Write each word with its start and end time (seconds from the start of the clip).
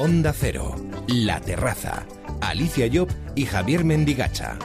Onda 0.00 0.32
Cero, 0.32 0.76
La 1.08 1.40
Terraza, 1.40 2.06
Alicia 2.40 2.88
Job 2.92 3.08
y 3.34 3.46
Javier 3.46 3.82
Mendigacha. 3.82 4.56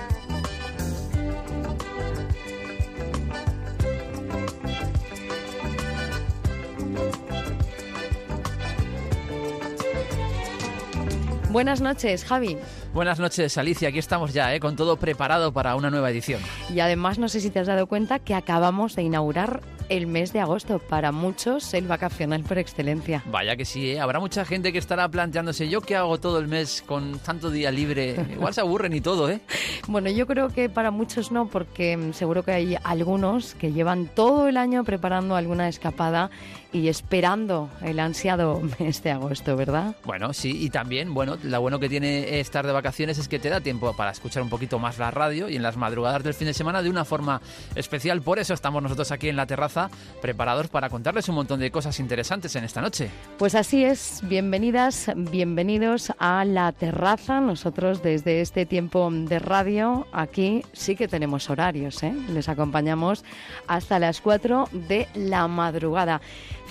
Buenas 11.50 11.82
noches, 11.82 12.26
Javi. 12.26 12.58
Buenas 12.94 13.20
noches, 13.20 13.58
Alicia. 13.58 13.90
Aquí 13.90 13.98
estamos 13.98 14.34
ya, 14.34 14.54
¿eh? 14.54 14.60
con 14.60 14.76
todo 14.76 14.98
preparado 14.98 15.52
para 15.52 15.76
una 15.76 15.90
nueva 15.90 16.12
edición. 16.12 16.42
Y 16.72 16.80
además, 16.80 17.18
no 17.18 17.28
sé 17.28 17.40
si 17.40 17.50
te 17.50 17.58
has 17.58 17.66
dado 17.66 17.88
cuenta 17.88 18.20
que 18.20 18.36
acabamos 18.36 18.96
de 18.96 19.02
inaugurar 19.02 19.62
el 19.98 20.08
mes 20.08 20.34
de 20.34 20.40
agosto. 20.40 20.80
Para 20.80 21.12
muchos, 21.12 21.74
el 21.74 21.88
vacacional 21.88 22.44
por 22.44 22.58
excelencia. 22.58 23.24
Vaya 23.28 23.56
que 23.56 23.64
sí, 23.64 23.92
¿eh? 23.92 24.00
habrá 24.00 24.20
mucha 24.20 24.44
gente 24.44 24.72
que 24.72 24.80
estará 24.80 25.08
planteándose, 25.08 25.70
¿yo 25.70 25.82
qué 25.82 25.96
hago 25.96 26.20
todo 26.20 26.40
el 26.40 26.48
mes 26.48 26.84
con 26.86 27.20
tanto 27.20 27.52
día 27.52 27.72
libre? 27.72 28.16
Igual 28.34 28.54
se 28.54 28.62
aburren 28.62 28.94
y 28.94 29.02
todo, 29.02 29.30
¿eh? 29.30 29.40
Bueno, 29.88 30.10
yo 30.10 30.26
creo 30.26 30.50
que 30.50 30.68
para 30.68 30.90
muchos 30.90 31.32
no, 31.32 31.48
porque 31.48 31.96
mm, 31.96 32.14
seguro 32.14 32.44
que 32.44 32.52
hay 32.52 32.78
algunos 32.84 33.54
que 33.54 33.72
llevan 33.72 34.08
todo 34.08 34.48
el 34.48 34.58
año 34.58 34.84
preparando 34.84 35.36
alguna 35.36 35.68
escapada 35.68 36.32
y 36.74 36.88
esperando 36.90 37.70
el 37.82 38.00
ansiado 38.00 38.62
mes 38.80 39.02
de 39.04 39.12
agosto, 39.12 39.56
¿verdad? 39.56 39.96
Bueno, 40.04 40.34
sí, 40.34 40.66
y 40.66 40.70
también, 40.70 41.14
bueno, 41.14 41.38
lo 41.42 41.62
bueno 41.62 41.80
que 41.80 41.88
tiene 41.88 42.40
estar 42.40 42.66
de 42.66 42.74
vacaciones 42.74 43.18
es 43.18 43.28
que 43.28 43.40
te 43.40 43.50
da 43.50 43.62
tiempo 43.62 43.96
para 43.96 44.12
escuchar 44.12 44.44
un 44.44 44.50
poquito 44.50 44.80
más 44.80 44.98
la 44.98 45.12
radio 45.12 45.48
y 45.50 45.56
en 45.56 45.64
las 45.64 45.78
madrugadas 45.78 46.24
del 46.24 46.34
fin 46.34 46.48
de 46.48 46.54
semana 46.54 46.82
de 46.82 46.90
una 46.90 47.06
forma 47.06 47.42
especial. 47.76 48.22
Por 48.22 48.40
eso 48.40 48.54
estamos 48.54 48.82
nosotros 48.84 49.12
aquí 49.12 49.30
en 49.30 49.36
la 49.36 49.46
terraza 49.46 49.90
preparados 50.22 50.68
para 50.68 50.90
contarles 50.90 51.30
un 51.30 51.36
montón 51.36 51.60
de 51.60 51.72
cosas 51.72 52.00
interesantes 52.00 52.56
en 52.56 52.64
esta 52.64 52.82
noche. 52.82 53.10
Pues 53.38 53.56
así 53.56 53.84
es, 53.86 54.22
bienvenidas, 54.24 55.12
bienvenidos 55.16 56.12
a 56.18 56.44
la 56.46 56.72
terraza. 56.72 57.40
Nosotros 57.40 58.02
desde 58.02 58.42
este 58.42 58.66
tiempo 58.66 59.10
de 59.12 59.40
radio 59.40 60.08
aquí 60.12 60.64
sí 60.74 60.96
que 60.96 61.08
tenemos 61.08 61.50
horarios, 61.50 62.02
¿eh? 62.04 62.14
Les 62.30 62.50
acompañamos 62.50 63.24
hasta 63.68 64.00
las 64.00 64.22
4 64.22 64.70
de 64.72 65.08
la 65.14 65.48
madrugada. 65.48 66.22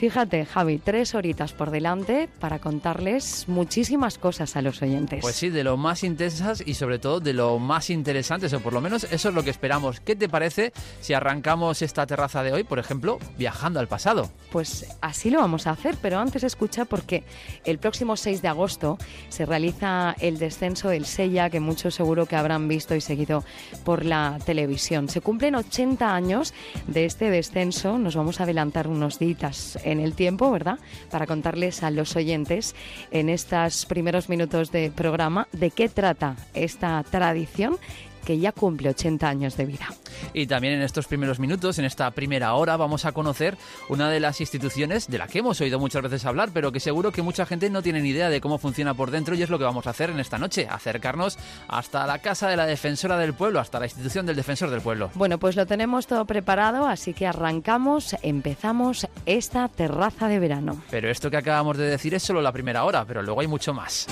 Fíjate, 0.02 0.44
Javi, 0.46 0.78
tres 0.78 1.14
horitas 1.14 1.52
por 1.52 1.70
delante 1.70 2.28
para 2.40 2.58
contarles 2.58 3.44
muchísimas 3.46 4.18
cosas 4.18 4.56
a 4.56 4.60
los 4.60 4.82
oyentes. 4.82 5.20
Pues 5.20 5.36
sí, 5.36 5.48
de 5.48 5.62
lo 5.62 5.76
más 5.76 6.02
intensas 6.02 6.60
y 6.66 6.74
sobre 6.74 6.98
todo 6.98 7.20
de 7.20 7.32
lo 7.32 7.60
más 7.60 7.88
interesantes, 7.88 8.52
o 8.52 8.58
por 8.58 8.72
lo 8.72 8.80
menos 8.80 9.04
eso 9.12 9.28
es 9.28 9.34
lo 9.36 9.44
que 9.44 9.50
esperamos. 9.50 10.00
¿Qué 10.00 10.16
te 10.16 10.28
parece 10.28 10.72
si 11.00 11.14
arrancamos 11.14 11.82
esta 11.82 12.04
terraza 12.04 12.42
de 12.42 12.52
hoy, 12.52 12.64
por 12.64 12.80
ejemplo, 12.80 13.20
viajando 13.38 13.78
al 13.78 13.86
pasado? 13.86 14.28
Pues 14.50 14.96
así 15.02 15.30
lo 15.30 15.38
vamos 15.38 15.68
a 15.68 15.70
hacer, 15.70 15.94
pero 16.02 16.18
antes 16.18 16.42
escucha 16.42 16.84
porque 16.84 17.22
el 17.64 17.78
próximo 17.78 18.16
6 18.16 18.42
de 18.42 18.48
agosto 18.48 18.98
se 19.28 19.46
realiza 19.46 20.16
el 20.18 20.40
descenso 20.40 20.88
del 20.88 21.06
Sella, 21.06 21.48
que 21.48 21.60
muchos 21.60 21.94
seguro 21.94 22.26
que 22.26 22.34
habrán 22.34 22.66
visto 22.66 22.96
y 22.96 23.00
seguido 23.00 23.44
por 23.84 24.04
la 24.04 24.40
televisión. 24.44 25.08
Se 25.08 25.20
cumplen 25.20 25.54
80 25.54 26.12
años 26.12 26.54
de 26.88 27.04
este 27.04 27.30
descenso, 27.30 27.98
nos 27.98 28.16
vamos 28.16 28.40
a 28.40 28.42
adelantar 28.42 28.88
unos 28.88 29.20
días 29.20 29.78
en 29.92 30.00
el 30.00 30.14
tiempo, 30.14 30.50
¿verdad? 30.50 30.78
Para 31.10 31.26
contarles 31.26 31.82
a 31.82 31.90
los 31.90 32.16
oyentes 32.16 32.74
en 33.10 33.28
estos 33.28 33.86
primeros 33.86 34.28
minutos 34.28 34.72
de 34.72 34.90
programa 34.90 35.48
de 35.52 35.70
qué 35.70 35.88
trata 35.88 36.36
esta 36.54 37.02
tradición 37.04 37.78
que 38.24 38.38
ya 38.38 38.52
cumple 38.52 38.90
80 38.90 39.28
años 39.28 39.56
de 39.56 39.66
vida. 39.66 39.86
Y 40.32 40.46
también 40.46 40.74
en 40.74 40.82
estos 40.82 41.06
primeros 41.06 41.38
minutos, 41.38 41.78
en 41.78 41.84
esta 41.84 42.10
primera 42.10 42.54
hora, 42.54 42.76
vamos 42.76 43.04
a 43.04 43.12
conocer 43.12 43.56
una 43.88 44.10
de 44.10 44.20
las 44.20 44.40
instituciones 44.40 45.08
de 45.08 45.18
la 45.18 45.26
que 45.26 45.40
hemos 45.40 45.60
oído 45.60 45.78
muchas 45.78 46.02
veces 46.02 46.24
hablar, 46.24 46.50
pero 46.52 46.72
que 46.72 46.80
seguro 46.80 47.12
que 47.12 47.22
mucha 47.22 47.46
gente 47.46 47.70
no 47.70 47.82
tiene 47.82 48.00
ni 48.00 48.10
idea 48.10 48.28
de 48.28 48.40
cómo 48.40 48.58
funciona 48.58 48.94
por 48.94 49.10
dentro 49.10 49.34
y 49.34 49.42
es 49.42 49.50
lo 49.50 49.58
que 49.58 49.64
vamos 49.64 49.86
a 49.86 49.90
hacer 49.90 50.10
en 50.10 50.20
esta 50.20 50.38
noche, 50.38 50.66
acercarnos 50.70 51.38
hasta 51.68 52.06
la 52.06 52.18
casa 52.18 52.48
de 52.48 52.56
la 52.56 52.66
defensora 52.66 53.16
del 53.16 53.34
pueblo, 53.34 53.60
hasta 53.60 53.78
la 53.78 53.86
institución 53.86 54.26
del 54.26 54.36
defensor 54.36 54.70
del 54.70 54.80
pueblo. 54.80 55.10
Bueno, 55.14 55.38
pues 55.38 55.56
lo 55.56 55.66
tenemos 55.66 56.06
todo 56.06 56.24
preparado, 56.24 56.86
así 56.86 57.14
que 57.14 57.26
arrancamos, 57.26 58.16
empezamos 58.22 59.06
esta 59.26 59.68
terraza 59.68 60.28
de 60.28 60.38
verano. 60.38 60.82
Pero 60.90 61.10
esto 61.10 61.30
que 61.30 61.36
acabamos 61.36 61.76
de 61.76 61.84
decir 61.84 62.14
es 62.14 62.22
solo 62.22 62.42
la 62.42 62.52
primera 62.52 62.84
hora, 62.84 63.04
pero 63.04 63.22
luego 63.22 63.40
hay 63.40 63.48
mucho 63.48 63.74
más. 63.74 64.06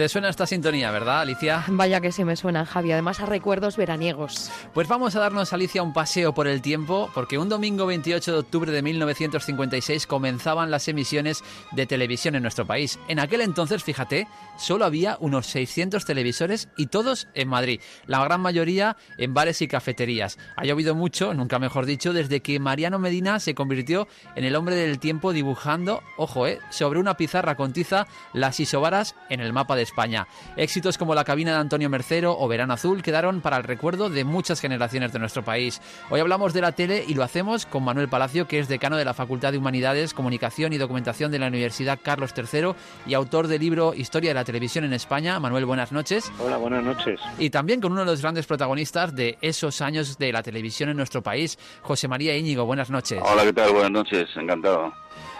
Te 0.00 0.08
suena 0.08 0.30
esta 0.30 0.46
sintonía, 0.46 0.90
¿verdad, 0.90 1.20
Alicia? 1.20 1.62
Vaya 1.68 2.00
que 2.00 2.10
sí 2.10 2.24
me 2.24 2.34
suena, 2.34 2.64
Javi. 2.64 2.90
Además 2.90 3.20
a 3.20 3.26
recuerdos 3.26 3.76
veraniegos. 3.76 4.50
Pues 4.72 4.88
vamos 4.88 5.14
a 5.14 5.20
darnos, 5.20 5.52
Alicia, 5.52 5.82
un 5.82 5.92
paseo 5.92 6.32
por 6.32 6.46
el 6.46 6.62
tiempo, 6.62 7.10
porque 7.12 7.36
un 7.36 7.50
domingo 7.50 7.84
28 7.84 8.32
de 8.32 8.38
octubre 8.38 8.72
de 8.72 8.80
1956 8.80 10.06
comenzaban 10.06 10.70
las 10.70 10.88
emisiones 10.88 11.44
de 11.72 11.84
televisión 11.84 12.34
en 12.34 12.40
nuestro 12.40 12.66
país. 12.66 12.98
En 13.08 13.18
aquel 13.18 13.42
entonces, 13.42 13.84
fíjate, 13.84 14.26
solo 14.56 14.86
había 14.86 15.18
unos 15.20 15.46
600 15.48 16.06
televisores 16.06 16.70
y 16.78 16.86
todos 16.86 17.28
en 17.34 17.48
Madrid. 17.48 17.82
La 18.06 18.24
gran 18.24 18.40
mayoría 18.40 18.96
en 19.18 19.34
bares 19.34 19.60
y 19.60 19.68
cafeterías. 19.68 20.38
Ha 20.56 20.64
llovido 20.64 20.94
mucho, 20.94 21.34
nunca 21.34 21.58
mejor 21.58 21.84
dicho, 21.84 22.14
desde 22.14 22.40
que 22.40 22.58
Mariano 22.58 22.98
Medina 22.98 23.38
se 23.38 23.54
convirtió 23.54 24.08
en 24.34 24.44
el 24.44 24.56
hombre 24.56 24.76
del 24.76 24.98
tiempo 24.98 25.34
dibujando, 25.34 26.02
ojo, 26.16 26.46
eh, 26.46 26.58
sobre 26.70 27.00
una 27.00 27.18
pizarra 27.18 27.54
con 27.54 27.74
tiza 27.74 28.06
las 28.32 28.60
isobaras 28.60 29.14
en 29.28 29.40
el 29.40 29.52
mapa 29.52 29.76
de 29.76 29.89
España. 29.90 30.28
Éxitos 30.56 30.96
como 30.96 31.14
La 31.14 31.24
cabina 31.24 31.52
de 31.52 31.58
Antonio 31.58 31.90
Mercero 31.90 32.36
o 32.38 32.46
Verano 32.46 32.74
Azul 32.74 33.02
quedaron 33.02 33.40
para 33.40 33.56
el 33.56 33.64
recuerdo 33.64 34.08
de 34.08 34.24
muchas 34.24 34.60
generaciones 34.60 35.12
de 35.12 35.18
nuestro 35.18 35.44
país. 35.44 35.82
Hoy 36.10 36.20
hablamos 36.20 36.54
de 36.54 36.60
la 36.60 36.72
tele 36.72 37.04
y 37.06 37.14
lo 37.14 37.24
hacemos 37.24 37.66
con 37.66 37.84
Manuel 37.84 38.08
Palacio, 38.08 38.46
que 38.46 38.60
es 38.60 38.68
decano 38.68 38.96
de 38.96 39.04
la 39.04 39.14
Facultad 39.14 39.52
de 39.52 39.58
Humanidades, 39.58 40.14
Comunicación 40.14 40.72
y 40.72 40.78
Documentación 40.78 41.32
de 41.32 41.40
la 41.40 41.48
Universidad 41.48 41.98
Carlos 42.02 42.32
III 42.36 42.72
y 43.06 43.14
autor 43.14 43.48
del 43.48 43.60
libro 43.60 43.92
Historia 43.94 44.30
de 44.30 44.34
la 44.34 44.44
Televisión 44.44 44.84
en 44.84 44.92
España. 44.92 45.40
Manuel, 45.40 45.66
buenas 45.66 45.90
noches. 45.90 46.30
Hola, 46.38 46.56
buenas 46.56 46.84
noches. 46.84 47.20
Y 47.38 47.50
también 47.50 47.80
con 47.80 47.92
uno 47.92 48.02
de 48.02 48.06
los 48.06 48.22
grandes 48.22 48.46
protagonistas 48.46 49.14
de 49.14 49.38
esos 49.40 49.80
años 49.80 50.18
de 50.18 50.32
la 50.32 50.42
televisión 50.42 50.88
en 50.90 50.96
nuestro 50.96 51.22
país, 51.22 51.58
José 51.82 52.06
María 52.06 52.36
Íñigo. 52.36 52.64
Buenas 52.64 52.90
noches. 52.90 53.20
Hola, 53.24 53.42
¿qué 53.42 53.52
tal? 53.52 53.72
Buenas 53.72 53.90
noches, 53.90 54.28
encantado. 54.36 54.92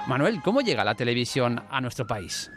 Manuel, 0.06 0.40
¿cómo 0.42 0.60
llega 0.60 0.82
la 0.82 0.94
televisión 0.94 1.62
a 1.70 1.80
nuestro 1.80 2.06
país? 2.06 2.50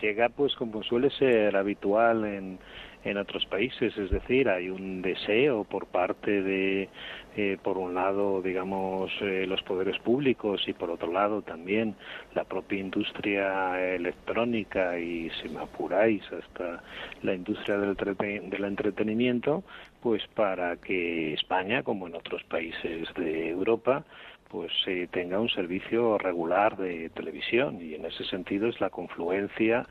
Llega 0.00 0.28
pues 0.28 0.54
como 0.56 0.82
suele 0.82 1.10
ser 1.10 1.56
habitual 1.56 2.24
en, 2.24 2.58
en 3.04 3.16
otros 3.16 3.46
países, 3.46 3.96
es 3.96 4.10
decir, 4.10 4.48
hay 4.48 4.68
un 4.68 5.00
deseo 5.00 5.64
por 5.64 5.86
parte 5.86 6.42
de, 6.42 6.88
eh, 7.36 7.56
por 7.62 7.78
un 7.78 7.94
lado, 7.94 8.42
digamos, 8.42 9.10
eh, 9.22 9.46
los 9.46 9.62
poderes 9.62 9.98
públicos 10.00 10.62
y 10.66 10.74
por 10.74 10.90
otro 10.90 11.10
lado 11.10 11.40
también 11.42 11.94
la 12.34 12.44
propia 12.44 12.78
industria 12.78 13.94
electrónica 13.94 14.98
y, 14.98 15.30
si 15.40 15.48
me 15.48 15.60
apuráis, 15.60 16.22
hasta 16.32 16.82
la 17.22 17.34
industria 17.34 17.78
del, 17.78 17.94
del 17.96 18.64
entretenimiento, 18.64 19.64
pues 20.02 20.22
para 20.34 20.76
que 20.76 21.34
España, 21.34 21.82
como 21.82 22.06
en 22.06 22.14
otros 22.14 22.42
países 22.44 23.08
de 23.14 23.48
Europa, 23.48 24.04
pues 24.50 24.72
eh, 24.86 25.08
tenga 25.10 25.38
un 25.38 25.48
servicio 25.48 26.18
regular 26.18 26.76
de 26.76 27.08
televisión 27.10 27.80
y 27.80 27.94
en 27.94 28.04
ese 28.04 28.24
sentido 28.24 28.68
es 28.68 28.80
la 28.80 28.90
confluencia 28.90 29.86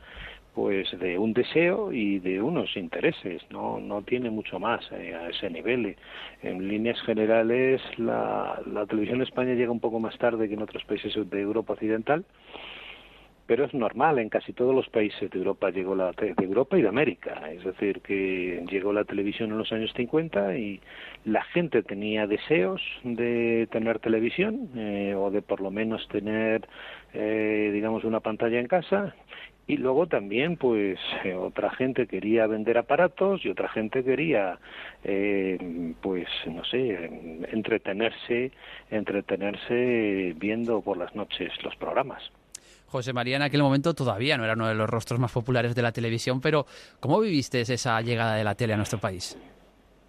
pues 0.54 0.92
de 1.00 1.18
un 1.18 1.34
deseo 1.34 1.94
y 1.94 2.20
de 2.20 2.42
unos 2.42 2.76
intereses 2.76 3.42
no 3.50 3.80
no 3.80 4.02
tiene 4.02 4.30
mucho 4.30 4.60
más 4.60 4.82
eh, 4.92 5.16
a 5.16 5.30
ese 5.30 5.50
nivel. 5.50 5.96
En 6.44 6.68
líneas 6.68 7.02
generales 7.04 7.82
la, 7.98 8.62
la 8.66 8.86
televisión 8.86 9.18
en 9.18 9.28
España 9.28 9.54
llega 9.54 9.72
un 9.72 9.80
poco 9.80 10.00
más 10.00 10.18
tarde 10.18 10.48
que 10.48 10.56
en 10.56 10.62
otros 10.62 10.84
países 10.84 11.14
de 11.16 11.42
Europa 11.42 11.74
occidental 11.74 12.26
pero 13.50 13.66
es 13.66 13.74
normal 13.74 14.20
en 14.20 14.30
casi 14.30 14.54
todos 14.54 14.76
los 14.76 14.88
países 14.90 15.28
de 15.32 15.40
Europa 15.40 15.72
llegó 15.72 15.96
la 15.96 16.12
de 16.12 16.36
Europa 16.38 16.78
y 16.78 16.84
de 16.84 16.88
América. 16.88 17.50
Es 17.52 17.64
decir 17.64 18.02
que 18.02 18.64
llegó 18.70 18.94
la 18.94 19.06
televisión 19.06 19.50
en 19.50 19.58
los 19.58 19.72
años 19.72 19.92
50 19.96 20.56
y 20.56 20.80
la 21.26 21.44
gente 21.44 21.84
tenía 21.84 22.28
deseos 22.28 22.82
de 23.04 23.68
tener 23.72 24.00
televisión 24.00 24.70
eh, 24.76 25.16
o 25.16 25.32
de 25.32 25.42
por 25.42 25.62
lo 25.62 25.72
menos 25.72 26.08
tener 26.08 26.68
eh, 27.14 27.70
digamos 27.74 28.04
una 28.04 28.20
pantalla 28.20 28.60
en 28.60 28.68
casa 28.68 29.14
y 29.70 29.78
luego 29.78 30.08
también 30.08 30.58
pues 30.58 30.98
eh, 31.24 31.36
otra 31.36 31.70
gente 31.70 32.08
quería 32.08 32.48
vender 32.48 32.78
aparatos 32.80 33.46
y 33.46 33.50
otra 33.50 33.70
gente 33.70 34.04
quería 34.04 34.58
eh, 35.04 35.94
pues 36.02 36.28
no 36.48 36.66
sé 36.66 37.06
entretenerse 37.52 38.52
entretenerse 38.90 40.34
viendo 40.38 40.82
por 40.82 40.98
las 40.98 41.14
noches 41.14 41.52
los 41.64 41.76
programas 41.76 42.24
José 42.88 43.14
María 43.14 43.36
en 43.36 43.44
aquel 43.44 43.62
momento 43.62 43.94
todavía 43.94 44.38
no 44.38 44.44
era 44.44 44.54
uno 44.54 44.68
de 44.68 44.74
los 44.74 44.90
rostros 44.90 45.20
más 45.20 45.32
populares 45.32 45.76
de 45.76 45.84
la 45.84 45.92
televisión, 45.92 46.42
pero 46.42 46.66
¿cómo 47.00 47.20
viviste 47.20 47.62
esa 47.62 48.02
llegada 48.02 48.36
de 48.36 48.44
la 48.44 48.56
tele 48.56 48.74
a 48.74 48.78
nuestro 48.78 48.98
país? 48.98 49.38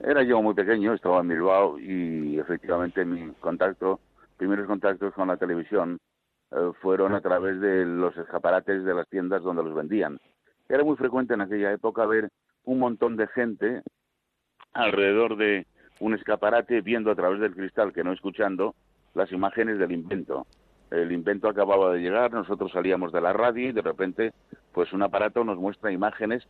Era 0.03 0.23
yo 0.23 0.41
muy 0.41 0.55
pequeño, 0.55 0.95
estaba 0.95 1.21
en 1.21 1.29
Bilbao 1.29 1.79
y 1.79 2.39
efectivamente 2.39 3.05
mi 3.05 3.33
contacto, 3.35 4.01
primeros 4.37 4.67
contactos 4.67 5.13
con 5.13 5.29
la 5.29 5.37
televisión 5.37 5.99
eh, 6.53 6.73
fueron 6.81 7.15
a 7.15 7.21
través 7.21 7.61
de 7.61 7.85
los 7.85 8.17
escaparates 8.17 8.85
de 8.85 8.95
las 8.95 9.09
tiendas 9.09 9.43
donde 9.43 9.63
los 9.63 9.75
vendían. 9.75 10.19
Era 10.69 10.85
muy 10.85 10.97
frecuente 10.97 11.35
en 11.35 11.43
aquella 11.43 11.73
época 11.73 12.07
ver 12.07 12.31
un 12.65 12.79
montón 12.79 13.17
de 13.17 13.27
gente 13.29 13.83
alrededor 14.73 15.37
de, 15.37 15.67
un 16.01 16.15
escaparate 16.15 16.81
viendo 16.81 17.11
a 17.11 17.15
través 17.15 17.41
del 17.41 17.55
cristal 17.55 17.93
que 17.93 18.03
no 18.03 18.13
escuchando 18.13 18.75
las 19.15 19.31
imágenes 19.33 19.79
del 19.79 19.93
invento. 19.93 20.47
El 20.91 21.13
invento 21.13 21.49
acababa 21.49 21.93
de 21.93 22.01
llegar, 22.01 22.33
nosotros 22.33 22.73
salíamos 22.73 23.13
de 23.13 23.21
la 23.21 23.33
radio 23.33 23.69
y 23.69 23.73
de 23.73 23.83
repente 23.83 24.33
pues 24.73 24.93
un 24.93 25.03
aparato 25.03 25.45
nos 25.45 25.59
muestra 25.59 25.93
imágenes 25.93 26.49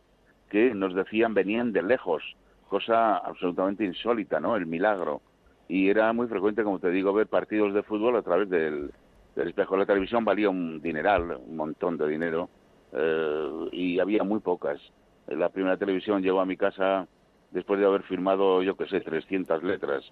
que 0.49 0.73
nos 0.73 0.95
decían 0.95 1.33
venían 1.33 1.73
de 1.73 1.83
lejos, 1.83 2.23
cosa 2.71 3.17
absolutamente 3.17 3.83
insólita, 3.83 4.39
¿no? 4.39 4.55
El 4.55 4.65
milagro. 4.65 5.21
Y 5.67 5.89
era 5.89 6.13
muy 6.13 6.27
frecuente, 6.27 6.63
como 6.63 6.79
te 6.79 6.89
digo, 6.89 7.11
ver 7.11 7.27
partidos 7.27 7.73
de 7.73 7.83
fútbol 7.83 8.15
a 8.15 8.21
través 8.21 8.49
del, 8.49 8.91
espejo. 9.35 9.75
La 9.75 9.85
televisión 9.85 10.23
valía 10.23 10.49
un 10.49 10.81
dineral, 10.81 11.37
un 11.45 11.57
montón 11.57 11.97
de 11.97 12.07
dinero, 12.07 12.49
eh, 12.93 13.67
y 13.73 13.99
había 13.99 14.23
muy 14.23 14.39
pocas. 14.39 14.79
La 15.27 15.49
primera 15.49 15.75
televisión 15.75 16.23
llegó 16.23 16.39
a 16.39 16.45
mi 16.45 16.55
casa 16.55 17.07
después 17.51 17.77
de 17.77 17.85
haber 17.85 18.03
firmado, 18.03 18.63
yo 18.63 18.77
qué 18.77 18.85
sé, 18.87 19.01
300 19.01 19.63
letras. 19.63 20.05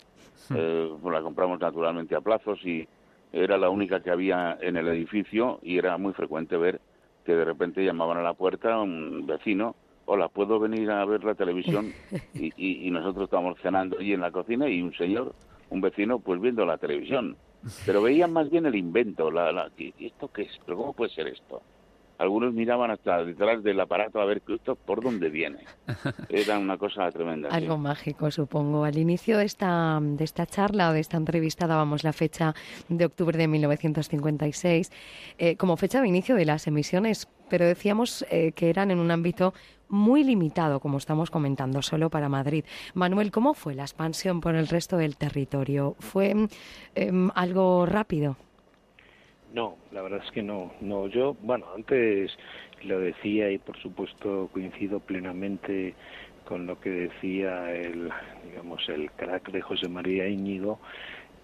Hmm. 0.50 0.56
Eh, 0.57 0.89
pues 1.01 1.13
la 1.13 1.21
compramos 1.21 1.61
naturalmente 1.61 2.13
a 2.13 2.19
plazos 2.19 2.59
y 2.65 2.85
era 3.31 3.57
la 3.57 3.69
única 3.69 4.01
que 4.01 4.11
había 4.11 4.57
en 4.59 4.75
el 4.75 4.89
edificio 4.89 5.59
y 5.61 5.77
era 5.77 5.97
muy 5.97 6.11
frecuente 6.11 6.57
ver 6.57 6.81
que 7.23 7.35
de 7.35 7.45
repente 7.45 7.85
llamaban 7.85 8.17
a 8.17 8.23
la 8.23 8.33
puerta 8.33 8.79
un 8.79 9.25
vecino, 9.25 9.75
hola, 10.11 10.27
¿puedo 10.27 10.59
venir 10.59 10.89
a 10.89 11.06
ver 11.06 11.23
la 11.23 11.35
televisión? 11.35 11.94
Y, 12.33 12.88
y, 12.88 12.89
nosotros 12.89 13.25
estábamos 13.25 13.59
cenando 13.61 14.00
allí 14.00 14.13
en 14.13 14.21
la 14.21 14.31
cocina 14.31 14.67
y 14.67 14.81
un 14.81 14.94
señor, 14.94 15.35
un 15.69 15.81
vecino, 15.81 16.19
pues 16.19 16.41
viendo 16.41 16.65
la 16.65 16.77
televisión. 16.77 17.38
Pero 17.85 18.01
veían 18.01 18.33
más 18.33 18.50
bien 18.50 18.65
el 18.65 18.75
invento, 18.75 19.29
la, 19.29 19.51
la, 19.51 19.69
¿esto 19.77 20.29
qué 20.29 20.44
es? 20.44 20.59
¿Pero 20.65 20.77
cómo 20.77 20.94
puede 20.94 21.11
ser 21.11 21.27
esto? 21.27 21.61
Algunos 22.19 22.54
miraban 22.54 22.92
hasta 22.92 23.24
detrás 23.24 23.63
del 23.63 23.80
aparato 23.80 24.19
a 24.19 24.25
ver 24.25 24.44
esto 24.48 24.75
por 24.75 25.01
dónde 25.01 25.30
viene. 25.30 25.60
Era 26.30 26.60
una 26.60 26.77
cosa 26.77 27.10
tremenda. 27.12 27.50
Algo 27.50 27.77
mágico, 27.77 28.30
supongo. 28.30 28.83
Al 28.83 28.98
inicio 28.98 29.38
de 29.38 29.45
esta, 29.45 30.00
de 30.01 30.24
esta 30.24 30.45
charla 30.45 30.89
o 30.89 30.94
de 30.94 31.00
esta 31.00 31.18
entrevista 31.18 31.66
dábamos 31.66 32.04
la 32.04 32.13
fecha 32.13 32.54
de 32.89 33.06
octubre 33.06 33.38
de 33.38 33.48
1956 33.48 34.92
eh, 35.38 35.56
como 35.56 35.77
fecha 35.77 36.01
de 36.01 36.10
inicio 36.10 36.36
de 36.36 36.45
las 36.45 36.68
emisiones, 36.68 37.30
pero 37.50 37.66
decíamos 37.66 38.25
eh, 38.30 38.51
que 38.51 38.69
eran 38.69 38.92
en 38.92 39.00
un 39.00 39.12
ámbito 39.12 39.54
muy 39.88 40.24
limitado, 40.24 40.81
como 40.81 40.98
estamos 40.98 41.31
comentando, 41.31 41.81
solo 41.81 42.10
para 42.10 42.30
Madrid. 42.30 42.66
Manuel, 42.94 43.31
¿cómo 43.31 43.54
fue 43.54 43.75
la 43.75 43.83
expansión 43.83 44.42
por 44.42 44.56
el 44.56 44.68
resto 44.68 44.98
del 44.98 45.18
territorio? 45.18 45.95
¿Fue 46.00 46.36
em, 46.95 47.30
algo 47.33 47.86
rápido? 47.86 48.38
No, 49.53 49.77
la 49.91 50.01
verdad 50.01 50.21
es 50.23 50.31
que 50.31 50.43
no. 50.43 50.71
No, 50.79 51.07
yo, 51.07 51.35
bueno, 51.41 51.65
antes 51.75 52.31
lo 52.83 52.99
decía 52.99 53.49
y 53.51 53.57
por 53.57 53.77
supuesto 53.77 54.49
coincido 54.53 54.99
plenamente 54.99 55.95
con 56.45 56.65
lo 56.65 56.79
que 56.79 56.89
decía 56.89 57.71
el, 57.73 58.09
digamos, 58.45 58.87
el 58.89 59.11
crack 59.11 59.51
de 59.51 59.61
José 59.61 59.87
María 59.89 60.27
Íñigo. 60.27 60.79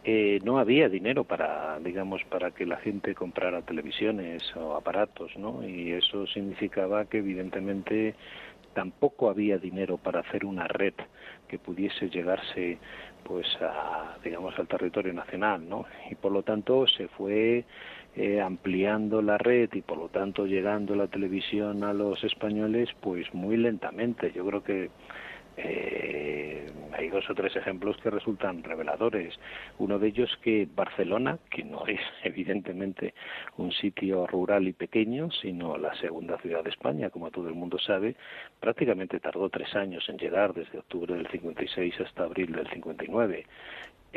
Eh, 0.03 0.39
no 0.43 0.59
había 0.59 0.87
dinero 0.87 1.23
para, 1.23 1.79
digamos, 1.79 2.23
para 2.25 2.51
que 2.51 2.67
la 2.67 2.77
gente 2.77 3.15
comprara 3.15 3.63
televisiones 3.63 4.43
o 4.55 4.75
aparatos, 4.75 5.35
¿no? 5.35 5.67
Y 5.67 5.93
eso 5.93 6.27
significaba 6.27 7.05
que 7.05 7.17
evidentemente 7.17 8.13
tampoco 8.75 9.29
había 9.29 9.57
dinero 9.57 9.97
para 9.97 10.19
hacer 10.19 10.45
una 10.45 10.67
red 10.67 10.93
que 11.47 11.57
pudiese 11.57 12.09
llegarse 12.09 12.77
pues 13.23 13.47
a, 13.61 14.17
digamos 14.23 14.53
al 14.59 14.67
territorio 14.67 15.13
nacional 15.13 15.67
no 15.67 15.85
y 16.11 16.15
por 16.15 16.31
lo 16.31 16.43
tanto 16.43 16.85
se 16.85 17.07
fue 17.07 17.63
eh, 18.15 18.41
ampliando 18.41 19.21
la 19.21 19.37
red 19.37 19.69
y 19.73 19.81
por 19.81 19.97
lo 19.97 20.09
tanto 20.09 20.45
llegando 20.45 20.95
la 20.95 21.07
televisión 21.07 21.83
a 21.83 21.93
los 21.93 22.23
españoles 22.23 22.89
pues 23.01 23.33
muy 23.33 23.57
lentamente 23.57 24.31
yo 24.33 24.45
creo 24.45 24.63
que 24.63 24.89
eh, 25.57 26.67
hay 26.91 27.09
dos 27.09 27.29
o 27.29 27.35
tres 27.35 27.55
ejemplos 27.55 27.97
que 27.97 28.09
resultan 28.09 28.63
reveladores. 28.63 29.33
Uno 29.79 29.99
de 29.99 30.07
ellos 30.07 30.29
que 30.41 30.67
Barcelona, 30.73 31.39
que 31.49 31.63
no 31.63 31.85
es 31.87 31.99
evidentemente 32.23 33.13
un 33.57 33.71
sitio 33.71 34.27
rural 34.27 34.67
y 34.67 34.73
pequeño, 34.73 35.31
sino 35.31 35.77
la 35.77 35.95
segunda 35.95 36.37
ciudad 36.39 36.63
de 36.63 36.69
España, 36.69 37.09
como 37.09 37.31
todo 37.31 37.47
el 37.47 37.55
mundo 37.55 37.77
sabe, 37.79 38.15
prácticamente 38.59 39.19
tardó 39.19 39.49
tres 39.49 39.75
años 39.75 40.07
en 40.09 40.17
llegar, 40.17 40.53
desde 40.53 40.79
octubre 40.79 41.15
del 41.15 41.27
56 41.27 42.01
hasta 42.01 42.23
abril 42.23 42.51
del 42.51 42.67
59. 42.69 43.45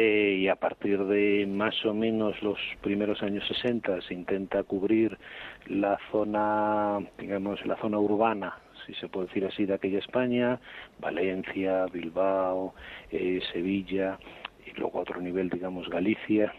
Eh, 0.00 0.38
y 0.42 0.46
a 0.48 0.54
partir 0.54 1.04
de 1.04 1.44
más 1.48 1.84
o 1.84 1.92
menos 1.92 2.40
los 2.40 2.56
primeros 2.82 3.20
años 3.20 3.44
60 3.48 4.00
se 4.02 4.14
intenta 4.14 4.62
cubrir 4.62 5.18
la 5.66 5.98
zona, 6.12 7.00
digamos, 7.18 7.66
la 7.66 7.76
zona 7.76 7.98
urbana 7.98 8.54
si 8.86 8.94
se 8.94 9.08
puede 9.08 9.26
decir 9.26 9.44
así, 9.44 9.66
de 9.66 9.74
aquella 9.74 9.98
España, 9.98 10.58
Valencia, 10.98 11.84
Bilbao, 11.92 12.74
eh, 13.10 13.40
Sevilla, 13.52 14.18
y 14.66 14.78
luego 14.78 14.98
a 14.98 15.02
otro 15.02 15.20
nivel, 15.20 15.50
digamos, 15.50 15.90
Galicia, 15.90 16.54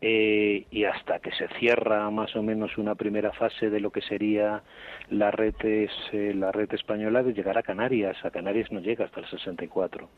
eh, 0.00 0.66
y 0.70 0.84
hasta 0.84 1.18
que 1.18 1.32
se 1.32 1.48
cierra 1.58 2.10
más 2.10 2.36
o 2.36 2.42
menos 2.42 2.76
una 2.76 2.94
primera 2.94 3.32
fase 3.32 3.70
de 3.70 3.80
lo 3.80 3.90
que 3.90 4.02
sería 4.02 4.62
la 5.08 5.30
red, 5.30 5.54
es, 5.64 5.90
eh, 6.12 6.34
la 6.34 6.52
red 6.52 6.72
española 6.74 7.22
de 7.22 7.32
llegar 7.32 7.56
a 7.56 7.62
Canarias. 7.62 8.22
A 8.24 8.30
Canarias 8.30 8.70
no 8.70 8.80
llega 8.80 9.06
hasta 9.06 9.20
el 9.20 9.26
64. 9.26 10.08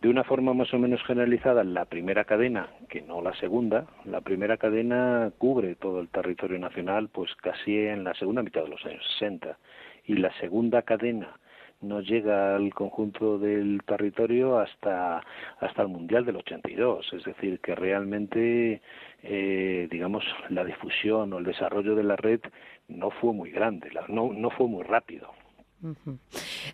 De 0.00 0.08
una 0.08 0.22
forma 0.22 0.54
más 0.54 0.72
o 0.72 0.78
menos 0.78 1.02
generalizada, 1.02 1.64
la 1.64 1.84
primera 1.84 2.24
cadena, 2.24 2.68
que 2.88 3.02
no 3.02 3.20
la 3.20 3.34
segunda, 3.34 3.86
la 4.04 4.20
primera 4.20 4.56
cadena 4.56 5.32
cubre 5.38 5.74
todo 5.74 6.00
el 6.00 6.08
territorio 6.08 6.56
nacional, 6.56 7.08
pues 7.08 7.34
casi 7.34 7.76
en 7.76 8.04
la 8.04 8.14
segunda 8.14 8.44
mitad 8.44 8.62
de 8.62 8.68
los 8.68 8.84
años 8.86 9.04
60 9.18 9.58
y 10.04 10.14
la 10.14 10.32
segunda 10.38 10.82
cadena 10.82 11.36
no 11.80 12.00
llega 12.00 12.56
al 12.56 12.74
conjunto 12.74 13.38
del 13.38 13.82
territorio 13.86 14.58
hasta 14.58 15.22
hasta 15.60 15.82
el 15.82 15.88
mundial 15.88 16.24
del 16.24 16.36
82 16.36 17.12
es 17.12 17.24
decir 17.24 17.60
que 17.60 17.76
realmente 17.76 18.82
eh, 19.22 19.86
digamos 19.88 20.24
la 20.48 20.64
difusión 20.64 21.32
o 21.32 21.38
el 21.38 21.44
desarrollo 21.44 21.94
de 21.94 22.02
la 22.02 22.16
red 22.16 22.40
no 22.88 23.10
fue 23.10 23.32
muy 23.32 23.52
grande 23.52 23.90
no 24.08 24.32
no 24.32 24.50
fue 24.50 24.66
muy 24.66 24.82
rápido 24.82 25.30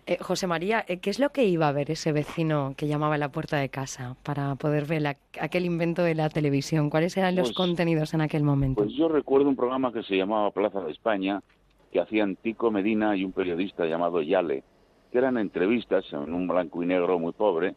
eh, 0.06 0.19
José 0.21 0.47
María, 0.47 0.85
eh, 0.89 0.99
¿qué 0.99 1.11
es 1.11 1.19
lo 1.19 1.31
que 1.31 1.45
iba 1.45 1.69
a 1.69 1.73
ver 1.73 1.91
ese 1.91 2.12
vecino 2.12 2.75
que 2.77 2.87
llamaba 2.87 3.17
a 3.17 3.19
la 3.19 3.31
puerta 3.31 3.59
de 3.59 3.69
casa 3.69 4.17
para 4.23 4.55
poder 4.55 4.87
ver 4.87 5.17
aquel 5.41 5.65
invento 5.65 6.03
de 6.03 6.15
la 6.15 6.29
televisión? 6.29 6.91
¿Cuáles 6.91 7.17
eran 7.17 7.37
los 7.37 7.49
pues 7.49 7.56
contenidos 7.56 8.15
en 8.15 8.21
aquel 8.21 8.43
momento? 8.43 8.83
Pues 8.83 8.95
yo 8.95 9.09
recuerdo 9.09 9.49
un 9.49 9.56
programa 9.56 9.93
que 9.93 10.03
se 10.03 10.17
llamaba 10.17 10.51
Plaza 10.51 10.81
de 10.81 10.93
España, 10.93 11.43
que 11.93 12.01
hacían 12.01 12.37
Tico 12.37 12.71
Medina 12.71 13.17
y 13.17 13.25
un 13.25 13.33
periodista 13.33 13.85
llamado 13.87 14.23
Yale, 14.23 14.65
que 15.13 15.19
eran 15.19 15.39
entrevistas 15.39 16.05
en 16.13 16.32
un 16.32 16.49
blanco 16.49 16.82
y 16.82 16.87
negro 16.87 17.19
muy 17.19 17.32
pobre 17.32 17.75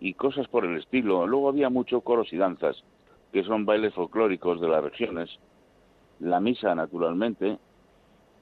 y 0.00 0.14
cosas 0.14 0.48
por 0.48 0.64
el 0.64 0.76
estilo. 0.76 1.26
Luego 1.26 1.48
había 1.48 1.70
mucho 1.70 2.00
coros 2.00 2.32
y 2.32 2.36
danzas, 2.36 2.82
que 3.32 3.44
son 3.44 3.64
bailes 3.64 3.94
folclóricos 3.94 4.60
de 4.60 4.68
las 4.68 4.82
regiones, 4.82 5.30
la 6.20 6.40
misa 6.40 6.74
naturalmente 6.74 7.58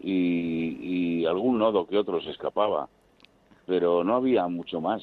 y, 0.00 1.24
algún 1.26 1.58
nodo 1.58 1.86
que 1.86 1.98
otro 1.98 2.20
se 2.20 2.30
escapaba, 2.30 2.88
pero 3.66 4.04
no 4.04 4.14
había 4.14 4.46
mucho 4.46 4.80
más. 4.80 5.02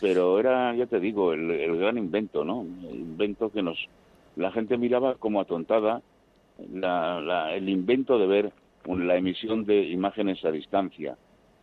Pero 0.00 0.38
era, 0.38 0.74
ya 0.74 0.86
te 0.86 0.98
digo, 0.98 1.34
el, 1.34 1.76
gran 1.78 1.98
invento, 1.98 2.42
¿no? 2.44 2.62
El 2.62 2.96
invento 2.96 3.50
que 3.50 3.62
nos 3.62 3.78
la 4.34 4.50
gente 4.50 4.78
miraba 4.78 5.16
como 5.16 5.40
atontada 5.40 6.00
el 6.58 7.68
invento 7.68 8.18
de 8.18 8.26
ver 8.26 8.52
la 8.86 9.16
emisión 9.16 9.64
de 9.64 9.82
imágenes 9.88 10.44
a 10.44 10.50
distancia. 10.50 11.16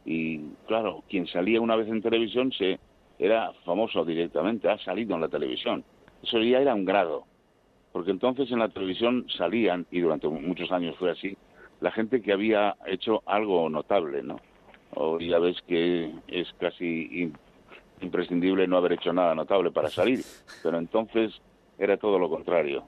Y 0.05 0.39
claro, 0.67 1.03
quien 1.09 1.27
salía 1.27 1.61
una 1.61 1.75
vez 1.75 1.87
en 1.87 2.01
televisión 2.01 2.51
se 2.51 2.79
era 3.19 3.51
famoso 3.65 4.05
directamente, 4.05 4.69
ha 4.69 4.77
salido 4.79 5.15
en 5.15 5.21
la 5.21 5.27
televisión. 5.27 5.83
Eso 6.23 6.39
ya 6.39 6.59
era 6.59 6.73
un 6.73 6.85
grado, 6.85 7.25
porque 7.91 8.11
entonces 8.11 8.49
en 8.51 8.59
la 8.59 8.69
televisión 8.69 9.25
salían, 9.37 9.85
y 9.91 9.99
durante 9.99 10.27
muchos 10.29 10.71
años 10.71 10.95
fue 10.97 11.11
así, 11.11 11.37
la 11.81 11.91
gente 11.91 12.21
que 12.21 12.33
había 12.33 12.75
hecho 12.85 13.23
algo 13.25 13.69
notable, 13.69 14.23
¿no? 14.23 14.39
O 14.95 15.19
ya 15.19 15.39
ves 15.39 15.57
que 15.67 16.11
es 16.27 16.51
casi 16.59 17.31
imprescindible 18.01 18.67
no 18.67 18.77
haber 18.77 18.93
hecho 18.93 19.13
nada 19.13 19.35
notable 19.35 19.71
para 19.71 19.89
salir, 19.89 20.23
pero 20.63 20.77
entonces 20.77 21.41
era 21.77 21.97
todo 21.97 22.19
lo 22.19 22.29
contrario. 22.29 22.83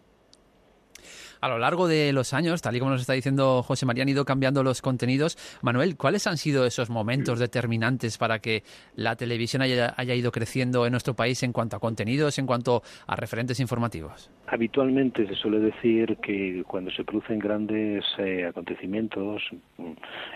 A 1.41 1.50
lo 1.50 1.57
largo 1.57 1.88
de 1.88 2.13
los 2.13 2.36
años, 2.36 2.62
tal 2.62 2.75
y 2.75 2.79
como 2.79 2.91
nos 2.91 3.01
está 3.01 3.13
diciendo 3.13 3.63
José 3.63 3.88
María, 3.88 4.03
han 4.03 4.10
ido 4.10 4.25
cambiando 4.25 4.62
los 4.62 4.83
contenidos. 4.83 5.39
Manuel, 5.63 5.98
¿cuáles 5.98 6.27
han 6.27 6.38
sido 6.38 6.67
esos 6.67 6.91
momentos 6.91 7.39
determinantes 7.39 8.19
para 8.19 8.38
que 8.38 8.62
la 8.95 9.15
televisión 9.15 9.63
haya, 9.63 9.95
ido 10.13 10.31
creciendo 10.31 10.86
en 10.86 10.91
nuestro 10.91 11.15
país 11.15 11.41
en 11.41 11.51
cuanto 11.51 11.77
a 11.77 11.79
contenidos, 11.79 12.38
en 12.38 12.45
cuanto 12.45 12.83
a 13.07 13.15
referentes 13.15 13.60
informativos? 13.60 14.29
Habitualmente 14.45 15.25
se 15.27 15.33
suele 15.33 15.60
decir 15.60 16.17
que 16.17 16.63
cuando 16.67 16.91
se 16.91 17.03
producen 17.03 17.39
grandes 17.39 18.05
eh, 18.19 18.45
acontecimientos, 18.45 19.41
mm, 19.77 19.93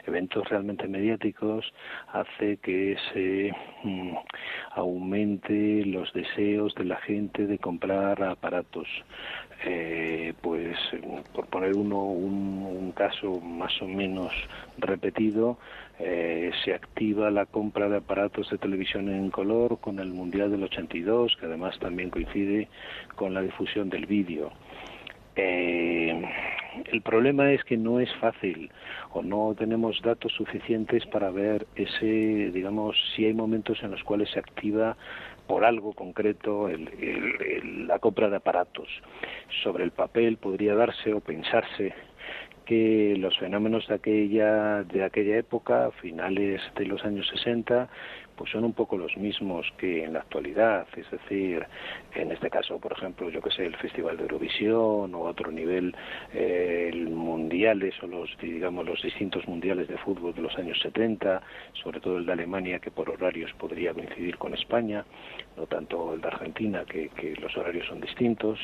eventos 0.08 0.50
realmente 0.50 0.88
mediáticos, 0.88 1.72
hace 2.14 2.58
que 2.58 2.98
se 3.14 3.52
mm, 3.84 4.16
aumente 4.72 5.86
los 5.86 6.12
deseos 6.14 6.74
de 6.74 6.86
la 6.86 6.98
gente 6.98 7.46
de 7.46 7.60
comprar 7.60 8.24
aparatos. 8.24 8.88
Eh, 9.64 10.34
pues 10.42 10.78
por 11.34 11.48
poner 11.48 11.76
uno 11.76 12.04
un, 12.04 12.92
caso 12.96 13.42
más 13.42 13.82
o 13.82 13.88
menos 13.88 14.32
repetido, 14.78 15.58
eh, 16.00 16.52
se 16.64 16.74
activa 16.74 17.30
la 17.30 17.46
compra 17.46 17.90
de 17.90 17.98
aparatos 17.98 18.50
de 18.50 18.58
televisión 18.58 19.10
en 19.10 19.32
color 19.32 19.80
con 19.80 20.00
el 20.00 20.14
Mundial 20.14 20.52
del 20.52 20.64
82, 20.64 21.36
que 21.38 21.46
además 21.46 21.78
también 21.80 22.10
coincide 22.10 22.70
con 23.16 23.34
la 23.34 23.42
difusión 23.42 23.90
del 23.90 24.06
vídeo. 24.06 24.52
Eh, 25.36 26.24
el 26.92 27.02
problema 27.02 27.52
es 27.52 27.64
que 27.64 27.78
no 27.78 28.00
es 28.00 28.14
fácil 28.16 28.70
o 29.12 29.22
no 29.22 29.54
tenemos 29.58 30.02
datos 30.02 30.32
suficientes 30.34 31.06
para 31.08 31.30
ver 31.32 31.68
ese, 31.76 32.52
digamos, 32.52 32.96
si 33.16 33.26
hay 33.26 33.34
momentos 33.34 33.82
en 33.84 33.92
los 33.92 34.04
cuales 34.04 34.30
se 34.32 34.40
activa 34.40 34.96
por 35.48 35.66
algo 35.66 35.94
concreto 35.94 36.70
la 37.88 38.00
compra 38.00 38.30
de 38.30 38.38
aparatos. 38.38 38.88
Sobre 39.64 39.84
el 39.84 39.92
papel 39.92 40.38
podría 40.38 40.76
darse 40.76 41.14
o 41.14 41.20
pensarse 41.20 41.94
que 42.66 43.16
los 43.18 43.38
fenómenos 43.38 43.88
de 43.88 43.96
aquella 43.96 44.84
de 44.84 45.04
aquella 45.04 45.38
época, 45.38 45.92
finales 46.02 46.62
de 46.76 46.86
los 46.86 47.04
años 47.06 47.28
60, 47.28 47.88
pues 48.36 48.52
son 48.52 48.64
un 48.64 48.74
poco 48.74 48.98
los 48.98 49.16
mismos 49.18 49.66
que 49.78 50.04
en 50.04 50.14
la 50.14 50.20
actualidad, 50.20 50.88
es 50.96 51.10
decir, 51.10 51.66
en 52.14 52.32
este 52.32 52.50
caso, 52.50 52.80
por 52.80 52.92
ejemplo, 52.94 53.30
yo 53.30 53.42
que 53.42 53.52
sé, 53.52 53.66
el 53.66 53.76
Festival 53.78 54.18
de 54.18 54.24
Eurovisión 54.24 55.14
o 55.16 55.22
otro 55.22 55.52
nivel, 55.52 55.96
eh, 56.34 56.92
mundiales 57.10 57.96
o 58.04 58.08
los, 58.08 58.30
digamos, 58.42 58.86
los 58.86 59.02
distintos 59.02 59.48
mundiales 59.48 59.88
de 59.88 59.98
fútbol 59.98 60.34
de 60.34 60.42
los 60.42 60.58
años 60.58 60.80
70, 60.82 61.42
sobre 61.84 62.00
todo 62.00 62.18
el 62.18 62.26
de 62.26 62.34
Alemania, 62.34 62.80
que 62.80 62.92
por 62.92 63.10
horarios 63.10 63.52
podría 63.54 63.94
coincidir 63.94 64.38
con 64.38 64.54
España, 64.54 65.06
no 65.58 65.66
tanto 65.68 66.14
el 66.14 66.22
de 66.22 66.28
Argentina, 66.28 66.84
que 66.86 67.36
los 67.42 67.56
horarios 67.58 67.88
son 67.88 68.02
distintos 68.02 68.60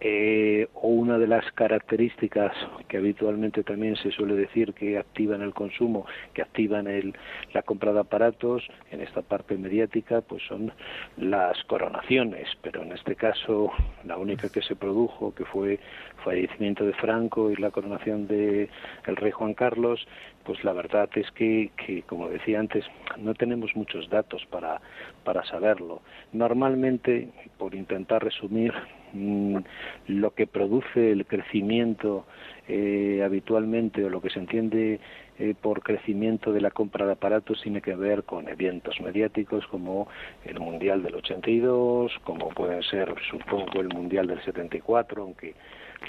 eh, 0.00 0.68
o 0.74 0.88
una 0.88 1.18
de 1.18 1.26
las 1.26 1.44
características 1.52 2.52
que 2.88 2.96
habitualmente 2.96 3.62
también 3.62 3.96
se 3.96 4.10
suele 4.10 4.34
decir 4.34 4.72
que 4.72 4.96
activan 4.96 5.42
el 5.42 5.52
consumo, 5.52 6.06
que 6.32 6.40
activan 6.42 6.86
el, 6.86 7.14
la 7.52 7.62
compra 7.62 7.92
de 7.92 8.00
aparatos, 8.00 8.66
en 8.90 9.02
esta 9.02 9.22
parte 9.22 9.56
mediática, 9.58 10.22
pues 10.22 10.42
son 10.48 10.72
las 11.18 11.62
coronaciones, 11.64 12.48
pero 12.62 12.82
en 12.82 12.92
este 12.92 13.14
caso 13.14 13.70
la 14.04 14.16
única 14.16 14.48
que 14.48 14.62
se 14.62 14.74
produjo, 14.74 15.34
que 15.34 15.44
fue 15.44 15.74
el 15.74 15.80
fallecimiento 16.24 16.84
de 16.84 16.94
Franco 16.94 17.50
y 17.50 17.56
la 17.56 17.70
coronación 17.70 18.26
de 18.26 18.70
el 19.06 19.16
rey 19.16 19.32
Juan 19.32 19.54
Carlos, 19.54 20.06
pues 20.44 20.64
la 20.64 20.72
verdad 20.72 21.10
es 21.14 21.30
que, 21.32 21.70
que, 21.76 22.02
como 22.02 22.28
decía 22.28 22.58
antes, 22.58 22.84
no 23.18 23.34
tenemos 23.34 23.76
muchos 23.76 24.08
datos 24.08 24.46
para, 24.50 24.80
para 25.24 25.44
saberlo. 25.44 26.00
Normalmente, 26.32 27.28
por 27.58 27.74
intentar 27.74 28.24
resumir, 28.24 28.72
lo 29.12 30.34
que 30.34 30.46
produce 30.46 31.12
el 31.12 31.26
crecimiento 31.26 32.26
eh, 32.68 33.22
habitualmente 33.24 34.04
o 34.04 34.10
lo 34.10 34.20
que 34.20 34.30
se 34.30 34.38
entiende 34.38 35.00
eh, 35.38 35.54
por 35.60 35.82
crecimiento 35.82 36.52
de 36.52 36.60
la 36.60 36.70
compra 36.70 37.06
de 37.06 37.12
aparatos 37.12 37.60
tiene 37.62 37.80
que 37.80 37.94
ver 37.96 38.24
con 38.24 38.48
eventos 38.48 39.00
mediáticos 39.00 39.66
como 39.68 40.08
el 40.44 40.60
Mundial 40.60 41.02
del 41.02 41.16
82, 41.16 42.12
como 42.24 42.50
puede 42.50 42.82
ser, 42.82 43.14
supongo, 43.30 43.80
el 43.80 43.88
Mundial 43.88 44.26
del 44.26 44.42
74, 44.44 45.22
aunque 45.22 45.54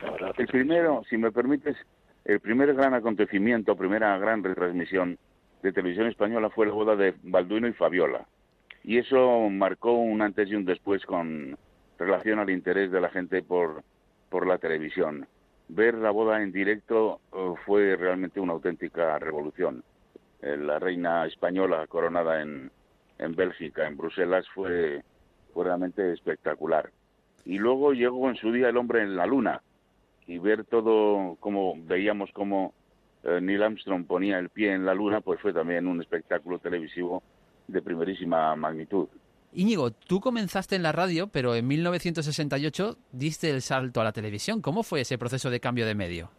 la 0.03 0.11
verdad... 0.11 0.35
El 0.37 0.47
primero, 0.47 1.03
si 1.09 1.17
me 1.17 1.31
permites, 1.31 1.77
el 2.25 2.39
primer 2.39 2.73
gran 2.73 2.93
acontecimiento, 2.93 3.75
primera 3.75 4.17
gran 4.17 4.43
retransmisión 4.43 5.17
de 5.63 5.71
televisión 5.71 6.07
española 6.07 6.49
fue 6.49 6.67
la 6.67 6.73
boda 6.73 6.95
de 6.95 7.13
Balduino 7.23 7.67
y 7.67 7.73
Fabiola. 7.73 8.25
Y 8.83 8.97
eso 8.97 9.49
marcó 9.49 9.93
un 9.93 10.21
antes 10.21 10.49
y 10.49 10.55
un 10.55 10.65
después 10.65 11.05
con 11.05 11.57
relación 12.01 12.39
al 12.39 12.49
interés 12.49 12.91
de 12.91 12.99
la 12.99 13.09
gente 13.09 13.43
por, 13.43 13.83
por 14.29 14.47
la 14.47 14.57
televisión. 14.57 15.27
Ver 15.67 15.93
la 15.95 16.11
boda 16.11 16.41
en 16.41 16.51
directo 16.51 17.21
eh, 17.31 17.53
fue 17.65 17.95
realmente 17.95 18.39
una 18.39 18.53
auténtica 18.53 19.17
revolución. 19.19 19.83
Eh, 20.41 20.57
la 20.57 20.79
reina 20.79 21.25
española 21.27 21.85
coronada 21.87 22.41
en, 22.41 22.71
en 23.19 23.35
Bélgica, 23.35 23.87
en 23.87 23.97
Bruselas, 23.97 24.45
fue, 24.53 25.03
realmente 25.55 26.13
espectacular. 26.13 26.89
Y 27.45 27.57
luego 27.57 27.93
llegó 27.93 28.29
en 28.29 28.35
su 28.35 28.51
día 28.51 28.69
el 28.69 28.77
hombre 28.77 29.03
en 29.03 29.15
la 29.15 29.25
luna 29.25 29.61
y 30.25 30.39
ver 30.39 30.63
todo 30.63 31.35
como 31.39 31.75
veíamos 31.77 32.31
como 32.31 32.73
eh, 33.23 33.39
Neil 33.41 33.61
Armstrong 33.61 34.05
ponía 34.05 34.39
el 34.39 34.49
pie 34.49 34.73
en 34.73 34.85
la 34.85 34.93
luna, 34.93 35.21
pues 35.21 35.39
fue 35.39 35.53
también 35.53 35.87
un 35.87 36.01
espectáculo 36.01 36.57
televisivo 36.57 37.21
de 37.67 37.81
primerísima 37.81 38.55
magnitud. 38.55 39.07
Íñigo, 39.53 39.91
tú 39.91 40.21
comenzaste 40.21 40.77
en 40.77 40.83
la 40.83 40.93
radio, 40.93 41.27
pero 41.27 41.55
en 41.55 41.67
1968 41.67 42.97
diste 43.11 43.49
el 43.49 43.61
salto 43.61 43.99
a 43.99 44.05
la 44.05 44.13
televisión. 44.13 44.61
¿Cómo 44.61 44.83
fue 44.83 45.01
ese 45.01 45.17
proceso 45.17 45.49
de 45.49 45.59
cambio 45.59 45.85
de 45.85 45.93
medio? 45.93 46.29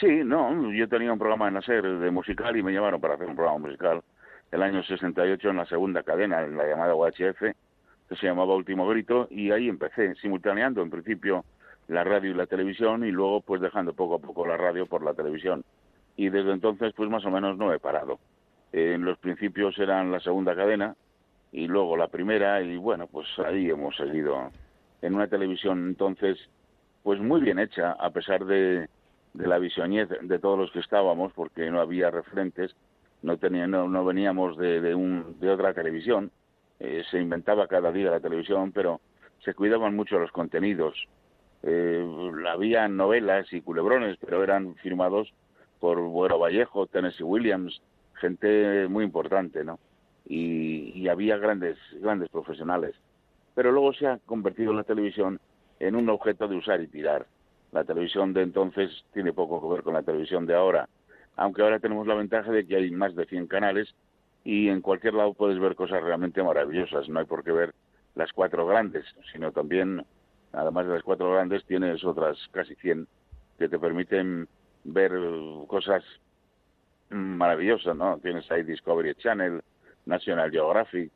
Sí, 0.00 0.22
no, 0.24 0.72
yo 0.72 0.88
tenía 0.88 1.12
un 1.12 1.18
programa 1.18 1.48
en 1.48 1.62
serie 1.62 1.90
de 1.90 2.10
musical 2.10 2.56
y 2.56 2.62
me 2.62 2.72
llamaron 2.72 3.00
para 3.00 3.14
hacer 3.14 3.26
un 3.26 3.36
programa 3.36 3.58
musical 3.58 4.02
el 4.50 4.62
año 4.62 4.82
68 4.82 5.48
en 5.48 5.56
la 5.56 5.66
segunda 5.66 6.02
cadena, 6.02 6.42
en 6.42 6.56
la 6.56 6.66
llamada 6.66 6.94
UHF, 6.94 7.40
que 7.40 8.16
se 8.16 8.26
llamaba 8.26 8.54
Último 8.54 8.86
Grito, 8.86 9.28
y 9.30 9.50
ahí 9.50 9.68
empecé, 9.68 10.14
simultaneando 10.16 10.82
en 10.82 10.90
principio 10.90 11.44
la 11.88 12.04
radio 12.04 12.30
y 12.30 12.34
la 12.34 12.46
televisión 12.46 13.04
y 13.04 13.10
luego 13.10 13.40
pues 13.40 13.62
dejando 13.62 13.94
poco 13.94 14.16
a 14.16 14.18
poco 14.18 14.46
la 14.46 14.58
radio 14.58 14.86
por 14.86 15.02
la 15.02 15.14
televisión. 15.14 15.64
Y 16.16 16.28
desde 16.28 16.52
entonces 16.52 16.92
pues 16.94 17.08
más 17.08 17.24
o 17.24 17.30
menos 17.30 17.56
no 17.56 17.72
he 17.72 17.78
parado. 17.78 18.18
En 18.72 19.04
los 19.04 19.18
principios 19.18 19.78
eran 19.78 20.12
la 20.12 20.20
segunda 20.20 20.54
cadena, 20.54 20.94
y 21.52 21.68
luego 21.68 21.96
la 21.96 22.08
primera 22.08 22.60
y 22.62 22.76
bueno, 22.76 23.06
pues 23.06 23.26
ahí 23.38 23.70
hemos 23.70 23.96
seguido 23.96 24.50
en 25.02 25.14
una 25.14 25.28
televisión 25.28 25.88
entonces 25.88 26.38
pues 27.02 27.20
muy 27.20 27.40
bien 27.40 27.58
hecha 27.58 27.92
a 27.92 28.10
pesar 28.10 28.44
de, 28.44 28.88
de 29.34 29.46
la 29.46 29.58
visioñez 29.58 30.08
de 30.20 30.38
todos 30.38 30.58
los 30.58 30.70
que 30.72 30.80
estábamos 30.80 31.32
porque 31.32 31.70
no 31.70 31.80
había 31.80 32.10
referentes, 32.10 32.74
no 33.22 33.36
tenía, 33.36 33.66
no, 33.66 34.04
veníamos 34.04 34.56
de, 34.56 34.80
de, 34.80 34.94
un, 34.94 35.38
de 35.40 35.50
otra 35.50 35.74
televisión, 35.74 36.30
eh, 36.80 37.02
se 37.10 37.20
inventaba 37.20 37.68
cada 37.68 37.92
día 37.92 38.10
la 38.10 38.20
televisión, 38.20 38.72
pero 38.72 39.00
se 39.44 39.54
cuidaban 39.54 39.94
mucho 39.94 40.18
los 40.18 40.32
contenidos. 40.32 41.06
Eh, 41.62 42.04
había 42.48 42.88
novelas 42.88 43.52
y 43.52 43.60
culebrones, 43.60 44.18
pero 44.20 44.42
eran 44.42 44.74
firmados 44.76 45.32
por 45.78 46.00
Buero 46.00 46.38
Vallejo, 46.38 46.86
Tennessee 46.86 47.22
Williams, 47.22 47.80
gente 48.14 48.86
muy 48.88 49.04
importante, 49.04 49.64
¿no? 49.64 49.78
Y, 50.34 51.08
había 51.08 51.36
grandes, 51.36 51.76
grandes 52.00 52.30
profesionales. 52.30 52.94
Pero 53.54 53.70
luego 53.70 53.92
se 53.92 54.06
ha 54.06 54.18
convertido 54.24 54.72
la 54.72 54.84
televisión 54.84 55.38
en 55.78 55.94
un 55.94 56.08
objeto 56.08 56.48
de 56.48 56.56
usar 56.56 56.80
y 56.80 56.86
tirar. 56.86 57.26
La 57.70 57.84
televisión 57.84 58.32
de 58.32 58.42
entonces 58.42 59.04
tiene 59.12 59.34
poco 59.34 59.60
que 59.60 59.74
ver 59.74 59.82
con 59.82 59.94
la 59.94 60.02
televisión 60.02 60.46
de 60.46 60.54
ahora, 60.54 60.88
aunque 61.36 61.62
ahora 61.62 61.80
tenemos 61.80 62.06
la 62.06 62.14
ventaja 62.14 62.50
de 62.50 62.66
que 62.66 62.76
hay 62.76 62.90
más 62.90 63.14
de 63.14 63.26
100 63.26 63.46
canales 63.46 63.94
y 64.44 64.68
en 64.68 64.80
cualquier 64.80 65.14
lado 65.14 65.34
puedes 65.34 65.58
ver 65.58 65.74
cosas 65.74 66.02
realmente 66.02 66.42
maravillosas. 66.42 67.08
No 67.08 67.20
hay 67.20 67.26
por 67.26 67.44
qué 67.44 67.52
ver 67.52 67.74
las 68.14 68.32
cuatro 68.32 68.66
grandes, 68.66 69.04
sino 69.32 69.52
también, 69.52 70.04
además 70.52 70.86
de 70.86 70.94
las 70.94 71.02
cuatro 71.02 71.32
grandes, 71.32 71.64
tienes 71.66 72.04
otras 72.04 72.38
casi 72.52 72.74
100 72.76 73.06
que 73.58 73.68
te 73.68 73.78
permiten 73.78 74.48
ver 74.84 75.12
cosas 75.66 76.02
maravillosas, 77.10 77.96
¿no? 77.96 78.18
Tienes 78.18 78.50
ahí 78.50 78.62
Discovery 78.62 79.14
Channel, 79.16 79.62
National 80.06 80.50
Geographic, 80.50 81.10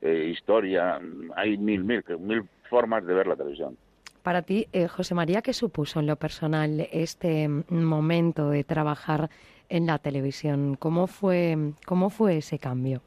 eh, 0.00 0.30
historia, 0.32 1.00
hay 1.36 1.56
mil, 1.58 1.84
mil, 1.84 2.02
mil 2.18 2.42
formas 2.68 3.06
de 3.06 3.14
ver 3.14 3.26
la 3.26 3.36
televisión. 3.36 3.76
Para 4.22 4.42
ti, 4.42 4.66
eh, 4.72 4.88
José 4.88 5.14
María, 5.14 5.42
¿qué 5.42 5.52
supuso 5.52 6.00
en 6.00 6.06
lo 6.06 6.16
personal 6.16 6.88
este 6.92 7.48
momento 7.48 8.50
de 8.50 8.64
trabajar 8.64 9.30
en 9.68 9.86
la 9.86 9.98
televisión? 9.98 10.76
¿Cómo 10.76 11.06
fue, 11.06 11.56
cómo 11.86 12.10
fue 12.10 12.38
ese 12.38 12.58
cambio? 12.58 13.00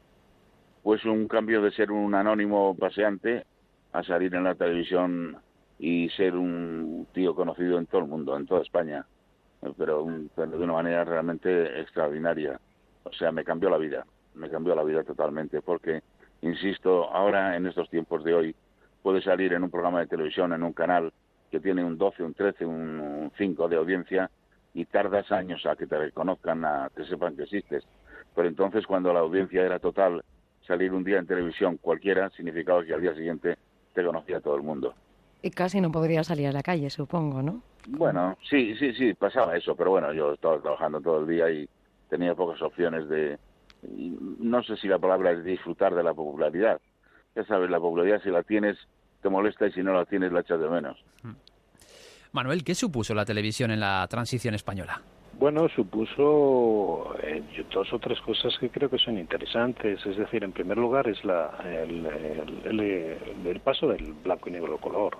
Pues 0.82 1.04
un 1.04 1.26
cambio 1.26 1.62
de 1.62 1.70
ser 1.72 1.90
un 1.90 2.14
anónimo 2.14 2.74
paseante 2.76 3.44
a 3.92 4.02
salir 4.02 4.34
en 4.34 4.44
la 4.44 4.54
televisión 4.54 5.36
y 5.78 6.08
ser 6.10 6.34
un 6.34 7.06
tío 7.12 7.34
conocido 7.34 7.78
en 7.78 7.86
todo 7.86 8.02
el 8.02 8.08
mundo, 8.08 8.36
en 8.36 8.46
toda 8.46 8.62
España, 8.62 9.06
pero 9.76 10.06
de 10.06 10.56
una 10.56 10.72
manera 10.72 11.04
realmente 11.04 11.80
extraordinaria. 11.80 12.60
O 13.04 13.12
sea, 13.12 13.32
me 13.32 13.44
cambió 13.44 13.70
la 13.70 13.78
vida 13.78 14.06
me 14.36 14.50
cambió 14.50 14.74
la 14.74 14.84
vida 14.84 15.02
totalmente, 15.02 15.60
porque, 15.62 16.02
insisto, 16.42 17.10
ahora 17.12 17.56
en 17.56 17.66
estos 17.66 17.88
tiempos 17.90 18.22
de 18.24 18.34
hoy, 18.34 18.56
puedes 19.02 19.24
salir 19.24 19.52
en 19.52 19.62
un 19.62 19.70
programa 19.70 20.00
de 20.00 20.06
televisión, 20.06 20.52
en 20.52 20.62
un 20.62 20.72
canal 20.72 21.12
que 21.50 21.60
tiene 21.60 21.84
un 21.84 21.96
12, 21.96 22.22
un 22.22 22.34
13, 22.34 22.66
un 22.66 23.32
5 23.36 23.68
de 23.68 23.76
audiencia 23.76 24.30
y 24.74 24.84
tardas 24.84 25.30
años 25.32 25.64
a 25.64 25.76
que 25.76 25.86
te 25.86 25.96
reconozcan, 25.96 26.64
a 26.64 26.90
que 26.94 27.04
sepan 27.04 27.36
que 27.36 27.44
existes. 27.44 27.84
Pero 28.34 28.48
entonces 28.48 28.86
cuando 28.86 29.12
la 29.12 29.20
audiencia 29.20 29.64
era 29.64 29.78
total, 29.78 30.22
salir 30.66 30.92
un 30.92 31.04
día 31.04 31.18
en 31.18 31.26
televisión 31.26 31.78
cualquiera 31.78 32.30
significaba 32.30 32.84
que 32.84 32.92
al 32.92 33.00
día 33.00 33.14
siguiente 33.14 33.56
te 33.94 34.04
conocía 34.04 34.40
todo 34.40 34.56
el 34.56 34.62
mundo. 34.62 34.94
Y 35.40 35.50
casi 35.50 35.80
no 35.80 35.90
podría 35.92 36.24
salir 36.24 36.48
a 36.48 36.52
la 36.52 36.62
calle, 36.62 36.90
supongo, 36.90 37.42
¿no? 37.42 37.62
Bueno, 37.88 38.36
sí, 38.50 38.74
sí, 38.76 38.92
sí, 38.94 39.14
pasaba 39.14 39.56
eso, 39.56 39.76
pero 39.76 39.90
bueno, 39.90 40.12
yo 40.12 40.32
estaba 40.32 40.60
trabajando 40.60 41.00
todo 41.00 41.20
el 41.20 41.28
día 41.28 41.48
y 41.48 41.68
tenía 42.10 42.34
pocas 42.34 42.60
opciones 42.60 43.08
de, 43.08 43.38
no 43.82 44.62
sé 44.62 44.76
si 44.76 44.88
la 44.88 44.98
palabra 44.98 45.32
es 45.32 45.44
disfrutar 45.44 45.94
de 45.94 46.02
la 46.02 46.14
popularidad. 46.14 46.80
Ya 47.34 47.44
sabes, 47.44 47.70
la 47.70 47.78
popularidad 47.78 48.22
si 48.22 48.30
la 48.30 48.42
tienes 48.42 48.76
te 49.22 49.28
molesta 49.28 49.66
y 49.66 49.72
si 49.72 49.82
no 49.82 49.92
la 49.92 50.04
tienes 50.04 50.32
la 50.32 50.40
echas 50.40 50.60
de 50.60 50.68
menos. 50.68 50.98
Manuel, 52.32 52.64
¿qué 52.64 52.74
supuso 52.74 53.14
la 53.14 53.24
televisión 53.24 53.70
en 53.70 53.80
la 53.80 54.06
transición 54.08 54.54
española? 54.54 55.00
Bueno, 55.38 55.68
supuso 55.68 57.14
eh, 57.22 57.42
dos 57.72 57.92
o 57.92 57.98
tres 57.98 58.18
cosas 58.20 58.56
que 58.58 58.70
creo 58.70 58.88
que 58.88 58.98
son 58.98 59.18
interesantes. 59.18 60.04
Es 60.06 60.16
decir, 60.16 60.44
en 60.44 60.52
primer 60.52 60.78
lugar 60.78 61.08
es 61.08 61.22
la, 61.24 61.50
el, 61.64 62.06
el 63.44 63.60
paso 63.60 63.88
del 63.88 64.14
blanco 64.14 64.48
y 64.48 64.52
negro 64.52 64.78
color 64.78 65.16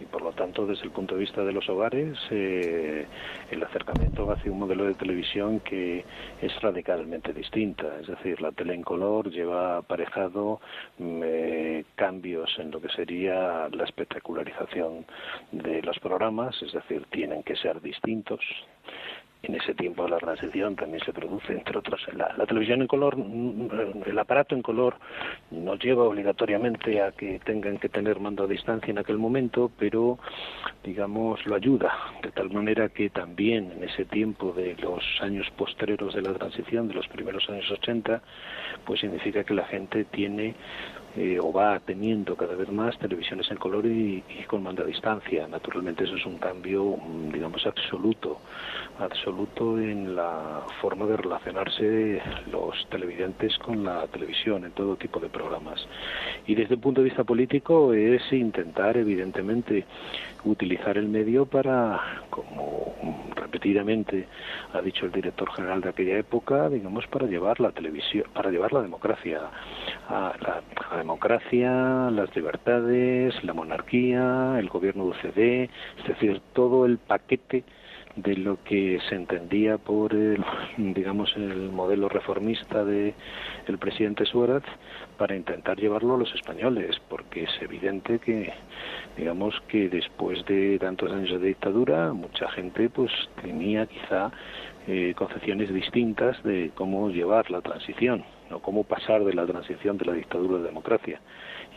y 0.00 0.04
por 0.04 0.22
lo 0.22 0.32
tanto 0.32 0.66
desde 0.66 0.84
el 0.84 0.90
punto 0.90 1.14
de 1.14 1.20
vista 1.20 1.44
de 1.44 1.52
los 1.52 1.68
hogares 1.68 2.18
eh, 2.30 3.06
el 3.50 3.62
acercamiento 3.62 4.30
hacia 4.30 4.50
un 4.50 4.58
modelo 4.58 4.84
de 4.84 4.94
televisión 4.94 5.60
que 5.60 6.04
es 6.40 6.60
radicalmente 6.60 7.32
distinta. 7.32 7.86
Es 8.00 8.06
decir 8.06 8.40
la 8.40 8.52
tele 8.52 8.74
en 8.74 8.82
color 8.82 9.30
lleva 9.30 9.78
aparejado 9.78 10.60
mm, 10.98 11.20
eh, 11.24 11.84
cambios 11.94 12.50
en 12.58 12.70
lo 12.70 12.80
que 12.80 12.88
sería 12.88 13.68
la 13.68 13.84
espectacularización 13.84 15.06
de 15.52 15.82
los 15.82 15.98
programas 15.98 16.60
es 16.62 16.72
decir 16.72 17.06
tienen 17.10 17.42
que 17.42 17.56
ser 17.56 17.80
distintos 17.80 18.40
en 19.46 19.54
ese 19.56 19.74
tiempo 19.74 20.04
de 20.04 20.10
la 20.10 20.18
transición 20.18 20.76
también 20.76 21.02
se 21.04 21.12
produce, 21.12 21.52
entre 21.52 21.78
otros, 21.78 22.00
la, 22.14 22.46
televisión 22.46 22.82
en 22.82 22.86
color, 22.86 23.16
mm, 23.16 24.02
el 24.06 24.18
aparato 24.18 24.54
en 24.54 24.62
color 24.62 24.96
no 25.50 25.76
lleva 25.76 26.04
obligatoriamente 26.04 27.00
a 27.02 27.12
que 27.12 27.38
tengan 27.40 27.78
que 27.78 27.88
tener 27.88 28.20
mando 28.20 28.44
a 28.44 28.46
distancia 28.46 28.90
en 28.90 28.98
aquel 28.98 29.18
momento, 29.18 29.70
pero 29.78 30.18
digamos 30.82 31.44
lo 31.46 31.54
ayuda, 31.54 31.92
de 32.22 32.30
tal 32.30 32.50
manera 32.50 32.88
que 32.88 33.10
también 33.10 33.72
en 33.72 33.84
ese 33.84 34.04
tiempo 34.04 34.52
de 34.52 34.76
los 34.76 35.02
años 35.20 35.50
posteriores 35.56 36.14
de 36.14 36.22
la 36.22 36.34
transición, 36.34 36.88
de 36.88 36.94
los 36.94 37.08
primeros 37.08 37.48
años 37.48 37.70
80, 37.70 38.22
pues 38.84 39.00
significa 39.00 39.44
que 39.44 39.54
la 39.54 39.64
gente 39.64 40.04
tiene 40.04 40.54
eh, 41.16 41.38
o 41.40 41.52
va 41.52 41.78
teniendo 41.78 42.34
cada 42.34 42.56
vez 42.56 42.68
más 42.72 42.98
televisiones 42.98 43.48
en 43.48 43.56
color 43.56 43.86
y, 43.86 44.20
con 44.48 44.64
mando 44.64 44.82
a 44.82 44.86
distancia. 44.86 45.46
Naturalmente 45.46 46.02
eso 46.02 46.16
es 46.16 46.26
un 46.26 46.38
cambio, 46.38 46.96
mm, 46.96 47.30
digamos, 47.30 47.64
absoluto, 47.66 48.40
absoluto 48.98 49.78
en 49.78 50.14
la 50.14 50.62
forma 50.80 51.06
de 51.06 51.16
relacionarse 51.16 52.22
los 52.50 52.86
televidentes 52.90 53.58
con 53.58 53.84
la 53.84 54.06
televisión 54.08 54.64
en 54.64 54.72
todo 54.72 54.96
tipo 54.96 55.20
de 55.20 55.28
programas. 55.28 55.86
Y 56.46 56.54
desde 56.54 56.74
el 56.74 56.80
punto 56.80 57.00
de 57.00 57.06
vista 57.06 57.24
político 57.24 57.92
es 57.92 58.22
intentar, 58.32 58.96
evidentemente, 58.96 59.84
utilizar 60.44 60.98
el 60.98 61.08
medio 61.08 61.46
para, 61.46 62.00
como 62.30 62.94
repetidamente 63.34 64.26
ha 64.72 64.80
dicho 64.80 65.06
el 65.06 65.12
director 65.12 65.50
general 65.52 65.80
de 65.80 65.88
aquella 65.88 66.18
época, 66.18 66.68
digamos, 66.68 67.06
para 67.06 67.26
llevar 67.26 67.60
la 67.60 67.70
televisión, 67.70 68.26
para 68.32 68.50
llevar 68.50 68.72
la 68.72 68.82
democracia 68.82 69.40
a 70.08 70.34
la, 70.40 70.96
democracia, 70.96 72.10
las 72.10 72.34
libertades, 72.34 73.42
la 73.44 73.54
monarquía, 73.54 74.56
el 74.58 74.68
gobierno 74.68 75.04
de 75.04 75.10
UCD, 75.10 75.70
es 76.00 76.08
decir, 76.08 76.40
todo 76.52 76.84
el 76.84 76.98
paquete 76.98 77.64
de 78.16 78.36
lo 78.36 78.62
que 78.62 79.00
se 79.08 79.16
entendía 79.16 79.78
por 79.78 80.14
el, 80.14 80.44
digamos 80.78 81.32
el 81.36 81.70
modelo 81.70 82.08
reformista 82.08 82.84
de 82.84 83.14
el 83.66 83.78
presidente 83.78 84.24
Suárez 84.24 84.62
para 85.18 85.34
intentar 85.34 85.78
llevarlo 85.78 86.14
a 86.14 86.18
los 86.18 86.32
españoles 86.34 86.96
porque 87.08 87.44
es 87.44 87.50
evidente 87.60 88.20
que 88.20 88.52
digamos 89.16 89.60
que 89.68 89.88
después 89.88 90.44
de 90.46 90.78
tantos 90.78 91.10
años 91.10 91.40
de 91.40 91.48
dictadura 91.48 92.12
mucha 92.12 92.48
gente 92.50 92.88
pues 92.88 93.10
tenía 93.42 93.86
quizá 93.86 94.30
eh, 94.86 95.14
concepciones 95.16 95.72
distintas 95.72 96.40
de 96.42 96.70
cómo 96.74 97.08
llevar 97.10 97.50
la 97.50 97.62
transición 97.62 98.24
o 98.50 98.60
cómo 98.60 98.84
pasar 98.84 99.24
de 99.24 99.32
la 99.32 99.46
transición 99.46 99.96
de 99.98 100.04
la 100.04 100.12
dictadura 100.12 100.56
a 100.56 100.58
la 100.58 100.66
democracia. 100.66 101.20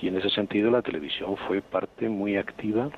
Y 0.02 0.10
en 0.10 0.18
ese 0.18 0.30
sentido 0.30 0.70
la 0.70 0.82
televisión 0.82 1.38
fue 1.48 1.62
parte 1.62 2.10
muy 2.10 2.36
activa 2.36 2.90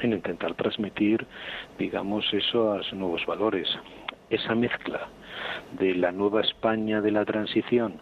en 0.00 0.12
intentar 0.12 0.54
transmitir, 0.54 1.26
digamos, 1.78 2.24
esos 2.32 2.92
nuevos 2.92 3.24
valores. 3.26 3.68
Esa 4.30 4.54
mezcla 4.54 5.08
de 5.78 5.94
la 5.94 6.12
nueva 6.12 6.40
España 6.40 7.00
de 7.00 7.10
la 7.10 7.24
transición, 7.24 7.94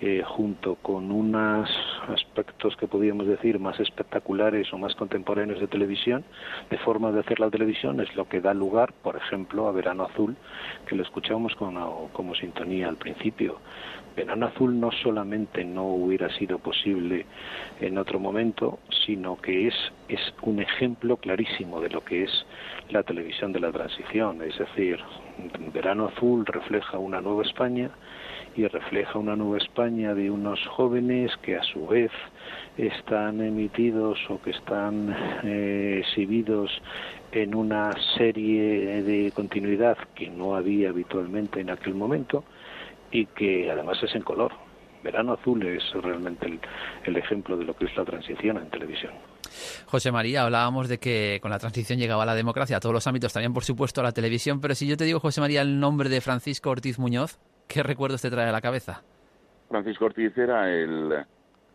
eh, 0.00 0.22
junto 0.24 0.76
con 0.76 1.10
unos 1.10 1.70
aspectos 2.08 2.76
que 2.76 2.86
podríamos 2.86 3.26
decir 3.26 3.58
más 3.58 3.78
espectaculares 3.80 4.72
o 4.72 4.78
más 4.78 4.94
contemporáneos 4.94 5.60
de 5.60 5.66
televisión, 5.66 6.24
de 6.70 6.78
forma 6.78 7.12
de 7.12 7.20
hacer 7.20 7.40
la 7.40 7.50
televisión, 7.50 8.00
es 8.00 8.14
lo 8.16 8.28
que 8.28 8.40
da 8.40 8.54
lugar, 8.54 8.92
por 9.02 9.16
ejemplo, 9.16 9.68
a 9.68 9.72
Verano 9.72 10.04
Azul, 10.04 10.36
que 10.86 10.96
lo 10.96 11.02
escuchamos 11.02 11.54
como, 11.56 12.08
como 12.12 12.34
sintonía 12.34 12.88
al 12.88 12.96
principio. 12.96 13.58
Verano 14.20 14.48
Azul 14.48 14.78
no 14.78 14.92
solamente 14.92 15.64
no 15.64 15.86
hubiera 15.86 16.28
sido 16.36 16.58
posible 16.58 17.24
en 17.80 17.96
otro 17.96 18.20
momento, 18.20 18.78
sino 19.06 19.40
que 19.40 19.68
es, 19.68 19.74
es 20.10 20.20
un 20.42 20.60
ejemplo 20.60 21.16
clarísimo 21.16 21.80
de 21.80 21.88
lo 21.88 22.04
que 22.04 22.24
es 22.24 22.46
la 22.90 23.02
televisión 23.02 23.50
de 23.52 23.60
la 23.60 23.72
transición. 23.72 24.42
Es 24.42 24.58
decir, 24.58 24.98
Verano 25.72 26.08
Azul 26.08 26.44
refleja 26.44 26.98
una 26.98 27.22
nueva 27.22 27.44
España 27.44 27.90
y 28.54 28.66
refleja 28.66 29.18
una 29.18 29.36
nueva 29.36 29.56
España 29.56 30.12
de 30.14 30.30
unos 30.30 30.60
jóvenes 30.66 31.34
que 31.38 31.56
a 31.56 31.62
su 31.62 31.86
vez 31.86 32.10
están 32.76 33.40
emitidos 33.40 34.18
o 34.28 34.42
que 34.42 34.50
están 34.50 35.16
eh, 35.44 36.02
exhibidos 36.04 36.70
en 37.32 37.54
una 37.54 37.90
serie 38.18 39.02
de 39.02 39.32
continuidad 39.32 39.96
que 40.14 40.28
no 40.28 40.56
había 40.56 40.90
habitualmente 40.90 41.60
en 41.60 41.70
aquel 41.70 41.94
momento 41.94 42.44
y 43.10 43.26
que 43.26 43.70
además 43.70 44.02
es 44.02 44.14
en 44.14 44.22
color. 44.22 44.52
Verano 45.02 45.32
Azul 45.32 45.66
es 45.66 45.82
realmente 45.94 46.46
el, 46.46 46.60
el 47.04 47.16
ejemplo 47.16 47.56
de 47.56 47.64
lo 47.64 47.74
que 47.74 47.86
es 47.86 47.96
la 47.96 48.04
transición 48.04 48.58
en 48.58 48.68
televisión. 48.68 49.12
José 49.86 50.12
María, 50.12 50.42
hablábamos 50.42 50.88
de 50.88 50.98
que 50.98 51.38
con 51.40 51.50
la 51.50 51.58
transición 51.58 51.98
llegaba 51.98 52.26
la 52.26 52.34
democracia 52.34 52.76
a 52.76 52.80
todos 52.80 52.92
los 52.92 53.06
ámbitos, 53.06 53.32
también 53.32 53.52
por 53.52 53.64
supuesto 53.64 54.00
a 54.00 54.04
la 54.04 54.12
televisión, 54.12 54.60
pero 54.60 54.74
si 54.74 54.86
yo 54.86 54.96
te 54.96 55.04
digo, 55.04 55.20
José 55.20 55.40
María, 55.40 55.62
el 55.62 55.80
nombre 55.80 56.08
de 56.08 56.20
Francisco 56.20 56.70
Ortiz 56.70 56.98
Muñoz, 56.98 57.38
¿qué 57.66 57.82
recuerdos 57.82 58.22
te 58.22 58.30
trae 58.30 58.48
a 58.48 58.52
la 58.52 58.60
cabeza? 58.60 59.02
Francisco 59.68 60.04
Ortiz 60.04 60.36
era 60.36 60.70
el, 60.70 61.12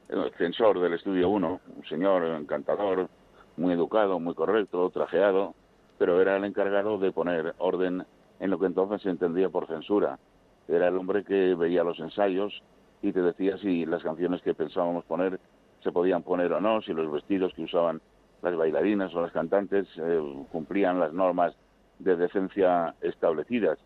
el 0.10 0.32
censor 0.38 0.80
del 0.80 0.94
Estudio 0.94 1.30
1, 1.30 1.62
un 1.78 1.86
señor 1.86 2.24
encantador, 2.26 3.10
muy 3.58 3.74
educado, 3.74 4.20
muy 4.20 4.36
correcto, 4.36 4.90
trajeado, 4.90 5.56
pero 5.98 6.22
era 6.22 6.38
el 6.38 6.44
encargado 6.44 6.98
de 6.98 7.12
poner 7.12 7.56
orden 7.58 8.06
en 8.40 8.50
lo 8.50 8.60
que 8.60 8.66
entonces 8.66 9.02
se 9.02 9.10
entendía 9.10 9.50
por 9.50 9.68
censura. 9.68 10.20
Era 10.68 10.88
el 10.88 10.98
hombre 10.98 11.24
que 11.24 11.56
veía 11.56 11.84
los 11.84 12.00
ensayos 12.00 12.64
y 13.02 13.12
te 13.12 13.22
decía 13.22 13.58
si 13.58 13.86
las 13.86 14.04
canciones 14.04 14.42
que 14.42 14.54
pensábamos 14.54 15.06
poner 15.06 15.40
se 15.84 15.92
podían 15.92 16.24
poner 16.24 16.52
o 16.54 16.62
no, 16.62 16.82
si 16.82 16.94
los 16.94 17.12
vestidos 17.12 17.54
que 17.54 17.64
usaban 17.64 18.02
las 18.42 18.56
bailarinas 18.56 19.14
o 19.14 19.22
las 19.22 19.32
cantantes 19.32 19.88
eh, 19.98 20.46
cumplían 20.52 21.00
las 21.00 21.14
normas 21.14 21.54
de 22.00 22.16
decencia 22.16 22.96
establecidas. 23.02 23.78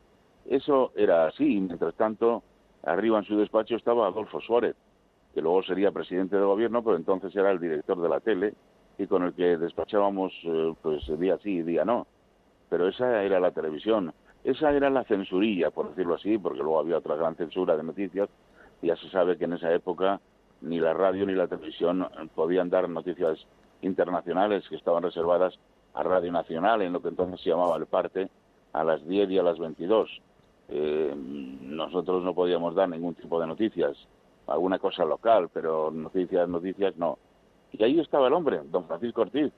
Eso 0.46 0.92
era 0.96 1.28
así, 1.28 1.58
y 1.58 1.60
mientras 1.60 1.94
tanto, 1.96 2.44
arriba 2.84 3.20
en 3.20 3.26
su 3.26 3.38
despacho 3.38 3.76
estaba 3.76 4.08
Adolfo 4.08 4.40
Suárez, 4.42 4.76
que 5.34 5.42
luego 5.42 5.62
sería 5.64 5.92
presidente 5.92 6.36
del 6.36 6.46
gobierno, 6.46 6.84
pero 6.84 6.96
entonces 6.96 7.36
era 7.36 7.52
el 7.52 7.60
director 7.60 8.02
de 8.02 8.10
la 8.10 8.20
tele 8.20 8.54
y 8.98 9.06
con 9.08 9.24
el 9.24 9.34
que 9.34 9.58
despachábamos 9.58 10.34
eh, 10.44 10.74
pues 10.82 11.02
día 11.20 11.38
sí 11.44 11.58
y 11.58 11.64
día 11.64 11.86
no. 11.86 12.08
Pero 12.70 12.88
esa 12.88 13.24
era 13.24 13.40
la 13.40 13.52
televisión, 13.52 14.14
esa 14.44 14.72
era 14.72 14.90
la 14.90 15.04
censurilla, 15.04 15.70
por 15.72 15.90
decirlo 15.90 16.16
así, 16.16 16.38
porque 16.38 16.60
luego 16.60 16.80
había 16.80 16.98
otra 16.98 17.16
gran 17.16 17.36
censura 17.36 17.76
de 17.76 17.84
noticias. 17.84 18.30
Ya 18.82 18.96
se 18.96 19.10
sabe 19.10 19.38
que 19.38 19.46
en 19.46 19.54
esa 19.54 19.74
época 19.74 20.22
ni 20.62 20.80
la 20.80 20.94
radio 20.94 21.26
ni 21.26 21.34
la 21.34 21.48
televisión 21.48 22.08
podían 22.36 22.70
dar 22.70 22.90
noticias 22.90 23.46
internacionales 23.82 24.68
que 24.70 24.76
estaban 24.76 25.04
reservadas 25.04 25.58
a 25.94 26.04
Radio 26.04 26.32
Nacional, 26.32 26.82
en 26.82 26.94
lo 26.94 27.02
que 27.02 27.10
entonces 27.10 27.42
se 27.42 27.50
llamaba 27.50 27.78
el 27.78 27.86
parte, 27.86 28.30
a 28.74 28.84
las 28.84 29.06
10 29.08 29.32
y 29.32 29.38
a 29.38 29.44
las 29.44 29.58
22. 29.58 30.22
Eh, 30.70 31.14
nosotros 31.16 32.24
no 32.24 32.34
podíamos 32.34 32.76
dar 32.76 32.88
ningún 32.90 33.16
tipo 33.16 33.40
de 33.40 33.48
noticias, 33.48 33.98
alguna 34.48 34.80
cosa 34.80 35.04
local, 35.06 35.50
pero 35.52 35.92
noticias, 35.92 36.48
noticias 36.48 36.96
no. 36.98 37.18
Y 37.72 37.84
ahí 37.84 38.00
estaba 38.00 38.28
el 38.28 38.34
hombre, 38.34 38.62
don 38.66 38.86
Francisco 38.86 39.22
Ortiz, 39.22 39.52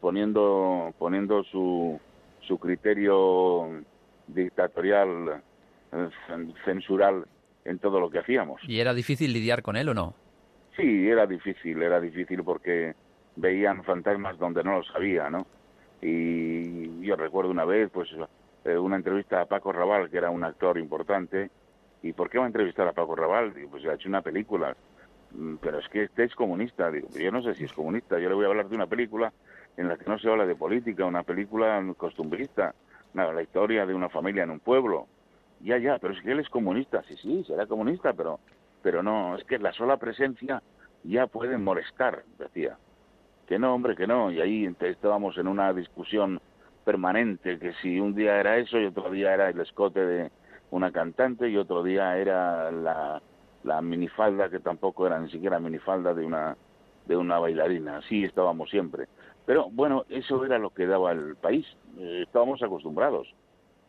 poniendo, 0.00 0.92
poniendo 0.98 1.42
su, 1.44 1.98
su 2.40 2.58
criterio 2.58 3.82
dictatorial, 4.26 5.42
eh, 5.92 6.08
censural 6.64 7.26
en 7.64 7.78
todo 7.78 8.00
lo 8.00 8.10
que 8.10 8.18
hacíamos. 8.18 8.60
¿Y 8.66 8.80
era 8.80 8.94
difícil 8.94 9.32
lidiar 9.32 9.62
con 9.62 9.76
él 9.76 9.88
o 9.88 9.94
no? 9.94 10.14
Sí, 10.76 11.08
era 11.08 11.26
difícil, 11.26 11.82
era 11.82 12.00
difícil 12.00 12.42
porque 12.44 12.94
veían 13.36 13.82
fantasmas 13.84 14.38
donde 14.38 14.62
no 14.62 14.76
los 14.76 14.94
había, 14.94 15.30
¿no? 15.30 15.46
Y 16.02 17.00
yo 17.02 17.16
recuerdo 17.16 17.50
una 17.50 17.64
vez, 17.64 17.90
pues, 17.90 18.08
eh, 18.64 18.76
una 18.76 18.96
entrevista 18.96 19.40
a 19.40 19.46
Paco 19.46 19.72
Raval, 19.72 20.10
que 20.10 20.18
era 20.18 20.30
un 20.30 20.44
actor 20.44 20.78
importante, 20.78 21.50
¿y 22.02 22.12
por 22.12 22.28
qué 22.28 22.38
va 22.38 22.44
a 22.44 22.48
entrevistar 22.48 22.86
a 22.86 22.92
Paco 22.92 23.16
Raval? 23.16 23.54
Digo, 23.54 23.70
pues 23.70 23.84
ha 23.86 23.94
hecho 23.94 24.08
una 24.08 24.22
película, 24.22 24.76
mm, 25.32 25.56
pero 25.56 25.78
es 25.78 25.88
que 25.88 26.04
este 26.04 26.24
es 26.24 26.34
comunista, 26.34 26.90
digo, 26.90 27.08
yo 27.18 27.32
no 27.32 27.42
sé 27.42 27.54
si 27.54 27.64
es 27.64 27.72
comunista, 27.72 28.18
yo 28.18 28.28
le 28.28 28.34
voy 28.34 28.44
a 28.44 28.48
hablar 28.48 28.68
de 28.68 28.76
una 28.76 28.86
película 28.86 29.32
en 29.76 29.88
la 29.88 29.96
que 29.96 30.04
no 30.08 30.18
se 30.18 30.28
habla 30.28 30.46
de 30.46 30.54
política, 30.54 31.04
una 31.04 31.22
película 31.22 31.82
costumbrista, 31.96 32.74
la 33.16 33.42
historia 33.42 33.86
de 33.86 33.94
una 33.94 34.08
familia 34.08 34.44
en 34.44 34.50
un 34.50 34.60
pueblo. 34.60 35.06
Ya, 35.60 35.78
ya, 35.78 35.98
pero 35.98 36.12
es 36.12 36.20
que 36.22 36.32
él 36.32 36.40
es 36.40 36.48
comunista, 36.50 37.02
sí, 37.04 37.16
sí, 37.16 37.44
será 37.44 37.66
comunista, 37.66 38.12
pero 38.12 38.38
pero 38.86 39.02
no, 39.02 39.34
es 39.34 39.42
que 39.42 39.58
la 39.58 39.72
sola 39.72 39.96
presencia 39.96 40.62
ya 41.02 41.26
puede 41.26 41.58
molestar, 41.58 42.22
decía. 42.38 42.76
Que 43.48 43.58
no, 43.58 43.74
hombre, 43.74 43.96
que 43.96 44.06
no. 44.06 44.30
Y 44.30 44.40
ahí 44.40 44.72
estábamos 44.78 45.36
en 45.38 45.48
una 45.48 45.72
discusión 45.72 46.40
permanente, 46.84 47.58
que 47.58 47.72
si 47.82 47.98
un 47.98 48.14
día 48.14 48.38
era 48.38 48.58
eso 48.58 48.78
y 48.78 48.86
otro 48.86 49.10
día 49.10 49.34
era 49.34 49.50
el 49.50 49.60
escote 49.60 50.06
de 50.06 50.30
una 50.70 50.92
cantante 50.92 51.48
y 51.48 51.56
otro 51.56 51.82
día 51.82 52.16
era 52.16 52.70
la, 52.70 53.20
la 53.64 53.82
minifalda, 53.82 54.50
que 54.50 54.60
tampoco 54.60 55.04
era 55.04 55.18
ni 55.18 55.32
siquiera 55.32 55.58
minifalda 55.58 56.14
de 56.14 56.24
una, 56.24 56.56
de 57.06 57.16
una 57.16 57.40
bailarina. 57.40 57.96
Así 57.96 58.22
estábamos 58.22 58.70
siempre. 58.70 59.08
Pero 59.46 59.70
bueno, 59.70 60.04
eso 60.10 60.44
era 60.44 60.58
lo 60.58 60.70
que 60.70 60.86
daba 60.86 61.12
el 61.12 61.36
país. 61.36 61.64
Eh, 61.98 62.24
estábamos 62.26 62.62
acostumbrados. 62.62 63.28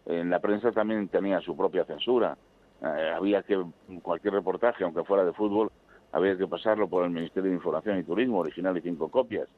En 0.06 0.30
la 0.30 0.39
prensa 0.39 0.72
también 0.72 1.08
tenía 1.10 1.41
su 1.41 1.58
propia 1.58 1.84
censura. 1.84 2.38
Eh, 2.82 3.13
había 3.15 3.41
que, 3.41 3.62
cualquier 4.02 4.36
reportaje, 4.36 4.84
aunque 4.84 5.04
fuera 5.04 5.26
de 5.26 5.34
fútbol, 5.34 5.72
había 6.12 6.38
que 6.38 6.48
pasarlo 6.48 6.88
por 6.88 7.04
el 7.04 7.10
Ministerio 7.10 7.50
de 7.50 7.58
Información 7.58 7.98
y 7.98 8.04
Turismo, 8.04 8.39
original 8.39 8.78
y 8.78 8.82
cinco 8.82 9.10
copias. 9.10 9.50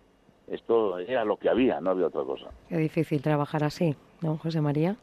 Esto 0.47 0.97
era 0.97 1.25
lo 1.25 1.37
que 1.37 1.49
había, 1.49 1.79
no 1.79 1.91
había 1.91 2.07
otra 2.07 2.23
cosa. 2.23 2.47
Qué 2.69 2.77
difícil 2.77 3.21
trabajar 3.21 3.63
así, 3.63 3.95
¿no, 4.21 4.37
José 4.37 4.61
María? 4.61 4.95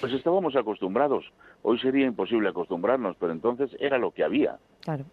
Pues 0.00 0.12
estábamos 0.12 0.56
acostumbrados. 0.56 1.24
Hoy 1.62 1.78
sería 1.78 2.06
imposible 2.06 2.48
acostumbrarnos, 2.48 3.16
pero 3.20 3.32
entonces 3.32 3.70
era 3.78 3.98
lo 3.98 4.10
que 4.10 4.24
había. 4.24 4.58
Claro. 4.80 5.04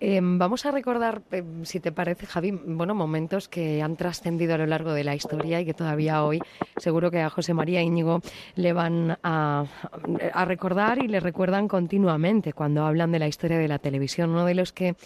Em, 0.00 0.38
vamos 0.38 0.66
a 0.66 0.70
recordar, 0.70 1.22
em, 1.30 1.64
si 1.64 1.80
te 1.80 1.92
parece, 1.92 2.26
Javi, 2.26 2.50
bueno, 2.50 2.94
momentos 2.94 3.48
que 3.48 3.80
han 3.80 3.96
trascendido 3.96 4.54
a 4.54 4.58
lo 4.58 4.66
largo 4.66 4.92
de 4.92 5.04
la 5.04 5.14
historia 5.14 5.60
y 5.60 5.64
que 5.64 5.72
todavía 5.72 6.24
hoy 6.24 6.40
seguro 6.76 7.10
que 7.10 7.20
a 7.20 7.30
José 7.30 7.54
María 7.54 7.80
Íñigo 7.80 8.20
le 8.56 8.72
van 8.72 9.18
a, 9.22 9.64
a 10.32 10.44
recordar 10.44 11.02
y 11.02 11.08
le 11.08 11.20
recuerdan 11.20 11.68
continuamente 11.68 12.52
cuando 12.52 12.84
hablan 12.84 13.12
de 13.12 13.20
la 13.20 13.28
historia 13.28 13.58
de 13.58 13.68
la 13.68 13.78
televisión. 13.78 14.30
Uno 14.30 14.44
de 14.44 14.54
los 14.54 14.72
que 14.72 14.96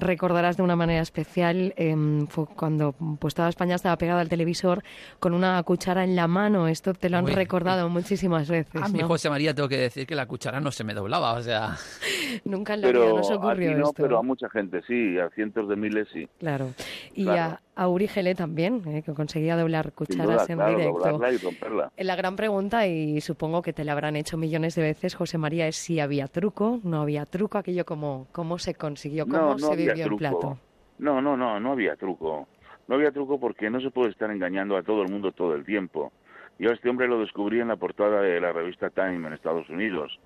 recordarás 0.00 0.56
de 0.56 0.62
una 0.62 0.76
manera 0.76 1.02
especial 1.02 1.74
em, 1.76 2.26
fue 2.26 2.46
cuando 2.46 2.94
pues 3.18 3.34
toda 3.34 3.48
España 3.48 3.74
estaba 3.74 3.96
pegada 3.96 4.20
al 4.20 4.28
televisor 4.28 4.82
con 5.18 5.34
una 5.34 5.62
cuchara 5.62 6.04
en 6.04 6.16
la 6.16 6.26
mano. 6.26 6.68
Esto 6.68 6.94
te 6.94 7.10
lo 7.10 7.18
han 7.18 7.26
recordado 7.26 7.88
muchísimas 7.88 8.48
veces. 8.48 8.82
A 8.82 8.88
mí, 8.88 9.00
José 9.00 9.30
María, 9.30 9.54
tengo 9.54 9.68
que 9.68 9.78
decir 9.78 10.06
que 10.06 10.14
la 10.14 10.26
cuchara 10.26 10.60
no 10.60 10.70
se 10.70 10.84
me 10.84 10.94
doblaba, 10.94 11.34
o 11.34 11.42
sea... 11.42 11.76
Nunca 12.44 12.74
en 12.74 12.82
la 12.82 12.88
vida 12.88 13.08
nos 13.08 13.30
ocurrió 13.30 13.72
no, 13.76 13.88
esto. 13.88 14.02
Pero 14.02 14.18
a 14.18 14.22
mucha 14.22 14.48
gente 14.48 14.82
sí, 14.86 15.18
a 15.18 15.28
cientos 15.30 15.68
de 15.68 15.76
miles 15.76 16.08
sí. 16.12 16.28
Claro. 16.38 16.70
Y 17.14 17.28
a, 17.28 17.60
a 17.74 17.88
Uri 17.88 18.08
Gelee 18.08 18.34
también, 18.34 18.82
eh, 18.86 19.02
que 19.02 19.14
conseguía 19.14 19.56
doblar 19.56 19.92
cucharas 19.92 20.48
en 20.50 20.58
directo. 20.58 21.20
Y 21.32 21.36
romperla. 21.38 21.92
La 21.96 22.16
gran 22.16 22.36
pregunta, 22.36 22.86
y 22.86 23.20
supongo 23.20 23.62
que 23.62 23.72
te 23.72 23.84
la 23.84 23.92
habrán 23.92 24.16
hecho 24.16 24.36
millones 24.36 24.74
de 24.74 24.82
veces, 24.82 25.14
José 25.14 25.38
María, 25.38 25.66
es 25.66 25.76
si 25.76 26.00
había 26.00 26.26
truco, 26.26 26.80
no 26.84 27.00
había 27.02 27.26
truco, 27.26 27.58
aquello 27.58 27.84
como 27.84 28.26
cómo 28.32 28.58
se 28.58 28.74
consiguió, 28.74 29.26
cómo 29.26 29.58
se 29.58 29.76
vivió 29.76 30.04
el 30.04 30.16
plato. 30.16 30.58
No, 30.98 31.20
no, 31.22 31.36
no, 31.36 31.58
no 31.58 31.72
había 31.72 31.96
truco. 31.96 32.46
No 32.88 32.96
había 32.96 33.12
truco 33.12 33.38
porque 33.38 33.70
no 33.70 33.80
se 33.80 33.90
puede 33.90 34.10
estar 34.10 34.30
engañando 34.30 34.76
a 34.76 34.82
todo 34.82 35.02
el 35.02 35.10
mundo 35.10 35.32
todo 35.32 35.54
el 35.54 35.64
tiempo. 35.64 36.12
Yo 36.58 36.70
a 36.70 36.74
este 36.74 36.90
hombre 36.90 37.08
lo 37.08 37.20
descubrí 37.20 37.60
en 37.60 37.68
la 37.68 37.76
portada 37.76 38.20
de 38.20 38.40
la 38.40 38.52
revista 38.52 38.90
Time 38.90 39.26
en 39.26 39.32
Estados 39.32 39.68
Unidos. 39.70 40.18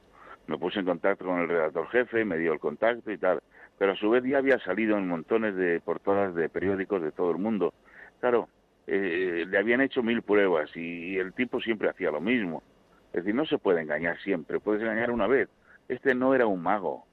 Me 0.46 0.58
puse 0.58 0.80
en 0.80 0.86
contacto 0.86 1.24
con 1.24 1.38
el 1.40 1.48
redactor 1.48 1.88
jefe, 1.88 2.24
me 2.24 2.38
dio 2.38 2.52
el 2.52 2.58
contacto 2.58 3.12
y 3.12 3.18
tal 3.18 3.40
pero 3.78 3.92
a 3.92 3.96
su 3.96 4.10
vez 4.10 4.24
ya 4.24 4.38
había 4.38 4.58
salido 4.60 4.96
en 4.96 5.08
montones 5.08 5.56
de 5.56 5.80
portadas 5.80 6.34
de 6.34 6.48
periódicos 6.48 7.02
de 7.02 7.12
todo 7.12 7.30
el 7.30 7.38
mundo. 7.38 7.74
Claro, 8.20 8.48
eh, 8.86 9.44
le 9.48 9.58
habían 9.58 9.80
hecho 9.80 10.02
mil 10.02 10.22
pruebas 10.22 10.70
y, 10.76 11.16
el 11.18 11.32
tipo 11.32 11.60
siempre 11.60 11.88
hacía 11.88 12.10
lo 12.10 12.20
mismo. 12.20 12.62
Es 13.08 13.24
decir, 13.24 13.34
no 13.34 13.46
se 13.46 13.58
puede 13.58 13.82
engañar 13.82 14.18
siempre, 14.20 14.60
puedes 14.60 14.82
engañar 14.82 15.10
una 15.10 15.26
vez. 15.26 15.48
Este 15.88 16.14
no 16.14 16.34
era 16.34 16.46
un 16.46 16.62
mago. 16.62 17.04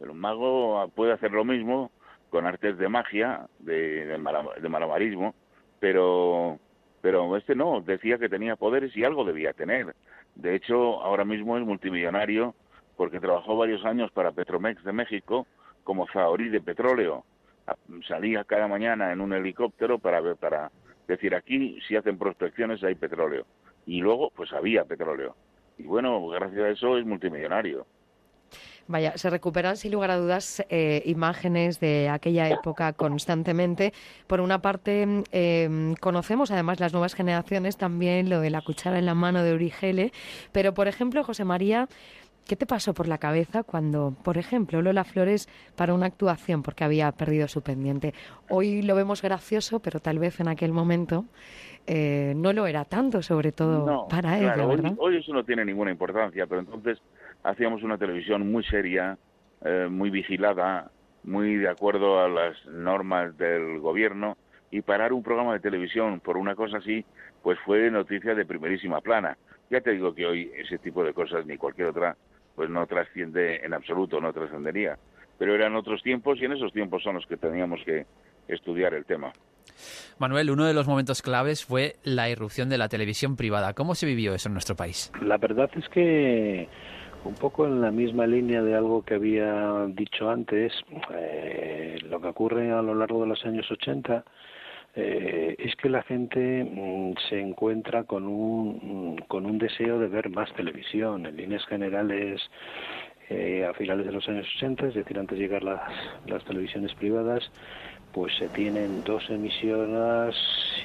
El 0.00 0.12
mago 0.12 0.90
puede 0.94 1.12
hacer 1.12 1.32
lo 1.32 1.44
mismo 1.44 1.90
con 2.30 2.46
artes 2.46 2.76
de 2.76 2.88
magia, 2.88 3.46
de, 3.60 4.04
de 4.06 4.68
malabarismo, 4.68 5.34
pero, 5.80 6.58
pero 7.00 7.36
este 7.36 7.54
no, 7.54 7.80
decía 7.80 8.18
que 8.18 8.28
tenía 8.28 8.56
poderes 8.56 8.94
y 8.96 9.04
algo 9.04 9.24
debía 9.24 9.52
tener. 9.52 9.94
De 10.34 10.54
hecho, 10.54 11.02
ahora 11.02 11.24
mismo 11.24 11.56
es 11.56 11.64
multimillonario 11.64 12.54
porque 12.96 13.20
trabajó 13.20 13.56
varios 13.56 13.84
años 13.84 14.10
para 14.10 14.32
Petromex 14.32 14.82
de 14.84 14.92
México 14.92 15.46
como 15.86 16.08
zahorí 16.08 16.48
de 16.48 16.60
petróleo. 16.60 17.24
Salía 18.06 18.44
cada 18.44 18.66
mañana 18.66 19.12
en 19.12 19.20
un 19.20 19.32
helicóptero 19.32 19.98
para 19.98 20.20
ver, 20.20 20.36
para 20.36 20.70
decir 21.06 21.34
aquí 21.34 21.78
si 21.86 21.96
hacen 21.96 22.18
prospecciones 22.18 22.82
hay 22.82 22.96
petróleo. 22.96 23.46
Y 23.86 24.00
luego 24.00 24.30
pues 24.34 24.52
había 24.52 24.84
petróleo. 24.84 25.36
Y 25.78 25.84
bueno, 25.84 26.26
gracias 26.28 26.60
a 26.60 26.68
eso 26.70 26.98
es 26.98 27.06
multimillonario. 27.06 27.86
Vaya, 28.88 29.16
se 29.16 29.30
recuperan 29.30 29.76
sin 29.76 29.92
lugar 29.92 30.12
a 30.12 30.16
dudas 30.16 30.64
eh, 30.68 31.02
imágenes 31.06 31.80
de 31.80 32.08
aquella 32.08 32.48
época 32.48 32.92
constantemente. 32.92 33.92
Por 34.28 34.40
una 34.40 34.62
parte, 34.62 35.24
eh, 35.32 35.94
conocemos 36.00 36.52
además 36.52 36.78
las 36.78 36.92
nuevas 36.92 37.14
generaciones 37.14 37.76
también 37.76 38.30
lo 38.30 38.40
de 38.40 38.50
la 38.50 38.62
cuchara 38.62 38.98
en 38.98 39.06
la 39.06 39.14
mano 39.14 39.42
de 39.42 39.54
Urigele, 39.54 40.12
pero 40.52 40.72
por 40.72 40.86
ejemplo, 40.86 41.24
José 41.24 41.44
María, 41.44 41.88
¿Qué 42.46 42.54
te 42.54 42.64
pasó 42.64 42.94
por 42.94 43.08
la 43.08 43.18
cabeza 43.18 43.64
cuando, 43.64 44.14
por 44.22 44.38
ejemplo, 44.38 44.80
Lola 44.80 45.02
Flores 45.02 45.48
para 45.74 45.94
una 45.94 46.06
actuación 46.06 46.62
porque 46.62 46.84
había 46.84 47.10
perdido 47.10 47.48
su 47.48 47.60
pendiente? 47.60 48.14
Hoy 48.48 48.82
lo 48.82 48.94
vemos 48.94 49.20
gracioso, 49.20 49.80
pero 49.80 49.98
tal 49.98 50.20
vez 50.20 50.38
en 50.38 50.46
aquel 50.46 50.70
momento 50.70 51.24
eh, 51.88 52.34
no 52.36 52.52
lo 52.52 52.68
era 52.68 52.84
tanto, 52.84 53.20
sobre 53.20 53.50
todo 53.50 54.06
para 54.06 54.38
ella, 54.38 54.64
¿verdad? 54.64 54.92
Hoy, 54.98 55.16
eso 55.16 55.32
no 55.32 55.42
tiene 55.42 55.64
ninguna 55.64 55.90
importancia, 55.90 56.46
pero 56.46 56.60
entonces 56.60 56.98
hacíamos 57.42 57.82
una 57.82 57.98
televisión 57.98 58.48
muy 58.48 58.62
seria, 58.62 59.18
eh, 59.64 59.88
muy 59.90 60.10
vigilada, 60.10 60.92
muy 61.24 61.56
de 61.56 61.68
acuerdo 61.68 62.20
a 62.20 62.28
las 62.28 62.64
normas 62.66 63.36
del 63.38 63.80
gobierno 63.80 64.36
y 64.70 64.82
parar 64.82 65.12
un 65.12 65.24
programa 65.24 65.52
de 65.54 65.58
televisión 65.58 66.20
por 66.20 66.36
una 66.36 66.54
cosa 66.54 66.76
así, 66.76 67.04
pues 67.42 67.58
fue 67.64 67.90
noticia 67.90 68.36
de 68.36 68.46
primerísima 68.46 69.00
plana. 69.00 69.36
Ya 69.68 69.80
te 69.80 69.90
digo 69.90 70.14
que 70.14 70.26
hoy 70.26 70.52
ese 70.56 70.78
tipo 70.78 71.02
de 71.02 71.12
cosas 71.12 71.44
ni 71.44 71.56
cualquier 71.56 71.88
otra 71.88 72.16
pues 72.56 72.70
no 72.70 72.86
trasciende 72.86 73.64
en 73.64 73.74
absoluto, 73.74 74.20
no 74.20 74.32
trascendería. 74.32 74.98
Pero 75.38 75.54
eran 75.54 75.76
otros 75.76 76.02
tiempos 76.02 76.40
y 76.40 76.46
en 76.46 76.52
esos 76.52 76.72
tiempos 76.72 77.02
son 77.02 77.16
los 77.16 77.26
que 77.26 77.36
teníamos 77.36 77.80
que 77.84 78.06
estudiar 78.48 78.94
el 78.94 79.04
tema. 79.04 79.32
Manuel, 80.18 80.50
uno 80.50 80.64
de 80.64 80.72
los 80.72 80.88
momentos 80.88 81.20
claves 81.20 81.64
fue 81.64 81.96
la 82.02 82.30
irrupción 82.30 82.70
de 82.70 82.78
la 82.78 82.88
televisión 82.88 83.36
privada. 83.36 83.74
¿Cómo 83.74 83.94
se 83.94 84.06
vivió 84.06 84.34
eso 84.34 84.48
en 84.48 84.54
nuestro 84.54 84.74
país? 84.74 85.12
La 85.20 85.36
verdad 85.36 85.70
es 85.76 85.88
que 85.90 86.68
un 87.24 87.34
poco 87.34 87.66
en 87.66 87.80
la 87.82 87.90
misma 87.90 88.26
línea 88.26 88.62
de 88.62 88.74
algo 88.74 89.04
que 89.04 89.14
había 89.14 89.86
dicho 89.88 90.30
antes, 90.30 90.72
eh, 91.12 91.98
lo 92.08 92.20
que 92.20 92.28
ocurre 92.28 92.72
a 92.72 92.80
lo 92.80 92.94
largo 92.94 93.20
de 93.22 93.28
los 93.28 93.44
años 93.44 93.70
80 93.70 94.24
eh, 94.96 95.54
es 95.58 95.76
que 95.76 95.90
la 95.90 96.02
gente 96.02 96.64
mm, 96.64 97.14
se 97.28 97.38
encuentra 97.38 98.04
con 98.04 98.26
un, 98.26 99.16
mm, 99.18 99.26
con 99.28 99.44
un 99.44 99.58
deseo 99.58 99.98
de 99.98 100.08
ver 100.08 100.30
más 100.30 100.52
televisión. 100.54 101.26
En 101.26 101.36
líneas 101.36 101.64
generales, 101.66 102.40
eh, 103.28 103.66
a 103.68 103.74
finales 103.74 104.06
de 104.06 104.12
los 104.12 104.26
años 104.28 104.46
80, 104.56 104.88
es 104.88 104.94
decir, 104.94 105.18
antes 105.18 105.38
de 105.38 105.44
llegar 105.44 105.62
las, 105.62 105.82
las 106.26 106.42
televisiones 106.44 106.94
privadas, 106.94 107.50
pues 108.12 108.34
se 108.38 108.48
tienen 108.48 109.04
dos 109.04 109.28
emisiones 109.28 110.34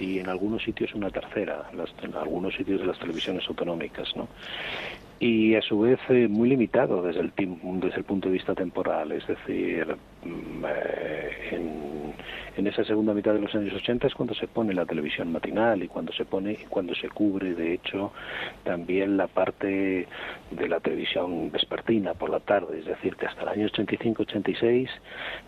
y 0.02 0.20
en 0.20 0.28
algunos 0.28 0.62
sitios 0.64 0.94
una 0.94 1.10
tercera, 1.10 1.70
en 2.02 2.16
algunos 2.16 2.54
sitios 2.56 2.82
de 2.82 2.88
las 2.88 3.00
televisiones 3.00 3.48
autonómicas, 3.48 4.14
¿no? 4.18 4.28
y 5.22 5.54
a 5.54 5.62
su 5.62 5.80
vez 5.80 6.00
eh, 6.10 6.28
muy 6.28 6.50
limitado 6.50 7.04
desde 7.04 7.22
el, 7.22 7.32
desde 7.36 7.98
el 7.98 8.04
punto 8.04 8.28
de 8.28 8.34
vista 8.34 8.56
temporal, 8.56 9.12
es 9.12 9.26
decir, 9.28 9.96
en, 10.24 12.14
en, 12.56 12.68
esa 12.68 12.84
segunda 12.84 13.14
mitad 13.14 13.34
de 13.34 13.40
los 13.40 13.54
años 13.56 13.74
80 13.74 14.08
es 14.08 14.14
cuando 14.14 14.34
se 14.36 14.48
pone 14.48 14.74
la 14.74 14.86
televisión 14.86 15.32
matinal 15.32 15.82
y 15.82 15.88
cuando 15.88 16.14
se 16.14 16.26
pone 16.26 16.58
cuando 16.70 16.94
se 16.96 17.10
cubre 17.10 17.54
de 17.56 17.74
hecho 17.74 18.12
también 18.64 19.18
la 19.18 19.28
parte 19.28 20.08
de 20.52 20.68
la 20.68 20.80
televisión 20.80 21.52
vespertina 21.52 22.14
por 22.14 22.30
la 22.30 22.40
tarde, 22.40 22.80
es 22.80 22.86
decir, 22.86 23.16
que 23.16 23.26
hasta 23.26 23.42
el 23.44 23.50
año 23.50 23.68
85-86 23.68 24.90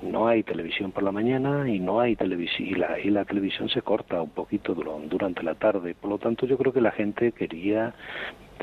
no 0.01 0.27
hay 0.27 0.43
televisión 0.43 0.91
por 0.91 1.03
la 1.03 1.11
mañana 1.11 1.69
y 1.69 1.79
no 1.79 1.99
hay 1.99 2.15
televisión 2.15 2.67
y 2.67 2.73
la, 2.75 2.99
y 2.99 3.09
la 3.09 3.25
televisión 3.25 3.69
se 3.69 3.81
corta 3.81 4.21
un 4.21 4.31
poquito 4.31 4.73
durante 4.73 5.43
la 5.43 5.55
tarde, 5.55 5.95
por 5.95 6.09
lo 6.09 6.17
tanto 6.17 6.45
yo 6.45 6.57
creo 6.57 6.73
que 6.73 6.81
la 6.81 6.91
gente 6.91 7.31
quería 7.31 7.93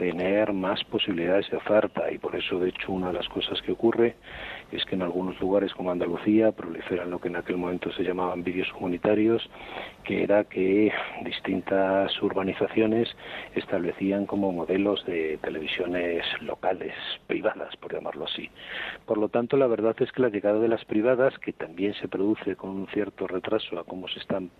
tener 0.01 0.53
más 0.53 0.83
posibilidades 0.85 1.51
de 1.51 1.59
oferta 1.59 2.11
y 2.11 2.18
por 2.18 2.35
eso 2.35 2.59
de 2.59 2.70
hecho 2.70 2.92
una 2.92 3.09
de 3.09 3.14
las 3.14 3.29
cosas 3.29 3.61
que 3.62 3.73
ocurre 3.73 4.16
es 4.73 4.85
que 4.85 4.95
en 4.95 5.03
algunos 5.03 5.41
lugares 5.41 5.73
como 5.75 5.91
Andalucía 5.91 6.53
proliferan 6.53 7.11
lo 7.11 7.21
que 7.21 7.29
en 7.29 7.37
aquel 7.37 7.57
momento 7.57 7.93
se 7.93 8.03
llamaban 8.03 8.45
vídeos 8.45 8.69
comunitarios 8.73 9.49
que 10.05 10.23
era 10.23 10.45
que 10.45 10.93
distintas 11.25 12.21
urbanizaciones 12.23 13.09
establecían 13.55 14.27
como 14.27 14.53
modelos 14.53 15.05
de 15.07 15.39
televisiones 15.43 16.25
locales 16.41 16.95
privadas 17.27 17.77
por 17.77 17.93
llamarlo 17.93 18.25
así 18.25 18.51
por 19.07 19.19
lo 19.19 19.29
tanto 19.29 19.57
la 19.57 19.67
verdad 19.67 19.97
es 20.01 20.13
que 20.13 20.23
la 20.23 20.29
llegada 20.29 20.61
de 20.61 20.69
las 20.69 20.85
privadas 20.85 21.39
que 21.39 21.53
también 21.53 21.95
se 21.95 22.09
produce 22.09 22.57
con 22.57 22.71
un 22.71 22.87
cierto 22.89 23.27
retraso 23.27 23.79
a 23.79 23.85
cómo 23.85 24.09
se 24.09 24.21
están 24.21 24.51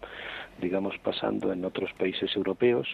digamos 0.61 0.99
pasando 0.99 1.53
en 1.53 1.65
otros 1.65 1.93
países 1.95 2.35
europeos 2.35 2.89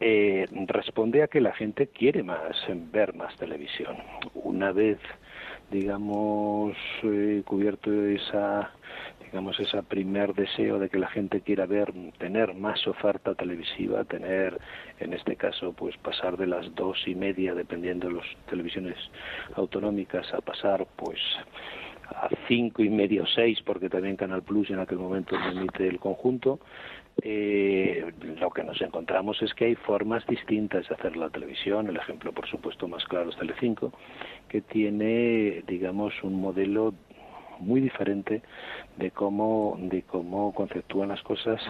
eh, 0.00 0.46
responde 0.66 1.22
a 1.22 1.28
que 1.28 1.42
la 1.42 1.52
gente 1.52 1.88
quiere 1.88 2.22
más 2.22 2.56
ver 2.90 3.14
más 3.14 3.36
televisión. 3.36 3.96
Una 4.34 4.72
vez, 4.72 4.98
digamos, 5.70 6.76
eh, 7.02 7.42
cubierto 7.44 7.92
esa 7.92 8.72
digamos, 9.30 9.60
ese 9.60 9.80
primer 9.84 10.34
deseo 10.34 10.80
de 10.80 10.88
que 10.88 10.98
la 10.98 11.08
gente 11.08 11.40
quiera 11.40 11.64
ver, 11.64 11.92
tener 12.18 12.54
más 12.54 12.84
oferta 12.88 13.34
televisiva, 13.36 14.02
tener, 14.04 14.58
en 14.98 15.12
este 15.12 15.36
caso, 15.36 15.72
pues 15.72 15.96
pasar 15.98 16.36
de 16.36 16.48
las 16.48 16.74
dos 16.74 16.98
y 17.06 17.14
media, 17.14 17.54
dependiendo 17.54 18.08
de 18.08 18.14
las 18.14 18.26
televisiones 18.48 18.96
autonómicas, 19.54 20.34
a 20.34 20.40
pasar, 20.40 20.84
pues, 20.96 21.20
a 22.08 22.28
cinco 22.48 22.82
y 22.82 22.88
medio 22.88 23.24
seis, 23.24 23.60
porque 23.64 23.88
también 23.88 24.16
Canal 24.16 24.42
Plus 24.42 24.68
en 24.70 24.80
aquel 24.80 24.98
momento 24.98 25.36
emite 25.36 25.86
el 25.86 26.00
conjunto, 26.00 26.58
eh, 27.22 28.12
lo 28.38 28.50
que 28.50 28.64
nos 28.64 28.80
encontramos 28.80 29.40
es 29.42 29.54
que 29.54 29.66
hay 29.66 29.74
formas 29.74 30.26
distintas 30.26 30.88
de 30.88 30.94
hacer 30.94 31.16
la 31.16 31.30
televisión. 31.30 31.88
El 31.88 31.96
ejemplo, 31.96 32.32
por 32.32 32.48
supuesto, 32.48 32.88
más 32.88 33.04
claro 33.04 33.30
es 33.30 33.36
Telecinco, 33.36 33.92
que 34.48 34.60
tiene, 34.60 35.62
digamos, 35.66 36.14
un 36.22 36.40
modelo 36.40 36.94
muy 37.60 37.80
diferente 37.80 38.42
de 38.96 39.10
cómo 39.10 39.76
de 39.78 40.02
cómo 40.02 40.54
conceptúan 40.54 41.10
las 41.10 41.22
cosas 41.22 41.60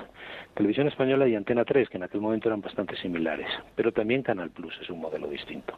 Televisión 0.54 0.86
Española 0.86 1.26
y 1.26 1.34
Antena 1.34 1.64
3, 1.64 1.88
que 1.88 1.96
en 1.96 2.04
aquel 2.04 2.20
momento 2.20 2.48
eran 2.48 2.60
bastante 2.60 2.96
similares, 2.96 3.48
pero 3.74 3.92
también 3.92 4.22
Canal 4.22 4.50
Plus 4.50 4.78
es 4.80 4.88
un 4.88 5.00
modelo 5.00 5.28
distinto. 5.28 5.74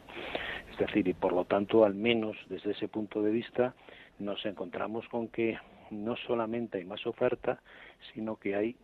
Es 0.71 0.77
decir, 0.77 1.07
y 1.07 1.13
por 1.13 1.33
lo 1.33 1.45
tanto, 1.45 1.83
al 1.83 1.93
menos 1.93 2.35
desde 2.49 2.71
ese 2.71 2.87
punto 2.87 3.21
de 3.21 3.31
vista, 3.31 3.73
nos 4.19 4.45
encontramos 4.45 5.07
con 5.09 5.27
que 5.27 5.57
no 5.91 6.15
solamente 6.15 6.79
hay 6.79 6.85
más 6.85 7.05
oferta, 7.05 7.61
sino 8.13 8.37
que 8.37 8.55
hay 8.55 8.75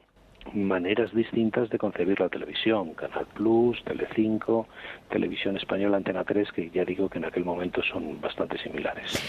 maneras 0.54 1.14
distintas 1.14 1.70
de 1.70 1.78
concebir 1.78 2.20
la 2.20 2.30
televisión, 2.30 2.94
Canal 2.94 3.26
Plus, 3.34 3.84
Telecinco, 3.84 4.68
Televisión 5.10 5.58
Española, 5.58 5.98
Antena 5.98 6.24
3, 6.24 6.52
que 6.52 6.70
ya 6.70 6.86
digo 6.86 7.10
que 7.10 7.18
en 7.18 7.26
aquel 7.26 7.46
momento 7.46 7.82
son 7.84 8.20
bastante 8.22 8.58
similares. 8.58 9.22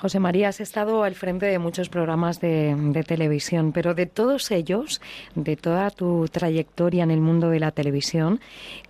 José 0.00 0.20
María, 0.20 0.48
has 0.48 0.60
estado 0.60 1.04
al 1.04 1.14
frente 1.14 1.46
de 1.46 1.58
muchos 1.58 1.88
programas 1.88 2.40
de, 2.40 3.04
televisión, 3.06 3.72
pero 3.72 3.94
de 3.94 4.06
todos 4.06 4.50
ellos, 4.50 5.00
de 5.34 5.56
toda 5.56 5.90
tu 5.90 6.26
trayectoria 6.30 7.02
en 7.02 7.10
el 7.10 7.20
mundo 7.20 7.50
de 7.50 7.60
la 7.60 7.70
televisión, 7.70 8.40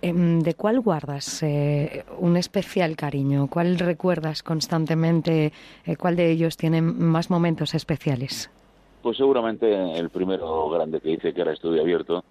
em, 0.01 0.39
¿de 0.39 0.53
cuál 0.53 0.79
guardas 0.79 1.43
eh, 1.43 2.03
un 2.19 2.37
especial 2.37 2.95
cariño? 2.95 3.47
¿Cuál 3.47 3.79
recuerdas 3.79 4.43
constantemente? 4.43 5.51
Eh, 5.85 5.95
¿Cuál 5.95 6.15
de 6.15 6.29
ellos 6.31 6.57
tiene 6.57 6.81
más 6.81 7.29
momentos 7.29 7.73
especiales? 7.73 8.49
Pues 9.01 9.17
seguramente 9.17 9.97
el 9.97 10.11
primero 10.11 10.69
grande 10.69 11.01
que 11.01 11.09
hice, 11.09 11.33
que 11.33 11.41
era 11.41 11.53
Estudio 11.53 11.81
Abierto, 11.81 12.23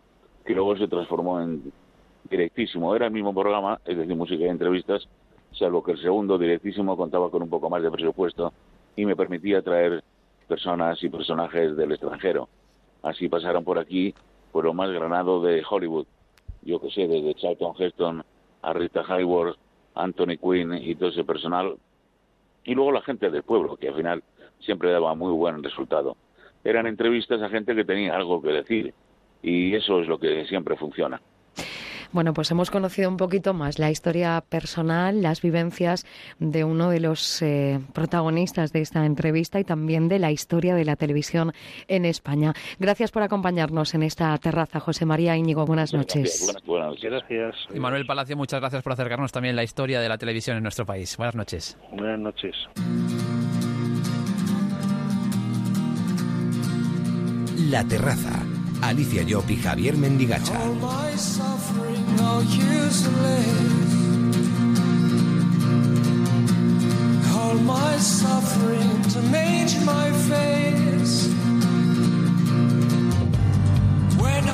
que 0.44 0.54
luego 0.54 0.76
se 0.76 0.86
transformó 0.86 1.40
en 1.40 1.72
Directísimo. 2.30 2.94
Era 2.94 3.06
el 3.06 3.12
mismo 3.12 3.34
programa, 3.34 3.80
es 3.84 3.96
decir, 3.96 4.14
música 4.14 4.44
y 4.44 4.48
entrevistas, 4.48 5.08
salvo 5.52 5.82
que 5.82 5.92
el 5.92 6.00
segundo, 6.00 6.38
Directísimo, 6.38 6.96
contaba 6.96 7.28
con 7.28 7.42
un 7.42 7.50
poco 7.50 7.68
más 7.68 7.82
de 7.82 7.90
presupuesto 7.90 8.52
y 8.94 9.04
me 9.04 9.16
permitía 9.16 9.62
traer 9.62 10.04
personas 10.46 11.02
y 11.02 11.08
personajes 11.08 11.76
del 11.76 11.90
extranjero. 11.90 12.48
Así 13.02 13.28
pasaron 13.28 13.64
por 13.64 13.78
aquí 13.78 14.14
por 14.52 14.64
lo 14.64 14.72
más 14.72 14.92
granado 14.92 15.42
de 15.42 15.64
Hollywood. 15.68 16.06
Yo 16.62 16.80
que 16.80 16.90
sé, 16.90 17.08
desde 17.08 17.34
Charlton 17.34 17.74
Heston 17.76 18.22
a 18.62 18.72
Rita 18.72 19.02
Hayworth, 19.08 19.56
Anthony 19.96 20.36
Quinn 20.40 20.74
y 20.74 20.94
todo 20.94 21.08
ese 21.08 21.24
personal. 21.24 21.76
Y 22.62 22.76
luego 22.76 22.92
la 22.92 23.02
gente 23.02 23.28
del 23.28 23.42
pueblo, 23.42 23.76
que 23.76 23.88
al 23.88 23.94
final 23.94 24.22
siempre 24.60 24.92
daba 24.92 25.14
muy 25.16 25.32
buen 25.32 25.64
resultado 25.64 26.16
eran 26.64 26.86
entrevistas 26.86 27.40
a 27.42 27.48
gente 27.48 27.74
que 27.74 27.84
tenía 27.84 28.14
algo 28.14 28.42
que 28.42 28.50
decir 28.50 28.94
y 29.42 29.74
eso 29.74 30.00
es 30.00 30.08
lo 30.08 30.18
que 30.18 30.44
siempre 30.46 30.76
funciona. 30.76 31.20
Bueno, 32.12 32.34
pues 32.34 32.50
hemos 32.50 32.70
conocido 32.70 33.08
un 33.08 33.16
poquito 33.16 33.54
más 33.54 33.78
la 33.78 33.90
historia 33.90 34.42
personal, 34.48 35.22
las 35.22 35.42
vivencias 35.42 36.06
de 36.40 36.64
uno 36.64 36.90
de 36.90 36.98
los 36.98 37.40
eh, 37.40 37.78
protagonistas 37.92 38.72
de 38.72 38.80
esta 38.80 39.06
entrevista 39.06 39.60
y 39.60 39.64
también 39.64 40.08
de 40.08 40.18
la 40.18 40.32
historia 40.32 40.74
de 40.74 40.84
la 40.84 40.96
televisión 40.96 41.52
en 41.86 42.04
España. 42.04 42.52
Gracias 42.80 43.12
por 43.12 43.22
acompañarnos 43.22 43.94
en 43.94 44.02
esta 44.02 44.36
terraza, 44.38 44.80
José 44.80 45.06
María 45.06 45.36
Íñigo. 45.36 45.64
Buenas 45.66 45.94
noches. 45.94 46.52
Buenas, 46.66 47.00
Gracias. 47.00 47.54
Y 47.72 47.78
Manuel 47.78 48.06
Palacio, 48.06 48.36
muchas 48.36 48.60
gracias 48.60 48.82
por 48.82 48.92
acercarnos 48.92 49.30
también 49.30 49.54
la 49.54 49.62
historia 49.62 50.00
de 50.00 50.08
la 50.08 50.18
televisión 50.18 50.56
en 50.56 50.64
nuestro 50.64 50.84
país. 50.84 51.16
Buenas 51.16 51.36
noches. 51.36 51.78
Buenas 51.92 52.18
noches. 52.18 52.56
La 57.68 57.84
Terraza. 57.84 58.42
Alicia 58.80 59.22
Llop 59.22 59.50
y 59.50 59.56
Javier 59.56 59.96
Mendigacha. 59.96 60.58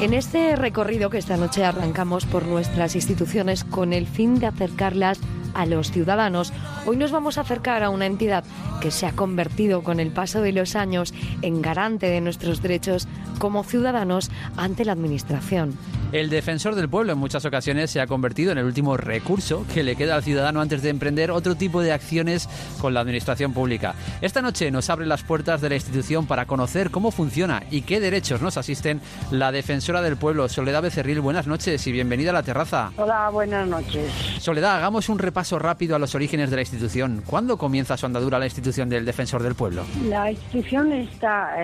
En 0.00 0.12
este 0.14 0.56
recorrido 0.56 1.08
que 1.08 1.18
esta 1.18 1.36
noche 1.36 1.64
arrancamos 1.64 2.24
por 2.26 2.44
nuestras 2.44 2.96
instituciones 2.96 3.62
con 3.62 3.92
el 3.92 4.06
fin 4.06 4.40
de 4.40 4.46
acercarlas 4.46 5.20
a 5.56 5.66
los 5.66 5.90
ciudadanos, 5.90 6.52
hoy 6.84 6.96
nos 6.96 7.10
vamos 7.10 7.38
a 7.38 7.40
acercar 7.40 7.82
a 7.82 7.90
una 7.90 8.06
entidad 8.06 8.44
que 8.80 8.90
se 8.90 9.06
ha 9.06 9.12
convertido 9.12 9.82
con 9.82 10.00
el 10.00 10.10
paso 10.10 10.42
de 10.42 10.52
los 10.52 10.76
años 10.76 11.14
en 11.42 11.62
garante 11.62 12.06
de 12.06 12.20
nuestros 12.20 12.62
derechos 12.62 13.08
como 13.38 13.64
ciudadanos 13.64 14.30
ante 14.56 14.84
la 14.84 14.92
Administración. 14.92 15.76
El 16.12 16.30
defensor 16.30 16.76
del 16.76 16.88
pueblo 16.88 17.12
en 17.12 17.18
muchas 17.18 17.44
ocasiones 17.44 17.90
se 17.90 18.00
ha 18.00 18.06
convertido 18.06 18.52
en 18.52 18.58
el 18.58 18.64
último 18.64 18.96
recurso 18.96 19.66
que 19.74 19.82
le 19.82 19.96
queda 19.96 20.14
al 20.14 20.22
ciudadano 20.22 20.60
antes 20.60 20.80
de 20.80 20.90
emprender 20.90 21.32
otro 21.32 21.56
tipo 21.56 21.82
de 21.82 21.92
acciones 21.92 22.48
con 22.80 22.94
la 22.94 23.00
administración 23.00 23.52
pública. 23.52 23.96
Esta 24.20 24.40
noche 24.40 24.70
nos 24.70 24.88
abre 24.88 25.04
las 25.04 25.24
puertas 25.24 25.60
de 25.60 25.68
la 25.68 25.74
institución 25.74 26.26
para 26.26 26.46
conocer 26.46 26.92
cómo 26.92 27.10
funciona 27.10 27.64
y 27.72 27.82
qué 27.82 27.98
derechos 27.98 28.40
nos 28.40 28.56
asisten 28.56 29.00
la 29.32 29.50
defensora 29.50 30.00
del 30.00 30.16
pueblo, 30.16 30.48
Soledad 30.48 30.82
Becerril. 30.82 31.20
Buenas 31.20 31.48
noches 31.48 31.84
y 31.88 31.92
bienvenida 31.92 32.30
a 32.30 32.34
la 32.34 32.44
terraza. 32.44 32.92
Hola, 32.96 33.28
buenas 33.30 33.66
noches. 33.66 34.12
Soledad, 34.38 34.76
hagamos 34.76 35.08
un 35.08 35.18
repaso 35.18 35.58
rápido 35.58 35.96
a 35.96 35.98
los 35.98 36.14
orígenes 36.14 36.50
de 36.50 36.56
la 36.56 36.62
institución. 36.62 37.24
¿Cuándo 37.26 37.58
comienza 37.58 37.96
su 37.96 38.06
andadura 38.06 38.38
la 38.38 38.46
institución 38.46 38.88
del 38.88 39.04
defensor 39.04 39.42
del 39.42 39.56
pueblo? 39.56 39.84
La 40.08 40.30
institución 40.30 40.92
está 40.92 41.56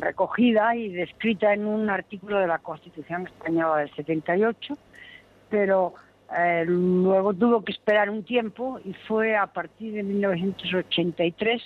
recogida 0.00 0.74
y 0.74 0.88
descrita 0.88 1.52
en 1.52 1.66
un 1.66 1.90
artículo 1.90 2.38
de 2.38 2.46
la 2.46 2.58
Constitución 2.58 3.28
española 3.42 3.78
del 3.78 3.94
78, 3.94 4.74
pero 5.50 5.94
eh, 6.36 6.64
luego 6.66 7.34
tuvo 7.34 7.64
que 7.64 7.72
esperar 7.72 8.08
un 8.08 8.24
tiempo 8.24 8.78
y 8.84 8.94
fue 9.06 9.36
a 9.36 9.46
partir 9.46 9.94
de 9.94 10.02
1983 10.02 11.62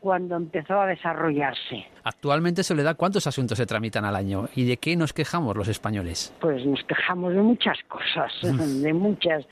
cuando 0.00 0.34
empezó 0.34 0.80
a 0.80 0.86
desarrollarse. 0.86 1.86
Actualmente, 2.02 2.64
Soledad, 2.64 2.96
¿cuántos 2.96 3.26
asuntos 3.28 3.56
se 3.56 3.66
tramitan 3.66 4.04
al 4.04 4.16
año 4.16 4.48
y 4.56 4.64
de 4.64 4.76
qué 4.78 4.96
nos 4.96 5.12
quejamos 5.12 5.56
los 5.56 5.68
españoles? 5.68 6.34
Pues 6.40 6.66
nos 6.66 6.82
quejamos 6.84 7.32
de 7.34 7.42
muchas 7.42 7.78
cosas, 7.86 8.32
de 8.82 8.92
muchas. 8.92 9.46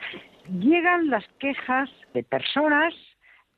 Llegan 0.48 1.08
las 1.08 1.24
quejas 1.38 1.88
de 2.14 2.24
personas 2.24 2.92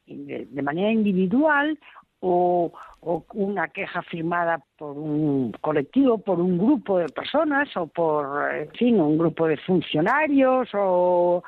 de 0.07 0.63
manera 0.63 0.91
individual 0.91 1.79
o, 2.21 2.73
una 3.03 3.69
queja 3.69 4.03
firmada 4.03 4.63
por 4.79 4.97
un 4.97 5.53
colectivo, 5.61 6.19
por 6.19 6.41
un 6.41 6.57
grupo 6.57 6.99
de 6.99 7.09
personas 7.09 7.69
o 7.77 7.89
por, 7.89 8.55
en 8.55 8.71
fin, 8.73 9.01
un 9.01 9.19
grupo 9.19 9.49
de 9.49 9.57
funcionarios 9.57 10.69
o 10.75 11.43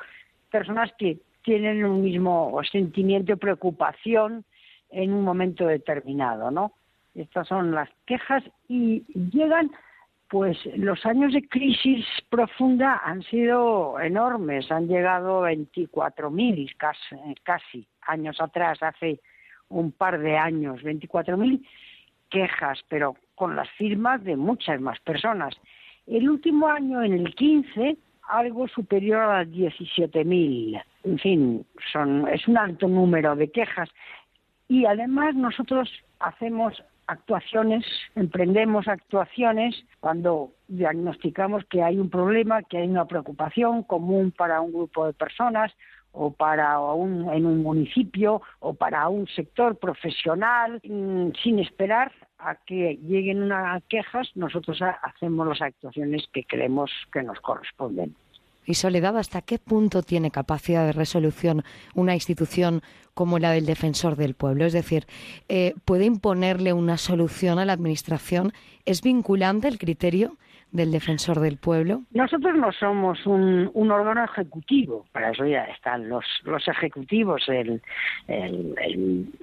personas 0.51 0.91
que 0.97 1.17
tienen 1.43 1.85
un 1.85 2.01
mismo 2.01 2.59
sentimiento 2.69 3.33
de 3.33 3.37
preocupación 3.37 4.43
en 4.89 5.13
un 5.13 5.23
momento 5.23 5.65
determinado, 5.65 6.51
¿no? 6.51 6.73
Estas 7.13 7.47
son 7.47 7.71
las 7.71 7.89
quejas 8.05 8.43
y 8.67 9.03
llegan, 9.31 9.71
pues 10.29 10.57
los 10.75 11.05
años 11.05 11.31
de 11.31 11.47
crisis 11.47 12.05
profunda 12.29 13.01
han 13.05 13.21
sido 13.23 13.97
enormes, 14.01 14.69
han 14.71 14.87
llegado 14.87 15.43
24.000 15.43 16.75
casi, 16.75 17.15
casi 17.43 17.87
años 18.01 18.41
atrás, 18.41 18.79
hace 18.81 19.21
un 19.75 19.91
par 19.91 20.19
de 20.19 20.37
años, 20.37 20.81
24.000 20.81 21.61
quejas, 22.29 22.79
pero 22.87 23.15
con 23.35 23.55
las 23.55 23.69
firmas 23.71 24.23
de 24.23 24.35
muchas 24.35 24.79
más 24.79 24.99
personas. 25.01 25.53
El 26.07 26.29
último 26.29 26.67
año, 26.67 27.03
en 27.03 27.13
el 27.13 27.35
15, 27.35 27.97
algo 28.29 28.67
superior 28.67 29.21
a 29.21 29.43
las 29.43 29.47
17.000. 29.49 30.81
En 31.03 31.19
fin, 31.19 31.65
son, 31.91 32.27
es 32.29 32.47
un 32.47 32.57
alto 32.57 32.87
número 32.87 33.35
de 33.35 33.51
quejas. 33.51 33.89
Y 34.67 34.85
además 34.85 35.35
nosotros 35.35 35.89
hacemos 36.19 36.81
actuaciones, 37.07 37.85
emprendemos 38.15 38.87
actuaciones 38.87 39.75
cuando 39.99 40.51
diagnosticamos 40.67 41.65
que 41.65 41.83
hay 41.83 41.99
un 41.99 42.09
problema, 42.09 42.63
que 42.63 42.77
hay 42.77 42.87
una 42.87 43.05
preocupación 43.05 43.83
común 43.83 44.31
para 44.35 44.61
un 44.61 44.71
grupo 44.71 45.05
de 45.05 45.13
personas 45.13 45.71
o 46.15 46.31
para 46.31 46.79
un, 46.79 47.29
en 47.29 47.45
un 47.45 47.61
municipio 47.61 48.41
o 48.59 48.73
para 48.73 49.07
un 49.09 49.27
sector 49.27 49.77
profesional, 49.77 50.79
mm, 50.83 51.31
sin 51.43 51.59
esperar 51.59 52.11
a 52.39 52.55
que 52.55 52.97
lleguen 53.03 53.43
unas 53.43 53.83
quejas, 53.89 54.29
nosotros 54.35 54.79
hacemos 54.81 55.47
las 55.47 55.61
actuaciones 55.61 56.23
que 56.31 56.43
creemos 56.43 56.91
que 57.11 57.23
nos 57.23 57.39
corresponden. 57.39 58.15
Y 58.65 58.73
Soledad, 58.73 59.17
¿hasta 59.17 59.41
qué 59.41 59.59
punto 59.59 60.01
tiene 60.01 60.31
capacidad 60.31 60.85
de 60.85 60.91
resolución 60.91 61.63
una 61.93 62.15
institución 62.15 62.81
como 63.13 63.37
la 63.37 63.51
del 63.51 63.67
defensor 63.67 64.15
del 64.15 64.33
pueblo? 64.33 64.65
Es 64.65 64.73
decir, 64.73 65.05
eh, 65.49 65.75
¿puede 65.85 66.05
imponerle 66.05 66.73
una 66.73 66.97
solución 66.97 67.59
a 67.59 67.65
la 67.65 67.73
Administración? 67.73 68.53
¿Es 68.85 69.03
vinculante 69.03 69.67
el 69.67 69.77
criterio 69.77 70.37
del 70.75 70.91
defensor 70.91 71.39
del 71.39 71.57
pueblo? 71.57 72.01
Nosotros 72.11 72.55
no 72.55 72.71
somos 72.71 73.25
un, 73.25 73.71
órgano 73.91 74.23
ejecutivo, 74.23 75.05
para 75.11 75.31
eso 75.31 75.45
ya 75.45 75.63
están 75.65 76.09
los, 76.09 76.25
los 76.43 76.67
ejecutivos, 76.67 77.47
el, 77.47 77.81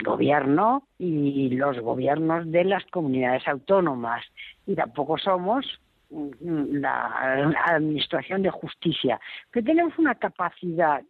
gobierno 0.04 0.84
y 0.98 1.48
los 1.50 1.78
gobiernos 1.80 2.50
de 2.50 2.64
las 2.64 2.84
comunidades 2.86 3.46
autónomas, 3.48 4.24
y 4.66 4.74
tampoco 4.74 5.18
somos 5.18 5.80
la 6.10 7.54
administración 7.66 8.42
de 8.42 8.50
justicia, 8.50 9.18
pero 9.50 9.64
tenemos 9.64 9.98
una 9.98 10.14
capacidad 10.14 11.02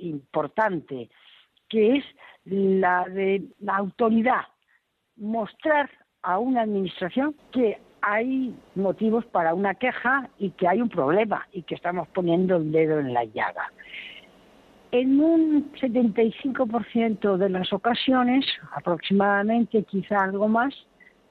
importante 0.00 1.10
que 1.68 1.96
es 1.98 2.04
la 2.44 3.04
de 3.04 3.42
la 3.60 3.76
autoridad, 3.76 4.46
mostrar 5.16 5.90
a 6.22 6.38
una 6.38 6.62
administración 6.62 7.34
que 7.52 7.78
hay 8.02 8.54
motivos 8.74 9.24
para 9.26 9.54
una 9.54 9.74
queja 9.74 10.28
y 10.38 10.50
que 10.50 10.68
hay 10.68 10.80
un 10.80 10.88
problema 10.88 11.46
y 11.52 11.62
que 11.62 11.74
estamos 11.74 12.08
poniendo 12.08 12.56
el 12.56 12.72
dedo 12.72 12.98
en 12.98 13.14
la 13.14 13.24
llaga. 13.24 13.70
En 14.92 15.20
un 15.20 15.72
75% 15.74 17.36
de 17.36 17.48
las 17.48 17.72
ocasiones, 17.72 18.44
aproximadamente, 18.72 19.84
quizá 19.84 20.24
algo 20.24 20.48
más, 20.48 20.74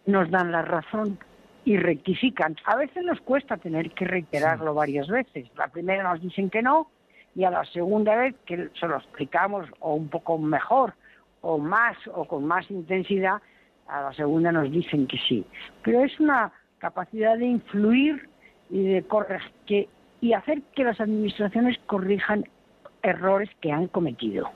nos 0.05 0.29
dan 0.31 0.51
la 0.51 0.61
razón 0.61 1.19
y 1.65 1.77
rectifican. 1.77 2.55
A 2.65 2.77
veces 2.77 3.03
nos 3.03 3.19
cuesta 3.21 3.57
tener 3.57 3.91
que 3.91 4.05
reiterarlo 4.05 4.73
varias 4.73 5.07
veces. 5.07 5.47
La 5.57 5.67
primera 5.67 6.03
nos 6.03 6.21
dicen 6.21 6.49
que 6.49 6.61
no 6.61 6.87
y 7.35 7.43
a 7.43 7.51
la 7.51 7.65
segunda 7.65 8.15
vez 8.15 8.35
que 8.45 8.69
se 8.79 8.87
lo 8.87 8.97
explicamos 8.97 9.67
o 9.79 9.93
un 9.93 10.09
poco 10.09 10.37
mejor 10.37 10.93
o 11.41 11.57
más 11.57 11.97
o 12.13 12.25
con 12.25 12.45
más 12.45 12.69
intensidad, 12.71 13.41
a 13.87 14.01
la 14.01 14.13
segunda 14.13 14.51
nos 14.51 14.71
dicen 14.71 15.07
que 15.07 15.17
sí. 15.27 15.45
Pero 15.83 16.03
es 16.03 16.19
una 16.19 16.51
capacidad 16.79 17.37
de 17.37 17.45
influir 17.45 18.29
y 18.69 18.83
de 18.83 19.03
corregir 19.03 19.87
y 20.21 20.33
hacer 20.33 20.61
que 20.75 20.83
las 20.83 20.99
administraciones 20.99 21.77
corrijan 21.85 22.45
errores 23.03 23.49
que 23.61 23.71
han 23.71 23.87
cometido. 23.87 24.49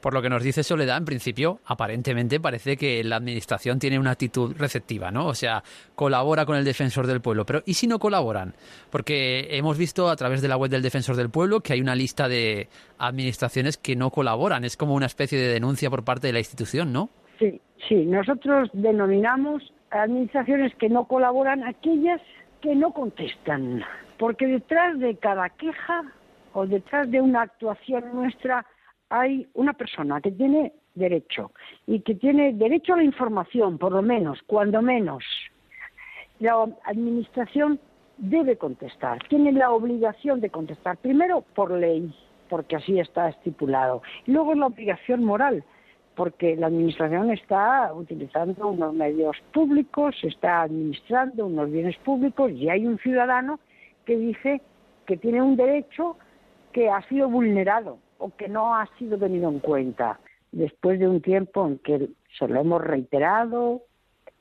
Por 0.00 0.14
lo 0.14 0.22
que 0.22 0.30
nos 0.30 0.42
dice 0.42 0.62
Soledad, 0.62 0.98
en 0.98 1.04
principio, 1.04 1.58
aparentemente 1.66 2.38
parece 2.38 2.76
que 2.76 3.02
la 3.02 3.16
Administración 3.16 3.78
tiene 3.78 3.98
una 3.98 4.12
actitud 4.12 4.54
receptiva, 4.56 5.10
¿no? 5.10 5.26
O 5.26 5.34
sea, 5.34 5.62
colabora 5.94 6.46
con 6.46 6.56
el 6.56 6.64
Defensor 6.64 7.06
del 7.06 7.20
Pueblo. 7.20 7.44
Pero 7.44 7.62
¿y 7.66 7.74
si 7.74 7.86
no 7.86 7.98
colaboran? 7.98 8.54
Porque 8.90 9.48
hemos 9.50 9.76
visto 9.76 10.08
a 10.08 10.16
través 10.16 10.42
de 10.42 10.48
la 10.48 10.56
web 10.56 10.70
del 10.70 10.82
Defensor 10.82 11.16
del 11.16 11.30
Pueblo 11.30 11.60
que 11.60 11.72
hay 11.72 11.80
una 11.80 11.94
lista 11.94 12.28
de 12.28 12.68
administraciones 12.98 13.76
que 13.78 13.96
no 13.96 14.10
colaboran. 14.10 14.64
Es 14.64 14.76
como 14.76 14.94
una 14.94 15.06
especie 15.06 15.38
de 15.38 15.48
denuncia 15.48 15.90
por 15.90 16.04
parte 16.04 16.28
de 16.28 16.34
la 16.34 16.38
institución, 16.38 16.92
¿no? 16.92 17.10
Sí, 17.38 17.60
sí. 17.88 18.06
Nosotros 18.06 18.70
denominamos 18.72 19.72
administraciones 19.90 20.74
que 20.76 20.88
no 20.88 21.06
colaboran 21.06 21.64
aquellas 21.64 22.20
que 22.60 22.74
no 22.74 22.92
contestan. 22.92 23.82
Porque 24.18 24.46
detrás 24.46 24.98
de 24.98 25.16
cada 25.16 25.48
queja 25.50 26.04
o 26.52 26.66
detrás 26.66 27.10
de 27.10 27.20
una 27.20 27.42
actuación 27.42 28.04
nuestra 28.14 28.64
hay 29.10 29.46
una 29.54 29.72
persona 29.72 30.20
que 30.20 30.32
tiene 30.32 30.72
derecho 30.94 31.52
y 31.86 32.00
que 32.00 32.14
tiene 32.14 32.52
derecho 32.54 32.94
a 32.94 32.96
la 32.96 33.04
información, 33.04 33.78
por 33.78 33.92
lo 33.92 34.02
menos, 34.02 34.40
cuando 34.46 34.82
menos. 34.82 35.22
La 36.40 36.66
administración 36.84 37.78
debe 38.18 38.56
contestar, 38.56 39.18
tiene 39.28 39.52
la 39.52 39.70
obligación 39.70 40.40
de 40.40 40.50
contestar, 40.50 40.96
primero 40.96 41.42
por 41.54 41.70
ley, 41.70 42.14
porque 42.48 42.76
así 42.76 42.98
está 42.98 43.28
estipulado, 43.28 44.02
y 44.26 44.32
luego 44.32 44.54
la 44.54 44.66
obligación 44.66 45.24
moral, 45.24 45.64
porque 46.16 46.56
la 46.56 46.68
administración 46.68 47.30
está 47.30 47.92
utilizando 47.94 48.68
unos 48.68 48.94
medios 48.94 49.36
públicos, 49.52 50.16
está 50.22 50.62
administrando 50.62 51.46
unos 51.46 51.70
bienes 51.70 51.96
públicos 51.98 52.50
y 52.52 52.70
hay 52.70 52.86
un 52.86 52.98
ciudadano 52.98 53.60
que 54.06 54.16
dice 54.16 54.62
que 55.04 55.18
tiene 55.18 55.42
un 55.42 55.56
derecho 55.56 56.16
que 56.72 56.88
ha 56.88 57.02
sido 57.02 57.28
vulnerado 57.28 57.98
o 58.18 58.34
que 58.34 58.48
no 58.48 58.74
ha 58.74 58.88
sido 58.98 59.18
tenido 59.18 59.50
en 59.50 59.60
cuenta 59.60 60.18
después 60.52 60.98
de 60.98 61.06
un 61.06 61.20
tiempo 61.20 61.66
en 61.66 61.78
que 61.78 62.08
se 62.38 62.48
lo 62.48 62.60
hemos 62.60 62.82
reiterado 62.82 63.82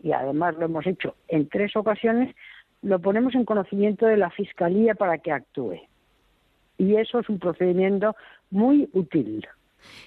y 0.02 0.14
además 0.14 0.56
lo 0.56 0.66
hemos 0.66 0.88
hecho 0.88 1.16
en 1.28 1.50
tres 1.50 1.76
ocasiones, 1.76 2.34
lo 2.82 3.00
ponemos 3.00 3.36
en 3.36 3.44
conocimiento 3.44 4.06
de 4.06 4.18
la 4.18 4.30
Fiscalía 4.30 4.96
para 4.96 5.18
que 5.18 5.32
actúe. 5.32 5.82
Y 6.78 6.96
eso 6.96 7.20
es 7.20 7.30
un 7.30 7.40
procedimiento 7.40 8.16
muy 8.50 8.90
útil. 8.94 9.46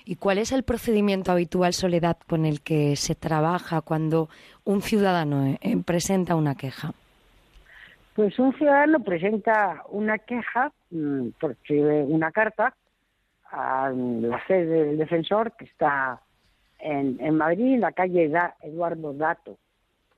¿Y 0.04 0.16
cuál 0.16 0.38
es 0.38 0.52
el 0.52 0.62
procedimiento 0.62 1.32
habitual, 1.32 1.72
Soledad, 1.72 2.16
con 2.26 2.44
el 2.44 2.60
que 2.60 2.96
se 2.96 3.14
trabaja 3.14 3.80
cuando 3.80 4.28
un 4.64 4.82
ciudadano 4.82 5.56
eh, 5.60 5.76
presenta 5.84 6.34
una 6.34 6.54
queja? 6.54 6.92
Pues 8.14 8.38
un 8.38 8.52
ciudadano 8.54 9.00
presenta 9.00 9.84
una 9.90 10.18
queja, 10.18 10.72
mm, 10.90 11.28
una 12.08 12.32
carta 12.32 12.74
a 13.50 13.90
la 13.90 14.44
sede 14.46 14.86
del 14.86 14.98
defensor 14.98 15.52
que 15.52 15.66
está 15.66 16.20
en, 16.80 17.36
Madrid, 17.36 17.74
en 17.74 17.80
la 17.80 17.92
calle 17.92 18.30
Eduardo 18.62 19.12
Dato 19.12 19.56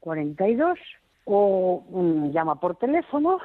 42, 0.00 0.78
o 1.24 1.84
llama 2.32 2.58
por 2.58 2.76
teléfono 2.76 3.38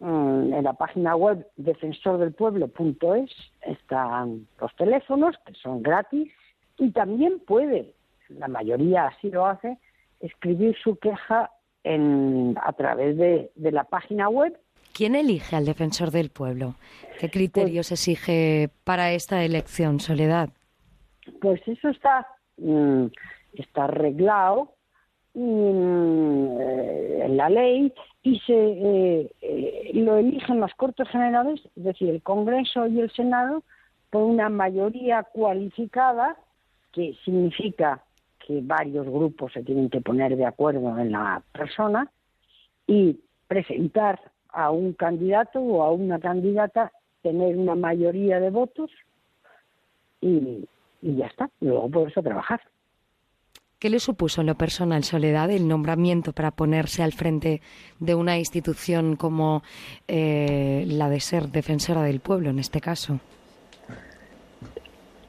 en 0.00 0.64
la 0.64 0.72
página 0.72 1.14
web 1.14 1.46
defensordelpueblo.es 1.56 3.30
están 3.62 4.46
los 4.60 4.74
teléfonos 4.76 5.36
que 5.44 5.54
son 5.54 5.82
gratis 5.82 6.32
y 6.78 6.90
también 6.90 7.40
puede, 7.46 7.94
la 8.28 8.48
mayoría 8.48 9.06
así 9.06 9.30
lo 9.30 9.46
hace, 9.46 9.78
escribir 10.20 10.76
su 10.82 10.96
queja 10.96 11.50
en, 11.84 12.56
a 12.62 12.72
través 12.72 13.16
de, 13.18 13.50
de 13.54 13.72
la 13.72 13.84
página 13.84 14.28
web 14.28 14.58
¿Quién 14.92 15.14
elige 15.14 15.56
al 15.56 15.66
defensor 15.66 16.10
del 16.10 16.30
pueblo? 16.30 16.74
¿Qué 17.18 17.30
criterios 17.30 17.88
pues 17.88 17.92
exige 17.92 18.70
para 18.84 19.12
esta 19.12 19.44
elección, 19.44 20.00
Soledad? 20.00 20.50
Pues 21.40 21.60
eso 21.66 21.88
está, 21.88 22.26
mm, 22.56 23.06
está 23.54 23.84
arreglado 23.84 24.64
mm, 24.64 24.68
en 25.34 27.36
la 27.36 27.48
ley 27.48 27.92
y 28.22 28.38
se 28.40 28.52
eh, 28.52 29.32
eh, 29.40 29.90
lo 29.94 30.16
eligen 30.16 30.60
las 30.60 30.74
Cortes 30.74 31.08
Generales, 31.08 31.60
es 31.76 31.84
decir, 31.84 32.10
el 32.10 32.22
Congreso 32.22 32.86
y 32.86 33.00
el 33.00 33.10
Senado, 33.12 33.62
por 34.10 34.22
una 34.22 34.48
mayoría 34.48 35.22
cualificada, 35.22 36.36
que 36.92 37.16
significa 37.24 38.02
que 38.46 38.60
varios 38.62 39.06
grupos 39.06 39.52
se 39.52 39.62
tienen 39.62 39.88
que 39.88 40.00
poner 40.00 40.36
de 40.36 40.44
acuerdo 40.44 40.98
en 40.98 41.12
la 41.12 41.42
persona 41.52 42.10
y 42.86 43.20
presentar 43.46 44.20
a 44.48 44.70
un 44.70 44.94
candidato 44.94 45.60
o 45.60 45.82
a 45.82 45.92
una 45.92 46.18
candidata 46.18 46.92
tener 47.22 47.56
una 47.56 47.74
mayoría 47.74 48.40
de 48.40 48.50
votos 48.50 48.90
y, 50.20 50.66
ya 51.02 51.26
está, 51.26 51.50
luego 51.60 51.90
poderse 51.90 52.22
trabajar. 52.22 52.60
¿Qué 53.80 53.88
le 53.88 53.98
supuso 53.98 54.42
en 54.42 54.46
lo 54.46 54.56
personal, 54.56 55.04
Soledad, 55.04 55.50
el 55.50 55.66
nombramiento 55.66 56.34
para 56.34 56.50
ponerse 56.50 57.02
al 57.02 57.12
frente 57.12 57.62
de 57.98 58.14
una 58.14 58.36
institución 58.36 59.16
como 59.16 59.62
eh, 60.06 60.84
la 60.86 61.08
de 61.08 61.18
ser 61.20 61.44
defensora 61.44 62.02
del 62.02 62.20
pueblo, 62.20 62.50
en 62.50 62.58
este 62.58 62.82
caso? 62.82 63.20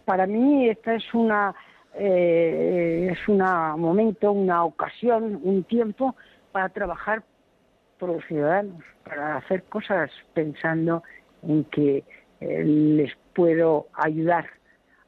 Para 0.03 0.27
mí 0.27 0.67
esta 0.67 0.95
es 0.95 1.13
una 1.13 1.55
eh, 1.97 3.07
es 3.13 3.25
un 3.29 3.37
momento, 3.37 4.33
una 4.33 4.65
ocasión, 4.65 5.39
un 5.43 5.63
tiempo 5.63 6.17
para 6.51 6.67
trabajar 6.67 7.23
por 7.99 8.09
los 8.09 8.25
ciudadanos, 8.25 8.83
para 9.05 9.37
hacer 9.37 9.63
cosas 9.63 10.11
pensando 10.33 11.03
en 11.43 11.63
que 11.63 12.03
eh, 12.41 12.63
les 12.65 13.13
puedo 13.33 13.87
ayudar 13.93 14.45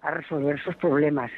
a 0.01 0.11
resolver 0.11 0.61
sus 0.63 0.77
problemas, 0.77 1.29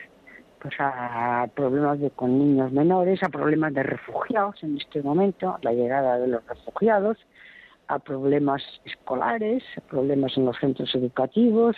pues 0.66 0.80
a 0.80 1.48
problemas 1.54 2.00
de, 2.00 2.10
con 2.10 2.40
niños 2.40 2.72
menores, 2.72 3.22
a 3.22 3.30
problemas 3.30 3.72
de 3.76 3.84
refugiados 3.84 4.56
en 4.64 4.78
este 4.78 5.04
momento, 5.04 5.60
la 5.62 5.74
llegada 5.74 6.18
de 6.18 6.28
los 6.28 6.44
refugiados, 6.48 7.20
a 7.88 8.00
problemas 8.00 8.64
escolares, 8.84 9.64
problemas 9.88 10.36
en 10.38 10.46
los 10.46 10.58
centros 10.58 10.96
educativos, 10.96 11.76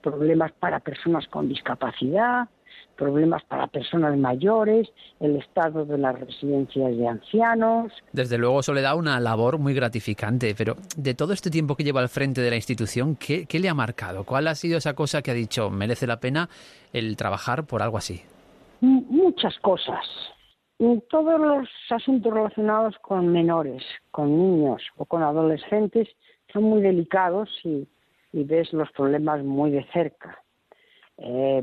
problemas 0.00 0.50
para 0.52 0.80
personas 0.80 1.28
con 1.28 1.50
discapacidad, 1.50 2.48
problemas 2.96 3.42
para 3.44 3.66
personas 3.66 4.16
mayores, 4.16 4.88
el 5.20 5.36
estado 5.36 5.84
de 5.84 5.98
las 5.98 6.18
residencias 6.18 6.96
de 6.96 7.08
ancianos. 7.08 7.92
Desde 8.12 8.38
luego, 8.38 8.60
eso 8.60 8.72
le 8.72 8.82
da 8.82 8.94
una 8.94 9.18
labor 9.20 9.58
muy 9.58 9.74
gratificante, 9.74 10.54
pero 10.56 10.76
de 10.96 11.14
todo 11.14 11.32
este 11.32 11.50
tiempo 11.50 11.76
que 11.76 11.84
lleva 11.84 12.00
al 12.00 12.08
frente 12.08 12.40
de 12.40 12.50
la 12.50 12.56
institución, 12.56 13.16
¿qué, 13.16 13.46
le 13.58 13.68
ha 13.68 13.74
marcado? 13.74 14.24
¿Cuál 14.24 14.48
ha 14.48 14.54
sido 14.54 14.78
esa 14.78 14.94
cosa 14.94 15.22
que 15.22 15.30
ha 15.30 15.34
dicho 15.34 15.70
merece 15.70 16.06
la 16.06 16.20
pena 16.20 16.48
el 16.92 17.16
trabajar 17.16 17.66
por 17.66 17.82
algo 17.82 17.98
así? 17.98 18.22
Muchas 18.80 19.58
cosas. 19.60 20.04
Todos 21.10 21.40
los 21.40 21.68
asuntos 21.90 22.32
relacionados 22.32 22.96
con 23.02 23.28
menores, 23.28 23.84
con 24.10 24.36
niños 24.36 24.82
o 24.96 25.04
con 25.04 25.22
adolescentes 25.22 26.08
son 26.52 26.64
muy 26.64 26.82
delicados 26.82 27.48
y 27.62 27.86
y 28.32 28.44
ves 28.44 28.72
los 28.72 28.90
problemas 28.92 29.44
muy 29.44 29.70
de 29.70 29.84
cerca. 29.92 30.41
Eh, 31.18 31.62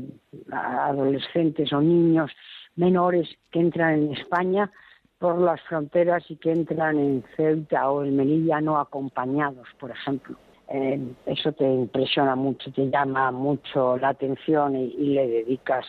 adolescentes 0.52 1.72
o 1.72 1.80
niños 1.80 2.30
menores 2.76 3.28
que 3.50 3.60
entran 3.60 3.94
en 3.94 4.12
España 4.14 4.70
por 5.18 5.38
las 5.38 5.60
fronteras 5.62 6.24
y 6.30 6.36
que 6.36 6.52
entran 6.52 6.98
en 6.98 7.24
Ceuta 7.36 7.90
o 7.90 8.04
en 8.04 8.16
Melilla 8.16 8.60
no 8.60 8.78
acompañados, 8.78 9.68
por 9.78 9.90
ejemplo. 9.90 10.36
Eh, 10.68 10.98
eso 11.26 11.52
te 11.52 11.64
impresiona 11.64 12.36
mucho, 12.36 12.72
te 12.72 12.88
llama 12.88 13.30
mucho 13.32 13.98
la 13.98 14.10
atención 14.10 14.76
y, 14.76 14.88
le 15.14 15.28
dedicas 15.28 15.84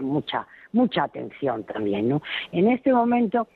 mucha 0.00 0.46
mucha 0.72 1.04
atención 1.04 1.64
también, 1.64 2.08
¿no? 2.08 2.22
En 2.52 2.68
este 2.68 2.92
momento 2.92 3.46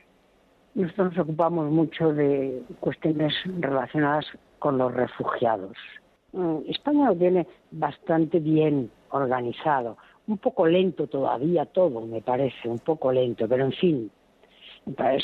nosotros 0.74 1.16
nos 1.16 1.24
ocupamos 1.24 1.70
mucho 1.70 2.12
de 2.12 2.62
cuestiones 2.80 3.34
relacionadas 3.58 4.26
con 4.58 4.78
los 4.78 4.92
refugiados. 4.92 5.76
Mm, 6.32 6.58
España 6.68 7.06
lo 7.06 7.16
tiene 7.16 7.46
bastante 7.70 8.38
bien 8.40 8.90
organizado, 9.10 9.96
un 10.26 10.38
poco 10.38 10.66
lento 10.66 11.06
todavía 11.06 11.66
todo, 11.66 12.02
me 12.02 12.20
parece, 12.20 12.68
un 12.68 12.78
poco 12.78 13.12
lento, 13.12 13.48
pero 13.48 13.64
en 13.64 13.72
fin, 13.72 14.10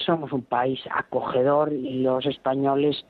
somos 0.05 0.33
un 0.33 0.43
país 0.43 0.81
acogedor 0.91 1.73
y 1.73 2.03
los 2.03 2.25
españoles 2.27 3.05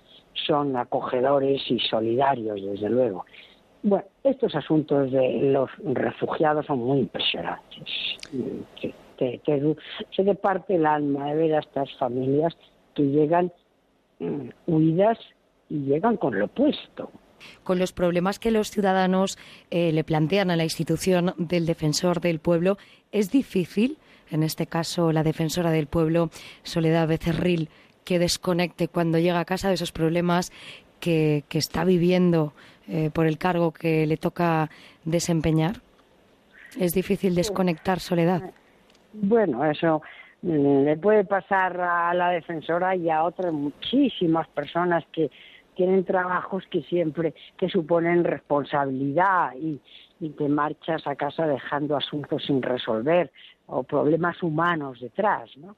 son 0.47 0.77
acogedores 0.77 1.63
y 1.71 1.79
solidarios, 1.79 2.61
desde 2.65 2.89
luego. 2.89 3.25
Bueno, 3.83 4.05
estos 4.23 4.55
asuntos 4.55 5.13
de 5.13 5.53
los 5.53 5.71
refugiados 5.85 6.67
son 6.67 6.79
muy 6.79 7.01
impresionantes. 7.01 7.85
Se 9.19 9.41
te, 10.25 10.35
parte 10.35 10.77
el 10.77 10.87
alma 10.87 11.27
de 11.27 11.35
ver 11.35 11.55
a 11.55 11.59
estas 11.61 11.93
familias 11.99 12.57
que 12.95 13.03
llegan 13.03 13.53
mm, 14.19 14.49
huidas 14.67 15.19
y 15.69 15.81
llegan 15.81 16.17
con 16.17 16.39
lo 16.39 16.47
opuesto 16.47 17.11
con 17.63 17.79
los 17.79 17.93
problemas 17.93 18.39
que 18.39 18.51
los 18.51 18.71
ciudadanos 18.71 19.39
eh, 19.71 19.93
le 19.93 20.05
plantean 20.05 20.51
a 20.51 20.57
la 20.57 20.65
institución 20.65 21.35
del 21.37 21.67
defensor 21.67 22.21
del 22.21 22.39
pueblo, 22.39 22.79
es 23.13 23.31
difícil, 23.31 23.99
en 24.31 24.43
este 24.43 24.67
caso 24.67 25.13
la 25.13 25.23
defensora 25.23 25.71
del 25.71 25.87
pueblo, 25.87 26.31
Soledad 26.63 27.09
Becerril, 27.09 27.69
que 28.05 28.19
desconecte 28.19 28.89
cuando 28.89 29.19
llega 29.19 29.41
a 29.41 29.45
casa 29.45 29.69
de 29.69 29.75
esos 29.75 29.93
problemas 29.93 30.53
que, 31.01 31.45
que 31.49 31.59
está 31.59 31.85
viviendo 31.85 32.53
eh, 32.87 33.11
por 33.13 33.27
el 33.27 33.39
cargo 33.39 33.73
que 33.73 34.07
le 34.07 34.19
toca 34.19 34.69
desempeñar? 35.05 35.77
¿Es 36.79 36.93
difícil 36.93 37.35
desconectar 37.35 37.99
Soledad? 37.99 38.43
Bueno, 39.15 39.65
eso 39.65 40.03
mm, 40.43 40.85
le 40.85 40.97
puede 40.99 41.25
pasar 41.25 41.81
a 41.81 42.13
la 42.13 42.31
defensora 42.31 42.95
y 42.95 43.09
a 43.09 43.25
otras 43.25 43.53
muchísimas 43.55 44.49
personas 44.49 45.03
que 45.13 45.31
tienen 45.75 46.05
trabajos 46.05 46.65
que 46.71 46.83
siempre 46.83 47.35
que 47.57 47.69
suponen 47.69 48.25
responsabilidad 48.25 49.53
y, 49.57 49.81
te 50.39 50.49
marchas 50.49 51.07
a 51.07 51.17
casa 51.17 51.47
dejando 51.47 51.97
asuntos 51.97 52.43
sin 52.47 52.63
resolver 52.63 53.31
o 53.67 53.83
problemas 53.83 54.43
humanos 54.43 54.99
detrás, 54.99 55.55
¿no? 55.59 55.77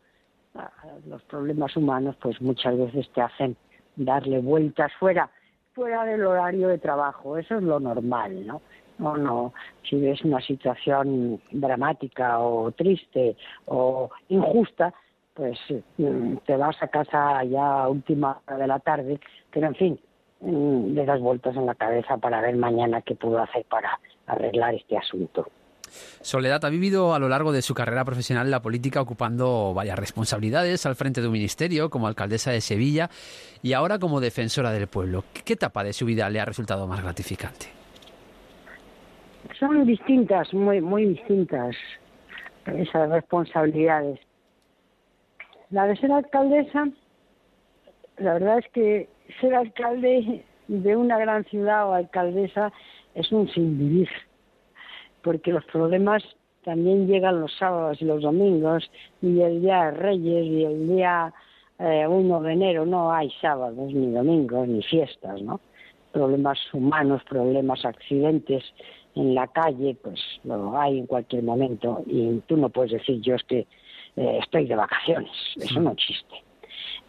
Ah, 0.54 0.70
los 1.08 1.20
problemas 1.24 1.76
humanos 1.76 2.14
pues 2.20 2.40
muchas 2.40 2.78
veces 2.78 3.10
te 3.12 3.22
hacen 3.22 3.56
darle 3.96 4.38
vueltas 4.38 4.92
fuera 5.00 5.28
fuera 5.76 6.04
del 6.04 6.24
horario 6.24 6.68
de 6.68 6.78
trabajo, 6.78 7.36
eso 7.36 7.56
es 7.56 7.62
lo 7.62 7.78
normal, 7.78 8.46
¿no? 8.46 8.62
No, 8.98 9.16
no, 9.18 9.52
si 9.82 10.00
ves 10.00 10.24
una 10.24 10.40
situación 10.40 11.38
dramática 11.50 12.38
o 12.38 12.72
triste 12.72 13.36
o 13.66 14.10
injusta, 14.30 14.94
pues 15.36 15.58
mm, 15.98 16.38
te 16.46 16.56
vas 16.56 16.76
a 16.82 16.88
casa 16.88 17.44
ya 17.44 17.82
a 17.82 17.88
última 17.88 18.40
hora 18.46 18.56
de 18.56 18.66
la 18.66 18.80
tarde, 18.80 19.20
pero 19.52 19.66
en 19.66 19.74
fin, 19.74 20.00
mm, 20.40 20.94
le 20.94 21.04
das 21.04 21.20
vueltas 21.20 21.54
en 21.54 21.66
la 21.66 21.74
cabeza 21.74 22.16
para 22.16 22.40
ver 22.40 22.56
mañana 22.56 23.02
qué 23.02 23.14
puedo 23.14 23.38
hacer 23.38 23.64
para 23.68 24.00
arreglar 24.26 24.74
este 24.74 24.96
asunto. 24.96 25.46
Soledad 26.20 26.64
ha 26.64 26.70
vivido 26.70 27.14
a 27.14 27.18
lo 27.18 27.28
largo 27.28 27.52
de 27.52 27.62
su 27.62 27.74
carrera 27.74 28.04
profesional 28.04 28.50
la 28.50 28.60
política 28.60 29.00
ocupando 29.00 29.72
varias 29.72 29.98
responsabilidades 29.98 30.84
al 30.84 30.96
frente 30.96 31.20
de 31.20 31.28
un 31.28 31.34
ministerio, 31.34 31.90
como 31.90 32.08
alcaldesa 32.08 32.50
de 32.50 32.60
Sevilla 32.60 33.08
y 33.62 33.74
ahora 33.74 33.98
como 33.98 34.20
defensora 34.20 34.72
del 34.72 34.88
pueblo. 34.88 35.24
¿Qué 35.44 35.52
etapa 35.52 35.84
de 35.84 35.92
su 35.92 36.06
vida 36.06 36.28
le 36.28 36.40
ha 36.40 36.44
resultado 36.44 36.86
más 36.88 37.02
gratificante? 37.02 37.66
Son 39.60 39.86
distintas, 39.86 40.52
muy, 40.52 40.80
muy 40.80 41.06
distintas 41.06 41.76
esas 42.66 43.10
responsabilidades. 43.10 44.18
La 45.70 45.86
de 45.86 45.96
ser 45.96 46.12
alcaldesa, 46.12 46.88
la 48.18 48.34
verdad 48.34 48.58
es 48.58 48.68
que 48.72 49.08
ser 49.40 49.54
alcalde 49.54 50.44
de 50.68 50.96
una 50.96 51.18
gran 51.18 51.44
ciudad 51.44 51.88
o 51.88 51.94
alcaldesa 51.94 52.72
es 53.14 53.30
un 53.32 53.48
sin 53.48 53.78
vivir 53.78 54.08
porque 55.26 55.50
los 55.50 55.64
problemas 55.64 56.22
también 56.62 57.08
llegan 57.08 57.40
los 57.40 57.52
sábados 57.58 58.00
y 58.00 58.04
los 58.04 58.22
domingos, 58.22 58.88
y 59.20 59.40
el 59.40 59.60
día 59.60 59.86
de 59.86 59.90
Reyes 59.90 60.46
y 60.46 60.64
el 60.64 60.88
día 60.88 61.34
1 61.80 62.38
eh, 62.38 62.42
de 62.44 62.52
enero 62.52 62.86
no 62.86 63.12
hay 63.12 63.28
sábados, 63.40 63.92
ni 63.92 64.12
domingos, 64.12 64.68
ni 64.68 64.84
fiestas, 64.84 65.42
¿no? 65.42 65.60
Problemas 66.12 66.58
humanos, 66.72 67.22
problemas, 67.28 67.84
accidentes 67.84 68.62
en 69.16 69.34
la 69.34 69.48
calle, 69.48 69.96
pues 70.00 70.20
lo 70.44 70.78
hay 70.78 71.00
en 71.00 71.06
cualquier 71.06 71.42
momento, 71.42 72.04
y 72.06 72.38
tú 72.46 72.56
no 72.56 72.68
puedes 72.68 72.92
decir 72.92 73.20
yo 73.20 73.34
es 73.34 73.42
que 73.42 73.66
eh, 74.16 74.38
estoy 74.42 74.66
de 74.66 74.74
vacaciones, 74.74 75.30
eso 75.56 75.80
no 75.80 75.92
existe. 75.92 76.34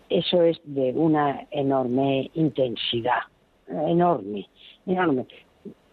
Eso 0.09 0.41
es 0.41 0.59
de 0.63 0.93
una 0.93 1.47
enorme 1.51 2.31
intensidad, 2.33 3.21
enorme, 3.67 4.47
enorme. 4.85 5.27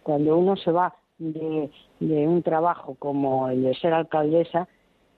Cuando 0.03 0.37
uno 0.37 0.55
se 0.55 0.71
va 0.71 0.95
de, 1.17 1.69
un 1.99 2.41
trabajo 2.43 2.95
como 2.99 3.49
el 3.49 3.63
de 3.63 3.75
ser 3.75 3.93
alcaldesa, 3.93 4.67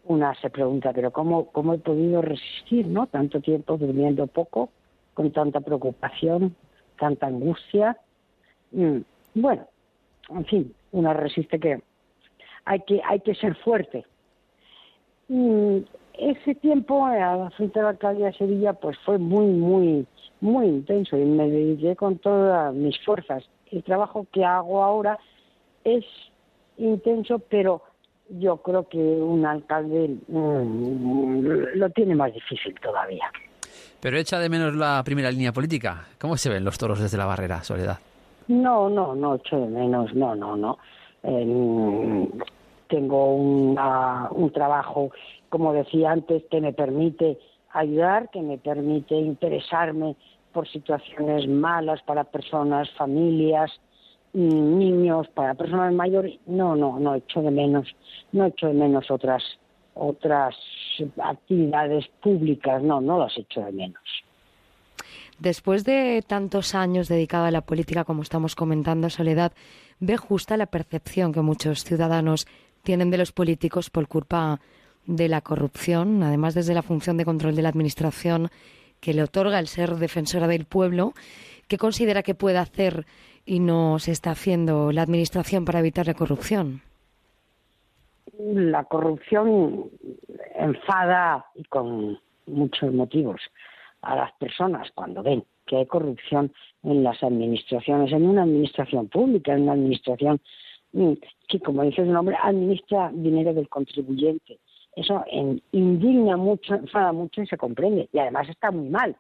una 0.06 0.34
se 0.36 0.50
pregunta, 0.50 0.94
pero 0.94 1.12
¿cómo, 1.12 1.52
cómo 1.52 1.74
he 1.74 1.80
podido 1.80 2.22
resistir, 2.22 2.88
no? 2.88 3.08
Tanto 3.08 3.42
tiempo 3.42 3.78
durmiendo 3.78 4.26
poco, 4.28 4.70
con 5.14 5.32
tanta 5.32 5.60
preocupación, 5.60 6.56
tanta 7.00 7.28
angustia. 7.28 7.98
Mm, 8.72 9.00
bueno, 9.36 9.66
en 10.30 10.46
fin, 10.46 10.74
una 10.92 11.14
resiste 11.14 11.60
que 11.60 11.82
hay 12.66 12.82
que, 12.82 13.02
hay 13.04 13.20
que 13.20 13.36
ser 13.36 13.56
fuerte. 13.56 14.06
Ese 15.30 16.56
tiempo 16.56 17.06
a 17.06 17.16
la 17.16 17.50
frente 17.52 17.80
de 17.80 17.84
la 17.84 17.90
alcaldía 17.90 18.28
de 18.28 18.34
Sevilla 18.34 18.74
pues 18.74 18.98
fue 19.06 19.18
muy, 19.18 19.48
muy, 19.48 20.06
muy 20.42 20.66
intenso 20.66 21.18
y 21.18 21.26
me 21.26 21.50
dediqué 21.50 21.96
con 21.96 22.18
todas 22.18 22.74
mis 22.74 22.98
fuerzas. 23.04 23.44
El 23.72 23.84
trabajo 23.84 24.26
que 24.32 24.46
hago 24.46 24.84
ahora 24.84 25.20
es 25.84 26.06
intenso, 26.78 27.40
pero 27.40 27.82
yo 28.30 28.58
creo 28.58 28.88
que 28.88 28.98
un 28.98 29.46
alcalde 29.46 30.18
mm, 30.28 31.76
lo 31.76 31.90
tiene 31.92 32.16
más 32.16 32.34
difícil 32.34 32.76
todavía. 32.82 33.30
Pero 34.00 34.18
echa 34.18 34.40
de 34.40 34.50
menos 34.50 34.76
la 34.76 35.02
primera 35.04 35.32
línea 35.32 35.52
política. 35.52 36.06
¿Cómo 36.20 36.38
se 36.38 36.50
ven 36.50 36.64
los 36.64 36.78
toros 36.78 37.00
desde 37.00 37.18
la 37.18 37.26
barrera, 37.26 37.64
Soledad? 37.64 38.00
No, 38.48 38.90
no, 38.90 39.16
no 39.16 39.36
echo 39.36 39.60
de 39.60 39.68
menos, 39.68 40.14
no, 40.14 40.36
no, 40.36 40.56
no. 40.56 40.78
Tengo 42.88 43.36
un 43.36 44.52
trabajo, 44.54 45.12
como 45.50 45.74
decía 45.74 46.12
antes, 46.12 46.44
que 46.50 46.62
me 46.62 46.74
permite 46.74 47.38
ayudar, 47.72 48.30
que 48.30 48.42
me 48.42 48.58
permite 48.58 49.16
interesarme 49.16 50.16
por 50.54 50.68
situaciones 50.68 51.48
malas 51.48 52.02
para 52.04 52.24
personas, 52.24 52.90
familias, 52.98 53.72
niños, 54.34 55.28
para 55.30 55.54
personas 55.54 55.94
mayores, 55.94 56.40
no, 56.46 56.76
no, 56.76 57.00
no 57.00 57.16
echo 57.16 57.42
de 57.42 57.52
menos, 57.52 57.88
no 58.32 58.46
echo 58.46 58.68
de 58.68 58.74
menos 58.74 59.10
otras 59.12 59.44
otras 60.00 60.56
actividades 61.24 62.06
públicas, 62.22 62.84
no, 62.84 63.02
no 63.02 63.20
las 63.20 63.36
echo 63.38 63.62
de 63.62 63.72
menos. 63.72 64.04
Después 65.40 65.84
de 65.84 66.24
tantos 66.26 66.76
años 66.76 67.08
dedicado 67.08 67.46
a 67.46 67.52
la 67.52 67.62
política, 67.62 68.04
como 68.04 68.22
estamos 68.22 68.56
comentando, 68.56 69.10
Soledad, 69.10 69.54
¿ve 70.00 70.18
justa 70.18 70.58
la 70.58 70.68
percepción 70.68 71.34
que 71.34 71.42
muchos 71.42 71.84
ciudadanos 71.84 72.48
tienen 72.88 73.12
de 73.12 73.18
los 73.18 73.34
políticos 73.34 73.90
por 73.90 74.08
culpa 74.08 74.62
de 75.06 75.28
la 75.28 75.42
corrupción, 75.42 76.24
además 76.24 76.54
desde 76.54 76.74
la 76.74 76.82
función 76.82 77.18
de 77.18 77.26
control 77.26 77.54
de 77.54 77.62
la 77.62 77.68
Administración 77.68 78.48
que 79.02 79.14
le 79.14 79.24
otorga 79.24 79.60
el 79.60 79.68
ser 79.68 79.96
defensora 79.96 80.48
del 80.48 80.64
pueblo? 80.64 81.12
¿Qué 81.68 81.78
considera 81.78 82.24
que 82.24 82.34
puede 82.34 82.60
hacer 82.60 83.06
y 83.46 83.60
no 83.60 84.00
se 84.00 84.14
está 84.14 84.32
haciendo 84.32 84.94
la 84.94 85.02
Administración 85.02 85.66
para 85.66 85.80
evitar 85.80 86.08
la 86.08 86.14
corrupción? 86.14 86.82
La 88.40 88.86
corrupción 88.86 89.90
enfada 90.56 91.46
y 91.56 91.66
con 91.66 92.18
muchos 92.46 92.94
motivos 92.94 93.42
a 94.02 94.16
las 94.16 94.32
personas 94.40 94.88
cuando 94.96 95.22
ven 95.24 95.44
que 95.66 95.76
hay 95.76 95.86
corrupción 95.88 96.54
en 96.84 97.04
las 97.04 97.22
administraciones, 97.22 98.14
en 98.14 98.26
una 98.26 98.44
administración 98.44 99.10
pública, 99.10 99.54
en 99.54 99.64
una 99.64 99.74
administración 99.74 100.40
que, 100.92 101.60
como 101.60 101.84
dice 101.84 102.06
su 102.06 102.12
nombre, 102.12 102.36
administra 102.42 103.12
dinero 103.14 103.54
del 103.54 103.70
contribuyente. 103.70 104.60
Eso 104.96 105.24
indigna 105.72 106.38
mucho, 106.38 106.74
enfada 106.76 107.12
mucho 107.12 107.42
y 107.42 107.48
se 107.48 107.58
comprende. 107.58 108.10
Y 108.12 108.20
además 108.20 108.50
está 108.50 108.72
muy 108.72 108.90
mal 108.90 109.16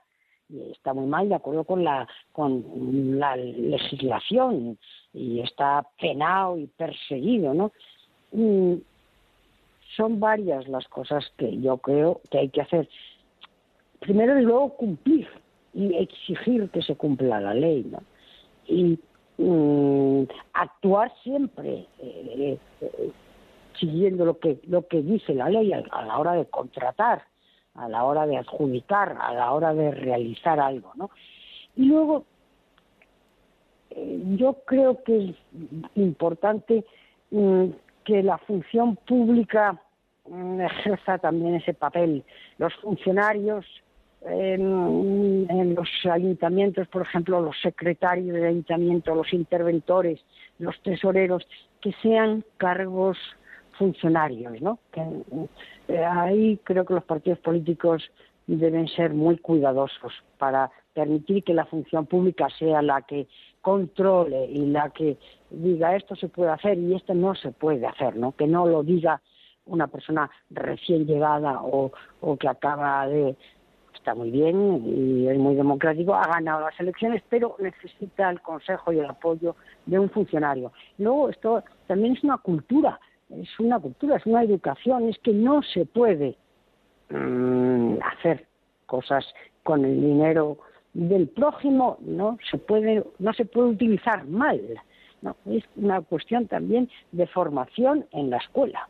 está 0.71 0.93
muy 0.93 1.07
mal 1.07 1.27
de 1.29 1.35
acuerdo 1.35 1.63
con 1.63 1.83
la 1.83 2.07
con 2.31 3.19
la 3.19 3.35
legislación 3.35 4.77
y 5.13 5.41
está 5.41 5.85
penado 5.99 6.57
y 6.57 6.67
perseguido, 6.67 7.53
¿no? 7.53 7.71
Mm, 8.31 8.75
son 9.95 10.19
varias 10.19 10.67
las 10.67 10.87
cosas 10.87 11.31
que 11.37 11.57
yo 11.59 11.77
creo 11.77 12.21
que 12.29 12.39
hay 12.39 12.49
que 12.49 12.61
hacer. 12.61 12.87
Primero 13.99 14.39
y 14.39 14.43
luego 14.43 14.75
cumplir 14.75 15.27
y 15.73 15.95
exigir 15.95 16.69
que 16.69 16.81
se 16.81 16.95
cumpla 16.95 17.41
la 17.41 17.53
ley, 17.53 17.83
¿no? 17.89 17.99
Y 18.67 18.99
mm, 19.37 20.23
actuar 20.53 21.13
siempre 21.23 21.87
eh, 21.99 22.57
eh, 22.81 23.11
siguiendo 23.79 24.25
lo 24.25 24.39
que 24.39 24.59
lo 24.67 24.87
que 24.87 25.01
dice 25.01 25.33
la 25.33 25.49
ley 25.49 25.71
a 25.73 26.01
la 26.03 26.17
hora 26.17 26.33
de 26.33 26.45
contratar 26.45 27.23
a 27.77 27.87
la 27.87 28.03
hora 28.03 28.25
de 28.25 28.37
adjudicar, 28.37 29.17
a 29.21 29.33
la 29.33 29.51
hora 29.53 29.73
de 29.73 29.91
realizar 29.91 30.59
algo, 30.59 30.91
¿no? 30.95 31.11
Y 31.75 31.85
luego, 31.85 32.25
eh, 33.91 34.21
yo 34.35 34.53
creo 34.65 35.03
que 35.03 35.29
es 35.29 35.35
importante 35.95 36.83
mm, 37.31 37.65
que 38.03 38.23
la 38.23 38.39
función 38.39 38.95
pública 38.95 39.79
mm, 40.27 40.59
ejerza 40.61 41.19
también 41.19 41.55
ese 41.55 41.73
papel. 41.73 42.23
Los 42.57 42.73
funcionarios 42.75 43.65
en, 44.29 45.75
los 45.75 45.89
ayuntamientos, 46.11 46.87
por 46.87 47.03
ejemplo, 47.03 47.41
los 47.41 47.55
secretarios 47.61 48.33
del 48.33 48.45
ayuntamiento, 48.45 49.15
los 49.15 49.31
interventores, 49.33 50.19
los 50.59 50.79
tesoreros, 50.81 51.47
que 51.81 51.93
sean 52.01 52.43
cargos 52.57 53.17
funcionarios, 53.77 54.59
¿no? 54.61 54.79
Eh, 55.87 56.03
ahí 56.03 56.59
creo 56.63 56.85
que 56.85 56.95
los 56.95 57.03
partidos 57.03 57.39
políticos 57.39 58.03
deben 58.47 58.87
ser 58.87 59.13
muy 59.13 59.37
cuidadosos 59.37 60.13
para 60.37 60.71
permitir 60.93 61.43
que 61.43 61.53
la 61.53 61.65
función 61.65 62.05
pública 62.05 62.47
sea 62.57 62.81
la 62.81 63.01
que 63.01 63.27
controle 63.61 64.45
y 64.45 64.65
la 64.67 64.89
que 64.89 65.17
diga 65.49 65.95
esto 65.95 66.15
se 66.15 66.29
puede 66.29 66.51
hacer 66.51 66.77
y 66.77 66.95
esto 66.95 67.13
no 67.13 67.35
se 67.35 67.51
puede 67.51 67.85
hacer, 67.85 68.15
¿no? 68.15 68.31
Que 68.31 68.47
no 68.47 68.65
lo 68.65 68.83
diga 68.83 69.21
una 69.65 69.87
persona 69.87 70.29
recién 70.49 71.05
llegada 71.05 71.61
o, 71.61 71.91
o 72.21 72.37
que 72.37 72.47
acaba 72.47 73.05
de 73.07 73.35
está 73.97 74.15
muy 74.15 74.31
bien 74.31 74.83
y 74.85 75.27
es 75.27 75.37
muy 75.37 75.55
democrático, 75.55 76.15
ha 76.15 76.27
ganado 76.27 76.61
las 76.61 76.79
elecciones, 76.79 77.21
pero 77.29 77.55
necesita 77.59 78.29
el 78.29 78.41
consejo 78.41 78.93
y 78.93 78.99
el 78.99 79.05
apoyo 79.05 79.55
de 79.85 79.99
un 79.99 80.09
funcionario. 80.09 80.71
Luego, 80.97 81.29
esto 81.29 81.63
también 81.87 82.13
es 82.13 82.23
una 82.23 82.37
cultura 82.37 82.99
es 83.29 83.59
una 83.59 83.79
cultura, 83.79 84.17
es 84.17 84.25
una 84.25 84.43
educación, 84.43 85.09
es 85.09 85.17
que 85.19 85.33
no 85.33 85.61
se 85.61 85.85
puede 85.85 86.37
mm, 87.09 87.95
hacer 88.01 88.45
cosas 88.85 89.25
con 89.63 89.83
el 89.83 90.01
dinero 90.01 90.57
del 90.93 91.27
prójimo, 91.27 91.97
no 92.01 92.37
se 92.49 92.57
puede, 92.57 93.03
no 93.19 93.33
se 93.33 93.45
puede 93.45 93.69
utilizar 93.69 94.25
mal. 94.25 94.61
No, 95.21 95.35
es 95.47 95.63
una 95.75 96.01
cuestión 96.01 96.47
también 96.47 96.89
de 97.11 97.27
formación 97.27 98.05
en 98.11 98.29
la 98.29 98.37
escuela. 98.37 98.87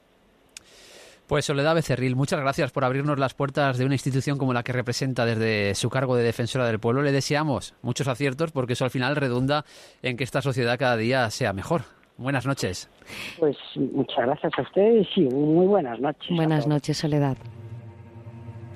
Pues 1.27 1.43
Soledad 1.43 1.75
Becerril, 1.75 2.15
muchas 2.15 2.39
gracias 2.39 2.71
por 2.71 2.85
abrirnos 2.85 3.19
las 3.19 3.33
puertas 3.33 3.77
de 3.77 3.83
una 3.83 3.95
institución 3.95 4.37
como 4.37 4.53
la 4.53 4.63
que 4.63 4.71
representa 4.71 5.25
desde 5.25 5.75
su 5.75 5.89
cargo 5.89 6.15
de 6.15 6.23
defensora 6.23 6.65
del 6.65 6.79
pueblo. 6.79 7.01
Le 7.01 7.11
deseamos 7.11 7.75
muchos 7.81 8.07
aciertos 8.07 8.53
porque 8.53 8.73
eso 8.73 8.85
al 8.85 8.91
final 8.91 9.17
redunda 9.17 9.65
en 10.01 10.15
que 10.15 10.23
esta 10.23 10.41
sociedad 10.41 10.79
cada 10.79 10.95
día 10.95 11.29
sea 11.29 11.51
mejor. 11.51 11.81
Buenas 12.15 12.45
noches. 12.45 12.89
Pues 13.37 13.57
muchas 13.75 14.25
gracias 14.25 14.53
a 14.57 14.61
ustedes 14.61 15.05
y 15.17 15.21
muy 15.21 15.67
buenas 15.67 15.99
noches. 15.99 16.29
Buenas 16.33 16.65
noches, 16.65 16.97
Soledad. 16.97 17.35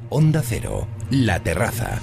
Onda 0.10 0.42
Cero, 0.44 0.88
La 1.10 1.40
Terraza. 1.40 2.02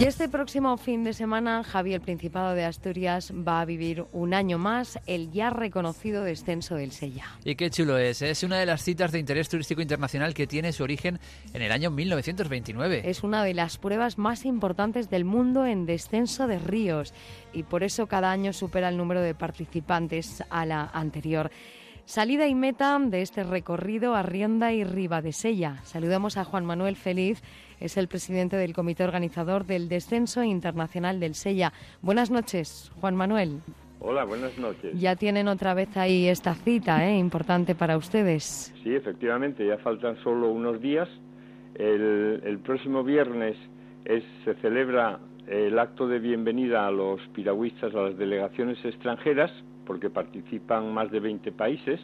Y 0.00 0.04
este 0.04 0.28
próximo 0.28 0.76
fin 0.78 1.04
de 1.04 1.12
semana, 1.12 1.62
Javi, 1.64 1.92
el 1.92 2.00
Principado 2.00 2.54
de 2.54 2.64
Asturias 2.64 3.30
va 3.30 3.60
a 3.60 3.64
vivir 3.66 4.06
un 4.12 4.32
año 4.32 4.56
más 4.56 4.98
el 5.06 5.30
ya 5.32 5.50
reconocido 5.50 6.24
descenso 6.24 6.76
del 6.76 6.92
Sella. 6.92 7.26
Y 7.44 7.56
qué 7.56 7.68
chulo 7.68 7.98
es, 7.98 8.22
¿eh? 8.22 8.30
es 8.30 8.42
una 8.42 8.58
de 8.58 8.64
las 8.64 8.82
citas 8.82 9.12
de 9.12 9.18
interés 9.18 9.50
turístico 9.50 9.82
internacional 9.82 10.32
que 10.32 10.46
tiene 10.46 10.72
su 10.72 10.82
origen 10.82 11.18
en 11.52 11.60
el 11.60 11.72
año 11.72 11.90
1929. 11.90 13.02
Es 13.04 13.22
una 13.22 13.44
de 13.44 13.52
las 13.52 13.76
pruebas 13.76 14.16
más 14.16 14.46
importantes 14.46 15.10
del 15.10 15.26
mundo 15.26 15.66
en 15.66 15.84
descenso 15.84 16.46
de 16.46 16.58
ríos 16.58 17.12
y 17.52 17.62
por 17.64 17.82
eso 17.82 18.06
cada 18.06 18.30
año 18.30 18.54
supera 18.54 18.88
el 18.88 18.96
número 18.96 19.20
de 19.20 19.34
participantes 19.34 20.42
a 20.48 20.64
la 20.64 20.86
anterior. 20.92 21.50
Salida 22.06 22.46
y 22.46 22.54
meta 22.54 22.96
de 23.00 23.20
este 23.20 23.42
recorrido 23.42 24.14
a 24.14 24.22
Rionda 24.22 24.72
y 24.72 24.84
Riva 24.84 25.22
de 25.22 25.32
Sella. 25.32 25.78
Saludamos 25.82 26.36
a 26.36 26.44
Juan 26.44 26.64
Manuel 26.64 26.94
Feliz 26.94 27.42
es 27.80 27.96
el 27.96 28.06
presidente 28.06 28.56
del 28.56 28.74
comité 28.74 29.02
organizador 29.02 29.66
del 29.66 29.88
Descenso 29.88 30.44
Internacional 30.44 31.18
del 31.18 31.34
Sella. 31.34 31.72
Buenas 32.02 32.30
noches, 32.30 32.92
Juan 33.00 33.16
Manuel. 33.16 33.58
Hola, 33.98 34.22
buenas 34.22 34.56
noches. 34.56 34.98
Ya 34.98 35.16
tienen 35.16 35.48
otra 35.48 35.74
vez 35.74 35.96
ahí 35.96 36.28
esta 36.28 36.54
cita, 36.54 37.04
¿eh? 37.08 37.18
importante 37.18 37.74
para 37.74 37.96
ustedes. 37.96 38.72
Sí, 38.84 38.94
efectivamente, 38.94 39.66
ya 39.66 39.78
faltan 39.78 40.16
solo 40.22 40.52
unos 40.52 40.80
días. 40.80 41.08
El, 41.74 42.60
próximo 42.64 43.02
viernes 43.02 43.56
se 44.44 44.54
celebra 44.62 45.18
el 45.48 45.76
acto 45.76 46.06
de 46.06 46.20
bienvenida 46.20 46.86
a 46.86 46.92
los 46.92 47.20
piragüistas, 47.34 47.92
a 47.96 48.02
las 48.02 48.16
delegaciones 48.16 48.78
extranjeras, 48.84 49.50
porque 49.86 50.10
participan 50.10 50.92
más 50.92 51.10
de 51.10 51.20
20 51.20 51.52
países 51.52 52.00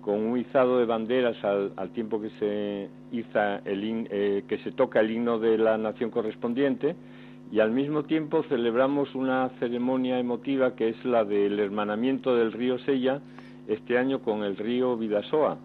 con 0.00 0.20
un 0.20 0.38
izado 0.38 0.78
de 0.78 0.86
banderas 0.86 1.36
al, 1.44 1.90
tiempo 1.90 2.20
que 2.20 2.30
se 2.38 2.88
iza 3.12 3.56
el 3.64 4.06
eh, 4.10 4.44
que 4.48 4.58
se 4.58 4.72
toca 4.72 5.00
el 5.00 5.10
himno 5.10 5.38
de 5.38 5.58
la 5.58 5.76
nación 5.76 6.10
correspondiente 6.10 6.94
y 7.50 7.60
al 7.60 7.72
mismo 7.72 8.04
tiempo 8.04 8.42
celebramos 8.44 9.14
una 9.14 9.50
ceremonia 9.58 10.18
emotiva 10.18 10.76
que 10.76 10.88
es 10.90 11.04
la 11.04 11.24
del 11.24 11.58
hermanamiento 11.58 12.36
del 12.36 12.52
río 12.52 12.78
Sella 12.78 13.20
este 13.66 13.98
año 13.98 14.20
con 14.20 14.44
el 14.44 14.56
río 14.56 14.96
Vidasoa 14.96 15.58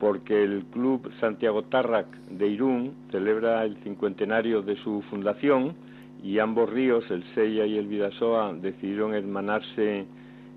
porque 0.00 0.42
el 0.42 0.64
club 0.72 1.12
Santiago 1.20 1.62
Tarrac 1.64 2.06
de 2.30 2.48
Irún 2.48 2.94
celebra 3.10 3.64
el 3.64 3.76
cincuentenario 3.84 4.62
de 4.62 4.76
su 4.76 5.02
fundación 5.10 5.74
y 6.22 6.38
ambos 6.38 6.70
ríos, 6.70 7.04
el 7.10 7.22
Sella 7.34 7.66
y 7.66 7.76
el 7.76 7.86
Vidasoa, 7.86 8.54
decidieron 8.54 9.14
hermanarse 9.14 10.06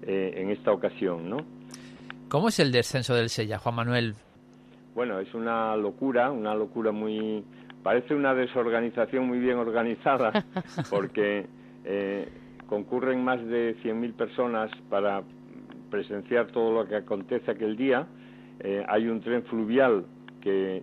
eh, 0.06 0.34
en 0.38 0.49
esta 0.51 0.72
ocasión, 0.72 1.30
¿no? 1.30 1.38
¿Cómo 2.30 2.47
es 2.47 2.60
el 2.60 2.72
descenso 2.72 3.14
del 3.14 3.30
Sella, 3.30 3.60
Juan 3.60 3.76
Manuel? 3.76 4.16
Bueno, 4.95 5.20
es 5.20 5.34
una 5.34 5.76
locura, 5.76 6.32
una 6.32 6.56
locura 6.56 6.91
muy... 6.91 7.43
Parece 7.84 8.16
una 8.16 8.34
desorganización 8.34 9.28
muy 9.28 9.39
bien 9.39 9.58
organizada, 9.58 10.45
porque 10.89 11.45
eh, 11.86 12.28
concurren 12.68 13.24
más 13.24 13.45
de 13.45 13.76
100.000 13.84 14.14
personas 14.14 14.72
para 14.89 15.22
presenciar 15.89 16.47
todo 16.47 16.74
lo 16.74 16.88
que 16.88 16.95
acontece 16.95 17.51
aquel 17.51 17.78
día. 17.78 18.08
Eh, 18.60 18.84
hay 18.88 19.08
un 19.08 19.22
tren 19.22 19.43
fluvial 19.43 20.06
que 20.41 20.82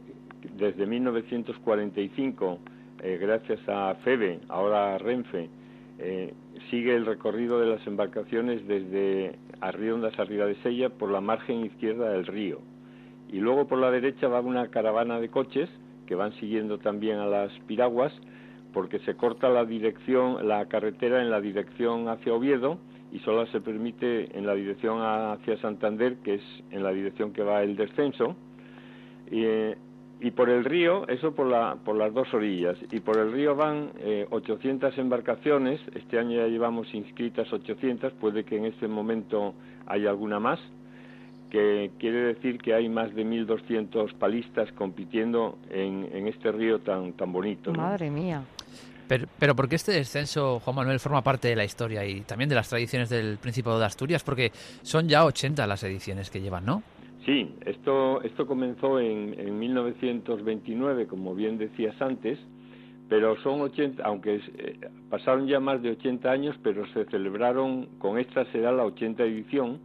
desde 0.56 0.86
1945, 0.86 2.58
eh, 3.02 3.18
gracias 3.20 3.60
a 3.68 3.96
FEBE, 4.04 4.40
ahora 4.48 4.98
Renfe, 4.98 5.48
sigue 6.70 6.94
el 6.94 7.06
recorrido 7.06 7.60
de 7.60 7.66
las 7.66 7.86
embarcaciones 7.86 8.66
desde 8.66 9.38
Arriondas 9.60 10.18
arriba 10.18 10.46
de 10.46 10.56
Sella 10.56 10.90
por 10.90 11.10
la 11.10 11.20
margen 11.20 11.64
izquierda 11.64 12.10
del 12.10 12.26
río. 12.26 12.60
Y 13.32 13.38
luego 13.38 13.66
por 13.66 13.78
la 13.78 13.90
derecha 13.90 14.28
va 14.28 14.40
una 14.40 14.68
caravana 14.68 15.20
de 15.20 15.28
coches 15.28 15.68
que 16.06 16.14
van 16.14 16.32
siguiendo 16.34 16.78
también 16.78 17.18
a 17.18 17.26
las 17.26 17.52
piraguas 17.66 18.12
porque 18.72 18.98
se 19.00 19.14
corta 19.14 19.48
la 19.48 19.64
dirección, 19.64 20.46
la 20.46 20.66
carretera 20.66 21.22
en 21.22 21.30
la 21.30 21.40
dirección 21.40 22.08
hacia 22.08 22.32
Oviedo 22.32 22.78
y 23.12 23.18
solo 23.20 23.46
se 23.46 23.60
permite 23.60 24.36
en 24.36 24.46
la 24.46 24.54
dirección 24.54 25.00
hacia 25.00 25.56
Santander, 25.58 26.16
que 26.18 26.34
es 26.34 26.42
en 26.70 26.82
la 26.82 26.90
dirección 26.90 27.32
que 27.32 27.42
va 27.42 27.62
el 27.62 27.76
descenso. 27.76 28.36
Eh, 29.30 29.76
y 30.20 30.30
por 30.32 30.50
el 30.50 30.64
río, 30.64 31.08
eso 31.08 31.32
por, 31.34 31.46
la, 31.46 31.76
por 31.82 31.96
las 31.96 32.12
dos 32.12 32.32
orillas, 32.34 32.76
y 32.90 33.00
por 33.00 33.18
el 33.18 33.32
río 33.32 33.56
van 33.56 33.90
800 34.30 34.96
eh, 34.96 35.00
embarcaciones, 35.00 35.80
este 35.94 36.18
año 36.18 36.36
ya 36.36 36.46
llevamos 36.46 36.92
inscritas 36.94 37.50
800, 37.52 38.12
puede 38.14 38.44
que 38.44 38.56
en 38.56 38.66
este 38.66 38.86
momento 38.86 39.54
haya 39.86 40.10
alguna 40.10 40.38
más, 40.38 40.60
que 41.50 41.90
quiere 41.98 42.34
decir 42.34 42.58
que 42.58 42.74
hay 42.74 42.88
más 42.88 43.14
de 43.14 43.24
1.200 43.24 44.14
palistas 44.14 44.70
compitiendo 44.72 45.58
en, 45.70 46.08
en, 46.12 46.28
este 46.28 46.52
río 46.52 46.78
tan, 46.80 47.12
tan 47.14 47.32
bonito. 47.32 47.72
Madre 47.72 48.10
mía. 48.10 48.42
Pero, 49.08 49.26
pero 49.38 49.56
¿por 49.56 49.68
qué 49.68 49.74
este 49.74 49.90
descenso, 49.90 50.60
Juan 50.60 50.76
Manuel, 50.76 51.00
forma 51.00 51.22
parte 51.22 51.48
de 51.48 51.56
la 51.56 51.64
historia 51.64 52.04
y 52.04 52.20
también 52.20 52.48
de 52.48 52.54
las 52.54 52.68
tradiciones 52.68 53.08
del 53.08 53.38
Principado 53.38 53.78
de 53.80 53.86
Asturias? 53.86 54.22
Porque 54.22 54.52
son 54.82 55.08
ya 55.08 55.24
80 55.24 55.66
las 55.66 55.82
ediciones 55.82 56.30
que 56.30 56.40
llevan, 56.40 56.64
¿no? 56.64 56.84
Sí, 57.24 57.54
esto, 57.66 58.22
esto 58.22 58.46
comenzó 58.46 58.98
en, 58.98 59.38
en 59.38 59.58
1929, 59.58 61.06
como 61.06 61.34
bien 61.34 61.58
decías 61.58 62.00
antes, 62.00 62.38
pero 63.10 63.36
son 63.42 63.60
80, 63.60 64.02
aunque 64.04 64.40
eh, 64.56 64.78
pasaron 65.10 65.46
ya 65.46 65.60
más 65.60 65.82
de 65.82 65.90
80 65.90 66.30
años, 66.30 66.56
pero 66.62 66.86
se 66.94 67.04
celebraron, 67.06 67.86
con 67.98 68.18
esta 68.18 68.44
será 68.52 68.72
la 68.72 68.84
80 68.84 69.24
edición, 69.24 69.80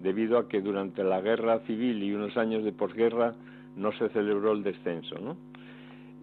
debido 0.00 0.38
a 0.38 0.48
que 0.48 0.60
durante 0.62 1.02
la 1.04 1.20
guerra 1.20 1.58
civil 1.66 2.02
y 2.02 2.12
unos 2.12 2.36
años 2.36 2.64
de 2.64 2.72
posguerra 2.72 3.34
no 3.76 3.92
se 3.92 4.08
celebró 4.10 4.52
el 4.52 4.62
descenso, 4.62 5.16
¿no? 5.18 5.36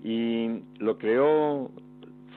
Y 0.04 0.62
lo 0.80 0.98
creó 0.98 1.72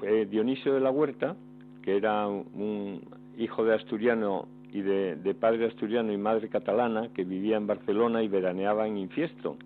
fue 0.00 0.26
Dionisio 0.26 0.74
de 0.74 0.80
la 0.80 0.90
Huerta, 0.90 1.36
que 1.82 1.96
era 1.96 2.26
un 2.26 3.00
hijo 3.36 3.64
de 3.64 3.74
asturiano 3.74 4.48
y 4.72 4.82
de, 4.82 5.16
de, 5.16 5.34
padre 5.34 5.66
asturiano 5.66 6.12
y 6.12 6.18
madre 6.18 6.48
catalana 6.48 7.08
que 7.14 7.24
vivía 7.24 7.56
en 7.56 7.66
Barcelona 7.66 8.22
y 8.22 8.28
veraneaba 8.28 8.86
en 8.86 8.98
Infiesto. 8.98 9.56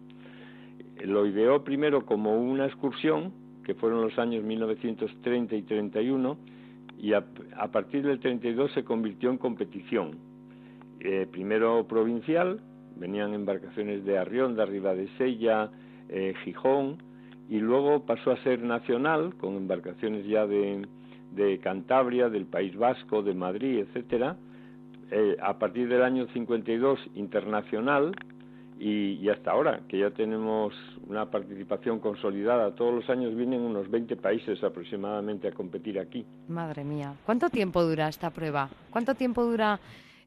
Lo 1.05 1.26
ideó 1.26 1.64
primero 1.64 2.07
como 2.07 2.40
una 2.40 2.66
excursión, 2.66 3.32
que 3.64 3.74
fueron 3.74 4.03
los 4.03 4.18
años 4.18 4.44
1930 4.44 5.57
y 5.57 5.62
31, 5.62 6.36
y 6.98 7.14
a, 7.14 7.24
a 7.57 7.68
partir 7.72 8.05
del 8.07 8.20
32 8.20 8.72
se 8.72 8.84
convirtió 8.84 9.30
en 9.30 9.38
competición. 9.38 10.18
Eh, 11.00 11.26
primero 11.30 11.84
provincial, 11.88 12.61
venían 12.96 13.34
embarcaciones 13.34 14.05
de 14.05 14.18
Arrionda, 14.18 14.66
de 14.66 15.09
Sella, 15.18 15.70
eh, 16.09 16.34
Gijón, 16.44 16.98
y 17.48 17.59
luego 17.59 18.07
pasó 18.07 18.30
a 18.30 18.36
ser 18.44 18.62
nacional, 18.62 19.34
con 19.34 19.57
embarcaciones 19.57 20.24
ya 20.26 20.46
de, 20.46 20.86
de 21.32 21.59
Cantabria, 21.59 22.28
del 22.28 22.46
País 22.46 22.76
Vasco, 22.76 23.22
de 23.22 23.34
Madrid, 23.34 23.80
etcétera. 23.80 24.36
Eh, 25.14 25.36
a 25.42 25.58
partir 25.58 25.90
del 25.90 26.02
año 26.02 26.26
52 26.32 26.98
internacional 27.16 28.16
y, 28.78 29.18
y, 29.20 29.28
hasta 29.28 29.50
ahora, 29.50 29.80
que 29.86 29.98
ya 29.98 30.10
tenemos 30.10 30.72
una 31.06 31.30
participación 31.30 32.00
consolidada. 32.00 32.74
Todos 32.74 32.94
los 32.94 33.10
años 33.10 33.36
vienen 33.36 33.60
unos 33.60 33.90
20 33.90 34.16
países 34.16 34.64
aproximadamente 34.64 35.48
a 35.48 35.52
competir 35.52 35.98
aquí. 36.00 36.24
Madre 36.48 36.82
mía, 36.82 37.12
¿cuánto 37.26 37.50
tiempo 37.50 37.82
dura 37.82 38.08
esta 38.08 38.30
prueba? 38.30 38.70
¿Cuánto 38.88 39.14
tiempo 39.14 39.44
dura 39.44 39.78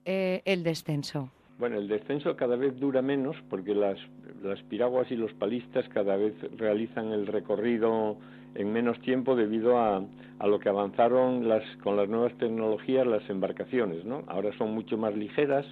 eh, 0.06 0.44
el 0.46 0.62
descenso? 0.62 1.32
Bueno, 1.58 1.78
el 1.78 1.88
descenso 1.88 2.36
cada 2.36 2.56
vez 2.56 2.80
dura 2.80 3.02
menos 3.02 3.36
porque 3.50 3.74
las, 3.74 3.98
las 4.44 4.62
piraguas 4.64 5.10
y 5.10 5.16
los 5.16 5.34
palistas 5.34 5.90
cada 5.90 6.16
vez 6.16 6.36
realizan 6.58 7.12
el 7.12 7.26
recorrido 7.26 8.18
en 8.56 8.72
menos 8.72 9.00
tiempo 9.02 9.36
debido 9.36 9.78
a, 9.78 10.02
lo 10.46 10.60
que 10.60 10.70
avanzaron 10.70 11.48
las, 11.48 11.64
con 11.84 11.98
las 11.98 12.10
nuevas 12.10 12.34
tecnologías 12.38 13.06
las 13.06 13.28
embarcaciones, 13.30 14.06
¿no? 14.06 14.24
Ahora 14.28 14.52
son 14.58 14.74
mucho 14.74 14.98
más 14.98 15.16
ligeras, 15.16 15.66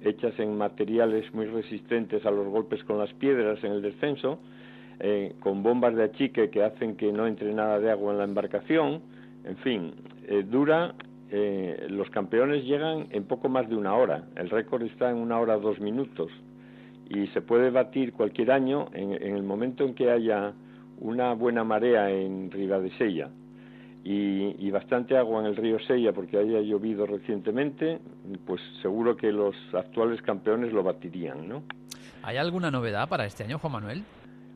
hechas 0.00 0.38
en 0.38 0.56
materiales 0.56 1.32
muy 1.34 1.46
resistentes 1.46 2.24
a 2.26 2.30
los 2.30 2.46
golpes 2.48 2.82
con 2.84 2.98
las 2.98 3.12
piedras 3.14 3.62
en 3.64 3.72
el 3.72 3.82
descenso, 3.82 4.38
eh, 5.00 5.34
con 5.40 5.62
bombas 5.62 5.94
de 5.96 6.04
achique 6.04 6.50
que 6.50 6.62
hacen 6.62 6.96
que 6.96 7.12
no 7.12 7.26
entre 7.26 7.52
nada 7.52 7.80
de 7.80 7.90
agua 7.90 8.12
en 8.12 8.18
la 8.18 8.24
embarcación, 8.24 9.02
en 9.44 9.56
fin, 9.58 9.92
eh, 10.26 10.44
dura, 10.48 10.94
eh, 11.30 11.86
los 11.90 12.08
campeones 12.10 12.64
llegan 12.64 13.08
en 13.10 13.24
poco 13.24 13.48
más 13.48 13.68
de 13.68 13.76
una 13.76 13.94
hora, 13.94 14.24
el 14.36 14.48
récord 14.50 14.82
está 14.82 15.10
en 15.10 15.16
una 15.16 15.38
hora 15.40 15.56
dos 15.56 15.80
minutos 15.80 16.30
y 17.10 17.26
se 17.28 17.42
puede 17.42 17.70
batir 17.70 18.12
cualquier 18.12 18.52
año 18.52 18.86
en, 18.94 19.12
en 19.12 19.36
el 19.36 19.42
momento 19.42 19.84
en 19.84 19.94
que 19.94 20.10
haya 20.10 20.54
una 21.04 21.34
buena 21.34 21.64
marea 21.64 22.10
en 22.10 22.50
Ribadesella 22.50 23.28
y, 24.02 24.56
y 24.58 24.70
bastante 24.70 25.16
agua 25.18 25.40
en 25.40 25.46
el 25.46 25.56
río 25.56 25.78
Sella 25.80 26.12
porque 26.12 26.38
haya 26.38 26.60
llovido 26.60 27.06
recientemente, 27.06 27.98
pues 28.46 28.60
seguro 28.80 29.14
que 29.16 29.30
los 29.30 29.54
actuales 29.74 30.22
campeones 30.22 30.72
lo 30.72 30.82
batirían, 30.82 31.46
¿no? 31.46 31.62
¿Hay 32.22 32.38
alguna 32.38 32.70
novedad 32.70 33.06
para 33.06 33.26
este 33.26 33.44
año, 33.44 33.58
Juan 33.58 33.74
Manuel? 33.74 34.02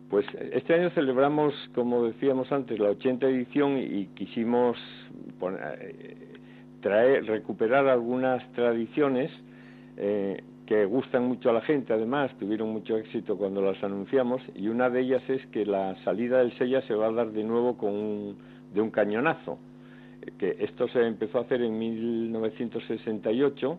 Pues 0.09 0.24
este 0.53 0.74
año 0.74 0.88
celebramos, 0.90 1.53
como 1.74 2.05
decíamos 2.05 2.51
antes, 2.51 2.78
la 2.78 2.88
80 2.90 3.26
edición 3.26 3.76
y 3.76 4.07
quisimos 4.14 4.78
poner, 5.38 5.61
eh, 5.82 6.16
traer, 6.80 7.26
recuperar 7.26 7.88
algunas 7.88 8.42
tradiciones 8.53 9.30
eh, 9.99 10.42
que 10.68 10.84
gustan 10.84 11.26
mucho 11.26 11.48
a 11.48 11.54
la 11.54 11.62
gente, 11.62 11.94
además, 11.94 12.30
tuvieron 12.38 12.68
mucho 12.68 12.98
éxito 12.98 13.38
cuando 13.38 13.62
las 13.62 13.82
anunciamos, 13.82 14.42
y 14.54 14.68
una 14.68 14.90
de 14.90 15.00
ellas 15.00 15.22
es 15.30 15.46
que 15.46 15.64
la 15.64 15.96
salida 16.04 16.40
del 16.40 16.52
Sella 16.58 16.82
se 16.82 16.94
va 16.94 17.06
a 17.06 17.10
dar 17.10 17.32
de 17.32 17.42
nuevo 17.42 17.78
con 17.78 17.94
un, 17.94 18.36
de 18.74 18.82
un 18.82 18.90
cañonazo, 18.90 19.58
que 20.36 20.56
esto 20.60 20.86
se 20.88 21.06
empezó 21.06 21.38
a 21.38 21.40
hacer 21.40 21.62
en 21.62 21.78
1968 21.78 23.78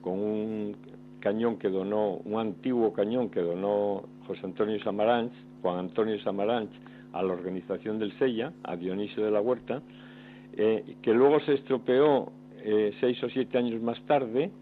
con 0.00 0.20
un 0.20 0.76
cañón 1.18 1.58
que 1.58 1.70
donó, 1.70 2.20
un 2.24 2.38
antiguo 2.38 2.92
cañón 2.92 3.30
que 3.30 3.40
donó 3.40 4.04
José 4.28 4.42
Antonio 4.44 4.78
Samaranch, 4.84 5.32
Juan 5.60 5.80
Antonio 5.80 6.20
Samaranch, 6.20 6.70
a 7.14 7.22
la 7.24 7.32
organización 7.32 7.98
del 7.98 8.16
Sella, 8.16 8.52
a 8.62 8.76
Dionisio 8.76 9.24
de 9.24 9.32
la 9.32 9.40
Huerta, 9.40 9.82
eh, 10.56 10.94
que 11.02 11.12
luego 11.12 11.40
se 11.40 11.54
estropeó 11.54 12.30
eh, 12.62 12.92
seis 13.00 13.20
o 13.24 13.28
siete 13.28 13.58
años 13.58 13.82
más 13.82 14.00
tarde, 14.02 14.52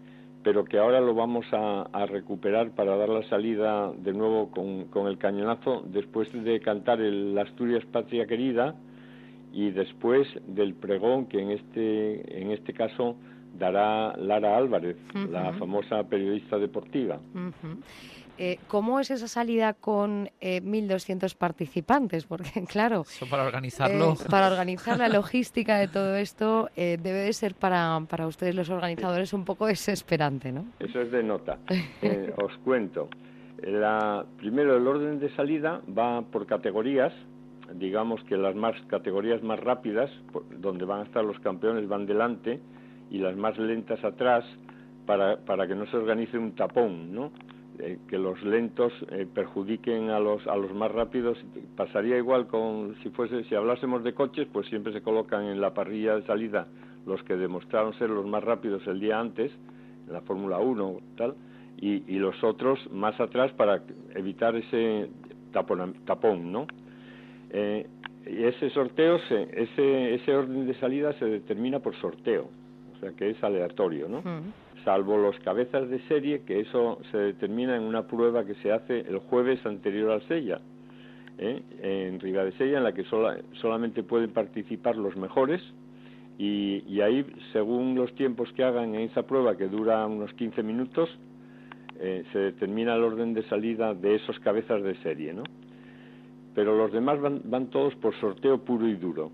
pero 0.47 0.63
que 0.63 0.79
ahora 0.79 1.01
lo 1.01 1.13
vamos 1.13 1.45
a, 1.51 1.89
a, 1.91 2.05
recuperar 2.05 2.71
para 2.71 2.95
dar 2.95 3.09
la 3.09 3.21
salida 3.23 3.91
de 3.91 4.13
nuevo 4.13 4.49
con, 4.49 4.85
con 4.85 5.07
el 5.07 5.17
cañonazo 5.17 5.83
después 5.85 6.31
de 6.31 6.61
cantar 6.61 7.01
el 7.01 7.37
Asturias 7.37 7.83
Patria 7.91 8.25
Querida 8.25 8.73
y 9.51 9.71
después 9.71 10.25
del 10.47 10.73
pregón 10.73 11.25
que 11.25 11.41
en 11.41 11.51
este, 11.51 12.41
en 12.41 12.51
este 12.51 12.71
caso 12.71 13.17
dará 13.59 14.15
Lara 14.15 14.55
Álvarez, 14.55 14.95
uh 15.13 15.17
-huh. 15.17 15.29
la 15.31 15.51
famosa 15.59 16.01
periodista 16.05 16.57
deportiva. 16.57 17.19
Uh 17.35 17.51
-huh. 17.51 17.77
Eh, 18.37 18.59
¿Cómo 18.67 18.99
es 18.99 19.09
esa 19.09 19.27
salida 19.27 19.73
con 19.73 20.29
eh, 20.41 20.61
1.200 20.61 21.35
participantes? 21.35 22.25
Porque, 22.25 22.63
claro, 22.69 23.01
Eso 23.01 23.27
para 23.29 23.43
organizarlo. 23.43 24.13
Eh, 24.13 24.29
para 24.29 24.47
organizar 24.47 24.97
la 24.97 25.09
logística 25.09 25.77
de 25.77 25.87
todo 25.87 26.15
esto 26.15 26.69
eh, 26.75 26.97
debe 27.01 27.19
de 27.19 27.33
ser 27.33 27.55
para, 27.55 27.99
para 28.07 28.27
ustedes 28.27 28.55
los 28.55 28.69
organizadores 28.69 29.33
un 29.33 29.45
poco 29.45 29.65
desesperante, 29.67 30.51
¿no? 30.51 30.65
Eso 30.79 31.01
es 31.01 31.11
de 31.11 31.23
nota. 31.23 31.57
Eh, 32.01 32.33
os 32.37 32.55
cuento. 32.63 33.09
La, 33.63 34.23
primero, 34.37 34.77
el 34.77 34.87
orden 34.87 35.19
de 35.19 35.33
salida 35.35 35.81
va 35.97 36.21
por 36.21 36.45
categorías. 36.45 37.11
Digamos 37.73 38.23
que 38.25 38.37
las 38.37 38.55
más 38.55 38.75
categorías 38.87 39.41
más 39.41 39.59
rápidas, 39.59 40.11
donde 40.59 40.85
van 40.85 41.01
a 41.01 41.03
estar 41.03 41.23
los 41.23 41.39
campeones, 41.39 41.87
van 41.87 42.05
delante 42.05 42.61
y 43.09 43.17
las 43.17 43.35
más 43.35 43.57
lentas 43.57 44.03
atrás 44.03 44.45
para, 45.05 45.37
para 45.37 45.67
que 45.67 45.75
no 45.75 45.87
se 45.87 45.97
organice 45.97 46.37
un 46.37 46.53
tapón, 46.55 47.13
¿no? 47.13 47.31
Eh, 47.79 47.99
que 48.07 48.17
los 48.17 48.41
lentos 48.43 48.91
eh, 49.11 49.27
perjudiquen 49.31 50.09
a 50.09 50.19
los 50.19 50.45
a 50.47 50.55
los 50.55 50.73
más 50.73 50.91
rápidos 50.91 51.37
pasaría 51.75 52.17
igual 52.17 52.47
con 52.47 52.95
si 53.03 53.09
fuese 53.09 53.43
si 53.43 53.55
hablásemos 53.55 54.03
de 54.03 54.13
coches 54.13 54.47
pues 54.51 54.67
siempre 54.67 54.91
se 54.93 55.01
colocan 55.01 55.43
en 55.43 55.61
la 55.61 55.73
parrilla 55.73 56.15
de 56.15 56.23
salida 56.23 56.67
los 57.05 57.21
que 57.23 57.35
demostraron 57.35 57.93
ser 57.99 58.09
los 58.09 58.25
más 58.25 58.43
rápidos 58.43 58.85
el 58.87 58.99
día 58.99 59.19
antes 59.19 59.51
en 60.07 60.13
la 60.13 60.21
Fórmula 60.21 60.57
1 60.57 60.97
tal 61.17 61.35
y, 61.79 62.17
los 62.17 62.43
otros 62.43 62.79
más 62.91 63.19
atrás 63.19 63.51
para 63.51 63.83
evitar 64.15 64.55
ese 64.55 65.11
tapón, 65.51 66.51
¿no? 66.51 66.65
Eh, 67.51 67.85
y 68.25 68.43
ese 68.43 68.71
sorteo 68.71 69.19
se, 69.29 69.43
ese 69.61 70.15
ese 70.15 70.35
orden 70.35 70.65
de 70.65 70.73
salida 70.79 71.13
se 71.13 71.25
determina 71.25 71.79
por 71.79 71.95
sorteo 71.95 72.49
o 72.95 72.99
sea 72.99 73.11
que 73.11 73.29
es 73.29 73.41
aleatorio 73.41 74.09
¿no? 74.09 74.21
Salvo 74.87 75.17
los 75.17 75.37
cabezas 75.39 75.89
de 75.89 75.99
serie, 76.07 76.43
que 76.45 76.61
eso 76.61 76.99
se 77.11 77.17
determina 77.17 77.75
en 77.75 77.83
una 77.83 78.07
prueba 78.07 78.45
que 78.45 78.55
se 78.55 78.71
hace 78.71 79.01
el 79.01 79.17
jueves 79.17 79.59
anterior 79.65 80.11
al 80.11 80.25
Sella, 80.29 80.61
¿eh? 81.37 81.61
en 81.81 82.21
Sella, 82.57 82.77
en 82.77 82.83
la 82.85 82.93
que 82.93 83.03
sola, 83.03 83.35
solamente 83.59 84.01
pueden 84.03 84.31
participar 84.31 84.95
los 84.95 85.17
mejores, 85.17 85.61
y, 86.37 86.85
y, 86.87 87.01
ahí, 87.01 87.25
según 87.51 87.95
los 87.95 88.15
tiempos 88.15 88.49
que 88.53 88.63
hagan 88.63 88.95
en 88.95 89.01
esa 89.01 89.23
prueba, 89.23 89.57
que 89.57 89.67
dura 89.67 90.05
unos 90.05 90.31
15 90.35 90.63
minutos, 90.63 91.09
eh, 91.99 92.23
se 92.31 92.39
determina 92.39 92.95
el 92.95 93.03
orden 93.03 93.33
de 93.33 93.43
salida 93.49 93.93
de 93.93 94.15
esos 94.15 94.39
cabezas 94.39 94.81
de 94.83 94.95
serie, 95.01 95.33
¿no? 95.33 95.43
Pero 96.55 96.77
los 96.77 96.93
demás 96.93 97.19
van, 97.19 97.41
van 97.43 97.67
todos 97.71 97.93
por 97.95 98.15
sorteo 98.21 98.59
puro 98.59 98.87
y 98.87 98.95
duro. 98.95 99.31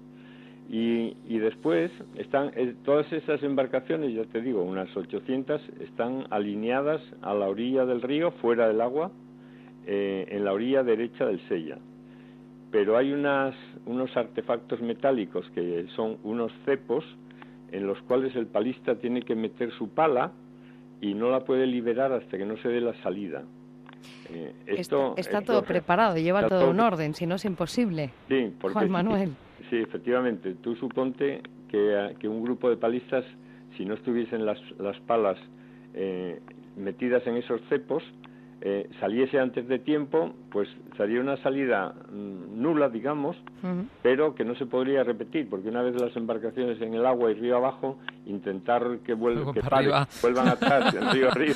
Y, 0.69 1.15
y, 1.27 1.39
después 1.39 1.91
están 2.15 2.51
eh, 2.55 2.73
todas 2.85 3.11
esas 3.11 3.43
embarcaciones, 3.43 4.13
ya 4.13 4.23
te 4.23 4.41
digo, 4.41 4.63
unas 4.63 4.95
800, 4.95 5.61
están 5.81 6.25
alineadas 6.29 7.01
a 7.21 7.33
la 7.33 7.47
orilla 7.47 7.85
del 7.85 8.01
río, 8.01 8.31
fuera 8.31 8.67
del 8.67 8.81
agua, 8.81 9.11
eh, 9.85 10.25
en 10.29 10.45
la 10.45 10.53
orilla 10.53 10.81
derecha 10.81 11.25
del 11.25 11.41
Sella. 11.49 11.77
Pero 12.71 12.97
hay 12.97 13.11
unas, 13.11 13.53
unos 13.85 14.15
artefactos 14.15 14.81
metálicos 14.81 15.47
que 15.51 15.85
son 15.95 16.17
unos 16.23 16.51
cepos 16.65 17.03
en 17.71 17.85
los 17.85 18.01
cuales 18.03 18.35
el 18.35 18.47
palista 18.47 18.95
tiene 18.95 19.23
que 19.23 19.35
meter 19.35 19.71
su 19.71 19.89
pala 19.89 20.31
y 21.01 21.13
no 21.13 21.29
la 21.29 21.43
puede 21.43 21.67
liberar 21.67 22.13
hasta 22.13 22.37
que 22.37 22.45
no 22.45 22.55
se 22.57 22.69
dé 22.69 22.79
la 22.79 22.93
salida. 23.03 23.43
Eh, 24.29 24.53
esto, 24.65 25.09
está, 25.17 25.21
está 25.21 25.37
esto, 25.39 25.53
todo 25.53 25.63
preparado, 25.63 26.17
lleva 26.17 26.47
todo, 26.47 26.61
todo 26.61 26.69
un 26.71 26.79
orden, 26.79 27.13
si 27.13 27.25
no 27.25 27.35
es 27.35 27.45
imposible. 27.45 28.11
Sí, 28.27 28.53
porque 28.59 28.73
Juan 28.73 28.91
Manuel. 28.91 29.31
Sí, 29.69 29.77
efectivamente. 29.77 30.55
Tú 30.55 30.75
suponte 30.75 31.41
que, 31.69 32.15
que 32.19 32.27
un 32.27 32.43
grupo 32.43 32.69
de 32.69 32.77
palistas, 32.77 33.25
si 33.77 33.85
no 33.85 33.93
estuviesen 33.95 34.45
las, 34.45 34.59
las 34.79 34.99
palas 35.01 35.37
eh, 35.93 36.39
metidas 36.75 37.25
en 37.27 37.37
esos 37.37 37.61
cepos, 37.69 38.03
eh, 38.65 38.89
saliese 39.01 39.41
antes 39.41 39.67
de 39.67 39.77
tiempo, 39.77 40.33
pues 40.49 40.69
sería 40.95 41.19
una 41.19 41.35
salida 41.43 41.93
mm, 42.09 42.61
nula, 42.61 42.87
digamos, 42.87 43.35
pero 44.01 44.35
que 44.35 44.45
no 44.45 44.55
se 44.55 44.65
podría 44.65 45.03
repetir, 45.03 45.49
porque 45.49 45.67
una 45.67 45.81
vez 45.81 45.99
las 45.99 46.15
embarcaciones 46.15 46.81
en 46.81 46.93
el 46.93 47.05
agua 47.05 47.29
y 47.31 47.33
río 47.33 47.57
abajo, 47.57 47.97
intentar 48.25 48.99
que, 49.05 49.15
vuelvan 49.15 50.47
atrás, 50.47 50.95
en 50.95 51.11
río 51.11 51.29
arriba. 51.31 51.55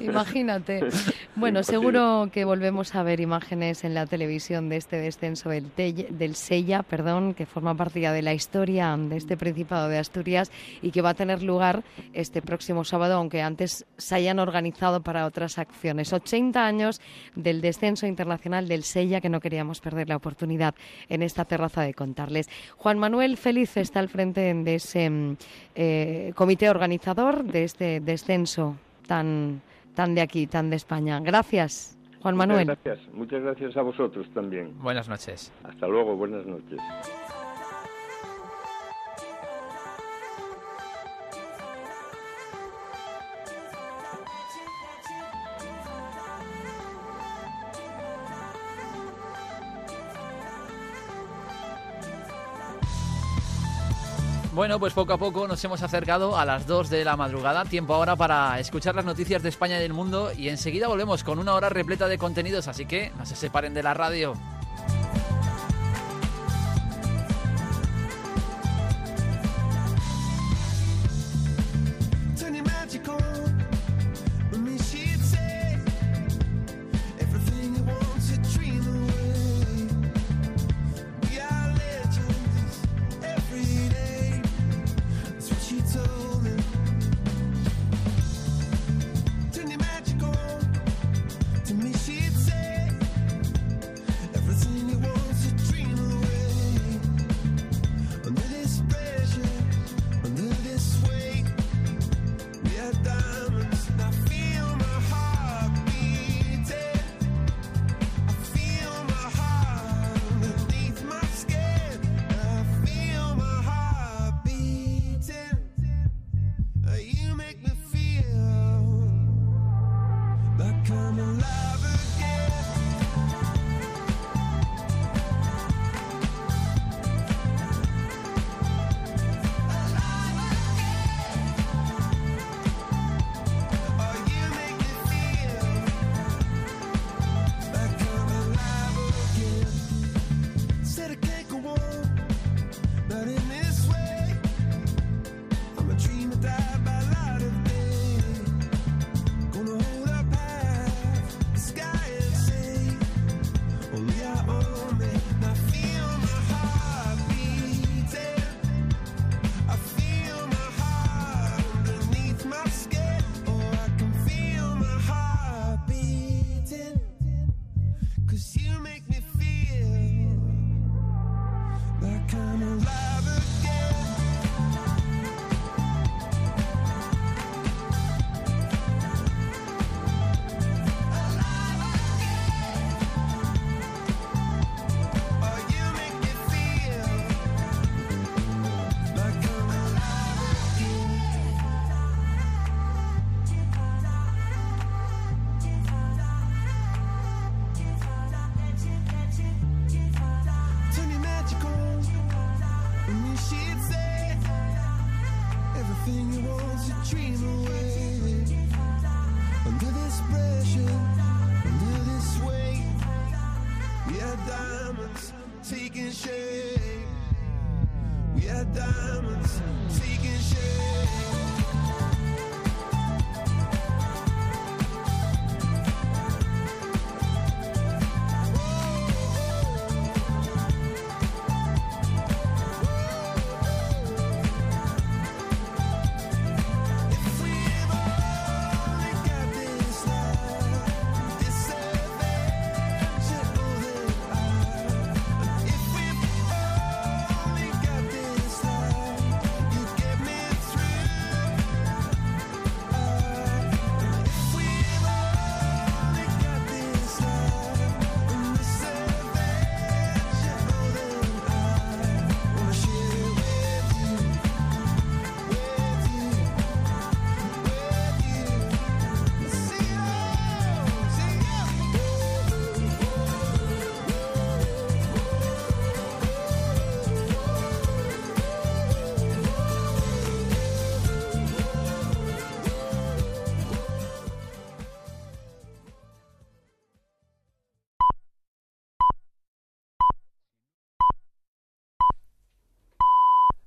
Imagínate. 0.00 0.86
Bueno, 1.36 1.62
seguro 1.62 2.30
que 2.32 2.46
volvemos 2.46 2.94
a 2.94 3.02
ver 3.02 3.20
imágenes 3.20 3.84
en 3.84 3.92
la 3.92 4.06
televisión 4.06 4.70
de 4.70 4.78
este 4.78 4.96
descenso 4.96 5.50
del, 5.50 5.70
del 5.76 6.34
Sella, 6.34 6.82
perdón, 6.82 7.34
que 7.34 7.44
forma 7.44 7.74
parte 7.74 8.00
ya 8.00 8.10
de 8.12 8.22
la 8.22 8.32
historia 8.32 8.96
de 8.96 9.18
este 9.18 9.36
Principado 9.36 9.90
de 9.90 9.98
Asturias 9.98 10.50
y 10.80 10.92
que 10.92 11.02
va 11.02 11.10
a 11.10 11.14
tener 11.14 11.42
lugar 11.42 11.84
este 12.14 12.40
próximo 12.40 12.84
sábado, 12.84 13.16
aunque 13.16 13.42
antes 13.42 13.84
se 13.98 14.14
hayan 14.14 14.38
organizado 14.38 15.02
para 15.02 15.26
otras 15.26 15.58
acciones. 15.58 16.05
80 16.12 16.64
años 16.64 17.00
del 17.34 17.60
descenso 17.60 18.06
internacional 18.06 18.68
del 18.68 18.82
Sella, 18.82 19.20
que 19.20 19.28
no 19.28 19.40
queríamos 19.40 19.80
perder 19.80 20.08
la 20.08 20.16
oportunidad 20.16 20.74
en 21.08 21.22
esta 21.22 21.44
terraza 21.44 21.82
de 21.82 21.94
contarles. 21.94 22.48
Juan 22.76 22.98
Manuel 22.98 23.36
Feliz 23.36 23.76
está 23.76 24.00
al 24.00 24.08
frente 24.08 24.52
de 24.54 24.74
ese 24.74 25.10
mm, 25.10 25.36
eh, 25.74 26.32
comité 26.34 26.70
organizador 26.70 27.44
de 27.44 27.64
este 27.64 28.00
descenso 28.00 28.76
tan, 29.06 29.60
tan 29.94 30.14
de 30.14 30.20
aquí, 30.20 30.46
tan 30.46 30.70
de 30.70 30.76
España. 30.76 31.20
Gracias. 31.20 31.96
Juan 32.20 32.36
Manuel. 32.36 32.66
Muchas 32.66 32.84
gracias, 32.84 33.14
muchas 33.14 33.42
gracias 33.42 33.76
a 33.76 33.82
vosotros 33.82 34.26
también. 34.34 34.76
Buenas 34.80 35.08
noches. 35.08 35.52
Hasta 35.62 35.86
luego, 35.86 36.16
buenas 36.16 36.44
noches. 36.44 36.80
Bueno, 54.56 54.80
pues 54.80 54.94
poco 54.94 55.12
a 55.12 55.18
poco 55.18 55.46
nos 55.46 55.62
hemos 55.64 55.82
acercado 55.82 56.38
a 56.38 56.46
las 56.46 56.66
2 56.66 56.88
de 56.88 57.04
la 57.04 57.14
madrugada. 57.14 57.66
Tiempo 57.66 57.92
ahora 57.92 58.16
para 58.16 58.58
escuchar 58.58 58.94
las 58.94 59.04
noticias 59.04 59.42
de 59.42 59.50
España 59.50 59.76
y 59.76 59.82
del 59.82 59.92
mundo. 59.92 60.32
Y 60.34 60.48
enseguida 60.48 60.88
volvemos 60.88 61.24
con 61.24 61.38
una 61.38 61.52
hora 61.52 61.68
repleta 61.68 62.08
de 62.08 62.16
contenidos. 62.16 62.66
Así 62.66 62.86
que 62.86 63.12
no 63.18 63.26
se 63.26 63.36
separen 63.36 63.74
de 63.74 63.82
la 63.82 63.92
radio. 63.92 64.32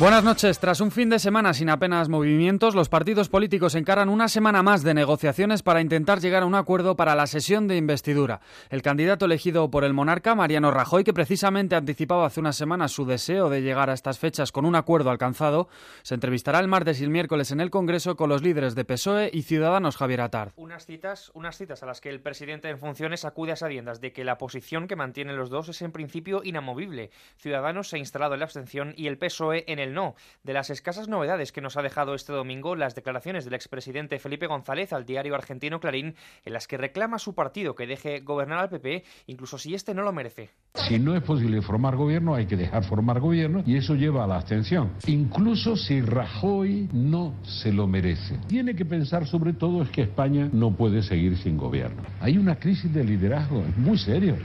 Buenas 0.00 0.24
noches. 0.24 0.58
Tras 0.58 0.80
un 0.80 0.90
fin 0.90 1.10
de 1.10 1.18
semana 1.18 1.52
sin 1.52 1.68
apenas 1.68 2.08
movimientos, 2.08 2.74
los 2.74 2.88
partidos 2.88 3.28
políticos 3.28 3.74
encaran 3.74 4.08
una 4.08 4.28
semana 4.28 4.62
más 4.62 4.82
de 4.82 4.94
negociaciones 4.94 5.62
para 5.62 5.82
intentar 5.82 6.20
llegar 6.20 6.42
a 6.42 6.46
un 6.46 6.54
acuerdo 6.54 6.96
para 6.96 7.14
la 7.14 7.26
sesión 7.26 7.68
de 7.68 7.76
investidura. 7.76 8.40
El 8.70 8.80
candidato 8.80 9.26
elegido 9.26 9.70
por 9.70 9.84
el 9.84 9.92
monarca, 9.92 10.34
Mariano 10.34 10.70
Rajoy, 10.70 11.04
que 11.04 11.12
precisamente 11.12 11.76
anticipaba 11.76 12.24
hace 12.24 12.40
unas 12.40 12.56
semanas 12.56 12.92
su 12.92 13.04
deseo 13.04 13.50
de 13.50 13.60
llegar 13.60 13.90
a 13.90 13.92
estas 13.92 14.18
fechas 14.18 14.52
con 14.52 14.64
un 14.64 14.74
acuerdo 14.74 15.10
alcanzado, 15.10 15.68
se 16.00 16.14
entrevistará 16.14 16.60
el 16.60 16.68
martes 16.68 16.98
y 17.02 17.04
el 17.04 17.10
miércoles 17.10 17.50
en 17.50 17.60
el 17.60 17.68
Congreso 17.68 18.16
con 18.16 18.30
los 18.30 18.40
líderes 18.40 18.74
de 18.74 18.86
PSOE 18.86 19.28
y 19.30 19.42
Ciudadanos 19.42 19.98
Javier 19.98 20.22
Atard. 20.22 20.52
Unas 20.56 20.86
citas, 20.86 21.30
unas 21.34 21.58
citas 21.58 21.82
a 21.82 21.86
las 21.86 22.00
que 22.00 22.08
el 22.08 22.22
presidente 22.22 22.70
en 22.70 22.78
funciones 22.78 23.26
acude 23.26 23.52
a 23.52 23.56
sabiendas 23.56 24.00
de 24.00 24.14
que 24.14 24.24
la 24.24 24.38
posición 24.38 24.88
que 24.88 24.96
mantienen 24.96 25.36
los 25.36 25.50
dos 25.50 25.68
es 25.68 25.82
en 25.82 25.92
principio 25.92 26.40
inamovible. 26.42 27.10
Ciudadanos 27.36 27.90
se 27.90 27.96
ha 27.96 27.98
instalado 27.98 28.32
en 28.32 28.40
la 28.40 28.46
abstención 28.46 28.94
y 28.96 29.06
el 29.06 29.18
PSOE 29.18 29.70
en 29.70 29.78
el 29.78 29.89
no. 29.90 30.14
De 30.42 30.52
las 30.52 30.70
escasas 30.70 31.08
novedades 31.08 31.52
que 31.52 31.60
nos 31.60 31.76
ha 31.76 31.82
dejado 31.82 32.14
este 32.14 32.32
domingo 32.32 32.76
las 32.76 32.94
declaraciones 32.94 33.44
del 33.44 33.54
expresidente 33.54 34.18
Felipe 34.18 34.46
González 34.46 34.92
al 34.92 35.04
diario 35.04 35.34
argentino 35.34 35.80
Clarín, 35.80 36.14
en 36.44 36.52
las 36.52 36.66
que 36.66 36.76
reclama 36.76 37.16
a 37.16 37.18
su 37.18 37.34
partido 37.34 37.74
que 37.74 37.86
deje 37.86 38.20
gobernar 38.20 38.58
al 38.58 38.68
PP, 38.68 39.04
incluso 39.26 39.58
si 39.58 39.74
este 39.74 39.94
no 39.94 40.02
lo 40.02 40.12
merece. 40.12 40.50
Si 40.74 40.98
no 40.98 41.16
es 41.16 41.22
posible 41.22 41.62
formar 41.62 41.96
gobierno, 41.96 42.34
hay 42.34 42.46
que 42.46 42.56
dejar 42.56 42.84
formar 42.84 43.20
gobierno 43.20 43.62
y 43.66 43.76
eso 43.76 43.94
lleva 43.94 44.24
a 44.24 44.26
la 44.26 44.36
abstención. 44.36 44.92
Incluso 45.06 45.76
si 45.76 46.00
Rajoy 46.00 46.88
no 46.92 47.34
se 47.42 47.72
lo 47.72 47.86
merece. 47.86 48.38
Tiene 48.46 48.74
que 48.74 48.84
pensar 48.84 49.26
sobre 49.26 49.52
todo 49.52 49.82
es 49.82 49.90
que 49.90 50.02
España 50.02 50.48
no 50.52 50.72
puede 50.72 51.02
seguir 51.02 51.36
sin 51.38 51.56
gobierno. 51.56 52.02
Hay 52.20 52.38
una 52.38 52.56
crisis 52.56 52.92
de 52.92 53.04
liderazgo 53.04 53.62
muy 53.76 53.98
seria. 53.98 54.36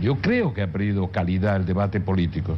yo 0.00 0.16
creo 0.16 0.54
que 0.54 0.62
ha 0.62 0.72
perdido 0.72 1.10
calidad 1.10 1.56
el 1.56 1.66
debate 1.66 2.00
político. 2.00 2.56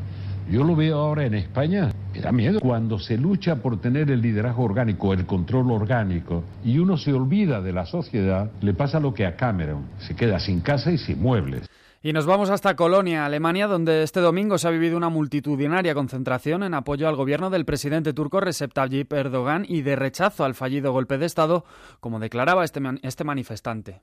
Yo 0.50 0.64
lo 0.64 0.74
veo 0.74 0.98
ahora 0.98 1.24
en 1.26 1.34
España, 1.34 1.92
me 2.12 2.20
da 2.20 2.32
miedo. 2.32 2.58
Cuando 2.58 2.98
se 2.98 3.16
lucha 3.16 3.62
por 3.62 3.80
tener 3.80 4.10
el 4.10 4.20
liderazgo 4.20 4.64
orgánico, 4.64 5.12
el 5.12 5.24
control 5.24 5.70
orgánico, 5.70 6.42
y 6.64 6.80
uno 6.80 6.96
se 6.98 7.12
olvida 7.12 7.60
de 7.60 7.72
la 7.72 7.86
sociedad, 7.86 8.50
le 8.60 8.74
pasa 8.74 8.98
lo 8.98 9.14
que 9.14 9.26
a 9.26 9.36
Cameron, 9.36 9.84
se 9.98 10.16
queda 10.16 10.40
sin 10.40 10.60
casa 10.60 10.90
y 10.90 10.98
sin 10.98 11.22
muebles. 11.22 11.68
Y 12.02 12.12
nos 12.12 12.26
vamos 12.26 12.50
hasta 12.50 12.74
Colonia, 12.74 13.26
Alemania, 13.26 13.68
donde 13.68 14.02
este 14.02 14.18
domingo 14.18 14.58
se 14.58 14.66
ha 14.66 14.72
vivido 14.72 14.96
una 14.96 15.08
multitudinaria 15.08 15.94
concentración 15.94 16.64
en 16.64 16.74
apoyo 16.74 17.06
al 17.06 17.14
gobierno 17.14 17.48
del 17.50 17.64
presidente 17.64 18.12
turco 18.12 18.40
Recep 18.40 18.72
Tayyip 18.72 19.12
Erdogan 19.12 19.64
y 19.68 19.82
de 19.82 19.94
rechazo 19.94 20.44
al 20.44 20.54
fallido 20.54 20.92
golpe 20.92 21.16
de 21.16 21.26
Estado, 21.26 21.64
como 22.00 22.18
declaraba 22.18 22.64
este, 22.64 22.80
este 23.02 23.22
manifestante. 23.22 24.00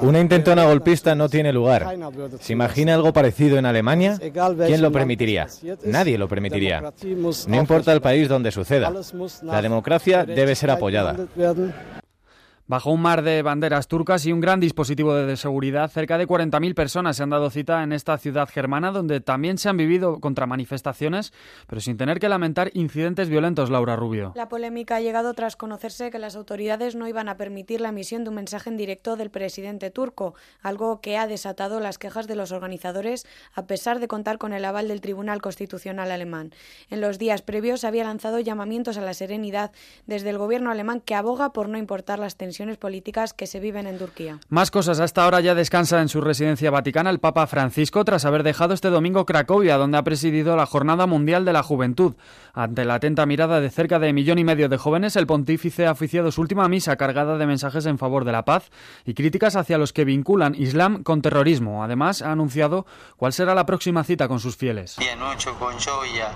Una 0.00 0.20
intentona 0.20 0.64
golpista 0.64 1.14
no 1.14 1.28
tiene 1.28 1.52
lugar. 1.52 1.86
¿Se 2.40 2.52
imagina 2.52 2.94
algo 2.94 3.12
parecido 3.12 3.58
en 3.58 3.66
Alemania? 3.66 4.18
¿Quién 4.18 4.82
lo 4.82 4.90
permitiría? 4.92 5.46
Nadie 5.84 6.18
lo 6.18 6.28
permitiría. 6.28 6.82
No 7.48 7.56
importa 7.56 7.92
el 7.92 8.00
país 8.00 8.28
donde 8.28 8.50
suceda. 8.50 8.92
La 9.42 9.62
democracia 9.62 10.24
debe 10.24 10.54
ser 10.54 10.70
apoyada. 10.70 11.16
Bajo 12.72 12.90
un 12.90 13.02
mar 13.02 13.20
de 13.20 13.42
banderas 13.42 13.86
turcas 13.86 14.24
y 14.24 14.32
un 14.32 14.40
gran 14.40 14.58
dispositivo 14.58 15.12
de 15.12 15.36
seguridad, 15.36 15.90
cerca 15.90 16.16
de 16.16 16.26
40.000 16.26 16.74
personas 16.74 17.18
se 17.18 17.22
han 17.22 17.28
dado 17.28 17.50
cita 17.50 17.82
en 17.82 17.92
esta 17.92 18.16
ciudad 18.16 18.48
germana, 18.48 18.92
donde 18.92 19.20
también 19.20 19.58
se 19.58 19.68
han 19.68 19.76
vivido 19.76 20.20
contramanifestaciones, 20.20 21.34
pero 21.66 21.82
sin 21.82 21.98
tener 21.98 22.18
que 22.18 22.30
lamentar 22.30 22.70
incidentes 22.72 23.28
violentos, 23.28 23.68
Laura 23.68 23.94
Rubio. 23.94 24.32
La 24.36 24.48
polémica 24.48 24.96
ha 24.96 25.00
llegado 25.02 25.34
tras 25.34 25.54
conocerse 25.54 26.10
que 26.10 26.18
las 26.18 26.34
autoridades 26.34 26.94
no 26.94 27.06
iban 27.06 27.28
a 27.28 27.36
permitir 27.36 27.82
la 27.82 27.90
emisión 27.90 28.24
de 28.24 28.30
un 28.30 28.36
mensaje 28.36 28.70
en 28.70 28.78
directo 28.78 29.16
del 29.16 29.28
presidente 29.28 29.90
turco, 29.90 30.34
algo 30.62 31.02
que 31.02 31.18
ha 31.18 31.26
desatado 31.26 31.78
las 31.78 31.98
quejas 31.98 32.26
de 32.26 32.36
los 32.36 32.52
organizadores, 32.52 33.26
a 33.52 33.66
pesar 33.66 34.00
de 34.00 34.08
contar 34.08 34.38
con 34.38 34.54
el 34.54 34.64
aval 34.64 34.88
del 34.88 35.02
Tribunal 35.02 35.42
Constitucional 35.42 36.10
alemán. 36.10 36.54
En 36.88 37.02
los 37.02 37.18
días 37.18 37.42
previos 37.42 37.84
había 37.84 38.04
lanzado 38.04 38.40
llamamientos 38.40 38.96
a 38.96 39.02
la 39.02 39.12
serenidad 39.12 39.72
desde 40.06 40.30
el 40.30 40.38
gobierno 40.38 40.70
alemán 40.70 41.02
que 41.02 41.14
aboga 41.14 41.52
por 41.52 41.68
no 41.68 41.76
importar 41.76 42.18
las 42.18 42.36
tensiones 42.36 42.61
políticas 42.78 43.34
que 43.34 43.46
se 43.46 43.60
viven 43.60 43.86
en 43.86 43.98
Turquía. 43.98 44.38
Más 44.48 44.70
cosas. 44.70 45.00
Hasta 45.00 45.24
ahora 45.24 45.40
ya 45.40 45.54
descansa 45.54 46.00
en 46.00 46.08
su 46.08 46.20
residencia 46.20 46.70
vaticana 46.70 47.10
el 47.10 47.18
Papa 47.18 47.46
Francisco 47.46 48.04
tras 48.04 48.24
haber 48.24 48.42
dejado 48.42 48.74
este 48.74 48.88
domingo 48.88 49.26
Cracovia, 49.26 49.76
donde 49.76 49.98
ha 49.98 50.02
presidido 50.02 50.56
la 50.56 50.66
Jornada 50.66 51.06
Mundial 51.06 51.44
de 51.44 51.52
la 51.52 51.62
Juventud. 51.62 52.14
Ante 52.54 52.84
la 52.84 52.94
atenta 52.94 53.26
mirada 53.26 53.60
de 53.60 53.70
cerca 53.70 53.98
de 53.98 54.12
millón 54.12 54.38
y 54.38 54.44
medio 54.44 54.68
de 54.68 54.76
jóvenes, 54.76 55.16
el 55.16 55.26
pontífice 55.26 55.86
ha 55.86 55.92
oficiado 55.92 56.30
su 56.30 56.40
última 56.40 56.68
misa 56.68 56.96
cargada 56.96 57.38
de 57.38 57.46
mensajes 57.46 57.86
en 57.86 57.98
favor 57.98 58.24
de 58.24 58.32
la 58.32 58.44
paz 58.44 58.70
y 59.04 59.14
críticas 59.14 59.56
hacia 59.56 59.78
los 59.78 59.92
que 59.92 60.04
vinculan 60.04 60.54
Islam 60.54 61.02
con 61.02 61.22
terrorismo. 61.22 61.82
Además, 61.82 62.22
ha 62.22 62.32
anunciado 62.32 62.86
cuál 63.16 63.32
será 63.32 63.54
la 63.54 63.66
próxima 63.66 64.04
cita 64.04 64.28
con 64.28 64.40
sus 64.40 64.56
fieles. 64.56 64.96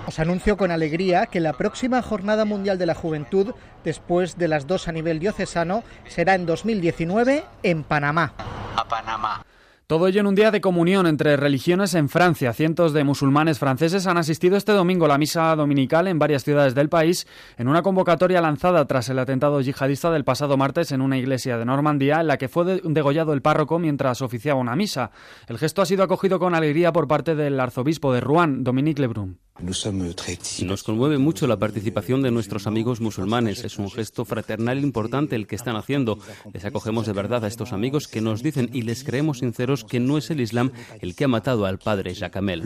Os 0.07 0.19
anuncio 0.19 0.57
con 0.57 0.71
alegría 0.71 1.27
que 1.27 1.39
la 1.39 1.53
próxima 1.53 2.01
Jornada 2.01 2.45
Mundial 2.45 2.77
de 2.77 2.85
la 2.85 2.95
Juventud, 2.95 3.53
después 3.83 4.37
de 4.37 4.47
las 4.47 4.67
dos 4.67 4.87
a 4.87 4.91
nivel 4.91 5.19
diocesano, 5.19 5.83
será 6.17 6.33
en 6.33 6.47
2019 6.47 7.43
en 7.61 7.83
Panamá. 7.83 8.33
A 8.75 8.87
Panamá. 8.87 9.45
Todo 9.85 10.07
ello 10.07 10.19
en 10.19 10.25
un 10.25 10.33
día 10.33 10.49
de 10.49 10.61
comunión 10.61 11.05
entre 11.05 11.37
religiones 11.37 11.93
en 11.93 12.09
Francia. 12.09 12.53
Cientos 12.53 12.91
de 12.91 13.03
musulmanes 13.03 13.59
franceses 13.59 14.07
han 14.07 14.17
asistido 14.17 14.57
este 14.57 14.71
domingo 14.71 15.05
a 15.05 15.09
la 15.09 15.19
misa 15.19 15.55
dominical 15.55 16.07
en 16.07 16.17
varias 16.17 16.43
ciudades 16.43 16.73
del 16.73 16.89
país 16.89 17.27
en 17.59 17.67
una 17.67 17.83
convocatoria 17.83 18.41
lanzada 18.41 18.83
tras 18.87 19.09
el 19.09 19.19
atentado 19.19 19.61
yihadista 19.61 20.09
del 20.09 20.23
pasado 20.23 20.57
martes 20.57 20.91
en 20.91 21.01
una 21.01 21.19
iglesia 21.19 21.59
de 21.59 21.65
Normandía 21.65 22.19
en 22.19 22.25
la 22.25 22.37
que 22.37 22.49
fue 22.49 22.81
degollado 22.83 23.33
el 23.33 23.43
párroco 23.43 23.77
mientras 23.77 24.23
oficiaba 24.23 24.59
una 24.59 24.75
misa. 24.75 25.11
El 25.47 25.59
gesto 25.59 25.83
ha 25.83 25.85
sido 25.85 26.03
acogido 26.03 26.39
con 26.39 26.55
alegría 26.55 26.91
por 26.91 27.07
parte 27.07 27.35
del 27.35 27.59
arzobispo 27.59 28.11
de 28.11 28.21
Rouen, 28.21 28.63
Dominique 28.63 29.03
Lebrun. 29.03 29.37
Nos 29.59 30.83
conmueve 30.83 31.17
mucho 31.17 31.47
la 31.47 31.57
participación 31.57 32.21
de 32.21 32.31
nuestros 32.31 32.67
amigos 32.67 33.01
musulmanes. 33.01 33.63
Es 33.63 33.79
un 33.79 33.89
gesto 33.89 34.23
fraternal 34.23 34.79
importante 34.79 35.35
el 35.35 35.47
que 35.47 35.55
están 35.55 35.75
haciendo. 35.75 36.19
Les 36.53 36.65
acogemos 36.65 37.07
de 37.07 37.13
verdad 37.13 37.43
a 37.43 37.47
estos 37.47 37.73
amigos 37.73 38.07
que 38.07 38.21
nos 38.21 38.43
dicen 38.43 38.69
y 38.73 38.83
les 38.83 39.03
creemos 39.03 39.39
sinceros 39.39 39.83
que 39.83 39.99
no 39.99 40.17
es 40.17 40.29
el 40.29 40.41
Islam 40.41 40.71
el 41.01 41.15
que 41.15 41.23
ha 41.23 41.27
matado 41.27 41.65
al 41.65 41.79
padre 41.79 42.13
Jacamel. 42.13 42.63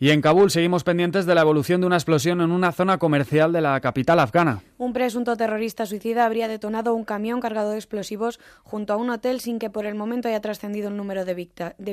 Y 0.00 0.10
en 0.10 0.20
Kabul 0.20 0.50
seguimos 0.50 0.84
pendientes 0.84 1.26
de 1.26 1.34
la 1.34 1.40
evolución 1.40 1.80
de 1.80 1.86
una 1.86 1.96
explosión 1.96 2.40
en 2.40 2.52
una 2.52 2.70
zona 2.70 2.98
comercial 2.98 3.52
de 3.52 3.60
la 3.60 3.80
capital 3.80 4.20
afgana. 4.20 4.62
Un 4.78 4.92
presunto 4.92 5.36
terrorista 5.36 5.86
suicida 5.86 6.24
habría 6.24 6.46
detonado 6.46 6.94
un 6.94 7.04
camión 7.04 7.40
cargado 7.40 7.70
de 7.70 7.78
explosivos 7.78 8.38
junto 8.62 8.92
a 8.92 8.96
un 8.96 9.10
hotel 9.10 9.40
sin 9.40 9.58
que 9.58 9.70
por 9.70 9.86
el 9.86 9.96
momento 9.96 10.28
haya 10.28 10.40
trascendido 10.40 10.88
el 10.88 10.96
número 10.96 11.24
de, 11.24 11.34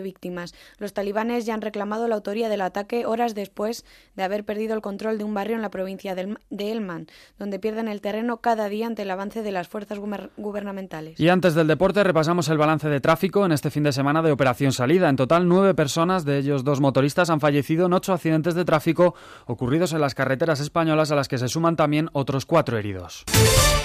víctimas. 0.01 0.53
Los 0.77 0.93
talibanes 0.93 1.47
ya 1.47 1.55
han 1.55 1.61
reclamado 1.61 2.07
la 2.07 2.13
autoría 2.13 2.47
del 2.47 2.61
ataque 2.61 3.07
horas 3.07 3.33
después 3.33 3.74
de 4.15 4.23
haber 4.23 4.45
perdido 4.45 4.75
el 4.75 4.81
control 4.81 5.17
de 5.17 5.23
un 5.23 5.33
barrio 5.33 5.55
en 5.55 5.61
la 5.61 5.71
provincia 5.71 6.15
de 6.15 6.71
Helmand, 6.71 7.09
donde 7.37 7.59
pierden 7.59 7.87
el 7.87 8.01
terreno 8.01 8.37
cada 8.37 8.69
día 8.69 8.87
ante 8.87 9.01
el 9.01 9.11
avance 9.11 9.41
de 9.41 9.51
las 9.51 9.67
fuerzas 9.67 9.99
gubernamentales. 10.37 11.19
Y 11.19 11.29
antes 11.29 11.55
del 11.55 11.67
deporte 11.67 12.03
repasamos 12.03 12.47
el 12.49 12.57
balance 12.57 12.87
de 12.87 13.01
tráfico 13.01 13.45
en 13.45 13.51
este 13.51 13.71
fin 13.71 13.83
de 13.83 13.91
semana 13.91 14.21
de 14.21 14.31
Operación 14.31 14.71
Salida. 14.71 15.09
En 15.09 15.15
total, 15.15 15.47
nueve 15.47 15.73
personas, 15.73 16.25
de 16.25 16.37
ellos 16.37 16.63
dos 16.63 16.79
motoristas, 16.79 17.29
han 17.29 17.39
fallecido 17.39 17.87
en 17.87 17.93
ocho 17.93 18.13
accidentes 18.13 18.55
de 18.55 18.65
tráfico 18.65 19.15
ocurridos 19.45 19.93
en 19.93 20.01
las 20.01 20.15
carreteras 20.15 20.59
españolas, 20.59 21.11
a 21.11 21.15
las 21.15 21.27
que 21.27 21.37
se 21.37 21.47
suman 21.47 21.75
también 21.75 22.09
otros 22.13 22.45
cuatro 22.45 22.77
heridos. 22.77 23.25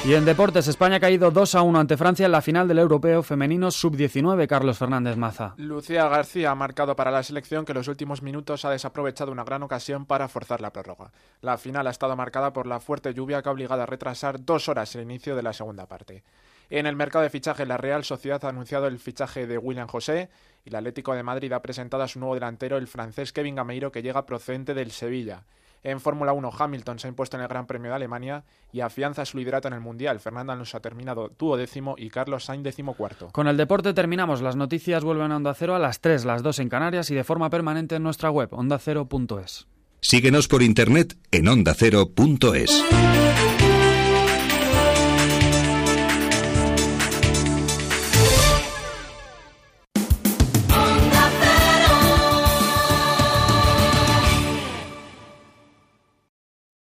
Y 0.04 0.14
en 0.14 0.24
deportes, 0.24 0.66
España 0.68 0.96
ha 0.96 1.00
caído 1.00 1.30
2 1.30 1.54
a 1.54 1.62
1 1.62 1.78
ante 1.78 1.96
Francia 1.96 2.26
en 2.26 2.32
la 2.32 2.40
final 2.40 2.66
del 2.66 2.78
Europeo 2.78 3.22
Femenino 3.22 3.70
Sub-19, 3.70 4.46
Carlos 4.46 4.78
Fernández 4.78 5.16
Maza. 5.16 5.54
Lucía 5.58 6.08
García 6.08 6.50
ha 6.50 6.54
marcado 6.54 6.96
para 6.96 7.10
la 7.10 7.22
selección 7.22 7.64
que 7.64 7.72
en 7.72 7.78
los 7.78 7.88
últimos 7.88 8.22
minutos 8.22 8.64
ha 8.64 8.70
desaprovechado 8.70 9.30
una 9.30 9.44
gran 9.44 9.62
ocasión 9.62 9.79
para 10.06 10.28
forzar 10.28 10.60
la 10.60 10.72
prórroga. 10.72 11.12
La 11.40 11.58
final 11.58 11.86
ha 11.86 11.90
estado 11.90 12.16
marcada 12.16 12.52
por 12.52 12.66
la 12.66 12.80
fuerte 12.80 13.14
lluvia 13.14 13.42
que 13.42 13.48
ha 13.48 13.52
obligado 13.52 13.82
a 13.82 13.86
retrasar 13.86 14.44
dos 14.44 14.68
horas 14.68 14.94
el 14.94 15.02
inicio 15.02 15.36
de 15.36 15.42
la 15.42 15.52
segunda 15.52 15.86
parte. 15.86 16.22
En 16.70 16.86
el 16.86 16.94
mercado 16.94 17.24
de 17.24 17.30
fichaje, 17.30 17.66
la 17.66 17.76
Real 17.76 18.04
Sociedad 18.04 18.44
ha 18.44 18.48
anunciado 18.48 18.86
el 18.86 18.98
fichaje 19.00 19.46
de 19.46 19.58
William 19.58 19.88
José 19.88 20.30
y 20.64 20.68
el 20.68 20.76
Atlético 20.76 21.14
de 21.14 21.24
Madrid 21.24 21.52
ha 21.52 21.62
presentado 21.62 22.02
a 22.04 22.08
su 22.08 22.20
nuevo 22.20 22.34
delantero, 22.34 22.76
el 22.76 22.86
francés 22.86 23.32
Kevin 23.32 23.56
Gameiro, 23.56 23.90
que 23.90 24.02
llega 24.02 24.26
procedente 24.26 24.72
del 24.74 24.92
Sevilla. 24.92 25.44
En 25.82 26.00
Fórmula 26.00 26.32
1, 26.32 26.50
Hamilton 26.58 26.98
se 26.98 27.06
ha 27.06 27.10
impuesto 27.10 27.36
en 27.36 27.42
el 27.42 27.48
Gran 27.48 27.66
Premio 27.66 27.90
de 27.90 27.96
Alemania 27.96 28.44
y 28.72 28.80
afianza 28.80 29.24
su 29.24 29.38
liderato 29.38 29.68
en 29.68 29.74
el 29.74 29.80
Mundial. 29.80 30.20
Fernando 30.20 30.52
Alonso 30.52 30.76
ha 30.76 30.80
terminado 30.80 31.30
duodécimo 31.38 31.94
y 31.96 32.10
Carlos 32.10 32.44
Sainz 32.44 32.76
cuarto. 32.96 33.28
Con 33.32 33.48
el 33.48 33.56
deporte 33.56 33.94
terminamos. 33.94 34.42
Las 34.42 34.56
noticias 34.56 35.04
vuelven 35.04 35.32
a 35.32 35.36
Onda 35.36 35.54
Cero 35.54 35.74
a 35.74 35.78
las 35.78 36.00
3, 36.00 36.24
las 36.24 36.42
2 36.42 36.58
en 36.60 36.68
Canarias 36.68 37.10
y 37.10 37.14
de 37.14 37.24
forma 37.24 37.50
permanente 37.50 37.96
en 37.96 38.02
nuestra 38.02 38.30
web, 38.30 38.48
ondacero.es. 38.52 39.68
Síguenos 40.00 40.48
por 40.48 40.62
internet 40.62 41.16
en 41.30 41.48
ondacero.es. 41.48 42.84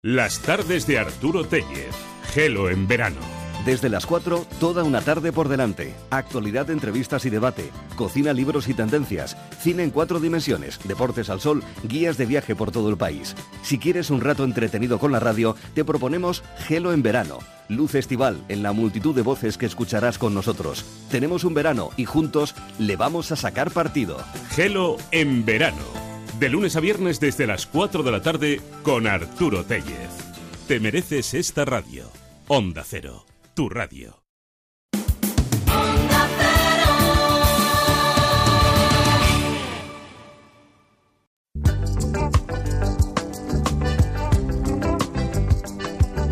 Las 0.03 0.39
tardes 0.39 0.87
de 0.87 0.97
Arturo 0.97 1.45
Tellez. 1.45 1.93
Gelo 2.33 2.71
en 2.71 2.87
verano. 2.87 3.19
Desde 3.67 3.87
las 3.87 4.07
4, 4.07 4.47
toda 4.59 4.83
una 4.83 5.01
tarde 5.01 5.31
por 5.31 5.47
delante. 5.47 5.93
Actualidad, 6.09 6.71
entrevistas 6.71 7.23
y 7.25 7.29
debate. 7.29 7.69
Cocina, 7.95 8.33
libros 8.33 8.67
y 8.67 8.73
tendencias. 8.73 9.37
Cine 9.59 9.83
en 9.83 9.91
cuatro 9.91 10.19
dimensiones. 10.19 10.79
Deportes 10.85 11.29
al 11.29 11.39
sol. 11.39 11.63
Guías 11.83 12.17
de 12.17 12.25
viaje 12.25 12.55
por 12.55 12.71
todo 12.71 12.89
el 12.89 12.97
país. 12.97 13.35
Si 13.61 13.77
quieres 13.77 14.09
un 14.09 14.21
rato 14.21 14.43
entretenido 14.43 14.97
con 14.97 15.11
la 15.11 15.19
radio, 15.19 15.55
te 15.75 15.85
proponemos 15.85 16.43
Gelo 16.65 16.93
en 16.93 17.03
verano. 17.03 17.37
Luz 17.69 17.93
estival 17.93 18.43
en 18.49 18.63
la 18.63 18.71
multitud 18.71 19.13
de 19.13 19.21
voces 19.21 19.55
que 19.55 19.67
escucharás 19.67 20.17
con 20.17 20.33
nosotros. 20.33 20.83
Tenemos 21.11 21.43
un 21.43 21.53
verano 21.53 21.91
y 21.95 22.05
juntos 22.05 22.55
le 22.79 22.95
vamos 22.95 23.31
a 23.31 23.35
sacar 23.35 23.69
partido. 23.69 24.17
Gelo 24.49 24.97
en 25.11 25.45
verano. 25.45 26.00
De 26.41 26.49
lunes 26.49 26.75
a 26.75 26.79
viernes 26.79 27.19
desde 27.19 27.45
las 27.45 27.67
4 27.67 28.01
de 28.01 28.11
la 28.11 28.23
tarde 28.23 28.61
con 28.81 29.05
Arturo 29.05 29.63
Tellez. 29.63 30.09
Te 30.67 30.79
mereces 30.79 31.35
esta 31.35 31.65
radio. 31.65 32.09
Onda 32.47 32.83
Cero 32.83 33.27
tu 33.53 33.69
radio. 33.69 34.23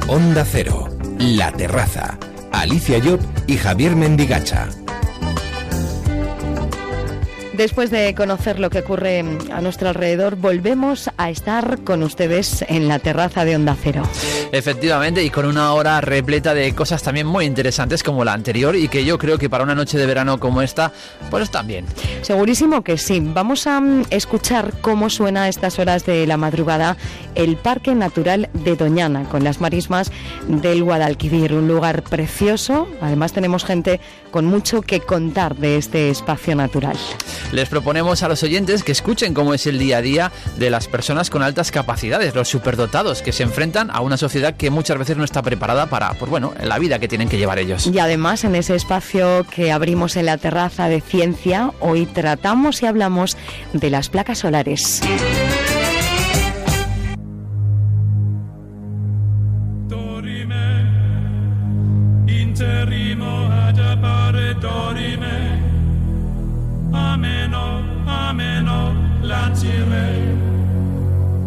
Onda 0.08 0.44
Cero, 0.44 0.90
La 1.20 1.52
Terraza, 1.52 2.18
Alicia 2.52 3.00
Job 3.00 3.20
y 3.46 3.58
Javier 3.58 3.96
Mendigacha. 3.96 4.70
Después 7.60 7.92
de 7.92 8.16
conocer 8.16 8.58
lo 8.58 8.70
que 8.70 8.80
ocurre 8.80 9.20
a 9.52 9.60
nuestro 9.60 9.90
alrededor, 9.90 10.38
volvemos 10.38 11.10
a 11.18 11.30
estar 11.30 11.84
con 11.84 12.04
ustedes 12.04 12.64
en 12.70 12.88
la 12.88 13.00
terraza 13.00 13.44
de 13.44 13.58
Onda 13.58 13.76
Cero. 13.78 14.04
Efectivamente, 14.54 15.26
y 15.26 15.30
con 15.30 15.46
una 15.46 15.74
hora 15.74 16.00
repleta 16.00 16.54
de 16.54 16.74
cosas 16.74 17.04
también 17.04 17.28
muy 17.28 17.44
interesantes 17.44 18.02
como 18.02 18.24
la 18.24 18.32
anterior 18.32 18.78
y 18.78 18.88
que 18.88 19.04
yo 19.04 19.18
creo 19.18 19.38
que 19.38 19.50
para 19.50 19.66
una 19.66 19.76
noche 19.76 19.98
de 19.98 20.06
verano 20.06 20.40
como 20.40 20.62
esta, 20.62 20.94
pues 21.30 21.52
también. 21.52 21.86
Segurísimo 22.22 22.82
que 22.82 22.98
sí. 22.98 23.20
Vamos 23.22 23.68
a 23.68 23.82
mm, 23.82 24.06
escuchar 24.10 24.76
cómo 24.80 25.10
suena 25.10 25.44
a 25.44 25.50
estas 25.50 25.80
horas 25.80 26.06
de 26.06 26.26
la 26.28 26.38
madrugada 26.38 26.96
el 27.36 27.58
Parque 27.58 27.94
Natural 27.94 28.50
de 28.54 28.78
Doñana, 28.78 29.26
con 29.26 29.44
las 29.44 29.60
marismas 29.60 30.14
del 30.48 30.82
Guadalquivir, 30.82 31.54
un 31.54 31.68
lugar 31.68 32.04
precioso. 32.04 32.88
Además 33.02 33.34
tenemos 33.34 33.66
gente 33.66 34.00
con 34.32 34.46
mucho 34.46 34.82
que 34.82 35.02
contar 35.02 35.58
de 35.58 35.76
este 35.76 36.10
espacio 36.10 36.56
natural. 36.56 36.98
Les 37.52 37.68
proponemos 37.68 38.22
a 38.22 38.28
los 38.28 38.44
oyentes 38.44 38.84
que 38.84 38.92
escuchen 38.92 39.34
cómo 39.34 39.54
es 39.54 39.66
el 39.66 39.80
día 39.80 39.98
a 39.98 40.02
día 40.02 40.32
de 40.58 40.70
las 40.70 40.88
personas 40.88 41.30
con 41.30 41.42
altas 41.42 41.72
capacidades, 41.72 42.36
los 42.36 42.48
superdotados, 42.48 43.22
que 43.22 43.32
se 43.32 43.44
enfrentan 43.44 43.90
a 43.92 44.02
una 44.02 44.18
sociedad 44.18 44.56
que 44.56 44.70
muchas 44.70 44.98
veces 44.98 45.18
no 45.18 45.24
está 45.24 45.42
preparada 45.42 45.88
para, 45.88 46.14
pues 46.14 46.30
bueno, 46.30 46.54
la 46.62 46.78
vida 46.78 47.00
que 47.00 47.08
tienen 47.08 47.28
que 47.28 47.38
llevar 47.38 47.60
ellos. 47.60 47.88
Y 47.88 47.98
además 47.98 48.44
en 48.44 48.56
ese 48.56 48.76
espacio 48.76 49.46
que 49.50 49.72
abrimos 49.72 50.16
en 50.16 50.28
la 50.28 50.38
terraza 50.38 50.90
de 50.90 51.02
ciencia, 51.02 51.72
hoy 51.80 52.06
tratamos 52.06 52.84
y 52.84 52.86
hablamos 52.86 53.36
de 53.74 53.90
las 53.90 54.10
placas 54.10 54.40
solares. 54.40 55.02
Ameno, 66.94 67.82
ameno, 68.08 68.94
lancire, 69.22 70.36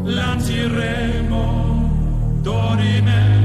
lanciremo, 0.04 1.90
dorime. 2.42 3.42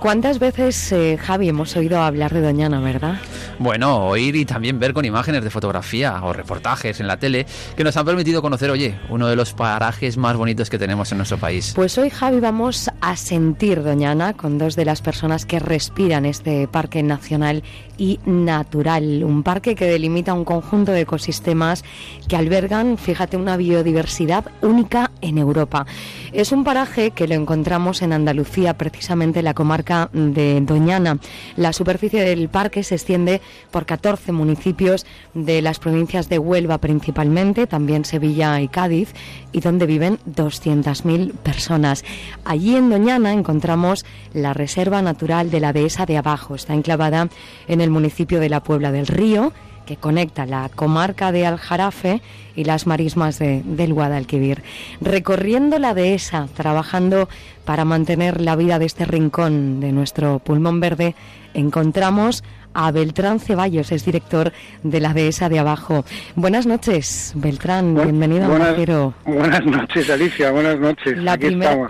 ¿Cuántas 0.00 0.38
veces, 0.38 0.92
eh, 0.92 1.18
Javi, 1.20 1.48
hemos 1.48 1.76
oído 1.76 2.00
hablar 2.00 2.32
de 2.32 2.40
Doñana, 2.40 2.80
verdad? 2.80 3.16
Bueno, 3.58 4.06
oír 4.06 4.36
y 4.36 4.44
también 4.44 4.78
ver 4.78 4.92
con 4.92 5.04
imágenes 5.04 5.42
de 5.42 5.50
fotografía 5.50 6.20
o 6.22 6.32
reportajes 6.32 7.00
en 7.00 7.08
la 7.08 7.16
tele 7.16 7.44
que 7.76 7.82
nos 7.82 7.96
han 7.96 8.06
permitido 8.06 8.40
conocer, 8.40 8.70
oye, 8.70 8.98
uno 9.08 9.26
de 9.26 9.34
los 9.34 9.52
parajes 9.52 10.16
más 10.16 10.36
bonitos 10.36 10.70
que 10.70 10.78
tenemos 10.78 11.10
en 11.10 11.18
nuestro 11.18 11.38
país. 11.38 11.72
Pues 11.74 11.98
hoy, 11.98 12.08
Javi, 12.08 12.38
vamos 12.38 12.88
a 13.00 13.16
sentir 13.16 13.82
Doñana 13.82 14.34
con 14.34 14.58
dos 14.58 14.76
de 14.76 14.84
las 14.84 15.02
personas 15.02 15.44
que 15.44 15.58
respiran 15.58 16.24
este 16.24 16.68
parque 16.68 17.02
nacional 17.02 17.64
y 17.98 18.20
natural. 18.26 19.24
Un 19.24 19.42
parque 19.42 19.74
que 19.74 19.86
delimita 19.86 20.34
un 20.34 20.44
conjunto 20.44 20.92
de 20.92 21.00
ecosistemas 21.00 21.84
que 22.28 22.36
albergan, 22.36 22.96
fíjate, 22.96 23.36
una 23.36 23.56
biodiversidad 23.56 24.44
única 24.62 25.10
en 25.20 25.36
Europa. 25.36 25.84
Es 26.32 26.52
un 26.52 26.62
paraje 26.62 27.10
que 27.10 27.26
lo 27.26 27.34
encontramos 27.34 28.02
en 28.02 28.12
Andalucía, 28.12 28.78
precisamente 28.78 29.40
en 29.40 29.46
la 29.46 29.54
comarca 29.54 30.10
de 30.12 30.60
Doñana. 30.60 31.18
La 31.56 31.72
superficie 31.72 32.22
del 32.22 32.48
parque 32.48 32.84
se 32.84 32.94
extiende 32.94 33.40
por 33.70 33.86
14 33.86 34.32
municipios 34.32 35.06
de 35.34 35.62
las 35.62 35.78
provincias 35.78 36.28
de 36.28 36.38
Huelva 36.38 36.78
principalmente, 36.78 37.66
también 37.66 38.04
Sevilla 38.04 38.60
y 38.60 38.68
Cádiz, 38.68 39.14
y 39.52 39.60
donde 39.60 39.86
viven 39.86 40.18
200.000 40.26 41.32
personas. 41.32 42.04
Allí 42.44 42.76
en 42.76 42.90
Doñana 42.90 43.32
encontramos 43.32 44.04
la 44.32 44.54
Reserva 44.54 45.02
Natural 45.02 45.50
de 45.50 45.60
la 45.60 45.72
Dehesa 45.72 46.06
de 46.06 46.16
Abajo. 46.18 46.54
Está 46.54 46.74
enclavada 46.74 47.28
en 47.66 47.80
el 47.80 47.90
municipio 47.90 48.40
de 48.40 48.48
la 48.48 48.62
Puebla 48.62 48.92
del 48.92 49.06
Río 49.06 49.52
que 49.88 49.96
conecta 49.96 50.44
la 50.44 50.68
comarca 50.68 51.32
de 51.32 51.46
Aljarafe 51.46 52.20
y 52.54 52.64
las 52.64 52.86
marismas 52.86 53.38
de, 53.38 53.62
del 53.64 53.94
Guadalquivir. 53.94 54.62
Recorriendo 55.00 55.78
la 55.78 55.94
dehesa, 55.94 56.46
trabajando 56.54 57.30
para 57.64 57.86
mantener 57.86 58.42
la 58.42 58.54
vida 58.54 58.78
de 58.78 58.84
este 58.84 59.06
rincón 59.06 59.80
de 59.80 59.92
nuestro 59.92 60.40
pulmón 60.40 60.80
verde, 60.80 61.14
encontramos 61.54 62.44
a 62.74 62.90
Beltrán 62.90 63.40
Ceballos, 63.40 63.92
es 63.92 64.04
director 64.04 64.52
de 64.82 65.00
la 65.00 65.14
dehesa 65.14 65.48
de 65.48 65.58
abajo. 65.58 66.04
Buenas 66.34 66.66
noches, 66.66 67.32
Beltrán, 67.36 67.94
bienvenido 67.94 68.48
buenas, 68.48 68.88
a 68.88 69.12
Buenas 69.24 69.64
noches, 69.64 70.10
Alicia, 70.10 70.50
buenas 70.50 70.78
noches. 70.78 71.16
La, 71.18 71.38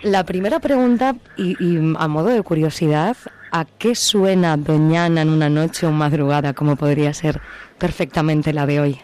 la 0.03 0.25
primera 0.25 0.61
pregunta, 0.61 1.15
y, 1.37 1.57
y 1.63 1.95
a 1.99 2.09
modo 2.09 2.29
de 2.29 2.43
curiosidad, 2.43 3.17
¿a 3.53 3.65
qué 3.65 3.95
suena 3.95 4.57
Doñana 4.57 5.23
en 5.23 5.31
una 5.31 5.49
noche 5.49 5.87
o 5.87 5.91
madrugada, 5.91 6.55
como 6.55 6.77
podría 6.77 7.13
ser 7.15 7.41
perfectamente 7.79 8.53
la 8.53 8.67
de 8.67 8.81
hoy. 8.81 9.01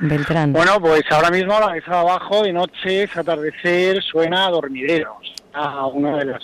Beltrán. 0.00 0.52
Bueno, 0.52 0.80
pues 0.80 1.02
ahora 1.10 1.30
mismo 1.30 1.58
la 1.58 1.70
mesa 1.70 2.00
abajo 2.00 2.42
de 2.42 2.52
noche, 2.52 3.08
atardecer, 3.14 4.02
suena 4.02 4.46
a 4.46 4.50
dormideros, 4.50 5.34
a 5.52 5.86
una 5.86 6.16
de 6.18 6.24
las 6.24 6.42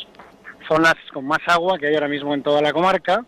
zonas 0.68 0.94
con 1.12 1.26
más 1.26 1.40
agua 1.46 1.76
que 1.78 1.88
hay 1.88 1.94
ahora 1.94 2.08
mismo 2.08 2.32
en 2.32 2.42
toda 2.42 2.62
la 2.62 2.72
comarca. 2.72 3.24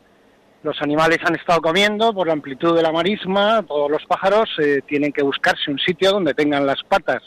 Los 0.62 0.80
animales 0.80 1.18
han 1.24 1.34
estado 1.34 1.60
comiendo 1.60 2.14
por 2.14 2.28
la 2.28 2.34
amplitud 2.34 2.76
de 2.76 2.82
la 2.82 2.92
marisma, 2.92 3.64
todos 3.66 3.90
los 3.90 4.04
pájaros 4.06 4.48
eh, 4.58 4.80
tienen 4.86 5.12
que 5.12 5.22
buscarse 5.22 5.70
un 5.70 5.78
sitio 5.78 6.12
donde 6.12 6.34
tengan 6.34 6.64
las 6.64 6.82
patas 6.84 7.20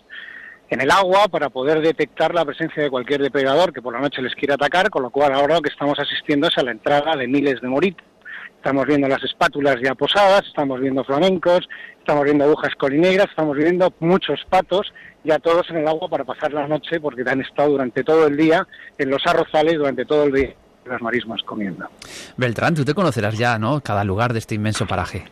en 0.70 0.80
el 0.80 0.90
agua 0.90 1.28
para 1.28 1.50
poder 1.50 1.82
detectar 1.82 2.34
la 2.34 2.46
presencia 2.46 2.82
de 2.82 2.90
cualquier 2.90 3.22
depredador 3.22 3.74
que 3.74 3.82
por 3.82 3.94
la 3.94 4.00
noche 4.00 4.22
les 4.22 4.34
quiera 4.36 4.56
atacar, 4.56 4.90
con 4.90 5.04
lo 5.04 5.10
cual 5.10 5.34
ahora 5.34 5.56
lo 5.56 5.62
que 5.62 5.70
estamos 5.70 6.00
asistiendo 6.00 6.48
es 6.48 6.58
a 6.58 6.64
la 6.64 6.72
entrada 6.72 7.16
de 7.18 7.28
miles 7.28 7.60
de 7.60 7.68
moritos 7.68 8.06
estamos 8.66 8.88
viendo 8.88 9.08
las 9.08 9.24
espátulas 9.24 9.76
ya 9.80 9.94
posadas, 9.94 10.42
estamos 10.48 10.82
viendo 10.82 11.04
flamencos, 11.04 11.70
estamos 12.00 12.24
viendo 12.24 12.46
agujas 12.46 12.74
colinegras, 12.76 13.30
estamos 13.30 13.56
viendo 13.56 13.94
muchos 14.00 14.44
patos, 14.50 14.92
ya 15.24 15.38
todos 15.38 15.70
en 15.70 15.78
el 15.78 15.88
agua 15.88 16.10
para 16.10 16.24
pasar 16.24 16.52
la 16.52 16.68
noche 16.68 17.00
porque 17.00 17.24
han 17.30 17.42
estado 17.42 17.70
durante 17.70 18.04
todo 18.04 18.26
el 18.26 18.36
día 18.36 18.68
en 18.98 19.12
los 19.12 19.24
arrozales, 19.28 19.76
durante 19.76 20.04
todo 20.06 20.24
el 20.24 20.32
día 20.32 20.56
las 20.86 21.02
marismas 21.02 21.42
comiendo. 21.44 21.88
Beltrán, 22.38 22.76
tú 22.76 22.86
te 22.86 22.94
conocerás 22.94 23.38
ya, 23.38 23.58
¿no? 23.58 23.82
Cada 23.82 24.04
lugar 24.04 24.34
de 24.34 24.40
este 24.40 24.56
inmenso 24.56 24.86
paraje. 24.86 25.26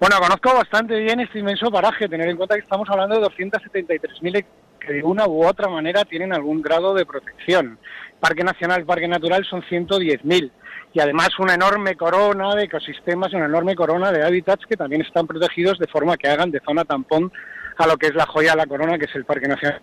Bueno, 0.00 0.16
conozco 0.18 0.54
bastante 0.54 0.98
bien 0.98 1.20
este 1.20 1.38
inmenso 1.38 1.70
paraje, 1.70 2.08
tener 2.08 2.28
en 2.28 2.36
cuenta 2.36 2.56
que 2.56 2.62
estamos 2.62 2.88
hablando 2.90 3.18
de 3.18 3.26
273.000 3.26 4.44
que 4.80 4.92
de 4.92 5.02
una 5.02 5.26
u 5.26 5.46
otra 5.46 5.68
manera 5.68 6.04
tienen 6.04 6.32
algún 6.32 6.60
grado 6.60 6.92
de 6.94 7.06
protección. 7.06 7.78
Parque 8.20 8.44
Nacional, 8.44 8.84
Parque 8.84 9.08
Natural 9.08 9.44
son 9.44 9.62
110.000 9.62 10.50
y 10.92 11.00
además 11.00 11.30
una 11.38 11.54
enorme 11.54 11.96
corona 11.96 12.54
de 12.54 12.64
ecosistemas 12.64 13.32
y 13.32 13.36
una 13.36 13.46
enorme 13.46 13.74
corona 13.74 14.12
de 14.12 14.24
hábitats 14.24 14.66
que 14.66 14.76
también 14.76 15.02
están 15.02 15.26
protegidos 15.26 15.78
de 15.78 15.86
forma 15.86 16.16
que 16.16 16.28
hagan 16.28 16.50
de 16.50 16.60
zona 16.60 16.84
tampón 16.84 17.32
a 17.76 17.86
lo 17.86 17.96
que 17.96 18.06
es 18.06 18.14
la 18.14 18.26
joya 18.26 18.52
de 18.52 18.58
la 18.58 18.66
corona, 18.66 18.98
que 18.98 19.06
es 19.06 19.14
el 19.14 19.24
Parque 19.24 19.48
Nacional. 19.48 19.80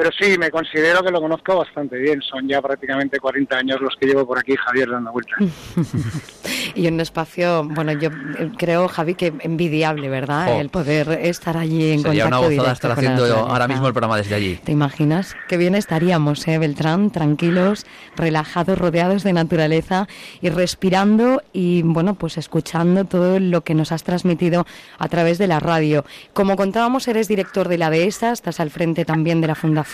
Pero 0.00 0.12
sí, 0.18 0.38
me 0.38 0.50
considero 0.50 1.02
que 1.02 1.10
lo 1.10 1.20
conozco 1.20 1.58
bastante 1.58 1.98
bien. 1.98 2.22
Son 2.22 2.48
ya 2.48 2.62
prácticamente 2.62 3.20
40 3.20 3.54
años 3.54 3.82
los 3.82 3.94
que 3.96 4.06
llevo 4.06 4.26
por 4.26 4.38
aquí, 4.38 4.56
Javier, 4.56 4.88
dando 4.88 5.12
vueltas. 5.12 5.38
y 6.74 6.88
un 6.88 6.98
espacio, 7.00 7.64
bueno, 7.64 7.92
yo 7.92 8.08
eh, 8.08 8.50
creo, 8.56 8.88
Javi, 8.88 9.14
que 9.14 9.34
envidiable, 9.40 10.08
¿verdad? 10.08 10.58
El 10.58 10.70
poder 10.70 11.10
estar 11.20 11.58
allí 11.58 11.92
en 11.92 12.00
Sería 12.00 12.24
contacto 12.24 12.46
una 12.46 12.56
gozada 12.56 12.72
estar 12.72 12.92
haciendo 12.92 13.24
ahora 13.36 13.68
mismo 13.68 13.88
el 13.88 13.92
programa 13.92 14.16
desde 14.16 14.34
allí. 14.34 14.58
¿Te 14.64 14.72
imaginas? 14.72 15.36
Qué 15.48 15.58
bien 15.58 15.74
estaríamos, 15.74 16.48
¿eh, 16.48 16.56
Beltrán? 16.56 17.10
Tranquilos, 17.10 17.84
relajados, 18.16 18.78
rodeados 18.78 19.22
de 19.22 19.34
naturaleza 19.34 20.08
y 20.40 20.48
respirando 20.48 21.42
y, 21.52 21.82
bueno, 21.82 22.14
pues 22.14 22.38
escuchando 22.38 23.04
todo 23.04 23.38
lo 23.38 23.64
que 23.64 23.74
nos 23.74 23.92
has 23.92 24.02
transmitido 24.02 24.66
a 24.98 25.08
través 25.08 25.36
de 25.36 25.46
la 25.46 25.60
radio. 25.60 26.06
Como 26.32 26.56
contábamos, 26.56 27.06
eres 27.06 27.28
director 27.28 27.68
de 27.68 27.76
la 27.76 27.90
dehesa, 27.90 28.32
estás 28.32 28.60
al 28.60 28.70
frente 28.70 29.04
también 29.04 29.42
de 29.42 29.48
la 29.48 29.54
Fundación 29.54 29.89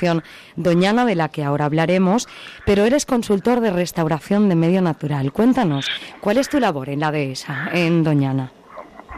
Doñana, 0.57 1.05
de 1.05 1.15
la 1.15 1.29
que 1.29 1.45
ahora 1.45 1.65
hablaremos, 1.65 2.29
pero 2.65 2.85
eres 2.85 3.07
consultor 3.07 3.61
de 3.61 3.71
restauración 3.71 4.49
de 4.49 4.57
medio 4.57 4.83
natural. 4.83 5.33
Cuéntanos, 5.33 5.89
¿cuál 6.21 6.39
es 6.39 6.49
tu 6.49 6.61
labor 6.61 6.89
en 6.89 7.01
la 7.01 7.11
dehesa, 7.11 7.69
en 7.73 8.03
Doñana? 8.05 8.53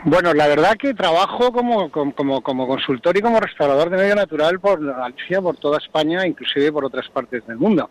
Bueno, 0.05 0.33
la 0.33 0.47
verdad 0.47 0.77
que 0.77 0.95
trabajo 0.95 1.51
como, 1.53 1.91
como, 1.91 2.41
como 2.41 2.69
consultor 2.69 3.17
y 3.17 3.21
como 3.21 3.41
restaurador 3.41 3.91
de 3.91 3.97
medio 3.97 4.15
natural 4.15 4.61
por 4.61 4.85
Galicia, 4.85 5.43
por 5.43 5.57
toda 5.57 5.79
España, 5.79 6.25
inclusive 6.27 6.71
por 6.71 6.85
otras 6.85 7.09
partes 7.09 7.45
del 7.47 7.57
mundo. 7.57 7.91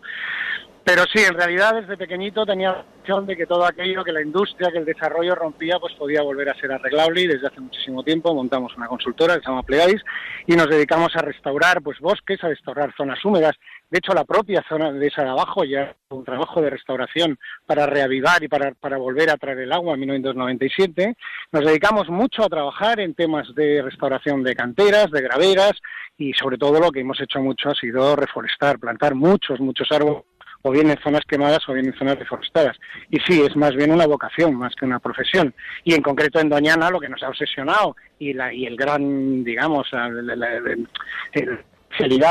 Pero 0.88 1.04
sí, 1.12 1.22
en 1.22 1.34
realidad 1.34 1.74
desde 1.74 1.98
pequeñito 1.98 2.46
tenía 2.46 2.70
la 2.70 2.82
sensación 2.82 3.26
de 3.26 3.36
que 3.36 3.44
todo 3.44 3.62
aquello 3.66 4.02
que 4.02 4.10
la 4.10 4.22
industria, 4.22 4.70
que 4.72 4.78
el 4.78 4.86
desarrollo 4.86 5.34
rompía, 5.34 5.78
pues 5.78 5.92
podía 5.92 6.22
volver 6.22 6.48
a 6.48 6.54
ser 6.54 6.72
arreglable 6.72 7.20
y 7.20 7.26
desde 7.26 7.46
hace 7.46 7.60
muchísimo 7.60 8.02
tiempo 8.02 8.34
montamos 8.34 8.74
una 8.74 8.86
consultora 8.86 9.34
que 9.34 9.42
se 9.42 9.50
llama 9.50 9.64
Plegais 9.64 10.00
y 10.46 10.56
nos 10.56 10.70
dedicamos 10.70 11.14
a 11.14 11.20
restaurar 11.20 11.82
pues 11.82 11.98
bosques, 12.00 12.42
a 12.42 12.48
restaurar 12.48 12.94
zonas 12.96 13.22
húmedas. 13.22 13.52
De 13.90 13.98
hecho, 13.98 14.14
la 14.14 14.24
propia 14.24 14.64
zona 14.66 14.90
de 14.90 15.06
esa 15.06 15.24
de 15.24 15.28
abajo 15.28 15.62
ya 15.62 15.94
un 16.08 16.24
trabajo 16.24 16.62
de 16.62 16.70
restauración 16.70 17.38
para 17.66 17.84
reavivar 17.84 18.42
y 18.42 18.48
para, 18.48 18.72
para 18.72 18.96
volver 18.96 19.28
a 19.28 19.36
traer 19.36 19.58
el 19.58 19.72
agua 19.74 19.92
en 19.92 20.00
1997. 20.00 21.16
Nos 21.52 21.66
dedicamos 21.66 22.08
mucho 22.08 22.44
a 22.44 22.48
trabajar 22.48 22.98
en 23.00 23.12
temas 23.12 23.54
de 23.54 23.82
restauración 23.82 24.42
de 24.42 24.56
canteras, 24.56 25.10
de 25.10 25.20
graveras 25.20 25.72
y 26.16 26.32
sobre 26.32 26.56
todo 26.56 26.80
lo 26.80 26.90
que 26.90 27.00
hemos 27.00 27.20
hecho 27.20 27.40
mucho 27.40 27.68
ha 27.68 27.74
sido 27.74 28.16
reforestar, 28.16 28.78
plantar 28.78 29.14
muchos, 29.14 29.60
muchos 29.60 29.86
árboles 29.92 30.22
o 30.68 30.70
bien 30.70 30.90
en 30.90 30.98
zonas 30.98 31.22
quemadas 31.26 31.66
o 31.66 31.72
bien 31.72 31.86
en 31.86 31.94
zonas 31.94 32.18
deforestadas. 32.18 32.76
Y 33.10 33.18
sí, 33.20 33.40
es 33.40 33.56
más 33.56 33.74
bien 33.74 33.90
una 33.90 34.06
vocación 34.06 34.54
más 34.54 34.74
que 34.74 34.84
una 34.84 34.98
profesión. 34.98 35.54
Y 35.82 35.94
en 35.94 36.02
concreto 36.02 36.40
en 36.40 36.50
Doñana 36.50 36.90
lo 36.90 37.00
que 37.00 37.08
nos 37.08 37.22
ha 37.22 37.28
obsesionado 37.28 37.96
y, 38.18 38.34
la, 38.34 38.52
y 38.52 38.66
el 38.66 38.76
gran, 38.76 39.44
digamos, 39.44 39.88
la, 39.92 40.10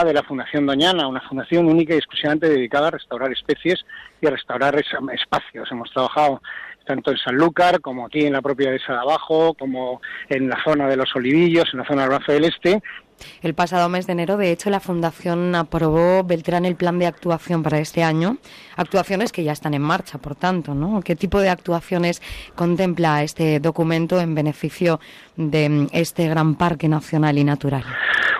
de 0.05 0.13
la 0.13 0.23
Fundación 0.23 0.67
Doñana, 0.67 1.07
una 1.07 1.21
fundación 1.21 1.65
única 1.65 1.95
y 1.95 1.97
exclusivamente 1.97 2.47
dedicada 2.47 2.89
a 2.89 2.91
restaurar 2.91 3.31
especies 3.31 3.83
y 4.21 4.27
a 4.27 4.29
restaurar 4.29 4.75
espacios. 4.77 5.71
Hemos 5.71 5.91
trabajado 5.91 6.41
tanto 6.85 7.11
en 7.11 7.17
Sanlúcar 7.17 7.81
como 7.81 8.05
aquí 8.05 8.25
en 8.25 8.33
la 8.33 8.41
propia 8.41 8.69
de 8.69 8.79
abajo, 8.87 9.55
como 9.55 9.99
en 10.29 10.47
la 10.47 10.63
zona 10.63 10.87
de 10.87 10.95
los 10.95 11.13
Olivillos, 11.15 11.65
en 11.73 11.79
la 11.79 11.85
zona 11.85 12.03
del 12.03 12.11
Brazo 12.11 12.31
del 12.31 12.45
Este, 12.45 12.81
el 13.41 13.53
pasado 13.53 13.89
mes 13.89 14.07
de 14.07 14.13
enero, 14.13 14.37
de 14.37 14.51
hecho, 14.51 14.69
la 14.69 14.79
Fundación 14.79 15.55
aprobó 15.55 16.23
Beltrán 16.23 16.65
el 16.65 16.75
plan 16.75 16.99
de 16.99 17.07
actuación 17.07 17.63
para 17.63 17.79
este 17.79 18.03
año. 18.03 18.37
Actuaciones 18.75 19.31
que 19.31 19.43
ya 19.43 19.51
están 19.51 19.73
en 19.73 19.81
marcha, 19.81 20.17
por 20.17 20.35
tanto, 20.35 20.73
¿no? 20.73 21.01
¿Qué 21.01 21.15
tipo 21.15 21.39
de 21.39 21.49
actuaciones 21.49 22.21
contempla 22.55 23.23
este 23.23 23.59
documento 23.59 24.19
en 24.19 24.35
beneficio 24.35 24.99
de 25.35 25.69
mm, 25.69 25.87
este 25.93 26.27
gran 26.27 26.55
parque 26.55 26.87
nacional 26.87 27.37
y 27.37 27.43
natural? 27.43 27.83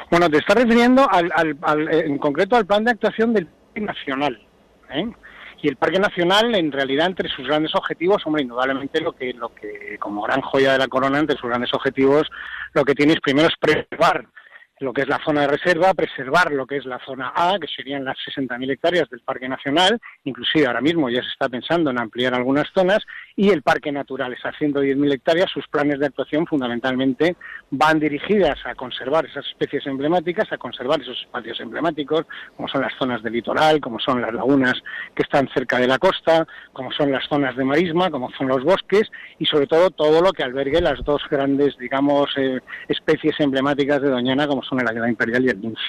Bueno, 0.10 0.30
te 0.30 0.38
estás 0.38 0.56
refiriendo 0.56 1.08
al, 1.10 1.58
en 1.92 2.18
concreto 2.18 2.56
al 2.56 2.66
plan 2.66 2.84
de 2.84 2.92
actuación 2.92 3.34
del 3.34 3.48
Parque 3.48 3.82
Nacional. 3.82 4.42
¿eh? 4.92 5.08
y 5.62 5.68
el 5.68 5.76
Parque 5.76 6.00
Nacional 6.00 6.54
en 6.56 6.72
realidad 6.72 7.08
entre 7.08 7.30
sus 7.30 7.48
grandes 7.48 7.74
objetivos, 7.76 8.22
hombre, 8.26 8.44
indudablemente 8.44 9.02
lo 9.02 9.14
que 9.14 9.34
lo 9.34 9.54
que 9.54 9.98
como 10.00 10.22
gran 10.22 10.42
joya 10.42 10.74
de 10.74 10.78
la 10.78 10.88
corona 10.88 11.20
entre 11.20 11.36
sus 11.36 11.50
grandes 11.50 11.74
objetivos 11.74 12.30
lo 12.74 12.86
que 12.86 12.94
tiene 12.94 13.14
es 13.14 13.20
primero 13.20 13.48
es 13.48 13.56
preservar 13.60 14.28
lo 14.80 14.94
que 14.94 15.02
es 15.02 15.08
la 15.08 15.20
zona 15.24 15.42
de 15.42 15.48
reserva, 15.48 15.94
preservar 15.94 16.52
lo 16.52 16.68
que 16.68 16.78
es 16.78 16.86
la 16.86 17.00
zona 17.06 17.34
A, 17.36 17.58
que 17.60 17.68
serían 17.68 18.06
las 18.06 18.18
60.000 18.18 18.72
hectáreas 18.72 19.10
del 19.10 19.22
Parque 19.22 19.50
Nacional, 19.50 20.00
inclusive 20.24 20.68
ahora 20.68 20.82
mismo 20.82 21.10
ya 21.10 21.22
se 21.24 21.30
está 21.30 21.50
pensando 21.50 21.90
en 21.90 22.00
ampliar 22.00 22.34
algunas 22.34 22.68
zonas, 22.74 23.00
y 23.36 23.50
el 23.50 23.64
Parque 23.64 23.92
Natural, 23.92 24.34
esas 24.34 24.56
110.000 24.56 25.14
hectáreas, 25.14 25.50
sus 25.52 25.68
planes 25.68 26.00
de 26.00 26.08
actuación 26.08 26.46
fundamentalmente 26.46 27.36
van 27.72 28.00
dirigidas 28.00 28.58
a 28.66 28.76
conservar 28.76 29.26
esas 29.26 29.46
especies 29.48 29.86
emblemáticas, 29.88 30.52
a 30.52 30.58
conservar 30.58 31.02
esos 31.02 31.20
espacios 31.22 31.60
emblemáticos, 31.60 32.26
como 32.56 32.68
son 32.68 32.82
las 32.82 32.94
zonas 32.98 33.24
del 33.24 33.34
litoral, 33.34 33.80
como 33.82 34.00
son 34.00 34.22
las 34.22 34.34
lagunas 34.34 34.76
que 35.16 35.24
están 35.24 35.50
cerca 35.54 35.80
de 35.80 35.88
la 35.88 35.98
costa, 35.98 36.48
como 36.74 36.92
son 36.92 37.12
las 37.12 37.28
zonas 37.28 37.56
de 37.56 37.64
marisma, 37.64 38.10
como 38.10 38.30
son 38.32 38.48
los 38.48 38.64
bosques, 38.64 39.10
y 39.40 39.46
sobre 39.46 39.68
todo 39.68 39.90
todo 39.90 40.22
lo 40.22 40.32
que 40.34 40.44
albergue 40.44 40.82
las 40.82 41.04
dos 41.04 41.22
grandes, 41.30 41.78
digamos, 41.78 42.30
eh, 42.38 42.60
especies 42.88 43.40
emblemáticas 43.40 44.02
de 44.02 44.10
Doñana, 44.10 44.48
como 44.48 44.64
son 44.68 44.80
el 44.82 44.88
águila 44.88 45.10
imperial 45.10 45.44
y 45.46 45.50
el 45.50 45.62
lince. 45.62 45.82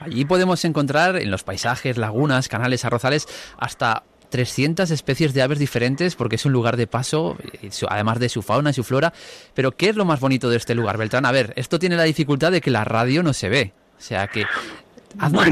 Allí 0.00 0.24
podemos 0.24 0.64
encontrar 0.64 1.16
en 1.16 1.30
los 1.30 1.44
paisajes, 1.44 1.96
lagunas, 1.96 2.48
canales, 2.48 2.84
arrozales, 2.84 3.26
hasta 3.58 4.04
300 4.30 4.90
especies 4.90 5.32
de 5.32 5.42
aves 5.42 5.58
diferentes 5.58 6.16
porque 6.16 6.36
es 6.36 6.44
un 6.44 6.52
lugar 6.52 6.76
de 6.76 6.86
paso, 6.86 7.36
además 7.88 8.18
de 8.18 8.28
su 8.28 8.42
fauna 8.42 8.70
y 8.70 8.72
su 8.72 8.84
flora. 8.84 9.12
Pero 9.54 9.72
¿qué 9.72 9.88
es 9.88 9.96
lo 9.96 10.04
más 10.04 10.20
bonito 10.20 10.50
de 10.50 10.56
este 10.56 10.74
lugar, 10.74 10.98
Beltrán? 10.98 11.24
A 11.26 11.32
ver, 11.32 11.52
esto 11.56 11.78
tiene 11.78 11.96
la 11.96 12.02
dificultad 12.02 12.50
de 12.50 12.60
que 12.60 12.70
la 12.70 12.84
radio 12.84 13.22
no 13.22 13.32
se 13.32 13.48
ve. 13.48 13.72
O 13.96 14.00
sea 14.00 14.26
que 14.26 14.44
haznos 15.18 15.46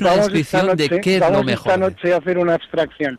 una, 0.00 0.16
descripción 0.16 0.76
de 0.76 1.00
qué 1.00 1.16
es 1.16 1.30
lo 1.30 1.44
mejor. 1.44 1.72
esta 1.72 1.76
noche 1.76 2.12
a 2.12 2.16
hacer 2.16 2.38
una 2.38 2.54
abstracción. 2.54 3.18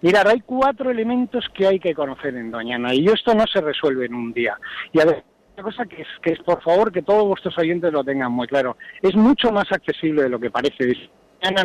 Mirad, 0.00 0.28
hay 0.28 0.40
cuatro 0.40 0.90
elementos 0.90 1.44
que 1.54 1.66
hay 1.66 1.78
que 1.78 1.94
conocer 1.94 2.34
en 2.34 2.50
Doñana 2.50 2.94
y 2.94 3.06
esto 3.08 3.34
no 3.34 3.44
se 3.46 3.60
resuelve 3.60 4.06
en 4.06 4.14
un 4.14 4.32
día. 4.32 4.56
Y 4.92 5.00
a 5.00 5.04
ver, 5.04 5.24
cosa 5.62 5.86
que 5.86 6.02
es, 6.02 6.08
que 6.22 6.32
es, 6.32 6.38
por 6.40 6.62
favor, 6.62 6.92
que 6.92 7.02
todos 7.02 7.26
vuestros 7.26 7.56
oyentes 7.58 7.92
lo 7.92 8.04
tengan 8.04 8.32
muy 8.32 8.46
claro. 8.46 8.76
Es 9.02 9.14
mucho 9.14 9.50
más 9.52 9.70
accesible 9.70 10.22
de 10.22 10.28
lo 10.28 10.40
que 10.40 10.50
parece 10.50 10.84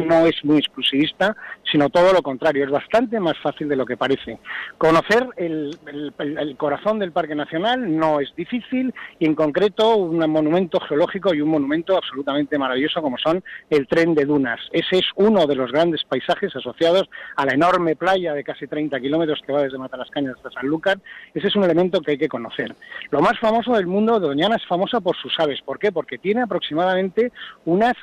no 0.06 0.26
es 0.26 0.44
muy 0.44 0.58
exclusivista, 0.58 1.36
sino 1.70 1.90
todo 1.90 2.14
lo 2.14 2.22
contrario, 2.22 2.66
es 2.66 2.72
bastante 2.72 3.20
más 3.20 3.38
fácil 3.40 3.68
de 3.68 3.76
lo 3.76 3.86
que 3.86 3.98
parece. 3.98 4.40
Conocer 4.78 5.28
el, 5.38 5.78
corazón 6.58 7.00
del 7.00 7.12
Parque 7.12 7.36
Nacional 7.36 7.98
no 7.98 8.20
es 8.20 8.34
difícil 8.36 8.94
y 9.20 9.26
en 9.26 9.36
concreto 9.36 9.98
un 9.98 10.18
monumento 10.30 10.80
geológico 10.80 11.34
y 11.34 11.42
un 11.42 11.50
monumento 11.50 11.98
absolutamente 11.98 12.58
maravilloso 12.58 13.02
como 13.02 13.18
son 13.18 13.44
el 13.70 13.88
tren 13.88 14.16
de 14.16 14.26
dunas. 14.26 14.60
Ese 14.72 15.00
es 15.00 15.06
uno 15.16 15.46
de 15.48 15.56
los 15.56 15.72
grandes 15.72 16.04
paisajes 16.04 16.56
asociados 16.56 17.10
a 17.36 17.46
la 17.46 17.54
enorme 17.54 17.96
playa 17.96 18.34
de 18.34 18.44
casi 18.44 18.68
30 18.68 19.00
kilómetros 19.00 19.42
que 19.46 19.52
va 19.52 19.64
desde 19.64 19.78
Matalascañas 19.78 20.36
hasta 20.38 20.52
Sanlúcar. 20.52 21.00
Ese 21.34 21.48
es 21.48 21.56
un 21.56 21.64
elemento 21.64 22.02
que 22.02 22.12
hay 22.12 22.18
que 22.18 22.30
conocer. 22.30 22.74
Lo 23.12 23.20
más 23.22 23.38
famoso 23.40 23.74
del 23.74 23.88
mundo 23.88 24.20
de 24.20 24.28
Doñana 24.28 24.56
es 24.56 24.66
famosa 24.66 25.02
por 25.02 25.16
sus 25.18 25.38
aves. 25.40 25.62
¿Por 25.62 25.80
qué? 25.80 25.92
Porque 25.92 26.18
tiene 26.18 26.42
aproximadamente 26.44 27.32
unas 27.66 27.94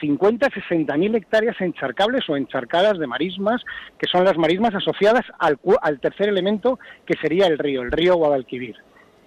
50, 0.00 0.48
60 0.50 0.96
mil 0.96 1.05
hectáreas 1.14 1.60
encharcables 1.60 2.28
o 2.28 2.36
encharcadas 2.36 2.98
de 2.98 3.06
marismas, 3.06 3.62
que 3.98 4.06
son 4.06 4.24
las 4.24 4.36
marismas 4.36 4.74
asociadas 4.74 5.24
al, 5.38 5.58
al 5.82 6.00
tercer 6.00 6.28
elemento, 6.28 6.78
que 7.04 7.14
sería 7.20 7.46
el 7.46 7.58
río, 7.58 7.82
el 7.82 7.92
río 7.92 8.16
Guadalquivir. 8.16 8.76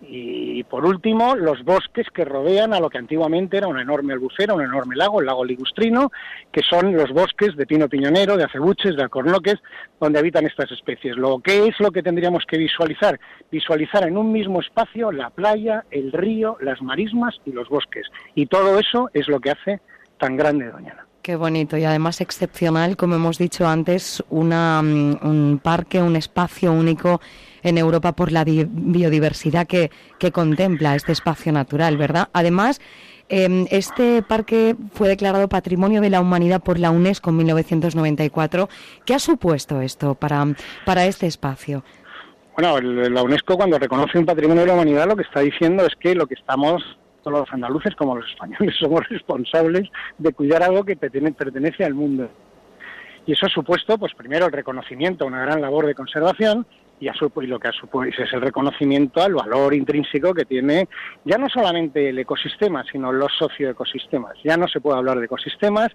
Y 0.02 0.64
por 0.64 0.86
último, 0.86 1.36
los 1.36 1.64
bosques 1.64 2.08
que 2.14 2.24
rodean 2.24 2.74
a 2.74 2.80
lo 2.80 2.90
que 2.90 2.98
antiguamente 2.98 3.58
era 3.58 3.68
una 3.68 3.82
enorme 3.82 4.14
albufera, 4.14 4.54
un 4.54 4.64
enorme 4.64 4.96
lago, 4.96 5.20
el 5.20 5.26
lago 5.26 5.44
Ligustrino, 5.44 6.12
que 6.52 6.62
son 6.62 6.96
los 6.96 7.12
bosques 7.12 7.56
de 7.58 7.66
pino 7.66 7.90
piñonero, 7.90 8.38
de 8.38 8.46
acebuches, 8.46 8.96
de 8.96 9.04
alcornoques, 9.04 9.56
donde 10.00 10.20
habitan 10.20 10.46
estas 10.46 10.72
especies. 10.72 11.18
Lo 11.18 11.40
que 11.40 11.68
es 11.68 11.78
lo 11.80 11.92
que 11.92 12.02
tendríamos 12.02 12.46
que 12.46 12.58
visualizar, 12.58 13.20
visualizar 13.52 14.08
en 14.08 14.16
un 14.16 14.32
mismo 14.32 14.62
espacio 14.62 15.12
la 15.12 15.32
playa, 15.32 15.84
el 15.92 16.14
río, 16.14 16.58
las 16.62 16.82
marismas 16.82 17.36
y 17.46 17.52
los 17.52 17.68
bosques. 17.68 18.08
Y 18.36 18.46
todo 18.46 18.80
eso 18.80 19.10
es 19.14 19.28
lo 19.28 19.42
que 19.42 19.52
hace 19.52 19.82
tan 20.18 20.38
grande 20.38 20.72
Doñana. 20.72 21.09
Qué 21.30 21.36
bonito 21.36 21.78
y 21.78 21.84
además 21.84 22.22
excepcional, 22.22 22.98
como 22.98 23.14
hemos 23.14 23.38
dicho 23.38 23.68
antes, 23.68 24.24
una, 24.32 24.82
mm, 24.82 25.20
un 25.22 25.62
parque, 25.64 26.02
un 26.02 26.16
espacio 26.16 26.74
único 26.74 27.22
en 27.62 27.78
Europa 27.78 28.14
por 28.14 28.32
la 28.32 28.44
biodiversidad 28.44 29.68
que, 29.68 29.92
que 30.18 30.32
contempla 30.32 30.96
este 30.96 31.12
espacio 31.12 31.52
natural, 31.52 31.98
¿verdad? 31.98 32.30
Además, 32.34 32.82
em, 33.28 33.68
este 33.70 34.24
parque 34.24 34.76
fue 34.92 35.08
declarado 35.08 35.48
Patrimonio 35.48 36.02
de 36.02 36.10
la 36.10 36.20
Humanidad 36.20 36.64
por 36.64 36.80
la 36.80 36.90
UNESCO 36.90 37.30
en 37.30 37.38
1994. 37.38 38.68
¿Qué 39.06 39.14
ha 39.14 39.20
supuesto 39.20 39.82
esto 39.82 40.16
para, 40.16 40.44
para 40.84 41.06
este 41.06 41.28
espacio? 41.28 41.84
Bueno, 42.58 42.82
la 42.82 43.22
UNESCO 43.22 43.56
cuando 43.56 43.78
reconoce 43.78 44.18
un 44.18 44.26
patrimonio 44.26 44.62
de 44.64 44.68
la 44.70 44.74
humanidad 44.74 45.08
lo 45.08 45.16
que 45.16 45.22
está 45.22 45.42
diciendo 45.42 45.86
es 45.86 45.94
que 46.00 46.16
lo 46.16 46.26
que 46.26 46.34
estamos 46.34 46.82
tanto 47.24 47.40
los 47.40 47.52
andaluces 47.52 47.96
como 47.96 48.16
los 48.16 48.30
españoles 48.30 48.76
somos 48.80 49.08
responsables 49.10 49.90
de 50.18 50.34
cuidar 50.34 50.64
algo 50.64 50.84
que 50.84 50.96
pertenece 50.96 51.84
al 51.84 51.94
mundo. 51.94 52.30
Y 53.26 53.34
eso 53.34 53.46
ha 53.46 53.50
supuesto, 53.50 53.98
pues 53.98 54.14
primero, 54.16 54.48
el 54.48 54.52
reconocimiento 54.52 55.24
a 55.24 55.28
una 55.28 55.42
gran 55.42 55.62
labor 55.62 55.86
de 55.86 55.94
conservación 55.94 56.66
y, 57.00 57.08
a 57.08 57.14
y 57.14 57.48
lo 57.48 57.60
que 57.60 57.68
ha 57.68 57.72
supuesto 57.72 58.24
es 58.24 58.34
el 58.34 58.42
reconocimiento 58.42 59.22
al 59.22 59.36
valor 59.36 59.74
intrínseco 59.74 60.34
que 60.34 60.46
tiene 60.46 60.88
ya 61.24 61.38
no 61.38 61.48
solamente 61.48 62.10
el 62.10 62.20
ecosistema, 62.20 62.84
sino 62.92 63.12
los 63.12 63.32
socioecosistemas. 63.38 64.34
Ya 64.44 64.58
no 64.58 64.68
se 64.68 64.82
puede 64.82 64.98
hablar 64.98 65.20
de 65.20 65.26
ecosistemas, 65.26 65.90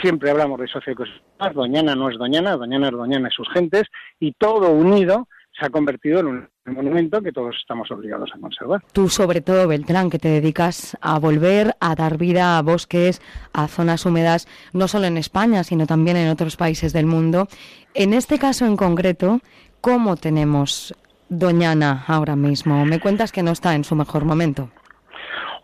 siempre 0.00 0.30
hablamos 0.30 0.60
de 0.60 0.68
socioecosistemas, 0.68 1.54
Doñana 1.54 1.94
no 1.94 2.10
es 2.10 2.18
Doñana, 2.18 2.56
Doñana 2.56 2.88
es 2.88 2.92
Doñana 2.92 3.28
y 3.28 3.34
sus 3.34 3.48
gentes, 3.50 3.84
y 4.18 4.32
todo 4.32 4.70
unido 4.70 5.28
se 5.58 5.66
ha 5.66 5.70
convertido 5.70 6.20
en 6.20 6.26
un 6.26 6.48
monumento 6.66 7.20
que 7.20 7.32
todos 7.32 7.56
estamos 7.60 7.90
obligados 7.90 8.30
a 8.34 8.38
conservar. 8.38 8.82
Tú, 8.92 9.08
sobre 9.08 9.40
todo, 9.40 9.68
Beltrán, 9.68 10.10
que 10.10 10.18
te 10.18 10.28
dedicas 10.28 10.96
a 11.00 11.18
volver 11.18 11.74
a 11.80 11.94
dar 11.94 12.18
vida 12.18 12.58
a 12.58 12.62
bosques, 12.62 13.20
a 13.52 13.68
zonas 13.68 14.06
húmedas, 14.06 14.46
no 14.72 14.88
solo 14.88 15.06
en 15.06 15.16
España, 15.16 15.64
sino 15.64 15.86
también 15.86 16.16
en 16.16 16.28
otros 16.28 16.56
países 16.56 16.92
del 16.92 17.06
mundo. 17.06 17.48
En 17.94 18.14
este 18.14 18.38
caso 18.38 18.66
en 18.66 18.76
concreto, 18.76 19.40
¿cómo 19.80 20.16
tenemos 20.16 20.94
Doñana 21.28 22.04
ahora 22.06 22.36
mismo? 22.36 22.84
Me 22.84 23.00
cuentas 23.00 23.32
que 23.32 23.42
no 23.42 23.52
está 23.52 23.74
en 23.74 23.84
su 23.84 23.94
mejor 23.94 24.24
momento. 24.24 24.70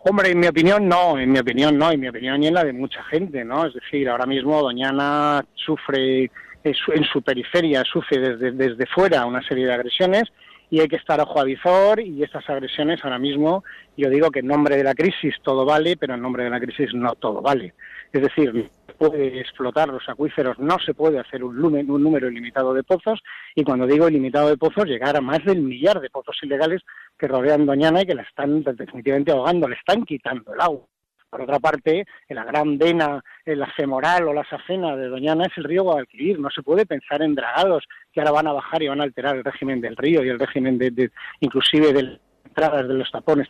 Hombre, 0.09 0.31
en 0.31 0.39
mi 0.39 0.47
opinión 0.47 0.87
no, 0.87 1.19
en 1.19 1.31
mi 1.31 1.39
opinión 1.39 1.77
no, 1.77 1.91
en 1.91 1.99
mi 1.99 2.07
opinión 2.07 2.41
y 2.41 2.47
en 2.47 2.53
la 2.53 2.63
de 2.63 2.71
mucha 2.71 3.03
gente, 3.05 3.43
¿no? 3.43 3.65
Es 3.65 3.73
decir, 3.73 4.07
ahora 4.07 4.25
mismo 4.25 4.61
Doñana 4.61 5.43
sufre 5.55 6.31
en 6.69 7.03
su 7.05 7.21
periferia, 7.21 7.83
sufre 7.83 8.19
desde, 8.19 8.51
desde 8.51 8.85
fuera 8.87 9.25
una 9.25 9.41
serie 9.41 9.65
de 9.65 9.73
agresiones 9.73 10.23
y 10.69 10.81
hay 10.81 10.87
que 10.87 10.97
estar 10.97 11.19
ojo 11.21 11.39
a 11.39 11.43
visor 11.43 11.99
y 11.99 12.23
estas 12.23 12.49
agresiones 12.49 12.99
ahora 13.03 13.19
mismo, 13.19 13.63
yo 13.95 14.09
digo 14.09 14.29
que 14.31 14.39
en 14.39 14.47
nombre 14.47 14.75
de 14.75 14.83
la 14.83 14.93
crisis 14.93 15.35
todo 15.41 15.65
vale, 15.65 15.95
pero 15.97 16.15
en 16.15 16.21
nombre 16.21 16.43
de 16.43 16.49
la 16.49 16.59
crisis 16.59 16.93
no 16.93 17.15
todo 17.15 17.41
vale. 17.41 17.73
Es 18.11 18.21
decir, 18.21 18.53
no 18.53 18.63
se 18.85 18.93
puede 18.93 19.39
explotar 19.39 19.87
los 19.87 20.07
acuíferos, 20.09 20.59
no 20.59 20.77
se 20.79 20.93
puede 20.93 21.19
hacer 21.19 21.43
un, 21.43 21.63
un 21.63 22.03
número 22.03 22.29
ilimitado 22.29 22.73
de 22.73 22.83
pozos 22.83 23.21
y 23.55 23.63
cuando 23.63 23.87
digo 23.87 24.09
ilimitado 24.09 24.49
de 24.49 24.57
pozos, 24.57 24.85
llegar 24.85 25.15
a 25.15 25.21
más 25.21 25.43
del 25.45 25.61
millar 25.61 26.01
de 26.01 26.09
pozos 26.09 26.37
ilegales 26.41 26.81
que 27.17 27.27
rodean 27.27 27.65
Doñana 27.65 28.01
y 28.01 28.05
que 28.05 28.15
la 28.15 28.23
están 28.23 28.63
definitivamente 28.63 29.31
ahogando, 29.31 29.67
le 29.67 29.75
están 29.75 30.03
quitando 30.03 30.53
el 30.53 30.61
agua. 30.61 30.85
Por 31.29 31.41
otra 31.41 31.59
parte, 31.59 32.05
en 32.29 32.35
la 32.35 32.45
gran 32.45 32.77
vena, 32.77 33.21
en 33.45 33.59
la 33.59 33.67
femoral 33.67 34.27
o 34.29 34.33
la 34.33 34.47
safena 34.49 34.95
de 34.95 35.07
Doñana 35.07 35.45
es 35.45 35.57
el 35.57 35.65
río 35.65 35.83
Guadalquivir. 35.83 36.39
No 36.39 36.49
se 36.49 36.63
puede 36.63 36.85
pensar 36.85 37.21
en 37.21 37.35
dragados 37.35 37.83
que 38.13 38.21
ahora 38.21 38.31
van 38.31 38.47
a 38.47 38.53
bajar 38.53 38.81
y 38.81 38.87
van 38.87 39.01
a 39.01 39.03
alterar 39.03 39.35
el 39.35 39.43
régimen 39.43 39.81
del 39.81 39.97
río 39.97 40.23
y 40.23 40.29
el 40.29 40.39
régimen 40.39 40.77
de, 40.77 41.11
inclusive 41.41 41.91
de 41.91 42.19
entradas 42.45 42.87
de 42.87 42.93
los 42.93 43.11
tapones 43.11 43.47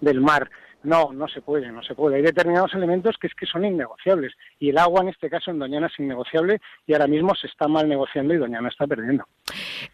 del 0.00 0.20
mar. 0.22 0.50
No, 0.84 1.12
no 1.12 1.28
se 1.28 1.40
puede, 1.40 1.70
no 1.70 1.82
se 1.82 1.94
puede. 1.94 2.16
Hay 2.16 2.22
determinados 2.22 2.74
elementos 2.74 3.16
que 3.20 3.28
es 3.28 3.34
que 3.34 3.46
son 3.46 3.64
innegociables 3.64 4.32
y 4.58 4.70
el 4.70 4.78
agua 4.78 5.02
en 5.02 5.08
este 5.08 5.30
caso 5.30 5.50
en 5.50 5.58
Doñana 5.58 5.86
es 5.86 5.98
innegociable 5.98 6.60
y 6.86 6.92
ahora 6.92 7.06
mismo 7.06 7.34
se 7.34 7.46
está 7.46 7.68
mal 7.68 7.88
negociando 7.88 8.34
y 8.34 8.38
Doñana 8.38 8.68
está 8.68 8.86
perdiendo. 8.86 9.24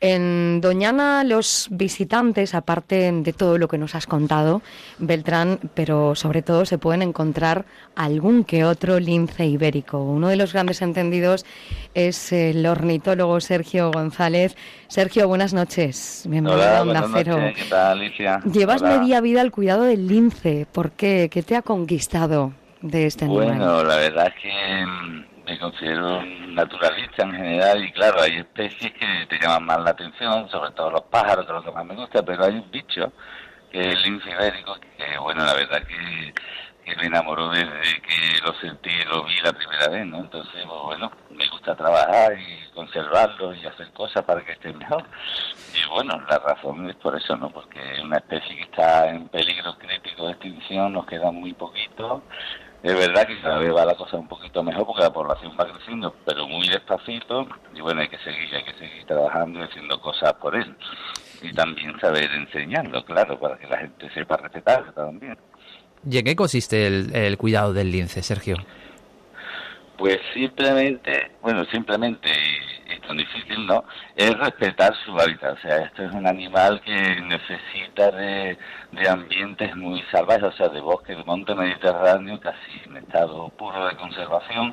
En 0.00 0.60
Doñana 0.60 1.24
los 1.24 1.68
visitantes, 1.70 2.54
aparte 2.54 3.10
de 3.12 3.32
todo 3.32 3.58
lo 3.58 3.68
que 3.68 3.78
nos 3.78 3.94
has 3.94 4.06
contado, 4.06 4.62
Beltrán, 4.98 5.58
pero 5.74 6.14
sobre 6.14 6.42
todo 6.42 6.64
se 6.64 6.78
pueden 6.78 7.02
encontrar 7.02 7.64
algún 7.94 8.44
que 8.44 8.64
otro 8.64 9.00
lince 9.00 9.46
ibérico. 9.46 10.02
Uno 10.02 10.28
de 10.28 10.36
los 10.36 10.52
grandes 10.52 10.82
entendidos 10.82 11.44
es 11.94 12.32
el 12.32 12.64
ornitólogo 12.66 13.40
Sergio 13.40 13.90
González. 13.90 14.56
Sergio, 14.86 15.28
buenas 15.28 15.52
noches. 15.52 16.24
Bienvenido 16.28 16.62
a 16.62 16.82
Onda 16.82 17.04
Cero. 17.12 17.38
¿Qué 17.54 17.64
tal, 17.68 17.98
Alicia? 17.98 18.40
Llevas 18.50 18.82
media 18.82 19.20
vida 19.20 19.40
al 19.40 19.50
cuidado 19.50 19.82
del 19.82 20.06
lince. 20.06 20.66
¿Por 20.78 20.92
qué? 20.92 21.28
¿Qué 21.28 21.42
te 21.42 21.56
ha 21.56 21.62
conquistado 21.62 22.52
de 22.82 23.06
este 23.06 23.24
animal? 23.24 23.46
Bueno, 23.48 23.82
la 23.82 23.96
verdad 23.96 24.28
es 24.28 24.34
que 24.40 24.86
mm, 24.86 25.24
me 25.44 25.58
considero 25.58 26.24
naturalista 26.50 27.24
en 27.24 27.32
general 27.32 27.84
y 27.84 27.90
claro, 27.90 28.20
hay 28.20 28.36
especies 28.36 28.92
que 28.92 29.26
te 29.28 29.40
llaman 29.40 29.64
más 29.64 29.80
la 29.80 29.90
atención, 29.90 30.48
sobre 30.48 30.70
todo 30.70 30.92
los 30.92 31.02
pájaros, 31.10 31.46
que 31.46 31.50
es 31.50 31.58
lo 31.58 31.64
que 31.64 31.72
más 31.72 31.84
me 31.84 31.96
gusta, 31.96 32.22
pero 32.22 32.44
hay 32.44 32.54
un 32.54 32.70
bicho 32.70 33.12
que 33.72 33.80
es 33.80 33.86
el 33.88 34.02
lince 34.04 34.30
que 34.30 35.18
bueno, 35.18 35.44
la 35.44 35.54
verdad 35.54 35.82
que 35.82 36.32
que 36.88 36.96
me 36.96 37.06
enamoró 37.06 37.50
desde 37.50 38.00
que 38.00 38.38
lo 38.44 38.52
sentí, 38.54 38.90
lo 39.10 39.24
vi 39.24 39.34
la 39.42 39.52
primera 39.52 39.88
vez, 39.88 40.06
¿no? 40.06 40.18
Entonces, 40.18 40.64
pues, 40.66 40.82
bueno, 40.82 41.10
me 41.30 41.48
gusta 41.48 41.76
trabajar 41.76 42.32
y 42.38 42.70
conservarlo 42.74 43.54
y 43.54 43.66
hacer 43.66 43.92
cosas 43.92 44.24
para 44.24 44.44
que 44.44 44.52
esté 44.52 44.72
mejor. 44.72 45.04
Y 45.74 45.88
bueno, 45.90 46.20
la 46.28 46.38
razón 46.38 46.88
es 46.88 46.96
por 46.96 47.16
eso, 47.16 47.36
¿no? 47.36 47.50
Porque 47.50 47.78
es 47.92 48.00
una 48.00 48.16
especie 48.16 48.56
que 48.56 48.62
está 48.62 49.08
en 49.08 49.28
peligro 49.28 49.76
crítico 49.78 50.26
de 50.26 50.32
extinción, 50.32 50.92
nos 50.92 51.06
queda 51.06 51.30
muy 51.30 51.52
poquito. 51.52 52.22
Es 52.82 52.94
verdad 52.94 53.26
que 53.26 53.40
cada 53.40 53.58
vez 53.58 53.74
va 53.74 53.84
la 53.84 53.96
cosa 53.96 54.16
un 54.16 54.28
poquito 54.28 54.62
mejor 54.62 54.86
porque 54.86 55.02
la 55.02 55.12
población 55.12 55.52
va 55.60 55.66
creciendo, 55.66 56.14
pero 56.24 56.46
muy 56.46 56.68
despacito. 56.68 57.46
Y 57.74 57.80
bueno, 57.80 58.00
hay 58.00 58.08
que 58.08 58.18
seguir, 58.18 58.54
hay 58.54 58.62
que 58.62 58.74
seguir 58.74 59.04
trabajando 59.04 59.58
y 59.58 59.62
haciendo 59.62 60.00
cosas 60.00 60.32
por 60.34 60.54
él. 60.54 60.76
Y 61.42 61.52
también 61.52 61.98
saber 62.00 62.30
enseñarlo, 62.32 63.04
claro, 63.04 63.38
para 63.38 63.58
que 63.58 63.66
la 63.66 63.78
gente 63.78 64.08
sepa 64.10 64.36
respetarlo 64.36 64.92
también. 64.92 65.36
¿Y 66.08 66.18
en 66.18 66.24
qué 66.24 66.36
consiste 66.36 66.86
el, 66.86 67.38
cuidado 67.38 67.72
del 67.72 67.90
lince, 67.90 68.22
Sergio? 68.22 68.56
Pues 69.96 70.18
simplemente, 70.32 71.32
bueno, 71.42 71.64
simplemente, 71.72 72.28
y 72.28 72.92
es 72.92 73.00
tan 73.00 73.16
difícil, 73.16 73.66
¿no? 73.66 73.84
Es 74.14 74.30
respetar 74.38 74.94
su 75.04 75.18
hábitat. 75.18 75.58
O 75.58 75.60
sea, 75.60 75.78
esto 75.78 76.04
es 76.04 76.12
un 76.12 76.26
animal 76.26 76.80
que 76.82 77.20
necesita 77.22 78.12
de, 78.12 78.56
ambientes 79.08 79.74
muy 79.74 80.00
salvajes, 80.12 80.44
o 80.44 80.52
sea, 80.52 80.68
de 80.68 80.80
bosque, 80.80 81.16
de 81.16 81.24
monte 81.24 81.52
mediterráneo, 81.54 82.38
casi 82.38 82.80
en 82.86 82.98
estado 82.98 83.48
puro 83.50 83.88
de 83.88 83.96
conservación. 83.96 84.72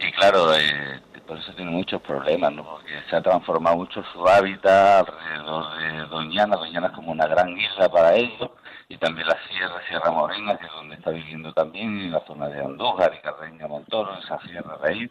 Y 0.00 0.10
claro, 0.12 0.54
eh, 0.54 1.00
por 1.26 1.38
eso 1.38 1.52
tiene 1.52 1.70
muchos 1.70 2.00
problemas, 2.00 2.52
¿no? 2.52 2.64
Porque 2.64 2.94
se 3.10 3.16
ha 3.16 3.20
transformado 3.20 3.76
mucho 3.76 4.02
su 4.14 4.26
hábitat 4.26 5.06
alrededor 5.06 5.78
de 5.78 6.06
Doñana. 6.08 6.56
Doñana 6.56 6.86
es 6.86 6.92
como 6.94 7.12
una 7.12 7.26
gran 7.26 7.50
isla 7.58 7.90
para 7.90 8.14
ellos 8.14 8.50
y 8.92 8.98
también 8.98 9.26
la 9.26 9.38
Sierra, 9.48 9.80
Sierra 9.88 10.10
Morena, 10.10 10.54
que 10.58 10.66
es 10.66 10.72
donde 10.72 10.96
está 10.96 11.10
viviendo 11.10 11.50
también, 11.54 11.98
en 11.98 12.12
la 12.12 12.20
zona 12.26 12.48
de 12.48 12.60
Andújar 12.62 13.14
y 13.14 13.22
Carreña 13.22 13.66
Montoro, 13.66 14.18
esa 14.18 14.38
sierra 14.40 14.76
ahí. 14.84 15.10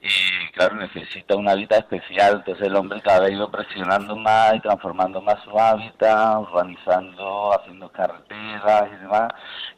Y 0.00 0.50
claro, 0.52 0.74
necesita 0.74 1.36
un 1.36 1.48
hábitat 1.48 1.78
especial, 1.78 2.38
entonces 2.38 2.66
el 2.66 2.74
hombre 2.74 3.00
cada 3.02 3.20
vez 3.20 3.34
ido 3.34 3.48
presionando 3.52 4.16
más 4.16 4.54
y 4.56 4.60
transformando 4.60 5.22
más 5.22 5.40
su 5.44 5.56
hábitat, 5.56 6.38
urbanizando, 6.40 7.52
haciendo 7.56 7.88
carreteras 7.90 8.88
y 8.92 8.96
demás. 8.96 9.28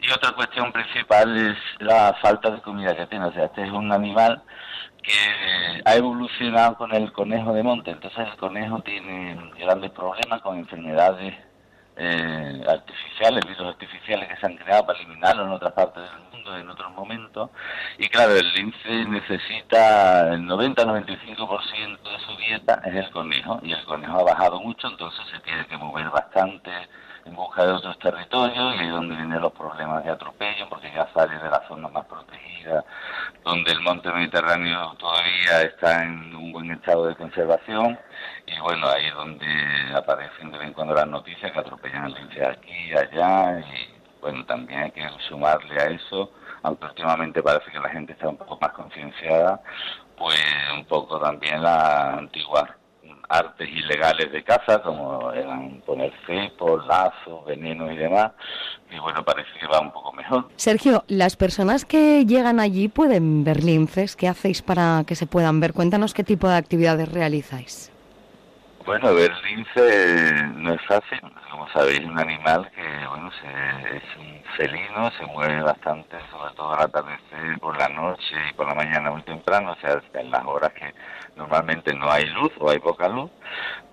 Y 0.01 0.11
otra 0.11 0.33
cuestión 0.33 0.73
principal 0.73 1.37
es 1.37 1.59
la 1.81 2.17
falta 2.23 2.51
de 2.51 2.63
comida 2.63 2.97
que 2.97 3.07
tiene, 3.07 3.27
o 3.27 3.33
sea, 3.33 3.45
este 3.45 3.65
es 3.65 3.71
un 3.71 3.93
animal 3.93 4.43
que 5.03 5.83
ha 5.85 5.95
evolucionado 5.95 6.77
con 6.79 6.95
el 6.95 7.13
conejo 7.13 7.53
de 7.53 7.63
monte, 7.63 7.91
entonces 7.91 8.27
el 8.27 8.37
conejo 8.39 8.81
tiene 8.81 9.53
grandes 9.59 9.91
problemas 9.91 10.41
con 10.41 10.57
enfermedades 10.57 11.46
eh, 11.97 12.63
artificiales, 12.69 13.45
virus 13.47 13.69
artificiales 13.69 14.29
que 14.29 14.37
se 14.37 14.47
han 14.47 14.57
creado 14.57 14.87
para 14.87 14.99
eliminarlo 14.99 15.45
en 15.45 15.51
otras 15.51 15.73
partes 15.73 16.03
del 16.03 16.21
mundo 16.31 16.57
en 16.57 16.69
otros 16.69 16.93
momentos. 16.93 17.51
Y 17.99 18.09
claro, 18.09 18.35
el 18.35 18.53
lince 18.53 19.05
necesita 19.07 20.33
el 20.33 20.43
90-95% 20.43 22.03
de 22.03 22.19
su 22.21 22.37
dieta 22.37 22.83
es 22.85 22.95
el 22.95 23.11
conejo 23.11 23.61
y 23.63 23.73
el 23.73 23.85
conejo 23.85 24.21
ha 24.21 24.25
bajado 24.25 24.61
mucho, 24.61 24.89
entonces 24.89 25.25
se 25.33 25.41
tiene 25.41 25.67
que 25.67 25.77
mover 25.77 26.09
bastante 26.11 26.71
en 27.27 27.35
busca 27.35 27.67
de 27.67 27.73
otros 27.73 27.99
territorios 27.99 28.75
y 28.77 28.85
es 28.85 28.91
donde 28.91 29.17
vienen 29.17 29.41
los 29.41 29.53
problemas 29.53 30.05
de 30.05 30.11
atropello 30.11 30.69
porque 30.69 30.93
ya 30.95 31.09
sale 31.13 31.37
de 31.39 31.51
la 31.51 31.67
zona 31.67 31.89
más 31.89 32.07
protegida 32.07 32.85
donde 33.45 33.73
el 33.73 33.81
monte 33.81 34.13
mediterráneo 34.13 34.95
todavía 34.99 35.63
está 35.63 36.05
en 36.05 36.35
un 36.35 36.53
buen 36.53 36.71
estado 36.71 37.07
de 37.07 37.17
conservación. 37.17 37.99
Y 38.47 38.59
bueno 38.61 38.89
ahí 38.89 39.07
es 39.07 39.15
donde 39.15 39.47
aparecen 39.95 40.53
de 40.53 40.59
vez 40.59 40.69
en 40.69 40.75
cuando 40.75 40.95
las 40.95 41.09
noticias 41.09 41.53
que 41.53 41.59
atropellan 41.59 42.13
lince 42.13 42.45
aquí 42.45 42.91
y 42.91 42.97
allá 42.97 43.59
y 43.61 43.89
bueno 44.21 44.45
también 44.47 44.85
hay 44.85 44.91
que 44.93 45.09
sumarle 45.29 45.81
a 45.81 45.87
eso 45.87 46.33
aunque 46.63 46.87
últimamente 46.87 47.43
parece 47.43 47.71
que 47.71 47.79
la 47.79 47.89
gente 47.91 48.13
está 48.13 48.29
un 48.29 48.37
poco 48.37 48.59
más 48.61 48.73
concienciada 48.73 49.61
pues 50.17 50.41
un 50.75 50.85
poco 50.87 51.19
también 51.21 51.63
la 51.63 52.15
antigua 52.15 52.77
artes 53.29 53.69
ilegales 53.69 54.33
de 54.33 54.43
caza, 54.43 54.83
como 54.83 55.33
eran 55.33 55.81
poner 55.87 56.13
cepos, 56.27 56.87
lazos, 56.87 57.45
venenos 57.47 57.93
y 57.93 57.97
demás. 57.97 58.33
Y 58.91 58.99
bueno, 58.99 59.25
parece 59.25 59.51
que 59.59 59.67
va 59.67 59.81
un 59.81 59.93
poco 59.93 60.13
mejor. 60.13 60.49
Sergio, 60.57 61.05
¿las 61.09 61.37
personas 61.37 61.85
que 61.85 62.25
llegan 62.25 62.61
allí 62.61 62.89
pueden 62.89 63.45
ver 63.45 63.63
linces? 63.65 64.17
¿Qué 64.17 64.29
hacéis 64.29 64.63
para 64.63 65.05
que 65.07 65.17
se 65.17 65.27
puedan 65.27 65.61
ver? 65.61 65.73
Cuéntanos 65.73 66.15
qué 66.15 66.25
tipo 66.25 66.49
de 66.49 66.57
actividades 66.57 67.11
realizáis. 67.11 67.93
Bueno, 68.87 69.13
ver 69.15 69.33
lince 69.43 70.45
no 70.55 70.73
es 70.73 70.81
fácil. 70.87 71.21
Como 71.51 71.69
sabéis, 71.71 71.99
es 71.99 72.07
un 72.07 72.21
animal 72.21 72.71
que, 72.71 73.07
bueno, 73.09 73.31
es 73.93 74.03
un 74.17 74.37
felino, 74.57 75.11
se 75.19 75.27
mueve 75.27 75.61
bastante, 75.61 76.17
sobre 76.31 76.55
todo 76.55 76.73
al 76.73 76.85
atardecer, 76.85 77.59
por 77.61 77.77
la 77.77 77.89
noche 77.89 78.37
y 78.49 78.53
por 78.55 78.69
la 78.69 78.75
mañana 78.75 79.11
muy 79.11 79.23
temprano, 79.23 79.73
o 79.73 79.77
sea, 79.81 80.01
en 80.15 80.31
las 80.31 80.45
horas 80.45 80.73
que 80.75 80.95
normalmente 81.37 81.95
no 81.95 82.11
hay 82.11 82.27
luz 82.27 82.51
o 82.59 82.71
hay 82.71 82.79
poca 82.79 83.09
luz, 83.09 83.31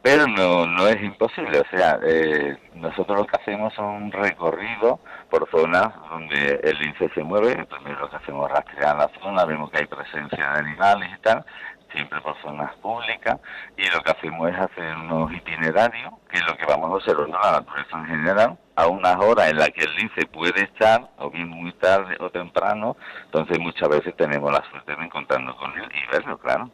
pero 0.02 0.28
no, 0.28 0.66
no 0.66 0.88
es 0.88 1.02
imposible. 1.02 1.60
O 1.60 1.66
sea, 1.70 2.00
eh, 2.04 2.58
nosotros 2.76 3.20
lo 3.20 3.26
que 3.26 3.38
hacemos 3.38 3.74
son 3.74 3.86
un 3.86 4.12
recorrido 4.12 5.00
por 5.30 5.50
zonas 5.50 5.94
donde 6.10 6.60
el 6.64 6.78
lince 6.80 7.10
se 7.14 7.24
mueve. 7.24 7.66
Primero 7.66 8.00
lo 8.00 8.10
que 8.10 8.16
hacemos 8.16 8.50
es 8.50 8.56
rastrear 8.56 8.98
la 8.98 9.10
zona, 9.22 9.46
vemos 9.46 9.70
que 9.72 9.80
hay 9.80 9.86
presencia 9.86 10.52
de 10.52 10.60
animales 10.60 11.10
y 11.18 11.22
tal, 11.22 11.46
siempre 11.94 12.20
por 12.22 12.36
zonas 12.42 12.74
públicas. 12.78 13.40
Y 13.78 13.90
lo 13.90 14.02
que 14.02 14.12
hacemos 14.12 14.50
es 14.50 14.58
hacer 14.58 14.96
unos 14.98 15.32
itinerarios, 15.32 16.14
que 16.30 16.38
es 16.38 16.46
lo 16.48 16.58
que 16.58 16.66
vamos 16.66 16.92
observando 16.92 17.38
la 17.42 17.52
naturaleza 17.52 17.98
en 17.98 18.06
general, 18.06 18.58
a 18.76 18.88
unas 18.88 19.16
horas 19.18 19.52
en 19.52 19.58
las 19.58 19.70
que 19.70 19.84
el 19.84 19.96
lince 19.96 20.26
puede 20.28 20.64
estar, 20.64 21.10
o 21.18 21.30
bien 21.30 21.50
muy 21.50 21.72
tarde 21.74 22.18
o 22.20 22.30
temprano. 22.30 22.98
Entonces 23.26 23.60
muchas 23.60 23.90
veces 23.90 24.16
tenemos 24.16 24.52
la 24.52 24.64
suerte 24.70 24.96
de 24.96 25.04
encontrarnos 25.04 25.56
con 25.56 25.72
él 25.78 25.90
y 25.94 26.12
verlo, 26.12 26.38
claro. 26.40 26.72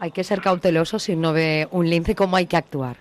Hay 0.00 0.10
que 0.12 0.24
ser 0.24 0.40
cauteloso 0.40 0.98
si 0.98 1.14
uno 1.14 1.32
ve 1.32 1.68
un 1.70 1.88
lince, 1.88 2.14
¿cómo 2.14 2.36
hay 2.36 2.46
que 2.46 2.56
actuar? 2.56 2.96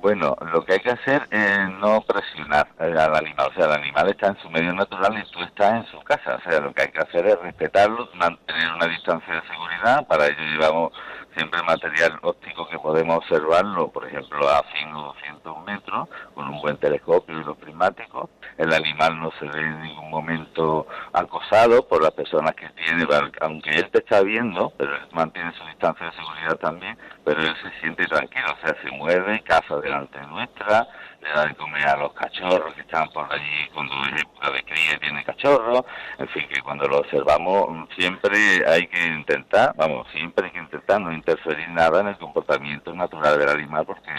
Bueno, 0.00 0.36
lo 0.52 0.64
que 0.64 0.72
hay 0.72 0.80
que 0.80 0.90
hacer 0.90 1.28
es 1.30 1.70
no 1.78 2.00
presionar 2.00 2.66
al 2.78 3.14
animal. 3.14 3.50
O 3.50 3.54
sea, 3.54 3.66
el 3.66 3.72
animal 3.82 4.08
está 4.08 4.28
en 4.28 4.38
su 4.38 4.50
medio 4.50 4.72
natural 4.72 5.16
y 5.16 5.30
tú 5.30 5.40
estás 5.44 5.74
en 5.74 5.86
su 5.92 6.00
casa. 6.00 6.40
O 6.44 6.50
sea, 6.50 6.60
lo 6.60 6.72
que 6.72 6.82
hay 6.82 6.88
que 6.88 6.98
hacer 6.98 7.24
es 7.26 7.38
respetarlo, 7.38 8.08
mantener 8.14 8.72
una 8.74 8.88
distancia 8.88 9.32
de 9.32 9.42
seguridad. 9.42 10.04
Para 10.08 10.26
ello 10.26 10.40
llevamos 10.40 10.92
siempre 11.34 11.62
material 11.62 12.18
óptico 12.22 12.68
que 12.68 12.78
podemos 12.78 13.18
observarlo, 13.18 13.88
por 13.88 14.06
ejemplo, 14.06 14.48
a 14.48 14.62
100 14.72 14.94
o 14.94 15.02
200 15.14 15.64
metros, 15.64 16.08
con 16.34 16.48
un 16.48 16.60
buen 16.60 16.76
telescopio 16.76 17.40
y 17.40 17.44
los 17.44 17.56
prismáticos. 17.56 18.30
El 18.58 18.72
animal 18.72 19.18
no 19.18 19.30
se 19.38 19.46
ve 19.46 19.60
en 19.60 19.82
ningún 19.82 20.10
momento 20.10 20.86
acosado 21.12 21.86
por 21.88 22.02
las 22.02 22.12
personas 22.12 22.54
que 22.54 22.68
tiene, 22.70 23.06
aunque 23.40 23.70
él 23.70 23.90
te 23.90 23.98
está 23.98 24.22
viendo, 24.22 24.72
pero 24.76 24.94
él 24.94 25.02
mantiene 25.12 25.52
su 25.52 25.64
distancia 25.66 26.06
de 26.06 26.12
seguridad 26.12 26.56
también, 26.56 26.96
pero 27.24 27.40
él 27.40 27.54
se 27.62 27.80
siente 27.80 28.06
tranquilo, 28.06 28.46
o 28.52 28.66
sea, 28.66 28.76
se 28.82 28.90
mueve, 28.90 29.42
caza 29.42 29.76
delante 29.76 30.20
nuestra, 30.26 30.86
le 31.22 31.28
da 31.30 31.46
de 31.46 31.54
comer 31.54 31.86
a 31.86 31.96
los 31.96 32.12
cachorros 32.14 32.74
que 32.74 32.80
están 32.80 33.08
por 33.10 33.32
allí 33.32 33.68
cuando 33.72 33.94
es 34.06 34.22
época 34.22 34.50
de 34.50 34.62
cría 34.64 34.94
y 34.96 34.98
tiene 34.98 35.24
cachorros, 35.24 35.84
en 36.18 36.28
fin, 36.28 36.48
que 36.48 36.60
cuando 36.62 36.88
lo 36.88 36.98
observamos 36.98 37.88
siempre 37.96 38.36
hay 38.66 38.86
que 38.88 39.06
intentar, 39.06 39.72
vamos, 39.76 40.06
siempre 40.10 40.46
hay 40.46 40.52
que 40.52 40.58
intentar 40.58 41.00
no 41.00 41.12
interferir 41.12 41.68
nada 41.68 42.00
en 42.00 42.08
el 42.08 42.18
comportamiento 42.18 42.92
natural 42.92 43.38
del 43.38 43.48
animal 43.48 43.86
porque 43.86 44.10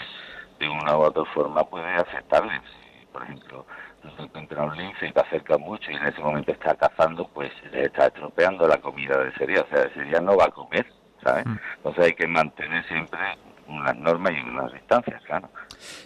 de 0.58 0.68
una 0.68 0.96
u 0.96 1.02
otra 1.02 1.24
forma 1.26 1.64
puede 1.64 1.94
afectarle. 1.94 2.60
Si, 2.60 3.06
por 3.06 3.22
ejemplo, 3.22 3.66
se 4.16 4.22
encuentra 4.22 4.62
un 4.62 4.76
lince 4.76 5.06
y 5.06 5.12
te 5.12 5.20
acerca 5.20 5.58
mucho 5.58 5.90
y 5.90 5.96
en 5.96 6.06
ese 6.06 6.20
momento 6.20 6.52
está 6.52 6.74
cazando, 6.74 7.28
pues 7.28 7.52
le 7.70 7.84
está 7.84 8.06
estropeando 8.06 8.66
la 8.66 8.78
comida 8.78 9.18
de 9.18 9.28
ese 9.28 9.46
día, 9.46 9.62
o 9.62 9.68
sea, 9.68 9.84
ese 9.84 10.04
día 10.04 10.20
no 10.20 10.36
va 10.36 10.46
a 10.46 10.50
comer, 10.50 10.86
¿sabes? 11.22 11.44
Mm. 11.46 11.58
Entonces 11.76 12.04
hay 12.04 12.14
que 12.14 12.26
mantener 12.26 12.86
siempre 12.86 13.18
unas 13.68 13.96
normas 13.96 14.32
y 14.32 14.48
unas 14.48 14.72
distancias, 14.72 15.22
claro. 15.24 15.48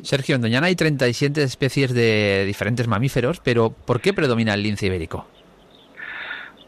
Sergio, 0.03 0.37
en 0.37 0.43
Doñana 0.43 0.67
hay 0.69 0.77
37 0.77 1.43
especies 1.43 1.93
de 1.95 2.45
diferentes 2.47 2.87
mamíferos, 2.89 3.41
pero 3.41 3.71
¿por 3.71 4.01
qué 4.01 4.13
predomina 4.13 4.55
el 4.55 4.63
lince 4.63 4.87
ibérico? 4.87 5.27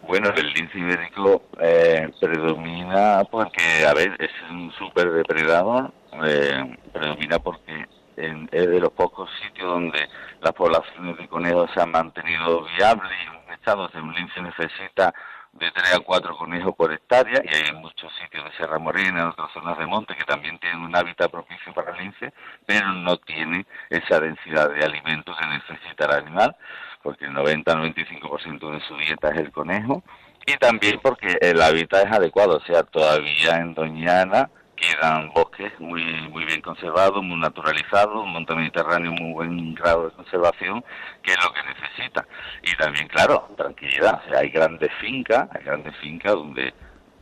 Bueno, 0.07 0.31
el 0.37 0.53
lince 0.53 0.79
ibérico 0.79 1.45
eh, 1.61 2.11
predomina 2.21 3.23
porque, 3.31 3.87
a 3.87 3.95
ver, 3.95 4.17
es 4.19 4.31
un 4.51 4.73
súper 4.73 5.11
depredador, 5.13 5.93
eh, 6.25 6.77
predomina 6.93 7.39
porque 7.39 7.87
en- 8.17 8.49
es 8.51 8.69
de 8.69 8.81
los 8.81 8.91
pocos 8.91 9.31
sitios 9.43 9.69
donde 9.69 10.09
las 10.43 10.53
poblaciones 10.53 11.17
de 11.17 11.29
conejos 11.29 11.71
se 11.73 11.81
han 11.81 11.91
mantenido 11.93 12.67
viables 12.77 13.13
y 13.25 13.29
un 13.47 13.55
estado 13.55 13.89
de 13.89 14.01
un 14.01 14.13
lince 14.15 14.41
necesita 14.43 15.15
de 15.53 15.71
3 15.71 15.95
a 15.97 16.01
4 16.01 16.37
conejos 16.37 16.75
por 16.75 16.93
hectárea 16.93 17.43
y 17.45 17.55
hay 17.55 17.73
muchos 17.75 18.13
sitios 18.23 18.45
de 18.45 18.57
Sierra 18.57 18.79
Morena, 18.79 19.21
en 19.21 19.27
otras 19.27 19.51
zonas 19.53 19.77
de 19.79 19.87
monte 19.87 20.15
que 20.15 20.25
también 20.25 20.59
tienen 20.59 20.81
un 20.81 20.95
hábitat 20.95 21.31
propicio 21.31 21.73
para 21.75 21.93
el 21.93 21.99
lince, 21.99 22.33
pero 22.67 22.93
no 22.93 23.17
tiene 23.19 23.67
esa 23.89 24.21
densidad 24.21 24.71
de 24.71 24.85
alimento 24.85 25.35
que 25.37 25.47
necesita 25.47 26.07
el 26.07 26.13
animal, 26.13 26.57
porque 27.03 27.25
el 27.25 27.33
90-95% 27.33 28.71
de 28.71 28.81
su 28.81 28.97
dieta 28.97 29.31
es 29.31 29.39
el 29.39 29.53
conejo 29.53 30.03
y 30.47 30.57
también 30.57 31.01
porque 31.03 31.37
el 31.41 31.61
hábitat 31.61 32.07
es 32.07 32.13
adecuado, 32.13 32.57
o 32.57 32.61
sea, 32.61 32.83
todavía 32.85 33.57
en 33.57 33.75
Doñana 33.75 34.51
quedan 34.81 35.31
bosques 35.31 35.73
muy 35.79 36.03
muy 36.31 36.45
bien 36.45 36.61
conservados, 36.61 37.23
muy 37.23 37.39
naturalizados, 37.39 38.25
un 38.25 38.33
monte 38.33 38.55
mediterráneo 38.55 39.13
muy 39.13 39.33
buen 39.33 39.75
grado 39.75 40.07
de 40.09 40.17
conservación, 40.17 40.83
que 41.23 41.33
es 41.33 41.39
lo 41.45 41.53
que 41.53 41.61
necesita. 41.63 42.27
Y 42.63 42.77
también, 42.77 43.09
claro, 43.09 43.49
tranquilidad, 43.57 44.23
o 44.27 44.31
sea, 44.31 44.41
hay 44.41 44.51
grandes 44.51 44.91
fincas, 45.01 45.49
hay 45.55 45.65
grandes 45.65 45.95
fincas 45.97 46.33
donde 46.33 46.75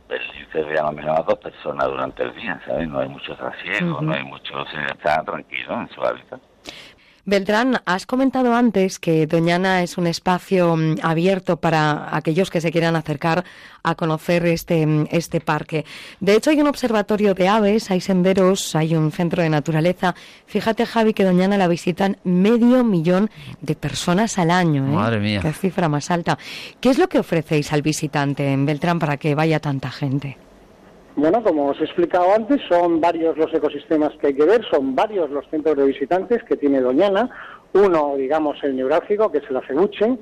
el 0.09 0.27
lince 0.33 0.63
ve 0.63 0.79
a 0.79 0.83
lo 0.83 0.91
menos 0.91 1.19
a 1.19 1.23
dos 1.23 1.37
personas 1.37 1.87
durante 1.87 2.23
el 2.23 2.35
día, 2.35 2.59
¿sabes? 2.65 2.87
No 2.87 2.99
hay 2.99 3.09
mucho 3.09 3.35
trasiego, 3.35 4.01
no 4.01 4.13
hay 4.13 4.23
mucho, 4.23 4.59
o 4.59 4.65
sea, 4.67 4.85
está 4.87 5.23
tranquilo 5.23 5.73
en 5.81 5.89
su 5.89 6.01
hábitat. 6.01 6.41
Beltrán, 7.29 7.79
has 7.85 8.07
comentado 8.07 8.55
antes 8.55 8.97
que 8.97 9.27
Doñana 9.27 9.83
es 9.83 9.99
un 9.99 10.07
espacio 10.07 10.75
mm, 10.75 10.95
abierto 11.03 11.57
para 11.57 12.15
aquellos 12.15 12.49
que 12.49 12.59
se 12.59 12.71
quieran 12.71 12.95
acercar 12.95 13.45
a 13.83 13.93
conocer 13.93 14.47
este, 14.47 14.85
mm, 14.85 15.07
este 15.11 15.39
parque. 15.39 15.85
De 16.19 16.35
hecho, 16.35 16.49
hay 16.49 16.59
un 16.59 16.67
observatorio 16.67 17.35
de 17.35 17.47
aves, 17.47 17.91
hay 17.91 18.01
senderos, 18.01 18.75
hay 18.75 18.95
un 18.95 19.11
centro 19.11 19.43
de 19.43 19.49
naturaleza. 19.49 20.15
Fíjate, 20.47 20.87
Javi, 20.87 21.13
que 21.13 21.23
Doñana 21.23 21.55
la 21.57 21.67
visitan 21.67 22.17
medio 22.23 22.83
millón 22.83 23.29
de 23.61 23.75
personas 23.75 24.39
al 24.39 24.49
año. 24.49 24.87
¿eh? 24.87 24.95
Madre 24.95 25.19
mía. 25.19 25.39
Qué 25.41 25.53
cifra 25.53 25.87
más 25.87 26.09
alta. 26.09 26.39
¿Qué 26.81 26.89
es 26.89 26.97
lo 26.97 27.09
que 27.09 27.19
ofrecéis 27.19 27.71
al 27.71 27.83
visitante 27.83 28.51
en 28.51 28.65
Beltrán 28.65 28.97
para 28.97 29.17
que 29.17 29.35
vaya 29.35 29.59
tanta 29.59 29.91
gente? 29.91 30.48
Bueno, 31.19 31.43
como 31.43 31.67
os 31.67 31.81
he 31.81 31.83
explicado 31.83 32.33
antes, 32.33 32.61
son 32.69 33.01
varios 33.01 33.37
los 33.37 33.53
ecosistemas 33.53 34.11
que 34.21 34.27
hay 34.27 34.33
que 34.33 34.45
ver, 34.45 34.63
son 34.71 34.95
varios 34.95 35.29
los 35.29 35.45
centros 35.49 35.75
de 35.75 35.83
visitantes 35.83 36.41
que 36.45 36.55
tiene 36.55 36.79
Doñana. 36.79 37.29
Uno, 37.73 38.15
digamos, 38.15 38.57
el 38.63 38.77
neurálgico, 38.77 39.29
que 39.29 39.39
es 39.39 39.43
el 39.49 39.57
Acebuche, 39.57 40.17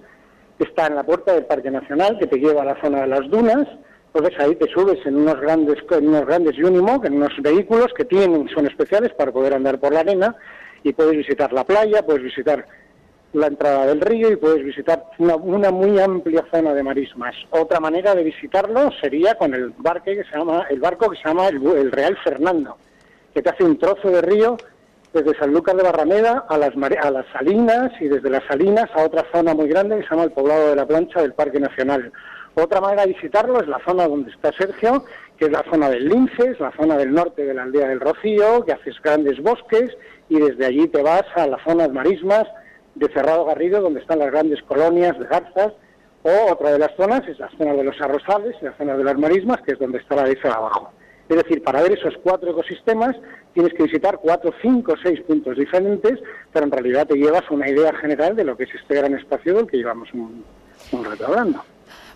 está 0.58 0.88
en 0.88 0.96
la 0.96 1.04
puerta 1.04 1.34
del 1.34 1.46
Parque 1.46 1.70
Nacional, 1.70 2.18
que 2.18 2.26
te 2.26 2.40
lleva 2.40 2.64
a 2.64 2.66
la 2.66 2.82
zona 2.82 3.02
de 3.02 3.08
las 3.10 3.30
dunas. 3.30 3.68
Entonces 4.12 4.40
ahí 4.40 4.56
te 4.56 4.68
subes 4.72 4.98
en 5.06 5.18
unos 5.18 5.40
grandes, 5.40 5.78
en 5.92 6.08
unos 6.08 6.26
grandes 6.26 6.58
Unimog, 6.58 7.06
en 7.06 7.18
unos 7.18 7.34
vehículos 7.44 7.94
que 7.96 8.06
tienen, 8.06 8.50
son 8.50 8.66
especiales 8.66 9.14
para 9.14 9.32
poder 9.32 9.54
andar 9.54 9.80
por 9.80 9.94
la 9.94 10.00
arena 10.00 10.36
y 10.82 10.94
puedes 10.94 11.16
visitar 11.16 11.54
la 11.54 11.64
playa, 11.64 12.04
puedes 12.08 12.24
visitar 12.24 12.66
la 13.38 13.48
entrada 13.48 13.86
del 13.86 14.02
río 14.02 14.32
y 14.32 14.36
puedes 14.36 14.64
visitar 14.64 15.06
una, 15.20 15.72
muy 15.72 16.00
amplia 16.00 16.46
zona 16.52 16.74
de 16.74 16.84
marismas. 16.84 17.36
Otra 17.52 17.80
manera 17.80 18.16
de 18.16 18.24
visitarlo 18.24 18.92
sería 19.00 19.36
con 19.36 19.54
el 19.54 19.70
barco 19.78 20.06
que 20.06 20.24
se 20.24 20.38
llama, 20.38 20.66
el 20.70 20.80
barco 20.80 21.10
que 21.10 21.18
se 21.18 21.28
llama 21.28 21.48
el, 21.48 21.92
Real 21.92 22.18
Fernando, 22.24 22.78
que 23.34 23.42
te 23.42 23.50
hace 23.50 23.64
un 23.64 23.78
trozo 23.78 24.10
de 24.10 24.22
río 24.22 24.58
desde 25.14 25.38
San 25.38 25.54
Lucas 25.54 25.76
de 25.78 25.84
Barrameda 25.84 26.46
a 26.50 26.58
las, 26.58 26.74
a 26.76 27.12
las 27.12 27.26
Salinas 27.32 27.92
y 28.00 28.08
desde 28.08 28.30
las 28.30 28.44
Salinas 28.46 28.90
a 28.94 29.04
otra 29.04 29.26
zona 29.32 29.54
muy 29.54 29.68
grande 29.68 29.98
que 29.98 30.04
se 30.04 30.10
llama 30.10 30.24
el 30.24 30.32
Poblado 30.32 30.70
de 30.70 30.76
la 30.76 30.86
Plancha 30.86 31.22
del 31.22 31.34
Parque 31.34 31.60
Nacional. 31.60 32.12
Otra 32.56 32.82
manera 32.82 33.04
de 33.04 33.14
visitarlo 33.14 33.62
es 33.62 33.68
la 33.68 33.80
zona 33.86 34.08
donde 34.08 34.32
está 34.32 34.52
Sergio, 34.54 35.06
que 35.38 35.46
es 35.46 35.52
la 35.52 35.64
zona 35.70 35.90
del 35.90 36.10
Lince, 36.10 36.50
es 36.52 36.60
la 36.60 36.72
zona 36.72 36.98
del 36.98 37.14
norte 37.14 37.46
de 37.46 37.54
la 37.54 37.64
aldea 37.64 37.88
del 37.88 38.00
Rocío, 38.00 38.66
que 38.66 38.74
haces 38.74 39.00
grandes 39.04 39.40
bosques 39.42 39.96
y 40.28 40.40
desde 40.40 40.66
allí 40.66 40.88
te 40.88 41.04
vas 41.04 41.26
a 41.36 41.46
las 41.46 41.62
zonas 41.64 41.92
marismas 41.92 42.48
de 42.98 43.08
Cerrado 43.10 43.46
Garrido, 43.46 43.82
donde 43.82 44.02
están 44.02 44.20
las 44.20 44.32
grandes 44.32 44.62
colonias 44.64 45.18
de 45.20 45.26
garzas, 45.26 45.74
o 46.24 46.52
otra 46.52 46.72
de 46.72 46.80
las 46.80 46.96
zonas 46.96 47.28
es 47.28 47.40
la 47.40 47.50
zona 47.58 47.74
de 47.74 47.84
los 47.84 48.00
arrozales, 48.02 48.56
la 48.62 48.76
zona 48.78 48.98
de 48.98 49.04
las 49.04 49.18
marismas, 49.18 49.62
que 49.62 49.74
es 49.74 49.80
donde 49.80 50.00
está 50.00 50.16
la 50.16 50.24
de 50.24 50.38
abajo. 50.44 50.92
Es 51.30 51.36
decir, 51.36 51.62
para 51.62 51.82
ver 51.82 51.92
esos 51.92 52.16
cuatro 52.24 52.52
ecosistemas 52.52 53.16
tienes 53.54 53.74
que 53.74 53.84
visitar 53.84 54.18
cuatro, 54.22 54.54
cinco, 54.62 54.96
seis 55.04 55.22
puntos 55.22 55.58
diferentes, 55.58 56.20
pero 56.54 56.66
en 56.66 56.72
realidad 56.72 57.08
te 57.08 57.16
llevas 57.16 57.50
una 57.50 57.70
idea 57.70 57.94
general 57.96 58.36
de 58.36 58.46
lo 58.46 58.56
que 58.56 58.64
es 58.64 58.76
este 58.76 58.96
gran 58.96 59.14
espacio 59.14 59.54
del 59.56 59.68
que 59.68 59.78
llevamos 59.78 60.14
un, 60.14 60.44
un 60.92 61.06
rato 61.06 61.28
hablando. 61.28 61.64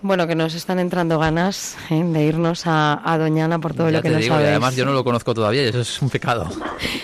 Bueno, 0.03 0.25
que 0.25 0.33
nos 0.33 0.55
están 0.55 0.79
entrando 0.79 1.19
ganas 1.19 1.77
¿eh? 1.91 2.03
de 2.03 2.23
irnos 2.23 2.65
a, 2.65 3.01
a 3.03 3.17
Doñana 3.19 3.59
por 3.59 3.75
todo 3.75 3.89
ya 3.89 3.97
lo 3.97 4.01
que 4.01 4.09
te 4.09 4.15
nos 4.15 4.23
digo, 4.23 4.35
y 4.39 4.43
además 4.43 4.75
yo 4.75 4.83
no 4.83 4.93
lo 4.93 5.03
conozco 5.03 5.33
todavía 5.33 5.63
y 5.63 5.67
eso 5.67 5.81
es 5.81 6.01
un 6.01 6.09
pecado. 6.09 6.49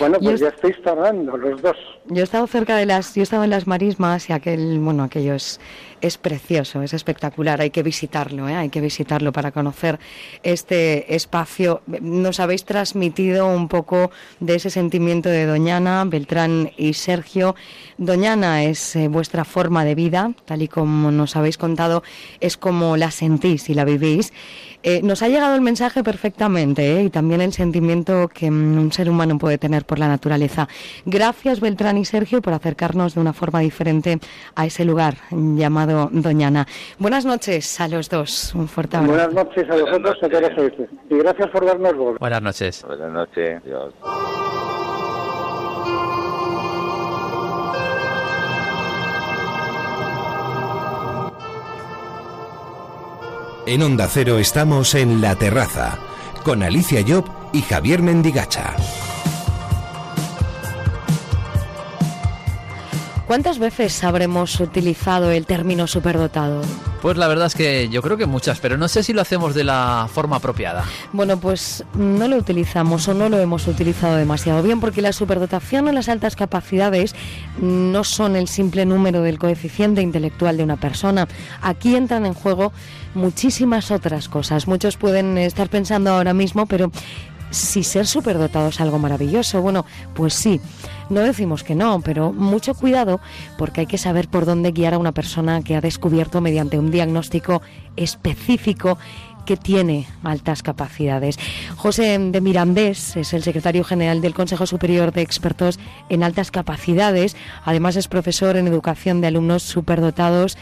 Bueno, 0.00 0.18
pues 0.20 0.40
ya 0.40 0.48
estáis 0.48 0.82
tardando 0.82 1.36
los 1.36 1.62
dos. 1.62 1.76
Yo 2.06 2.20
he 2.20 2.24
estado 2.24 2.46
cerca 2.48 2.76
de 2.76 2.86
las, 2.86 3.14
yo 3.14 3.20
he 3.20 3.22
estado 3.22 3.44
en 3.44 3.50
las 3.50 3.68
marismas 3.68 4.28
y 4.28 4.32
aquel, 4.32 4.80
bueno, 4.80 5.04
aquello 5.04 5.34
es, 5.34 5.60
es 6.00 6.18
precioso, 6.18 6.82
es 6.82 6.94
espectacular, 6.94 7.60
hay 7.60 7.70
que 7.70 7.82
visitarlo, 7.82 8.48
¿eh? 8.48 8.54
hay 8.54 8.68
que 8.68 8.80
visitarlo 8.80 9.32
para 9.32 9.52
conocer 9.52 9.98
este 10.42 11.14
espacio. 11.14 11.82
Nos 12.00 12.40
habéis 12.40 12.64
transmitido 12.64 13.46
un 13.46 13.68
poco 13.68 14.10
de 14.40 14.56
ese 14.56 14.70
sentimiento 14.70 15.28
de 15.28 15.46
Doñana, 15.46 16.04
Beltrán 16.04 16.72
y 16.76 16.94
Sergio. 16.94 17.54
Doñana 17.96 18.64
es 18.64 18.96
eh, 18.96 19.08
vuestra 19.08 19.44
forma 19.44 19.84
de 19.84 19.94
vida, 19.94 20.32
tal 20.44 20.62
y 20.62 20.68
como 20.68 21.10
nos 21.10 21.36
habéis 21.36 21.58
contado, 21.58 22.02
es 22.40 22.56
como 22.56 22.96
la 22.96 23.10
sentís 23.10 23.68
y 23.68 23.74
la 23.74 23.84
vivís. 23.84 24.32
Eh, 24.82 25.00
nos 25.02 25.22
ha 25.22 25.28
llegado 25.28 25.54
el 25.54 25.60
mensaje 25.60 26.04
perfectamente 26.04 26.98
¿eh? 26.98 27.04
y 27.04 27.10
también 27.10 27.40
el 27.40 27.52
sentimiento 27.52 28.28
que 28.28 28.50
mm, 28.50 28.78
un 28.78 28.92
ser 28.92 29.10
humano 29.10 29.38
puede 29.38 29.58
tener 29.58 29.84
por 29.84 29.98
la 29.98 30.08
naturaleza. 30.08 30.68
Gracias 31.04 31.60
Beltrán 31.60 31.98
y 31.98 32.04
Sergio 32.04 32.40
por 32.40 32.52
acercarnos 32.52 33.14
de 33.14 33.20
una 33.20 33.32
forma 33.32 33.60
diferente 33.60 34.18
a 34.54 34.66
ese 34.66 34.84
lugar 34.84 35.14
llamado 35.30 36.08
Doñana. 36.12 36.66
Buenas 36.98 37.24
noches 37.24 37.80
a 37.80 37.88
los 37.88 38.08
dos. 38.08 38.54
Un 38.54 38.68
fuerte 38.68 38.96
abrazo. 38.96 39.14
Buenas 39.14 39.34
noches 39.34 39.68
a 39.68 39.74
vosotros, 39.74 40.16
a 40.22 40.28
todos. 40.28 40.88
Y 41.10 41.14
gracias 41.16 41.50
por 41.50 41.66
darnos 41.66 41.96
voz. 41.96 42.18
Buenas 42.18 42.42
noches. 42.42 42.84
Buenas 42.86 43.12
noches. 43.12 43.64
Dios. 43.64 43.94
En 53.68 53.82
Onda 53.82 54.08
Cero 54.10 54.38
estamos 54.38 54.94
en 54.94 55.20
La 55.20 55.36
Terraza, 55.36 55.98
con 56.42 56.62
Alicia 56.62 57.04
Job 57.06 57.26
y 57.52 57.60
Javier 57.60 58.00
Mendigacha. 58.00 58.74
¿Cuántas 63.28 63.58
veces 63.58 64.02
habremos 64.04 64.58
utilizado 64.58 65.30
el 65.30 65.44
término 65.44 65.86
superdotado? 65.86 66.62
Pues 67.02 67.18
la 67.18 67.28
verdad 67.28 67.48
es 67.48 67.54
que 67.54 67.90
yo 67.90 68.00
creo 68.00 68.16
que 68.16 68.24
muchas, 68.24 68.58
pero 68.58 68.78
no 68.78 68.88
sé 68.88 69.02
si 69.02 69.12
lo 69.12 69.20
hacemos 69.20 69.54
de 69.54 69.64
la 69.64 70.08
forma 70.10 70.36
apropiada. 70.36 70.86
Bueno, 71.12 71.38
pues 71.38 71.84
no 71.92 72.26
lo 72.26 72.36
utilizamos 72.36 73.06
o 73.06 73.12
no 73.12 73.28
lo 73.28 73.38
hemos 73.38 73.68
utilizado 73.68 74.16
demasiado 74.16 74.62
bien 74.62 74.80
porque 74.80 75.02
la 75.02 75.12
superdotación 75.12 75.86
o 75.88 75.92
las 75.92 76.08
altas 76.08 76.36
capacidades 76.36 77.14
no 77.60 78.02
son 78.02 78.34
el 78.34 78.48
simple 78.48 78.86
número 78.86 79.20
del 79.20 79.38
coeficiente 79.38 80.00
intelectual 80.00 80.56
de 80.56 80.64
una 80.64 80.76
persona. 80.76 81.28
Aquí 81.60 81.96
entran 81.96 82.24
en 82.24 82.32
juego 82.32 82.72
muchísimas 83.14 83.90
otras 83.90 84.30
cosas. 84.30 84.66
Muchos 84.66 84.96
pueden 84.96 85.36
estar 85.36 85.68
pensando 85.68 86.12
ahora 86.12 86.32
mismo, 86.32 86.64
pero 86.64 86.90
si 87.50 87.82
ser 87.82 88.06
superdotado 88.06 88.68
es 88.68 88.80
algo 88.80 88.98
maravilloso, 88.98 89.60
bueno, 89.60 89.84
pues 90.14 90.32
sí. 90.32 90.62
No 91.10 91.20
decimos 91.20 91.64
que 91.64 91.74
no, 91.74 92.00
pero 92.00 92.32
mucho 92.32 92.74
cuidado 92.74 93.20
porque 93.56 93.80
hay 93.82 93.86
que 93.86 93.98
saber 93.98 94.28
por 94.28 94.44
dónde 94.44 94.72
guiar 94.72 94.94
a 94.94 94.98
una 94.98 95.12
persona 95.12 95.62
que 95.62 95.74
ha 95.74 95.80
descubierto 95.80 96.40
mediante 96.40 96.78
un 96.78 96.90
diagnóstico 96.90 97.62
específico 97.96 98.98
que 99.48 99.56
tiene 99.56 100.06
altas 100.24 100.62
capacidades. 100.62 101.38
José 101.74 102.18
de 102.18 102.40
Mirandés 102.42 103.16
es 103.16 103.32
el 103.32 103.42
secretario 103.42 103.82
general 103.82 104.20
del 104.20 104.34
Consejo 104.34 104.66
Superior 104.66 105.10
de 105.10 105.22
Expertos 105.22 105.78
en 106.10 106.22
Altas 106.22 106.50
Capacidades. 106.50 107.34
Además 107.64 107.96
es 107.96 108.08
profesor 108.08 108.58
en 108.58 108.66
educación 108.66 109.22
de 109.22 109.28
alumnos 109.28 109.62
superdotados 109.62 110.58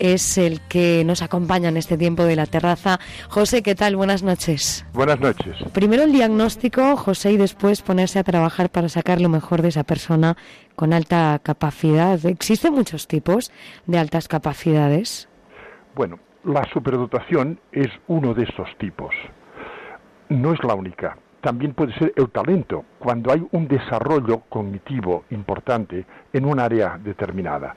es 0.00 0.38
el 0.38 0.60
que 0.62 1.04
nos 1.04 1.22
acompaña 1.22 1.68
en 1.68 1.76
este 1.76 1.96
tiempo 1.96 2.24
de 2.24 2.34
la 2.34 2.46
terraza. 2.46 2.98
José, 3.28 3.62
¿qué 3.62 3.74
tal? 3.74 3.94
Buenas 3.94 4.22
noches. 4.22 4.84
Buenas 4.92 5.20
noches. 5.20 5.56
Primero 5.72 6.02
el 6.02 6.12
diagnóstico, 6.12 6.96
José, 6.96 7.32
y 7.32 7.36
después 7.36 7.82
ponerse 7.82 8.18
a 8.18 8.24
trabajar 8.24 8.70
para 8.70 8.88
sacar 8.88 9.20
lo 9.20 9.28
mejor 9.28 9.62
de 9.62 9.68
esa 9.68 9.84
persona 9.84 10.36
con 10.74 10.92
alta 10.92 11.38
capacidad. 11.42 12.24
¿Existen 12.26 12.72
muchos 12.72 13.06
tipos 13.06 13.52
de 13.86 13.98
altas 13.98 14.26
capacidades? 14.26 15.28
Bueno, 15.94 16.18
la 16.44 16.64
superdotación 16.72 17.60
es 17.70 17.88
uno 18.08 18.34
de 18.34 18.44
estos 18.44 18.68
tipos. 18.78 19.14
No 20.28 20.54
es 20.54 20.64
la 20.64 20.74
única 20.74 21.16
también 21.40 21.74
puede 21.74 21.94
ser 21.94 22.12
el 22.16 22.28
talento, 22.30 22.84
cuando 22.98 23.32
hay 23.32 23.46
un 23.52 23.66
desarrollo 23.66 24.42
cognitivo 24.48 25.24
importante 25.30 26.04
en 26.32 26.44
un 26.44 26.60
área 26.60 26.98
determinada. 27.02 27.74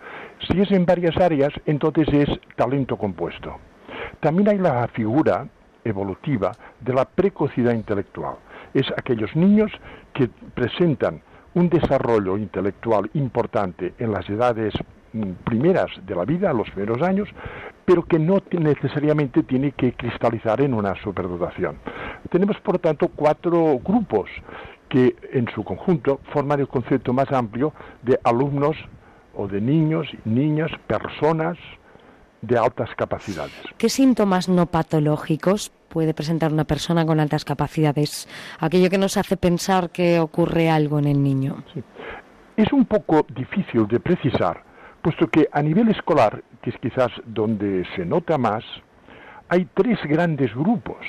Si 0.48 0.60
es 0.60 0.72
en 0.72 0.86
varias 0.86 1.16
áreas, 1.18 1.54
entonces 1.66 2.08
es 2.12 2.30
talento 2.56 2.98
compuesto. 2.98 3.58
También 4.20 4.50
hay 4.50 4.58
la 4.58 4.88
figura 4.90 5.48
evolutiva 5.84 6.52
de 6.80 6.94
la 6.94 7.06
precocidad 7.06 7.74
intelectual. 7.74 8.36
Es 8.74 8.92
aquellos 8.98 9.36
niños 9.36 9.72
que 10.14 10.30
presentan 10.54 11.22
un 11.54 11.70
desarrollo 11.70 12.38
intelectual 12.38 13.10
importante 13.14 13.94
en 14.00 14.12
las 14.12 14.28
edades 14.30 14.74
mm, 15.14 15.32
primeras 15.44 15.92
de 16.06 16.16
la 16.16 16.26
vida, 16.26 16.52
los 16.54 16.70
primeros 16.72 17.02
años, 17.02 17.30
pero 17.86 18.04
que 18.04 18.20
no 18.20 18.42
necesariamente 18.52 19.44
tiene 19.44 19.72
que 19.72 19.94
cristalizar 19.94 20.62
en 20.62 20.74
una 20.74 20.96
superdotación. 21.04 21.78
Tenemos, 22.30 22.58
por 22.62 22.80
tanto, 22.80 23.10
cuatro 23.10 23.80
grupos 23.84 24.30
que 24.90 25.16
en 25.32 25.48
su 25.54 25.64
conjunto 25.64 26.20
forman 26.32 26.60
el 26.60 26.68
concepto 26.68 27.14
más 27.14 27.32
amplio 27.32 27.74
de 28.04 28.20
alumnos 28.24 28.78
o 29.36 29.48
de 29.48 29.60
niños, 29.60 30.08
niñas, 30.24 30.72
personas 30.88 31.58
de 32.42 32.58
altas 32.58 32.90
capacidades. 32.96 33.56
¿Qué 33.78 33.90
síntomas 33.90 34.50
no 34.50 34.66
patológicos 34.68 35.72
puede 35.90 36.14
presentar 36.14 36.52
una 36.52 36.66
persona 36.66 37.06
con 37.06 37.20
altas 37.20 37.46
capacidades? 37.46 38.28
Aquello 38.60 38.90
que 38.90 38.98
nos 38.98 39.18
hace 39.18 39.38
pensar 39.38 39.90
que 39.90 40.20
ocurre 40.20 40.70
algo 40.70 41.00
en 41.00 41.06
el 41.06 41.24
niño. 41.24 41.64
Es 42.56 42.72
un 42.72 42.86
poco 42.86 43.26
difícil 43.34 43.88
de 43.88 44.00
precisar, 44.00 44.64
puesto 45.04 45.28
que 45.28 45.48
a 45.52 45.62
nivel 45.62 45.90
escolar, 45.90 46.42
que 46.62 46.72
es 46.72 46.78
quizás 46.78 47.12
donde 47.26 47.86
se 47.96 48.06
nota 48.06 48.38
más, 48.38 48.64
hay 49.50 49.68
tres 49.76 50.00
grandes 50.06 50.56
grupos. 50.56 51.06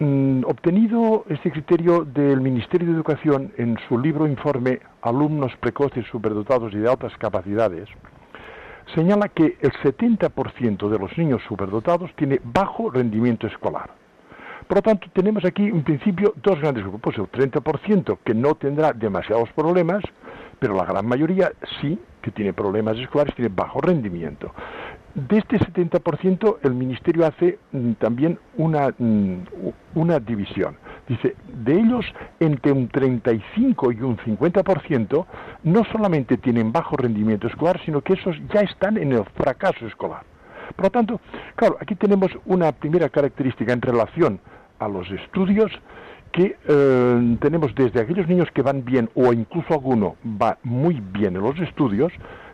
Mm, 0.00 0.42
obtenido 0.44 1.24
este 1.28 1.52
criterio 1.52 2.04
del 2.04 2.40
Ministerio 2.40 2.88
de 2.88 2.94
Educación 2.94 3.52
en 3.56 3.78
su 3.88 3.96
libro 3.98 4.26
informe 4.26 4.80
Alumnos 5.00 5.52
precoces, 5.60 6.04
superdotados 6.08 6.74
y 6.74 6.78
de 6.78 6.90
altas 6.90 7.16
capacidades, 7.18 7.88
señala 8.96 9.28
que 9.28 9.56
el 9.60 9.72
70% 9.72 10.88
de 10.88 10.98
los 10.98 11.16
niños 11.16 11.40
superdotados 11.46 12.10
tiene 12.16 12.40
bajo 12.42 12.90
rendimiento 12.90 13.46
escolar. 13.46 13.90
Por 14.66 14.78
lo 14.78 14.82
tanto, 14.82 15.06
tenemos 15.12 15.44
aquí 15.44 15.66
en 15.66 15.84
principio 15.84 16.34
dos 16.42 16.58
grandes 16.60 16.84
grupos, 16.84 17.16
el 17.16 17.30
30% 17.30 18.18
que 18.24 18.34
no 18.34 18.56
tendrá 18.56 18.92
demasiados 18.92 19.50
problemas, 19.52 20.02
pero 20.58 20.74
la 20.74 20.84
gran 20.84 21.06
mayoría 21.06 21.52
sí 21.80 21.96
que 22.22 22.30
tiene 22.30 22.52
problemas 22.52 22.96
escolares, 22.98 23.34
tiene 23.34 23.52
bajo 23.54 23.80
rendimiento. 23.80 24.52
De 25.14 25.38
este 25.38 25.58
70%, 25.58 26.58
el 26.62 26.74
Ministerio 26.74 27.26
hace 27.26 27.58
mm, 27.72 27.92
también 27.92 28.38
una, 28.56 28.94
mm, 28.96 29.44
una 29.94 30.18
división. 30.18 30.76
Dice, 31.06 31.36
de 31.64 31.74
ellos, 31.74 32.06
entre 32.40 32.72
un 32.72 32.88
35 32.88 33.92
y 33.92 34.00
un 34.00 34.16
50% 34.16 35.26
no 35.64 35.84
solamente 35.84 36.38
tienen 36.38 36.72
bajo 36.72 36.96
rendimiento 36.96 37.46
escolar, 37.46 37.78
sino 37.84 38.00
que 38.00 38.14
esos 38.14 38.36
ya 38.54 38.60
están 38.60 38.96
en 38.96 39.12
el 39.12 39.24
fracaso 39.36 39.86
escolar. 39.86 40.22
Por 40.74 40.86
lo 40.86 40.90
tanto, 40.90 41.20
claro, 41.56 41.76
aquí 41.80 41.94
tenemos 41.94 42.30
una 42.46 42.72
primera 42.72 43.10
característica 43.10 43.72
en 43.72 43.82
relación 43.82 44.40
a 44.78 44.88
los 44.88 45.10
estudios 45.10 45.70
que 46.32 46.56
eh, 46.66 47.36
tenemos 47.40 47.74
desde 47.74 48.00
aquellos 48.00 48.26
niños 48.26 48.48
que 48.52 48.62
van 48.62 48.84
bien 48.84 49.10
o 49.14 49.32
incluso 49.32 49.74
alguno 49.74 50.16
va 50.24 50.58
muy 50.62 51.00
bien 51.12 51.36
en 51.36 51.42
los 51.42 51.58
estudios, 51.60 52.12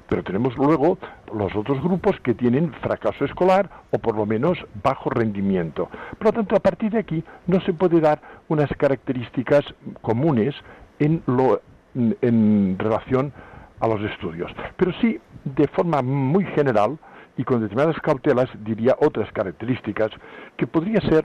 pero 0.09 0.22
tenemos 0.24 0.56
luego 0.56 0.98
los 1.32 1.55
otros 1.55 1.80
grupos 1.82 2.18
que 2.20 2.34
tienen 2.34 2.72
fracaso 2.74 3.24
escolar 3.24 3.70
o 3.90 3.98
por 3.98 4.16
lo 4.16 4.26
menos 4.26 4.59
bajo 4.82 5.10
rendimiento. 5.10 5.88
Por 6.18 6.26
lo 6.26 6.32
tanto, 6.32 6.56
a 6.56 6.60
partir 6.60 6.90
de 6.90 6.98
aquí 6.98 7.22
no 7.46 7.60
se 7.60 7.72
puede 7.72 8.00
dar 8.00 8.20
unas 8.48 8.70
características 8.76 9.62
comunes 10.00 10.55
en, 10.98 11.22
lo, 11.26 11.60
en 11.94 12.76
relación 12.78 13.32
a 13.80 13.86
los 13.86 14.02
estudios, 14.10 14.50
pero 14.76 14.92
sí 15.00 15.20
de 15.44 15.68
forma 15.68 16.02
muy 16.02 16.44
general 16.46 16.98
y 17.36 17.44
con 17.44 17.60
determinadas 17.60 18.00
cautelas 18.00 18.48
diría 18.64 18.96
otras 19.00 19.30
características 19.32 20.10
que 20.56 20.66
podría 20.66 21.00
ser 21.00 21.24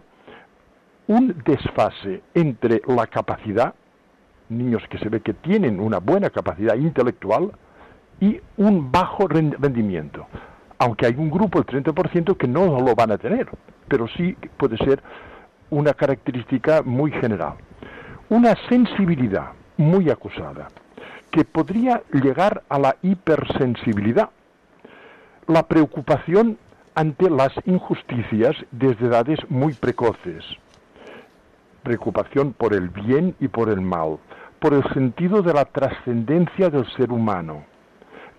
un 1.07 1.35
desfase 1.45 2.21
entre 2.33 2.81
la 2.87 3.07
capacidad, 3.07 3.73
niños 4.49 4.83
que 4.89 4.97
se 4.97 5.09
ve 5.09 5.21
que 5.21 5.33
tienen 5.33 5.79
una 5.79 5.99
buena 5.99 6.29
capacidad 6.29 6.75
intelectual, 6.75 7.51
y 8.19 8.39
un 8.57 8.91
bajo 8.91 9.27
rendimiento. 9.27 10.27
Aunque 10.77 11.07
hay 11.07 11.15
un 11.17 11.29
grupo, 11.29 11.59
el 11.59 11.65
30%, 11.65 12.37
que 12.37 12.47
no 12.47 12.79
lo 12.79 12.95
van 12.95 13.11
a 13.11 13.17
tener, 13.17 13.49
pero 13.87 14.07
sí 14.07 14.35
puede 14.57 14.77
ser 14.77 15.01
una 15.69 15.93
característica 15.93 16.81
muy 16.83 17.11
general. 17.11 17.55
Una 18.29 18.55
sensibilidad 18.69 19.51
muy 19.77 20.09
acusada, 20.09 20.67
que 21.31 21.43
podría 21.43 22.01
llegar 22.13 22.63
a 22.69 22.79
la 22.79 22.95
hipersensibilidad. 23.01 24.29
La 25.47 25.63
preocupación 25.67 26.57
ante 26.95 27.29
las 27.29 27.51
injusticias 27.65 28.55
desde 28.71 29.07
edades 29.07 29.39
muy 29.49 29.73
precoces 29.73 30.45
preocupación 31.83 32.53
por 32.53 32.73
el 32.73 32.89
bien 32.89 33.35
y 33.39 33.47
por 33.47 33.69
el 33.69 33.81
mal, 33.81 34.17
por 34.59 34.73
el 34.73 34.83
sentido 34.93 35.41
de 35.41 35.53
la 35.53 35.65
trascendencia 35.65 36.69
del 36.69 36.85
ser 36.93 37.11
humano, 37.11 37.65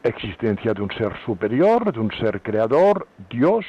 existencia 0.03 0.73
de 0.73 0.83
un 0.83 0.91
ser 0.91 1.13
superior, 1.25 1.93
de 1.93 2.01
un 2.01 2.11
ser 2.13 2.43
creador, 2.43 3.07
Dios, 3.31 3.65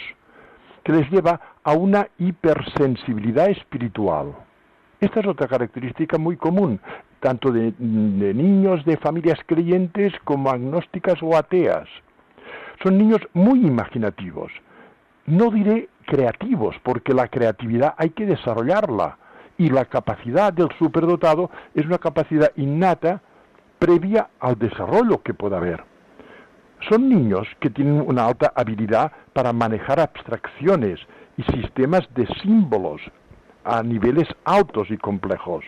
que 0.84 0.93
les 0.93 1.10
lleva 1.11 1.39
a 1.64 1.73
una 1.73 2.07
hipersensibilidad 2.18 3.49
espiritual. 3.49 4.34
Esta 4.99 5.19
es 5.19 5.27
otra 5.27 5.47
característica 5.47 6.18
muy 6.18 6.38
común, 6.38 6.80
tanto 7.19 7.52
de, 7.52 7.73
de, 7.77 8.34
niños 8.34 8.85
de 8.85 8.97
familias 8.97 9.39
creyentes 9.45 10.14
como 10.23 10.49
agnósticas 10.49 11.22
o 11.22 11.35
ateas. 11.35 11.89
Son 12.84 12.97
niños 12.97 13.19
muy 13.34 13.65
imaginativos. 13.65 14.52
No 15.26 15.49
diré 15.49 15.89
creativos, 16.06 16.76
porque 16.84 17.14
la 17.14 17.27
creatividad 17.27 17.95
hay 17.97 18.11
que 18.11 18.26
desarrollarla 18.26 19.18
y 19.57 19.69
la 19.69 19.86
capacidad 19.86 20.52
del 20.52 20.69
superdotado 20.77 21.49
es 21.73 21.86
una 21.86 21.98
capacidad 21.98 22.52
innata 22.56 23.22
previa 23.80 24.30
al 24.40 24.57
desarrollo 24.57 25.22
que 25.22 25.34
pueda 25.34 25.57
haber. 25.57 25.84
Son 26.90 27.10
niños 27.10 27.48
que 27.60 27.69
tienen 27.69 28.03
una 28.06 28.27
alta 28.27 28.52
habilidad 28.56 29.11
para 29.34 29.53
manejar 29.53 29.99
abstracciones 29.99 30.99
y 31.38 31.44
sistemas 31.44 32.07
de 32.14 32.27
símbolos 32.41 33.02
a 33.64 33.82
niveles 33.82 34.27
altos 34.44 34.90
y 34.91 34.98
complejos. 34.98 35.65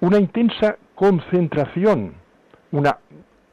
Una 0.00 0.18
intensa 0.18 0.76
concentración, 0.94 2.14
una 2.72 2.98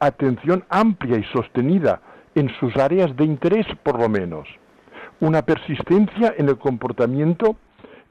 atención 0.00 0.64
amplia 0.68 1.18
y 1.18 1.24
sostenida 1.24 2.00
en 2.34 2.50
sus 2.58 2.76
áreas 2.76 3.14
de 3.16 3.24
interés 3.24 3.66
por 3.82 4.00
lo 4.00 4.08
menos. 4.08 4.48
Una 5.20 5.42
persistencia 5.42 6.34
en 6.36 6.48
el 6.48 6.58
comportamiento 6.58 7.56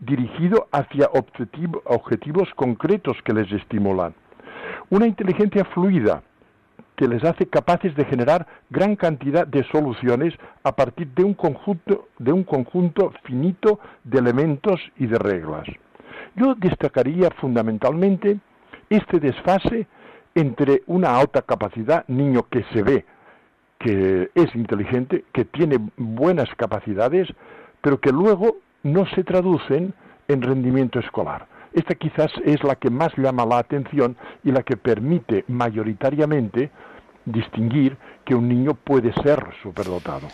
dirigido 0.02 0.68
hacia 0.72 1.10
objetivos 1.14 2.50
concretos 2.56 3.18
que 3.24 3.34
les 3.34 3.52
estimulan. 3.52 4.14
Una 4.90 5.08
inteligencia 5.08 5.64
fluida, 5.66 6.24
que 6.96 7.08
les 7.08 7.24
hace 7.24 7.48
capaces 7.48 7.96
de 7.96 8.06
generar 8.06 8.46
gran 8.70 8.96
cantidad 8.96 9.48
de 9.48 9.64
soluciones 9.72 10.34
a 10.64 10.76
partir 10.76 11.08
de 11.16 11.24
un 11.24 11.34
conjunto, 11.34 12.10
de 12.20 12.32
un 12.32 12.44
conjunto 12.44 13.14
finito 13.24 13.80
de 14.04 14.20
elementos 14.20 14.80
y 14.98 15.08
de 15.08 15.18
reglas. 15.18 15.68
Yo 16.36 16.56
destacaría 16.56 17.30
fundamentalmente 17.40 18.40
este 18.90 19.20
desfase 19.20 19.88
entre 20.36 20.84
una 20.88 21.18
alta 21.18 21.42
capacidad, 21.42 22.06
niño 22.08 22.44
que 22.50 22.64
se 22.74 22.84
ve 22.84 23.06
que 23.80 24.30
es 24.36 24.56
inteligente, 24.56 25.26
que 25.34 25.46
tiene 25.46 25.78
buenas 25.98 26.50
capacidades, 26.56 27.28
pero 27.82 28.00
que 28.00 28.12
luego 28.12 28.58
no 28.84 29.06
se 29.16 29.24
traducen 29.24 29.94
en 30.28 30.42
rendimiento 30.42 31.00
escolar. 31.00 31.48
Esta 31.74 31.96
quizás 31.96 32.32
es 32.44 32.64
la 32.64 32.76
que 32.76 32.90
más 32.90 33.12
llama 33.18 33.46
la 33.46 33.60
atención 33.60 34.18
y 34.44 34.52
la 34.52 34.64
que 34.64 34.76
permite 34.76 35.46
mayoritariamente 35.48 36.72
distinguir 37.26 37.98
que 38.26 38.36
un 38.36 38.48
niño 38.48 38.74
puede 38.74 39.14
ser 39.24 39.46
superdotado. 39.62 40.28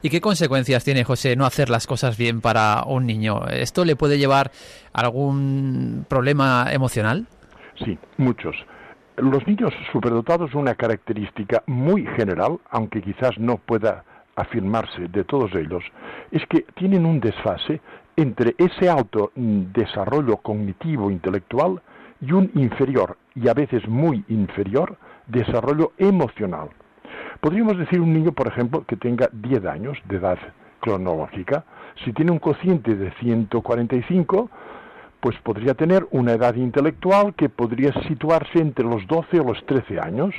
¿Y 0.00 0.10
qué 0.10 0.20
consecuencias 0.20 0.84
tiene, 0.84 1.02
José, 1.02 1.34
no 1.34 1.44
hacer 1.44 1.70
las 1.70 1.88
cosas 1.88 2.16
bien 2.16 2.40
para 2.40 2.84
un 2.86 3.06
niño? 3.06 3.46
¿Esto 3.48 3.84
le 3.84 3.96
puede 3.96 4.18
llevar 4.18 4.52
a 4.92 5.00
algún 5.00 6.06
problema 6.08 6.66
emocional? 6.70 7.26
Sí, 7.84 7.98
muchos. 8.16 8.54
Los 9.16 9.44
niños 9.48 9.72
superdotados, 9.90 10.54
una 10.54 10.76
característica 10.76 11.64
muy 11.66 12.06
general, 12.16 12.58
aunque 12.70 13.02
quizás 13.02 13.36
no 13.38 13.56
pueda 13.56 14.04
afirmarse 14.40 15.08
de 15.08 15.24
todos 15.24 15.54
ellos, 15.54 15.84
es 16.30 16.44
que 16.46 16.64
tienen 16.74 17.04
un 17.04 17.20
desfase 17.20 17.80
entre 18.16 18.54
ese 18.58 18.88
alto 18.88 19.32
desarrollo 19.34 20.38
cognitivo 20.38 21.10
intelectual 21.10 21.80
y 22.20 22.32
un 22.32 22.50
inferior, 22.54 23.16
y 23.34 23.48
a 23.48 23.54
veces 23.54 23.86
muy 23.88 24.24
inferior, 24.28 24.96
desarrollo 25.26 25.92
emocional. 25.98 26.68
Podríamos 27.40 27.78
decir 27.78 28.00
un 28.00 28.12
niño, 28.12 28.32
por 28.32 28.48
ejemplo, 28.48 28.84
que 28.84 28.96
tenga 28.96 29.28
10 29.32 29.64
años 29.66 29.98
de 30.08 30.16
edad 30.16 30.38
cronológica, 30.80 31.64
si 32.04 32.12
tiene 32.12 32.32
un 32.32 32.38
cociente 32.38 32.94
de 32.94 33.12
145, 33.20 34.50
pues 35.20 35.36
podría 35.42 35.74
tener 35.74 36.06
una 36.10 36.32
edad 36.32 36.54
intelectual 36.54 37.34
que 37.34 37.48
podría 37.48 37.92
situarse 38.08 38.60
entre 38.60 38.84
los 38.84 39.06
12 39.06 39.40
o 39.40 39.44
los 39.44 39.64
13 39.66 40.00
años, 40.00 40.34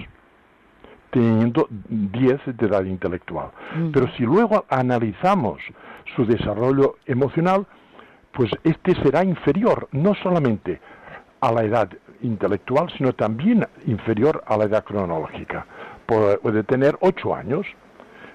teniendo 1.12 1.68
10 1.70 2.58
de 2.58 2.66
edad 2.66 2.84
intelectual. 2.84 3.52
Mm. 3.76 3.92
Pero 3.92 4.08
si 4.16 4.24
luego 4.24 4.66
analizamos 4.70 5.60
su 6.16 6.26
desarrollo 6.26 6.96
emocional, 7.06 7.66
pues 8.32 8.52
este 8.64 8.96
será 9.02 9.24
inferior 9.24 9.88
no 9.92 10.14
solamente 10.16 10.80
a 11.42 11.52
la 11.52 11.64
edad 11.64 11.90
intelectual, 12.22 12.92
sino 12.98 13.14
también 13.14 13.66
inferior 13.86 14.44
a 14.46 14.58
la 14.58 14.66
edad 14.66 14.84
cronológica. 14.84 15.66
Puede 16.06 16.64
tener 16.64 16.98
8 17.02 17.36
años. 17.36 17.66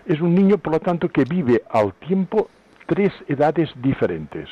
Es 0.06 0.20
un 0.20 0.34
niño, 0.34 0.58
por 0.58 0.74
lo 0.74 0.80
tanto, 0.80 1.08
que 1.08 1.24
vive 1.24 1.62
al 1.70 1.92
tiempo 1.94 2.48
tres 2.86 3.12
edades 3.28 3.70
diferentes. 3.76 4.48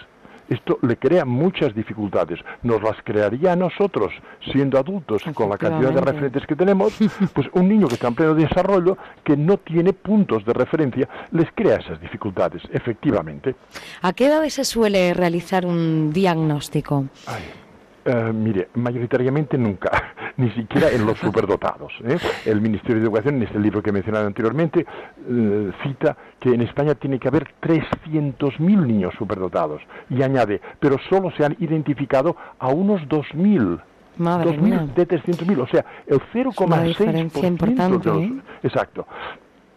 Esto 0.53 0.79
le 0.83 0.99
crea 0.99 1.25
muchas 1.25 1.75
dificultades. 1.75 2.39
Nos 2.63 2.83
las 2.83 2.97
crearía 3.03 3.53
a 3.53 3.57
nosotros, 3.57 4.13
siendo 4.53 4.79
adultos, 4.79 5.23
con 5.33 5.49
la 5.49 5.57
cantidad 5.57 5.95
de 5.95 6.01
referentes 6.03 6.47
que 6.47 6.55
tenemos, 6.55 6.93
pues 7.33 7.49
un 7.55 7.71
niño 7.71 7.89
que 7.89 7.95
está 7.95 8.09
en 8.09 8.15
pleno 8.15 8.35
desarrollo, 8.35 8.99
que 9.25 9.35
no 9.35 9.57
tiene 9.57 9.95
puntos 9.95 10.45
de 10.45 10.53
referencia, 10.53 11.09
les 11.31 11.51
crea 11.55 11.77
esas 11.77 11.99
dificultades, 12.03 12.63
efectivamente. 12.71 13.55
¿A 14.03 14.13
qué 14.13 14.27
edad 14.27 14.47
se 14.49 14.65
suele 14.65 15.15
realizar 15.15 15.65
un 15.65 16.13
diagnóstico? 16.13 17.07
Eh, 18.05 18.33
mire, 18.33 18.69
mayoritariamente 18.75 19.57
nunca, 19.57 19.91
ni 20.37 20.51
siquiera 20.51 20.91
en 20.91 21.07
los 21.07 21.19
superdotados. 21.21 21.93
¿eh? 22.05 22.19
El 22.47 22.61
Ministerio 22.61 22.97
de 22.97 23.03
Educación, 23.03 23.37
en 23.37 23.43
este 23.45 23.59
libro 23.61 23.83
que 23.83 23.91
he 23.91 23.93
mencionado 23.93 24.27
anteriormente, 24.27 24.85
eh, 25.29 25.73
cita 25.83 26.17
que 26.41 26.51
en 26.51 26.63
España 26.63 26.95
tiene 26.97 27.19
que 27.19 27.29
haber 27.29 27.47
300.000 27.63 28.59
niños 28.59 29.15
superdotados. 29.17 29.83
Y 30.11 30.23
añade, 30.23 30.61
pero 30.81 30.97
solo 31.09 31.31
se 31.37 31.45
han 31.45 31.57
identificado 31.61 32.37
a 32.59 32.69
unos 32.69 33.03
2.000. 33.03 33.81
Madre 34.19 34.59
2.000 34.59 34.95
de 34.95 35.09
300.000, 35.09 35.63
o 35.63 35.67
sea, 35.69 35.87
el 36.07 36.21
0,6% 36.35 37.99
de 37.99 38.11
los... 38.11 38.45
Exacto. 38.63 39.07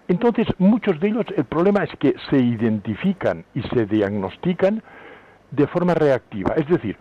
Entonces, 0.07 0.47
muchos 0.57 0.99
de 0.99 1.07
ellos, 1.07 1.25
el 1.37 1.45
problema 1.45 1.83
es 1.83 1.89
que 1.97 2.15
se 2.29 2.37
identifican 2.37 3.45
y 3.53 3.61
se 3.61 3.85
diagnostican 3.85 4.83
de 5.51 5.67
forma 5.67 5.93
reactiva. 5.93 6.53
Es 6.57 6.67
decir, 6.67 6.97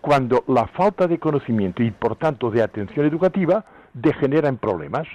cuando 0.00 0.44
la 0.46 0.66
falta 0.68 1.06
de 1.06 1.18
conocimiento 1.18 1.82
y 1.82 1.90
por 1.90 2.16
tanto 2.16 2.50
de 2.50 2.62
atención 2.62 3.06
educativa 3.06 3.64
degenera 3.92 4.48
en 4.48 4.56
problemas. 4.56 5.06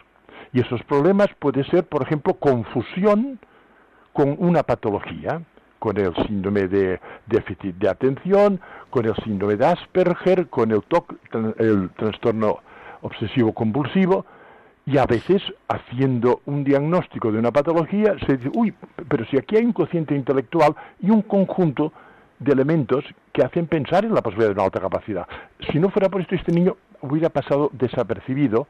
Y 0.51 0.61
esos 0.61 0.84
problemas 0.84 1.30
pueden 1.39 1.65
ser, 1.65 1.85
por 1.85 2.03
ejemplo, 2.03 2.35
confusión 2.35 3.39
con 4.14 4.35
una 4.39 4.64
patología, 4.64 5.41
con 5.80 5.97
el 5.97 6.15
síndrome 6.27 6.68
de 6.68 6.99
déficit 7.26 7.76
de 7.76 7.89
atención, 7.89 8.60
con 8.89 9.05
el 9.05 9.15
síndrome 9.23 9.55
de 9.57 9.65
Asperger, 9.65 10.47
con 10.47 10.72
el, 10.72 10.81
TOC, 10.84 11.14
el 11.57 11.89
trastorno 11.97 12.60
obsesivo 13.01 13.53
compulsivo, 13.53 14.26
y 14.85 14.97
a 14.97 15.05
veces 15.05 15.41
haciendo 15.68 16.41
un 16.45 16.64
diagnóstico 16.64 17.31
de 17.31 17.39
una 17.39 17.51
patología 17.51 18.15
se 18.26 18.38
dice, 18.38 18.51
uy, 18.53 18.73
pero 19.07 19.26
si 19.26 19.38
aquí 19.38 19.55
hay 19.55 19.65
un 19.65 19.73
cociente 19.73 20.15
intelectual 20.15 20.76
y 21.01 21.10
un 21.10 21.22
conjunto 21.22 21.93
de 22.44 22.52
elementos 22.52 23.03
que 23.32 23.44
hacen 23.44 23.68
pensar 23.68 24.06
en 24.06 24.14
la 24.14 24.22
posibilidad 24.22 24.49
de 24.49 24.53
una 24.56 24.65
alta 24.65 24.80
capacidad. 24.80 25.28
Si 25.72 25.80
no 25.80 25.90
fuera 25.90 26.10
por 26.10 26.22
esto, 26.22 26.36
este 26.36 26.52
niño 26.52 26.76
hubiera 27.02 27.30
pasado 27.30 27.70
desapercibido 27.74 28.68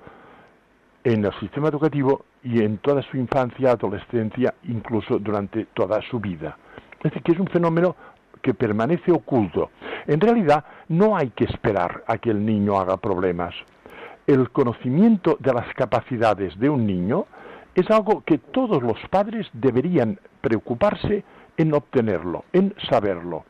en 1.04 1.26
el 1.26 1.34
sistema 1.40 1.68
educativo 1.68 2.26
y 2.44 2.64
en 2.64 2.78
toda 2.78 3.02
su 3.04 3.18
infancia, 3.18 3.72
adolescencia, 3.72 4.54
incluso 4.64 5.20
durante 5.20 5.66
toda 5.74 6.02
su 6.02 6.20
vida. 6.20 6.58
Es 6.98 7.04
decir, 7.04 7.22
que 7.24 7.32
es 7.34 7.40
un 7.40 7.48
fenómeno 7.48 7.95
que 8.41 8.54
permanece 8.54 9.12
oculto. 9.12 9.72
En 10.08 10.20
realidad, 10.20 10.66
no 10.90 11.16
hay 11.16 11.30
que 11.32 11.45
esperar 11.45 12.04
a 12.08 12.18
que 12.18 12.30
el 12.30 12.45
niño 12.45 12.80
haga 12.80 12.98
problemas. 12.98 13.54
El 14.28 14.52
conocimiento 14.52 15.38
de 15.40 15.54
las 15.54 15.74
capacidades 15.74 16.58
de 16.60 16.70
un 16.70 16.86
niño 16.86 17.26
es 17.76 17.90
algo 17.90 18.24
que 18.26 18.38
todos 18.38 18.82
los 18.84 18.98
padres 19.10 19.48
deberían 19.54 20.20
preocuparse 20.41 21.24
en 21.58 21.74
obtenerlo, 21.74 22.45
en 22.54 22.74
saberlo. 22.90 23.45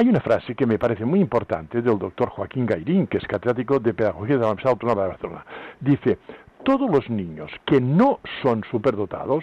Hay 0.00 0.08
una 0.08 0.20
frase 0.20 0.54
que 0.54 0.64
me 0.64 0.78
parece 0.78 1.04
muy 1.04 1.18
importante 1.18 1.82
del 1.82 1.98
doctor 1.98 2.28
Joaquín 2.28 2.66
Gairín, 2.66 3.08
que 3.08 3.18
es 3.18 3.26
catedrático 3.26 3.80
de 3.80 3.92
Pedagogía 3.92 4.36
de 4.36 4.42
la 4.42 4.46
Universidad 4.46 4.74
Autónoma 4.74 5.02
de 5.02 5.08
Barcelona. 5.08 5.44
Dice, 5.80 6.18
todos 6.62 6.88
los 6.88 7.10
niños 7.10 7.50
que 7.66 7.80
no 7.80 8.20
son 8.40 8.62
superdotados, 8.70 9.42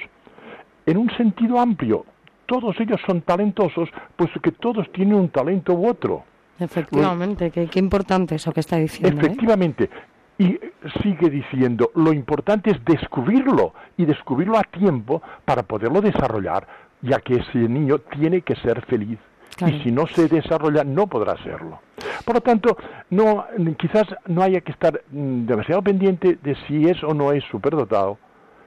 en 0.85 0.97
un 0.97 1.09
sentido 1.17 1.59
amplio, 1.59 2.05
todos 2.45 2.79
ellos 2.79 3.01
son 3.05 3.23
talentosos, 3.23 3.89
puesto 4.15 4.39
que 4.39 4.53
todos 4.53 4.89
tienen 4.93 5.15
un 5.15 5.27
talento 5.27 5.73
u 5.73 5.89
otro. 5.89 6.23
Efectivamente, 6.57 7.51
qué, 7.51 7.67
importante 7.77 8.35
eso 8.35 8.53
que 8.53 8.61
está 8.61 8.77
diciendo. 8.77 9.09
¿eh? 9.09 9.25
Efectivamente. 9.25 9.89
Y 10.37 10.57
sigue 11.03 11.29
diciendo, 11.29 11.91
lo 11.95 12.13
importante 12.13 12.71
es 12.71 12.77
descubrirlo 12.85 13.73
y 13.97 14.05
descubrirlo 14.05 14.57
a 14.57 14.63
tiempo 14.63 15.21
para 15.43 15.63
poderlo 15.63 15.99
desarrollar, 15.99 16.65
ya 17.01 17.19
que 17.19 17.33
ese 17.33 17.57
niño 17.57 17.99
tiene 17.99 18.39
que 18.39 18.55
ser 18.55 18.81
feliz 18.85 19.19
y 19.61 19.83
si 19.83 19.91
no 19.91 20.05
se 20.07 20.27
desarrolla 20.27 20.83
no 20.83 21.07
podrá 21.07 21.37
serlo. 21.43 21.79
Por 22.25 22.35
lo 22.35 22.41
tanto, 22.41 22.77
no, 23.09 23.45
quizás 23.77 24.03
no 24.27 24.41
haya 24.41 24.61
que 24.61 24.71
estar 24.71 25.01
mm, 25.11 25.45
demasiado 25.45 25.81
pendiente 25.81 26.37
de 26.41 26.55
si 26.67 26.87
es 26.87 27.01
o 27.03 27.13
no 27.13 27.31
es 27.31 27.43
superdotado, 27.45 28.17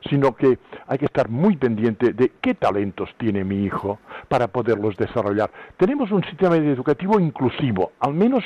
sino 0.09 0.35
que 0.35 0.59
hay 0.87 0.99
que 0.99 1.07
estar 1.07 1.29
muy 1.29 1.57
pendiente 1.57 2.13
de 2.13 2.33
qué 2.41 2.55
talentos 2.55 3.11
tiene 3.19 3.45
mi 3.45 3.65
hijo 3.65 3.99
para 4.29 4.49
poderlos 4.49 4.97
desarrollar. 4.97 5.51
Tenemos 5.77 6.11
un 6.11 6.23
sistema 6.25 6.57
educativo 6.57 7.19
inclusivo, 7.21 7.93
al 8.01 8.15
menos 8.15 8.45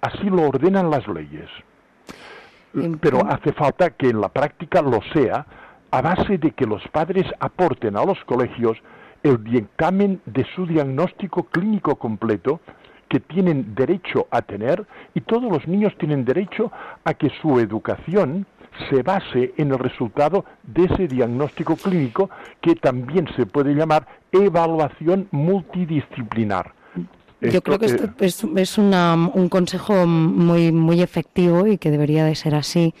así 0.00 0.28
lo 0.28 0.48
ordenan 0.48 0.90
las 0.90 1.06
leyes. 1.08 1.48
Pero 3.00 3.26
hace 3.28 3.52
falta 3.52 3.90
que 3.90 4.08
en 4.08 4.20
la 4.20 4.30
práctica 4.30 4.80
lo 4.80 5.00
sea 5.12 5.46
a 5.90 6.00
base 6.00 6.38
de 6.38 6.52
que 6.52 6.64
los 6.64 6.82
padres 6.88 7.26
aporten 7.38 7.96
a 7.96 8.04
los 8.04 8.18
colegios 8.24 8.78
el 9.22 9.42
dictamen 9.44 10.20
de 10.26 10.46
su 10.54 10.66
diagnóstico 10.66 11.44
clínico 11.44 11.96
completo 11.96 12.60
que 13.08 13.20
tienen 13.20 13.74
derecho 13.74 14.26
a 14.30 14.42
tener 14.42 14.86
y 15.14 15.20
todos 15.20 15.44
los 15.44 15.68
niños 15.68 15.92
tienen 15.98 16.24
derecho 16.24 16.72
a 17.04 17.14
que 17.14 17.30
su 17.42 17.60
educación 17.60 18.46
se 18.88 19.02
base 19.02 19.52
en 19.58 19.70
el 19.70 19.78
resultado 19.78 20.44
de 20.62 20.84
ese 20.84 21.08
diagnóstico 21.08 21.76
clínico 21.76 22.30
que 22.60 22.74
también 22.74 23.28
se 23.36 23.44
puede 23.44 23.74
llamar 23.74 24.06
evaluación 24.32 25.28
multidisciplinar. 25.30 26.72
Yo 27.42 27.60
creo 27.60 27.78
que 27.78 27.86
esto 27.86 28.08
es, 28.20 28.44
es 28.56 28.78
un 28.78 29.48
consejo 29.50 30.06
muy 30.06 30.70
muy 30.70 31.02
efectivo 31.02 31.66
y 31.66 31.76
que 31.76 31.90
debería 31.90 32.24
de 32.24 32.36
ser 32.36 32.54
así 32.54 32.94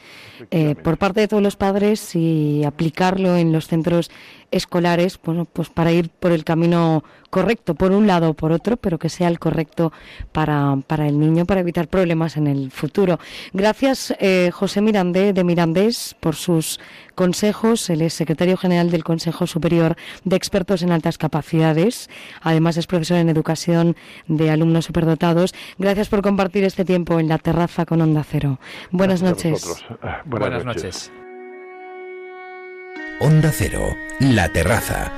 eh, 0.50 0.74
por 0.74 0.98
parte 0.98 1.20
de 1.20 1.28
todos 1.28 1.42
los 1.42 1.54
padres 1.54 2.16
y 2.16 2.64
aplicarlo 2.64 3.36
en 3.36 3.52
los 3.52 3.68
centros 3.68 4.10
escolares, 4.52 5.18
bueno, 5.24 5.44
pues 5.44 5.68
para 5.68 5.90
ir 5.90 6.10
por 6.10 6.30
el 6.30 6.44
camino 6.44 7.02
correcto 7.30 7.74
por 7.74 7.92
un 7.92 8.06
lado 8.06 8.30
o 8.30 8.34
por 8.34 8.52
otro, 8.52 8.76
pero 8.76 8.98
que 8.98 9.08
sea 9.08 9.28
el 9.28 9.38
correcto 9.38 9.90
para, 10.32 10.76
para 10.86 11.08
el 11.08 11.18
niño, 11.18 11.46
para 11.46 11.60
evitar 11.60 11.88
problemas 11.88 12.36
en 12.36 12.46
el 12.46 12.70
futuro. 12.70 13.18
Gracias, 13.54 14.14
eh, 14.20 14.50
José 14.52 14.82
Mirandé 14.82 15.32
de 15.32 15.42
Mirandés, 15.42 16.14
por 16.20 16.36
sus 16.36 16.78
consejos. 17.14 17.88
Él 17.88 18.02
es 18.02 18.12
secretario 18.12 18.58
general 18.58 18.90
del 18.90 19.02
Consejo 19.02 19.46
Superior 19.46 19.96
de 20.24 20.36
Expertos 20.36 20.82
en 20.82 20.92
Altas 20.92 21.16
Capacidades. 21.16 22.10
Además, 22.42 22.76
es 22.76 22.86
profesor 22.86 23.16
en 23.16 23.30
educación 23.30 23.96
de 24.28 24.50
alumnos 24.50 24.84
superdotados. 24.84 25.54
Gracias 25.78 26.08
por 26.08 26.20
compartir 26.20 26.64
este 26.64 26.84
tiempo 26.84 27.18
en 27.18 27.28
la 27.28 27.38
terraza 27.38 27.86
con 27.86 28.02
Onda 28.02 28.24
Cero. 28.28 28.60
Buenas 28.90 29.22
noches. 29.22 29.82
Buenas, 30.26 30.66
noches. 30.66 31.10
Onda 33.24 33.52
Cero, 33.52 33.96
la 34.18 34.48
terraza. 34.48 35.12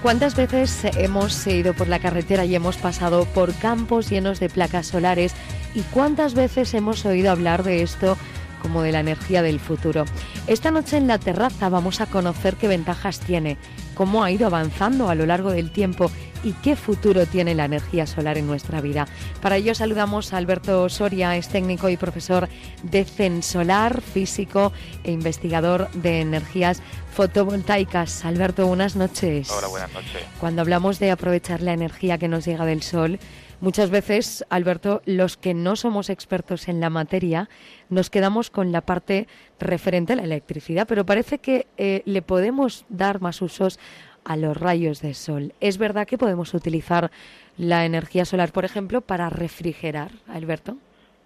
¿Cuántas 0.00 0.36
veces 0.36 0.84
hemos 0.96 1.44
ido 1.44 1.74
por 1.74 1.88
la 1.88 1.98
carretera 1.98 2.44
y 2.44 2.54
hemos 2.54 2.76
pasado 2.76 3.24
por 3.24 3.52
campos 3.54 4.08
llenos 4.08 4.38
de 4.38 4.48
placas 4.48 4.86
solares? 4.86 5.34
¿Y 5.74 5.80
cuántas 5.80 6.34
veces 6.34 6.72
hemos 6.72 7.04
oído 7.04 7.32
hablar 7.32 7.64
de 7.64 7.82
esto 7.82 8.16
como 8.58 8.82
de 8.82 8.92
la 8.92 9.00
energía 9.00 9.42
del 9.42 9.60
futuro? 9.60 10.04
Esta 10.46 10.70
noche 10.70 10.96
en 10.96 11.06
la 11.06 11.18
terraza 11.18 11.68
vamos 11.68 12.00
a 12.00 12.06
conocer 12.06 12.56
qué 12.56 12.68
ventajas 12.68 13.20
tiene, 13.20 13.56
cómo 13.94 14.22
ha 14.22 14.30
ido 14.30 14.46
avanzando 14.46 15.08
a 15.08 15.14
lo 15.14 15.26
largo 15.26 15.50
del 15.50 15.70
tiempo 15.70 16.10
y 16.44 16.52
qué 16.52 16.76
futuro 16.76 17.26
tiene 17.26 17.54
la 17.54 17.64
energía 17.64 18.06
solar 18.06 18.38
en 18.38 18.46
nuestra 18.46 18.80
vida. 18.80 19.06
Para 19.40 19.56
ello 19.56 19.74
saludamos 19.74 20.32
a 20.32 20.36
Alberto 20.36 20.88
Soria, 20.88 21.36
es 21.36 21.48
técnico 21.48 21.88
y 21.88 21.96
profesor 21.96 22.48
de 22.82 23.04
Censolar, 23.04 24.00
físico 24.00 24.72
e 25.04 25.12
investigador 25.12 25.90
de 25.92 26.20
energías 26.20 26.82
fotovoltaicas. 27.12 28.24
Alberto, 28.24 28.66
buenas 28.66 28.94
noches. 28.94 29.50
Hola, 29.50 29.68
buenas 29.68 29.92
noches. 29.92 30.22
Cuando 30.38 30.62
hablamos 30.62 30.98
de 30.98 31.10
aprovechar 31.10 31.62
la 31.62 31.72
energía 31.72 32.18
que 32.18 32.28
nos 32.28 32.44
llega 32.44 32.64
del 32.64 32.82
sol, 32.82 33.18
muchas 33.60 33.90
veces, 33.90 34.44
Alberto, 34.50 35.02
los 35.04 35.36
que 35.36 35.54
no 35.54 35.74
somos 35.74 36.10
expertos 36.10 36.68
en 36.68 36.80
la 36.80 36.90
materia, 36.90 37.48
nos 37.90 38.10
quedamos 38.10 38.50
con 38.50 38.72
la 38.72 38.80
parte 38.80 39.26
referente 39.58 40.12
a 40.12 40.16
la 40.16 40.24
electricidad, 40.24 40.86
pero 40.88 41.04
parece 41.04 41.38
que 41.38 41.66
eh, 41.76 42.02
le 42.04 42.22
podemos 42.22 42.84
dar 42.88 43.20
más 43.20 43.42
usos 43.42 43.78
a 44.24 44.36
los 44.36 44.56
rayos 44.56 45.00
de 45.00 45.14
sol. 45.14 45.52
¿Es 45.60 45.78
verdad 45.78 46.06
que 46.06 46.18
podemos 46.18 46.52
utilizar 46.54 47.10
la 47.56 47.84
energía 47.84 48.24
solar, 48.24 48.52
por 48.52 48.64
ejemplo, 48.64 49.00
para 49.00 49.30
refrigerar, 49.30 50.10
Alberto? 50.28 50.76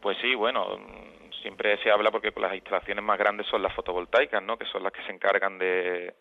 Pues 0.00 0.16
sí, 0.20 0.34
bueno, 0.34 0.78
siempre 1.42 1.76
se 1.82 1.90
habla 1.90 2.10
porque 2.10 2.32
las 2.40 2.54
instalaciones 2.54 3.04
más 3.04 3.18
grandes 3.18 3.46
son 3.48 3.62
las 3.62 3.74
fotovoltaicas, 3.74 4.42
¿no? 4.42 4.56
Que 4.56 4.66
son 4.66 4.82
las 4.82 4.92
que 4.92 5.02
se 5.02 5.12
encargan 5.12 5.58
de, 5.58 6.14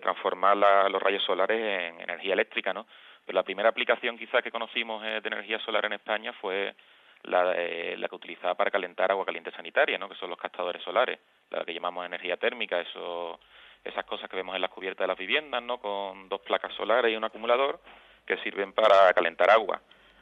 transformar 0.00 0.56
los 0.56 1.02
rayos 1.02 1.24
solares 1.24 1.58
en 1.58 2.00
energía 2.00 2.34
eléctrica, 2.34 2.72
¿no? 2.72 2.86
Pero 3.26 3.36
la 3.36 3.42
primera 3.42 3.68
aplicación 3.68 4.16
quizás 4.16 4.42
que 4.42 4.50
conocimos 4.52 5.04
eh, 5.04 5.20
de 5.20 5.28
energía 5.28 5.58
solar 5.58 5.84
en 5.86 5.94
España 5.94 6.32
fue 6.34 6.74
la, 7.24 7.44
la 7.44 8.08
que 8.08 8.14
utilizaba 8.14 8.54
para 8.54 8.70
calentar 8.70 9.10
agua 9.10 9.24
caliente 9.24 9.50
sanitaria, 9.50 9.98
¿no? 9.98 10.08
Que 10.08 10.16
son 10.16 10.30
los 10.30 10.38
captadores 10.38 10.82
solares, 10.82 11.18
la 11.50 11.64
que 11.64 11.74
llamamos 11.74 12.06
energía 12.06 12.36
térmica, 12.36 12.80
eso 12.80 13.38
esas 13.84 14.04
cosas 14.04 14.28
que 14.28 14.36
vemos 14.36 14.54
en 14.54 14.60
las 14.60 14.70
cubiertas 14.70 15.04
de 15.04 15.08
las 15.08 15.18
viviendas, 15.18 15.62
¿no? 15.62 15.78
Con 15.78 16.28
dos 16.28 16.40
placas 16.40 16.74
solares 16.74 17.12
y 17.12 17.16
un 17.16 17.24
acumulador 17.24 17.80
que 18.26 18.36
sirven 18.38 18.72
para 18.72 19.12
calentar 19.14 19.50
agua. 19.50 19.80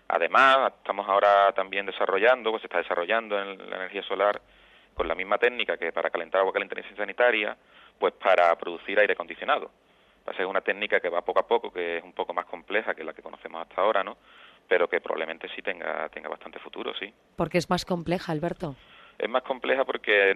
Además, 0.09 0.73
estamos 0.79 1.09
ahora 1.09 1.53
también 1.53 1.87
desarrollando, 1.87 2.51
pues 2.51 2.63
se 2.63 2.67
está 2.69 2.79
desarrollando 2.79 3.41
en 3.41 3.71
la 3.71 3.77
energía 3.77 4.03
solar 4.03 4.41
con 4.95 5.09
la 5.09 5.15
misma 5.15 5.39
técnica 5.39 5.77
que 5.77 5.93
para 5.93 6.11
calentar 6.11 6.41
agua 6.41 6.53
caliente 6.53 6.83
sanitaria, 6.97 7.57
pues 7.99 8.15
para 8.15 8.57
producir 8.57 8.99
aire 8.99 9.15
acondicionado. 9.15 9.71
Va 10.29 10.33
a 10.37 10.47
una 10.47 10.61
técnica 10.61 11.01
que 11.01 11.09
va 11.09 11.23
poco 11.23 11.41
a 11.41 11.47
poco, 11.47 11.73
que 11.73 11.99
es 11.99 12.05
un 12.05 12.13
poco 12.13 12.35
más 12.35 12.47
compleja 12.47 12.95
que 12.95 13.05
la 13.05 13.13
que 13.13 13.23
conocemos 13.23 13.63
hasta 13.63 13.81
ahora, 13.81 14.03
¿no? 14.03 14.17
Pero 14.69 14.89
que 14.89 15.01
probablemente 15.01 15.49
sí 15.55 15.63
tenga, 15.63 16.09
tenga 16.09 16.29
bastante 16.29 16.59
futuro, 16.59 16.93
sí. 16.99 17.13
¿Por 17.37 17.49
qué 17.49 17.59
es 17.59 17.71
más 17.71 17.85
compleja, 17.85 18.33
Alberto? 18.33 18.75
Es 19.19 19.29
más 19.29 19.43
compleja 19.43 19.85
porque 19.85 20.35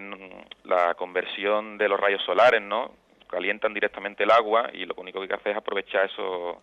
la 0.63 0.95
conversión 0.95 1.77
de 1.77 1.89
los 1.89 1.99
rayos 1.99 2.23
solares, 2.23 2.61
¿no? 2.61 2.93
calientan 3.31 3.73
directamente 3.73 4.23
el 4.23 4.31
agua 4.31 4.69
y 4.73 4.85
lo 4.85 4.93
único 4.97 5.25
que 5.25 5.33
hace 5.33 5.51
es 5.51 5.57
aprovechar 5.57 6.05
esos, 6.05 6.57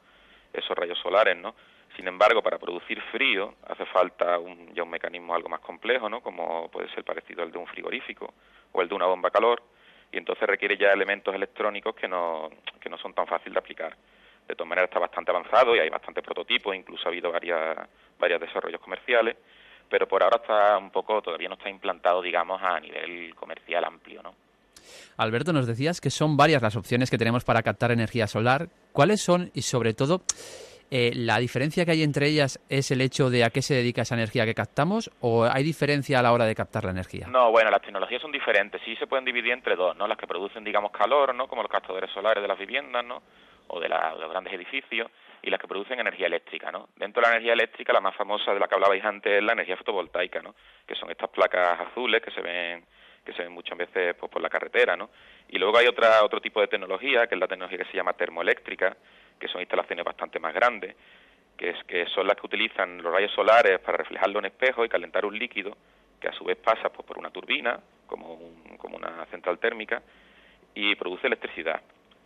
esos 0.53 0.77
rayos 0.77 0.99
solares, 0.99 1.37
¿no? 1.37 1.55
Sin 1.97 2.07
embargo, 2.07 2.43
para 2.43 2.59
producir 2.59 3.01
frío 3.11 3.55
hace 3.67 3.87
falta 3.87 4.39
un, 4.39 4.73
ya 4.75 4.83
un 4.83 4.91
mecanismo 4.91 5.35
algo 5.35 5.49
más 5.49 5.61
complejo, 5.61 6.09
¿no? 6.09 6.21
Como 6.21 6.71
puede 6.71 6.89
ser 6.91 7.03
parecido 7.03 7.43
al 7.43 7.51
de 7.51 7.59
un 7.59 7.67
frigorífico 7.67 8.35
o 8.71 8.83
el 8.83 8.89
de 8.89 8.95
una 8.95 9.07
bomba 9.07 9.31
calor, 9.31 9.63
y 10.13 10.19
entonces 10.19 10.47
requiere 10.47 10.77
ya 10.77 10.93
elementos 10.93 11.35
electrónicos 11.35 11.95
que 11.95 12.07
no, 12.07 12.51
que 12.81 12.91
no 12.91 12.99
son 12.99 13.15
tan 13.15 13.27
fáciles 13.27 13.55
de 13.55 13.59
aplicar. 13.59 13.97
De 14.49 14.55
todas 14.55 14.69
maneras 14.69 14.89
está 14.89 14.99
bastante 14.99 15.31
avanzado 15.31 15.77
y 15.77 15.79
hay 15.79 15.91
bastantes 15.91 16.25
prototipos, 16.25 16.75
incluso 16.75 17.05
ha 17.07 17.09
habido 17.11 17.31
varias, 17.31 17.87
varios 18.19 18.41
desarrollos 18.41 18.81
comerciales, 18.81 19.37
pero 19.91 20.09
por 20.09 20.23
ahora 20.23 20.39
está 20.39 20.79
un 20.79 20.91
poco, 20.91 21.21
todavía 21.21 21.49
no 21.49 21.55
está 21.55 21.69
implantado, 21.69 22.23
digamos, 22.23 22.61
a 22.63 22.81
nivel 22.81 23.35
comercial 23.35 23.85
amplio, 23.85 24.23
¿no? 24.23 24.35
Alberto, 25.19 25.53
nos 25.53 25.67
decías 25.67 26.01
que 26.01 26.11
son 26.11 26.37
varias 26.37 26.63
las 26.63 26.77
opciones 26.77 27.11
que 27.11 27.19
tenemos 27.19 27.45
para 27.45 27.63
captar 27.63 27.91
energía 27.91 28.27
solar. 28.27 28.69
¿Cuáles 28.93 29.21
son 29.21 29.51
y 29.53 29.63
sobre 29.63 29.93
todo 29.93 30.23
eh, 30.91 31.13
la 31.15 31.39
diferencia 31.39 31.85
que 31.85 31.91
hay 31.91 32.03
entre 32.03 32.29
ellas 32.29 32.59
es 32.71 32.91
el 32.91 33.03
hecho 33.03 33.29
de 33.29 33.45
a 33.45 33.51
qué 33.51 33.61
se 33.61 33.75
dedica 33.75 34.03
esa 34.03 34.15
energía 34.15 34.47
que 34.47 34.55
captamos 34.55 35.11
o 35.21 35.45
hay 35.45 35.63
diferencia 35.63 36.19
a 36.19 36.23
la 36.23 36.33
hora 36.33 36.47
de 36.47 36.55
captar 36.55 36.85
la 36.85 36.93
energía? 36.93 37.27
No, 37.29 37.51
bueno, 37.51 37.71
las 37.71 37.83
tecnologías 37.83 38.23
son 38.23 38.33
diferentes. 38.33 38.81
Sí 38.85 38.97
se 38.97 39.07
pueden 39.07 39.27
dividir 39.27 39.53
entre 39.53 39.77
dos, 39.77 39.95
¿no? 39.97 40.09
Las 40.09 40.17
que 40.17 40.27
producen, 40.27 40.65
digamos, 40.65 40.91
calor, 40.91 41.35
¿no? 41.35 41.47
Como 41.47 41.63
los 41.63 41.71
captadores 41.71 42.11
solares 42.11 42.41
de 42.43 42.49
las 42.49 42.59
viviendas, 42.59 43.05
¿no? 43.05 43.23
O 43.67 43.81
de, 43.81 43.89
los 43.89 44.31
grandes 44.31 44.55
edificios 44.55 45.11
y 45.43 45.51
las 45.51 45.61
que 45.61 45.69
producen 45.69 46.01
energía 46.01 46.27
eléctrica, 46.27 46.73
¿no? 46.73 46.89
Dentro 46.97 47.21
de 47.21 47.29
la 47.29 47.35
energía 47.35 47.53
eléctrica, 47.53 47.93
la 47.93 48.01
más 48.01 48.17
famosa 48.17 48.55
de 48.55 48.61
la 48.61 48.67
que 48.67 48.75
hablabais 48.75 49.05
antes 49.05 49.31
es 49.31 49.43
la 49.43 49.53
energía 49.53 49.77
fotovoltaica, 49.77 50.41
¿no? 50.41 50.55
Que 50.87 50.95
son 50.95 51.11
estas 51.11 51.29
placas 51.29 51.81
azules 51.81 52.23
que 52.23 52.31
se 52.31 52.41
ven 52.41 52.85
que 53.29 53.35
se 53.35 53.43
ven 53.43 53.53
muchas 53.53 53.77
veces 53.77 54.15
pues, 54.19 54.33
por 54.33 54.41
la 54.41 54.49
carretera, 54.49 54.97
¿no? 54.97 55.11
Y 55.51 55.59
luego 55.59 55.77
hay 55.77 55.87
otra, 55.87 56.25
otro 56.25 56.41
tipo 56.41 56.63
de 56.63 56.69
tecnología, 56.69 57.27
que 57.27 57.35
es 57.35 57.41
la 57.41 57.47
tecnología 57.47 57.77
que 57.77 57.91
se 57.91 57.97
llama 57.97 58.15
termoeléctrica, 58.15 58.97
que 59.39 59.49
son 59.49 59.61
instalaciones 59.61 60.05
bastante 60.05 60.39
más 60.39 60.55
grandes, 60.55 60.95
que, 61.57 61.71
es, 61.71 61.85
que 61.85 62.07
son 62.07 62.27
las 62.27 62.37
que 62.37 62.47
utilizan 62.47 63.03
los 63.03 63.13
rayos 63.13 63.33
solares 63.33 63.79
para 63.81 63.99
reflejarlo 63.99 64.39
en 64.39 64.47
espejo 64.47 64.85
y 64.85 64.89
calentar 64.89 65.25
un 65.25 65.39
líquido, 65.39 65.77
que 66.21 66.29
a 66.29 66.33
su 66.33 66.45
vez 66.45 66.57
pasa 66.57 66.89
pues, 66.91 67.07
por 67.07 67.19
una 67.19 67.31
turbina, 67.31 67.79
como, 68.07 68.39
como 68.79 68.97
una 68.97 69.27
central 69.27 69.59
térmica, 69.59 70.03
y 70.75 70.95
produce 70.95 71.27
electricidad. 71.27 71.81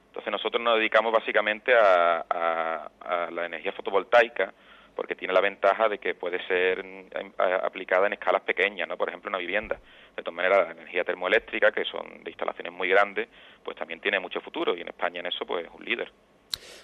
Entonces 0.09 0.31
nosotros 0.31 0.63
nos 0.63 0.77
dedicamos 0.77 1.11
básicamente 1.11 1.73
a, 1.75 2.91
la 3.31 3.47
energía 3.47 3.73
fotovoltaica, 3.73 4.53
porque 4.95 5.15
tiene 5.15 5.33
la 5.33 5.41
ventaja 5.41 5.89
de 5.89 5.97
que 5.97 6.15
puede 6.15 6.47
ser 6.47 6.85
mm, 6.85 7.33
aplicada 7.65 8.09
en 8.09 8.13
escalas 8.13 8.43
pequeñas, 8.43 8.87
¿no? 8.87 8.99
Por 8.99 9.09
ejemplo, 9.09 9.31
una 9.31 9.39
vivienda. 9.39 9.79
De 10.15 10.23
todas 10.23 10.37
maneras, 10.37 10.67
la 10.67 10.73
energía 10.73 11.03
termoeléctrica, 11.03 11.73
que 11.73 11.85
son 11.87 12.23
de 12.23 12.31
instalaciones 12.31 12.75
muy 12.75 12.89
grandes, 12.89 13.27
pues 13.65 13.75
también 13.75 14.01
tiene 14.01 14.21
mucho 14.21 14.43
futuro 14.43 14.77
y 14.77 14.83
en 14.83 14.89
España 14.89 15.21
en 15.21 15.27
eso 15.27 15.47
pues 15.47 15.65
es 15.65 15.73
un 15.73 15.83
líder. 15.83 16.13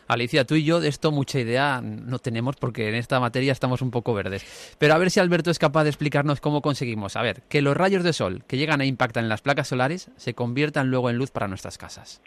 Alicia, 0.06 0.44
tú 0.44 0.54
y 0.54 0.64
yo 0.64 0.80
de 0.80 0.88
esto 0.88 1.10
mucha 1.12 1.38
idea 1.38 1.80
no 1.82 2.18
tenemos 2.18 2.56
porque 2.56 2.88
en 2.88 2.94
esta 2.94 3.20
materia 3.20 3.52
estamos 3.52 3.82
un 3.82 3.90
poco 3.90 4.14
verdes. 4.14 4.76
Pero 4.78 4.94
a 4.94 4.98
ver 4.98 5.10
si 5.10 5.20
Alberto 5.20 5.50
es 5.50 5.58
capaz 5.58 5.84
de 5.84 5.90
explicarnos 5.90 6.40
cómo 6.40 6.62
conseguimos, 6.62 7.16
a 7.16 7.22
ver, 7.22 7.42
que 7.48 7.62
los 7.62 7.76
rayos 7.76 8.04
de 8.04 8.12
sol 8.12 8.42
que 8.48 8.56
llegan 8.56 8.80
e 8.80 8.86
impactan 8.86 9.24
en 9.24 9.28
las 9.28 9.42
placas 9.42 9.68
solares 9.68 10.10
se 10.16 10.34
conviertan 10.34 10.90
luego 10.90 11.10
en 11.10 11.16
luz 11.16 11.30
para 11.30 11.48
nuestras 11.48 11.78
casas. 11.78 12.22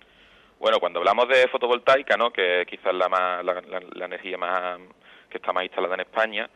Bueno, 0.59 0.79
cuando 0.79 0.99
hablamos 0.99 1.27
de 1.27 1.47
fotovoltaica, 1.47 2.17
¿no? 2.17 2.31
que 2.31 2.65
quizás 2.69 2.93
la, 2.93 3.09
más, 3.09 3.43
la 3.43 4.05
energía 4.05 4.37
más, 4.37 4.79
que 5.29 5.37
está 5.37 5.51
más 5.51 5.63
instalada 5.63 5.95
en 5.95 6.01
España, 6.01 6.49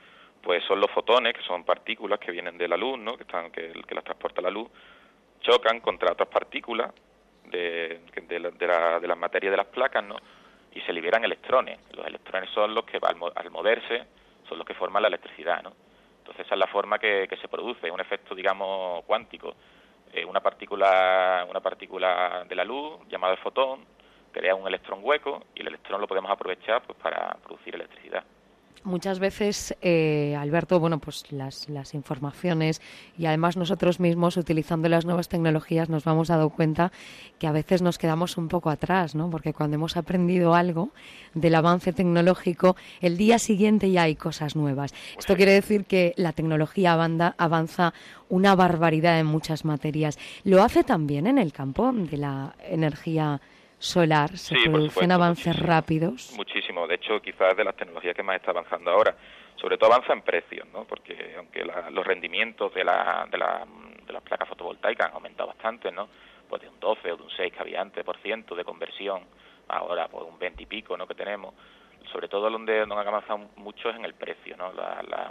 pues 0.45 0.63
son 0.65 0.79
los 0.79 0.91
fotones, 0.91 1.33
que 1.33 1.41
son 1.41 1.63
partículas 1.63 2.19
que 2.19 2.31
vienen 2.31 2.55
de 2.55 2.67
la 2.67 2.77
luz, 2.77 2.99
¿no? 2.99 3.17
que, 3.17 3.23
están, 3.23 3.49
que, 3.49 3.73
las 3.89 4.03
transporta 4.03 4.41
la 4.41 4.51
luz, 4.51 4.69
chocan 5.41 5.79
contra 5.79 6.11
otras 6.11 6.29
partículas 6.29 6.93
de, 7.45 8.01
de, 8.27 8.39
la, 8.39 8.51
de, 8.99 9.07
las 9.07 9.17
materias 9.17 9.49
de 9.49 9.57
las 9.57 9.65
placas, 9.65 10.03
¿no? 10.03 10.17
Y 10.75 10.81
se 10.81 10.93
liberan 10.93 11.23
electrones. 11.23 11.79
Los 11.95 12.05
electrones 12.05 12.49
son 12.51 12.75
los 12.75 12.85
que, 12.85 12.97
al, 13.01 13.15
al 13.33 13.51
moverse, 13.51 14.05
son 14.47 14.59
los 14.59 14.67
que 14.67 14.75
forman 14.75 15.01
la 15.01 15.07
electricidad. 15.07 15.63
¿no? 15.63 15.73
Entonces 16.19 16.45
esa 16.45 16.55
es 16.55 16.59
la 16.59 16.67
forma 16.67 16.99
que, 16.99 17.27
que 17.27 17.37
se 17.37 17.47
produce, 17.47 17.89
un 17.89 17.99
efecto, 17.99 18.35
digamos, 18.35 19.03
cuántico. 19.05 19.55
Eh, 20.13 20.23
una 20.23 20.39
partícula 20.39 21.45
una 21.49 21.59
partícula 21.59 22.45
de 22.47 22.55
la 22.55 22.63
luz 22.63 22.99
llamada 23.09 23.33
el 23.33 23.39
fotón 23.39 23.85
crea 24.31 24.53
un 24.53 24.67
electrón 24.67 24.99
hueco 25.01 25.43
y 25.55 25.61
el 25.61 25.67
electrón 25.67 25.99
lo 25.99 26.07
podemos 26.07 26.31
aprovechar 26.31 26.83
pues 26.83 26.97
para 26.99 27.35
producir 27.43 27.75
electricidad 27.75 28.23
muchas 28.85 29.19
veces, 29.19 29.75
eh, 29.81 30.35
Alberto, 30.39 30.79
bueno, 30.79 30.99
pues 30.99 31.31
las, 31.31 31.67
las, 31.69 31.93
informaciones 31.93 32.81
y 33.17 33.25
además 33.25 33.57
nosotros 33.57 33.99
mismos, 33.99 34.37
utilizando 34.37 34.87
las 34.89 35.05
nuevas 35.05 35.27
tecnologías, 35.27 35.89
nos 35.89 36.03
vamos 36.03 36.29
dando 36.29 36.49
cuenta 36.49 36.91
que 37.39 37.47
a 37.47 37.51
veces 37.51 37.81
nos 37.81 37.97
quedamos 37.97 38.37
un 38.37 38.47
poco 38.47 38.69
atrás, 38.69 39.15
¿no? 39.15 39.29
Porque 39.29 39.53
cuando 39.53 39.75
hemos 39.75 39.97
aprendido 39.97 40.55
algo 40.55 40.91
del 41.33 41.55
avance 41.55 41.93
tecnológico, 41.93 42.75
el 43.01 43.17
día 43.17 43.39
siguiente 43.39 43.91
ya 43.91 44.03
hay 44.03 44.15
cosas 44.15 44.55
nuevas. 44.55 44.93
Esto 45.17 45.35
quiere 45.35 45.51
decir 45.51 45.85
que 45.85 46.13
la 46.17 46.31
tecnología 46.31 46.93
avanza 46.93 47.93
una 48.29 48.55
barbaridad 48.55 49.19
en 49.19 49.25
muchas 49.25 49.65
materias. 49.65 50.17
¿Lo 50.43 50.63
hace 50.63 50.83
también 50.83 51.27
en 51.27 51.37
el 51.37 51.53
campo 51.53 51.91
de 51.91 52.17
la 52.17 52.55
energía 52.67 53.41
solar, 53.79 54.37
se 54.37 54.55
producen 54.63 55.11
avances 55.11 55.57
rápidos. 55.57 56.33
Muchísimo, 56.35 56.87
de 56.87 56.95
hecho 56.95 57.21
quizás 57.21 57.55
de 57.55 57.63
las 57.63 57.75
tecnologías 57.75 58.15
que 58.15 58.23
más 58.23 58.37
está 58.37 58.51
avanzando 58.51 58.91
ahora. 58.91 59.15
Sobre 59.55 59.77
todo 59.77 59.93
avanza 59.93 60.13
en 60.13 60.21
precios, 60.21 60.67
¿no? 60.73 60.83
porque 60.83 61.35
aunque 61.37 61.63
los 61.63 62.05
rendimientos 62.05 62.73
de, 62.73 62.83
la, 62.83 63.27
de, 63.31 63.37
la, 63.37 63.65
de 64.05 64.13
las 64.13 64.21
placas 64.21 64.49
fotovoltaicas 64.49 65.07
han 65.07 65.13
aumentado 65.13 65.47
bastante, 65.47 65.91
¿no? 65.91 66.09
pues 66.49 66.61
de 66.61 66.69
un 66.69 66.79
12 66.79 67.11
o 67.11 67.17
de 67.17 67.23
un 67.23 67.29
6 67.29 67.53
que 67.53 67.59
había 67.59 67.81
antes 67.81 68.03
por 68.03 68.17
ciento 68.17 68.53
de 68.53 68.63
conversión, 68.63 69.23
ahora 69.67 70.07
pues 70.07 70.25
un 70.25 70.37
20 70.37 70.61
y 70.61 70.65
pico 70.65 70.97
¿no? 70.97 71.07
que 71.07 71.15
tenemos, 71.15 71.53
sobre 72.11 72.27
todo 72.27 72.49
donde 72.49 72.85
no 72.85 72.99
han 72.99 73.07
avanzado 73.07 73.49
mucho 73.55 73.89
es 73.89 73.95
en 73.95 74.05
el 74.05 74.13
precio, 74.13 74.55
¿no? 74.57 74.71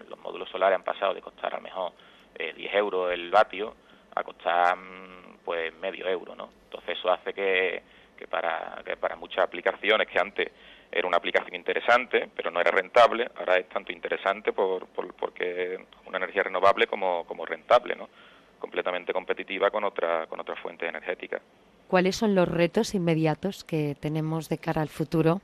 los 0.08 0.18
módulos 0.20 0.48
solares 0.48 0.76
han 0.76 0.84
pasado 0.84 1.14
de 1.14 1.20
costar 1.20 1.52
a 1.54 1.58
lo 1.58 1.62
mejor 1.62 1.92
eh, 2.34 2.52
10 2.56 2.74
euros 2.74 3.12
el 3.12 3.30
vatio 3.30 3.74
a 4.14 4.22
costar 4.22 4.76
mm, 4.76 5.38
pues 5.44 5.74
medio 5.76 6.08
euro, 6.08 6.34
¿no? 6.34 6.50
Entonces 6.64 6.98
eso 6.98 7.10
hace 7.10 7.32
que, 7.32 7.82
que 8.16 8.26
para, 8.26 8.82
que 8.84 8.96
para 8.96 9.16
muchas 9.16 9.44
aplicaciones 9.44 10.08
que 10.08 10.18
antes 10.18 10.50
era 10.90 11.08
una 11.08 11.16
aplicación 11.16 11.54
interesante, 11.54 12.28
pero 12.34 12.50
no 12.50 12.60
era 12.60 12.70
rentable, 12.70 13.28
ahora 13.36 13.56
es 13.56 13.68
tanto 13.68 13.92
interesante 13.92 14.52
por, 14.52 14.86
por, 14.88 15.12
porque 15.14 15.78
una 16.06 16.18
energía 16.18 16.44
renovable 16.44 16.86
como, 16.86 17.24
como 17.26 17.44
rentable, 17.44 17.96
¿no? 17.96 18.08
completamente 18.64 19.12
competitiva 19.12 19.70
con 19.70 19.84
otra, 19.84 20.26
con 20.26 20.40
otras 20.40 20.58
fuentes 20.60 20.88
energéticas. 20.88 21.42
¿Cuáles 21.86 22.16
son 22.16 22.34
los 22.34 22.48
retos 22.48 22.94
inmediatos 22.94 23.62
que 23.62 23.94
tenemos 24.00 24.48
de 24.48 24.56
cara 24.56 24.80
al 24.80 24.88
futuro? 24.88 25.42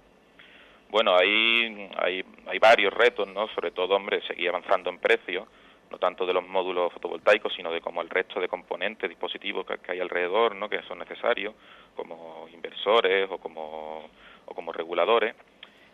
Bueno, 0.90 1.14
hay, 1.14 1.90
hay, 1.96 2.24
hay 2.46 2.58
varios 2.58 2.94
retos, 2.94 3.28
¿no? 3.28 3.46
Sobre 3.48 3.72
todo, 3.72 3.94
hombre, 3.94 4.22
seguir 4.26 4.48
avanzando 4.48 4.88
en 4.88 4.98
precio, 4.98 5.46
no 5.90 5.98
tanto 5.98 6.24
de 6.24 6.32
los 6.32 6.46
módulos 6.46 6.92
fotovoltaicos, 6.92 7.52
sino 7.54 7.72
de 7.72 7.80
como 7.80 8.02
el 8.02 8.08
resto 8.08 8.40
de 8.40 8.48
componentes, 8.48 9.08
dispositivos 9.08 9.66
que, 9.66 9.92
hay 9.92 10.00
alrededor, 10.00 10.54
¿no? 10.54 10.68
Que 10.68 10.82
son 10.82 10.98
necesarios, 10.98 11.54
como 11.96 12.48
inversores 12.52 13.28
o 13.30 13.38
como 13.38 14.08
o 14.46 14.54
como 14.54 14.72
reguladores. 14.72 15.34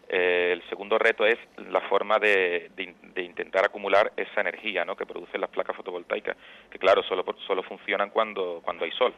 Eh, 0.09 0.51
el 0.53 0.63
segundo 0.69 0.99
reto 0.99 1.27
es 1.27 1.37
la 1.69 1.81
forma 1.81 2.19
de, 2.19 2.71
de, 2.77 3.23
intentar 3.23 3.65
acumular 3.65 4.13
esa 4.17 4.41
energía 4.41 4.85
¿no? 4.85 4.95
que 4.95 5.05
producen 5.05 5.41
las 5.41 5.51
placas 5.51 5.75
fotovoltaicas, 5.75 6.37
que 6.71 6.79
claro, 6.79 7.03
solo, 7.03 7.25
solo 7.45 7.63
funcionan 7.65 8.11
cuando, 8.11 8.61
cuando 8.65 8.85
hay 8.85 8.93
sol. 8.93 9.13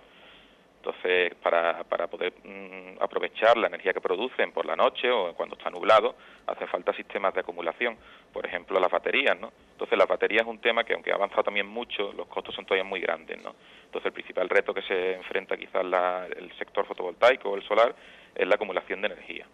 Entonces, 0.78 1.34
para, 1.42 1.82
para 1.84 2.06
poder 2.06 2.32
mm, 2.44 3.02
aprovechar 3.02 3.56
la 3.56 3.66
energía 3.66 3.92
que 3.92 4.00
producen 4.00 4.52
por 4.52 4.64
la 4.64 4.76
noche 4.76 5.10
o 5.10 5.34
cuando 5.34 5.56
está 5.56 5.70
nublado, 5.70 6.14
hace 6.46 6.66
falta 6.68 6.92
sistemas 6.92 7.34
de 7.34 7.40
acumulación, 7.40 7.96
por 8.32 8.46
ejemplo, 8.46 8.78
las 8.78 8.90
baterías, 8.90 9.38
¿no? 9.38 9.52
Entonces, 9.72 9.98
las 9.98 10.06
baterías 10.06 10.42
es 10.42 10.48
un 10.48 10.60
tema 10.60 10.84
que, 10.84 10.94
aunque 10.94 11.10
ha 11.10 11.16
avanzado 11.16 11.42
también 11.42 11.66
mucho, 11.66 12.12
los 12.12 12.28
costos 12.28 12.54
son 12.54 12.64
todavía 12.64 12.84
muy 12.84 13.00
grandes, 13.00 13.42
¿no? 13.42 13.54
Entonces, 13.86 14.06
el 14.06 14.12
principal 14.12 14.48
reto 14.48 14.72
que 14.72 14.82
se 14.82 15.14
enfrenta 15.14 15.56
quizás 15.56 15.84
el 16.36 16.52
sector 16.58 16.86
fotovoltaico 16.86 17.50
o 17.50 17.56
el 17.56 17.62
solar 17.64 17.94
es 18.34 18.46
la 18.46 18.54
acumulación 18.54 19.00
de 19.00 19.06
energía. 19.08 19.46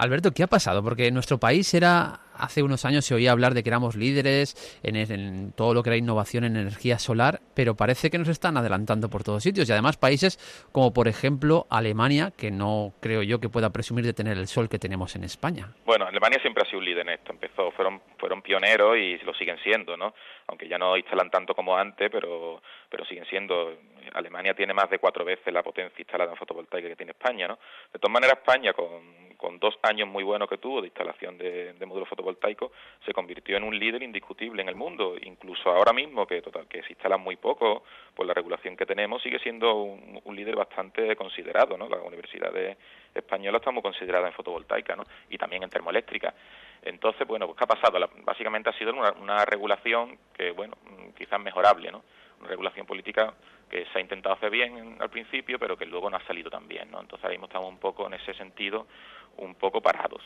Alberto, 0.00 0.32
¿qué 0.32 0.42
ha 0.42 0.46
pasado? 0.46 0.82
Porque 0.82 1.10
nuestro 1.10 1.36
país 1.36 1.74
era 1.74 2.20
hace 2.32 2.62
unos 2.62 2.86
años 2.86 3.04
se 3.04 3.14
oía 3.14 3.32
hablar 3.32 3.52
de 3.52 3.62
que 3.62 3.68
éramos 3.68 3.96
líderes 3.96 4.80
en, 4.82 5.52
todo 5.52 5.74
lo 5.74 5.82
que 5.82 5.90
era 5.90 5.98
innovación 5.98 6.44
en 6.44 6.56
energía 6.56 6.98
solar, 6.98 7.40
pero 7.54 7.74
parece 7.74 8.08
que 8.08 8.16
nos 8.16 8.28
están 8.28 8.56
adelantando 8.56 9.10
por 9.10 9.24
todos 9.24 9.42
sitios 9.42 9.68
y 9.68 9.72
además 9.72 9.98
países 9.98 10.38
como 10.72 10.94
por 10.94 11.06
ejemplo 11.06 11.66
Alemania, 11.68 12.32
que 12.34 12.50
no 12.50 12.94
creo 13.02 13.22
yo 13.22 13.40
que 13.40 13.50
pueda 13.50 13.68
presumir 13.68 14.06
de 14.06 14.14
tener 14.14 14.38
el 14.38 14.46
sol 14.46 14.70
que 14.70 14.78
tenemos 14.78 15.16
en 15.16 15.24
España. 15.24 15.68
Bueno, 15.84 16.06
Alemania 16.06 16.38
siempre 16.40 16.62
ha 16.62 16.66
sido 16.66 16.78
un 16.78 16.86
líder 16.86 17.06
en 17.06 17.10
esto, 17.10 17.32
empezó, 17.32 17.70
fueron 17.72 18.00
fueron 18.18 18.40
pioneros 18.40 18.96
y 18.96 19.18
lo 19.18 19.34
siguen 19.34 19.58
siendo, 19.62 19.98
¿no? 19.98 20.14
Aunque 20.46 20.66
ya 20.66 20.78
no 20.78 20.96
instalan 20.96 21.28
tanto 21.28 21.54
como 21.54 21.76
antes, 21.76 22.08
pero 22.10 22.62
pero 22.88 23.04
siguen 23.04 23.26
siendo 23.26 23.74
Alemania 24.14 24.54
tiene 24.54 24.72
más 24.72 24.88
de 24.88 24.98
cuatro 24.98 25.26
veces 25.26 25.52
la 25.52 25.62
potencia 25.62 26.00
instalada 26.00 26.30
en 26.30 26.38
fotovoltaica 26.38 26.88
que 26.88 26.96
tiene 26.96 27.12
España, 27.12 27.46
¿no? 27.46 27.58
De 27.92 27.98
todas 27.98 28.14
maneras 28.14 28.38
España 28.38 28.72
con 28.72 29.29
con 29.40 29.58
dos 29.58 29.78
años 29.82 30.06
muy 30.06 30.22
buenos 30.22 30.50
que 30.50 30.58
tuvo 30.58 30.82
de 30.82 30.88
instalación 30.88 31.38
de, 31.38 31.74
módulos 31.86 32.08
fotovoltaicos, 32.10 32.70
se 33.06 33.14
convirtió 33.14 33.56
en 33.56 33.64
un 33.64 33.76
líder 33.76 34.02
indiscutible 34.02 34.60
en 34.60 34.68
el 34.68 34.74
mundo. 34.74 35.16
Incluso 35.22 35.70
ahora 35.70 35.94
mismo, 35.94 36.26
que 36.26 36.42
total 36.42 36.68
que 36.68 36.82
se 36.82 36.92
instalan 36.92 37.22
muy 37.22 37.36
poco, 37.36 37.82
por 38.14 38.26
la 38.26 38.34
regulación 38.34 38.76
que 38.76 38.84
tenemos, 38.84 39.22
sigue 39.22 39.38
siendo 39.38 39.74
un, 39.74 40.36
líder 40.36 40.56
bastante 40.56 41.16
considerado. 41.16 41.78
¿no? 41.78 41.88
Las 41.88 42.02
universidades 42.02 42.76
españolas 43.14 43.60
están 43.60 43.74
muy 43.74 43.82
consideradas 43.82 44.28
en 44.28 44.34
fotovoltaica 44.34 44.94
¿no? 44.94 45.04
y 45.30 45.38
también 45.38 45.62
en 45.62 45.70
termoeléctrica. 45.70 46.34
Entonces, 46.82 47.26
bueno, 47.26 47.46
pues 47.46 47.56
¿qué 47.56 47.64
ha 47.64 47.66
pasado? 47.66 47.98
básicamente 48.24 48.68
ha 48.68 48.78
sido 48.78 48.92
una, 48.92 49.12
una 49.12 49.44
regulación 49.46 50.18
que, 50.34 50.50
bueno, 50.50 50.76
quizás 51.16 51.40
mejorable, 51.40 51.90
¿no? 51.90 52.02
Regulación 52.46 52.86
política 52.86 53.34
que 53.70 53.86
se 53.92 53.98
ha 53.98 54.00
intentado 54.00 54.34
hacer 54.34 54.50
bien 54.50 54.96
al 54.98 55.10
principio, 55.10 55.58
pero 55.58 55.76
que 55.76 55.86
luego 55.86 56.10
no 56.10 56.16
ha 56.16 56.26
salido 56.26 56.50
tan 56.50 56.66
bien, 56.66 56.90
¿no? 56.90 57.00
Entonces 57.00 57.24
ahora 57.24 57.34
mismo 57.34 57.46
estamos 57.46 57.68
un 57.68 57.78
poco 57.78 58.06
en 58.06 58.14
ese 58.14 58.34
sentido, 58.34 58.86
un 59.36 59.54
poco 59.54 59.80
parados. 59.80 60.22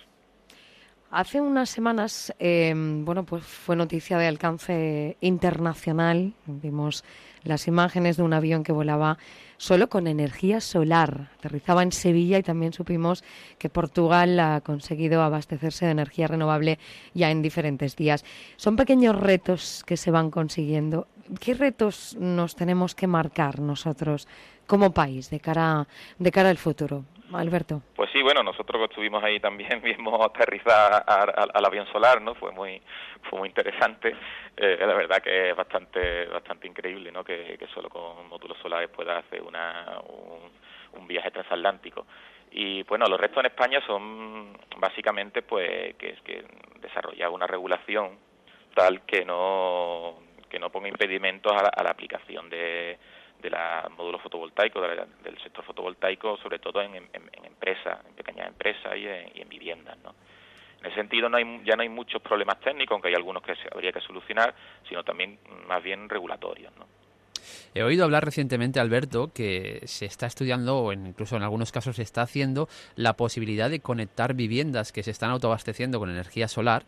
Hace 1.11 1.41
unas 1.41 1.71
semanas, 1.71 2.35
em, 2.41 3.05
bueno, 3.05 3.25
pues 3.25 3.45
fue 3.45 3.77
noticia 3.77 4.19
de 4.19 4.27
alcance 4.27 5.17
internacional. 5.21 6.33
Vimos 6.47 7.05
las 7.45 7.69
imágenes 7.69 8.17
de 8.17 8.25
un 8.25 8.33
avión 8.33 8.65
que 8.65 8.73
volaba 8.73 9.19
solo 9.57 9.89
con 9.89 10.09
energía 10.09 10.61
solar. 10.61 11.31
Aterrizaba 11.39 11.85
en 11.85 11.93
Sevilla 11.93 12.39
y 12.39 12.43
también 12.43 12.73
supimos 12.73 13.23
que 13.59 13.69
Portugal 13.69 14.41
ha 14.41 14.61
conseguido 14.63 15.23
abastecerse 15.23 15.85
de 15.85 15.93
energía 15.93 16.27
renovable 16.27 16.81
ya 17.13 17.31
en 17.31 17.43
diferentes 17.43 17.95
días. 17.95 18.25
Son 18.57 18.75
pequeños 18.75 19.15
retos 19.15 19.85
que 19.87 19.97
se 19.97 20.11
van 20.11 20.33
consiguiendo. 20.33 21.07
¿Qué 21.41 21.55
retos 21.55 22.17
nos 22.19 22.55
tenemos 22.55 22.95
que 22.95 23.07
marcar 23.07 23.59
nosotros 23.61 24.29
como 24.67 24.93
país 24.93 25.31
de 25.31 25.41
cara, 25.41 25.87
de 26.19 26.31
cara 26.31 26.51
al 26.51 26.59
futuro? 26.59 27.05
Alberto. 27.33 27.83
Pues 27.97 28.11
sí, 28.13 28.23
bueno, 28.23 28.43
nosotros 28.43 28.83
estuvimos 28.89 29.23
ahí 29.25 29.41
también, 29.41 29.81
vimos 29.83 30.25
aterrizar 30.25 31.05
al 31.07 31.65
avión 31.65 31.87
solar, 31.93 32.21
¿no? 32.21 32.35
Fue 32.35 32.53
muy, 32.53 32.81
fue 33.29 33.39
muy 33.39 33.49
interesante. 33.49 34.15
Eh, 34.57 34.77
la 34.81 34.95
verdad 34.95 35.23
que 35.23 35.51
es 35.51 35.57
bastante, 35.57 36.27
bastante 36.27 36.69
increíble, 36.69 37.11
¿no? 37.11 37.25
Que, 37.25 37.59
solo 37.75 37.89
con 37.89 38.29
módulos 38.29 38.59
solares 38.59 38.91
pueda 38.91 39.19
hacer 39.19 39.43
una, 39.43 39.99
un, 40.93 41.09
viaje 41.09 41.31
transatlántico. 41.31 42.07
Y 42.51 42.83
bueno, 42.85 43.07
los 43.07 43.21
restos 43.21 43.41
en 43.41 43.47
España 43.47 43.81
son 43.87 44.57
básicamente, 44.79 45.43
pues, 45.43 45.97
que 45.97 46.15
que 46.25 46.45
desarrollar 46.81 47.31
una 47.31 47.47
regulación 47.47 48.17
tal 48.75 49.03
que 49.03 49.25
no 49.25 50.19
que 50.49 50.59
no 50.59 50.71
ponga 50.71 50.89
impedimentos 50.89 51.53
a 51.53 51.83
la 51.83 51.91
aplicación 51.91 52.49
de 52.51 52.99
de 53.45 53.51
los 53.51 53.97
módulos 53.97 54.23
fotovoltaicos, 54.23 54.83
del 55.23 55.39
sector 55.43 55.65
fotovoltaico, 55.65 56.39
sobre 56.39 56.59
todo 56.59 56.81
en, 56.81 56.95
empresas, 56.95 57.99
en 58.09 58.15
pequeñas 58.15 58.49
empresas 58.49 58.97
y 58.97 59.07
en, 59.41 59.49
viviendas. 59.49 59.99
¿no? 60.03 60.15
En 60.81 60.87
ese 60.87 60.97
sentido 60.97 61.29
no 61.29 61.37
hay, 61.37 61.61
ya 61.65 61.77
no 61.77 61.83
hay 61.83 61.91
muchos 61.91 62.23
problemas 62.23 62.59
técnicos, 62.61 62.93
aunque 62.93 63.09
hay 63.09 63.15
algunos 63.15 63.43
que 63.43 63.55
habría 63.71 63.93
que 63.93 64.01
solucionar, 64.01 64.55
sino 64.89 65.05
también 65.05 65.39
más 65.69 65.83
bien 65.83 66.09
regulatorios. 66.09 66.75
¿no? 66.79 66.87
He 67.75 67.83
oído 67.83 68.05
hablar 68.05 68.25
recientemente, 68.25 68.81
Alberto, 68.81 69.31
que 69.35 69.81
se 69.85 70.07
está 70.07 70.27
estudiando, 70.27 70.79
o 70.79 70.93
incluso 70.93 71.37
en 71.37 71.43
algunos 71.43 71.71
casos 71.71 71.97
se 71.97 72.03
está 72.03 72.23
haciendo, 72.23 72.69
la 72.97 73.13
posibilidad 73.13 73.69
de 73.69 73.81
conectar 73.81 74.33
viviendas 74.33 74.91
que 74.91 75.03
se 75.03 75.11
están 75.11 75.31
autoabasteciendo 75.31 75.99
con 75.99 76.09
energía 76.09 76.49
solar 76.49 76.85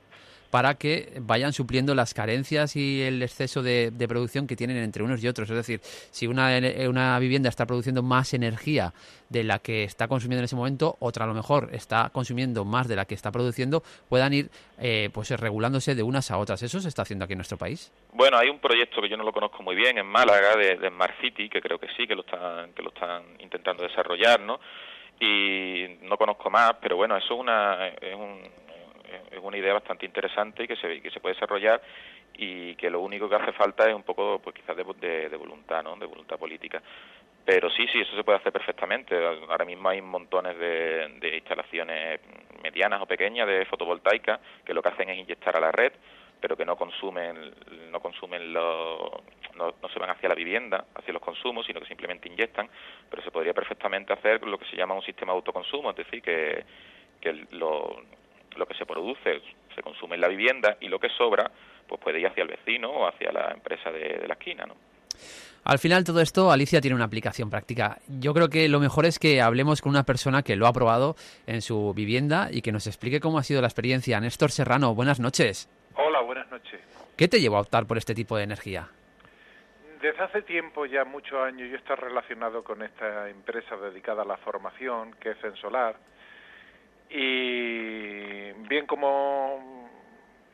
para 0.51 0.75
que 0.75 1.13
vayan 1.21 1.53
supliendo 1.53 1.95
las 1.95 2.15
carencias 2.15 2.77
y 2.77 3.03
el 3.03 3.23
exceso 3.23 3.63
de, 3.63 3.93
producción 4.09 4.47
que 4.47 4.57
tienen 4.57 4.77
entre 4.77 5.03
unos 5.03 5.23
y 5.23 5.29
otros. 5.29 5.51
Es 5.51 5.57
decir, 5.57 5.81
si 5.83 6.27
una, 6.27 6.51
una 6.89 7.19
vivienda 7.19 7.49
está 7.49 7.67
produciendo 7.67 8.03
más 8.03 8.35
energía 8.35 8.93
de 9.29 9.43
la 9.43 9.59
que 9.59 9.85
está 9.85 10.07
consumiendo 10.09 10.41
en 10.41 10.45
ese 10.45 10.57
momento, 10.57 10.97
otra 11.01 11.25
a 11.25 11.29
lo 11.29 11.35
mejor 11.35 11.71
está 11.73 12.11
consumiendo 12.11 12.65
más 12.65 12.89
de 12.89 12.97
la 12.97 13.05
que 13.05 13.15
está 13.15 13.33
produciendo, 13.33 13.83
puedan 14.09 14.33
ir 14.33 14.51
eh, 14.79 15.11
pues 15.13 15.31
regulándose 15.31 15.95
de 15.95 16.03
unas 16.03 16.31
a 16.31 16.39
otras. 16.39 16.63
¿Eso 16.63 16.81
se 16.81 16.89
está 16.89 17.03
haciendo 17.03 17.25
aquí 17.25 17.33
en 17.33 17.39
nuestro 17.39 17.59
país? 17.59 17.93
Bueno, 18.13 18.39
hay 18.39 18.49
un 18.49 18.59
proyecto 18.59 19.01
que 19.03 19.09
yo 19.09 19.17
no 19.17 19.25
lo 19.25 19.33
conozco 19.33 19.63
muy 19.63 19.75
bien 19.75 19.99
en 19.99 20.07
Málaga, 20.07 20.57
de, 20.57 20.77
de 20.77 20.89
Smart 20.89 21.21
City, 21.21 21.49
que 21.49 21.61
creo 21.61 21.79
que 21.79 21.89
sí, 21.97 22.07
que 22.07 22.15
lo 22.15 22.23
están, 22.23 22.73
que 22.73 22.83
lo 22.83 22.91
están 22.91 23.25
intentando 23.41 23.83
desarrollar, 23.83 24.41
¿no? 24.41 24.61
Y 25.19 25.87
no 26.03 26.17
conozco 26.17 26.51
más, 26.51 26.75
pero 26.81 26.97
bueno, 26.97 27.17
eso 27.17 27.35
es, 27.35 27.41
una, 27.41 27.89
es 27.89 28.15
un, 28.15 28.43
es 29.31 29.39
una 29.43 29.57
idea 29.57 29.75
bastante 29.75 30.07
interesante 30.07 30.65
y 30.65 30.69
que 30.69 30.77
se, 30.77 31.01
que 31.01 31.11
se 31.11 31.21
puede 31.21 31.35
desarrollar 31.35 31.81
y 32.39 32.75
que 32.77 32.91
lo 32.91 33.01
único 33.01 33.29
que 33.29 33.37
hace 33.37 33.53
falta 33.53 33.89
es 33.89 33.95
un 33.95 34.03
poco, 34.03 34.41
pues 34.43 34.55
quizás 34.55 34.77
de, 34.77 35.29
de, 35.29 35.37
voluntad, 35.37 35.83
¿no? 35.83 35.97
De 35.97 36.07
voluntad 36.07 36.39
política. 36.39 36.83
Pero 37.45 37.71
sí, 37.71 37.87
sí, 37.93 38.01
eso 38.01 38.15
se 38.17 38.25
puede 38.25 38.39
hacer 38.39 38.53
perfectamente. 38.53 39.17
Ahora 39.49 39.65
mismo 39.65 39.89
hay 39.89 40.03
montones 40.03 40.59
de, 40.59 41.09
de 41.21 41.37
instalaciones 41.37 42.21
medianas 42.63 43.01
o 43.01 43.07
pequeñas 43.07 43.47
de 43.47 43.65
fotovoltaica 43.67 44.41
que 44.65 44.75
lo 44.75 44.83
que 44.83 44.89
hacen 44.89 45.09
es 45.09 45.19
inyectar 45.19 45.57
a 45.57 45.61
la 45.61 45.73
red, 45.73 45.93
pero 46.41 46.57
que 46.57 46.65
no 46.65 46.77
consumen, 46.77 47.55
no 47.91 48.01
consumen 48.01 48.53
los, 48.53 49.11
no, 49.55 49.75
no, 49.81 49.89
se 49.89 49.99
van 49.99 50.11
hacia 50.11 50.29
la 50.29 50.35
vivienda, 50.35 50.87
hacia 50.95 51.13
los 51.13 51.23
consumos, 51.23 51.65
sino 51.67 51.81
que 51.81 51.87
simplemente 51.87 52.29
inyectan. 52.29 52.69
Pero 53.09 53.23
se 53.23 53.31
podría 53.31 53.55
perfectamente 53.55 54.13
hacer 54.13 54.45
lo 54.45 54.59
que 54.59 54.67
se 54.67 54.77
llama 54.77 54.95
un 54.95 55.03
sistema 55.03 55.33
de 55.33 55.37
autoconsumo, 55.37 55.91
es 55.91 55.97
decir, 55.97 56.21
que, 56.21 56.65
que 57.21 57.47
lo, 57.53 57.97
lo 58.57 58.67
que 58.67 58.75
se 58.75 58.87
produce 58.87 59.43
se 59.75 59.83
consume 59.83 60.15
en 60.15 60.21
la 60.23 60.29
vivienda 60.29 60.77
y 60.81 60.89
lo 60.89 60.99
que 60.99 61.09
sobra 61.11 61.51
pues 61.87 62.01
puede 62.01 62.21
ir 62.21 62.27
hacia 62.27 62.43
el 62.43 62.49
vecino 62.49 62.91
o 62.91 63.09
hacia 63.09 63.31
la 63.33 63.53
empresa 63.53 63.91
de, 63.91 64.27
la 64.27 64.35
esquina, 64.35 64.65
¿no? 64.67 64.75
Al 65.65 65.79
final 65.79 66.05
todo 66.05 66.21
esto, 66.21 66.53
Alicia 66.53 66.81
tiene 66.81 66.95
una 66.95 67.07
aplicación 67.07 67.51
práctica. 67.51 67.99
Yo 68.07 68.33
creo 68.35 68.49
que 68.49 68.69
lo 68.69 68.79
mejor 68.79 69.05
es 69.05 69.19
que 69.19 69.41
hablemos 69.41 69.83
con 69.83 69.91
una 69.91 70.05
persona 70.05 70.43
que 70.43 70.55
lo 70.55 70.69
ha 70.69 70.73
probado 70.73 71.17
en 71.47 71.61
su 71.61 71.93
vivienda 71.93 72.49
y 72.53 72.63
que 72.63 72.71
nos 72.71 72.87
explique 72.87 73.19
cómo 73.19 73.39
ha 73.39 73.43
sido 73.43 73.61
la 73.61 73.67
experiencia. 73.67 74.21
Néstor 74.21 74.53
Serrano, 74.53 74.95
buenas 74.95 75.19
noches. 75.19 75.69
Hola, 75.97 76.21
buenas 76.21 76.49
noches. 76.51 76.81
¿Qué 77.17 77.27
te 77.27 77.41
llevó 77.41 77.57
a 77.57 77.63
optar 77.63 77.87
por 77.87 77.99
este 77.99 78.15
tipo 78.15 78.37
de 78.37 78.45
energía? 78.45 78.89
Desde 80.01 80.23
hace 80.23 80.43
tiempo, 80.43 80.87
ya 80.87 81.05
muchos 81.05 81.41
años, 81.41 81.69
yo 81.69 81.77
estoy 81.77 81.97
relacionado 81.97 82.63
con 82.63 82.83
esta 82.83 83.29
empresa 83.29 83.77
dedicada 83.77 84.23
a 84.23 84.27
la 84.27 84.37
formación, 84.37 85.15
que 85.15 85.31
es 85.31 85.43
Ensolar, 85.43 85.97
y 87.11 88.53
bien 88.69 88.87
como 88.87 89.91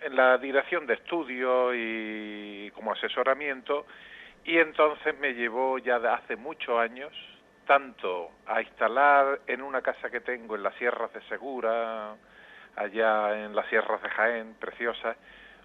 en 0.00 0.16
la 0.16 0.38
dirección 0.38 0.86
de 0.86 0.94
estudio 0.94 1.74
y 1.74 2.70
como 2.74 2.92
asesoramiento, 2.92 3.86
y 4.44 4.58
entonces 4.58 5.18
me 5.18 5.34
llevó 5.34 5.78
ya 5.78 5.98
de 5.98 6.08
hace 6.08 6.36
muchos 6.36 6.78
años 6.78 7.12
tanto 7.66 8.30
a 8.46 8.60
instalar 8.60 9.40
en 9.46 9.62
una 9.62 9.82
casa 9.82 10.10
que 10.10 10.20
tengo 10.20 10.56
en 10.56 10.64
las 10.64 10.74
sierras 10.74 11.12
de 11.12 11.22
Segura, 11.22 12.16
allá 12.76 13.44
en 13.44 13.54
las 13.54 13.66
sierras 13.68 14.02
de 14.02 14.08
Jaén, 14.08 14.54
preciosas, 14.58 15.16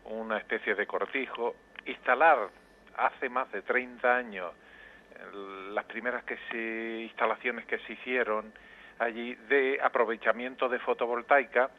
una 0.06 0.38
especie 0.38 0.76
de 0.76 0.86
cortijo, 0.86 1.56
instalar 1.86 2.50
hace 2.98 3.30
más 3.30 3.52
de 3.52 3.62
30 3.64 4.16
años 4.16 4.54
las 5.74 5.86
primeras 5.86 6.24
que 6.24 6.38
se, 6.52 7.02
instalaciones 7.04 7.66
que 7.66 7.80
se 7.80 7.94
hicieron 7.94 8.54
allí 9.00 9.36
de 9.50 9.80
aprovechamiento 9.82 10.70
de 10.70 10.80
fotovoltaica 10.80 11.70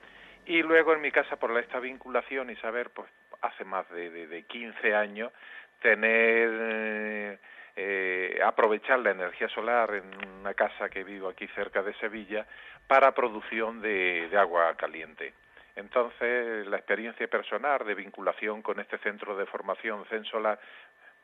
y 0.46 0.62
luego 0.62 0.92
en 0.94 1.00
mi 1.00 1.10
casa 1.10 1.36
por 1.36 1.56
esta 1.58 1.80
vinculación 1.80 2.50
y 2.50 2.56
saber 2.56 2.90
pues 2.90 3.08
hace 3.42 3.64
más 3.64 3.88
de, 3.90 4.10
de, 4.10 4.26
de 4.26 4.42
15 4.44 4.94
años 4.94 5.32
tener 5.80 7.38
eh, 7.76 8.40
aprovechar 8.44 8.98
la 8.98 9.12
energía 9.12 9.48
solar 9.48 9.94
en 9.94 10.04
una 10.40 10.52
casa 10.54 10.88
que 10.88 11.04
vivo 11.04 11.28
aquí 11.28 11.46
cerca 11.54 11.80
de 11.82 11.94
Sevilla 11.94 12.44
para 12.88 13.12
producción 13.12 13.80
de, 13.80 14.28
de 14.28 14.36
agua 14.36 14.74
caliente. 14.76 15.32
Entonces, 15.76 16.66
la 16.66 16.78
experiencia 16.78 17.28
personal 17.28 17.86
de 17.86 17.94
vinculación 17.94 18.62
con 18.62 18.80
este 18.80 18.98
centro 18.98 19.36
de 19.36 19.46
formación 19.46 20.04
Censolar, 20.06 20.58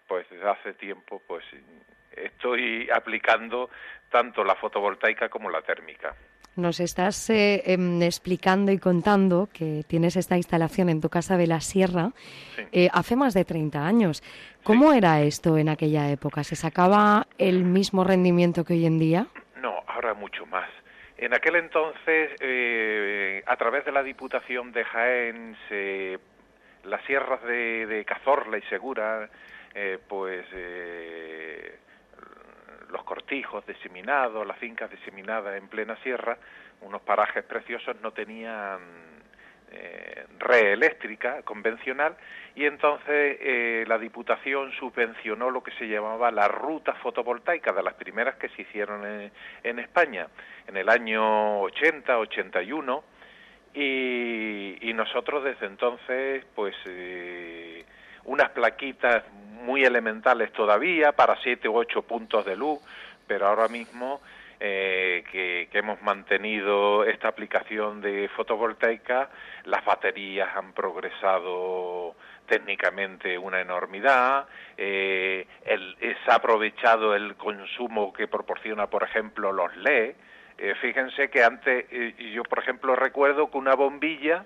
pues 0.06 0.28
desde 0.30 0.48
hace 0.48 0.74
tiempo, 0.74 1.22
pues 1.26 1.44
estoy 2.16 2.88
aplicando 2.90 3.70
tanto 4.10 4.44
la 4.44 4.54
fotovoltaica 4.54 5.28
como 5.28 5.50
la 5.50 5.62
térmica. 5.62 6.14
Nos 6.56 6.78
estás 6.78 7.30
eh, 7.30 7.62
em, 7.66 8.00
explicando 8.02 8.70
y 8.70 8.78
contando 8.78 9.48
que 9.52 9.82
tienes 9.88 10.14
esta 10.14 10.36
instalación 10.36 10.88
en 10.88 11.00
tu 11.00 11.08
casa 11.08 11.36
de 11.36 11.48
la 11.48 11.60
Sierra 11.60 12.10
eh, 12.70 12.88
hace 12.92 13.16
más 13.16 13.34
de 13.34 13.44
30 13.44 13.84
años. 13.84 14.22
¿Cómo 14.62 14.92
era 14.92 15.20
esto 15.22 15.58
en 15.58 15.68
aquella 15.68 16.08
época? 16.10 16.44
¿Se 16.44 16.54
sacaba 16.54 17.26
el 17.38 17.64
mismo 17.64 18.04
rendimiento 18.04 18.64
que 18.64 18.74
hoy 18.74 18.86
en 18.86 18.98
día? 19.00 19.26
No, 19.60 19.82
ahora 19.88 20.14
mucho 20.14 20.46
más. 20.46 20.70
En 21.16 21.34
aquel 21.34 21.56
entonces, 21.56 22.30
eh, 22.40 23.42
a 23.46 23.56
través 23.56 23.84
de 23.84 23.90
la 23.90 24.04
Diputación 24.04 24.70
de 24.70 24.84
Jaén, 24.84 25.56
se, 25.68 26.20
las 26.84 27.04
sierras 27.04 27.42
de, 27.42 27.86
de 27.86 28.04
Cazorla 28.04 28.58
y 28.58 28.62
Segura, 28.62 29.28
pues 30.08 30.46
los 32.90 33.02
cortijos 33.02 33.66
diseminados, 33.66 34.46
las 34.46 34.56
fincas 34.58 34.90
diseminadas 34.90 35.56
en 35.56 35.68
plena 35.68 35.96
sierra, 36.02 36.38
unos 36.80 37.02
parajes 37.02 37.44
preciosos 37.44 37.96
no 38.00 38.12
tenían 38.12 38.78
eh, 39.72 40.26
red 40.38 40.72
eléctrica 40.72 41.42
convencional 41.42 42.16
y 42.54 42.64
entonces 42.66 43.38
eh, 43.40 43.84
la 43.88 43.98
Diputación 43.98 44.70
subvencionó 44.78 45.50
lo 45.50 45.64
que 45.64 45.72
se 45.72 45.88
llamaba 45.88 46.30
la 46.30 46.46
ruta 46.46 46.92
fotovoltaica 46.94 47.72
de 47.72 47.82
las 47.82 47.94
primeras 47.94 48.36
que 48.36 48.48
se 48.50 48.62
hicieron 48.62 49.04
en, 49.04 49.32
en 49.64 49.78
España 49.80 50.28
en 50.68 50.76
el 50.76 50.88
año 50.88 51.62
80, 51.62 52.18
81 52.18 53.04
y, 53.74 54.88
y 54.88 54.92
nosotros 54.92 55.42
desde 55.42 55.66
entonces 55.66 56.44
pues 56.54 56.76
eh, 56.86 57.84
unas 58.24 58.50
plaquitas 58.50 59.24
muy 59.64 59.84
elementales 59.84 60.52
todavía 60.52 61.12
para 61.12 61.36
siete 61.42 61.68
u 61.68 61.76
ocho 61.76 62.02
puntos 62.02 62.44
de 62.44 62.56
luz, 62.56 62.80
pero 63.26 63.46
ahora 63.46 63.68
mismo 63.68 64.20
eh, 64.60 65.24
que, 65.30 65.68
hemos 65.72 66.00
mantenido 66.02 67.04
esta 67.04 67.28
aplicación 67.28 68.00
de 68.00 68.28
fotovoltaica, 68.36 69.28
las 69.64 69.84
baterías 69.84 70.56
han 70.56 70.72
progresado 70.72 72.14
técnicamente 72.46 73.36
una 73.36 73.60
enormidad, 73.60 74.46
eh, 74.76 75.46
se 75.66 76.30
ha 76.30 76.34
aprovechado 76.36 77.14
el 77.14 77.34
consumo 77.36 78.12
que 78.12 78.28
proporciona, 78.28 78.86
por 78.86 79.02
ejemplo, 79.02 79.52
los 79.52 79.76
LED. 79.76 80.14
Eh, 80.56 80.74
fíjense 80.80 81.30
que 81.30 81.42
antes, 81.42 81.86
yo 82.32 82.44
por 82.44 82.60
ejemplo 82.60 82.94
recuerdo 82.94 83.50
que 83.50 83.58
una 83.58 83.74
bombilla 83.74 84.44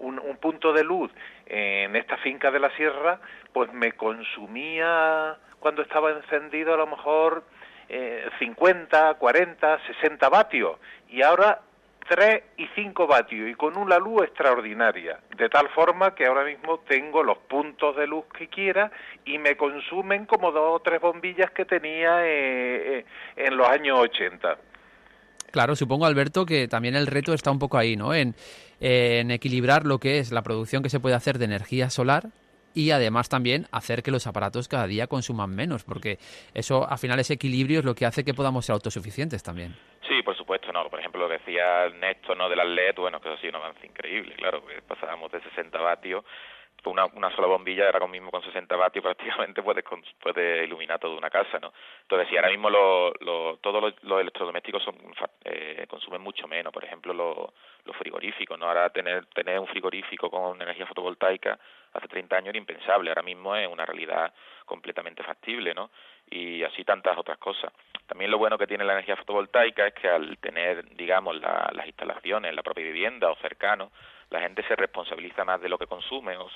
un, 0.00 0.20
punto 0.40 0.72
de 0.72 0.84
luz 0.84 1.10
en 1.46 1.94
esta 1.96 2.16
finca 2.18 2.50
de 2.50 2.60
la 2.60 2.70
sierra, 2.76 3.20
pues 3.52 3.72
me 3.72 3.92
consumía 3.92 5.36
cuando 5.58 5.82
estaba 5.82 6.10
encendido 6.10 6.74
a 6.74 6.76
lo 6.76 6.86
mejor 6.86 7.44
eh, 7.88 8.28
50, 8.38 9.14
40, 9.14 9.80
60 9.86 10.28
vatios 10.28 10.78
y 11.08 11.22
ahora 11.22 11.60
3 12.08 12.42
y 12.56 12.66
5 12.74 13.06
vatios 13.06 13.48
y 13.48 13.54
con 13.54 13.76
una 13.76 13.98
luz 13.98 14.24
extraordinaria, 14.24 15.20
de 15.36 15.48
tal 15.48 15.68
forma 15.68 16.14
que 16.14 16.26
ahora 16.26 16.44
mismo 16.44 16.80
tengo 16.80 17.22
los 17.22 17.38
puntos 17.38 17.94
de 17.96 18.06
luz 18.06 18.24
que 18.36 18.48
quiera 18.48 18.90
y 19.24 19.38
me 19.38 19.56
consumen 19.56 20.26
como 20.26 20.50
dos 20.50 20.76
o 20.76 20.80
tres 20.80 21.00
bombillas 21.00 21.50
que 21.52 21.64
tenía 21.64 22.26
eh, 22.26 22.98
eh, 22.98 23.04
en 23.36 23.56
los 23.56 23.68
años 23.68 23.98
80. 23.98 24.69
Claro, 25.50 25.74
supongo, 25.76 26.06
Alberto, 26.06 26.46
que 26.46 26.68
también 26.68 26.94
el 26.94 27.06
reto 27.06 27.32
está 27.32 27.50
un 27.50 27.58
poco 27.58 27.78
ahí, 27.78 27.96
¿no? 27.96 28.14
En, 28.14 28.34
equilibrar 28.80 29.84
lo 29.84 29.98
que 29.98 30.18
es 30.18 30.32
la 30.32 30.42
producción 30.42 30.82
que 30.82 30.88
se 30.88 31.00
puede 31.00 31.14
hacer 31.14 31.38
de 31.38 31.44
energía 31.44 31.90
solar 31.90 32.28
y 32.72 32.92
además 32.92 33.28
también 33.28 33.66
hacer 33.72 34.02
que 34.02 34.10
los 34.10 34.26
aparatos 34.26 34.68
cada 34.68 34.86
día 34.86 35.06
consuman 35.06 35.54
menos, 35.54 35.84
porque 35.84 36.18
eso 36.54 36.88
al 36.88 36.98
final 36.98 37.18
ese 37.18 37.34
equilibrio 37.34 37.80
es 37.80 37.84
lo 37.84 37.94
que 37.94 38.06
hace 38.06 38.24
que 38.24 38.32
podamos 38.32 38.64
ser 38.64 38.74
autosuficientes 38.74 39.42
también. 39.42 39.76
Sí, 40.08 40.22
por 40.22 40.36
supuesto, 40.36 40.72
no. 40.72 40.88
Por 40.88 40.98
ejemplo, 40.98 41.20
lo 41.20 41.28
que 41.28 41.38
decía 41.38 41.88
Néstor, 41.90 42.38
¿no? 42.38 42.48
De 42.48 42.56
las 42.56 42.68
LED, 42.68 42.94
bueno, 42.96 43.20
que 43.20 43.28
eso 43.28 43.40
sí 43.42 43.48
un 43.48 43.56
avance 43.56 43.86
increíble, 43.86 44.34
claro, 44.36 44.64
que 44.64 44.80
pasábamos 44.82 45.30
de 45.30 45.42
60 45.42 45.78
vatios 45.78 46.24
una, 46.84 47.06
una 47.06 47.34
sola 47.34 47.46
bombilla 47.46 47.86
ahora 47.86 48.06
mismo 48.06 48.30
con 48.30 48.42
60 48.42 48.74
vatios 48.76 49.02
prácticamente 49.04 49.62
puede, 49.62 49.82
puede 50.20 50.64
iluminar 50.64 50.98
toda 50.98 51.16
una 51.16 51.30
casa, 51.30 51.58
¿no? 51.58 51.72
Entonces, 52.02 52.28
si 52.28 52.36
ahora 52.36 52.50
mismo 52.50 52.70
lo, 52.70 53.12
lo, 53.20 53.56
todos 53.58 53.94
los, 54.02 54.20
electrodomésticos 54.20 54.82
son, 54.82 54.96
eh, 55.44 55.86
consumen 55.88 56.20
mucho 56.22 56.48
menos, 56.48 56.72
por 56.72 56.84
ejemplo, 56.84 57.12
los 57.12 57.96
frigoríficos, 57.96 58.58
¿no? 58.58 58.66
Ahora 58.66 58.90
tener, 58.90 59.26
tener 59.26 59.58
un 59.58 59.66
frigorífico 59.66 60.30
con 60.30 60.60
energía 60.60 60.86
fotovoltaica 60.86 61.58
hace 61.92 62.08
30 62.08 62.36
años 62.36 62.48
era 62.50 62.58
impensable, 62.58 63.10
ahora 63.10 63.22
mismo 63.22 63.54
es 63.56 63.66
una 63.66 63.84
realidad 63.84 64.32
completamente 64.64 65.22
factible, 65.22 65.74
¿no? 65.74 65.90
Y 66.30 66.62
así 66.62 66.84
tantas 66.84 67.18
otras 67.18 67.38
cosas. 67.38 67.72
También 68.06 68.30
lo 68.30 68.38
bueno 68.38 68.56
que 68.56 68.66
tiene 68.66 68.84
la 68.84 68.92
energía 68.92 69.16
fotovoltaica 69.16 69.86
es 69.86 69.94
que 69.94 70.08
al 70.08 70.38
tener, 70.38 70.84
digamos, 70.96 71.36
las 71.40 71.86
instalaciones 71.86 72.50
en 72.50 72.56
la 72.56 72.62
propia 72.62 72.84
vivienda 72.84 73.30
o 73.30 73.36
cercano, 73.36 73.90
la 74.30 74.40
gente 74.40 74.62
se 74.66 74.76
responsabiliza 74.76 75.44
más 75.44 75.60
de 75.60 75.68
lo 75.68 75.76
que 75.76 75.86
consume 75.86 76.36
o, 76.36 76.48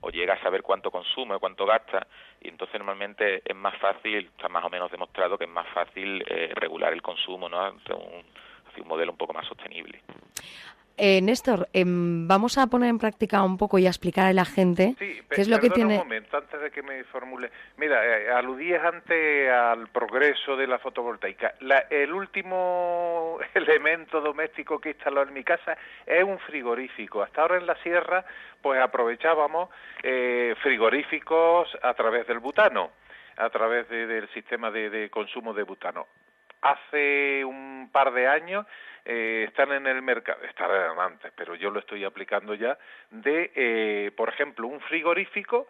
o, 0.00 0.10
llega 0.10 0.34
a 0.34 0.42
saber 0.42 0.62
cuánto 0.62 0.90
consume, 0.90 1.36
o 1.36 1.40
cuánto 1.40 1.64
gasta, 1.64 2.06
y 2.40 2.48
entonces 2.48 2.78
normalmente 2.78 3.42
es 3.44 3.56
más 3.56 3.76
fácil, 3.78 4.26
está 4.26 4.48
más 4.48 4.64
o 4.64 4.68
menos 4.68 4.90
demostrado 4.90 5.38
que 5.38 5.44
es 5.44 5.50
más 5.50 5.66
fácil 5.68 6.22
eh, 6.28 6.52
regular 6.54 6.92
el 6.92 7.00
consumo, 7.00 7.48
¿no? 7.48 7.58
Hacia 7.64 7.94
un, 7.94 8.22
hacia 8.68 8.82
un 8.82 8.88
modelo 8.88 9.12
un 9.12 9.18
poco 9.18 9.32
más 9.32 9.46
sostenible. 9.46 10.02
Eh, 10.96 11.20
Néstor, 11.22 11.68
em, 11.72 12.28
vamos 12.28 12.58
a 12.58 12.66
poner 12.66 12.90
en 12.90 12.98
práctica 12.98 13.42
un 13.42 13.56
poco 13.56 13.78
y 13.78 13.86
a 13.86 13.88
explicar 13.88 14.26
a 14.26 14.32
la 14.32 14.44
gente 14.44 14.94
qué 14.98 15.40
es 15.40 15.48
lo 15.48 15.58
que 15.58 15.70
tiene. 15.70 15.94
un 15.94 16.00
momento, 16.00 16.36
antes 16.36 16.60
de 16.60 16.70
que 16.70 16.82
me 16.82 17.02
formule. 17.04 17.50
Mira, 17.78 18.04
eh, 18.04 18.30
aludías 18.30 18.84
antes 18.84 19.50
al 19.50 19.88
progreso 19.88 20.56
de 20.56 20.66
la 20.66 20.78
fotovoltaica. 20.78 21.54
el 21.90 22.12
último 22.12 23.38
elemento 23.54 24.20
doméstico 24.20 24.78
que 24.78 24.90
instaló 24.90 25.22
en 25.22 25.32
mi 25.32 25.42
casa 25.42 25.76
es 26.06 26.22
un 26.22 26.38
frigorífico. 26.40 27.22
Hasta 27.22 27.42
ahora 27.42 27.56
en 27.56 27.66
la 27.66 27.76
sierra, 27.76 28.24
pues 28.60 28.80
aprovechábamos 28.80 29.70
eh, 30.02 30.54
frigoríficos 30.62 31.68
a 31.82 31.94
través 31.94 32.26
del 32.26 32.38
butano, 32.38 32.90
a 33.36 33.48
través 33.48 33.88
del 33.88 34.28
sistema 34.34 34.70
de 34.70 35.08
consumo 35.10 35.54
de 35.54 35.62
butano. 35.62 36.06
Hace 36.60 37.44
un 37.44 37.88
par 37.90 38.12
de 38.12 38.28
años 38.28 38.66
eh, 39.04 39.46
están 39.48 39.72
en 39.72 39.86
el 39.86 40.02
mercado, 40.02 40.42
estaban 40.44 40.98
antes, 40.98 41.32
pero 41.36 41.54
yo 41.54 41.70
lo 41.70 41.80
estoy 41.80 42.04
aplicando 42.04 42.54
ya, 42.54 42.78
de, 43.10 43.50
eh, 43.54 44.10
por 44.16 44.28
ejemplo, 44.28 44.66
un 44.68 44.80
frigorífico 44.80 45.68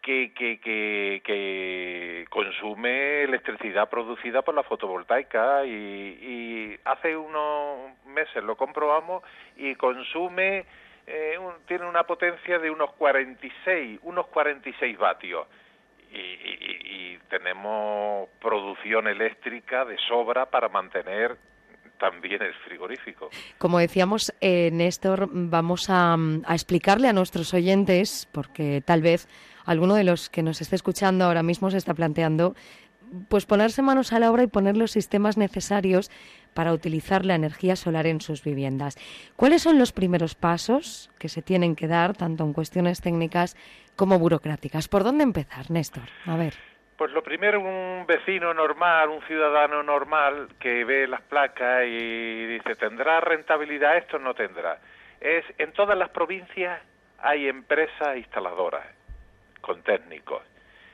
que, 0.00 0.32
que, 0.34 0.60
que, 0.60 2.24
consume 2.28 3.22
electricidad 3.22 3.88
producida 3.88 4.42
por 4.42 4.54
la 4.54 4.64
fotovoltaica 4.64 5.64
y, 5.64 5.70
y 5.70 6.80
hace 6.84 7.16
unos 7.16 8.04
meses 8.06 8.42
lo 8.42 8.56
comprobamos 8.56 9.22
y 9.56 9.74
consume, 9.76 10.64
eh, 11.06 11.38
tiene 11.66 11.86
una 11.86 12.04
potencia 12.04 12.58
de 12.58 12.70
unos 12.70 12.92
46, 12.94 14.00
unos 14.02 14.26
46 14.26 14.98
vatios. 14.98 15.46
Y, 16.14 17.18
tenemos 17.30 18.28
producción 18.42 19.08
eléctrica 19.08 19.86
de 19.86 19.96
sobra 20.06 20.44
para 20.44 20.68
mantener 20.68 21.38
también 22.02 22.42
el 22.42 22.52
frigorífico. 22.54 23.30
Como 23.58 23.78
decíamos, 23.78 24.34
eh, 24.40 24.70
Néstor, 24.72 25.28
vamos 25.30 25.88
a, 25.88 26.14
a, 26.14 26.54
explicarle 26.54 27.06
a 27.06 27.12
nuestros 27.12 27.54
oyentes, 27.54 28.28
porque 28.32 28.82
tal 28.84 29.02
vez 29.02 29.28
alguno 29.64 29.94
de 29.94 30.02
los 30.02 30.28
que 30.28 30.42
nos 30.42 30.60
esté 30.60 30.74
escuchando 30.74 31.24
ahora 31.24 31.44
mismo 31.44 31.70
se 31.70 31.76
está 31.76 31.94
planteando, 31.94 32.56
pues 33.28 33.46
ponerse 33.46 33.82
manos 33.82 34.12
a 34.12 34.18
la 34.18 34.32
obra 34.32 34.42
y 34.42 34.48
poner 34.48 34.76
los 34.76 34.90
sistemas 34.90 35.36
necesarios 35.36 36.10
para 36.54 36.72
utilizar 36.72 37.24
la 37.24 37.36
energía 37.36 37.76
solar 37.76 38.08
en 38.08 38.20
sus 38.20 38.42
viviendas. 38.42 38.96
¿Cuáles 39.36 39.62
son 39.62 39.78
los 39.78 39.92
primeros 39.92 40.34
pasos 40.34 41.08
que 41.20 41.28
se 41.28 41.40
tienen 41.40 41.76
que 41.76 41.86
dar, 41.86 42.16
tanto 42.16 42.42
en 42.42 42.52
cuestiones 42.52 43.00
técnicas 43.00 43.56
como 43.94 44.18
burocráticas? 44.18 44.88
¿Por 44.88 45.04
dónde 45.04 45.22
empezar, 45.22 45.70
Néstor? 45.70 46.08
A 46.26 46.36
ver. 46.36 46.71
Pues 47.02 47.10
lo 47.14 47.24
primero, 47.24 47.58
un 47.58 48.06
vecino 48.06 48.54
normal, 48.54 49.08
un 49.08 49.22
ciudadano 49.22 49.82
normal 49.82 50.50
que 50.60 50.84
ve 50.84 51.08
las 51.08 51.20
placas 51.22 51.84
y 51.84 52.46
dice, 52.46 52.76
¿tendrá 52.76 53.18
rentabilidad 53.18 53.96
esto? 53.96 54.20
No 54.20 54.34
tendrá. 54.34 54.78
Es, 55.20 55.44
en 55.58 55.72
todas 55.72 55.98
las 55.98 56.10
provincias 56.10 56.80
hay 57.18 57.48
empresas 57.48 58.16
instaladoras 58.16 58.86
con 59.60 59.82
técnicos. 59.82 60.44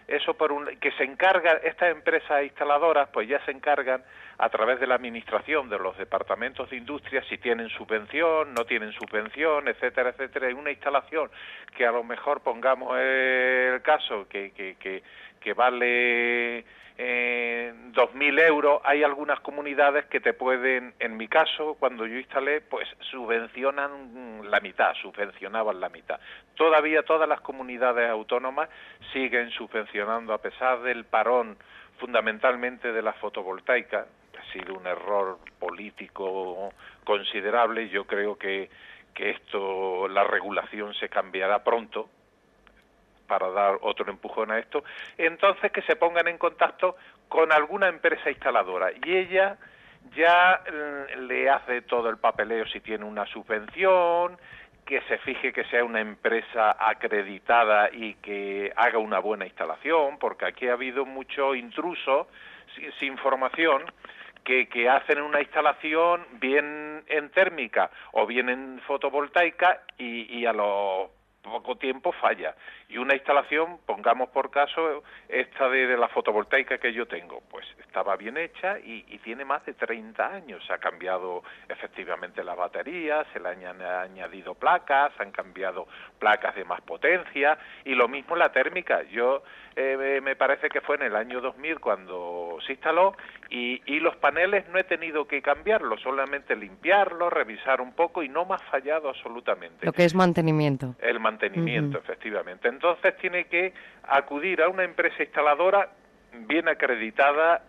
Eso 0.07 0.33
por 0.33 0.51
un, 0.51 0.79
que 0.79 0.93
se 0.93 1.05
encarga, 1.05 1.53
estas 1.63 1.91
empresas 1.91 2.43
instaladoras 2.43 3.11
pues 3.11 3.29
ya 3.29 3.45
se 3.45 3.51
encargan 3.51 4.03
a 4.39 4.49
través 4.49 4.81
de 4.81 4.87
la 4.87 4.95
administración 4.95 5.69
de 5.69 5.79
los 5.79 5.99
departamentos 5.99 6.71
de 6.71 6.77
industria 6.77 7.23
si 7.29 7.39
tienen 7.39 7.69
subvención, 7.69 8.55
no 8.55 8.65
tienen 8.65 8.93
subvención, 8.93 9.69
etcétera, 9.69 10.11
etcétera. 10.11 10.47
Hay 10.47 10.55
una 10.55 10.71
instalación 10.71 11.29
que 11.77 11.85
a 11.85 11.93
lo 11.93 12.05
mejor 12.05 12.41
pongamos 12.41 12.97
el 12.99 13.83
caso 13.83 14.27
que, 14.29 14.53
que, 14.53 14.77
que, 14.77 15.03
que 15.39 15.55
vale 15.55 16.65
eh, 17.01 17.73
2.000 17.93 18.41
euros, 18.41 18.81
hay 18.85 19.05
algunas 19.05 19.39
comunidades 19.41 20.07
que 20.07 20.19
te 20.19 20.33
pueden, 20.33 20.95
en 20.99 21.17
mi 21.17 21.29
caso, 21.29 21.77
cuando 21.79 22.05
yo 22.07 22.19
instalé, 22.19 22.61
pues 22.61 22.89
subvencionan 23.11 24.51
la 24.51 24.59
mitad, 24.59 24.95
subvencionaban 24.95 25.81
la 25.81 25.89
mitad. 25.91 26.19
Todavía 26.57 27.05
todas 27.05 27.29
las 27.29 27.41
comunidades 27.41 28.11
autónomas 28.11 28.69
siguen 29.13 29.51
subvencionando, 29.51 30.33
a 30.33 30.39
pesar 30.39 30.83
del 30.83 31.05
parón 31.05 31.57
fundamentalmente 31.99 32.93
de 32.93 33.03
la 33.03 33.13
fotovoltaica, 33.13 34.07
ha 34.37 34.53
sido 34.53 34.75
un 34.75 34.87
error 34.87 35.39
político 35.61 36.73
considerable, 37.05 37.89
yo 37.89 38.07
creo 38.07 38.37
que, 38.37 38.71
que 39.15 39.31
esto, 39.31 40.09
la 40.09 40.25
regulación 40.25 40.95
se 40.95 41.09
cambiará 41.09 41.63
pronto, 41.63 42.09
para 43.29 43.51
dar 43.51 43.79
otro 43.83 44.11
empujón 44.11 44.51
a 44.51 44.59
esto, 44.59 44.83
entonces 45.17 45.71
que 45.71 45.83
se 45.83 45.95
pongan 45.95 46.27
en 46.27 46.39
contacto 46.39 46.97
con 47.29 47.53
alguna 47.53 47.89
empresa 47.89 48.31
instaladora 48.31 48.91
y 49.05 49.17
ella 49.17 49.57
ya 50.17 50.61
mm, 50.67 51.27
le 51.27 51.51
hace 51.51 51.83
todo 51.83 52.09
el 52.09 52.17
papeleo 52.17 52.67
si 52.67 52.81
tiene 52.81 53.05
una 53.05 53.27
subvención, 53.27 54.39
que 54.89 55.03
se 55.03 55.19
fije 55.19 55.53
que 55.53 55.65
sea 55.65 55.85
una 55.85 56.01
empresa 56.01 56.75
acreditada 56.79 57.91
y 57.93 58.15
que 58.15 58.73
haga 58.75 58.97
una 58.97 59.19
buena 59.19 59.45
instalación, 59.45 60.19
porque 60.19 60.47
aquí 60.47 60.67
ha 60.67 60.73
habido 60.73 61.05
mucho 61.05 61.55
intruso 61.55 62.29
sin, 62.99 63.19
formación 63.19 63.85
que, 64.45 64.67
que, 64.67 64.89
hacen 64.89 65.21
una 65.21 65.43
instalación 65.43 66.25
bien 66.41 67.05
en 67.07 67.29
térmica 67.31 67.91
o 68.13 68.27
bien 68.27 68.49
en 68.49 68.81
fotovoltaica 68.87 69.83
y, 69.99 70.47
a 70.47 70.55
los 70.55 71.11
poco 71.43 71.77
tiempo 71.77 72.13
falla. 72.13 72.55
Y 72.91 72.97
una 72.97 73.15
instalación, 73.15 73.81
pongamos 73.85 74.31
por 74.31 74.51
caso 74.51 75.03
esta 75.29 75.69
de, 75.69 75.95
la 75.99 76.09
fotovoltaica 76.09 76.79
que 76.79 76.95
yo 76.95 77.07
tengo, 77.07 77.43
pues 77.51 77.67
estaba 77.81 78.17
bien 78.17 78.39
hecha 78.39 78.79
y, 78.79 79.03
tiene 79.19 79.45
más 79.45 79.63
de 79.67 79.75
30 79.75 80.27
años. 80.27 80.65
Se 80.67 80.73
ha 80.73 80.79
cambiado 80.79 81.43
efectivamente 81.69 82.43
la 82.43 82.55
batería, 82.55 83.27
se 83.35 83.41
le 83.41 83.51
han 83.51 83.83
añadido 83.83 84.55
placas, 84.55 85.13
han 85.21 85.33
cambiado 85.33 85.87
placas 86.19 86.55
de 86.55 86.65
más 86.65 86.81
potencia 86.81 87.59
y 87.85 87.95
lo 87.95 88.09
mismo 88.09 88.37
la 88.37 88.53
térmica. 88.53 89.03
Yo 89.03 89.43
eh, 89.77 90.21
me 90.23 90.35
parece 90.35 90.71
que 90.71 90.81
fue 90.81 90.97
en 90.97 91.03
el 91.03 91.17
año 91.17 91.43
2000 91.43 91.81
cuando 91.81 92.57
se 92.67 92.73
instaló 92.73 93.15
y, 93.51 93.83
y 93.85 94.01
los 94.01 94.17
paneles 94.17 94.67
no 94.71 94.79
he 94.79 94.85
tenido 94.85 95.27
que 95.27 95.43
cambiarlos, 95.43 96.01
solamente 96.01 96.57
limpiarlos, 96.57 97.31
revisar 97.31 97.83
un 97.83 97.93
poco 97.93 98.23
y 98.23 98.31
no 98.31 98.47
me 98.47 98.55
ha 98.55 98.59
fallado 98.59 99.11
absolutamente. 99.11 99.85
Lo 99.85 99.93
que 99.93 100.05
es 100.05 100.15
mantenimiento. 100.15 100.95
El 101.01 101.21
mantenimiento, 101.21 101.99
efectivamente. 101.99 102.78
Entonces 102.79 103.17
tiene 103.17 103.47
que 103.47 103.73
acudir 104.05 104.63
a 104.63 104.69
una 104.69 104.85
empresa 104.85 105.21
instaladora 105.21 105.91
bien 106.47 106.69
acreditada 106.69 107.63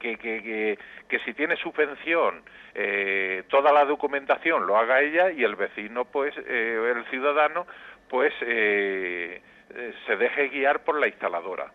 que, 0.00 0.18
que, 0.18 0.76
que, 1.08 1.18
si 1.20 1.34
tiene 1.34 1.54
subvención 1.56 2.42
eh, 2.74 3.44
toda 3.48 3.72
la 3.72 3.84
documentación 3.84 4.66
lo 4.66 4.76
haga 4.76 5.02
ella 5.02 5.30
y 5.30 5.44
el 5.44 5.54
vecino 5.54 6.04
pues 6.04 6.34
eh, 6.36 6.94
el 6.96 7.04
ciudadano 7.10 7.64
pues 8.08 8.34
eh, 8.40 9.40
se 10.04 10.16
deje 10.16 10.48
guiar 10.48 10.80
por 10.80 10.98
la 10.98 11.06
instaladora 11.06 11.70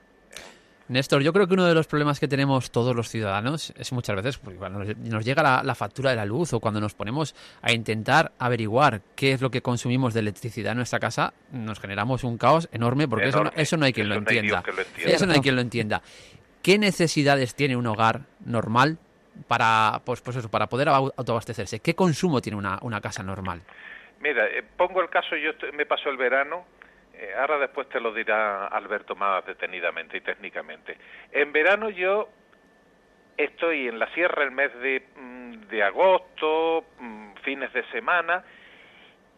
Néstor, 0.87 1.21
yo 1.21 1.31
creo 1.31 1.47
que 1.47 1.53
uno 1.53 1.65
de 1.65 1.73
los 1.73 1.87
problemas 1.87 2.19
que 2.19 2.27
tenemos 2.27 2.71
todos 2.71 2.95
los 2.95 3.09
ciudadanos 3.09 3.73
es 3.77 3.91
muchas 3.93 4.15
veces 4.15 4.37
porque 4.37 4.57
cuando 4.57 4.83
nos 4.83 5.25
llega 5.25 5.63
la, 5.63 5.75
factura 5.75 6.09
de 6.09 6.17
la 6.17 6.25
luz 6.25 6.53
o 6.53 6.59
cuando 6.59 6.81
nos 6.81 6.93
ponemos 6.93 7.33
a 7.61 7.71
intentar 7.71 8.33
averiguar 8.39 9.01
qué 9.15 9.31
es 9.31 9.41
lo 9.41 9.49
que 9.51 9.61
consumimos 9.61 10.13
de 10.13 10.19
electricidad 10.19 10.71
en 10.71 10.77
nuestra 10.77 10.99
casa, 10.99 11.33
nos 11.51 11.79
generamos 11.79 12.23
un 12.23 12.37
caos 12.37 12.67
enorme 12.73 13.07
porque 13.07 13.29
Eso, 13.29 13.43
no, 13.43 13.51
eso, 13.55 13.77
no, 13.77 13.85
hay 13.85 13.93
quien 13.93 14.09
lo 14.09 14.15
entienda. 14.15 14.63
Eso 14.97 15.25
no 15.25 15.33
hay 15.33 15.39
quien 15.39 15.55
lo 15.55 15.61
entienda. 15.61 16.01
¿Qué 16.61 16.77
necesidades 16.77 17.55
tiene 17.55 17.75
un 17.75 17.87
hogar 17.87 18.21
normal 18.45 18.97
para, 19.47 20.01
pues, 20.05 20.21
pues 20.21 20.37
eso, 20.37 20.49
para 20.49 20.67
poder 20.67 20.89
autoabastecerse? 20.89 21.79
¿Qué 21.79 21.95
consumo 21.95 22.41
tiene 22.41 22.57
una, 22.57 22.77
una 22.81 22.99
casa 23.01 23.23
normal? 23.23 23.61
Mira, 24.19 24.45
eh, 24.47 24.63
pongo 24.77 25.01
el 25.01 25.09
caso, 25.09 25.35
yo 25.35 25.51
me 25.73 25.85
paso 25.85 26.09
el 26.09 26.17
verano 26.17 26.65
ahora 27.38 27.57
después 27.57 27.88
te 27.89 27.99
lo 27.99 28.14
dirá 28.14 28.68
Alberto 28.68 29.15
más 29.15 29.45
detenidamente 29.45 30.18
y 30.18 30.22
técnicamente. 30.22 30.98
En 31.31 31.52
verano 31.52 31.89
yo 31.89 32.30
estoy 33.38 33.88
en 33.88 33.99
la 33.99 34.07
sierra 34.14 34.43
el 34.43 34.52
mes 34.52 34.73
de, 34.80 35.03
mm, 35.15 35.68
de 35.68 35.84
agosto, 35.84 36.85
mm, 36.99 37.34
fines 37.43 37.72
de 37.73 37.84
semana, 37.91 38.43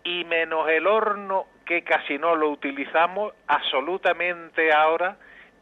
y 0.04 0.26
menos 0.26 0.70
el 0.70 0.86
horno 0.88 1.48
que 1.66 1.84
casi 1.84 2.18
no 2.18 2.36
lo 2.36 2.50
utilizamos, 2.50 3.34
absolutamente 3.48 4.74
ahora 4.74 5.18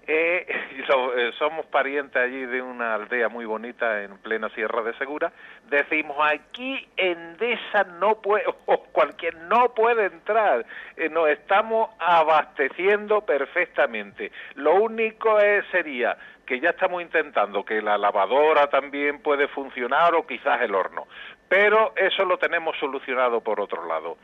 eh, 0.07 0.45
eh, 1.17 1.31
somos 1.37 1.65
parientes 1.67 2.21
allí 2.21 2.45
de 2.45 2.61
una 2.61 2.95
aldea 2.95 3.29
muy 3.29 3.45
bonita 3.45 4.03
en 4.03 4.17
plena 4.17 4.49
Sierra 4.49 4.81
de 4.81 4.93
Segura. 4.97 5.31
Decimos 5.69 6.17
aquí 6.21 6.87
Endesa 6.97 7.83
no 7.99 8.21
puede, 8.21 8.45
o 8.65 8.83
cualquier 8.91 9.35
no 9.35 9.73
puede 9.73 10.05
entrar. 10.05 10.65
Eh, 10.97 11.09
nos 11.09 11.29
estamos 11.29 11.89
abasteciendo 11.99 13.21
perfectamente. 13.21 14.31
Lo 14.55 14.75
único 14.75 15.39
es, 15.39 15.65
sería 15.71 16.17
que 16.45 16.59
ya 16.59 16.71
estamos 16.71 17.01
intentando 17.01 17.63
que 17.63 17.81
la 17.81 17.97
lavadora 17.97 18.67
también 18.67 19.19
puede 19.19 19.47
funcionar 19.47 20.15
o 20.15 20.25
quizás 20.25 20.61
el 20.61 20.75
horno. 20.75 21.07
Pero 21.47 21.93
eso 21.95 22.25
lo 22.25 22.37
tenemos 22.37 22.77
solucionado 22.77 23.41
por 23.41 23.61
otro 23.61 23.85
lado. 23.87 24.17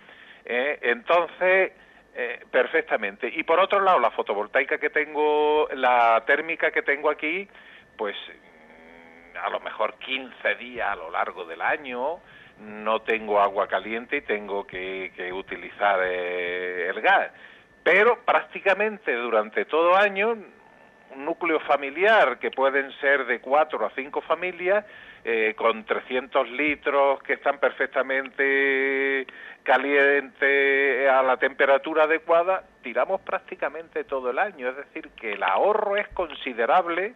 Eh, 0.43 0.79
entonces 0.81 1.73
eh, 2.19 2.39
perfectamente. 2.49 3.31
Y 3.31 3.43
por 3.43 3.59
otro 3.59 3.79
lado, 3.79 3.99
la 3.99 4.09
fotovoltaica 4.09 4.79
que 4.79 4.89
tengo, 4.89 5.67
la 5.75 6.23
térmica 6.25 6.71
que 6.71 6.81
tengo 6.81 7.11
aquí, 7.11 7.47
pues 7.95 8.15
mm, 8.15 9.37
a 9.37 9.49
lo 9.51 9.59
mejor 9.59 9.99
15 9.99 10.55
días 10.55 10.89
a 10.89 10.95
lo 10.95 11.11
largo 11.11 11.45
del 11.45 11.61
año, 11.61 12.19
no 12.59 13.03
tengo 13.03 13.39
agua 13.39 13.67
caliente 13.67 14.17
y 14.17 14.21
tengo 14.21 14.65
que, 14.65 15.31
utilizar 15.31 15.99
eh, 16.03 16.89
el 16.89 17.01
gas. 17.01 17.31
Pero 17.83 18.25
prácticamente 18.25 19.13
durante 19.13 19.65
todo 19.65 19.95
año, 19.95 20.31
un 21.11 21.23
núcleo 21.23 21.59
familiar 21.59 22.39
que 22.39 22.49
pueden 22.49 22.91
ser 22.93 23.27
de 23.27 23.41
cuatro 23.41 23.85
a 23.85 23.91
cinco 23.91 24.21
familias, 24.21 24.83
eh, 25.29 25.55
con 25.57 25.83
300 25.83 26.49
litros 26.51 27.21
que 27.21 27.33
están 27.33 27.59
perfectamente 27.59 29.27
calientes 29.61 31.09
a 31.09 31.21
la 31.21 31.35
temperatura 31.35 32.03
adecuada, 32.03 32.63
tiramos 32.81 33.19
prácticamente 33.19 34.05
todo 34.05 34.29
el 34.29 34.39
año. 34.39 34.69
Es 34.69 34.77
decir, 34.77 35.09
que 35.17 35.33
el 35.33 35.43
ahorro 35.43 35.97
es 35.97 36.07
considerable, 36.13 37.13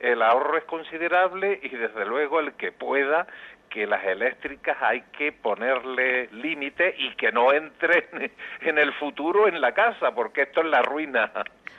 el 0.00 0.20
ahorro 0.20 0.58
es 0.58 0.64
considerable 0.64 1.58
y 1.62 1.70
desde 1.70 2.04
luego 2.04 2.40
el 2.40 2.52
que 2.56 2.72
pueda, 2.72 3.26
que 3.68 3.86
las 3.86 4.04
eléctricas 4.04 4.76
hay 4.80 5.02
que 5.16 5.32
ponerle 5.32 6.28
límite 6.32 6.94
y 6.98 7.14
que 7.16 7.32
no 7.32 7.52
entren 7.52 8.04
en 8.60 8.78
el 8.78 8.92
futuro 8.94 9.48
en 9.48 9.60
la 9.60 9.72
casa, 9.72 10.14
porque 10.14 10.42
esto 10.42 10.60
es 10.60 10.66
la 10.66 10.82
ruina. 10.82 11.32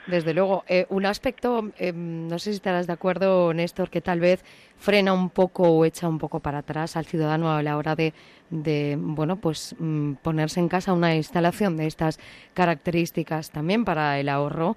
Desde 0.08 0.32
luego. 0.32 0.64
Eh, 0.68 0.86
un 0.88 1.04
aspecto, 1.04 1.70
eh, 1.78 1.92
no 1.92 2.38
sé 2.38 2.50
si 2.50 2.56
estarás 2.56 2.86
de 2.86 2.94
acuerdo, 2.94 3.52
Néstor, 3.52 3.90
que 3.90 4.00
tal 4.00 4.20
vez 4.20 4.42
frena 4.78 5.12
un 5.12 5.28
poco 5.28 5.64
o 5.64 5.84
echa 5.84 6.08
un 6.08 6.18
poco 6.18 6.40
para 6.40 6.58
atrás 6.58 6.96
al 6.96 7.04
ciudadano 7.04 7.52
a 7.52 7.62
la 7.62 7.76
hora 7.76 7.94
de, 7.94 8.14
de 8.48 8.96
bueno, 8.98 9.36
pues 9.36 9.76
mm, 9.78 10.14
ponerse 10.14 10.60
en 10.60 10.68
casa 10.68 10.94
una 10.94 11.14
instalación 11.14 11.76
de 11.76 11.86
estas 11.86 12.18
características 12.54 13.50
también 13.50 13.84
para 13.84 14.18
el 14.18 14.30
ahorro. 14.30 14.76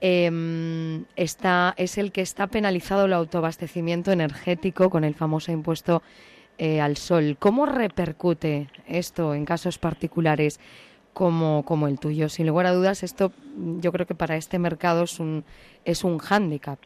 Em, 0.00 1.04
está, 1.14 1.74
es 1.76 1.96
el 1.96 2.10
que 2.10 2.22
está 2.22 2.48
penalizado 2.48 3.04
el 3.04 3.12
autoabastecimiento 3.12 4.10
energético 4.10 4.90
con 4.90 5.04
el 5.04 5.14
famoso 5.14 5.52
impuesto 5.52 6.02
eh, 6.58 6.80
al 6.80 6.96
sol. 6.96 7.36
¿Cómo 7.38 7.66
repercute 7.66 8.68
esto 8.86 9.34
en 9.34 9.44
casos 9.44 9.78
particulares 9.78 10.60
como, 11.12 11.64
como 11.64 11.88
el 11.88 11.98
tuyo? 11.98 12.28
Sin 12.28 12.46
lugar 12.46 12.66
a 12.66 12.72
dudas, 12.72 13.02
esto 13.02 13.32
yo 13.80 13.92
creo 13.92 14.06
que 14.06 14.14
para 14.14 14.36
este 14.36 14.58
mercado 14.58 15.04
es 15.04 15.18
un, 15.18 15.44
es 15.84 16.04
un 16.04 16.18
hándicap. 16.18 16.78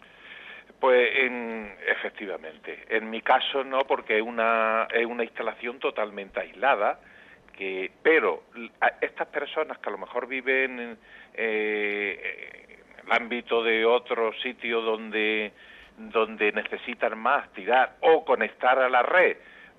Pues 0.80 1.10
en, 1.16 1.74
efectivamente. 1.88 2.84
En 2.88 3.08
mi 3.08 3.22
caso 3.22 3.64
no, 3.64 3.80
porque 3.86 4.18
es 4.18 4.22
una, 4.22 4.86
es 4.92 5.06
una 5.06 5.24
instalación 5.24 5.78
totalmente 5.78 6.40
aislada, 6.40 7.00
que, 7.56 7.90
pero 8.02 8.44
estas 9.00 9.28
personas 9.28 9.78
que 9.78 9.88
a 9.88 9.92
lo 9.92 9.98
mejor 9.98 10.26
viven 10.26 10.78
en, 10.78 10.98
eh, 11.34 12.66
en 12.68 13.06
el 13.06 13.12
ámbito 13.12 13.62
de 13.62 13.84
otro 13.86 14.32
sitio 14.42 14.82
donde, 14.82 15.52
donde 15.96 16.52
necesitan 16.52 17.18
más 17.18 17.50
tirar 17.52 17.96
o 18.00 18.24
conectar 18.24 18.78
a 18.78 18.88
la 18.90 19.02
red, 19.02 19.38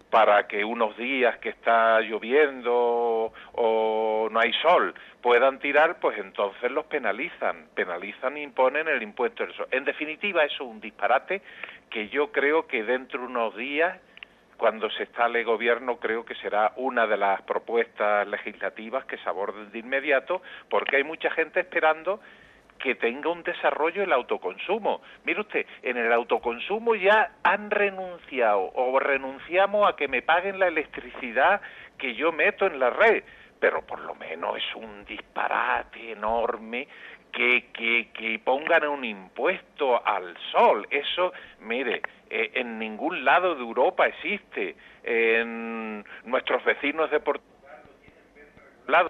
para 0.10 0.48
que 0.48 0.64
unos 0.64 0.96
días 0.98 1.38
que 1.40 1.50
está 1.50 2.00
lloviendo 2.02 3.34
o 3.54 4.30
no 4.32 4.40
hay 4.40 4.54
sol 4.62 4.94
puedan 5.22 5.60
tirar, 5.60 6.00
pues 6.00 6.18
entonces 6.18 6.72
los 6.72 6.86
penalizan, 6.86 7.68
penalizan 7.76 8.38
e 8.38 8.44
imponen 8.44 8.88
el 8.88 9.04
impuesto 9.04 9.44
del 9.46 9.54
sol. 9.54 9.68
En 9.72 9.84
definitiva, 9.84 10.44
eso 10.44 10.64
es 10.64 10.70
un 10.70 10.80
disparate 10.80 11.42
que 11.90 12.10
yo 12.10 12.32
creo 12.32 12.68
que 12.68 12.84
dentro 12.84 13.20
de 13.20 13.26
unos 13.28 13.56
días, 13.56 14.00
cuando 14.58 14.90
se 14.92 15.04
instale 15.04 15.44
gobierno, 15.44 15.98
creo 15.98 16.26
que 16.26 16.36
será 16.36 16.74
una 16.78 17.06
de 17.08 17.18
las 17.18 17.42
propuestas 17.42 18.28
legislativas 18.28 19.06
que 19.06 19.18
se 19.18 19.30
aborden 19.30 19.72
de 19.72 19.80
inmediato, 19.80 20.42
porque 20.70 20.98
hay 20.98 21.04
mucha 21.04 21.30
gente 21.32 21.60
esperando 21.60 22.20
que 22.78 22.96
tenga 22.96 23.30
un 23.30 23.44
desarrollo 23.44 24.04
el 24.04 24.14
autoconsumo. 24.14 25.02
Mire 25.26 25.42
usted, 25.42 25.66
en 25.84 25.98
el 25.98 26.12
autoconsumo 26.12 26.96
ya 26.96 27.32
han 27.44 27.72
renunciado 27.72 28.72
o 28.74 29.00
renunciamos 29.00 29.90
a 29.90 29.96
que 29.96 30.08
me 30.08 30.22
paguen 30.22 30.60
la 30.60 30.68
electricidad 30.68 31.62
que 31.98 32.16
yo 32.16 32.32
meto 32.32 32.68
en 32.68 32.80
la 32.80 32.90
red, 32.90 33.24
pero 33.60 33.82
por 33.82 34.00
lo 34.00 34.16
menos 34.16 34.58
es 34.58 34.76
un 34.76 35.04
disparate 35.06 36.12
enorme 36.12 36.88
que, 37.32 37.68
que, 37.74 38.10
que 38.14 38.40
pongan 38.40 38.88
un 38.88 39.04
impuesto 39.04 40.06
al 40.06 40.36
sol. 40.52 40.88
Eso, 40.90 41.34
mire, 41.62 42.02
eh, 42.30 42.52
en 42.56 42.80
ningún 42.80 43.26
lado 43.26 43.56
de 43.56 43.62
Europa 43.62 44.08
existe. 44.08 44.76
En 45.04 46.04
nuestros 46.26 46.64
vecinos 46.66 47.10
de 47.12 47.20
Portugal 47.20 47.58
lado, 48.88 49.10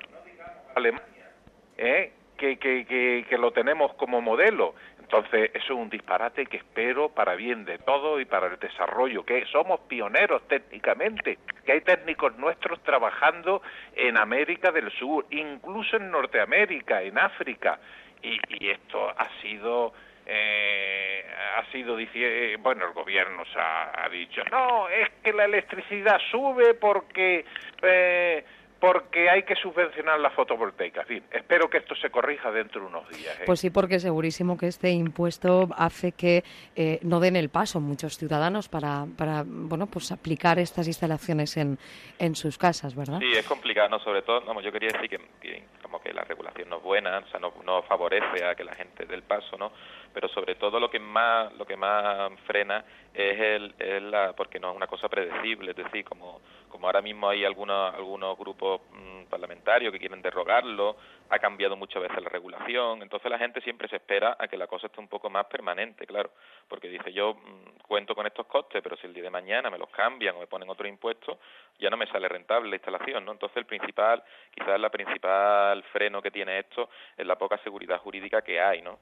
Alemania, 0.76 1.32
¿eh? 1.78 2.12
Que, 2.38 2.58
que, 2.58 3.26
que, 3.28 3.38
lo 3.38 3.52
tenemos 3.52 3.94
como 3.96 4.22
modelo. 4.22 4.76
Entonces, 5.00 5.52
eso 5.54 5.74
es 5.74 5.80
un 5.80 5.90
disparate 5.90 6.46
que 6.46 6.58
espero 6.58 7.10
para 7.10 7.36
bien 7.36 7.66
de 7.66 7.78
todo 7.80 8.20
y 8.20 8.26
para 8.26 8.48
el 8.48 8.60
desarrollo, 8.60 9.26
que 9.26 9.46
somos 9.46 9.80
pioneros 9.82 10.46
técnicamente, 10.48 11.40
que 11.66 11.72
hay 11.72 11.82
técnicos 11.82 12.38
nuestros 12.38 12.82
trabajando 12.84 13.62
en 13.96 14.18
América 14.18 14.72
del 14.72 14.92
Sur, 14.92 15.26
incluso 15.32 15.98
en 15.98 16.12
Norteamérica, 16.12 17.02
en 17.02 17.18
África, 17.18 17.80
y, 18.22 18.38
y 18.50 18.70
esto 18.70 19.10
ha 19.10 19.30
sido 19.42 19.94
eh, 20.30 21.24
ha 21.58 21.72
sido 21.72 21.98
eh, 21.98 22.58
bueno 22.60 22.86
el 22.86 22.92
gobierno 22.92 23.46
se 23.46 23.60
ha, 23.60 24.10
dicho 24.10 24.44
no 24.52 24.90
es 24.90 25.10
que 25.24 25.32
la 25.32 25.46
electricidad 25.46 26.20
sube 26.30 26.74
porque 26.74 27.46
eh, 27.82 28.44
porque 28.80 29.30
hay 29.30 29.44
que 29.44 29.56
subvencionar 29.56 30.20
la 30.20 30.30
fotovoltaica. 30.30 31.02
En 31.02 31.08
fin, 31.08 31.24
espero 31.32 31.70
que 31.70 31.78
esto 31.78 31.96
se 31.96 32.10
corrija 32.10 32.52
dentro 32.52 32.82
de 32.82 32.88
unos 32.88 33.10
días. 33.10 33.40
¿eh? 33.40 33.44
Pues 33.46 33.60
sí, 33.60 33.70
porque 33.70 34.00
segurísimo 34.00 34.58
que 34.58 34.68
este 34.68 34.92
impuesto 34.92 35.70
hace 35.76 36.12
que 36.12 36.44
eh, 36.76 37.00
no 37.02 37.20
den 37.20 37.36
el 37.36 37.50
paso 37.50 37.80
muchos 37.80 38.18
ciudadanos 38.18 38.70
para, 38.70 39.06
para 39.18 39.44
bueno, 39.46 39.88
pues 39.88 40.12
aplicar 40.12 40.60
estas 40.60 40.88
instalaciones 40.88 41.58
en, 41.58 41.78
en 42.20 42.36
sus 42.36 42.58
casas, 42.58 42.96
¿verdad? 42.96 43.20
Sí, 43.20 43.32
es 43.34 43.46
complicado, 43.48 43.90
¿no? 43.90 44.00
sobre 44.00 44.22
todo, 44.22 44.42
vamos, 44.42 44.64
yo 44.64 44.72
quería 44.72 44.90
decir 44.94 45.20
que, 45.42 45.64
como 45.88 46.02
que 46.02 46.14
la 46.14 46.24
regulación 46.24 46.70
no 46.70 46.78
es 46.78 46.84
buena, 46.84 47.20
o 47.20 47.28
sea, 47.28 47.40
no, 47.40 47.82
favorece 47.84 48.46
a 48.46 48.56
que 48.56 48.66
la 48.66 48.76
gente 48.76 49.06
dé 49.06 49.16
el 49.16 49.24
paso, 49.24 49.58
¿no? 49.58 49.72
Pero 50.14 50.28
sobre 50.28 50.56
todo 50.56 50.80
lo 50.80 50.90
que 50.90 51.00
más, 51.00 51.54
lo 51.54 51.66
que 51.66 51.78
más 51.78 52.32
frena 52.46 52.84
es, 53.14 53.40
el, 53.40 53.74
es 53.80 54.02
la, 54.04 54.34
porque 54.34 54.60
no 54.60 54.72
es 54.72 54.76
una 54.76 54.88
cosa 54.88 55.08
predecible, 55.08 55.72
es 55.72 55.78
decir, 55.78 56.04
como, 56.04 56.42
como 56.68 56.88
ahora 56.88 57.02
mismo 57.02 57.30
hay 57.30 57.46
algunos, 57.46 57.94
algunos 57.96 58.38
grupos 58.38 58.82
mm, 58.92 59.30
parlamentarios 59.30 59.94
que 59.94 60.00
quieren 60.00 60.22
derrogarlo, 60.22 60.98
ha 61.30 61.40
cambiado 61.40 61.76
muchas 61.76 62.02
veces 62.02 62.22
la 62.24 62.30
regulación, 62.30 63.02
entonces 63.02 63.30
la 63.30 63.38
gente 63.38 63.62
siempre 63.62 63.88
se 63.88 63.98
espera 63.98 64.36
a 64.40 64.48
que 64.48 64.58
la 64.58 64.68
cosa 64.68 64.88
esté 64.88 65.00
un 65.00 65.08
poco 65.08 65.30
más 65.30 65.46
permanente, 65.48 66.06
claro, 66.06 66.32
porque 66.68 66.88
dice 66.88 67.12
yo 67.14 67.34
mm, 67.34 67.82
cuento 67.88 68.16
con 68.16 68.26
estos 68.28 68.46
costes, 68.48 68.82
pero 68.82 68.98
si 68.98 69.08
el 69.08 69.14
día 69.14 69.24
de 69.24 69.30
mañana 69.30 69.70
me 69.70 69.78
los 69.78 69.90
cambian 69.90 70.36
o 70.36 70.40
me 70.40 70.48
ponen 70.48 70.70
otro 70.70 70.88
impuesto, 70.88 71.40
ya 71.80 71.90
no 71.90 71.98
me 71.98 72.08
sale 72.08 72.28
rentable 72.28 72.70
la 72.70 72.76
instalación, 72.76 73.26
¿no? 73.26 73.32
Entonces 73.32 73.58
el 73.58 73.66
principal, 73.66 74.24
quizás 74.54 74.80
la 74.80 74.90
principal 74.90 75.84
freno 75.92 76.22
que 76.22 76.32
tiene 76.32 76.60
esto 76.60 76.90
es 77.18 77.26
la 77.26 77.38
poca 77.38 77.58
seguridad 77.64 78.00
jurídica 78.00 78.42
que 78.42 78.60
hay, 78.62 78.82
¿no? 78.82 79.00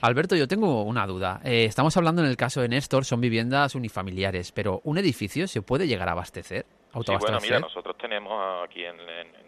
Alberto, 0.00 0.34
yo 0.34 0.48
tengo 0.48 0.82
una 0.82 1.06
duda. 1.06 1.40
Eh, 1.44 1.64
estamos 1.66 1.96
hablando 1.96 2.22
en 2.22 2.28
el 2.28 2.36
caso 2.36 2.60
de 2.60 2.68
Néstor, 2.68 3.04
son 3.04 3.20
viviendas 3.20 3.74
unifamiliares, 3.76 4.50
pero 4.50 4.80
¿un 4.84 4.98
edificio 4.98 5.46
se 5.46 5.62
puede 5.62 5.86
llegar 5.86 6.08
a 6.08 6.12
abastecer? 6.12 6.66
Sí, 7.02 7.12
bueno, 7.18 7.38
mira, 7.40 7.58
nosotros 7.58 7.98
tenemos 7.98 8.64
aquí 8.64 8.84
en, 8.84 8.96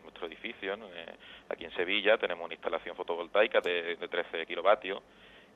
nuestro 0.03 0.27
edificio, 0.27 0.75
eh, 0.75 1.15
aquí 1.49 1.65
en 1.65 1.73
Sevilla, 1.73 2.19
tenemos 2.19 2.45
una 2.45 2.55
instalación 2.55 2.97
fotovoltaica 2.97 3.61
de, 3.61 3.97
13 3.97 4.47
kilovatios 4.47 5.03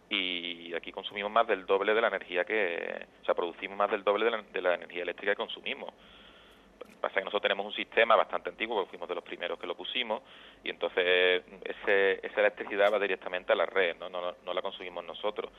y 0.09 0.75
aquí 0.75 0.91
consumimos 0.91 1.31
más 1.31 1.47
del 1.47 1.67
doble 1.67 1.95
de 1.95 2.01
la 2.01 2.09
energía 2.09 2.45
que, 2.45 3.07
o 3.23 3.25
sea, 3.25 3.35
producimos 3.35 3.77
más 3.77 3.91
del 3.91 4.03
doble 4.03 4.25
de 4.25 4.31
la, 4.33 4.43
de 4.43 4.63
la 4.63 4.75
energía 4.75 5.03
eléctrica 5.03 5.33
que 5.33 5.37
consumimos 5.37 5.93
pasa 7.01 7.15
que 7.15 7.25
nosotros 7.25 7.43
tenemos 7.43 7.67
un 7.67 7.73
sistema 7.73 8.15
bastante 8.15 8.51
antiguo, 8.51 8.77
porque 8.77 8.91
fuimos 8.91 9.09
de 9.09 9.15
los 9.15 9.25
primeros 9.25 9.59
que 9.59 9.67
lo 9.67 9.75
pusimos, 9.75 10.23
y 10.63 10.71
entonces 10.71 11.43
ese, 11.65 12.25
esa 12.25 12.41
electricidad 12.41 12.93
va 12.93 12.99
directamente 12.99 13.53
a 13.53 13.57
la 13.57 13.67
red, 13.67 13.97
no, 13.97 14.11
no 14.11 14.55
la 14.55 14.63
consumimos 14.63 15.05
nosotros. 15.05 15.51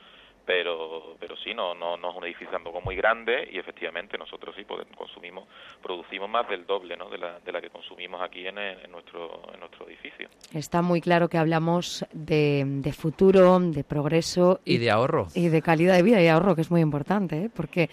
Pero, 0.44 1.16
pero 1.20 1.36
sí, 1.36 1.54
no, 1.54 1.74
no, 1.74 1.96
no 1.96 2.10
es 2.10 2.16
un 2.16 2.24
edificio 2.24 2.50
tampoco 2.50 2.80
muy 2.80 2.96
grande 2.96 3.48
y 3.50 3.58
efectivamente 3.58 4.18
nosotros 4.18 4.54
sí 4.56 4.64
podemos, 4.64 4.96
consumimos, 4.96 5.46
producimos 5.80 6.28
más 6.28 6.48
del 6.48 6.66
doble 6.66 6.96
¿no? 6.96 7.08
de, 7.08 7.18
la, 7.18 7.38
de 7.38 7.52
la 7.52 7.60
que 7.60 7.70
consumimos 7.70 8.20
aquí 8.20 8.46
en, 8.46 8.58
en, 8.58 8.90
nuestro, 8.90 9.42
en 9.54 9.60
nuestro 9.60 9.86
edificio. 9.86 10.28
Está 10.52 10.82
muy 10.82 11.00
claro 11.00 11.28
que 11.28 11.38
hablamos 11.38 12.04
de, 12.12 12.64
de 12.66 12.92
futuro, 12.92 13.60
de 13.60 13.84
progreso 13.84 14.60
y, 14.64 14.74
y, 14.74 14.78
de 14.78 14.90
ahorro. 14.90 15.28
Y 15.34 15.48
de 15.48 15.62
calidad 15.62 15.94
de 15.94 16.02
vida 16.02 16.20
y 16.20 16.26
ahorro, 16.26 16.56
que 16.56 16.62
es 16.62 16.70
muy 16.70 16.80
importante, 16.80 17.44
¿eh? 17.44 17.50
porque 17.54 17.88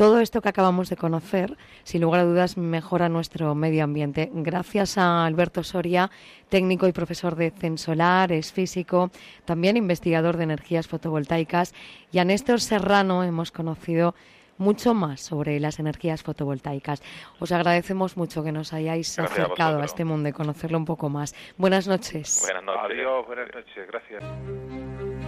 todo 0.00 0.20
esto 0.20 0.40
que 0.40 0.48
acabamos 0.48 0.88
de 0.88 0.96
conocer, 0.96 1.58
sin 1.82 2.00
lugar 2.00 2.20
a 2.20 2.24
dudas, 2.24 2.56
mejora 2.56 3.10
nuestro 3.10 3.54
medio 3.54 3.84
ambiente. 3.84 4.30
Gracias 4.32 4.96
a 4.96 5.26
Alberto 5.26 5.62
Soria, 5.62 6.10
técnico 6.48 6.88
y 6.88 6.92
profesor 6.92 7.36
de 7.36 7.50
Censolar, 7.50 8.32
es 8.32 8.50
físico, 8.50 9.10
también 9.44 9.76
investigador 9.76 10.38
de 10.38 10.44
energías 10.44 10.88
fotovoltaicas, 10.88 11.74
y 12.12 12.18
a 12.18 12.24
Néstor 12.24 12.62
Serrano 12.62 13.24
hemos 13.24 13.52
conocido 13.52 14.14
mucho 14.56 14.94
más 14.94 15.20
sobre 15.20 15.60
las 15.60 15.78
energías 15.78 16.22
fotovoltaicas. 16.22 17.02
Os 17.38 17.52
agradecemos 17.52 18.16
mucho 18.16 18.42
que 18.42 18.52
nos 18.52 18.72
hayáis 18.72 19.18
acercado 19.18 19.80
a, 19.80 19.82
a, 19.82 19.84
este 19.84 20.06
mundo 20.06 20.30
y 20.30 20.32
conocerlo 20.32 20.78
un 20.78 20.86
poco 20.86 21.10
más. 21.10 21.34
Buenas 21.58 21.86
noches. 21.86 22.40
Buenas 22.46 22.64
noches. 22.64 22.90
Adiós, 22.90 23.26
buenas 23.26 23.54
noches. 23.54 23.86
Gracias. 23.86 25.19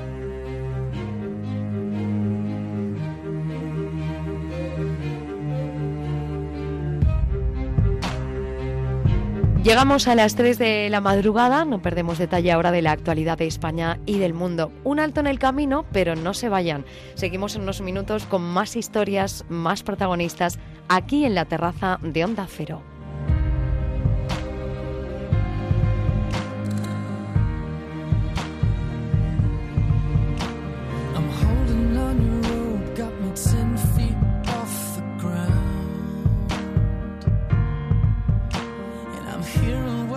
Llegamos 9.62 10.08
a 10.08 10.16
las 10.16 10.34
3 10.34 10.58
de 10.58 10.90
la 10.90 11.00
madrugada, 11.00 11.64
no 11.64 11.80
perdemos 11.80 12.18
detalle 12.18 12.50
ahora 12.50 12.72
de 12.72 12.82
la 12.82 12.90
actualidad 12.90 13.38
de 13.38 13.46
España 13.46 14.00
y 14.06 14.18
del 14.18 14.34
mundo. 14.34 14.72
Un 14.82 14.98
alto 14.98 15.20
en 15.20 15.28
el 15.28 15.38
camino, 15.38 15.86
pero 15.92 16.16
no 16.16 16.34
se 16.34 16.48
vayan. 16.48 16.84
Seguimos 17.14 17.54
en 17.54 17.62
unos 17.62 17.80
minutos 17.80 18.26
con 18.26 18.42
más 18.42 18.74
historias, 18.74 19.44
más 19.48 19.84
protagonistas, 19.84 20.58
aquí 20.88 21.24
en 21.24 21.36
la 21.36 21.44
terraza 21.44 22.00
de 22.02 22.24
Onda 22.24 22.48
Cero. 22.50 22.91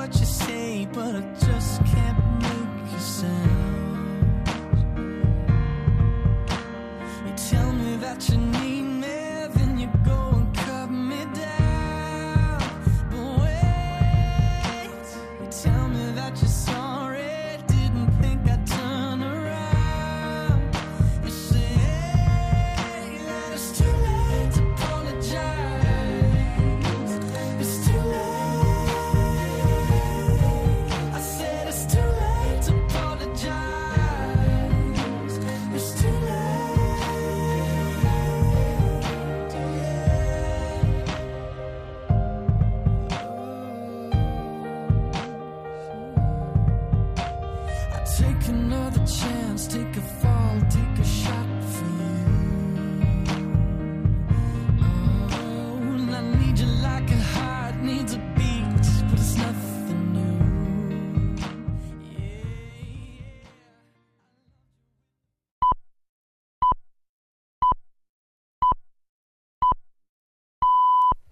what 0.05 0.19
you 0.19 0.25
say, 0.25 0.87
but 0.93 1.15
I 1.15 1.21
just 1.39 1.83
can't 1.85 2.19
make 2.39 2.93
a 2.95 2.99
sound. 2.99 4.47
You 7.25 7.33
tell 7.49 7.73
me 7.73 7.95
that 7.97 8.29
you 8.29 8.37
need. 8.37 8.64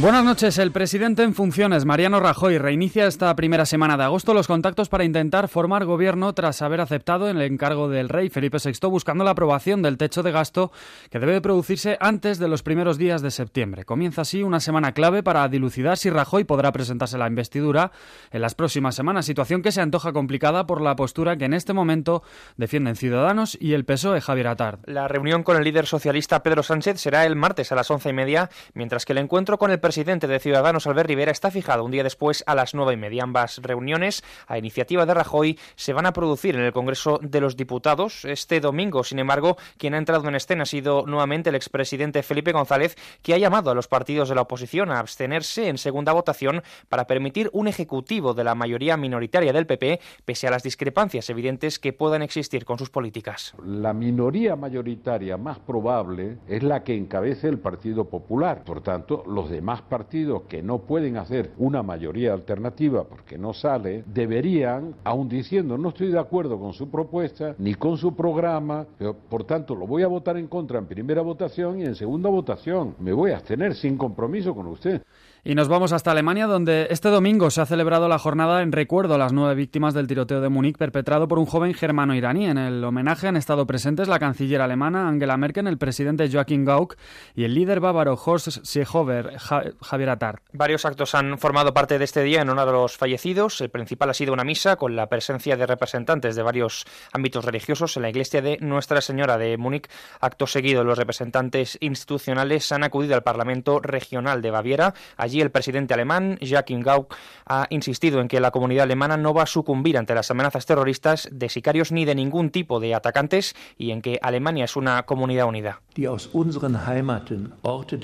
Buenas 0.00 0.24
noches. 0.24 0.56
El 0.56 0.72
presidente 0.72 1.22
en 1.24 1.34
funciones, 1.34 1.84
Mariano 1.84 2.20
Rajoy, 2.20 2.56
reinicia 2.56 3.06
esta 3.06 3.36
primera 3.36 3.66
semana 3.66 3.98
de 3.98 4.04
agosto 4.04 4.32
los 4.32 4.46
contactos 4.46 4.88
para 4.88 5.04
intentar 5.04 5.46
formar 5.46 5.84
gobierno 5.84 6.32
tras 6.32 6.62
haber 6.62 6.80
aceptado 6.80 7.28
el 7.28 7.42
encargo 7.42 7.90
del 7.90 8.08
rey 8.08 8.30
Felipe 8.30 8.56
VI 8.64 8.88
buscando 8.88 9.24
la 9.24 9.32
aprobación 9.32 9.82
del 9.82 9.98
techo 9.98 10.22
de 10.22 10.32
gasto 10.32 10.72
que 11.10 11.18
debe 11.18 11.42
producirse 11.42 11.98
antes 12.00 12.38
de 12.38 12.48
los 12.48 12.62
primeros 12.62 12.96
días 12.96 13.20
de 13.20 13.30
septiembre. 13.30 13.84
Comienza 13.84 14.22
así 14.22 14.42
una 14.42 14.60
semana 14.60 14.92
clave 14.92 15.22
para 15.22 15.46
dilucidar 15.48 15.98
si 15.98 16.08
Rajoy 16.08 16.44
podrá 16.44 16.72
presentarse 16.72 17.18
la 17.18 17.26
investidura 17.26 17.92
en 18.30 18.40
las 18.40 18.54
próximas 18.54 18.94
semanas, 18.94 19.26
situación 19.26 19.60
que 19.60 19.70
se 19.70 19.82
antoja 19.82 20.14
complicada 20.14 20.66
por 20.66 20.80
la 20.80 20.96
postura 20.96 21.36
que 21.36 21.44
en 21.44 21.52
este 21.52 21.74
momento 21.74 22.22
defienden 22.56 22.96
Ciudadanos 22.96 23.58
y 23.60 23.74
el 23.74 23.84
PSOE 23.84 24.22
Javier 24.22 24.48
Atard. 24.48 24.78
La 24.86 25.08
reunión 25.08 25.42
con 25.42 25.58
el 25.58 25.64
líder 25.64 25.84
socialista 25.84 26.42
Pedro 26.42 26.62
Sánchez 26.62 26.98
será 26.98 27.26
el 27.26 27.36
martes 27.36 27.70
a 27.70 27.74
las 27.74 27.90
once 27.90 28.08
y 28.08 28.14
media, 28.14 28.48
mientras 28.72 29.04
que 29.04 29.12
el 29.12 29.18
encuentro 29.18 29.58
con 29.58 29.70
el 29.70 29.78
presidente 29.90 30.28
de 30.28 30.38
Ciudadanos, 30.38 30.86
Albert 30.86 31.08
Rivera, 31.08 31.32
está 31.32 31.50
fijado 31.50 31.84
un 31.84 31.90
día 31.90 32.04
después 32.04 32.44
a 32.46 32.54
las 32.54 32.74
nueve 32.74 32.92
y 32.92 32.96
media. 32.96 33.24
Ambas 33.24 33.58
reuniones, 33.60 34.22
a 34.46 34.56
iniciativa 34.56 35.04
de 35.04 35.14
Rajoy, 35.14 35.58
se 35.74 35.92
van 35.92 36.06
a 36.06 36.12
producir 36.12 36.54
en 36.54 36.62
el 36.62 36.72
Congreso 36.72 37.18
de 37.20 37.40
los 37.40 37.56
Diputados 37.56 38.24
este 38.24 38.60
domingo. 38.60 39.02
Sin 39.02 39.18
embargo, 39.18 39.56
quien 39.78 39.94
ha 39.94 39.98
entrado 39.98 40.28
en 40.28 40.36
escena 40.36 40.62
ha 40.62 40.66
sido 40.66 41.06
nuevamente 41.06 41.48
el 41.48 41.56
expresidente 41.56 42.22
Felipe 42.22 42.52
González, 42.52 42.94
que 43.20 43.34
ha 43.34 43.38
llamado 43.38 43.72
a 43.72 43.74
los 43.74 43.88
partidos 43.88 44.28
de 44.28 44.36
la 44.36 44.42
oposición 44.42 44.92
a 44.92 45.00
abstenerse 45.00 45.66
en 45.66 45.76
segunda 45.76 46.12
votación 46.12 46.62
para 46.88 47.08
permitir 47.08 47.50
un 47.52 47.66
ejecutivo 47.66 48.32
de 48.32 48.44
la 48.44 48.54
mayoría 48.54 48.96
minoritaria 48.96 49.52
del 49.52 49.66
PP, 49.66 49.98
pese 50.24 50.46
a 50.46 50.52
las 50.52 50.62
discrepancias 50.62 51.28
evidentes 51.30 51.80
que 51.80 51.92
puedan 51.92 52.22
existir 52.22 52.64
con 52.64 52.78
sus 52.78 52.90
políticas. 52.90 53.54
La 53.66 53.92
minoría 53.92 54.54
mayoritaria 54.54 55.36
más 55.36 55.58
probable 55.58 56.38
es 56.46 56.62
la 56.62 56.84
que 56.84 56.96
encabece 56.96 57.48
el 57.48 57.58
Partido 57.58 58.08
Popular. 58.08 58.62
Por 58.62 58.82
tanto, 58.82 59.24
los 59.26 59.50
demás 59.50 59.69
partidos 59.82 60.42
que 60.48 60.62
no 60.62 60.78
pueden 60.78 61.16
hacer 61.16 61.52
una 61.58 61.82
mayoría 61.82 62.32
alternativa 62.32 63.04
porque 63.04 63.36
no 63.36 63.52
sale, 63.52 64.04
deberían, 64.06 64.94
aun 65.04 65.28
diciendo 65.28 65.76
no 65.76 65.90
estoy 65.90 66.10
de 66.10 66.18
acuerdo 66.18 66.58
con 66.58 66.72
su 66.72 66.90
propuesta 66.90 67.54
ni 67.58 67.74
con 67.74 67.98
su 67.98 68.14
programa, 68.14 68.86
por 69.28 69.44
tanto 69.44 69.74
lo 69.74 69.86
voy 69.86 70.02
a 70.02 70.08
votar 70.08 70.36
en 70.36 70.46
contra 70.46 70.78
en 70.78 70.86
primera 70.86 71.22
votación 71.22 71.80
y 71.80 71.84
en 71.84 71.94
segunda 71.94 72.30
votación 72.30 72.94
me 72.98 73.12
voy 73.12 73.32
a 73.32 73.36
abstener 73.36 73.74
sin 73.74 73.96
compromiso 73.96 74.54
con 74.54 74.66
usted. 74.66 75.02
Y 75.42 75.54
nos 75.54 75.68
vamos 75.68 75.92
hasta 75.92 76.10
Alemania, 76.10 76.46
donde 76.46 76.88
este 76.90 77.08
domingo 77.08 77.50
se 77.50 77.62
ha 77.62 77.66
celebrado 77.66 78.08
la 78.08 78.18
jornada 78.18 78.60
en 78.60 78.72
recuerdo 78.72 79.14
a 79.14 79.18
las 79.18 79.32
nueve 79.32 79.54
víctimas 79.54 79.94
del 79.94 80.06
tiroteo 80.06 80.42
de 80.42 80.50
Múnich 80.50 80.76
perpetrado 80.76 81.28
por 81.28 81.38
un 81.38 81.46
joven 81.46 81.72
germano-iraní. 81.72 82.44
En 82.44 82.58
el 82.58 82.84
homenaje 82.84 83.26
han 83.26 83.36
estado 83.36 83.66
presentes 83.66 84.06
la 84.06 84.18
canciller 84.18 84.60
alemana 84.60 85.08
Angela 85.08 85.38
Merkel, 85.38 85.66
el 85.66 85.78
presidente 85.78 86.28
Joachim 86.30 86.66
Gauck 86.66 86.96
y 87.34 87.44
el 87.44 87.54
líder 87.54 87.80
bávaro 87.80 88.20
Horst 88.22 88.48
Seehofer, 88.64 89.38
Javier 89.38 90.10
Attar. 90.10 90.42
Varios 90.52 90.84
actos 90.84 91.14
han 91.14 91.38
formado 91.38 91.72
parte 91.72 91.98
de 91.98 92.04
este 92.04 92.22
día 92.22 92.42
en 92.42 92.50
honor 92.50 92.68
a 92.68 92.72
los 92.72 92.98
fallecidos. 92.98 93.62
El 93.62 93.70
principal 93.70 94.10
ha 94.10 94.14
sido 94.14 94.34
una 94.34 94.44
misa 94.44 94.76
con 94.76 94.94
la 94.94 95.08
presencia 95.08 95.56
de 95.56 95.66
representantes 95.66 96.36
de 96.36 96.42
varios 96.42 96.84
ámbitos 97.14 97.46
religiosos 97.46 97.96
en 97.96 98.02
la 98.02 98.10
iglesia 98.10 98.42
de 98.42 98.58
Nuestra 98.60 99.00
Señora 99.00 99.38
de 99.38 99.56
Múnich. 99.56 99.88
Acto 100.20 100.46
seguido, 100.46 100.84
los 100.84 100.98
representantes 100.98 101.78
institucionales 101.80 102.70
han 102.72 102.84
acudido 102.84 103.14
al 103.14 103.22
Parlamento 103.22 103.80
Regional 103.80 104.42
de 104.42 104.50
Baviera. 104.50 104.92
El 105.38 105.50
presidente 105.50 105.94
alemán, 105.94 106.38
Joachim 106.40 106.80
Gauck, 106.80 107.14
ha 107.46 107.66
insistido 107.70 108.20
en 108.20 108.28
que 108.28 108.40
la 108.40 108.50
comunidad 108.50 108.84
alemana 108.84 109.16
no 109.16 109.34
va 109.34 109.44
a 109.44 109.46
sucumbir 109.46 109.98
ante 109.98 110.14
las 110.14 110.30
amenazas 110.30 110.66
terroristas 110.66 111.28
de 111.30 111.48
sicarios 111.48 111.92
ni 111.92 112.04
de 112.04 112.14
ningún 112.14 112.50
tipo 112.50 112.80
de 112.80 112.94
atacantes 112.94 113.54
y 113.76 113.90
en 113.90 114.02
que 114.02 114.18
Alemania 114.22 114.64
es 114.64 114.76
una 114.76 115.02
comunidad 115.04 115.46
unida. 115.46 115.82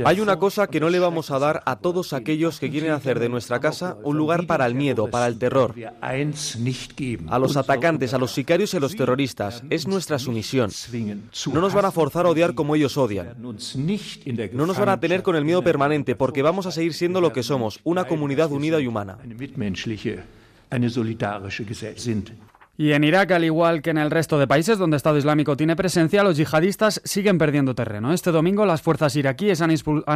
Hay 0.05 0.21
una 0.21 0.39
cosa 0.39 0.67
que 0.67 0.81
no 0.81 0.91
le 0.91 0.99
vamos 0.99 1.31
a 1.31 1.39
dar 1.39 1.63
a 1.65 1.77
todos 1.77 2.13
aquellos 2.13 2.61
que 2.61 2.71
quieren 2.71 2.93
hacer 2.93 3.19
de 3.19 3.29
nuestra 3.29 3.61
casa 3.61 3.97
un 4.03 4.19
lugar 4.19 4.47
para 4.47 4.67
el 4.67 4.75
miedo, 4.75 5.09
para 5.09 5.27
el 5.27 5.39
terror. 5.39 5.75
A 6.01 7.39
los 7.39 7.57
atacantes, 7.57 8.15
a 8.15 8.19
los 8.19 8.33
sicarios 8.33 8.75
y 8.75 8.77
a 8.77 8.81
los 8.81 8.97
terroristas. 8.97 9.63
Es 9.71 9.87
nuestra 9.87 10.19
sumisión. 10.19 10.71
No 11.53 11.61
nos 11.61 11.75
van 11.75 11.85
a 11.85 11.91
forzar 11.91 12.27
a 12.27 12.31
odiar 12.31 12.55
como 12.55 12.75
ellos 12.75 12.97
odian. 12.97 13.35
No 13.39 14.67
nos 14.67 14.79
van 14.79 14.89
a 14.89 15.01
tener 15.01 15.23
con 15.23 15.37
el 15.37 15.45
miedo 15.45 15.63
permanente 15.63 16.17
porque 16.17 16.43
vamos 16.43 16.67
a 16.67 16.73
seguir 16.73 16.95
siendo 16.95 17.16
lo 17.21 17.33
que 17.33 17.43
somos, 17.43 17.81
una 17.85 18.05
comunidad 18.05 18.51
unida 18.53 18.81
y 18.81 18.87
humana. 18.87 19.19
Y 22.79 22.93
en 22.93 23.05
Irak, 23.05 23.31
al 23.31 23.45
igual 23.45 23.81
que 23.81 23.89
en 23.89 23.97
el 23.97 24.11
resto 24.11 24.39
de 24.39 24.47
países 24.47 24.77
donde 24.77 24.99
Estado 24.99 25.17
Islámico 25.17 25.57
tiene 25.57 25.77
presencia, 25.77 26.23
los 26.23 26.37
yihadistas 26.37 27.01
siguen 27.05 27.39
perdiendo 27.39 27.75
terreno. 27.75 28.13
Este 28.13 28.33
domingo 28.33 28.67
las 28.67 28.83
fuerzas 28.83 29.17
iraquíes 29.17 29.63
han, 29.63 29.71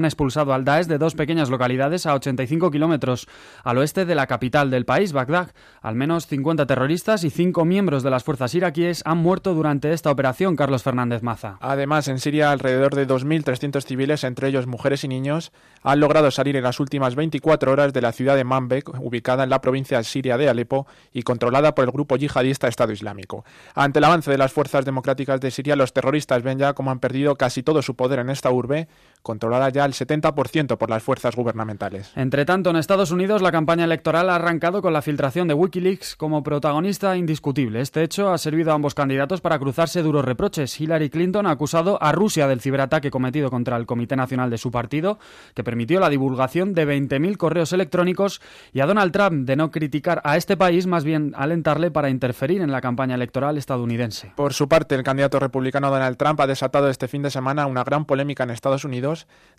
expulsado 0.05 0.53
al 0.53 0.67
Daesh 0.67 0.87
de 0.87 0.99
dos 0.99 1.15
pequeñas 1.15 1.49
localidades 1.49 2.05
a 2.05 2.15
85 2.15 2.71
kilómetros 2.71 3.29
al 3.65 3.79
oeste 3.79 4.05
de 4.05 4.15
la 4.15 4.27
capital 4.27 4.71
del 4.71 4.85
país, 4.85 5.15
Bagdad. 5.15 5.53
Al 5.81 5.95
menos 5.95 6.27
50 6.27 6.67
terroristas 6.67 7.25
y 7.25 7.31
cinco 7.31 7.65
miembros 7.65 8.03
de 8.03 8.11
las 8.11 8.25
fuerzas 8.25 8.55
iraquíes 8.55 9.01
han 9.07 9.17
muerto 9.17 9.55
durante 9.55 9.95
esta 9.95 10.11
operación, 10.11 10.55
Carlos 10.55 10.83
Fernández 10.83 11.23
Maza. 11.23 11.57
Además, 11.61 12.09
en 12.09 12.19
Siria, 12.19 12.51
alrededor 12.51 12.95
de 12.95 13.09
2.300 13.09 13.83
civiles, 13.87 14.23
entre 14.23 14.49
ellos 14.49 14.67
mujeres 14.67 15.03
y 15.03 15.09
niños, 15.09 15.51
han 15.83 15.99
logrado 16.01 16.31
salir 16.31 16.57
en 16.57 16.65
las 16.65 16.79
últimas 16.79 17.15
24 17.15 17.73
horas 17.73 17.95
de 17.95 18.03
la 18.03 18.13
ciudad 18.13 18.37
de 18.37 18.45
Manbek, 18.45 19.01
ubicada 19.01 19.45
en 19.45 19.51
la 19.51 19.63
provincia 19.63 20.03
siria 20.03 20.37
de 20.37 20.51
Alepo 20.51 20.87
y 21.15 21.23
controlada 21.23 21.75
por 21.75 21.87
el 21.87 21.91
grupo 21.91 22.19
yihadista 22.19 22.50
Estado 22.51 22.93
Islámico. 22.93 23.45
Ante 23.75 23.99
el 23.99 24.05
avance 24.05 24.31
de 24.31 24.39
las 24.39 24.53
fuerzas 24.53 24.85
democráticas 24.85 25.41
de 25.41 25.51
Siria, 25.51 25.77
los 25.77 25.93
terroristas 25.93 26.43
ven 26.43 26.59
ya 26.59 26.73
cómo 26.73 26.91
han 26.91 27.01
perdido 27.01 27.37
casi 27.37 27.63
todo 27.63 27.83
su 27.83 27.95
poder 27.95 28.19
en 28.21 28.31
esta 28.31 28.51
urbe, 28.51 28.89
controlada 29.23 29.69
ya 29.69 29.85
el 29.85 29.93
70% 29.93 30.77
por 30.77 30.91
las 30.91 31.03
fuerzas 31.03 31.37
gubernamentales. 31.37 32.13
Entre 32.17 32.45
tanto, 32.45 32.71
en 32.71 32.77
Estados 32.77 33.11
Unidos 33.11 33.43
la 33.43 33.53
campaña 33.53 33.85
electoral 33.85 34.31
ha 34.31 34.37
arrancado 34.37 34.83
con 34.83 34.93
la 34.93 35.03
filtración 35.03 35.49
de 35.49 35.55
Wikileaks 35.55 36.17
como 36.17 36.43
protagonista 36.43 37.17
indiscutible. 37.17 37.81
Este 37.81 38.03
hecho 38.03 38.33
ha 38.33 38.39
servido 38.39 38.73
a 38.73 38.75
ambos 38.75 38.95
candidatos 38.95 39.41
para 39.41 39.59
cruzarse 39.59 40.03
duros 40.03 40.25
reproches. 40.25 40.81
Hillary 40.81 41.11
Clinton 41.11 41.47
ha 41.47 41.51
acusado 41.51 42.03
a 42.03 42.13
Rusia 42.13 42.49
del 42.49 42.61
ciberataque 42.61 43.11
cometido 43.11 43.51
contra 43.51 43.77
el 43.77 43.87
Comité 43.87 44.17
Nacional 44.17 44.51
de 44.51 44.59
su 44.59 44.71
partido, 44.71 45.19
que 45.55 45.65
permitió 45.65 46.01
la 46.01 46.09
divulgación 46.09 46.73
de 46.75 46.87
20.000 46.87 47.37
correos 47.37 47.73
electrónicos, 47.73 48.41
y 48.73 48.81
a 48.81 48.87
Donald 48.87 49.13
Trump 49.13 49.47
de 49.47 49.57
no 49.57 49.71
criticar 49.71 50.21
a 50.25 50.37
este 50.37 50.57
país, 50.57 50.87
más 50.87 51.05
bien 51.05 51.33
alentarle 51.37 51.91
para 51.91 52.11
interferir 52.11 52.63
en 52.63 52.73
la 52.73 52.81
campaña 52.81 53.15
electoral 53.15 53.59
estadounidense. 53.59 54.33
Por 54.37 54.55
su 54.55 54.69
parte, 54.69 54.95
el 54.95 55.03
candidato 55.03 55.39
republicano 55.39 55.91
Donald 55.91 56.17
Trump 56.17 56.41
ha 56.41 56.47
desatado 56.47 56.89
este 56.89 57.09
fin 57.09 57.23
de 57.23 57.31
semana 57.31 57.67
una 57.67 57.85
gran 57.85 58.05
polémica 58.05 58.45
en 58.45 58.51
Estados 58.51 58.85
Unidos 58.85 59.10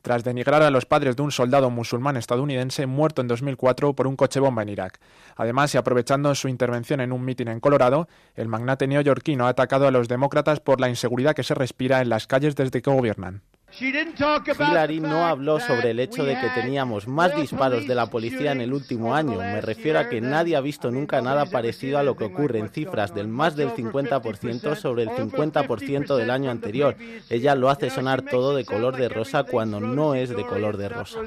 tras 0.02 0.24
denigrar 0.24 0.64
a 0.64 0.72
los 0.72 0.86
padres 0.86 1.16
de 1.16 1.22
un 1.22 1.32
soldado 1.32 1.70
musulmán 1.70 2.18
estadounidense 2.18 2.86
muerto 2.86 3.22
en 3.22 3.28
2004 3.28 3.94
por 3.94 4.08
un 4.08 4.16
coche 4.16 4.40
bomba 4.40 4.64
en 4.64 4.70
Irak. 4.70 5.00
Además, 5.36 5.74
y 5.74 5.78
aprovechando 5.78 6.34
su 6.36 6.48
intervención 6.48 7.02
en 7.02 7.12
un 7.12 7.24
mitin 7.24 7.48
en 7.48 7.60
Colorado, 7.60 8.08
el 8.36 8.48
magnate 8.48 8.88
neoyorquino 8.88 9.46
ha 9.46 9.50
atacado 9.50 9.88
a 9.88 9.92
los 9.92 10.08
demócratas 10.08 10.60
por 10.60 10.80
la 10.80 10.90
inseguridad 10.90 11.36
que 11.36 11.44
se 11.44 11.56
respira 11.56 12.02
en 12.02 12.10
las 12.10 12.28
calles 12.28 12.56
desde 12.56 12.82
que 12.82 12.92
gobiernan. 12.92 13.42
Hillary 13.80 15.00
no 15.00 15.26
habló 15.26 15.60
sobre 15.60 15.92
el 15.92 16.00
hecho 16.00 16.24
de 16.24 16.40
que 16.40 16.50
teníamos 16.62 17.08
más 17.08 17.36
disparos 17.36 17.88
de 17.88 17.96
la 17.96 18.08
policía 18.08 18.52
en 18.52 18.62
el 18.62 18.74
último 18.74 19.16
año. 19.16 19.38
Me 19.38 19.62
refiero 19.62 20.00
a 20.00 20.10
que 20.10 20.22
nadie 20.22 20.56
ha 20.56 20.62
visto 20.62 20.92
nunca 20.92 21.22
nada 21.22 21.46
parecido 21.46 21.98
a 21.98 22.04
lo 22.04 22.16
que 22.16 22.26
ocurre 22.26 22.60
en 22.60 22.70
cifras 22.70 23.14
del 23.14 23.28
más 23.28 23.56
del 23.56 23.70
50% 23.70 24.76
sobre 24.76 25.04
el 25.04 25.10
50% 25.10 26.16
del 26.16 26.30
año 26.30 26.52
anterior. 26.52 26.96
Ella 27.30 27.56
lo 27.56 27.70
hace 27.70 27.90
sonar 27.90 28.24
todo 28.24 28.56
de 28.56 28.66
color 28.66 28.98
de 28.98 29.10
rosa 29.10 29.44
cuando 29.44 29.80
no 29.80 30.16
es 30.16 30.30
de 30.30 30.46
color 30.46 30.78
de 30.78 30.90
rosa. 30.90 31.20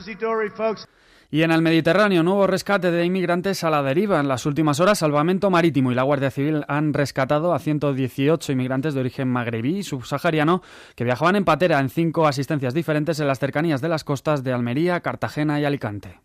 Y 1.31 1.43
en 1.43 1.51
el 1.51 1.63
Mediterráneo, 1.63 2.23
nuevo 2.23 2.47
rescate 2.47 2.91
de 2.91 3.05
inmigrantes 3.05 3.65
a 3.65 3.71
la 3.71 3.83
deriva. 3.83 4.21
En 4.21 4.29
las 4.29 4.47
últimas 4.47 4.81
horas, 4.81 4.99
Salvamento 4.99 5.51
Marítimo 5.51 5.91
y 5.91 5.95
la 5.95 6.03
Guardia 6.03 6.31
Civil 6.31 6.65
han 6.69 6.95
rescatado 6.95 7.55
a 7.55 7.59
118 7.59 8.53
inmigrantes 8.53 8.95
de 8.95 9.01
origen 9.01 9.29
magrebí 9.29 9.79
y 9.79 9.83
subsahariano 9.83 10.63
que 10.95 11.05
viajaban 11.05 11.37
en 11.37 11.45
patera 11.45 11.81
en 11.81 11.89
cinco 11.89 12.27
asistencias 12.27 12.75
diferentes 12.75 13.19
en 13.21 13.27
las 13.27 13.39
cercanías 13.39 13.81
de 13.81 13.89
las 13.89 14.05
costas 14.05 14.45
de 14.45 14.53
Almería, 14.53 15.01
Cartagena 15.01 15.61
y 15.61 15.65
Alicante. 15.65 16.21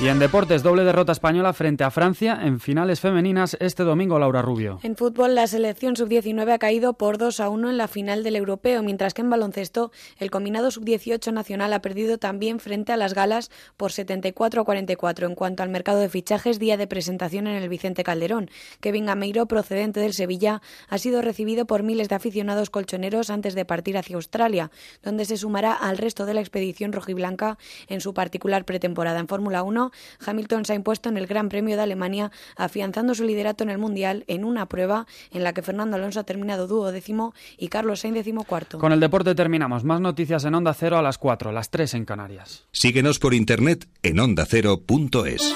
Y 0.00 0.06
en 0.06 0.20
deportes, 0.20 0.62
doble 0.62 0.84
derrota 0.84 1.10
española 1.10 1.52
frente 1.52 1.82
a 1.82 1.90
Francia 1.90 2.38
en 2.44 2.60
finales 2.60 3.00
femeninas 3.00 3.56
este 3.58 3.82
domingo, 3.82 4.20
Laura 4.20 4.42
Rubio. 4.42 4.78
En 4.84 4.94
fútbol, 4.94 5.34
la 5.34 5.48
selección 5.48 5.96
sub-19 5.96 6.52
ha 6.52 6.58
caído 6.58 6.92
por 6.92 7.18
2 7.18 7.40
a 7.40 7.48
1 7.48 7.70
en 7.70 7.76
la 7.78 7.88
final 7.88 8.22
del 8.22 8.36
europeo, 8.36 8.84
mientras 8.84 9.12
que 9.12 9.22
en 9.22 9.30
baloncesto, 9.30 9.90
el 10.18 10.30
combinado 10.30 10.70
sub-18 10.70 11.32
nacional 11.32 11.72
ha 11.72 11.82
perdido 11.82 12.16
también 12.16 12.60
frente 12.60 12.92
a 12.92 12.96
las 12.96 13.12
galas 13.12 13.50
por 13.76 13.90
74 13.90 14.60
a 14.60 14.64
44. 14.64 15.26
En 15.26 15.34
cuanto 15.34 15.64
al 15.64 15.68
mercado 15.68 15.98
de 15.98 16.08
fichajes, 16.08 16.60
día 16.60 16.76
de 16.76 16.86
presentación 16.86 17.48
en 17.48 17.60
el 17.60 17.68
Vicente 17.68 18.04
Calderón. 18.04 18.50
Kevin 18.78 19.06
Gameiro, 19.06 19.46
procedente 19.46 19.98
del 19.98 20.14
Sevilla, 20.14 20.62
ha 20.88 20.98
sido 20.98 21.22
recibido 21.22 21.66
por 21.66 21.82
miles 21.82 22.08
de 22.08 22.14
aficionados 22.14 22.70
colchoneros 22.70 23.30
antes 23.30 23.56
de 23.56 23.64
partir 23.64 23.98
hacia 23.98 24.14
Australia, 24.14 24.70
donde 25.02 25.24
se 25.24 25.36
sumará 25.36 25.72
al 25.72 25.98
resto 25.98 26.24
de 26.24 26.34
la 26.34 26.40
expedición 26.40 26.92
rojiblanca 26.92 27.58
en 27.88 28.00
su 28.00 28.14
particular 28.14 28.64
pretemporada 28.64 29.18
en 29.18 29.26
Fórmula 29.26 29.64
1 29.64 29.87
Hamilton 30.24 30.64
se 30.64 30.74
ha 30.74 30.76
impuesto 30.76 31.08
en 31.08 31.16
el 31.16 31.26
Gran 31.26 31.48
Premio 31.48 31.76
de 31.76 31.82
Alemania, 31.82 32.30
afianzando 32.56 33.14
su 33.14 33.24
liderato 33.24 33.64
en 33.64 33.70
el 33.70 33.78
Mundial 33.78 34.24
en 34.26 34.44
una 34.44 34.66
prueba 34.66 35.06
en 35.32 35.44
la 35.44 35.52
que 35.52 35.62
Fernando 35.62 35.96
Alonso 35.96 36.20
ha 36.20 36.24
terminado 36.24 36.66
duodécimo 36.66 37.34
y 37.56 37.68
Carlos 37.68 38.00
Sainz 38.00 38.18
cuarto. 38.46 38.78
Con 38.78 38.92
el 38.92 39.00
deporte 39.00 39.34
terminamos. 39.34 39.84
Más 39.84 40.00
noticias 40.00 40.44
en 40.44 40.54
Onda 40.54 40.74
Cero 40.74 40.98
a 40.98 41.02
las 41.02 41.18
4, 41.18 41.52
las 41.52 41.70
3 41.70 41.94
en 41.94 42.04
Canarias. 42.04 42.66
Síguenos 42.72 43.18
por 43.18 43.34
internet 43.34 43.88
en 44.02 44.20
ondacero.es. 44.20 45.54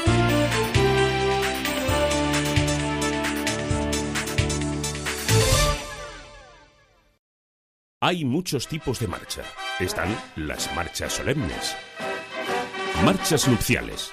Hay 8.00 8.24
muchos 8.24 8.66
tipos 8.66 8.98
de 8.98 9.06
marcha. 9.06 9.42
Están 9.78 10.08
las 10.34 10.74
marchas 10.74 11.12
solemnes, 11.12 11.76
marchas 13.04 13.46
nupciales, 13.46 14.10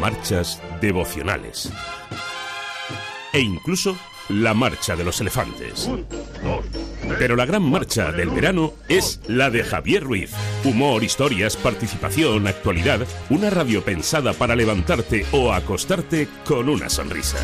marchas 0.00 0.60
devocionales 0.80 1.72
e 3.32 3.40
incluso 3.40 3.96
la 4.28 4.54
marcha 4.54 4.96
de 4.96 5.04
los 5.04 5.20
elefantes. 5.20 5.90
Pero 7.18 7.36
la 7.36 7.44
gran 7.44 7.62
marcha 7.62 8.12
del 8.12 8.30
verano 8.30 8.72
es 8.88 9.20
la 9.28 9.50
de 9.50 9.62
Javier 9.62 10.02
Ruiz. 10.02 10.30
Humor, 10.64 11.04
historias, 11.04 11.56
participación, 11.56 12.46
actualidad, 12.46 13.06
una 13.30 13.50
radio 13.50 13.84
pensada 13.84 14.32
para 14.32 14.56
levantarte 14.56 15.26
o 15.32 15.52
acostarte 15.52 16.28
con 16.46 16.68
una 16.68 16.88
sonrisa. 16.88 17.38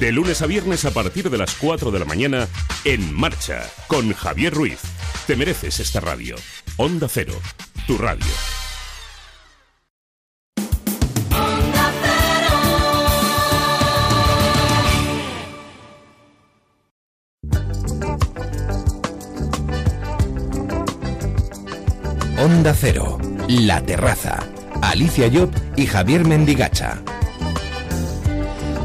De 0.00 0.12
lunes 0.12 0.42
a 0.42 0.46
viernes 0.46 0.84
a 0.84 0.90
partir 0.90 1.30
de 1.30 1.38
las 1.38 1.54
4 1.54 1.90
de 1.90 1.98
la 1.98 2.04
mañana, 2.04 2.48
en 2.84 3.14
marcha, 3.14 3.62
con 3.86 4.12
Javier 4.12 4.52
Ruiz. 4.52 4.80
Te 5.26 5.36
mereces 5.36 5.80
esta 5.80 6.00
radio. 6.00 6.36
Onda 6.76 7.08
Cero, 7.08 7.34
tu 7.86 7.96
radio. 7.96 8.26
Onda 22.50 22.74
Cero, 22.74 23.16
La 23.46 23.80
Terraza, 23.80 24.40
Alicia 24.82 25.30
Job 25.32 25.52
y 25.76 25.86
Javier 25.86 26.26
Mendigacha. 26.26 27.00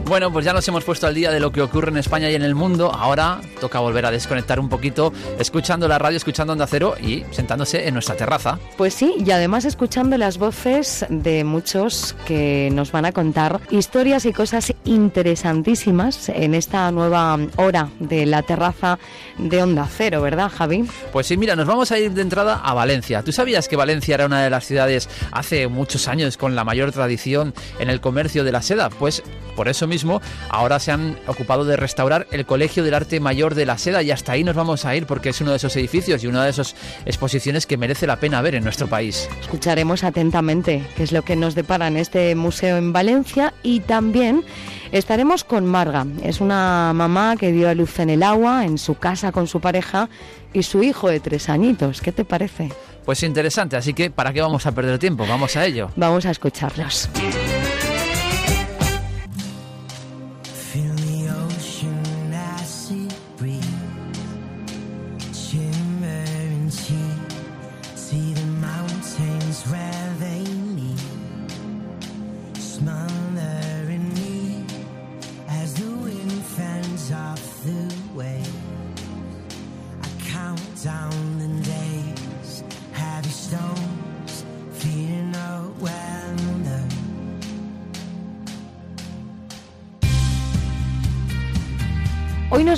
Bueno, 0.07 0.31
pues 0.31 0.45
ya 0.45 0.53
nos 0.53 0.67
hemos 0.67 0.83
puesto 0.83 1.07
al 1.07 1.15
día 1.15 1.31
de 1.31 1.39
lo 1.39 1.51
que 1.51 1.63
ocurre 1.63 1.89
en 1.89 1.97
España 1.97 2.29
y 2.29 2.35
en 2.35 2.43
el 2.43 2.53
mundo. 2.53 2.93
Ahora 2.93 3.41
toca 3.59 3.79
volver 3.79 4.05
a 4.05 4.11
desconectar 4.11 4.59
un 4.59 4.69
poquito, 4.69 5.11
escuchando 5.39 5.87
la 5.87 5.97
radio, 5.97 6.17
escuchando 6.17 6.53
Onda 6.53 6.67
Cero 6.67 6.93
y 7.01 7.23
sentándose 7.31 7.87
en 7.87 7.95
nuestra 7.95 8.15
terraza. 8.15 8.59
Pues 8.77 8.93
sí, 8.93 9.15
y 9.17 9.31
además 9.31 9.65
escuchando 9.65 10.15
las 10.19 10.37
voces 10.37 11.07
de 11.09 11.43
muchos 11.43 12.15
que 12.27 12.69
nos 12.71 12.91
van 12.91 13.05
a 13.05 13.13
contar 13.13 13.59
historias 13.71 14.25
y 14.25 14.33
cosas 14.33 14.75
interesantísimas 14.83 16.29
en 16.29 16.53
esta 16.53 16.91
nueva 16.91 17.39
hora 17.55 17.89
de 17.99 18.27
la 18.27 18.43
terraza 18.43 18.99
de 19.39 19.63
Onda 19.63 19.89
Cero, 19.91 20.21
¿verdad, 20.21 20.51
Javi? 20.55 20.85
Pues 21.11 21.25
sí, 21.25 21.35
mira, 21.35 21.55
nos 21.55 21.65
vamos 21.65 21.91
a 21.91 21.97
ir 21.97 22.11
de 22.11 22.21
entrada 22.21 22.61
a 22.63 22.75
Valencia. 22.75 23.23
¿Tú 23.23 23.31
sabías 23.31 23.67
que 23.67 23.75
Valencia 23.75 24.13
era 24.13 24.27
una 24.27 24.43
de 24.43 24.51
las 24.51 24.67
ciudades 24.67 25.09
hace 25.31 25.67
muchos 25.67 26.07
años 26.07 26.37
con 26.37 26.55
la 26.55 26.63
mayor 26.63 26.91
tradición 26.91 27.55
en 27.79 27.89
el 27.89 28.01
comercio 28.01 28.43
de 28.43 28.51
la 28.51 28.61
seda? 28.61 28.91
Pues 28.91 29.23
por 29.55 29.69
eso 29.69 29.87
mismo, 29.87 29.94
ahora 30.49 30.79
se 30.79 30.91
han 30.91 31.17
ocupado 31.27 31.65
de 31.65 31.77
restaurar 31.77 32.27
el 32.31 32.45
Colegio 32.45 32.83
del 32.83 32.93
Arte 32.93 33.19
Mayor 33.19 33.55
de 33.55 33.65
la 33.65 33.77
Seda 33.77 34.01
y 34.03 34.11
hasta 34.11 34.33
ahí 34.33 34.43
nos 34.43 34.55
vamos 34.55 34.85
a 34.85 34.95
ir 34.95 35.05
porque 35.05 35.29
es 35.29 35.41
uno 35.41 35.51
de 35.51 35.57
esos 35.57 35.75
edificios 35.75 36.23
y 36.23 36.27
una 36.27 36.43
de 36.43 36.49
esas 36.49 36.75
exposiciones 37.05 37.65
que 37.65 37.77
merece 37.77 38.07
la 38.07 38.17
pena 38.17 38.41
ver 38.41 38.55
en 38.55 38.63
nuestro 38.63 38.87
país. 38.87 39.29
Escucharemos 39.41 40.03
atentamente 40.03 40.85
qué 40.95 41.03
es 41.03 41.11
lo 41.11 41.21
que 41.21 41.35
nos 41.35 41.55
depara 41.55 41.87
en 41.87 41.97
este 41.97 42.35
museo 42.35 42.77
en 42.77 42.93
Valencia 42.93 43.53
y 43.63 43.81
también 43.81 44.43
estaremos 44.91 45.43
con 45.43 45.65
Marga. 45.65 46.05
Es 46.23 46.41
una 46.41 46.91
mamá 46.93 47.35
que 47.37 47.51
dio 47.51 47.69
a 47.69 47.73
luz 47.73 47.99
en 47.99 48.09
el 48.09 48.23
agua, 48.23 48.65
en 48.65 48.77
su 48.77 48.95
casa 48.95 49.31
con 49.31 49.47
su 49.47 49.59
pareja 49.59 50.09
y 50.53 50.63
su 50.63 50.83
hijo 50.83 51.09
de 51.09 51.19
tres 51.19 51.49
añitos. 51.49 52.01
¿Qué 52.01 52.11
te 52.11 52.25
parece? 52.25 52.71
Pues 53.05 53.21
interesante, 53.21 53.77
así 53.77 53.93
que 53.93 54.09
¿para 54.09 54.33
qué 54.33 54.41
vamos 54.41 54.65
a 54.65 54.71
perder 54.71 54.97
tiempo? 54.97 55.25
Vamos 55.27 55.55
a 55.55 55.65
ello. 55.65 55.91
Vamos 55.95 56.25
a 56.25 56.31
escucharlos. 56.31 57.09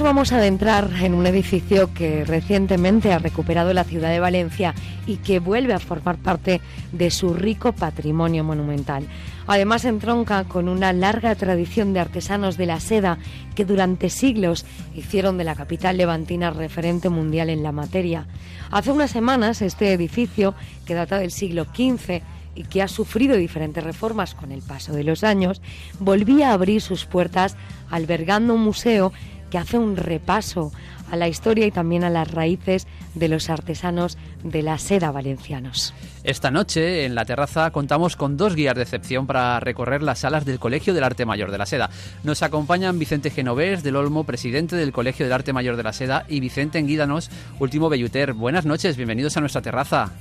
Vamos 0.02 0.32
a 0.32 0.38
adentrar 0.38 0.92
en 1.02 1.14
un 1.14 1.26
edificio 1.26 1.94
que 1.94 2.24
recientemente 2.26 3.14
ha 3.14 3.20
recuperado 3.20 3.74
la 3.74 3.84
ciudad 3.84 4.10
de 4.10 4.20
Valencia 4.20 4.76
y 5.06 5.18
que 5.18 5.40
vuelve 5.40 5.74
a 5.74 5.80
formar 5.80 6.18
parte 6.18 6.62
de 6.92 7.10
su 7.10 7.34
rico 7.34 7.74
patrimonio 7.74 8.44
monumental. 8.44 9.08
Además 9.48 9.86
entronca 9.86 10.44
con 10.44 10.68
una 10.68 10.94
larga 10.94 11.34
tradición 11.36 11.94
de 11.94 12.00
artesanos 12.00 12.58
de 12.58 12.66
la 12.66 12.80
seda 12.80 13.18
que 13.56 13.66
durante 13.66 14.10
siglos 14.10 14.66
hicieron 14.94 15.38
de 15.38 15.46
la 15.46 15.56
capital 15.56 15.98
levantina 15.98 16.52
referente 16.52 17.10
mundial 17.10 17.50
en 17.50 17.64
la 17.64 17.72
materia. 17.72 18.28
Hace 18.70 18.92
unas 18.92 19.12
semanas 19.12 19.62
este 19.62 19.94
edificio, 19.94 20.54
que 20.86 20.94
data 20.94 21.18
del 21.18 21.32
siglo 21.32 21.66
XV, 21.66 22.22
y 22.56 22.64
que 22.64 22.82
ha 22.82 22.88
sufrido 22.88 23.38
diferentes 23.38 23.84
reformas 23.84 24.34
con 24.34 24.52
el 24.52 24.64
paso 24.64 24.92
de 24.92 25.04
los 25.04 25.24
años, 25.24 25.62
volvía 26.00 26.50
a 26.50 26.54
abrir 26.54 26.82
sus 26.82 27.06
puertas 27.06 27.56
albergando 27.90 28.56
un 28.56 28.64
museo 28.64 29.14
que 29.50 29.58
hace 29.58 29.78
un 29.78 29.98
repaso 29.98 30.72
a 31.12 31.16
la 31.16 31.28
historia 31.28 31.66
y 31.66 31.72
también 31.72 32.04
a 32.04 32.10
las 32.10 32.32
raíces 32.32 32.88
de 33.16 33.28
los 33.28 33.50
artesanos 33.50 34.18
de 34.44 34.62
la 34.62 34.78
seda 34.78 35.12
valencianos. 35.12 35.94
Esta 36.24 36.52
noche 36.52 37.06
en 37.06 37.16
la 37.16 37.26
terraza 37.26 37.72
contamos 37.72 38.16
con 38.16 38.36
dos 38.36 38.56
guías 38.56 38.76
de 38.76 38.84
excepción 38.84 39.28
para 39.28 39.60
recorrer 39.60 40.04
las 40.04 40.20
salas 40.20 40.46
del 40.46 40.60
Colegio 40.60 40.94
del 40.94 41.06
Arte 41.06 41.26
Mayor 41.26 41.52
de 41.52 41.58
la 41.58 41.66
Seda. 41.66 41.90
Nos 42.24 42.44
acompañan 42.44 43.00
Vicente 43.00 43.30
Genovés 43.30 43.84
del 43.84 43.96
Olmo, 43.96 44.26
presidente 44.26 44.76
del 44.76 44.92
Colegio 44.92 45.26
del 45.26 45.34
Arte 45.34 45.54
Mayor 45.54 45.78
de 45.78 45.84
la 45.84 45.94
Seda, 45.94 46.26
y 46.28 46.40
Vicente 46.40 46.80
Enguídanos, 46.80 47.30
último 47.60 47.90
belluter. 47.90 48.34
Buenas 48.34 48.66
noches, 48.66 48.98
bienvenidos 48.98 49.38
a 49.38 49.40
nuestra 49.40 49.62
terraza. 49.62 50.12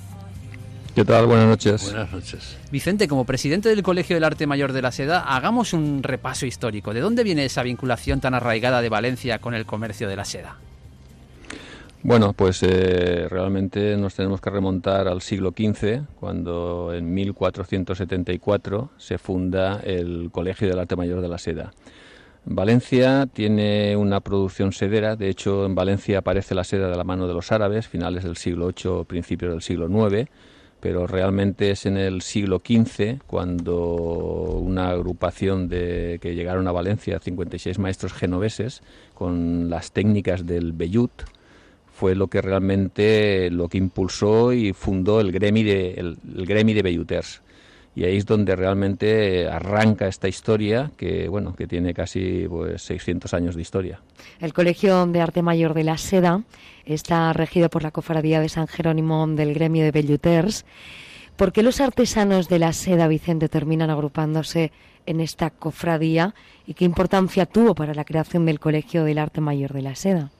¿Qué 0.96 1.04
tal? 1.04 1.26
Buenas 1.26 1.46
noches. 1.46 1.92
Buenas 1.92 2.10
noches. 2.10 2.56
Vicente, 2.72 3.06
como 3.06 3.26
presidente 3.26 3.68
del 3.68 3.82
Colegio 3.82 4.16
del 4.16 4.24
Arte 4.24 4.46
Mayor 4.46 4.72
de 4.72 4.80
la 4.80 4.90
Seda, 4.92 5.20
hagamos 5.20 5.74
un 5.74 6.02
repaso 6.02 6.46
histórico. 6.46 6.94
¿De 6.94 7.00
dónde 7.00 7.22
viene 7.22 7.44
esa 7.44 7.62
vinculación 7.62 8.22
tan 8.22 8.32
arraigada 8.32 8.80
de 8.80 8.88
Valencia 8.88 9.38
con 9.38 9.52
el 9.52 9.66
comercio 9.66 10.08
de 10.08 10.16
la 10.16 10.24
seda? 10.24 10.56
Bueno, 12.02 12.32
pues 12.32 12.62
eh, 12.62 13.26
realmente 13.28 13.94
nos 13.98 14.14
tenemos 14.14 14.40
que 14.40 14.48
remontar 14.48 15.06
al 15.06 15.20
siglo 15.20 15.50
XV, 15.50 16.00
cuando 16.18 16.94
en 16.94 17.12
1474 17.12 18.88
se 18.96 19.18
funda 19.18 19.80
el 19.84 20.30
Colegio 20.32 20.66
del 20.66 20.78
Arte 20.78 20.96
Mayor 20.96 21.20
de 21.20 21.28
la 21.28 21.36
Seda. 21.36 21.74
Valencia 22.46 23.28
tiene 23.30 23.98
una 23.98 24.20
producción 24.20 24.72
sedera, 24.72 25.14
de 25.14 25.28
hecho 25.28 25.66
en 25.66 25.74
Valencia 25.74 26.20
aparece 26.20 26.54
la 26.54 26.64
seda 26.64 26.88
de 26.88 26.96
la 26.96 27.04
mano 27.04 27.28
de 27.28 27.34
los 27.34 27.52
árabes, 27.52 27.86
finales 27.86 28.24
del 28.24 28.38
siglo 28.38 28.68
VIII, 28.68 29.04
principios 29.04 29.52
del 29.52 29.60
siglo 29.60 29.88
IX, 29.90 30.30
pero 30.86 31.04
realmente 31.08 31.72
es 31.72 31.84
en 31.84 31.96
el 31.96 32.22
siglo 32.22 32.62
XV 32.64 33.18
cuando 33.26 33.76
una 33.76 34.90
agrupación 34.90 35.68
de, 35.68 36.20
que 36.22 36.36
llegaron 36.36 36.68
a 36.68 36.70
Valencia, 36.70 37.18
56 37.18 37.80
maestros 37.80 38.12
genoveses, 38.12 38.82
con 39.12 39.68
las 39.68 39.90
técnicas 39.90 40.46
del 40.46 40.70
Bellut, 40.70 41.10
fue 41.92 42.14
lo 42.14 42.28
que 42.28 42.40
realmente 42.40 43.50
lo 43.50 43.68
que 43.68 43.78
impulsó 43.78 44.52
y 44.52 44.72
fundó 44.74 45.20
el 45.20 45.32
gremi 45.32 45.64
de, 45.64 45.94
el, 45.94 46.18
gremi 46.46 46.72
de 46.72 46.82
Belluters. 46.82 47.42
Y 47.96 48.04
ahí 48.04 48.18
es 48.18 48.26
donde 48.26 48.54
realmente 48.54 49.48
arranca 49.48 50.06
esta 50.06 50.28
historia 50.28 50.90
que, 50.98 51.28
bueno, 51.28 51.56
que 51.56 51.66
tiene 51.66 51.94
casi 51.94 52.46
pues, 52.46 52.82
600 52.82 53.32
años 53.32 53.56
de 53.56 53.62
historia. 53.62 54.00
El 54.38 54.52
Colegio 54.52 55.06
de 55.06 55.22
Arte 55.22 55.40
Mayor 55.40 55.72
de 55.72 55.82
la 55.82 55.96
Seda 55.96 56.42
está 56.84 57.32
regido 57.32 57.70
por 57.70 57.82
la 57.82 57.92
Cofradía 57.92 58.38
de 58.38 58.50
San 58.50 58.66
Jerónimo 58.66 59.26
del 59.26 59.54
gremio 59.54 59.82
de 59.82 59.92
Belluters. 59.92 60.66
¿Por 61.36 61.52
qué 61.52 61.62
los 61.62 61.80
artesanos 61.80 62.50
de 62.50 62.58
la 62.58 62.74
seda, 62.74 63.08
Vicente, 63.08 63.48
terminan 63.48 63.88
agrupándose 63.88 64.72
en 65.06 65.20
esta 65.20 65.48
cofradía 65.48 66.34
y 66.66 66.74
qué 66.74 66.84
importancia 66.84 67.46
tuvo 67.46 67.74
para 67.74 67.94
la 67.94 68.04
creación 68.04 68.44
del 68.44 68.60
Colegio 68.60 69.04
del 69.04 69.16
Arte 69.16 69.40
Mayor 69.40 69.72
de 69.72 69.82
la 69.82 69.94
Seda? 69.94 70.30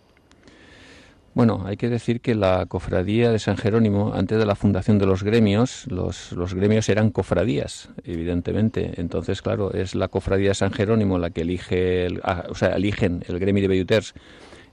Bueno, 1.37 1.65
hay 1.67 1.77
que 1.77 1.91
decir 1.91 2.23
que 2.23 2.35
la 2.35 2.65
cofradía 2.65 3.31
de 3.31 3.39
San 3.39 3.59
Jerónimo, 3.59 4.15
antes 4.15 4.39
de 4.39 4.47
la 4.47 4.55
fundación 4.55 4.99
de 4.99 5.05
los 5.05 5.23
gremios, 5.23 5.85
los, 5.91 6.33
gremios 6.55 6.89
eran 6.89 7.11
cofradías, 7.11 7.91
evidentemente. 8.05 8.95
Entonces, 8.97 9.43
claro, 9.43 9.71
es 9.75 9.95
la 9.95 10.09
cofradía 10.09 10.49
de 10.49 10.55
San 10.55 10.73
Jerónimo 10.73 11.19
la 11.19 11.29
que 11.29 11.43
elige, 11.43 12.09
ah, 12.23 12.45
o 12.49 12.55
sea, 12.55 12.77
eligen 12.77 13.23
el 13.29 13.39
gremio 13.39 13.61
de 13.61 13.69
Belluters 13.69 14.15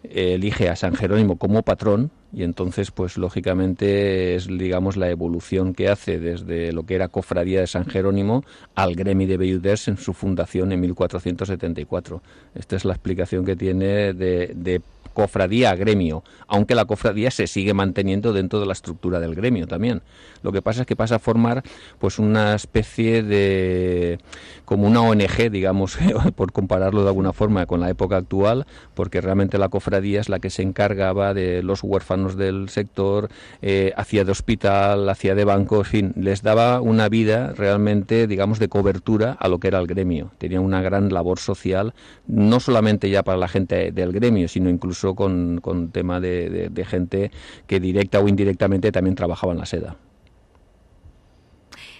elige 0.03 0.69
a 0.69 0.77
San 0.77 0.95
Jerónimo 0.95 1.38
como 1.38 1.64
patrón 1.64 2.11
y 2.34 2.44
entonces 2.44 2.92
pues 2.92 3.18
lógicamente 3.18 4.36
es 4.36 4.48
digamos 4.48 4.98
la 4.98 5.10
evolución 5.10 5.74
que 5.74 5.90
hace 5.90 6.20
desde 6.20 6.74
lo 6.74 6.84
que 6.84 6.96
era 6.96 7.08
cofradía 7.08 7.60
de 7.60 7.68
San 7.68 7.86
Jerónimo 7.86 8.44
al 8.76 8.96
gremio 8.96 9.28
de 9.28 9.38
Belluders 9.38 9.88
en 9.88 9.98
su 9.98 10.14
fundación 10.14 10.72
en 10.72 10.82
1474. 10.82 12.22
Esta 12.56 12.76
es 12.76 12.86
la 12.86 12.94
explicación 12.94 13.46
que 13.46 13.56
tiene 13.56 14.14
de, 14.14 14.52
de 14.56 14.82
cofradía 15.14 15.72
a 15.72 15.76
gremio, 15.76 16.24
aunque 16.48 16.76
la 16.76 16.86
cofradía 16.86 17.32
se 17.32 17.48
sigue 17.48 17.74
manteniendo 17.74 18.34
dentro 18.34 18.60
de 18.60 18.66
la 18.66 18.74
estructura 18.74 19.20
del 19.20 19.36
gremio 19.36 19.68
también. 19.68 20.02
Lo 20.42 20.52
que 20.52 20.62
pasa 20.62 20.82
es 20.82 20.88
que 20.88 20.96
pasa 20.96 21.16
a 21.16 21.20
formar 21.20 21.64
pues 22.00 22.20
una 22.20 22.56
especie 22.56 23.24
de 23.24 24.20
como 24.66 24.88
una 24.88 25.02
ONG, 25.02 25.52
digamos, 25.52 25.98
por 26.36 26.52
compararlo 26.52 27.04
de 27.04 27.10
alguna 27.10 27.34
forma 27.34 27.66
con 27.66 27.80
la 27.80 27.90
época 27.90 28.18
actual, 28.18 28.66
porque 28.94 29.22
realmente 29.22 29.58
la 29.58 29.70
cofradía 29.70 30.20
es 30.20 30.30
la 30.30 30.40
que 30.40 30.50
se 30.50 30.64
encargaba 30.64 31.34
de 31.34 31.64
los 31.64 31.84
huérfanos 31.84 32.23
del 32.36 32.70
sector, 32.70 33.30
eh, 33.62 33.94
hacía 33.95 34.24
de 34.24 34.32
hospital, 34.32 35.10
hacía 35.10 35.36
de 35.36 35.45
banco, 35.45 35.78
en 35.78 35.86
fin, 35.86 36.14
les 36.16 36.41
daba 36.41 36.82
una 36.82 37.10
vida 37.10 37.54
realmente, 37.54 38.28
digamos, 38.28 38.60
de 38.60 38.70
cobertura 38.70 39.38
a 39.40 39.48
lo 39.48 39.60
que 39.60 39.68
era 39.68 39.80
el 39.80 39.88
gremio. 39.88 40.32
Tenía 40.38 40.62
una 40.62 40.82
gran 40.82 41.14
labor 41.14 41.40
social, 41.40 41.94
no 42.28 42.60
solamente 42.60 43.10
ya 43.10 43.24
para 43.24 43.38
la 43.38 43.48
gente 43.48 43.91
del 43.91 44.12
gremio, 44.12 44.48
sino 44.48 44.70
incluso 44.70 45.16
con, 45.16 45.60
con 45.62 45.91
tema 45.91 46.20
de, 46.20 46.70
de 46.70 46.86
gente 46.86 47.32
que 47.68 47.80
directa 47.80 48.20
o 48.20 48.28
indirectamente 48.28 48.91
también 48.91 49.16
trabajaba 49.16 49.54
en 49.54 49.60
la 49.60 49.66
seda. 49.66 49.98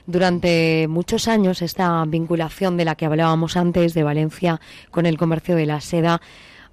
Durante 0.06 0.88
muchos 0.90 1.30
años 1.30 1.62
esta 1.62 2.04
vinculación 2.06 2.76
de 2.76 2.84
la 2.84 2.96
que 2.96 3.06
hablábamos 3.06 3.56
antes 3.56 3.94
de 3.94 4.04
Valencia 4.04 4.60
con 4.92 5.06
el 5.06 5.18
comercio 5.18 5.56
de 5.56 5.66
la 5.66 5.80
seda 5.80 6.22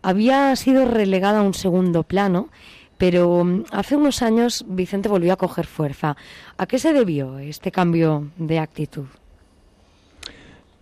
había 0.02 0.54
sido 0.56 0.84
relegada 0.84 1.40
a 1.40 1.42
un 1.42 1.54
segundo 1.54 2.02
plano, 2.02 2.48
pero 3.00 3.42
mm, 3.42 3.64
hace 3.72 3.96
unos 3.96 4.20
años 4.20 4.64
Vicente 4.68 5.08
volvió 5.08 5.32
a 5.32 5.36
coger 5.36 5.66
fuerza. 5.66 6.16
¿A 6.58 6.66
qué 6.66 6.78
se 6.78 6.92
debió 6.92 7.38
este 7.38 7.72
cambio 7.72 8.28
de 8.36 8.58
actitud? 8.58 9.06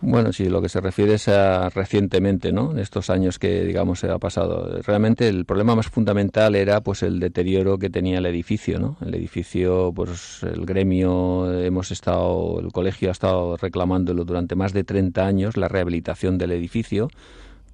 Bueno, 0.01 0.31
sí, 0.31 0.45
lo 0.47 0.61
que 0.61 0.69
se 0.69 0.79
refiere 0.79 1.15
es 1.15 1.27
a 1.27 1.69
recientemente, 1.69 2.53
¿no? 2.53 2.77
Estos 2.77 3.09
años 3.09 3.37
que, 3.37 3.65
digamos, 3.65 3.99
se 3.99 4.09
ha 4.09 4.17
pasado. 4.17 4.81
Realmente 4.81 5.27
el 5.27 5.45
problema 5.45 5.75
más 5.75 5.87
fundamental 5.87 6.55
era, 6.55 6.81
pues, 6.81 7.03
el 7.03 7.19
deterioro 7.19 7.77
que 7.77 7.89
tenía 7.89 8.19
el 8.19 8.25
edificio, 8.25 8.79
¿no? 8.79 8.97
El 9.01 9.13
edificio, 9.15 9.91
pues, 9.93 10.41
el 10.43 10.65
gremio, 10.65 11.51
hemos 11.61 11.91
estado, 11.91 12.59
el 12.61 12.71
colegio 12.71 13.09
ha 13.09 13.11
estado 13.11 13.57
reclamándolo 13.57 14.23
durante 14.23 14.55
más 14.55 14.71
de 14.71 14.85
30 14.85 15.25
años, 15.25 15.57
la 15.57 15.67
rehabilitación 15.67 16.37
del 16.37 16.51
edificio, 16.51 17.09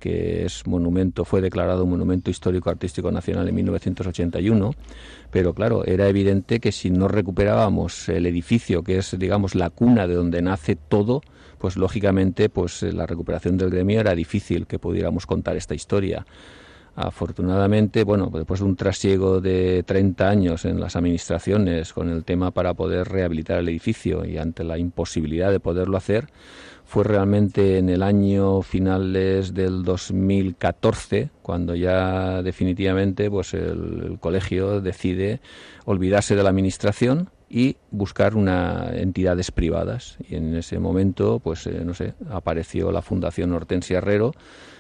que 0.05 0.45
es 0.45 0.67
monumento, 0.67 1.25
fue 1.25 1.41
declarado 1.41 1.83
monumento 1.87 2.29
histórico 2.29 2.69
artístico 2.69 3.11
nacional 3.11 3.49
en 3.49 3.55
1981, 3.55 4.75
pero 5.31 5.55
claro, 5.55 5.83
era 5.83 6.07
evidente 6.07 6.59
que 6.59 6.71
si 6.71 6.91
no 6.91 7.07
recuperábamos 7.07 8.07
el 8.09 8.27
edificio, 8.27 8.83
que 8.83 8.99
es, 8.99 9.17
digamos, 9.17 9.55
la 9.55 9.71
cuna 9.71 10.05
de 10.05 10.13
donde 10.13 10.43
nace 10.43 10.75
todo, 10.75 11.23
pues 11.57 11.75
lógicamente 11.75 12.49
pues 12.49 12.83
eh, 12.83 12.93
la 12.93 13.07
recuperación 13.07 13.57
del 13.57 13.71
gremio 13.71 13.99
era 13.99 14.13
difícil 14.13 14.67
que 14.67 14.77
pudiéramos 14.77 15.25
contar 15.25 15.57
esta 15.57 15.73
historia. 15.73 16.23
Afortunadamente, 16.95 18.03
bueno, 18.03 18.29
después 18.31 18.59
de 18.59 18.67
un 18.67 18.75
trasiego 18.75 19.41
de 19.41 19.81
30 19.87 20.29
años 20.29 20.65
en 20.65 20.79
las 20.79 20.95
administraciones 20.95 21.93
con 21.93 22.09
el 22.09 22.23
tema 22.23 22.51
para 22.51 22.75
poder 22.75 23.07
rehabilitar 23.07 23.57
el 23.57 23.69
edificio 23.69 24.23
y 24.23 24.37
ante 24.37 24.63
la 24.63 24.77
imposibilidad 24.77 25.49
de 25.49 25.59
poderlo 25.59 25.97
hacer, 25.97 26.27
fue 26.85 27.03
realmente 27.03 27.77
en 27.77 27.89
el 27.89 28.03
año 28.03 28.61
finales 28.61 29.53
del 29.53 29.83
2014 29.83 31.29
cuando 31.41 31.75
ya 31.75 32.41
definitivamente 32.43 33.29
pues 33.29 33.53
el 33.53 34.17
colegio 34.19 34.81
decide 34.81 35.41
olvidarse 35.85 36.35
de 36.35 36.43
la 36.43 36.49
administración 36.49 37.29
y 37.49 37.77
buscar 37.91 38.35
una 38.35 38.89
entidades 38.93 39.51
privadas. 39.51 40.17
Y 40.27 40.35
en 40.35 40.55
ese 40.55 40.79
momento 40.79 41.39
pues 41.39 41.67
eh, 41.67 41.81
no 41.83 41.93
sé 41.93 42.13
apareció 42.29 42.91
la 42.91 43.01
Fundación 43.01 43.51
Hortensia 43.53 43.97
Herrero 43.97 44.33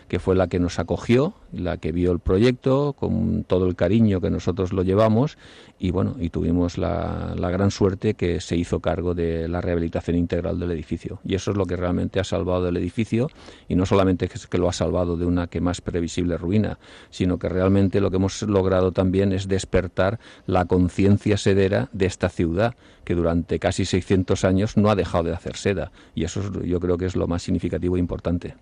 que 0.07 0.19
fue 0.19 0.35
la 0.35 0.47
que 0.47 0.59
nos 0.59 0.77
acogió, 0.79 1.33
la 1.51 1.77
que 1.77 1.91
vio 1.91 2.11
el 2.11 2.19
proyecto 2.19 2.93
con 2.93 3.43
todo 3.43 3.65
el 3.65 3.75
cariño 3.75 4.21
que 4.21 4.29
nosotros 4.29 4.71
lo 4.71 4.83
llevamos 4.83 5.37
y 5.79 5.91
bueno, 5.91 6.15
y 6.19 6.29
tuvimos 6.29 6.77
la, 6.77 7.33
gran 7.35 7.71
suerte 7.71 8.13
que 8.13 8.39
se 8.39 8.55
hizo 8.55 8.79
cargo 8.79 9.13
de 9.13 9.47
la 9.47 9.61
rehabilitación 9.61 10.17
integral 10.17 10.59
del 10.59 10.71
edificio. 10.71 11.19
Y 11.23 11.35
eso 11.35 11.51
es 11.51 11.57
lo 11.57 11.65
que 11.65 11.75
realmente 11.75 12.19
ha 12.19 12.23
salvado 12.23 12.67
el 12.67 12.77
edificio 12.77 13.29
y 13.67 13.75
no 13.75 13.85
solamente 13.85 14.29
es 14.31 14.47
que 14.47 14.57
lo 14.57 14.69
ha 14.69 14.73
salvado 14.73 15.17
de 15.17 15.25
una 15.25 15.47
que 15.47 15.61
más 15.61 15.81
previsible 15.81 16.37
ruina, 16.37 16.77
sino 17.09 17.39
que 17.39 17.49
realmente 17.49 18.01
lo 18.01 18.11
que 18.11 18.17
hemos 18.17 18.41
logrado 18.43 18.91
también 18.91 19.31
es 19.31 19.47
despertar 19.47 20.19
la 20.45 20.65
conciencia 20.65 21.37
sedera 21.37 21.89
de 21.93 22.05
esta 22.05 22.29
ciudad 22.29 22.75
que 23.03 23.15
durante 23.15 23.59
casi 23.59 23.85
600 23.85 24.43
años 24.43 24.77
no 24.77 24.89
ha 24.89 24.95
dejado 24.95 25.25
de 25.25 25.33
hacer 25.33 25.55
seda 25.55 25.91
y 26.13 26.23
eso 26.23 26.41
yo 26.63 26.79
creo 26.79 26.97
que 26.97 27.05
es 27.05 27.15
lo 27.15 27.27
más 27.27 27.43
significativo 27.43 27.95
e 27.95 27.99
importante. 27.99 28.55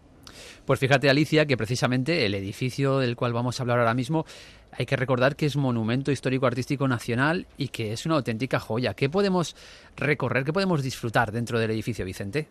Pues 0.66 0.80
fíjate, 0.80 1.10
Alicia, 1.10 1.46
que 1.46 1.58
precisamente 1.58 2.26
el 2.26 2.36
edificio 2.36 3.00
del 3.00 3.18
cual 3.18 3.34
vamos 3.34 3.60
a 3.60 3.64
hablar 3.64 3.80
ahora 3.80 3.94
mismo, 3.94 4.26
hay 4.72 4.86
que 4.86 4.96
recordar 4.96 5.36
que 5.36 5.46
es 5.46 5.58
Monumento 5.58 6.12
Histórico 6.12 6.46
Artístico 6.46 6.88
Nacional 6.88 7.48
y 7.58 7.68
que 7.68 7.92
es 7.92 8.06
una 8.06 8.16
auténtica 8.16 8.60
joya. 8.60 8.94
¿Qué 8.94 9.10
podemos 9.10 9.56
recorrer, 9.98 10.46
qué 10.46 10.54
podemos 10.54 10.82
disfrutar 10.82 11.34
dentro 11.34 11.60
del 11.60 11.72
edificio, 11.72 12.06
Vicente? 12.06 12.48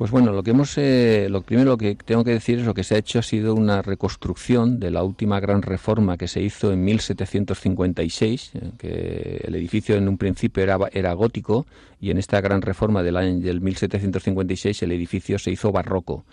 Pues 0.00 0.10
bueno, 0.10 0.32
lo 0.32 0.42
que 0.42 0.52
hemos, 0.52 0.78
eh, 0.78 1.26
lo 1.28 1.42
primero 1.42 1.76
que 1.76 1.94
tengo 1.94 2.24
que 2.24 2.30
decir 2.30 2.58
es 2.58 2.64
lo 2.64 2.72
que 2.72 2.84
se 2.84 2.94
ha 2.94 2.98
hecho 2.98 3.18
ha 3.18 3.22
sido 3.22 3.54
una 3.54 3.82
reconstrucción 3.82 4.80
de 4.80 4.90
la 4.90 5.02
última 5.02 5.38
gran 5.40 5.60
reforma 5.60 6.16
que 6.16 6.26
se 6.26 6.40
hizo 6.40 6.72
en 6.72 6.82
1756, 6.82 8.52
eh, 8.54 8.70
que 8.78 9.42
el 9.44 9.54
edificio 9.54 9.96
en 9.96 10.08
un 10.08 10.16
principio 10.16 10.62
era, 10.62 10.78
era 10.92 11.12
gótico 11.12 11.66
y 12.00 12.10
en 12.10 12.16
esta 12.16 12.40
gran 12.40 12.62
reforma 12.62 13.02
del 13.02 13.18
año 13.18 13.40
del 13.40 13.60
1756 13.60 14.82
el 14.84 14.92
edificio 14.92 15.38
se 15.38 15.50
hizo 15.50 15.70
barroco. 15.70 16.24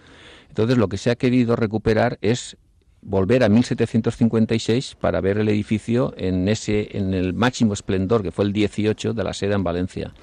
Entonces 0.50 0.78
lo 0.78 0.88
que 0.90 0.98
se 0.98 1.12
ha 1.12 1.16
querido 1.16 1.56
recuperar 1.56 2.18
es 2.22 2.58
volver 3.02 3.44
a 3.44 3.50
1756 3.50 4.96
para 5.00 5.22
ver 5.22 5.38
el 5.38 5.50
edificio 5.50 6.14
en 6.18 6.48
ese 6.48 6.98
en 6.98 7.14
el 7.14 7.34
máximo 7.34 7.74
esplendor 7.74 8.24
que 8.24 8.32
fue 8.32 8.46
el 8.46 8.54
18 8.54 9.14
de 9.14 9.24
la 9.24 9.34
seda 9.34 9.56
en 9.56 9.64
Valencia. 9.64 10.14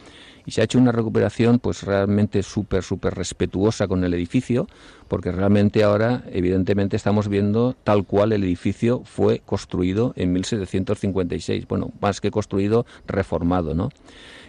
Y 0.47 0.51
se 0.51 0.61
ha 0.61 0.65
hecho 0.65 0.79
una 0.79 0.93
recuperación 0.93 1.59
pues 1.59 1.85
realmente 1.85 2.43
súper 2.43 2.83
súper 2.83 3.15
respetuosa 3.15 3.89
con 3.89 4.05
el 4.05 4.13
edificio, 4.13 4.67
porque 5.09 5.33
realmente 5.33 5.83
ahora 5.83 6.25
evidentemente 6.31 6.97
estamos 6.97 7.29
viendo 7.29 7.75
tal 7.83 8.05
cual 8.05 8.33
el 8.33 8.45
edificio 8.45 9.03
fue 9.05 9.41
construido 9.47 10.13
en 10.17 10.35
1756, 10.35 11.67
bueno, 11.67 11.93
más 12.01 12.21
que 12.21 12.31
construido, 12.31 12.85
reformado, 13.07 13.75
¿no? 13.75 13.89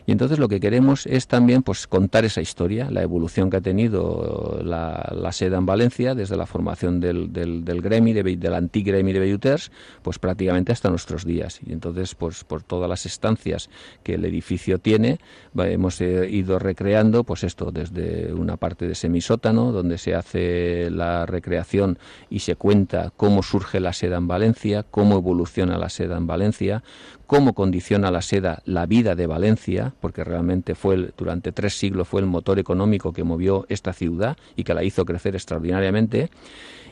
Y 0.06 0.11
entonces 0.11 0.40
lo 0.40 0.48
que 0.48 0.60
queremos 0.60 1.06
es 1.07 1.27
también 1.27 1.64
pues 1.64 1.88
contar 1.88 2.26
esa 2.26 2.41
historia, 2.41 2.90
la 2.91 3.02
evolución 3.02 3.49
que 3.49 3.57
ha 3.57 3.61
tenido 3.61 4.60
la, 4.64 5.11
la 5.15 5.32
seda 5.32 5.57
en 5.57 5.65
Valencia 5.65 6.14
desde 6.14 6.38
la 6.38 6.45
formación 6.45 6.99
del, 6.99 7.34
del, 7.34 7.65
del 7.65 7.82
gremi, 7.82 8.14
de, 8.14 8.23
del 8.23 8.53
antigremi 8.53 9.14
de 9.14 9.19
Belluters, 9.19 9.72
pues 10.02 10.19
prácticamente 10.19 10.72
hasta 10.72 10.90
nuestros 10.90 11.26
días. 11.26 11.60
Y 11.65 11.73
entonces, 11.73 12.14
pues 12.15 12.44
por 12.44 12.64
todas 12.64 12.90
las 12.90 13.06
estancias 13.06 13.69
que 14.03 14.15
el 14.15 14.26
edificio 14.26 14.80
tiene, 14.80 15.19
hemos 15.56 15.99
eh, 16.02 16.30
ido 16.30 16.60
recreando, 16.60 17.23
pues 17.23 17.44
esto, 17.44 17.72
desde 17.72 18.34
una 18.34 18.57
parte 18.57 18.88
de 18.88 18.95
semisótano, 18.95 19.72
donde 19.72 19.98
se 19.98 20.15
hace 20.15 20.90
la 20.91 21.26
recreación 21.26 21.98
y 22.30 22.40
se 22.40 22.56
cuenta 22.56 23.11
cómo 23.15 23.44
surge 23.44 23.80
la 23.80 23.94
seda 23.94 24.18
en 24.18 24.27
Valencia, 24.27 24.84
cómo 24.84 25.18
evoluciona 25.18 25.77
la 25.77 25.90
seda 25.90 26.18
en 26.18 26.27
Valencia, 26.27 26.84
cómo 27.28 27.54
condiciona 27.54 28.12
la 28.12 28.22
seda 28.22 28.62
la 28.66 28.86
vida 28.86 29.16
de 29.16 29.28
Valencia, 29.28 29.94
porque 30.02 30.24
realmente 30.24 30.76
fue 30.76 31.12
durante 31.18 31.52
tres 31.52 31.78
siglos 31.78 32.08
fue 32.08 32.22
el 32.22 32.28
motor 32.28 32.60
económico 32.60 33.14
que 33.14 33.24
movió 33.24 33.66
esta 33.70 33.94
ciudad 33.94 34.38
y 34.56 34.64
que 34.64 34.74
la 34.74 34.84
hizo 34.84 35.06
crecer 35.06 35.36
extraordinariamente. 35.36 36.30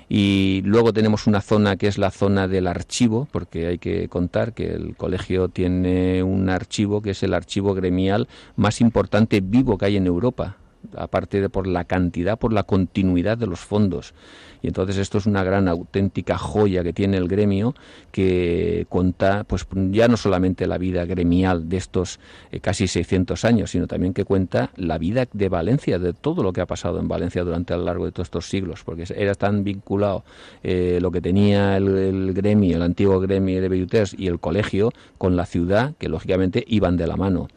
Y 0.10 0.62
luego 0.66 0.94
tenemos 0.94 1.28
una 1.28 1.42
zona 1.42 1.78
que 1.78 1.88
es 1.88 1.98
la 1.98 2.12
zona 2.12 2.48
del 2.48 2.68
archivo, 2.68 3.28
porque 3.32 3.68
hay 3.68 3.78
que 3.78 4.10
contar 4.10 4.54
que 4.54 4.74
el 4.74 4.96
colegio 4.96 5.48
tiene 5.48 6.24
un 6.24 6.50
archivo 6.50 7.02
que 7.02 7.12
es 7.12 7.24
el 7.24 7.34
archivo 7.34 7.74
gremial 7.74 8.28
más 8.56 8.82
importante 8.82 9.42
vivo 9.42 9.78
que 9.78 9.86
hay 9.86 9.98
en 9.98 10.08
Europa, 10.08 10.58
aparte 10.96 11.42
de 11.42 11.50
por 11.50 11.68
la 11.68 11.86
cantidad, 11.86 12.38
por 12.38 12.54
la 12.54 12.64
continuidad 12.64 13.38
de 13.38 13.48
los 13.48 13.60
fondos. 13.60 14.14
Y 14.64 14.68
entonces 14.68 14.98
esto 14.98 15.18
es 15.20 15.26
una 15.28 15.44
gran 15.44 15.68
auténtica 15.68 16.38
joya 16.38 16.84
que 16.84 16.94
tiene 16.94 17.18
el 17.18 17.28
gremio 17.28 17.76
que 18.12 18.88
cuenta 18.90 19.44
pues 19.44 19.68
ya 19.92 20.08
no 20.08 20.16
solamente 20.18 20.66
la 20.68 20.78
vida 20.78 21.06
gremial 21.06 21.68
de 21.68 21.78
estos 21.78 22.20
eh, 22.52 22.62
casi 22.62 22.88
600 22.88 23.44
años, 23.44 23.72
sino 23.72 23.88
también 23.88 24.14
que 24.14 24.24
cuenta 24.24 24.72
la 24.78 24.98
vida 24.98 25.28
de 25.34 25.50
Valencia, 25.50 26.00
de 26.00 26.14
todo 26.14 26.44
lo 26.44 26.54
que 26.54 26.62
ha 26.62 26.66
pasado 26.66 27.00
en 27.00 27.10
Valencia 27.10 27.44
durante 27.44 27.74
a 27.74 27.78
lo 27.78 27.84
largo 27.84 28.06
de 28.06 28.14
todos 28.14 28.28
estos 28.28 28.50
siglos, 28.50 28.84
porque 28.86 29.04
era 29.16 29.36
tan 29.36 29.66
vinculado 29.66 30.24
eh, 30.64 31.00
lo 31.02 31.12
que 31.12 31.20
tenía 31.20 31.76
el, 31.76 32.34
gremio, 32.34 32.78
el 32.78 32.84
antiguo 32.84 33.20
gremio 33.20 33.62
de 33.62 33.68
Belluters 33.68 34.16
y 34.18 34.28
el 34.28 34.40
colegio 34.40 34.94
con 35.18 35.36
la 35.36 35.46
ciudad, 35.46 35.94
que 36.00 36.08
lógicamente 36.08 36.64
iban 36.68 36.96
de 36.96 37.08
la 37.08 37.18
mano. 37.18 37.50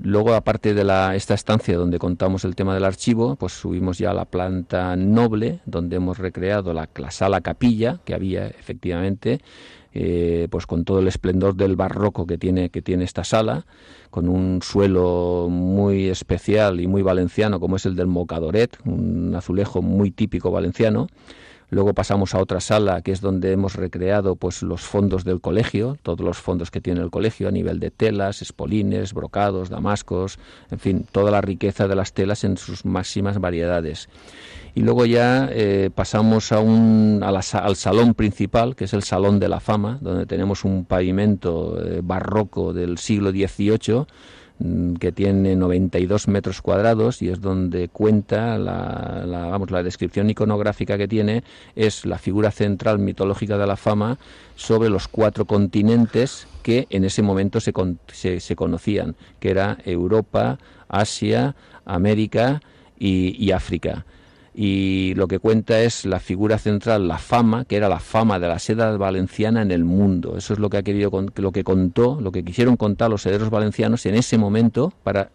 Luego, 0.00 0.34
aparte 0.34 0.74
de 0.74 0.84
la, 0.84 1.14
esta 1.14 1.34
estancia 1.34 1.76
donde 1.76 1.98
contamos 1.98 2.44
el 2.44 2.56
tema 2.56 2.74
del 2.74 2.84
archivo, 2.84 3.36
pues 3.36 3.52
subimos 3.52 3.98
ya 3.98 4.10
a 4.10 4.14
la 4.14 4.24
planta 4.24 4.96
noble, 4.96 5.60
donde 5.66 5.96
hemos 5.96 6.18
recreado 6.18 6.72
la, 6.72 6.88
sala 7.10 7.40
capilla 7.42 8.00
que 8.04 8.14
había 8.14 8.46
efectivamente, 8.46 9.40
eh, 9.92 10.48
pues 10.50 10.66
con 10.66 10.84
todo 10.84 11.00
el 11.00 11.08
esplendor 11.08 11.54
del 11.54 11.76
barroco 11.76 12.26
que 12.26 12.38
tiene, 12.38 12.70
que 12.70 12.80
tiene 12.80 13.04
esta 13.04 13.24
sala, 13.24 13.66
con 14.10 14.28
un 14.28 14.62
suelo 14.62 15.48
muy 15.50 16.08
especial 16.08 16.80
y 16.80 16.86
muy 16.86 17.02
valenciano 17.02 17.60
como 17.60 17.76
es 17.76 17.84
el 17.84 17.94
del 17.94 18.06
Mocadoret, 18.06 18.78
un 18.86 19.34
azulejo 19.34 19.82
muy 19.82 20.10
típico 20.10 20.50
valenciano. 20.50 21.08
Luego 21.72 21.94
pasamos 21.94 22.34
a 22.34 22.38
otra 22.38 22.60
sala 22.60 23.00
que 23.00 23.12
es 23.12 23.22
donde 23.22 23.50
hemos 23.50 23.76
recreado 23.76 24.36
pues 24.36 24.62
los 24.62 24.82
fondos 24.82 25.24
del 25.24 25.40
colegio, 25.40 25.96
todos 26.02 26.20
los 26.20 26.36
fondos 26.36 26.70
que 26.70 26.82
tiene 26.82 27.00
el 27.00 27.10
colegio 27.10 27.48
a 27.48 27.50
nivel 27.50 27.80
de 27.80 27.90
telas, 27.90 28.42
espolines, 28.42 29.14
brocados, 29.14 29.70
damascos, 29.70 30.38
en 30.70 30.78
fin, 30.78 31.06
toda 31.10 31.30
la 31.30 31.40
riqueza 31.40 31.88
de 31.88 31.94
las 31.94 32.12
telas 32.12 32.44
en 32.44 32.58
sus 32.58 32.84
máximas 32.84 33.38
variedades. 33.38 34.10
Y 34.74 34.82
luego 34.82 35.06
ya 35.06 35.48
eh, 35.50 35.88
pasamos 35.94 36.52
a 36.52 36.60
un, 36.60 37.22
al 37.24 37.76
salón 37.76 38.12
principal, 38.12 38.76
que 38.76 38.84
es 38.84 38.92
el 38.92 39.02
Salón 39.02 39.40
de 39.40 39.48
la 39.48 39.58
Fama, 39.58 39.96
donde 40.02 40.26
tenemos 40.26 40.66
un 40.66 40.84
pavimento 40.84 41.82
eh, 41.82 42.02
barroco 42.04 42.74
del 42.74 42.98
siglo 42.98 43.30
XVIII 43.30 44.04
que 44.98 45.12
tiene 45.12 45.56
92 45.56 46.28
metros 46.28 46.62
cuadrados 46.62 47.22
y 47.22 47.28
es 47.28 47.40
donde 47.40 47.88
cuenta 47.88 48.58
la, 48.58 49.24
vamos, 49.50 49.70
la 49.70 49.82
descripción 49.82 50.30
iconográfica 50.30 50.98
que 50.98 51.08
tiene 51.08 51.42
es 51.74 52.04
la 52.06 52.18
figura 52.18 52.50
central 52.50 52.98
mitológica 52.98 53.58
de 53.58 53.66
la 53.66 53.76
fama 53.76 54.18
sobre 54.56 54.90
los 54.90 55.08
cuatro 55.08 55.44
continentes 55.44 56.46
que 56.62 56.86
en 56.90 57.04
ese 57.04 57.22
momento 57.22 57.60
se, 57.60 57.72
se, 58.40 58.56
conocían, 58.56 59.16
que 59.40 59.50
era 59.50 59.78
Europa, 59.84 60.58
Asia, 60.88 61.56
América 61.84 62.60
y 62.98 63.50
África 63.50 64.04
y 64.54 65.14
lo 65.16 65.28
que 65.28 65.38
cuenta 65.38 65.80
es 65.80 66.04
la 66.04 66.20
figura 66.20 66.58
central, 66.58 67.08
la 67.08 67.18
fama, 67.18 67.64
que 67.64 67.76
era 67.76 67.88
la 67.88 68.00
fama 68.00 68.38
de 68.38 68.48
la 68.48 68.58
seda 68.58 68.96
valenciana 68.98 69.62
en 69.62 69.70
el 69.70 69.84
mundo. 69.84 70.36
Eso 70.36 70.52
es 70.52 70.58
lo 70.58 70.68
que 70.68 70.76
ha 70.76 70.82
querido 70.82 71.10
lo 71.36 71.52
que 71.52 71.64
contó, 71.64 72.20
lo 72.20 72.32
que 72.32 72.44
quisieron 72.44 72.76
contar 72.76 73.10
los 73.10 73.22
sederos 73.22 73.48
valencianos 73.48 74.04
en 74.04 74.14
ese 74.14 74.36
momento 74.36 74.92
para, 75.02 75.30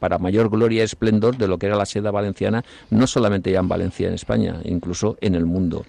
para 0.00 0.18
mayor 0.18 0.50
gloria 0.50 0.80
y 0.80 0.84
esplendor 0.84 1.36
de 1.36 1.46
lo 1.46 1.58
que 1.58 1.66
era 1.66 1.76
la 1.76 1.86
seda 1.86 2.10
valenciana, 2.10 2.64
no 2.90 3.06
solamente 3.06 3.52
ya 3.52 3.60
en 3.60 3.68
Valencia, 3.68 4.08
en 4.08 4.14
España, 4.14 4.60
incluso 4.64 5.16
en 5.20 5.36
el 5.36 5.46
mundo. 5.46 5.84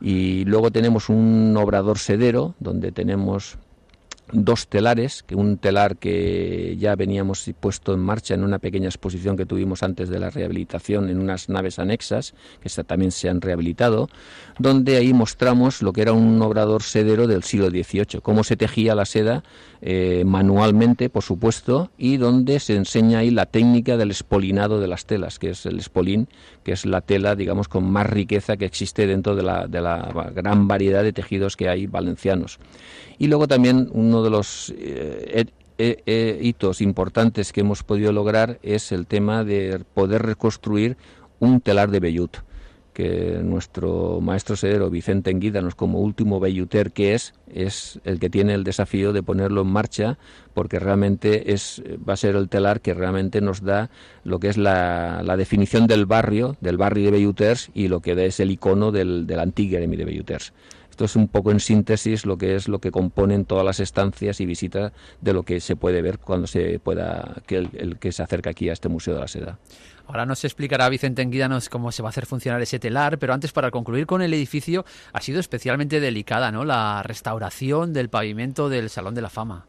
Y 0.00 0.44
luego 0.44 0.70
tenemos 0.70 1.08
un 1.08 1.56
obrador 1.56 1.98
sedero 1.98 2.54
donde 2.60 2.92
tenemos 2.92 3.56
dos 4.32 4.68
telares, 4.68 5.22
que 5.22 5.34
un 5.34 5.58
telar 5.58 5.96
que 5.96 6.76
ya 6.78 6.96
veníamos 6.96 7.50
puesto 7.60 7.94
en 7.94 8.00
marcha 8.00 8.34
en 8.34 8.42
una 8.42 8.58
pequeña 8.58 8.88
exposición 8.88 9.36
que 9.36 9.46
tuvimos 9.46 9.82
antes 9.82 10.08
de 10.08 10.18
la 10.18 10.30
rehabilitación 10.30 11.10
en 11.10 11.20
unas 11.20 11.48
naves 11.48 11.78
anexas, 11.78 12.34
que 12.60 12.70
también 12.84 13.12
se 13.12 13.28
han 13.28 13.40
rehabilitado, 13.40 14.08
donde 14.58 14.96
ahí 14.96 15.12
mostramos 15.12 15.82
lo 15.82 15.92
que 15.92 16.02
era 16.02 16.12
un 16.12 16.40
obrador 16.42 16.82
sedero 16.82 17.26
del 17.26 17.44
siglo 17.44 17.68
XVIII, 17.70 18.20
cómo 18.22 18.44
se 18.44 18.56
tejía 18.56 18.94
la 18.94 19.04
seda 19.04 19.42
eh, 19.82 20.24
manualmente, 20.24 21.10
por 21.10 21.22
supuesto, 21.22 21.90
y 21.98 22.16
donde 22.16 22.58
se 22.60 22.74
enseña 22.74 23.18
ahí 23.18 23.30
la 23.30 23.46
técnica 23.46 23.96
del 23.96 24.10
espolinado 24.10 24.80
de 24.80 24.88
las 24.88 25.04
telas, 25.04 25.38
que 25.38 25.50
es 25.50 25.66
el 25.66 25.78
espolín, 25.78 26.28
que 26.62 26.72
es 26.72 26.86
la 26.86 27.02
tela, 27.02 27.36
digamos, 27.36 27.68
con 27.68 27.90
más 27.90 28.06
riqueza 28.06 28.56
que 28.56 28.64
existe 28.64 29.06
dentro 29.06 29.36
de 29.36 29.42
la, 29.42 29.66
de 29.66 29.82
la 29.82 30.30
gran 30.34 30.66
variedad 30.66 31.02
de 31.02 31.12
tejidos 31.12 31.56
que 31.56 31.68
hay 31.68 31.86
valencianos. 31.86 32.58
Y 33.18 33.28
luego 33.28 33.46
también 33.46 33.90
uno 34.14 34.22
de 34.22 34.30
los 34.30 34.72
eh, 34.78 36.38
hitos 36.40 36.80
importantes 36.80 37.52
que 37.52 37.62
hemos 37.62 37.82
podido 37.82 38.12
lograr 38.12 38.60
es 38.62 38.92
el 38.92 39.06
tema 39.06 39.42
de 39.42 39.82
poder 39.92 40.22
reconstruir 40.22 40.96
un 41.40 41.60
telar 41.60 41.90
de 41.90 41.98
vellut 41.98 42.36
que 42.92 43.40
nuestro 43.42 44.20
maestro 44.20 44.54
sedero 44.54 44.88
Vicente 44.88 45.32
Enguídanos 45.32 45.74
como 45.74 45.98
último 45.98 46.38
belluter 46.38 46.92
que 46.92 47.14
es, 47.14 47.34
es 47.52 47.98
el 48.04 48.20
que 48.20 48.30
tiene 48.30 48.54
el 48.54 48.62
desafío 48.62 49.12
de 49.12 49.24
ponerlo 49.24 49.62
en 49.62 49.66
marcha 49.66 50.16
porque 50.54 50.78
realmente 50.78 51.52
es, 51.52 51.82
va 52.08 52.12
a 52.12 52.16
ser 52.16 52.36
el 52.36 52.48
telar 52.48 52.80
que 52.80 52.94
realmente 52.94 53.40
nos 53.40 53.62
da 53.62 53.90
lo 54.22 54.38
que 54.38 54.48
es 54.48 54.56
la, 54.56 55.24
definición 55.36 55.88
del 55.88 56.06
barrio, 56.06 56.56
del 56.60 56.76
barrio 56.76 57.06
de 57.06 57.10
Belluters 57.10 57.70
y 57.74 57.88
lo 57.88 57.98
que 57.98 58.12
es 58.26 58.38
el 58.38 58.52
icono 58.52 58.92
del, 58.92 59.26
del 59.26 59.40
antiguo 59.40 59.80
de 59.80 60.04
Belluters. 60.04 60.52
Esto 60.94 61.06
es 61.06 61.16
un 61.16 61.26
poco 61.26 61.50
en 61.50 61.58
síntesis 61.58 62.24
lo 62.24 62.38
que 62.38 62.54
es 62.54 62.68
lo 62.68 62.78
que 62.78 62.92
componen 62.92 63.46
todas 63.46 63.64
las 63.64 63.80
estancias 63.80 64.40
y 64.40 64.46
visitas 64.46 64.92
de 65.20 65.32
lo 65.32 65.42
que 65.42 65.58
se 65.58 65.74
puede 65.74 66.02
ver 66.02 66.20
cuando 66.20 66.46
se 66.46 66.78
pueda 66.78 67.42
que 67.48 67.56
el, 67.56 67.98
que 67.98 68.12
se 68.12 68.22
acerca 68.22 68.50
aquí 68.50 68.68
a 68.68 68.74
este 68.74 68.88
Museo 68.88 69.14
de 69.14 69.20
la 69.20 69.26
Seda. 69.26 69.58
Ahora 70.06 70.24
nos 70.24 70.44
explicará 70.44 70.88
Vicente 70.88 71.20
Enguídanos 71.22 71.68
cómo 71.68 71.90
se 71.90 72.04
va 72.04 72.10
a 72.10 72.10
hacer 72.10 72.26
funcionar 72.26 72.62
ese 72.62 72.78
telar, 72.78 73.18
pero 73.18 73.34
antes 73.34 73.50
para 73.50 73.72
concluir 73.72 74.06
con 74.06 74.22
el 74.22 74.32
edificio 74.34 74.84
ha 75.12 75.20
sido 75.20 75.40
especialmente 75.40 75.98
delicada, 75.98 76.52
¿no? 76.52 76.64
La 76.64 77.02
restauración 77.02 77.92
del 77.92 78.08
pavimento 78.08 78.68
del 78.68 78.88
Salón 78.88 79.16
de 79.16 79.22
la 79.22 79.30
Fama. 79.30 79.66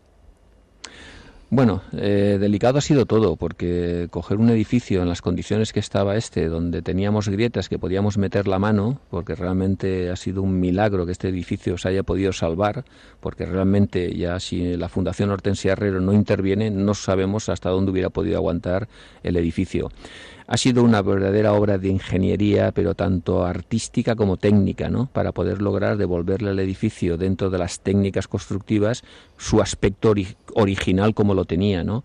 Bueno, 1.51 1.83
eh, 1.93 2.37
delicado 2.39 2.79
ha 2.79 2.81
sido 2.81 3.05
todo, 3.05 3.35
porque 3.35 4.07
coger 4.09 4.37
un 4.39 4.49
edificio 4.49 5.03
en 5.03 5.07
las 5.07 5.21
condiciones 5.21 5.73
que 5.73 5.79
estaba 5.79 6.15
este, 6.15 6.47
donde 6.47 6.81
teníamos 6.81 7.29
grietas 7.29 7.69
que 7.69 7.77
podíamos 7.77 8.17
meter 8.17 8.47
la 8.47 8.57
mano, 8.57 8.99
porque 9.11 9.35
realmente 9.35 10.09
ha 10.09 10.15
sido 10.15 10.41
un 10.41 10.59
milagro 10.59 11.05
que 11.05 11.11
este 11.11 11.29
edificio 11.29 11.77
se 11.77 11.89
haya 11.89 12.01
podido 12.01 12.33
salvar, 12.33 12.83
porque 13.19 13.45
realmente 13.45 14.11
ya 14.17 14.39
si 14.39 14.75
la 14.75 14.89
Fundación 14.89 15.29
Hortensia 15.29 15.73
Herrero 15.73 16.01
no 16.01 16.13
interviene, 16.13 16.71
no 16.71 16.95
sabemos 16.95 17.47
hasta 17.47 17.69
dónde 17.69 17.91
hubiera 17.91 18.09
podido 18.09 18.37
aguantar 18.37 18.87
el 19.21 19.37
edificio. 19.37 19.91
Ha 20.47 20.57
sido 20.57 20.83
una 20.83 21.01
verdadera 21.01 21.53
obra 21.53 21.77
de 21.77 21.89
ingeniería, 21.89 22.71
pero 22.71 22.93
tanto 22.93 23.45
artística 23.45 24.15
como 24.15 24.37
técnica, 24.37 24.89
¿no? 24.89 25.07
Para 25.07 25.31
poder 25.31 25.61
lograr 25.61 25.97
devolverle 25.97 26.51
al 26.51 26.59
edificio 26.59 27.17
dentro 27.17 27.49
de 27.49 27.57
las 27.57 27.79
técnicas 27.79 28.27
constructivas 28.27 29.03
su 29.37 29.61
aspecto 29.61 30.13
original 30.53 31.13
como 31.15 31.33
lo 31.33 31.45
tenía, 31.45 31.83
¿no? 31.83 32.03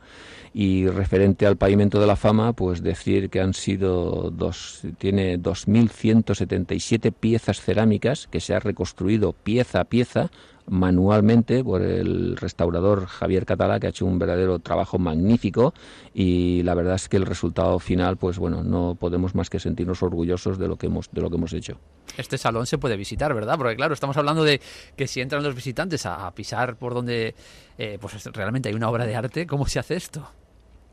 y 0.53 0.89
referente 0.89 1.47
al 1.47 1.57
pavimento 1.57 2.01
de 2.01 2.07
la 2.07 2.17
fama, 2.17 2.53
pues 2.53 2.83
decir 2.83 3.31
que 3.31 3.41
han 3.41 3.55
sido 3.55 4.31
dos, 4.31 4.83
tiene 4.99 5.39
2.177 5.39 7.13
piezas 7.13 7.61
cerámicas 7.61 8.27
que 8.27 8.41
se 8.41 8.55
ha 8.55 8.61
reconstruido 8.61 9.33
pieza 9.33 9.81
a 9.81 9.85
pieza 9.85 10.31
manualmente 10.67 11.63
por 11.65 11.83
el 11.83 12.37
restaurador 12.37 13.07
Javier 13.07 13.47
Catalá, 13.47 13.81
que 13.81 13.87
ha 13.87 13.91
hecho 13.91 14.07
un 14.07 14.19
verdadero 14.19 14.59
trabajo 14.59 14.99
magnífico 14.99 15.75
y 16.15 16.63
la 16.63 16.75
verdad 16.75 16.95
es 16.95 17.09
que 17.09 17.17
el 17.17 17.27
resultado 17.27 17.79
final, 17.79 18.17
pues 18.17 18.39
bueno, 18.39 18.63
no 18.63 18.97
podemos 18.99 19.35
más 19.35 19.51
que 19.51 19.59
sentirnos 19.59 20.03
orgullosos 20.03 20.59
de 20.59 20.69
lo 20.69 20.77
que 20.77 20.87
hemos, 20.87 21.11
de 21.11 21.21
lo 21.21 21.31
que 21.31 21.37
hemos 21.37 21.53
hecho. 21.53 21.79
Este 22.17 22.39
salón 22.39 22.67
se 22.67 22.79
puede 22.79 22.97
visitar, 22.97 23.33
¿verdad? 23.35 23.57
Porque 23.57 23.77
claro, 23.77 23.95
estamos 23.95 24.17
hablando 24.17 24.45
de 24.45 24.61
que 24.97 25.07
si 25.07 25.21
entran 25.21 25.43
los 25.43 25.55
visitantes 25.55 26.07
a, 26.07 26.31
pisar 26.33 26.77
por 26.77 26.95
donde 26.95 27.35
eh, 27.79 27.99
pues 28.01 28.25
realmente 28.33 28.69
hay 28.69 28.75
una 28.75 28.89
obra 28.89 29.07
de 29.07 29.17
arte, 29.17 29.47
¿cómo 29.47 29.67
se 29.67 29.79
hace 29.79 29.97
esto? 29.97 30.29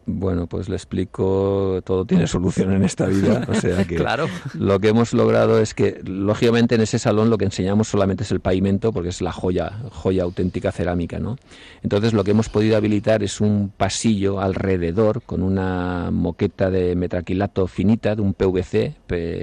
Bueno, 0.10 0.48
pues 0.48 0.70
le 0.70 0.78
explico, 0.78 1.82
todo 1.84 2.06
tiene 2.06 2.28
solución 2.28 2.72
en 2.72 2.84
esta 2.84 3.08
vida, 3.08 3.46
o 3.50 3.54
sea 3.54 3.84
que 3.84 3.96
Claro. 4.08 4.28
lo 4.54 4.80
que 4.80 4.88
hemos 4.88 5.14
logrado 5.14 5.60
es 5.60 5.74
que, 5.74 6.00
lógicamente, 6.06 6.76
en 6.76 6.82
ese 6.82 6.98
salón 6.98 7.30
lo 7.30 7.38
que 7.38 7.44
enseñamos 7.44 7.90
solamente 7.90 8.24
es 8.24 8.32
el 8.32 8.40
pavimento, 8.40 8.94
porque 8.94 9.10
es 9.10 9.22
la 9.22 9.34
joya, 9.34 9.74
joya 9.92 10.24
auténtica 10.24 10.72
cerámica, 10.72 11.20
¿no? 11.20 11.36
Entonces 11.84 12.14
lo 12.14 12.24
que 12.24 12.32
hemos 12.32 12.48
podido 12.48 12.78
habilitar 12.78 13.22
es 13.22 13.42
un 13.42 13.70
pasillo 13.76 14.40
alrededor 14.40 15.22
con 15.24 15.44
una 15.44 16.10
moqueta 16.10 16.70
de 16.70 16.96
metraquilato 16.96 17.68
finita, 17.68 18.16
de 18.16 18.22
un 18.22 18.34
PVC 18.34 18.96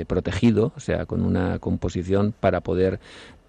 protegido, 0.07 0.73
o 0.77 0.81
sea, 0.81 1.05
con 1.05 1.23
una 1.23 1.59
composición 1.59 2.33
para 2.41 2.63
poder 2.63 3.01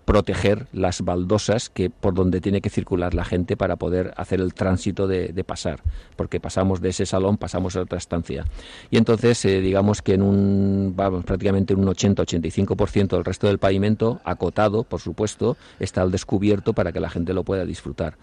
proteger 0.05 0.67
las 0.71 1.01
baldosas 1.01 1.69
que 1.69 1.89
por 1.89 2.13
donde 2.13 2.39
tiene 2.39 2.61
que 2.61 2.69
circular 2.69 3.13
la 3.13 3.25
gente 3.25 3.57
para 3.57 3.75
poder 3.75 4.13
hacer 4.17 4.39
el 4.39 4.53
tránsito 4.53 5.07
de, 5.07 5.29
de 5.29 5.43
pasar, 5.43 5.81
porque 6.15 6.39
pasamos 6.39 6.79
de 6.79 6.89
ese 6.89 7.05
salón, 7.05 7.37
pasamos 7.37 7.75
a 7.75 7.81
otra 7.81 7.97
estancia. 7.97 8.45
Y 8.91 8.97
entonces, 8.97 9.43
eh, 9.45 9.61
digamos 9.61 10.01
que 10.01 10.13
en 10.13 10.21
un, 10.21 10.95
prácticamente 11.25 11.73
en 11.73 11.79
un 11.79 11.87
80-85% 11.87 13.09
del 13.09 13.25
resto 13.25 13.47
del 13.47 13.57
pavimento, 13.57 14.21
acotado, 14.23 14.83
por 14.83 15.01
supuesto, 15.01 15.57
está 15.79 16.01
al 16.01 16.11
descubierto 16.11 16.73
para 16.73 16.91
que 16.91 16.99
la 16.99 17.09
gente 17.09 17.33
lo 17.33 17.43
pueda 17.43 17.65
disfrutar. 17.65 18.17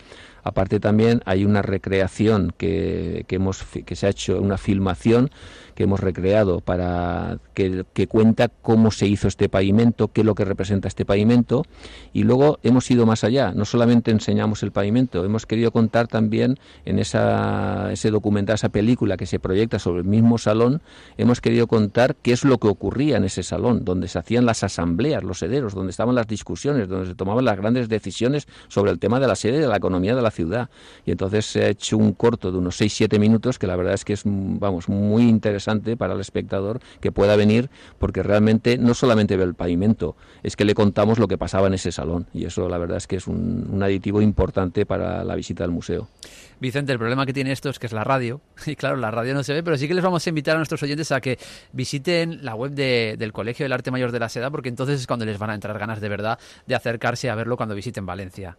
Aparte 0.45 0.81
también 0.81 1.23
hay 1.25 1.45
una 1.45 1.63
recreación 1.63 2.53
que, 2.57 3.25
que 3.29 3.37
hemos 3.37 3.63
que 3.63 3.97
se 3.97 4.07
ha 4.07 4.11
hecho, 4.11 4.41
una 4.41 4.59
filmación 4.59 5.31
que 5.75 5.85
hemos 5.85 6.01
recreado 6.01 6.61
para 6.61 7.39
que, 7.55 7.85
que 7.93 8.07
cuenta 8.07 8.49
cómo 8.49 8.91
se 8.91 9.07
hizo 9.07 9.29
este 9.29 9.49
pavimento, 9.49 10.09
qué 10.09 10.23
es 10.23 10.27
lo 10.27 10.35
que 10.35 10.45
representa 10.45 10.89
este 10.89 11.05
pavimento 11.05 11.65
y 12.13 12.25
luego 12.25 12.59
hemos 12.63 12.91
ido 12.91 13.07
más 13.07 13.25
allá. 13.25 13.53
No 13.53 13.65
solamente 13.65 14.11
enseñamos 14.11 14.63
el 14.63 14.73
pavimento, 14.73 15.25
hemos 15.25 15.47
querido 15.47 15.71
contar 15.71 16.09
también 16.09 16.59
en 16.85 16.99
esa, 16.99 17.93
ese 17.93 18.11
documental, 18.11 18.55
esa 18.55 18.69
película 18.69 19.17
que 19.17 19.27
se 19.27 19.39
proyecta 19.39 19.79
sobre 19.79 20.01
el 20.01 20.07
mismo 20.07 20.39
salón, 20.39 20.83
hemos 21.17 21.41
querido 21.41 21.67
contar 21.67 22.17
qué 22.17 22.33
es 22.33 22.45
lo 22.45 22.59
que 22.59 22.69
ocurría 22.69 23.17
en 23.17 23.25
ese 23.25 23.43
salón, 23.43 23.85
donde 23.85 24.09
se 24.09 24.19
hacían 24.19 24.47
las 24.47 24.63
asambleas, 24.63 25.23
los 25.23 25.39
sederos, 25.39 25.75
donde 25.75 25.91
estaban 25.91 26.15
las 26.15 26.27
discusiones, 26.27 26.89
donde 26.89 27.07
se 27.09 27.15
tomaban 27.15 27.45
las 27.45 27.57
grandes 27.57 27.89
decisiones 27.89 28.47
sobre 28.69 28.91
el 28.91 28.99
tema 28.99 29.21
de 29.21 29.27
la 29.27 29.37
sede 29.37 29.59
y 29.59 29.61
de 29.61 29.69
la 29.69 29.77
economía 29.77 30.15
de 30.15 30.23
la 30.23 30.31
ciudad. 30.31 30.69
Y 31.07 31.13
entonces 31.13 31.47
se 31.47 31.65
ha 31.65 31.69
hecho 31.69 31.97
un 31.97 32.13
corto 32.13 32.53
de 32.53 32.59
unos 32.59 32.81
6-7 32.81 33.19
minutos 33.19 33.59
que 33.59 33.67
la 33.67 33.77
verdad 33.77 33.95
es 33.95 34.05
que 34.05 34.13
es, 34.13 34.23
vamos, 34.25 34.89
muy 34.89 35.29
interesante 35.29 35.62
para 35.97 36.15
el 36.15 36.21
espectador 36.21 36.81
que 37.01 37.13
pueda 37.13 37.37
venir 37.37 37.71
porque 37.99 38.23
realmente 38.23 38.79
no 38.79 38.95
solamente 38.95 39.37
ve 39.37 39.45
el 39.45 39.55
pavimento, 39.55 40.17
es 40.43 40.57
que 40.57 40.65
le 40.65 40.75
contamos 40.75 41.19
lo 41.19 41.29
que 41.29 41.39
pasaba 41.39 41.67
en 41.67 41.75
ese 41.75 41.93
salón 41.93 42.27
y 42.35 42.45
eso 42.45 42.69
la 42.69 42.79
verdad 42.79 42.97
es 42.99 43.07
que 43.07 43.17
es 43.17 43.27
un, 43.27 43.69
un 43.71 43.83
aditivo 43.83 44.21
importante 44.23 44.85
para 44.87 45.25
la 45.25 45.35
visita 45.35 45.65
al 45.65 45.71
museo. 45.71 46.09
Vicente, 46.61 46.93
el 46.93 46.99
problema 46.99 47.27
que 47.27 47.33
tiene 47.33 47.51
esto 47.53 47.71
es 47.71 47.79
que 47.79 47.87
es 47.87 47.93
la 47.93 48.05
radio. 48.05 48.41
Y 48.67 48.77
claro, 48.77 48.97
la 48.97 49.11
radio 49.11 49.35
no 49.35 49.43
se 49.43 49.53
ve, 49.53 49.63
pero 49.63 49.77
sí 49.77 49.89
que 49.89 49.95
les 49.95 50.05
vamos 50.05 50.25
a 50.25 50.29
invitar 50.29 50.55
a 50.55 50.59
nuestros 50.59 50.83
oyentes 50.83 51.11
a 51.13 51.21
que 51.21 51.39
visiten 51.73 52.45
la 52.45 52.55
web 52.55 52.73
de- 52.73 53.17
del 53.19 53.33
Colegio 53.33 53.65
del 53.65 53.73
Arte 53.73 53.91
Mayor 53.91 54.13
de 54.13 54.21
la 54.21 54.29
Seda, 54.29 54.51
porque 54.51 54.69
entonces 54.69 55.01
es 55.01 55.07
cuando 55.07 55.25
les 55.25 55.39
van 55.39 55.51
a 55.51 55.55
entrar 55.55 55.79
ganas 55.79 56.01
de 56.01 56.09
verdad 56.09 56.39
de 56.67 56.75
acercarse 56.75 57.31
a 57.31 57.35
verlo 57.35 57.57
cuando 57.57 57.75
visiten 57.75 58.07
Valencia. 58.07 58.57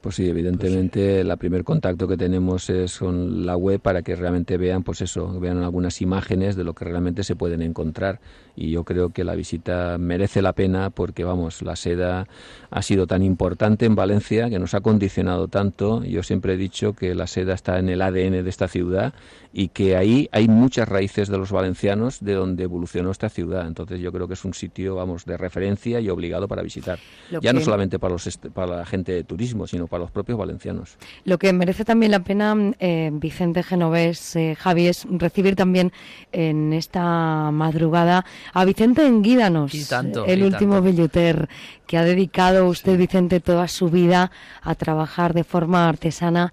Pues 0.00 0.14
sí, 0.14 0.28
evidentemente 0.28 1.20
el 1.20 1.36
primer 1.38 1.64
contacto 1.64 2.06
que 2.06 2.16
tenemos 2.16 2.70
es 2.70 2.98
con 2.98 3.44
la 3.44 3.56
web 3.56 3.80
para 3.80 4.02
que 4.02 4.14
realmente 4.14 4.56
vean, 4.56 4.84
pues 4.84 5.00
eso, 5.00 5.40
vean 5.40 5.58
algunas 5.64 6.00
imágenes 6.00 6.54
de 6.54 6.62
lo 6.62 6.72
que 6.72 6.84
realmente 6.84 7.24
se 7.24 7.34
pueden 7.34 7.62
encontrar. 7.62 8.20
Y 8.60 8.72
yo 8.72 8.82
creo 8.82 9.10
que 9.10 9.22
la 9.22 9.36
visita 9.36 9.98
merece 9.98 10.42
la 10.42 10.52
pena 10.52 10.90
porque, 10.90 11.22
vamos, 11.22 11.62
la 11.62 11.76
seda 11.76 12.26
ha 12.70 12.82
sido 12.82 13.06
tan 13.06 13.22
importante 13.22 13.86
en 13.86 13.94
Valencia, 13.94 14.50
que 14.50 14.58
nos 14.58 14.74
ha 14.74 14.80
condicionado 14.80 15.46
tanto. 15.46 16.02
Yo 16.02 16.24
siempre 16.24 16.54
he 16.54 16.56
dicho 16.56 16.92
que 16.92 17.14
la 17.14 17.28
seda 17.28 17.54
está 17.54 17.78
en 17.78 17.88
el 17.88 18.02
ADN 18.02 18.42
de 18.42 18.50
esta 18.50 18.66
ciudad 18.66 19.14
y 19.52 19.68
que 19.68 19.96
ahí 19.96 20.28
hay 20.32 20.48
muchas 20.48 20.88
raíces 20.88 21.28
de 21.28 21.38
los 21.38 21.52
valencianos 21.52 22.18
de 22.20 22.34
donde 22.34 22.64
evolucionó 22.64 23.12
esta 23.12 23.28
ciudad. 23.28 23.66
Entonces 23.66 24.00
yo 24.00 24.10
creo 24.12 24.26
que 24.26 24.34
es 24.34 24.44
un 24.44 24.54
sitio, 24.54 24.96
vamos, 24.96 25.24
de 25.24 25.36
referencia 25.36 26.00
y 26.00 26.10
obligado 26.10 26.48
para 26.48 26.62
visitar. 26.62 26.98
Lo 27.30 27.40
ya 27.40 27.52
no 27.52 27.60
solamente 27.60 27.98
para, 27.98 28.12
los 28.12 28.38
para 28.52 28.78
la 28.78 28.86
gente 28.86 29.12
de 29.12 29.24
turismo, 29.24 29.68
sino 29.68 29.86
para 29.86 30.02
los 30.02 30.10
propios 30.10 30.36
valencianos. 30.36 30.98
Lo 31.24 31.38
que 31.38 31.52
merece 31.52 31.84
también 31.84 32.10
la 32.12 32.24
pena, 32.24 32.56
eh, 32.80 33.10
Vicente 33.12 33.62
Genovés, 33.62 34.34
eh, 34.36 34.56
Javi, 34.58 34.88
es 34.88 35.06
recibir 35.10 35.54
también 35.54 35.92
en 36.32 36.72
esta 36.72 37.50
madrugada 37.52 38.24
a 38.52 38.64
Vicente 38.64 39.06
Enguídanos, 39.06 39.74
Y 39.74 39.84
tanto, 39.84 40.24
el 40.26 40.40
y 40.40 40.42
último 40.44 40.74
tanto. 40.74 40.90
billuter, 40.90 41.48
que 41.86 41.98
ha 41.98 42.04
dedicado 42.04 42.66
usted, 42.68 42.96
Vicente, 42.98 43.40
toda 43.40 43.68
su 43.68 43.88
vida 43.90 44.30
a 44.62 44.74
trabajar 44.74 45.34
de 45.34 45.44
forma 45.44 45.88
artesana 45.88 46.52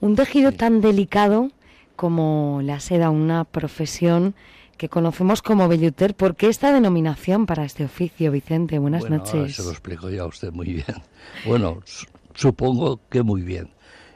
un 0.00 0.16
tejido 0.16 0.52
tan 0.52 0.80
delicado 0.80 1.50
como 1.96 2.60
la 2.62 2.80
seda, 2.80 3.10
una 3.10 3.44
profesión 3.44 4.34
que 4.76 4.88
conocemos 4.88 5.40
como 5.40 5.68
billuter. 5.68 6.14
¿Por 6.14 6.34
qué 6.34 6.48
esta 6.48 6.72
denominación 6.72 7.46
para 7.46 7.64
este 7.64 7.84
oficio, 7.84 8.32
Vicente? 8.32 8.78
Buenas 8.78 9.00
bueno, 9.02 9.22
ahora 9.24 9.38
noches. 9.40 9.56
se 9.56 9.62
lo 9.62 9.70
explico 9.70 10.10
ya 10.10 10.22
a 10.22 10.26
usted 10.26 10.52
muy 10.52 10.66
bien. 10.66 10.84
Bueno, 11.46 11.80
su- 11.84 12.06
supongo 12.34 13.00
que 13.08 13.22
muy 13.22 13.42
bien. 13.42 13.70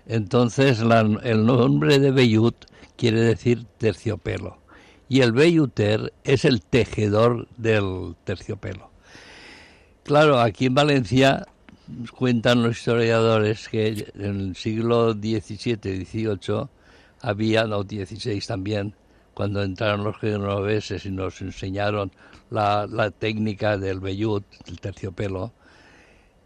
Entonces, 0.07 0.81
la- 0.81 1.01
el 1.23 1.47
nombre 1.47 1.99
de 2.01 2.11
vellut 2.11 2.57
quiere 2.97 3.21
decir 3.21 3.65
terciopelo. 3.79 4.59
Y 5.09 5.21
el 5.23 5.33
velluter 5.33 6.13
es 6.25 6.45
el 6.45 6.61
tejedor 6.61 7.49
del 7.57 8.15
terciopelo. 8.25 8.91
Claro, 10.05 10.41
aquí 10.41 10.67
en 10.67 10.75
Valencia 10.75 11.47
cuentan 12.15 12.63
los 12.63 12.79
historiadores 12.79 13.69
que 13.69 14.11
en 14.15 14.41
el 14.41 14.57
siglo 14.57 15.13
XVII, 15.13 16.05
XVIII 16.05 16.69
había, 17.21 17.65
no, 17.65 17.83
XVI 17.83 18.41
también, 18.47 18.95
cuando 19.35 19.63
entraron 19.63 20.05
los 20.05 20.19
genoveses 20.19 21.07
y 21.07 21.11
nos 21.11 21.41
enseñaron 21.41 22.11
la, 22.51 22.87
la 22.87 23.11
técnica 23.11 23.79
del 23.79 24.01
vellut, 24.01 24.45
el 24.67 24.81
terciopelo, 24.81 25.53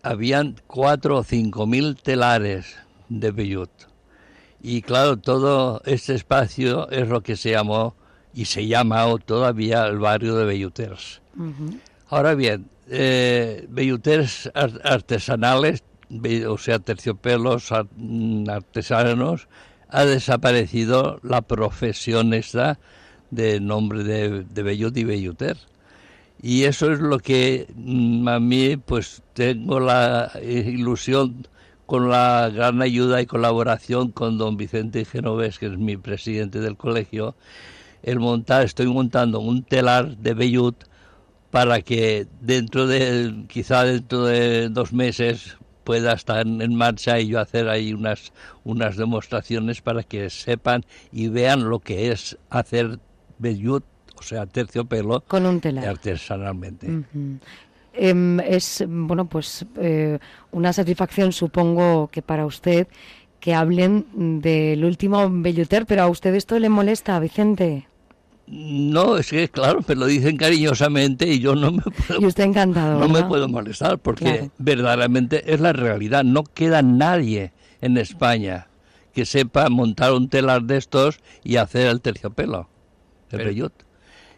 habían 0.02 0.56
cuatro 0.66 1.18
o 1.18 1.24
cinco 1.24 1.66
mil 1.66 1.96
telares 1.96 2.76
de 3.08 3.30
vellut. 3.30 3.70
Y 4.60 4.82
claro, 4.82 5.16
todo 5.16 5.82
este 5.84 6.14
espacio 6.14 6.88
es 6.90 7.08
lo 7.08 7.22
que 7.22 7.36
se 7.36 7.50
llamó 7.50 7.96
y 8.34 8.44
se 8.46 8.66
llama 8.66 9.06
todavía 9.24 9.86
el 9.86 9.98
barrio 9.98 10.36
de 10.36 10.44
velluters. 10.44 11.20
Ahora 12.08 12.34
bien, 12.34 12.66
eh, 12.88 13.66
velluters 13.70 14.50
ar- 14.54 14.80
artesanales, 14.84 15.82
o 16.48 16.58
sea, 16.58 16.78
terciopelos 16.78 17.70
mm, 17.96 18.48
artesanos, 18.50 19.48
ha 19.88 20.04
desaparecido 20.04 21.20
la 21.22 21.42
profesión 21.42 22.32
esta 22.34 22.78
de 23.30 23.60
nombre 23.60 24.04
de, 24.04 24.44
de 24.44 24.62
vellut 24.62 24.96
y 24.96 25.04
velluter. 25.04 25.56
Y 26.42 26.64
eso 26.64 26.92
es 26.92 26.98
lo 26.98 27.18
que 27.18 27.66
mm, 27.74 28.28
a 28.28 28.40
mí, 28.40 28.76
pues 28.76 29.22
tengo 29.34 29.80
la 29.80 30.32
ilusión 30.42 31.46
con 31.86 32.08
la 32.10 32.50
gran 32.52 32.80
ayuda 32.82 33.20
y 33.20 33.26
colaboración 33.26 34.10
con 34.12 34.38
don 34.38 34.56
Vicente 34.56 35.04
Genovés, 35.04 35.58
que 35.58 35.66
es 35.66 35.78
mi 35.78 35.96
presidente 35.96 36.60
del 36.60 36.76
colegio, 36.76 37.34
el 38.02 38.18
montar, 38.18 38.64
estoy 38.64 38.86
montando 38.86 39.40
un 39.40 39.62
telar 39.62 40.16
de 40.16 40.34
vellut 40.34 40.84
para 41.50 41.82
que 41.82 42.26
dentro 42.40 42.86
de, 42.86 43.44
quizá 43.48 43.84
dentro 43.84 44.24
de 44.24 44.68
dos 44.70 44.92
meses 44.92 45.56
pueda 45.84 46.12
estar 46.12 46.46
en 46.46 46.74
marcha 46.74 47.18
y 47.20 47.28
yo 47.28 47.40
hacer 47.40 47.68
ahí 47.68 47.92
unas, 47.92 48.32
unas 48.64 48.96
demostraciones 48.96 49.80
para 49.82 50.02
que 50.02 50.30
sepan 50.30 50.84
y 51.12 51.28
vean 51.28 51.68
lo 51.68 51.80
que 51.80 52.10
es 52.10 52.38
hacer 52.50 52.98
vellut, 53.38 53.84
o 54.16 54.22
sea, 54.22 54.46
terciopelo, 54.46 55.22
Con 55.26 55.46
un 55.46 55.60
telar. 55.60 55.86
artesanalmente. 55.88 56.88
Em, 57.94 58.40
es, 58.40 58.84
bueno, 58.88 59.26
pues 59.26 59.66
eh, 59.76 60.18
una 60.52 60.72
satisfacción, 60.72 61.32
supongo 61.32 62.08
que 62.08 62.22
para 62.22 62.46
usted, 62.46 62.86
que 63.40 63.54
hablen 63.54 64.40
del 64.40 64.84
último 64.84 65.28
velluter, 65.28 65.84
pero 65.84 66.02
a 66.02 66.08
usted 66.08 66.34
esto 66.34 66.58
le 66.58 66.68
molesta, 66.68 67.18
Vicente. 67.18 67.88
No, 68.54 69.16
es 69.16 69.30
que 69.30 69.48
claro, 69.48 69.82
me 69.88 69.94
lo 69.94 70.04
dicen 70.04 70.36
cariñosamente 70.36 71.26
y 71.26 71.40
yo 71.40 71.54
no 71.54 71.72
me 71.72 71.80
puedo, 71.80 72.20
Y 72.20 72.26
usted 72.26 72.44
encantado. 72.44 73.00
no 73.00 73.08
me 73.08 73.22
puedo 73.24 73.48
molestar 73.48 73.98
porque 73.98 74.24
Claro. 74.26 74.50
verdaderamente 74.58 75.54
es 75.54 75.60
la 75.60 75.72
realidad. 75.72 76.22
No 76.22 76.44
queda 76.44 76.82
nadie 76.82 77.52
en 77.80 77.96
España 77.96 78.68
que 79.14 79.24
sepa 79.24 79.70
montar 79.70 80.12
un 80.12 80.28
telar 80.28 80.64
de 80.64 80.76
estos 80.76 81.20
y 81.42 81.56
hacer 81.56 81.86
el 81.86 82.02
terciopelo, 82.02 82.68
el 83.30 83.38
Pero-. 83.38 83.72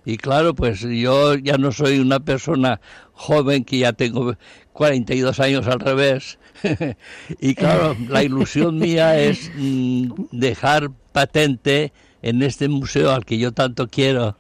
Y 0.05 0.17
claro, 0.19 0.55
pues 0.55 0.81
yo 0.81 1.35
ya 1.35 1.59
no 1.59 1.73
soy 1.73 1.99
una 1.99 2.21
persona 2.21 2.81
joven 3.15 3.65
que 3.65 3.79
ya 3.79 3.95
tengo 3.95 4.37
42 4.75 5.41
años 5.41 5.67
al 5.67 5.81
revés. 5.81 6.39
y 7.41 7.55
claro, 7.57 7.97
la 8.09 8.23
ilusión 8.23 8.79
mía 8.79 9.19
es 9.19 9.51
mm, 9.57 10.13
dejar 10.31 10.91
patente 11.11 11.93
en 12.27 12.43
este 12.43 12.69
museo 12.69 13.11
al 13.13 13.25
que 13.27 13.37
yo 13.39 13.53
tanto 13.53 13.89
quiero, 13.89 14.37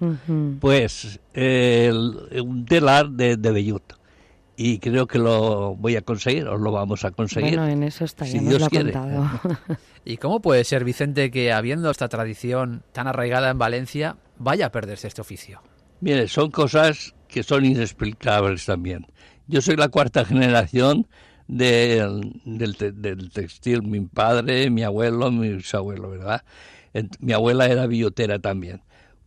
pues 0.60 1.20
el- 1.34 2.16
un 2.42 2.64
telar 2.64 3.10
de, 3.10 3.36
de 3.36 3.50
vellut. 3.52 3.82
y 4.56 4.78
creo 4.78 5.06
que 5.08 5.18
lo 5.18 5.74
voy 5.74 5.96
a 5.96 6.00
conseguir, 6.02 6.46
o 6.46 6.56
lo 6.56 6.70
vamos 6.72 7.04
a 7.04 7.10
conseguir. 7.10 7.56
Bueno, 7.58 7.66
en 7.72 7.82
eso 7.82 8.04
está, 8.04 8.24
si 8.24 8.34
ya 8.34 8.48
Dios 8.48 8.60
lo 8.62 8.68
quiere. 8.68 8.92
contado. 8.92 9.28
¿Y 10.04 10.16
cómo 10.18 10.40
puede 10.40 10.62
ser, 10.64 10.84
Vicente, 10.84 11.30
que 11.32 11.52
habiendo 11.52 11.90
esta 11.90 12.08
tradición 12.08 12.82
tan 12.92 13.06
arraigada 13.08 13.50
en 13.50 13.58
Valencia, 13.58 14.16
vaya 14.38 14.66
a 14.66 14.70
perderse 14.70 15.08
este 15.08 15.20
oficio? 15.22 15.60
Mire, 16.00 16.28
son 16.28 16.50
cosas 16.52 17.14
que 17.26 17.42
son 17.42 17.64
inexplicables 17.64 18.64
también. 18.64 19.06
Yo 19.48 19.60
soy 19.60 19.74
la 19.76 19.88
cuarta 19.88 20.24
generación 20.24 21.06
del, 21.48 22.40
del, 22.44 22.76
del 23.02 23.30
textil, 23.30 23.82
mi 23.82 24.00
padre, 24.02 24.70
mi 24.70 24.82
abuelo, 24.84 25.30
mi 25.32 25.48
bisabuelo, 25.50 26.10
¿verdad? 26.10 26.42
Mi 27.20 27.32
abuela 27.32 27.66
era 27.66 27.86
billotera 27.86 28.38
también. 28.38 28.82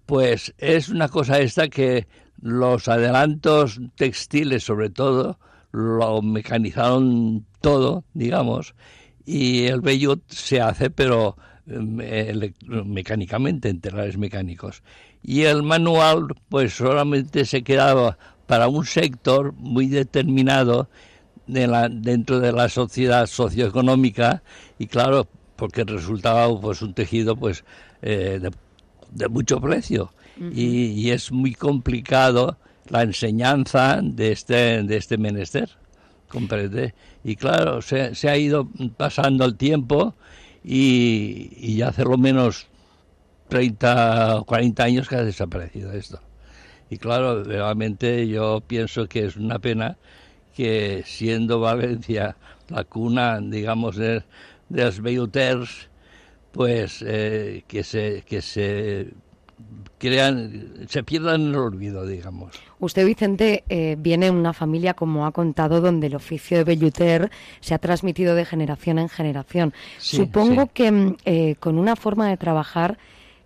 Pues 0.06 0.54
es 0.58 0.90
una 0.90 1.10
cosa 1.10 1.40
esta 1.40 1.68
que 1.68 2.08
los 2.42 2.88
adelantos 2.88 3.80
textiles, 3.96 4.64
sobre 4.64 4.90
todo, 4.90 5.40
lo 5.72 6.22
mecanizaron 6.22 7.46
todo, 7.62 8.04
digamos, 8.14 8.74
y 9.26 9.66
el 9.66 9.82
vellut 9.82 10.24
se 10.30 10.62
hace, 10.62 10.90
pero 10.90 11.36
em, 11.66 11.98
mecánicamente, 12.86 13.70
en 13.70 13.82
telares 13.82 14.18
mecánicos. 14.18 14.84
Y 15.22 15.44
el 15.44 15.64
manual, 15.64 16.28
pues 16.48 16.76
solamente 16.76 17.44
se 17.44 17.64
quedaba 17.64 18.18
para 18.46 18.70
un 18.70 18.86
sector 18.86 19.54
muy 19.54 19.88
determinado 19.88 20.90
dentro 21.48 22.40
de 22.40 22.52
la 22.52 22.70
sociedad 22.70 23.26
socioeconómica 23.26 24.44
y 24.80 24.88
claro, 24.88 25.28
porque 25.58 25.84
resultaba 25.84 26.60
pues 26.60 26.82
un 26.82 26.94
tejido 26.94 27.36
pues 27.36 27.66
eh, 28.02 28.40
de, 28.42 28.52
de 29.12 29.28
mucho 29.28 29.60
precio 29.60 30.12
y, 30.40 30.92
y 30.92 31.12
es 31.12 31.32
muy 31.32 31.54
complicado 31.54 32.58
la 32.90 33.02
enseñanza 33.04 34.00
de 34.02 34.32
este, 34.32 34.84
de 34.84 34.98
este 34.98 35.18
menester, 35.18 35.70
comprende. 36.30 36.94
Y 37.24 37.36
claro, 37.36 37.82
se, 37.82 38.16
se 38.16 38.30
ha 38.30 38.38
ido 38.38 38.70
pasando 38.96 39.46
el 39.46 39.56
tiempo 39.58 40.14
y, 40.64 41.52
y 41.58 41.82
hace 41.82 42.04
lo 42.04 42.18
menos 42.18 42.68
30 43.50 44.38
o 44.38 44.46
40 44.46 44.84
años 44.84 45.10
que 45.10 45.16
ha 45.16 45.24
desaparecido 45.24 45.92
esto. 45.94 46.20
Y 46.90 46.98
claro, 46.98 47.44
realmente 47.44 48.28
yo 48.28 48.62
pienso 48.66 49.08
que 49.08 49.26
es 49.26 49.36
una 49.36 49.60
pena 49.60 49.98
que 50.56 51.04
siendo 51.06 51.60
Valencia 51.60 52.38
la 52.70 52.84
cuna, 52.84 53.40
digamos, 53.42 53.96
de, 53.98 54.24
de 54.70 54.84
los 54.84 55.02
belluters, 55.02 55.90
pues 56.52 57.04
eh, 57.06 57.64
que 57.68 57.84
se 57.84 58.24
que 58.26 58.42
se 58.42 59.14
crean, 59.98 60.86
se 60.88 61.04
pierdan 61.04 61.42
en 61.42 61.48
el 61.50 61.56
olvido, 61.56 62.06
digamos. 62.06 62.54
Usted, 62.80 63.06
Vicente, 63.06 63.64
eh, 63.70 63.96
viene 63.98 64.28
de 64.28 64.32
una 64.32 64.54
familia, 64.54 64.94
como 64.94 65.26
ha 65.26 65.32
contado, 65.32 65.82
donde 65.82 66.08
el 66.08 66.16
oficio 66.16 66.58
de 66.58 66.64
velluter 66.64 67.32
se 67.60 67.74
ha 67.74 67.80
transmitido 67.80 68.36
de 68.36 68.46
generación 68.46 69.00
en 69.00 69.10
generación. 69.10 69.74
Sí, 69.98 70.18
Supongo 70.18 70.64
sí. 70.64 70.70
que 70.74 70.92
mm, 70.92 71.18
eh, 71.26 71.56
con 71.60 71.80
una 71.80 71.96
forma 71.96 72.30
de 72.30 72.38
trabajar 72.38 72.98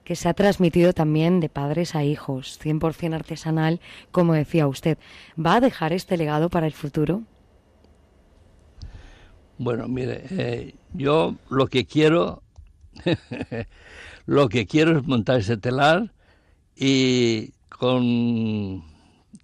que 0.03 0.16
se 0.16 0.27
ha 0.27 0.33
transmitido 0.33 0.93
también 0.93 1.40
de 1.40 1.48
padres 1.48 1.95
a 1.95 2.03
hijos, 2.03 2.59
100% 2.61 3.14
artesanal, 3.14 3.80
como 4.11 4.33
decía 4.33 4.67
usted. 4.67 4.98
¿Va 5.43 5.56
a 5.56 5.61
dejar 5.61 5.93
este 5.93 6.17
legado 6.17 6.50
para 6.50 6.66
el 6.66 6.74
futuro? 6.74 7.22
Bueno, 9.58 9.88
mire, 9.88 10.24
eh, 10.32 10.76
yo 10.94 11.36
lo 11.50 11.68
que 11.68 11.86
quiero, 11.86 12.42
lo 14.26 14.50
que 14.50 14.66
quiero 14.66 14.98
es 14.98 15.06
montar 15.06 15.40
ese 15.40 15.58
telar 15.58 16.14
y 16.76 17.52
con, 17.70 18.84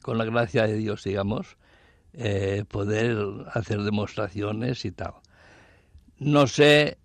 con 0.01 0.17
la 0.17 0.25
gracia 0.25 0.65
de 0.65 0.75
Dios, 0.75 1.03
digamos, 1.03 1.57
eh, 2.13 2.63
poder 2.67 3.15
hacer 3.53 3.83
demostraciones 3.83 4.85
y 4.85 4.91
tal. 4.91 5.13
No 6.19 6.47
sé 6.47 6.97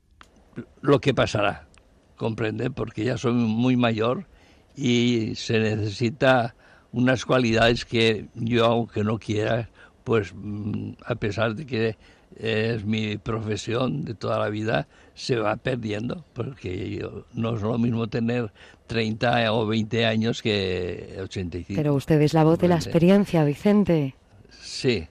lo 0.81 1.01
que 1.01 1.13
pasará, 1.13 1.69
comprende, 2.17 2.71
porque 2.71 3.05
ya 3.05 3.19
soy 3.19 3.33
muy 3.33 3.77
mayor 3.77 4.27
y 4.75 5.35
se 5.35 5.59
necesita 5.59 6.55
unas 6.93 7.25
cualidades 7.25 7.85
que 7.85 8.29
yo, 8.35 8.65
aunque 8.67 9.05
no 9.05 9.19
quiera, 9.19 9.69
pues 10.05 10.33
mm, 10.35 10.93
a 11.05 11.15
pesar 11.15 11.55
de 11.55 11.67
que 11.67 11.97
es 12.39 12.85
mi 12.85 13.17
profesión 13.19 14.05
de 14.05 14.15
toda 14.15 14.39
la 14.39 14.49
vida, 14.49 14.87
se 15.15 15.37
va 15.37 15.57
perdiendo, 15.57 16.25
porque 16.33 16.91
yo- 16.91 17.27
no 17.35 17.57
es 17.57 17.63
lo 17.63 17.77
mismo 17.79 18.09
tener 18.09 18.53
30 18.87 19.53
o 19.53 19.67
20 19.67 20.07
años 20.07 20.43
que 20.43 21.17
85. 21.23 21.79
Pero 21.81 21.95
usted 21.95 22.21
es 22.21 22.35
la 22.35 22.45
voz 22.45 22.59
de 22.59 22.69
la 22.69 22.77
experiencia, 22.77 23.45
Vicente. 23.45 24.15
Sí, 24.61 25.07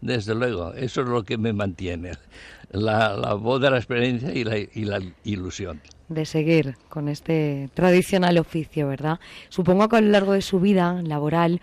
desde 0.00 0.34
luego, 0.34 0.72
eso 0.74 1.02
es 1.02 1.08
lo 1.08 1.22
que 1.24 1.38
me 1.38 1.52
mantiene, 1.52 2.12
la, 2.70 3.14
la 3.16 3.34
voz 3.34 3.60
de 3.60 3.70
la 3.70 3.76
experiencia 3.78 4.32
y 4.34 4.44
la, 4.44 4.58
y 4.58 4.84
la 4.84 5.00
ilusión. 5.24 5.80
de 6.08 6.26
seguir 6.26 6.76
con 6.90 7.08
este 7.08 7.70
tradicional 7.72 8.36
oficio, 8.38 8.86
¿verdad? 8.88 9.18
Supongo 9.48 9.88
que 9.88 9.96
a 9.96 10.00
lo 10.02 10.08
largo 10.10 10.32
de 10.32 10.42
su 10.42 10.60
vida 10.60 11.00
laboral 11.02 11.60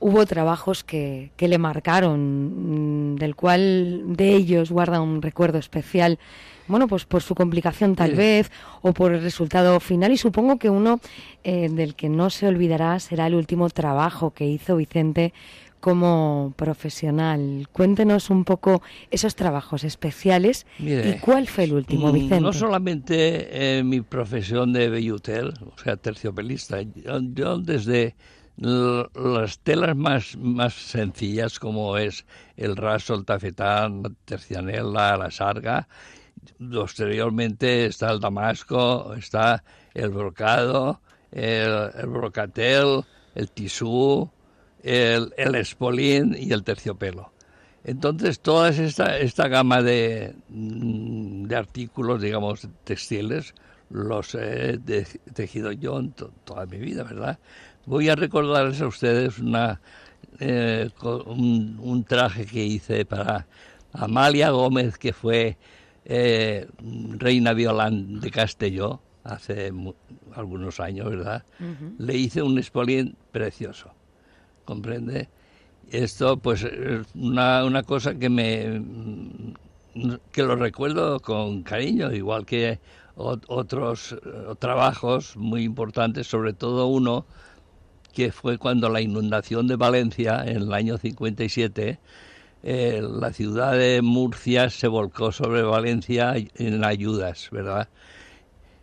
hubo 0.00 0.26
trabajos 0.26 0.84
que, 0.84 1.30
que 1.36 1.48
le 1.48 1.58
marcaron, 1.58 3.12
mm, 3.12 3.16
del 3.16 3.34
cual 3.36 4.02
de 4.16 4.34
ellos 4.34 4.70
guarda 4.70 5.00
un 5.00 5.22
recuerdo 5.22 5.58
especial, 5.58 6.18
bueno, 6.66 6.88
pues 6.88 7.04
por 7.04 7.22
su 7.22 7.34
complicación 7.34 7.94
tal 7.94 8.10
Sí. 8.12 8.16
vez, 8.16 8.50
o 8.82 8.92
por 8.94 9.12
el 9.12 9.22
resultado 9.22 9.78
final, 9.80 10.12
y 10.12 10.16
supongo 10.16 10.58
que 10.58 10.70
uno 10.70 10.98
eh, 11.44 11.68
del 11.70 11.94
que 11.94 12.08
no 12.08 12.30
se 12.30 12.46
olvidará 12.46 12.98
será 13.00 13.26
el 13.26 13.34
último 13.34 13.68
trabajo 13.70 14.30
que 14.30 14.46
hizo 14.46 14.76
Vicente 14.76 15.32
como 15.80 16.54
profesional. 16.56 17.68
Cuéntenos 17.70 18.30
un 18.30 18.44
poco 18.44 18.80
esos 19.10 19.34
trabajos 19.36 19.84
especiales 19.84 20.64
Mire, 20.78 21.10
y 21.10 21.18
cuál 21.18 21.46
fue 21.46 21.64
el 21.64 21.74
último, 21.74 22.08
Mm, 22.08 22.12
Vicente. 22.14 22.40
No 22.40 22.52
solamente 22.54 23.78
eh, 23.78 23.82
mi 23.84 24.00
profesión 24.00 24.72
de 24.72 24.88
velluter, 24.88 25.44
o 25.44 25.78
sea, 25.82 25.96
terciopelista, 25.98 26.80
yo, 26.80 27.20
yo 27.34 27.58
desde 27.58 28.14
las 28.56 29.58
telas 29.60 29.96
más, 29.96 30.36
más 30.36 30.74
sencillas 30.74 31.58
como 31.58 31.96
es 31.96 32.24
el 32.56 32.76
raso, 32.76 33.14
el 33.14 33.24
tafetán, 33.24 34.02
la 34.02 34.10
tercianela, 34.24 35.16
la 35.16 35.30
sarga, 35.30 35.88
posteriormente 36.72 37.86
está 37.86 38.10
el 38.12 38.20
damasco, 38.20 39.14
está 39.14 39.64
el 39.94 40.10
brocado, 40.10 41.00
el, 41.32 41.90
el 41.94 42.06
brocatel, 42.06 43.04
el 43.34 43.50
tisú, 43.50 44.30
el, 44.82 45.32
el 45.36 45.54
espolín 45.56 46.36
y 46.38 46.52
el 46.52 46.62
terciopelo. 46.64 47.32
Entonces, 47.84 48.40
toda 48.40 48.70
esta, 48.70 49.18
esta 49.18 49.48
gama 49.48 49.82
de, 49.82 50.34
mm, 50.48 51.44
de 51.46 51.56
artículos, 51.56 52.22
digamos, 52.22 52.68
textiles, 52.84 53.54
los 53.90 54.34
he 54.34 54.78
tejido 55.34 55.70
yo 55.72 55.98
en 55.98 56.12
to- 56.12 56.32
toda 56.44 56.64
mi 56.66 56.78
vida, 56.78 57.04
¿verdad? 57.04 57.38
Voy 57.86 58.08
a 58.08 58.16
recordarles 58.16 58.80
a 58.80 58.86
ustedes 58.86 59.38
una, 59.38 59.80
eh, 60.40 60.88
un, 61.26 61.78
un 61.82 62.04
traje 62.04 62.46
que 62.46 62.64
hice 62.64 63.04
para 63.04 63.46
Amalia 63.92 64.50
Gómez, 64.50 64.96
que 64.98 65.12
fue 65.12 65.56
eh, 66.04 66.66
reina 67.18 67.52
violán 67.52 68.20
de 68.20 68.30
Castelló 68.30 69.00
hace 69.22 69.72
algunos 70.34 70.80
años, 70.80 71.08
¿verdad? 71.10 71.44
Le 71.98 72.16
hice 72.16 72.42
un 72.42 72.58
espolín 72.58 73.16
precioso, 73.32 73.90
¿comprende? 74.64 75.28
Esto, 75.90 76.38
pues, 76.38 76.62
es 76.62 77.06
una, 77.14 77.64
una 77.64 77.82
cosa 77.82 78.14
que 78.14 78.28
me 78.30 78.82
que 80.32 80.42
lo 80.42 80.56
recuerdo 80.56 81.20
con 81.20 81.62
cariño, 81.62 82.12
igual 82.12 82.44
que 82.44 82.80
ot- 83.16 83.44
otros 83.46 84.12
eh, 84.12 84.54
trabajos 84.58 85.36
muy 85.36 85.62
importantes, 85.62 86.26
sobre 86.26 86.52
todo 86.52 86.86
uno 86.88 87.24
que 88.14 88.32
fue 88.32 88.58
cuando 88.58 88.88
la 88.88 89.00
inundación 89.00 89.66
de 89.66 89.76
Valencia 89.76 90.44
en 90.46 90.58
el 90.62 90.72
año 90.72 90.98
57, 90.98 91.98
eh, 92.62 93.02
la 93.02 93.32
ciudad 93.32 93.76
de 93.76 94.00
Murcia 94.02 94.70
se 94.70 94.88
volcó 94.88 95.32
sobre 95.32 95.62
Valencia 95.62 96.34
en 96.54 96.84
ayudas, 96.84 97.48
¿verdad? 97.50 97.88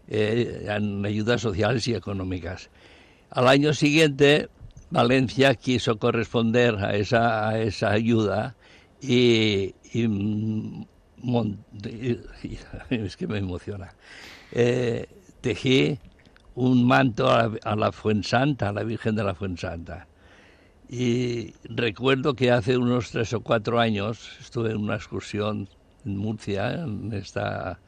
Eh, 0.07 0.65
en 0.67 1.05
ayudas 1.05 1.41
sociales 1.41 1.87
y 1.87 1.95
económicas. 1.95 2.69
Al 3.29 3.47
año 3.47 3.73
siguiente, 3.73 4.49
Valencia 4.89 5.55
quiso 5.55 5.97
corresponder 5.97 6.75
a 6.75 6.95
esa, 6.97 7.49
ayuda 7.89 8.55
y- 9.01 9.73
es 12.89 13.17
que 13.17 13.27
me 13.27 13.37
emociona. 13.37 13.93
Eh, 14.51 15.07
tejí 15.39 15.97
un 16.55 16.85
manto 16.85 17.29
a 17.29 17.47
la, 17.47 17.57
a 17.63 17.75
la 17.75 17.91
Fuensanta, 17.91 18.69
a 18.69 18.73
la 18.73 18.83
Virgen 18.83 19.15
de 19.15 19.23
la 19.23 19.35
Fuensanta. 19.35 20.07
Y 20.89 21.53
recuerdo 21.63 22.33
que 22.35 22.51
hace 22.51 22.77
unos 22.77 23.11
tres 23.11 23.33
o 23.33 23.39
cuatro 23.41 23.79
años 23.79 24.37
estuve 24.41 24.71
en 24.71 24.77
una 24.77 24.95
excursión 24.95 25.69
en 26.05 26.17
Murcia, 26.17 26.73
en 26.73 27.13
esta, 27.13 27.79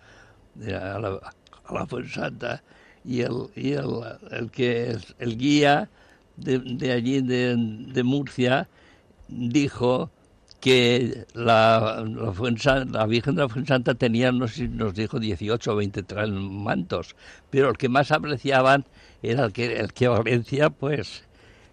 eh, 0.62 0.74
a 0.74 1.00
la, 1.00 1.86
Fuensanta, 1.86 2.64
y 3.04 3.22
el, 3.22 3.50
y 3.56 3.74
el, 3.74 3.90
el 4.32 4.52
que 4.52 4.98
el 5.20 5.38
guía 5.38 5.90
de, 6.38 6.60
de 6.60 6.92
allí 6.94 7.22
de, 7.22 7.56
de 7.58 8.04
Murcia 8.04 8.70
dijo 9.28 10.10
que 10.64 11.26
la, 11.34 12.06
la, 12.06 13.06
Virgen 13.06 13.36
de 13.36 13.42
la 13.42 13.50
Fuensanta 13.50 13.96
tenía, 13.96 14.32
no 14.32 14.48
sé 14.48 14.54
si 14.54 14.68
nos 14.70 14.96
dijo 14.96 15.20
18 15.20 15.74
o 15.74 15.76
20 15.76 16.06
mantos, 16.32 17.18
pero 17.50 17.70
el 17.70 17.76
que 17.76 17.90
más 17.90 18.14
apreciaban 18.14 18.86
era 19.22 19.44
el 19.44 19.52
que, 19.52 19.76
el 19.76 19.92
que 19.92 20.08
Valencia, 20.08 20.70
pues... 20.70 21.26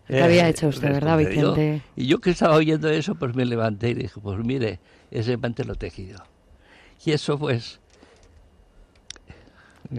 ¿Qué 0.08 0.20
había 0.20 0.48
hecho 0.48 0.66
usted, 0.66 0.90
verdad, 0.90 1.18
Vicente? 1.18 1.82
Y 1.94 2.08
yo 2.08 2.20
que 2.20 2.30
estaba 2.30 2.56
oyendo 2.56 2.88
eso, 2.88 3.14
pues 3.14 3.32
me 3.36 3.44
levanté 3.44 3.90
y 3.90 3.94
dije, 3.94 4.20
pues 4.20 4.44
mire, 4.44 4.80
ese 5.12 5.36
mantel 5.36 5.68
lo 5.68 5.76
tejido. 5.76 6.24
Y 7.06 7.12
eso, 7.12 7.38
pues, 7.38 7.78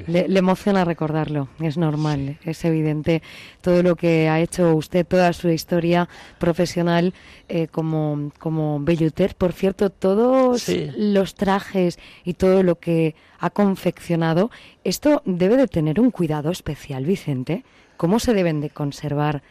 le, 0.07 0.39
emociona 0.39 0.85
recordarlo, 0.85 1.49
es 1.59 1.77
normal, 1.77 2.37
es 2.43 2.63
evidente 2.63 3.21
todo 3.61 3.83
lo 3.83 3.95
que 3.95 4.29
ha 4.29 4.39
hecho 4.39 4.73
usted, 4.75 5.05
toda 5.05 5.33
su 5.33 5.49
historia 5.49 6.07
profesional 6.39 7.13
eh, 7.49 7.67
como, 7.67 8.31
como 8.39 8.79
belluter. 8.79 9.35
Por 9.35 9.53
cierto, 9.53 9.89
todos 9.89 10.69
los 10.95 11.35
trajes 11.35 11.99
y 12.23 12.33
todo 12.35 12.63
lo 12.63 12.75
que 12.75 13.15
ha 13.39 13.49
confeccionado, 13.49 14.51
esto 14.83 15.21
debe 15.25 15.57
de 15.57 15.67
tener 15.67 15.99
un 15.99 16.11
cuidado 16.11 16.51
especial, 16.51 17.05
Vicente. 17.05 17.63
¿Cómo 17.97 18.19
se 18.19 18.33
deben 18.33 18.61
de 18.61 18.69
conservar 18.69 19.43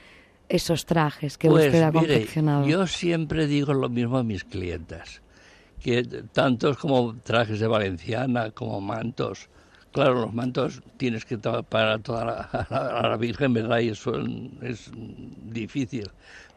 esos 0.48 0.86
trajes 0.86 1.38
que 1.38 1.48
pues 1.48 1.66
usted 1.66 1.82
ha 1.82 1.92
confeccionado? 1.92 2.66
Yo 2.66 2.86
siempre 2.86 3.46
digo 3.46 3.74
lo 3.74 3.88
mismo 3.88 4.18
a 4.18 4.24
mis 4.24 4.44
clientas, 4.44 5.22
que 5.80 6.02
tantos 6.32 6.78
como 6.78 7.14
trajes 7.16 7.60
de 7.60 7.66
valenciana, 7.66 8.50
como 8.50 8.80
mantos, 8.80 9.48
Claro, 9.92 10.20
los 10.20 10.32
mantos 10.32 10.82
tienes 10.98 11.24
que 11.24 11.36
para 11.38 11.98
toda 11.98 12.24
la, 12.70 13.02
la, 13.02 13.16
Virgen, 13.16 13.52
¿verdad? 13.52 13.80
Y 13.80 13.88
eso 13.88 14.12
es 14.62 14.90
difícil. 14.94 16.08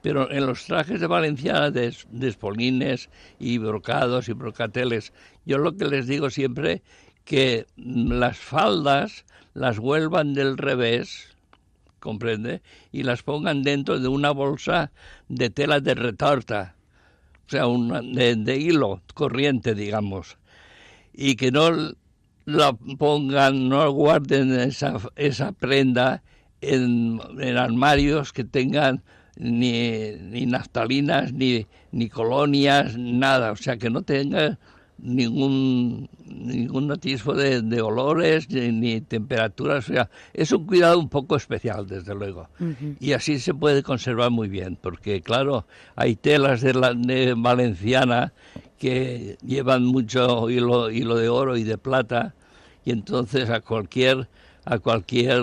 Pero 0.03 0.29
en 0.29 0.45
los 0.45 0.65
trajes 0.65 0.99
de 0.99 1.07
Valenciana, 1.07 1.71
de, 1.71 1.95
espolines 2.21 3.09
y 3.39 3.57
brocados 3.57 4.29
y 4.29 4.33
brocateles, 4.33 5.13
yo 5.45 5.57
lo 5.57 5.75
que 5.75 5.85
les 5.85 6.07
digo 6.07 6.29
siempre 6.29 6.83
que 7.25 7.65
las 7.77 8.37
faldas 8.37 9.25
las 9.53 9.79
vuelvan 9.79 10.33
del 10.33 10.57
revés, 10.57 11.35
¿comprende? 11.99 12.61
Y 12.91 13.03
las 13.03 13.23
pongan 13.23 13.63
dentro 13.63 13.99
de 13.99 14.09
una 14.09 14.31
bolsa 14.31 14.91
de 15.29 15.49
tela 15.49 15.79
de 15.79 15.95
retorta, 15.95 16.75
o 17.47 17.49
sea, 17.49 17.63
de 17.65 18.57
hilo 18.57 19.01
corriente, 19.13 19.73
digamos. 19.73 20.37
Y 21.13 21.35
que 21.35 21.51
no 21.51 21.93
la 22.45 22.73
pongan, 22.73 23.69
no 23.69 23.89
guarden 23.91 24.53
esa, 24.59 24.97
esa 25.15 25.51
prenda 25.51 26.23
en, 26.61 27.19
armarios 27.57 28.33
que 28.33 28.43
tengan 28.43 29.03
ni, 29.35 30.11
ni 30.19 30.45
naftalinas, 30.45 31.33
ni, 31.33 31.65
ni 31.91 32.09
colonias, 32.09 32.97
nada, 32.97 33.51
o 33.51 33.55
sea, 33.55 33.77
que 33.77 33.89
no 33.89 34.03
tenga 34.03 34.59
ningún 34.99 36.09
ningún 36.33 36.91
atisbo 36.91 37.33
de, 37.33 37.81
olores 37.81 38.49
ni, 38.49 39.01
temperaturas, 39.01 39.89
o 39.89 39.93
sea, 39.93 40.09
es 40.33 40.51
un 40.51 40.65
cuidado 40.65 40.99
un 40.99 41.09
poco 41.09 41.35
especial, 41.35 41.87
desde 41.87 42.15
luego. 42.15 42.49
Y 42.99 43.13
así 43.13 43.39
se 43.39 43.53
puede 43.53 43.83
conservar 43.83 44.31
muy 44.31 44.47
bien, 44.47 44.77
porque 44.81 45.21
claro, 45.21 45.65
hay 45.95 46.15
telas 46.15 46.61
de, 46.61 46.73
la, 46.73 46.93
de 46.93 47.33
valenciana 47.37 48.33
que 48.83 49.37
llevan 49.45 49.85
mucho 49.85 50.49
hilo, 50.49 50.91
hilo 50.91 51.15
de 51.15 51.29
oro 51.29 51.55
y 51.55 51.63
de 51.63 51.77
plata 51.77 52.35
y 52.83 52.91
entonces 52.91 53.49
a 53.49 53.61
cualquier 53.61 54.27
a 54.65 54.77
cualquier 54.79 55.41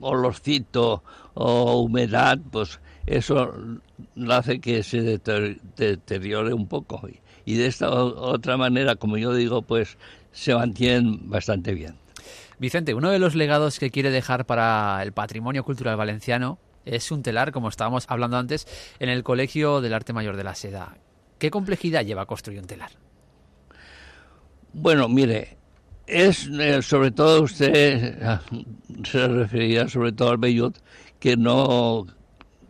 olorcito 0.00 1.02
o 1.34 1.80
humedad, 1.80 2.38
pues 2.52 2.78
eso 3.06 3.52
hace 4.30 4.60
que 4.60 4.84
se 4.84 5.18
deteriore 5.76 6.54
un 6.54 6.68
poco. 6.68 7.08
Y 7.44 7.54
de 7.54 7.66
esta 7.66 7.90
otra 7.90 8.56
manera, 8.56 8.94
como 8.94 9.18
yo 9.18 9.34
digo, 9.34 9.62
pues 9.62 9.98
se 10.30 10.54
mantienen 10.54 11.28
bastante 11.28 11.74
bien. 11.74 11.96
Vicente, 12.60 12.94
uno 12.94 13.10
de 13.10 13.18
los 13.18 13.34
legados 13.34 13.80
que 13.80 13.90
quiere 13.90 14.10
dejar 14.12 14.46
para 14.46 15.02
el 15.02 15.10
patrimonio 15.10 15.64
cultural 15.64 15.96
valenciano 15.96 16.60
es 16.84 17.10
un 17.10 17.24
telar, 17.24 17.50
como 17.50 17.68
estábamos 17.68 18.04
hablando 18.08 18.36
antes, 18.36 18.68
en 19.00 19.08
el 19.08 19.24
Colegio 19.24 19.80
del 19.80 19.92
Arte 19.92 20.12
Mayor 20.12 20.36
de 20.36 20.44
la 20.44 20.54
Seda. 20.54 20.96
¿Qué 21.38 21.50
complejidad 21.50 22.04
lleva 22.04 22.22
a 22.22 22.26
construir 22.26 22.60
un 22.60 22.66
telar? 22.66 22.90
Bueno, 24.72 25.08
mire, 25.08 25.56
es 26.06 26.48
eh, 26.48 26.82
sobre 26.82 27.10
todo 27.10 27.42
usted 27.42 28.18
se 29.04 29.28
refería 29.28 29.88
sobre 29.88 30.12
todo 30.12 30.30
al 30.30 30.38
Bellot 30.38 30.82
que 31.18 31.36
no 31.36 32.06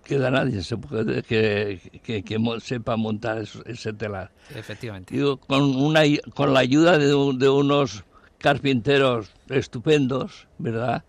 queda 0.04 0.30
nadie 0.30 0.62
se 0.62 0.76
puede, 0.76 1.22
que, 1.22 1.80
que, 2.02 2.38
sepa 2.60 2.96
montar 2.96 3.44
ese 3.66 3.92
telar. 3.92 4.30
Efectivamente. 4.54 5.12
con, 5.48 5.62
una, 5.76 6.02
con 6.34 6.54
la 6.54 6.60
ayuda 6.60 6.96
de, 6.98 7.08
de 7.08 7.48
unos 7.48 8.04
carpinteros 8.38 9.32
estupendos, 9.48 10.46
¿verdad? 10.58 11.04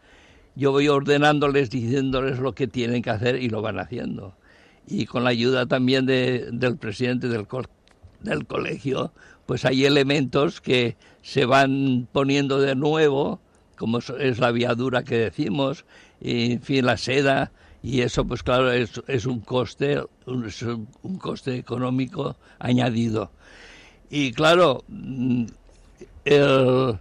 Yo 0.55 0.71
voy 0.71 0.87
ordenándoles, 0.87 1.69
diciéndoles 1.69 2.39
lo 2.39 2.53
que 2.53 2.67
tienen 2.67 3.03
que 3.03 3.11
hacer 3.11 3.41
y 3.41 3.49
lo 3.49 3.61
van 3.61 3.77
haciendo. 3.77 4.35
Y 4.87 5.05
con 5.05 5.23
la 5.23 5.31
ayuda 5.31 5.65
también 5.65 6.05
de, 6.05 6.49
del 6.51 6.77
presidente 6.77 7.27
del, 7.27 7.45
del 8.21 8.45
colegio, 8.45 9.11
pues 9.45 9.65
hay 9.65 9.85
elementos 9.85 10.61
que 10.61 10.95
se 11.21 11.45
van 11.45 12.07
poniendo 12.11 12.59
de 12.59 12.75
nuevo, 12.75 13.41
como 13.75 13.99
es 13.99 14.39
la 14.39 14.51
viadura 14.51 15.03
que 15.03 15.17
decimos, 15.17 15.85
y, 16.21 16.53
en 16.53 16.61
fin, 16.61 16.85
la 16.85 16.97
seda, 16.97 17.51
y 17.83 18.01
eso 18.01 18.25
pues 18.25 18.43
claro 18.43 18.71
es, 18.71 19.01
es 19.07 19.25
un 19.25 19.39
coste, 19.41 20.01
un, 20.25 20.49
un 21.03 21.17
coste 21.17 21.55
económico 21.57 22.37
añadido. 22.59 23.31
Y 24.09 24.31
claro, 24.31 24.83
mm, 24.87 25.45
el, 26.25 26.99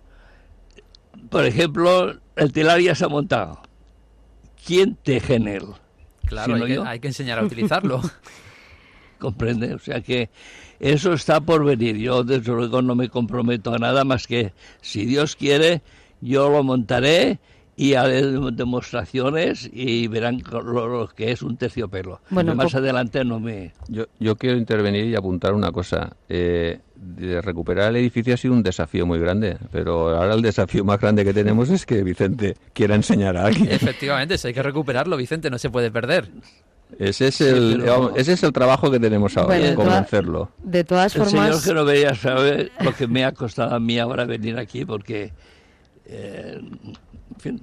por 1.31 1.45
ejemplo, 1.45 2.17
el 2.37 2.53
telar 2.53 2.81
ya 2.81 2.95
se 2.95 3.05
ha 3.05 3.09
montado. 3.09 3.61
¿Quién 4.65 4.97
teje 4.97 5.37
en 5.37 5.49
él? 5.49 5.65
Claro, 6.27 6.55
hay, 6.85 7.01
que, 7.01 7.09
enseñar 7.09 7.39
a 7.39 7.45
utilizarlo. 7.45 8.01
Comprende, 9.19 9.75
o 9.75 9.79
sea 9.79 10.01
que 10.01 10.29
eso 10.79 11.13
está 11.13 11.41
por 11.41 11.65
venir. 11.65 11.97
Yo 11.97 12.23
desde 12.23 12.53
luego 12.53 12.83
no 12.83 12.95
me 12.95 13.09
comprometo 13.09 13.73
a 13.73 13.79
nada 13.79 14.05
más 14.05 14.27
que 14.27 14.53
si 14.81 15.07
Dios 15.07 15.37
quiere, 15.37 15.83
yo 16.21 16.51
lo 16.51 16.63
montaré 16.63 17.39
y 17.77 17.95
haré 17.95 18.23
demostraciones 18.53 19.69
y 19.73 20.09
verán 20.09 20.43
lo, 20.51 21.09
que 21.09 21.31
es 21.31 21.43
un 21.43 21.57
terciopelo. 21.57 22.21
Bueno, 22.31 22.55
más 22.55 22.75
adelante 22.75 23.25
no 23.25 23.39
me... 23.39 23.73
Yo, 23.89 24.07
yo 24.19 24.37
quiero 24.37 24.57
intervenir 24.57 25.07
y 25.07 25.15
apuntar 25.15 25.53
una 25.53 25.71
cosa. 25.73 26.17
Eh, 26.29 26.81
de 26.97 27.41
recuperar 27.41 27.91
el 27.91 27.97
edificio 27.97 28.35
ha 28.35 28.37
sido 28.37 28.55
un 28.55 28.63
desafío 28.63 29.07
muy 29.07 29.19
grande, 29.19 29.59
pero 29.71 30.17
ahora 30.17 30.35
el 30.35 30.43
desafío 30.43 30.85
más 30.85 31.01
grande 31.01 31.25
que 31.25 31.35
tenemos 31.35 31.71
es 31.71 31.87
que 31.87 32.03
Vicente 32.03 32.57
quiera 32.73 32.95
enseñar 32.95 33.37
a 33.37 33.47
alguien. 33.47 33.69
Efectivamente, 33.71 34.39
si 34.39 34.49
hay 34.49 34.55
que 34.55 34.63
recuperarlo, 34.63 35.17
Vicente, 35.17 35.51
no 35.51 35.59
se 35.59 35.71
puede 35.71 35.91
perder. 35.91 36.29
Ese 36.99 37.29
es, 37.29 37.41
el, 37.41 37.85
ese 38.15 38.35
es 38.35 38.43
el 38.45 38.53
trabajo 38.53 38.91
que 38.91 39.01
tenemos 39.01 39.37
ahora, 39.37 39.75
convencerlo. 39.75 40.53
De 40.63 40.85
todas 40.85 41.13
formas... 41.13 41.33
El 41.33 41.41
señor 41.41 41.63
que 41.65 41.75
no 41.75 41.85
veía 41.85 42.15
saber 42.15 42.71
lo 42.81 42.93
que 42.95 43.09
me 43.09 43.25
ha 43.25 43.33
costado 43.33 43.75
a 43.75 43.81
mí 43.81 43.99
ahora 43.99 44.25
venir 44.25 44.57
aquí, 44.57 44.85
porque 44.85 45.33
eh, 46.07 46.61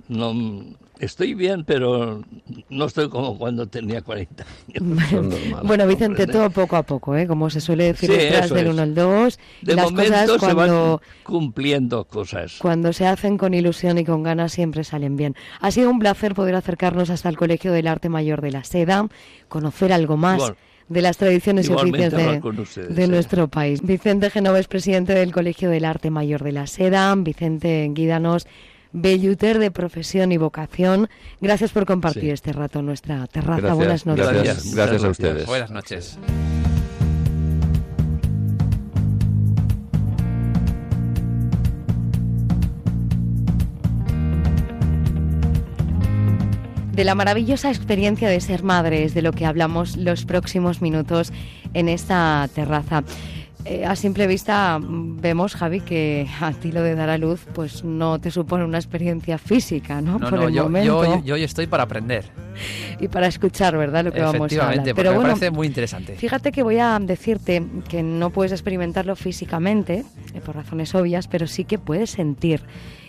no, 0.09 0.65
estoy 1.03 1.33
bien, 1.33 1.63
pero 1.65 2.23
no 2.69 2.85
estoy 2.85 3.09
como 3.09 3.37
cuando 3.37 3.67
tenía 3.67 4.01
40 4.01 4.45
años. 4.75 5.63
bueno, 5.63 5.87
Vicente, 5.87 6.27
todo 6.27 6.49
poco 6.49 6.75
a 6.75 6.83
poco, 6.83 7.15
¿eh? 7.15 7.27
como 7.27 7.49
se 7.49 7.61
suele 7.61 7.85
decir 7.85 8.09
detrás 8.09 8.49
del 8.49 8.67
1 8.69 8.81
al 8.81 8.95
2. 8.95 9.39
De 9.61 9.75
las 9.75 9.91
momento 9.91 10.33
cosas 10.33 10.39
cuando, 10.39 10.47
se 10.47 10.71
van 10.71 10.99
cumpliendo 11.23 12.05
cosas. 12.05 12.57
Cuando 12.59 12.93
se 12.93 13.05
hacen 13.05 13.37
con 13.37 13.53
ilusión 13.53 13.97
y 13.97 14.05
con 14.05 14.23
ganas 14.23 14.51
siempre 14.53 14.83
salen 14.83 15.15
bien. 15.15 15.35
Ha 15.59 15.71
sido 15.71 15.89
un 15.89 15.99
placer 15.99 16.33
poder 16.33 16.55
acercarnos 16.55 17.09
hasta 17.09 17.29
el 17.29 17.37
Colegio 17.37 17.71
del 17.71 17.87
Arte 17.87 18.09
Mayor 18.09 18.41
de 18.41 18.51
la 18.51 18.63
Seda, 18.63 19.07
conocer 19.47 19.93
algo 19.93 20.17
más. 20.17 20.53
de 20.89 21.01
las 21.01 21.17
tradiciones 21.17 21.69
y 21.69 21.73
oficios 21.73 22.11
de, 22.11 22.85
de 22.89 23.07
nuestro 23.07 23.47
país. 23.47 23.81
Vicente 23.81 24.29
Genoves, 24.29 24.67
presidente 24.67 25.13
del 25.13 25.31
Colegio 25.31 25.69
del 25.69 25.85
Arte 25.85 26.09
Mayor 26.09 26.43
de 26.43 26.51
la 26.51 26.67
Seda. 26.67 27.15
Vicente, 27.15 27.89
guídanos 27.93 28.45
belluter 28.93 29.59
de 29.59 29.71
profesión 29.71 30.31
y 30.31 30.37
vocación. 30.37 31.09
Gracias 31.41 31.71
por 31.71 31.85
compartir 31.85 32.31
este 32.31 32.53
rato 32.53 32.79
en 32.79 32.85
nuestra 32.85 33.27
terraza. 33.27 33.73
Buenas 33.73 34.05
noches. 34.05 34.25
Gracias, 34.25 34.75
gracias 34.75 35.03
a 35.03 35.09
ustedes. 35.09 35.45
Buenas 35.45 35.71
noches. 35.71 36.17
De 46.93 47.03
la 47.03 47.15
maravillosa 47.15 47.69
experiencia 47.69 48.29
de 48.29 48.39
ser 48.39 48.61
madre 48.61 49.03
es 49.03 49.15
de 49.15 49.23
lo 49.23 49.31
que 49.31 49.47
hablamos 49.47 49.97
los 49.97 50.25
próximos 50.25 50.79
minutos 50.79 51.33
en 51.73 51.89
esta 51.89 52.47
terraza. 52.53 53.03
Eh, 53.65 53.85
a 53.85 53.95
simple 53.95 54.27
vista 54.27 54.77
vemos, 54.81 55.55
Javi, 55.55 55.79
que 55.79 56.27
a 56.41 56.51
ti 56.51 56.71
lo 56.71 56.81
de 56.81 56.95
dar 56.95 57.09
a 57.09 57.17
luz 57.17 57.45
pues 57.53 57.83
no 57.83 58.19
te 58.19 58.29
supone 58.29 58.65
una 58.65 58.77
experiencia 58.77 59.37
física, 59.37 60.01
¿no? 60.01 60.19
No, 60.19 60.29
Por 60.29 60.39
no, 60.39 60.47
el 60.49 60.53
yo, 60.53 60.63
momento. 60.63 61.05
yo, 61.05 61.23
yo 61.23 61.35
hoy 61.35 61.43
estoy 61.43 61.67
para 61.67 61.83
aprender. 61.83 62.25
Y 62.99 63.07
para 63.07 63.27
escuchar, 63.27 63.77
¿verdad? 63.77 64.03
Lo 64.03 64.11
que 64.11 64.19
vamos 64.19 64.33
a 64.33 64.35
hablar. 64.35 64.51
Efectivamente, 64.73 64.93
porque 64.95 65.09
me 65.09 65.21
parece 65.21 65.51
muy 65.51 65.67
interesante. 65.67 66.15
Fíjate 66.15 66.51
que 66.51 66.61
voy 66.61 66.77
a 66.79 66.99
decirte 66.99 67.63
que 67.87 68.03
no 68.03 68.31
puedes 68.31 68.51
experimentarlo 68.51 69.15
físicamente, 69.15 70.03
eh, 70.33 70.41
por 70.45 70.55
razones 70.55 70.93
obvias, 70.93 71.27
pero 71.27 71.47
sí 71.47 71.63
que 71.63 71.77
puedes 71.77 72.11
sentir 72.11 72.61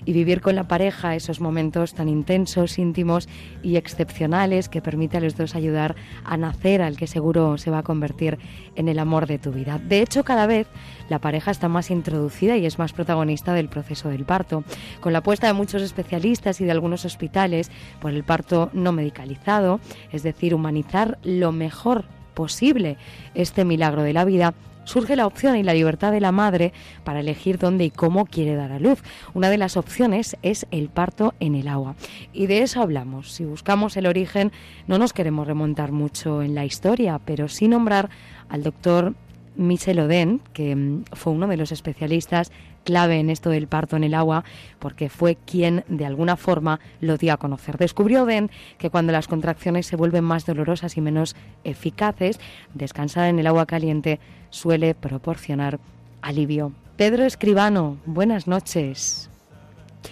y 0.04 0.12
vivir 0.12 0.40
con 0.40 0.54
la 0.54 0.68
pareja 0.68 1.14
esos 1.14 1.40
momentos 1.40 1.94
tan 1.94 2.08
intensos, 2.08 2.78
íntimos 2.78 3.28
y 3.62 3.76
excepcionales 3.76 4.68
que 4.68 4.82
permite 4.82 5.16
a 5.16 5.20
los 5.20 5.36
dos 5.36 5.54
ayudar 5.54 5.96
a 6.24 6.36
nacer 6.36 6.82
al 6.82 6.96
que 6.96 7.06
seguro 7.06 7.58
se 7.58 7.70
va 7.70 7.78
a 7.78 7.82
convertir 7.82 8.38
en 8.76 8.88
el 8.88 8.98
amor 8.98 9.26
de 9.26 9.38
tu 9.38 9.52
vida. 9.52 9.78
De 9.78 10.00
hecho, 10.00 10.24
cada 10.24 10.46
vez 10.46 10.66
la 11.08 11.18
pareja 11.18 11.50
está 11.50 11.68
más 11.68 11.90
introducida 11.90 12.56
y 12.56 12.66
es 12.66 12.78
más 12.78 12.92
protagonista 12.92 13.52
del 13.52 13.68
proceso 13.68 14.08
del 14.08 14.24
parto, 14.24 14.64
con 15.00 15.12
la 15.12 15.20
apuesta 15.20 15.46
de 15.46 15.52
muchos 15.52 15.82
especialistas 15.82 16.60
y 16.60 16.64
de 16.64 16.70
algunos 16.70 17.04
hospitales 17.04 17.70
por 18.00 18.12
el 18.12 18.24
parto 18.24 18.70
no 18.72 18.92
medicalizado, 18.92 19.80
es 20.12 20.22
decir, 20.22 20.54
humanizar 20.54 21.18
lo 21.22 21.52
mejor 21.52 22.04
posible 22.34 22.96
este 23.34 23.64
milagro 23.64 24.02
de 24.02 24.12
la 24.12 24.24
vida 24.24 24.54
surge 24.84 25.16
la 25.16 25.26
opción 25.26 25.56
y 25.56 25.62
la 25.62 25.74
libertad 25.74 26.12
de 26.12 26.20
la 26.20 26.32
madre 26.32 26.72
para 27.04 27.20
elegir 27.20 27.58
dónde 27.58 27.84
y 27.84 27.90
cómo 27.90 28.26
quiere 28.26 28.54
dar 28.54 28.72
a 28.72 28.78
luz. 28.78 29.02
Una 29.34 29.50
de 29.50 29.58
las 29.58 29.76
opciones 29.76 30.36
es 30.42 30.66
el 30.70 30.88
parto 30.88 31.34
en 31.40 31.54
el 31.54 31.68
agua. 31.68 31.96
Y 32.32 32.46
de 32.46 32.62
eso 32.62 32.80
hablamos. 32.80 33.32
Si 33.32 33.44
buscamos 33.44 33.96
el 33.96 34.06
origen, 34.06 34.52
no 34.86 34.98
nos 34.98 35.12
queremos 35.12 35.46
remontar 35.46 35.92
mucho 35.92 36.42
en 36.42 36.54
la 36.54 36.64
historia, 36.64 37.20
pero 37.24 37.48
sí 37.48 37.68
nombrar 37.68 38.10
al 38.48 38.62
doctor 38.62 39.14
Michel 39.56 40.00
Oden, 40.00 40.40
que 40.52 40.74
mm, 40.74 41.04
fue 41.12 41.32
uno 41.32 41.46
de 41.46 41.56
los 41.56 41.72
especialistas 41.72 42.50
clave 42.84 43.18
en 43.18 43.30
esto 43.30 43.50
del 43.50 43.66
parto 43.66 43.96
en 43.96 44.04
el 44.04 44.14
agua, 44.14 44.44
porque 44.78 45.08
fue 45.08 45.36
quien 45.36 45.84
de 45.88 46.06
alguna 46.06 46.36
forma 46.36 46.80
lo 47.00 47.16
dio 47.16 47.32
a 47.32 47.38
conocer. 47.38 47.78
Descubrió 47.78 48.22
Oden 48.22 48.50
que 48.78 48.90
cuando 48.90 49.12
las 49.12 49.26
contracciones 49.26 49.86
se 49.86 49.96
vuelven 49.96 50.24
más 50.24 50.46
dolorosas 50.46 50.96
y 50.96 51.00
menos 51.00 51.34
eficaces, 51.64 52.38
descansar 52.74 53.28
en 53.28 53.38
el 53.38 53.46
agua 53.46 53.66
caliente 53.66 54.20
suele 54.50 54.94
proporcionar 54.94 55.80
alivio. 56.22 56.72
Pedro 56.96 57.24
Escribano, 57.24 57.96
buenas 58.06 58.46
noches. 58.46 59.28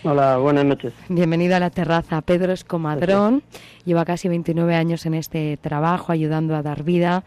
Hola, 0.05 0.39
buenas 0.39 0.65
noches. 0.65 0.93
Bienvenido 1.09 1.55
a 1.55 1.61
la 1.61 1.71
terraza. 1.71 2.23
Pedro 2.23 2.53
es 2.53 2.65
comadrón, 2.65 3.43
lleva 3.85 4.05
casi 4.05 4.29
29 4.29 4.75
años 4.75 5.07
en 5.07 5.15
este 5.15 5.59
trabajo 5.59 6.11
ayudando 6.11 6.57
a 6.57 6.63
dar 6.63 6.83
vida. 6.83 7.25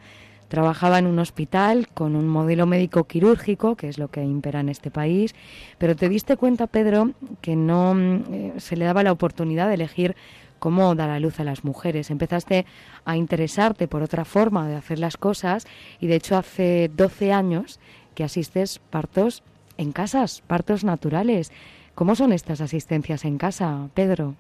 Trabajaba 0.55 0.99
en 0.99 1.05
un 1.05 1.19
hospital 1.19 1.89
con 1.93 2.15
un 2.15 2.29
modelo 2.29 2.65
médico 2.65 3.03
quirúrgico, 3.03 3.75
que 3.75 3.89
es 3.89 3.97
lo 3.97 4.07
que 4.07 4.23
impera 4.23 4.61
en 4.61 4.69
este 4.69 4.89
país, 4.89 5.35
pero 5.77 5.97
te 5.97 6.07
diste 6.07 6.37
cuenta, 6.37 6.65
Pedro, 6.65 7.11
que 7.41 7.57
no 7.57 7.93
mm, 7.93 8.23
eh, 8.31 8.53
se 8.55 8.77
le 8.77 8.85
daba 8.85 9.03
la 9.03 9.11
oportunidad 9.11 9.67
de 9.67 9.73
elegir 9.73 10.15
cómo 10.59 10.95
dar 10.95 11.09
a 11.09 11.19
luz 11.19 11.41
a 11.41 11.43
las 11.43 11.65
mujeres. 11.65 12.09
Empezaste 12.09 12.65
a 13.03 13.17
interesarte 13.17 13.89
por 13.89 14.01
otra 14.01 14.23
forma 14.23 14.65
de 14.69 14.77
hacer 14.77 14.97
las 14.97 15.17
cosas 15.17 15.67
y 15.99 16.07
de 16.07 16.15
hecho 16.15 16.37
hace 16.37 16.89
12 16.95 17.33
años 17.33 17.81
que 18.15 18.23
asistes 18.23 18.79
partos 18.79 19.43
en 19.77 19.91
casas, 19.91 20.41
partos 20.47 20.85
naturales. 20.85 21.51
¿Cómo 21.95 22.15
son 22.15 22.31
estas 22.31 22.61
asistencias 22.61 23.25
en 23.25 23.37
casa, 23.37 23.89
Pedro? 23.93 24.35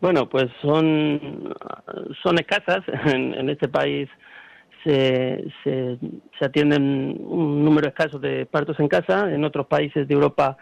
Bueno, 0.00 0.28
pues 0.28 0.50
son, 0.60 1.54
son 2.24 2.40
escasas. 2.40 2.82
En, 3.14 3.34
en 3.34 3.50
este 3.50 3.68
país 3.68 4.08
se, 4.84 5.44
se, 5.64 5.98
atienden 6.40 7.16
un 7.20 7.64
número 7.64 7.88
escaso 7.88 8.18
de 8.18 8.46
partos 8.46 8.78
en 8.80 8.88
casa. 8.88 9.32
En 9.32 9.44
otros 9.44 9.66
países 9.66 10.06
de 10.08 10.14
Europa 10.14 10.56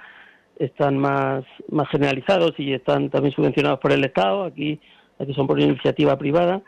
están 0.58 0.98
más, 0.98 1.44
más 1.70 1.88
generalizados 1.88 2.52
y 2.58 2.72
están 2.72 3.10
también 3.10 3.34
subvencionados 3.34 3.78
por 3.80 3.92
el 3.92 4.04
Estado. 4.04 4.44
Aquí, 4.44 4.80
aquí 5.18 5.34
son 5.34 5.46
por 5.46 5.60
iniciativa 5.60 6.16
privada. 6.18 6.62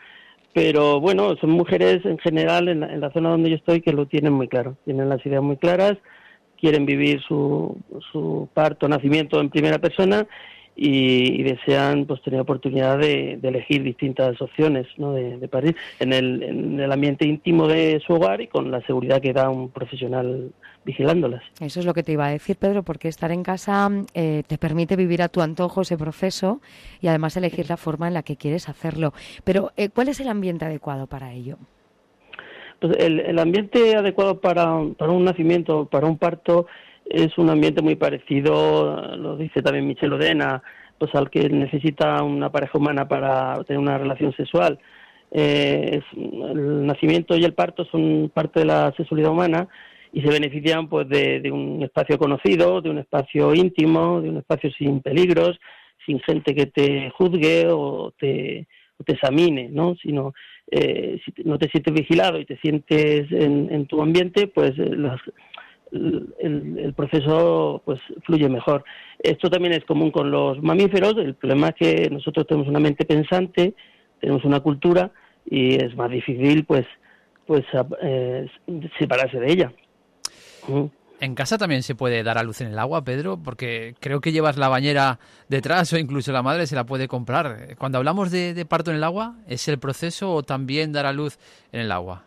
Pero 0.52 1.00
bueno, 1.00 1.36
son 1.36 1.50
mujeres 1.50 2.04
en 2.04 2.18
general 2.18 2.68
en 2.68 2.80
la, 2.80 2.92
en 2.92 3.00
la 3.00 3.12
zona 3.12 3.30
donde 3.30 3.50
yo 3.50 3.56
estoy 3.56 3.80
que 3.80 3.92
lo 3.92 4.06
tienen 4.06 4.32
muy 4.32 4.48
claro. 4.48 4.76
Tienen 4.84 5.08
las 5.08 5.24
ideas 5.24 5.42
muy 5.42 5.56
claras 5.56 5.96
quieren 6.60 6.84
vivir 6.84 7.20
su, 7.22 7.76
su 8.12 8.48
parto, 8.52 8.86
nacimiento 8.86 9.40
en 9.40 9.48
primera 9.48 9.78
persona 9.78 10.26
y, 10.76 11.40
y 11.40 11.42
desean 11.42 12.06
pues 12.06 12.22
tener 12.22 12.40
oportunidad 12.40 12.98
de, 12.98 13.38
de 13.40 13.48
elegir 13.48 13.82
distintas 13.82 14.40
opciones 14.40 14.86
¿no? 14.96 15.12
de, 15.12 15.38
de 15.38 15.48
parir 15.48 15.76
en 15.98 16.12
el, 16.12 16.42
en 16.42 16.80
el 16.80 16.92
ambiente 16.92 17.26
íntimo 17.26 17.68
de 17.68 18.00
su 18.06 18.14
hogar 18.14 18.40
y 18.40 18.46
con 18.46 18.70
la 18.70 18.80
seguridad 18.82 19.20
que 19.20 19.32
da 19.32 19.50
un 19.50 19.70
profesional 19.70 20.52
vigilándolas. 20.84 21.42
Eso 21.60 21.80
es 21.80 21.86
lo 21.86 21.94
que 21.94 22.02
te 22.02 22.12
iba 22.12 22.26
a 22.26 22.30
decir, 22.30 22.56
Pedro, 22.56 22.82
porque 22.82 23.08
estar 23.08 23.30
en 23.32 23.42
casa 23.42 23.90
eh, 24.14 24.42
te 24.46 24.58
permite 24.58 24.96
vivir 24.96 25.22
a 25.22 25.28
tu 25.28 25.42
antojo 25.42 25.82
ese 25.82 25.98
proceso 25.98 26.60
y 27.00 27.08
además 27.08 27.36
elegir 27.36 27.68
la 27.68 27.76
forma 27.76 28.08
en 28.08 28.14
la 28.14 28.22
que 28.22 28.36
quieres 28.36 28.68
hacerlo. 28.68 29.12
Pero, 29.44 29.72
eh, 29.76 29.90
¿cuál 29.90 30.08
es 30.08 30.20
el 30.20 30.28
ambiente 30.28 30.64
adecuado 30.64 31.06
para 31.06 31.32
ello? 31.32 31.58
Pues 32.80 32.96
el, 32.98 33.20
el 33.20 33.38
ambiente 33.38 33.94
adecuado 33.94 34.40
para, 34.40 34.80
para 34.96 35.12
un 35.12 35.24
nacimiento, 35.24 35.84
para 35.84 36.06
un 36.06 36.16
parto, 36.16 36.66
es 37.10 37.36
un 37.38 37.50
ambiente 37.50 37.82
muy 37.82 37.96
parecido, 37.96 39.16
lo 39.16 39.36
dice 39.36 39.62
también 39.62 39.86
Michel 39.86 40.12
Odena, 40.12 40.62
pues 40.96 41.12
al 41.14 41.28
que 41.28 41.48
necesita 41.48 42.22
una 42.22 42.50
pareja 42.52 42.78
humana 42.78 43.08
para 43.08 43.62
tener 43.64 43.80
una 43.80 43.98
relación 43.98 44.32
sexual. 44.36 44.78
Eh, 45.32 45.98
es, 45.98 46.04
el 46.16 46.86
nacimiento 46.86 47.36
y 47.36 47.44
el 47.44 47.54
parto 47.54 47.84
son 47.86 48.30
parte 48.32 48.60
de 48.60 48.66
la 48.66 48.92
sexualidad 48.96 49.32
humana 49.32 49.68
y 50.12 50.22
se 50.22 50.28
benefician 50.28 50.88
pues 50.88 51.08
de, 51.08 51.50
un 51.52 51.82
espacio 51.82 52.16
conocido, 52.16 52.80
de 52.80 52.90
un 52.90 52.98
espacio 52.98 53.54
íntimo, 53.54 54.20
de 54.20 54.28
un 54.28 54.36
espacio 54.38 54.70
sin 54.72 55.00
peligros, 55.00 55.58
sin 56.06 56.20
gente 56.20 56.54
que 56.54 56.66
te 56.66 57.10
juzgue 57.10 57.66
o 57.70 58.12
te, 58.18 58.68
o 58.98 59.04
te 59.04 59.12
examine, 59.14 59.68
¿no? 59.68 59.96
Sino 59.96 60.32
eh, 60.70 61.20
si 61.24 61.42
no 61.44 61.58
te 61.58 61.68
sientes 61.68 61.92
vigilado 61.92 62.38
y 62.38 62.44
te 62.44 62.56
sientes 62.58 63.30
en, 63.32 63.68
en 63.72 63.86
tu 63.86 64.00
ambiente, 64.00 64.46
pues 64.46 64.72
eh, 64.78 64.90
las, 64.96 65.20
el, 65.92 66.92
proceso 66.96 67.82
pues 67.84 68.00
fluye 68.24 68.48
mejor. 68.48 68.84
Esto 69.18 69.50
también 69.50 69.74
es 69.74 69.84
común 69.84 70.10
con 70.10 70.30
los 70.30 70.62
mamíferos. 70.62 71.16
El 71.16 71.34
problema 71.34 71.68
es 71.68 71.74
que 71.74 72.10
nosotros 72.10 72.46
tenemos 72.46 72.68
una 72.68 72.80
mente 72.80 73.04
pensante, 73.04 73.74
tenemos 74.20 74.44
una 74.44 74.60
cultura 74.60 75.10
y 75.44 75.74
es 75.74 75.96
más 75.96 76.10
difícil 76.10 76.64
pues 76.64 76.86
pues 77.46 77.64
eh, 78.02 78.46
separarse 78.98 79.40
de 79.40 79.52
ella. 79.52 79.72
¿En 81.20 81.34
casa 81.34 81.58
también 81.58 81.82
se 81.82 81.96
puede 81.96 82.22
dar 82.22 82.38
a 82.38 82.44
luz 82.44 82.60
en 82.60 82.68
el 82.68 82.78
agua, 82.78 83.02
Pedro? 83.02 83.38
Porque 83.42 83.94
creo 83.98 84.20
que 84.20 84.30
llevas 84.30 84.56
la 84.56 84.68
bañera 84.68 85.18
detrás 85.48 85.92
o 85.92 85.98
incluso 85.98 86.30
la 86.32 86.42
madre 86.42 86.66
se 86.66 86.76
la 86.76 86.86
puede 86.86 87.08
comprar. 87.08 87.76
Cuando 87.76 87.98
hablamos 87.98 88.30
de, 88.30 88.54
de 88.54 88.64
parto 88.64 88.90
en 88.90 88.98
el 88.98 89.04
agua, 89.04 89.34
¿es 89.48 89.66
el 89.68 89.78
proceso 89.78 90.32
o 90.32 90.42
también 90.44 90.92
dar 90.92 91.06
a 91.06 91.12
luz 91.12 91.38
en 91.72 91.80
el 91.80 91.92
agua? 91.92 92.24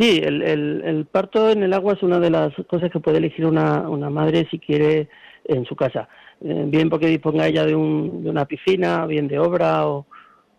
Sí, 0.00 0.18
el, 0.24 0.40
el, 0.40 0.82
el, 0.82 1.04
parto 1.04 1.50
en 1.50 1.62
el 1.62 1.74
agua 1.74 1.92
es 1.92 2.02
una 2.02 2.18
de 2.18 2.30
las 2.30 2.54
cosas 2.66 2.90
que 2.90 3.00
puede 3.00 3.18
elegir 3.18 3.44
una, 3.44 3.86
una 3.86 4.08
madre 4.08 4.48
si 4.50 4.58
quiere 4.58 5.10
en 5.44 5.66
su 5.66 5.76
casa. 5.76 6.08
Eh, 6.42 6.64
bien 6.68 6.88
porque 6.88 7.06
disponga 7.06 7.46
ella 7.46 7.66
de, 7.66 7.74
un, 7.74 8.24
de, 8.24 8.30
una 8.30 8.46
piscina, 8.46 9.04
bien 9.04 9.28
de 9.28 9.38
obra, 9.38 9.86
o, 9.86 10.06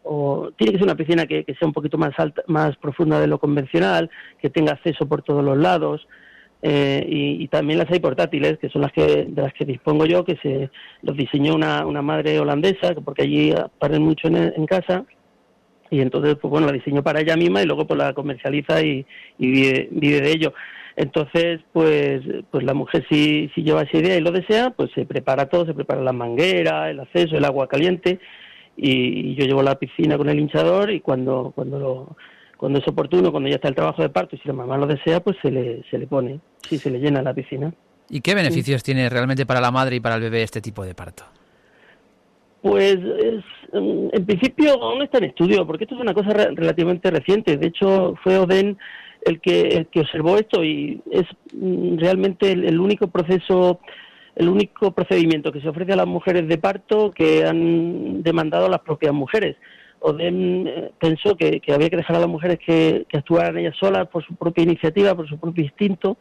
o 0.04 0.52
tiene 0.56 0.74
que 0.74 0.78
ser 0.78 0.86
una 0.86 0.96
piscina 0.96 1.26
que, 1.26 1.44
que, 1.44 1.56
sea 1.56 1.68
un 1.68 1.74
poquito 1.74 1.98
más 1.98 2.14
alta, 2.20 2.44
más 2.46 2.78
profunda 2.78 3.20
de 3.20 3.26
lo 3.26 3.40
convencional, 3.40 4.12
que 4.40 4.52
tenga 4.52 4.74
acceso 4.74 5.08
por 5.08 5.24
todos 5.24 5.44
los 5.44 5.58
lados. 5.58 6.08
Eh, 6.62 7.04
y, 7.10 7.48
también 7.48 7.80
las 7.80 7.90
hay 7.90 8.00
portátiles, 8.00 8.60
que 8.60 8.70
son 8.70 8.84
las 8.84 8.92
que 8.92 9.26
de 9.28 9.42
las 9.42 9.54
que 9.54 9.66
dispongo 9.66 10.06
yo, 10.06 10.24
que 10.24 10.38
se 10.44 10.70
los 11.02 11.18
diseñó 11.18 11.56
una, 11.56 11.84
una 11.88 12.04
madre 12.04 12.40
holandesa, 12.40 12.94
porque 13.04 13.24
allí 13.24 13.56
paren 13.80 14.04
mucho 14.04 14.28
en, 14.28 14.36
en 14.38 14.66
casa 14.68 15.04
y 15.92 16.02
entonces 16.02 16.36
pues 16.42 16.50
bueno 16.50 16.66
la 16.66 16.74
diseñó 16.74 17.04
para 17.04 17.20
ella 17.20 17.36
misma 17.36 17.62
y 17.62 17.68
luego 17.68 17.86
pues 17.86 17.98
la 18.00 18.14
comercializa 18.14 18.82
y, 18.82 19.06
y 19.38 19.52
vive, 19.52 19.88
vive, 19.92 20.22
de 20.22 20.32
ello 20.32 20.54
entonces 20.96 21.60
pues 21.72 22.22
pues 22.50 22.64
la 22.64 22.74
mujer 22.74 23.06
si, 23.10 23.52
si 23.54 23.62
lleva 23.62 23.84
esa 23.84 23.98
idea 23.98 24.18
y 24.18 24.22
lo 24.22 24.32
desea 24.32 24.72
pues 24.72 24.90
se 24.96 25.06
prepara 25.06 25.48
todo 25.48 25.66
se 25.66 25.76
prepara 25.76 26.02
la 26.02 26.14
manguera 26.14 26.90
el 26.90 27.00
acceso 27.00 27.38
el 27.38 27.46
agua 27.46 27.68
caliente 27.68 28.20
y, 28.76 29.32
y 29.32 29.36
yo 29.36 29.46
llevo 29.46 29.62
la 29.62 29.76
piscina 29.76 30.18
con 30.18 30.30
el 30.30 30.40
hinchador 30.40 30.90
y 30.90 31.02
cuando 31.02 31.52
cuando 31.54 31.80
lo 31.80 32.16
cuando 32.58 32.80
es 32.80 32.88
oportuno 32.88 33.32
cuando 33.32 33.50
ya 33.50 33.56
está 33.56 33.68
el 33.68 33.76
trabajo 33.76 34.02
de 34.02 34.10
parto 34.10 34.36
y 34.36 34.40
si 34.40 34.48
la 34.48 34.54
mamá 34.54 34.78
lo 34.78 34.88
desea 34.88 35.22
pues 35.22 35.38
se 35.42 35.52
le 35.52 35.84
se 35.92 36.00
le 36.00 36.08
pone 36.08 36.40
si 36.68 36.78
se 36.80 36.90
le 36.90 37.00
llena 37.00 37.22
la 37.22 37.34
piscina 37.34 37.72
¿Y 38.14 38.20
qué 38.20 38.36
beneficios 38.36 38.82
sí. 38.82 38.86
tiene 38.86 39.10
realmente 39.10 39.46
para 39.46 39.62
la 39.62 39.72
madre 39.72 39.96
y 39.96 40.00
para 40.02 40.16
el 40.16 40.22
bebé 40.22 40.44
este 40.44 40.60
tipo 40.60 40.84
de 40.84 40.94
parto? 40.94 41.24
Pues 42.62 42.98
es, 42.98 43.44
en 43.74 44.26
principio 44.26 44.82
aún 44.82 45.02
está 45.02 45.18
en 45.20 45.26
estudio, 45.26 45.66
porque 45.66 45.86
esto 45.86 45.96
es 45.96 46.02
una 46.02 46.14
cosa 46.14 46.32
re 46.32 46.52
relativamente 46.54 47.10
reciente. 47.10 47.58
De 47.58 47.68
hecho, 47.68 48.16
fue 48.24 48.38
Oden 48.38 48.78
el 49.24 49.40
que, 49.40 49.62
el 49.62 49.88
que 49.88 50.02
observó 50.02 50.38
esto 50.38 50.64
y 50.64 51.02
es 51.12 51.26
mm, 51.54 51.98
realmente 51.98 52.52
el, 52.52 52.80
único 52.80 53.08
proceso, 53.08 53.80
el 54.36 54.50
único 54.50 54.92
procedimiento 54.92 55.52
que 55.52 55.62
se 55.62 55.70
ofrece 55.70 55.94
a 55.94 55.98
las 55.98 56.08
mujeres 56.08 56.48
de 56.48 56.58
parto 56.58 57.12
que 57.12 57.46
han 57.46 58.24
demandado 58.24 58.68
las 58.68 58.82
propias 58.82 59.14
mujeres. 59.14 59.56
Odem 60.00 60.66
eh, 60.68 60.92
pensó 61.00 61.38
que, 61.38 61.62
había 61.74 61.90
que 61.90 61.98
dejar 61.98 62.16
a 62.16 62.22
las 62.22 62.30
mujeres 62.30 62.60
que, 62.60 63.06
actuaran 63.14 63.58
ellas 63.58 63.76
solas 63.80 64.08
por 64.08 64.26
su 64.26 64.36
propia 64.36 64.64
iniciativa, 64.64 65.16
por 65.16 65.30
su 65.30 65.38
propio 65.38 65.64
instinto 65.64 66.18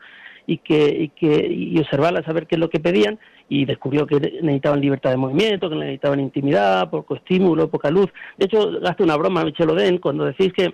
y 0.47 0.59
que, 0.59 0.89
y 0.89 1.09
que 1.09 1.47
y 1.47 1.79
observarlas, 1.79 2.25
saber 2.25 2.47
qué 2.47 2.57
es 2.57 2.61
lo 2.61 2.71
que 2.71 2.81
pedían 2.81 3.19
y 3.51 3.65
descubrió 3.65 4.07
que 4.07 4.21
necesitaban 4.21 4.81
libertad 4.81 5.11
de 5.11 5.17
movimiento, 5.17 5.69
que 5.69 5.75
necesitaban 5.75 6.21
intimidad, 6.21 6.89
poco 6.89 7.17
estímulo, 7.17 7.69
poca 7.69 7.91
luz. 7.91 8.07
De 8.39 8.47
hecho, 8.47 8.71
gaste 8.81 9.03
una 9.03 9.17
broma 9.17 9.45
Michel 9.45 9.71
Oden 9.71 9.99
cuando 9.99 10.25
decís 10.25 10.53
que 10.53 10.73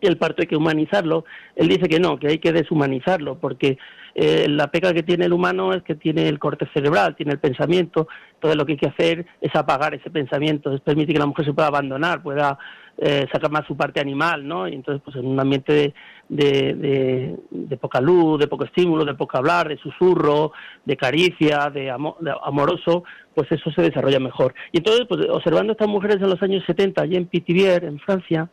el 0.00 0.18
parto 0.18 0.42
hay 0.42 0.48
que 0.48 0.56
humanizarlo, 0.56 1.24
él 1.54 1.68
dice 1.68 1.88
que 1.88 2.00
no, 2.00 2.18
que 2.18 2.28
hay 2.28 2.38
que 2.38 2.52
deshumanizarlo, 2.52 3.38
porque 3.38 3.78
eh, 4.14 4.46
la 4.48 4.68
pega 4.70 4.92
que 4.92 5.02
tiene 5.02 5.26
el 5.26 5.32
humano 5.32 5.72
es 5.72 5.82
que 5.82 5.94
tiene 5.94 6.28
el 6.28 6.38
corte 6.38 6.66
cerebral, 6.72 7.14
tiene 7.14 7.32
el 7.32 7.38
pensamiento, 7.38 8.08
entonces 8.34 8.56
lo 8.56 8.66
que 8.66 8.72
hay 8.72 8.78
que 8.78 8.88
hacer 8.88 9.26
es 9.40 9.54
apagar 9.54 9.94
ese 9.94 10.10
pensamiento, 10.10 10.72
es 10.72 10.80
permitir 10.80 11.14
que 11.14 11.20
la 11.20 11.26
mujer 11.26 11.44
se 11.44 11.52
pueda 11.52 11.68
abandonar, 11.68 12.22
pueda 12.22 12.58
eh, 13.02 13.26
sacar 13.32 13.50
más 13.50 13.66
su 13.66 13.76
parte 13.78 13.98
animal, 13.98 14.46
¿no? 14.46 14.68
Y 14.68 14.74
entonces, 14.74 15.00
pues 15.02 15.16
en 15.16 15.26
un 15.26 15.40
ambiente 15.40 15.94
de, 16.28 17.34
de, 17.48 17.76
poca 17.78 17.98
luz, 17.98 18.38
de 18.38 18.46
poco 18.46 18.64
estímulo, 18.64 19.06
de 19.06 19.14
poco 19.14 19.38
hablar, 19.38 19.68
de 19.68 19.78
susurro, 19.78 20.52
de 20.84 20.98
caricia, 20.98 21.70
de, 21.72 21.90
amoroso, 21.90 23.04
pues 23.34 23.50
eso 23.52 23.70
se 23.70 23.80
desarrolla 23.80 24.20
mejor. 24.20 24.54
Y 24.70 24.78
entonces, 24.78 25.06
pues 25.08 25.26
observando 25.30 25.70
a 25.70 25.72
estas 25.72 25.88
mujeres 25.88 26.16
en 26.16 26.28
los 26.28 26.42
años 26.42 26.62
70, 26.66 27.00
allí 27.00 27.16
en 27.16 27.24
Pithiviers, 27.24 27.86
en 27.86 27.98
Francia, 28.00 28.50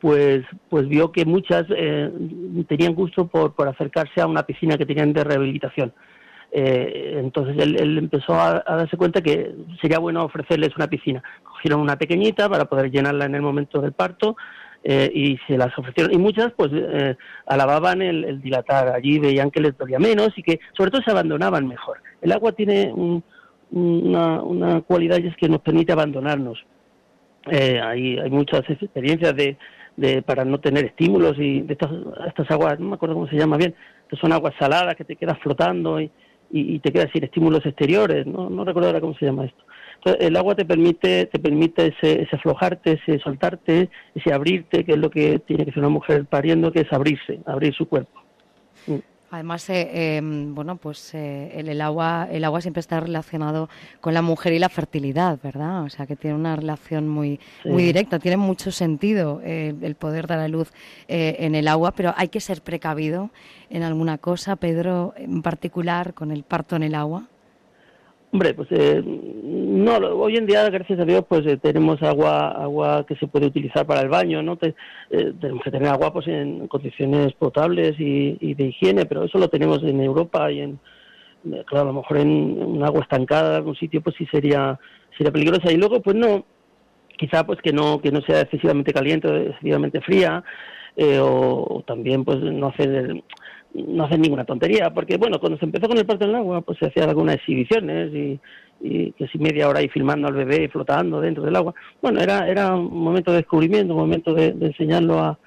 pues, 0.00 0.44
pues 0.68 0.88
vio 0.88 1.12
que 1.12 1.24
muchas 1.24 1.64
eh, 1.70 2.10
tenían 2.66 2.94
gusto 2.94 3.28
por, 3.28 3.54
por 3.54 3.68
acercarse 3.68 4.20
a 4.20 4.26
una 4.26 4.42
piscina 4.42 4.76
que 4.76 4.86
tenían 4.86 5.12
de 5.12 5.22
rehabilitación. 5.22 5.92
Eh, 6.56 7.16
entonces 7.16 7.56
él, 7.58 7.98
empezó 7.98 8.32
a, 8.34 8.62
darse 8.64 8.96
cuenta 8.96 9.20
que 9.20 9.56
sería 9.80 9.98
bueno 9.98 10.22
ofrecerles 10.24 10.76
una 10.76 10.86
piscina. 10.86 11.20
Cogieron 11.42 11.80
una 11.80 11.96
pequeñita 11.96 12.48
para 12.48 12.66
poder 12.66 12.92
llenarla 12.92 13.24
en 13.24 13.34
el 13.34 13.42
momento 13.42 13.80
del 13.80 13.90
parto 13.90 14.36
eh, 14.84 15.10
y 15.12 15.36
se 15.48 15.58
las 15.58 15.76
ofrecieron. 15.76 16.14
Y 16.14 16.18
muchas 16.18 16.52
pues 16.52 16.70
alababan 17.46 18.02
el, 18.02 18.40
dilatar. 18.40 18.94
Allí 18.94 19.18
veían 19.18 19.50
que 19.50 19.60
les 19.60 19.76
dolía 19.76 19.98
menos 19.98 20.28
y 20.36 20.44
que 20.44 20.60
sobre 20.76 20.92
todo 20.92 21.02
se 21.02 21.10
abandonaban 21.10 21.66
mejor. 21.66 22.00
El 22.22 22.30
agua 22.30 22.52
tiene 22.52 22.92
una, 23.72 24.40
una 24.40 24.80
cualidad 24.82 25.18
y 25.18 25.26
es 25.26 25.36
que 25.36 25.48
nos 25.48 25.60
permite 25.60 25.90
abandonarnos. 25.90 26.64
hay, 27.46 28.16
hay 28.16 28.30
muchas 28.30 28.62
experiencias 28.70 29.34
de, 29.34 29.56
de, 29.96 30.22
para 30.22 30.44
no 30.44 30.60
tener 30.60 30.84
estímulos 30.84 31.36
y 31.36 31.62
de 31.62 31.72
estas, 31.72 31.90
estas 32.28 32.48
aguas, 32.52 32.78
no 32.78 32.90
me 32.90 32.94
acuerdo 32.94 33.16
cómo 33.16 33.26
se 33.26 33.36
llama 33.36 33.56
bien, 33.56 33.74
que 34.08 34.14
son 34.14 34.32
aguas 34.32 34.54
saladas 34.56 34.94
que 34.94 35.04
te 35.04 35.16
quedas 35.16 35.38
flotando 35.40 36.00
y, 36.00 36.12
y, 36.56 36.78
te 36.78 36.92
quedas 36.92 37.10
sin 37.12 37.24
estímulos 37.24 37.66
exteriores, 37.66 38.26
no, 38.26 38.48
no 38.48 38.64
recuerdo 38.64 38.88
ahora 38.88 39.00
cómo 39.00 39.16
se 39.16 39.26
llama 39.26 39.46
esto. 39.46 39.64
Entonces, 39.96 40.26
el 40.26 40.36
agua 40.36 40.54
te 40.54 40.64
permite, 40.64 41.26
te 41.26 41.38
permite 41.40 41.86
ese, 41.86 42.22
ese 42.22 42.36
aflojarte, 42.36 42.92
ese 42.92 43.18
soltarte, 43.18 43.90
ese 44.14 44.32
abrirte, 44.32 44.84
que 44.84 44.92
es 44.92 44.98
lo 44.98 45.10
que 45.10 45.40
tiene 45.40 45.64
que 45.64 45.72
ser 45.72 45.80
una 45.80 45.88
mujer 45.88 46.26
pariendo, 46.26 46.70
que 46.70 46.82
es 46.82 46.92
abrirse, 46.92 47.40
abrir 47.46 47.74
su 47.74 47.88
cuerpo. 47.88 48.23
Además, 49.34 49.68
eh, 49.68 50.16
em, 50.16 50.54
bueno, 50.54 50.76
pues 50.76 51.12
eh, 51.12 51.50
el, 51.56 51.80
agua, 51.80 52.28
el 52.30 52.44
agua 52.44 52.60
siempre 52.60 52.78
está 52.78 53.00
relacionado 53.00 53.68
con 54.00 54.14
la 54.14 54.22
mujer 54.22 54.52
y 54.52 54.60
la 54.60 54.68
fertilidad, 54.68 55.40
¿verdad? 55.42 55.82
O 55.82 55.90
sea, 55.90 56.06
que 56.06 56.14
tiene 56.14 56.36
una 56.36 56.54
relación 56.54 57.08
muy, 57.08 57.40
muy 57.64 57.82
directa. 57.82 58.20
Tiene 58.20 58.36
mucho 58.36 58.70
sentido 58.70 59.40
eh, 59.42 59.74
el 59.82 59.96
poder 59.96 60.28
dar 60.28 60.38
a 60.38 60.46
luz 60.46 60.72
en 61.08 61.56
el 61.56 61.66
agua, 61.66 61.90
pero 61.96 62.14
hay 62.16 62.28
que 62.28 62.38
ser 62.38 62.62
precavido 62.62 63.30
en 63.70 63.82
alguna 63.82 64.18
cosa, 64.18 64.54
Pedro, 64.54 65.14
en 65.16 65.42
particular 65.42 66.14
con 66.14 66.30
el 66.30 66.44
parto 66.44 66.76
en 66.76 66.84
el 66.84 66.94
agua. 66.94 67.26
Hombre, 68.34 68.52
pues 68.52 68.66
eh, 68.72 69.00
no, 69.04 69.96
hoy 69.96 70.34
en 70.34 70.46
día, 70.46 70.68
gracias 70.68 70.98
a 70.98 71.04
Dios, 71.04 71.24
pues 71.28 71.46
eh, 71.46 71.56
tenemos 71.56 72.02
agua 72.02 72.48
agua 72.48 73.06
que 73.06 73.14
se 73.14 73.28
puede 73.28 73.46
utilizar 73.46 73.86
para 73.86 74.00
el 74.00 74.08
baño, 74.08 74.42
¿no? 74.42 74.58
Eh, 74.60 74.74
tenemos 75.40 75.62
que 75.62 75.70
tener 75.70 75.86
agua 75.86 76.12
pues 76.12 76.26
en 76.26 76.66
condiciones 76.66 77.32
potables 77.34 77.94
y, 77.96 78.54
de 78.54 78.64
higiene, 78.64 79.06
pero 79.06 79.22
eso 79.22 79.38
lo 79.38 79.46
tenemos 79.46 79.84
en 79.84 80.00
Europa 80.00 80.50
y 80.50 80.62
en, 80.62 80.80
claro, 81.64 81.82
a 81.82 81.92
lo 81.92 82.00
mejor 82.00 82.16
en 82.16 82.60
un 82.60 82.82
agua 82.82 83.02
estancada 83.02 83.50
en 83.50 83.56
algún 83.58 83.76
sitio, 83.76 84.02
pues 84.02 84.16
sí 84.18 84.26
sería 84.32 84.80
sería 85.16 85.30
peligrosa. 85.30 85.70
Y 85.70 85.76
luego, 85.76 86.02
pues 86.02 86.16
no, 86.16 86.44
quizá 87.16 87.46
pues 87.46 87.60
que 87.62 87.72
no 87.72 88.00
que 88.00 88.10
no 88.10 88.20
sea 88.22 88.40
excesivamente 88.40 88.92
caliente 88.92 89.28
o 89.28 89.36
excesivamente 89.36 90.00
fría, 90.00 90.42
o, 91.20 91.66
o, 91.70 91.82
también 91.86 92.24
pues 92.24 92.40
no 92.40 92.66
hacer 92.66 93.22
no 93.74 94.04
hacen 94.04 94.20
ninguna 94.20 94.44
tontería, 94.44 94.90
porque 94.90 95.16
bueno, 95.16 95.40
cuando 95.40 95.58
se 95.58 95.64
empezó 95.64 95.88
con 95.88 95.98
el 95.98 96.06
parto 96.06 96.24
en 96.24 96.30
el 96.30 96.36
agua, 96.36 96.60
pues 96.60 96.78
se 96.78 96.86
hacían 96.86 97.08
algunas 97.08 97.36
exhibiciones 97.36 98.14
y, 98.14 98.40
si 98.80 99.38
media 99.38 99.68
hora 99.68 99.80
ahí 99.80 99.88
filmando 99.88 100.28
al 100.28 100.34
bebé 100.34 100.68
flotando 100.68 101.20
dentro 101.20 101.42
del 101.42 101.56
agua. 101.56 101.74
Bueno, 102.02 102.20
era, 102.20 102.48
era 102.48 102.74
un 102.74 103.02
momento 103.02 103.30
de 103.30 103.38
descubrimiento, 103.38 103.94
un 103.94 104.00
momento 104.00 104.34
de, 104.34 104.48
enseñarlo 104.48 105.18
a, 105.18 105.38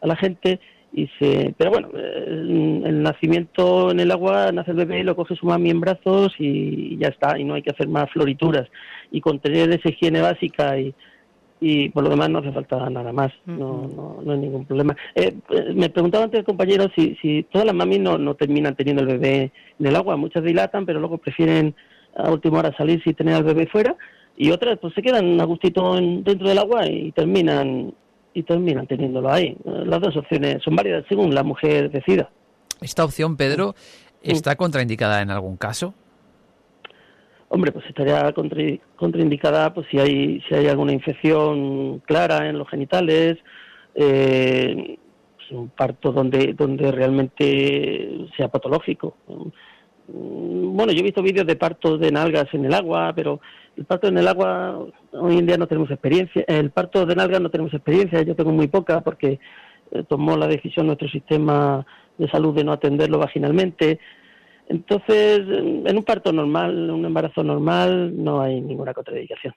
a, 0.00 0.06
la 0.06 0.16
gente. 0.16 0.60
Y 0.92 1.08
se, 1.18 1.52
pero 1.58 1.72
bueno, 1.72 1.88
el, 1.94 3.02
nacimiento 3.02 3.90
en 3.90 3.98
el 3.98 4.12
agua, 4.12 4.52
nace 4.52 4.70
el 4.70 4.76
bebé, 4.76 5.02
lo 5.02 5.16
coge 5.16 5.34
su 5.34 5.44
mami 5.44 5.70
en 5.70 5.80
brazos 5.80 6.34
y 6.38 6.96
ya 6.98 7.08
está, 7.08 7.36
y 7.36 7.42
no 7.42 7.54
hay 7.54 7.62
que 7.62 7.70
hacer 7.70 7.88
más 7.88 8.08
florituras. 8.12 8.68
Y 9.10 9.20
con 9.20 9.40
tener 9.40 9.70
esa 9.70 9.88
higiene 9.88 10.20
básica 10.20 10.78
y, 10.78 10.94
y 11.66 11.88
por 11.88 12.04
lo 12.04 12.10
demás 12.10 12.28
no 12.28 12.40
hace 12.40 12.52
falta 12.52 12.90
nada 12.90 13.10
más, 13.10 13.32
no, 13.46 13.88
no, 13.96 14.20
no 14.22 14.32
hay 14.32 14.38
ningún 14.38 14.66
problema. 14.66 14.94
Eh, 15.14 15.34
eh, 15.48 15.72
me 15.74 15.88
preguntaba 15.88 16.24
antes 16.24 16.40
el 16.40 16.44
compañero 16.44 16.90
si, 16.94 17.16
si 17.22 17.42
todas 17.44 17.66
las 17.66 17.74
mamis 17.74 18.00
no, 18.00 18.18
no 18.18 18.34
terminan 18.34 18.76
teniendo 18.76 19.00
el 19.00 19.08
bebé 19.08 19.50
en 19.80 19.86
el 19.86 19.96
agua, 19.96 20.18
muchas 20.18 20.44
dilatan, 20.44 20.84
pero 20.84 21.00
luego 21.00 21.16
prefieren 21.16 21.74
a 22.16 22.30
última 22.30 22.58
hora 22.58 22.76
salir 22.76 23.00
y 23.02 23.14
tener 23.14 23.34
al 23.34 23.44
bebé 23.44 23.66
fuera, 23.66 23.96
y 24.36 24.50
otras 24.50 24.78
pues 24.78 24.92
se 24.92 25.00
quedan 25.00 25.40
a 25.40 25.44
gustito 25.44 25.94
dentro 25.94 26.46
del 26.46 26.58
agua 26.58 26.86
y 26.86 27.12
terminan 27.12 27.94
y 28.34 28.42
terminan 28.42 28.86
teniéndolo 28.86 29.32
ahí. 29.32 29.56
Las 29.64 30.02
dos 30.02 30.18
opciones 30.18 30.62
son 30.62 30.76
válidas 30.76 31.04
según 31.08 31.34
la 31.34 31.44
mujer 31.44 31.90
decida. 31.90 32.28
¿Esta 32.82 33.06
opción, 33.06 33.38
Pedro, 33.38 33.74
está 34.20 34.56
contraindicada 34.56 35.22
en 35.22 35.30
algún 35.30 35.56
caso? 35.56 35.94
Hombre, 37.48 37.72
pues 37.72 37.86
estaría 37.86 38.32
contraindicada 38.96 39.72
pues 39.72 39.86
si 39.90 39.98
hay 39.98 40.40
si 40.48 40.54
hay 40.54 40.66
alguna 40.66 40.92
infección 40.92 42.00
clara 42.00 42.48
en 42.48 42.58
los 42.58 42.68
genitales, 42.68 43.38
eh, 43.94 44.98
pues, 45.36 45.50
un 45.52 45.68
parto 45.68 46.12
donde 46.12 46.54
donde 46.54 46.90
realmente 46.90 48.26
sea 48.36 48.48
patológico. 48.48 49.16
Mm, 50.08 50.76
bueno, 50.76 50.92
yo 50.92 51.00
he 51.00 51.02
visto 51.02 51.22
vídeos 51.22 51.46
de 51.46 51.56
partos 51.56 52.00
de 52.00 52.10
nalgas 52.10 52.46
en 52.52 52.64
el 52.64 52.74
agua, 52.74 53.12
pero 53.14 53.40
el 53.76 53.84
parto 53.84 54.08
en 54.08 54.18
el 54.18 54.28
agua 54.28 54.78
hoy 55.12 55.38
en 55.38 55.46
día 55.46 55.56
no 55.56 55.66
tenemos 55.66 55.90
experiencia. 55.90 56.44
El 56.46 56.70
parto 56.70 57.06
de 57.06 57.16
nalgas 57.16 57.40
no 57.40 57.50
tenemos 57.50 57.72
experiencia, 57.74 58.22
yo 58.22 58.34
tengo 58.36 58.52
muy 58.52 58.68
poca 58.68 59.00
porque 59.00 59.38
eh, 59.90 60.04
tomó 60.08 60.36
la 60.36 60.46
decisión 60.46 60.86
nuestro 60.86 61.08
sistema 61.08 61.86
de 62.18 62.28
salud 62.28 62.54
de 62.54 62.64
no 62.64 62.72
atenderlo 62.72 63.18
vaginalmente. 63.18 63.98
Entonces, 64.68 65.40
en 65.40 65.96
un 65.96 66.04
parto 66.04 66.32
normal, 66.32 66.90
un 66.90 67.04
embarazo 67.04 67.42
normal, 67.42 68.12
no 68.16 68.40
hay 68.40 68.60
ninguna 68.60 68.94
contraindicación. 68.94 69.54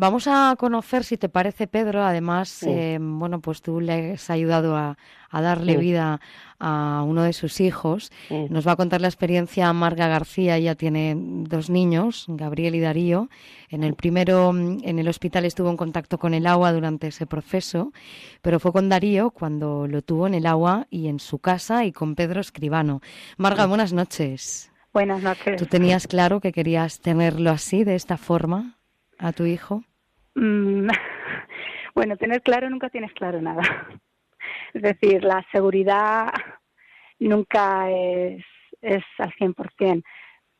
Vamos 0.00 0.26
a 0.28 0.56
conocer, 0.58 1.04
si 1.04 1.18
te 1.18 1.28
parece, 1.28 1.66
Pedro, 1.66 2.02
además, 2.02 2.62
eh, 2.62 2.98
bueno, 2.98 3.42
pues 3.42 3.60
tú 3.60 3.82
le 3.82 4.12
has 4.12 4.30
ayudado 4.30 4.74
a, 4.74 4.96
darle 5.30 5.76
vida 5.76 6.22
a 6.58 7.04
uno 7.06 7.22
de 7.22 7.34
sus 7.34 7.60
hijos. 7.60 8.10
Nos 8.48 8.66
va 8.66 8.72
a 8.72 8.76
contar 8.76 9.02
la 9.02 9.08
experiencia 9.08 9.70
Marga 9.74 10.08
García, 10.08 10.56
ella 10.56 10.74
tiene 10.74 11.14
dos 11.18 11.68
niños, 11.68 12.24
Gabriel 12.28 12.76
y 12.76 12.80
Darío. 12.80 13.28
En 13.68 13.84
el 13.84 13.92
primero, 13.92 14.48
en 14.52 14.98
el 14.98 15.06
hospital 15.06 15.44
estuvo 15.44 15.68
en 15.68 15.76
contacto 15.76 16.16
con 16.16 16.32
el 16.32 16.46
agua 16.46 16.72
durante 16.72 17.08
ese 17.08 17.26
proceso, 17.26 17.92
pero 18.40 18.58
fue 18.58 18.72
con 18.72 18.88
Darío 18.88 19.32
cuando 19.32 19.86
lo 19.86 20.00
tuvo 20.00 20.26
en 20.26 20.32
el 20.32 20.46
agua 20.46 20.86
y 20.88 21.08
en 21.08 21.20
su 21.20 21.40
casa 21.40 21.84
y 21.84 21.92
con 21.92 22.14
Pedro 22.14 22.40
Escribano. 22.40 23.02
Marga, 23.36 23.66
buenas 23.66 23.92
noches. 23.92 24.72
Buenas 24.94 25.22
noches. 25.22 25.58
¿Tú 25.58 25.66
tenías 25.66 26.06
claro 26.06 26.40
que 26.40 26.52
querías 26.52 27.00
tenerlo 27.00 27.50
así, 27.50 27.84
de 27.84 27.96
esta 27.96 28.16
forma, 28.16 28.78
a 29.18 29.32
tu 29.32 29.44
hijo? 29.44 29.84
Mm, 30.34 30.88
bueno, 31.94 32.16
tener 32.16 32.42
claro 32.42 32.70
nunca 32.70 32.90
tienes 32.90 33.12
claro 33.12 33.40
nada. 33.40 33.62
Es 34.72 34.82
decir, 34.82 35.24
la 35.24 35.44
seguridad 35.52 36.32
nunca 37.18 37.90
es, 37.90 38.44
es 38.80 39.02
al 39.18 39.32
100%, 39.34 40.02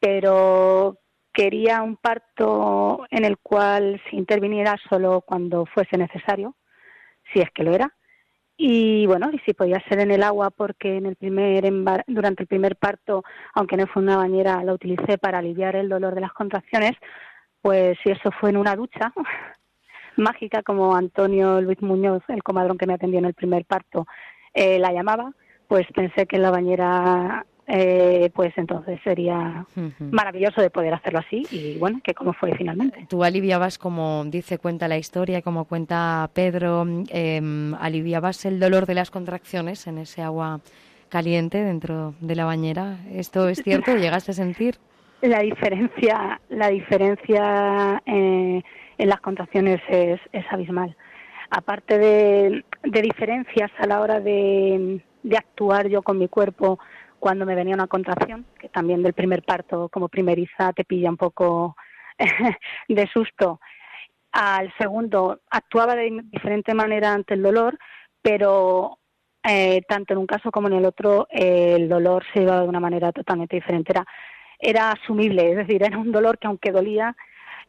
pero 0.00 0.98
quería 1.32 1.82
un 1.82 1.96
parto 1.96 3.06
en 3.10 3.24
el 3.24 3.38
cual 3.38 4.00
se 4.10 4.16
interviniera 4.16 4.76
solo 4.88 5.22
cuando 5.22 5.64
fuese 5.66 5.96
necesario, 5.96 6.56
si 7.32 7.40
es 7.40 7.50
que 7.52 7.62
lo 7.62 7.72
era. 7.72 7.94
Y 8.56 9.06
bueno, 9.06 9.30
y 9.32 9.38
si 9.38 9.54
podía 9.54 9.82
ser 9.88 10.00
en 10.00 10.10
el 10.10 10.22
agua, 10.22 10.50
porque 10.50 10.98
en 10.98 11.06
el 11.06 11.16
primer 11.16 11.64
durante 12.06 12.42
el 12.42 12.46
primer 12.46 12.76
parto, 12.76 13.22
aunque 13.54 13.76
no 13.76 13.86
fue 13.86 14.02
una 14.02 14.18
bañera, 14.18 14.62
la 14.62 14.74
utilicé 14.74 15.16
para 15.16 15.38
aliviar 15.38 15.76
el 15.76 15.88
dolor 15.88 16.14
de 16.14 16.20
las 16.20 16.32
contracciones, 16.32 16.92
pues 17.62 17.96
si 18.02 18.10
eso 18.10 18.30
fue 18.38 18.50
en 18.50 18.58
una 18.58 18.76
ducha, 18.76 19.12
mágica, 20.16 20.62
como 20.62 20.94
Antonio 20.94 21.60
Luis 21.60 21.80
Muñoz, 21.82 22.22
el 22.28 22.42
comadrón 22.42 22.78
que 22.78 22.86
me 22.86 22.94
atendió 22.94 23.18
en 23.18 23.26
el 23.26 23.34
primer 23.34 23.64
parto, 23.64 24.06
eh, 24.54 24.78
la 24.78 24.92
llamaba, 24.92 25.32
pues 25.68 25.86
pensé 25.94 26.26
que 26.26 26.36
en 26.36 26.42
la 26.42 26.50
bañera 26.50 27.46
eh, 27.72 28.30
pues 28.34 28.52
entonces 28.56 28.98
sería 29.04 29.64
maravilloso 30.00 30.60
de 30.60 30.70
poder 30.70 30.92
hacerlo 30.92 31.20
así 31.20 31.46
y 31.52 31.78
bueno, 31.78 32.00
que 32.02 32.14
como 32.14 32.32
fue 32.32 32.52
finalmente. 32.56 33.06
Tú 33.08 33.22
aliviabas, 33.22 33.78
como 33.78 34.24
dice, 34.26 34.58
cuenta 34.58 34.88
la 34.88 34.98
historia, 34.98 35.40
como 35.40 35.66
cuenta 35.66 36.28
Pedro, 36.34 36.84
eh, 37.10 37.40
aliviabas 37.78 38.44
el 38.44 38.58
dolor 38.58 38.86
de 38.86 38.94
las 38.94 39.12
contracciones 39.12 39.86
en 39.86 39.98
ese 39.98 40.20
agua 40.20 40.60
caliente 41.10 41.62
dentro 41.62 42.14
de 42.20 42.34
la 42.34 42.44
bañera. 42.44 42.96
¿Esto 43.12 43.48
es 43.48 43.62
cierto? 43.62 43.94
¿Llegaste 43.94 44.32
a 44.32 44.34
sentir? 44.34 44.76
La 45.22 45.40
diferencia, 45.40 46.40
la 46.48 46.68
diferencia 46.68 48.02
eh, 48.06 48.62
en 49.00 49.08
las 49.08 49.20
contracciones 49.20 49.80
es, 49.88 50.20
es 50.32 50.44
abismal. 50.50 50.94
Aparte 51.50 51.98
de, 51.98 52.64
diferencias 52.84 53.70
a 53.78 53.86
la 53.86 54.00
hora 54.00 54.20
de, 54.20 55.02
de 55.22 55.36
actuar 55.36 55.88
yo 55.88 56.02
con 56.02 56.18
mi 56.18 56.28
cuerpo 56.28 56.78
cuando 57.18 57.46
me 57.46 57.54
venía 57.54 57.74
una 57.74 57.86
contracción, 57.86 58.44
que 58.58 58.68
también 58.68 59.02
del 59.02 59.14
primer 59.14 59.42
parto 59.42 59.88
como 59.88 60.08
primeriza 60.08 60.72
te 60.74 60.84
pilla 60.84 61.08
un 61.08 61.16
poco 61.16 61.76
de 62.88 63.06
susto. 63.08 63.60
Al 64.32 64.72
segundo, 64.78 65.40
actuaba 65.50 65.96
de 65.96 66.20
diferente 66.24 66.74
manera 66.74 67.12
ante 67.12 67.34
el 67.34 67.42
dolor, 67.42 67.78
pero 68.20 68.98
eh, 69.42 69.80
tanto 69.88 70.12
en 70.12 70.18
un 70.18 70.26
caso 70.26 70.50
como 70.50 70.68
en 70.68 70.74
el 70.74 70.84
otro 70.84 71.26
el 71.30 71.88
dolor 71.88 72.22
se 72.34 72.42
iba 72.42 72.60
de 72.60 72.68
una 72.68 72.80
manera 72.80 73.12
totalmente 73.12 73.56
diferente. 73.56 73.92
Era, 73.92 74.04
era 74.58 74.92
asumible, 74.92 75.52
es 75.52 75.56
decir, 75.56 75.82
era 75.82 75.96
un 75.96 76.12
dolor 76.12 76.38
que 76.38 76.46
aunque 76.46 76.70
dolía, 76.70 77.16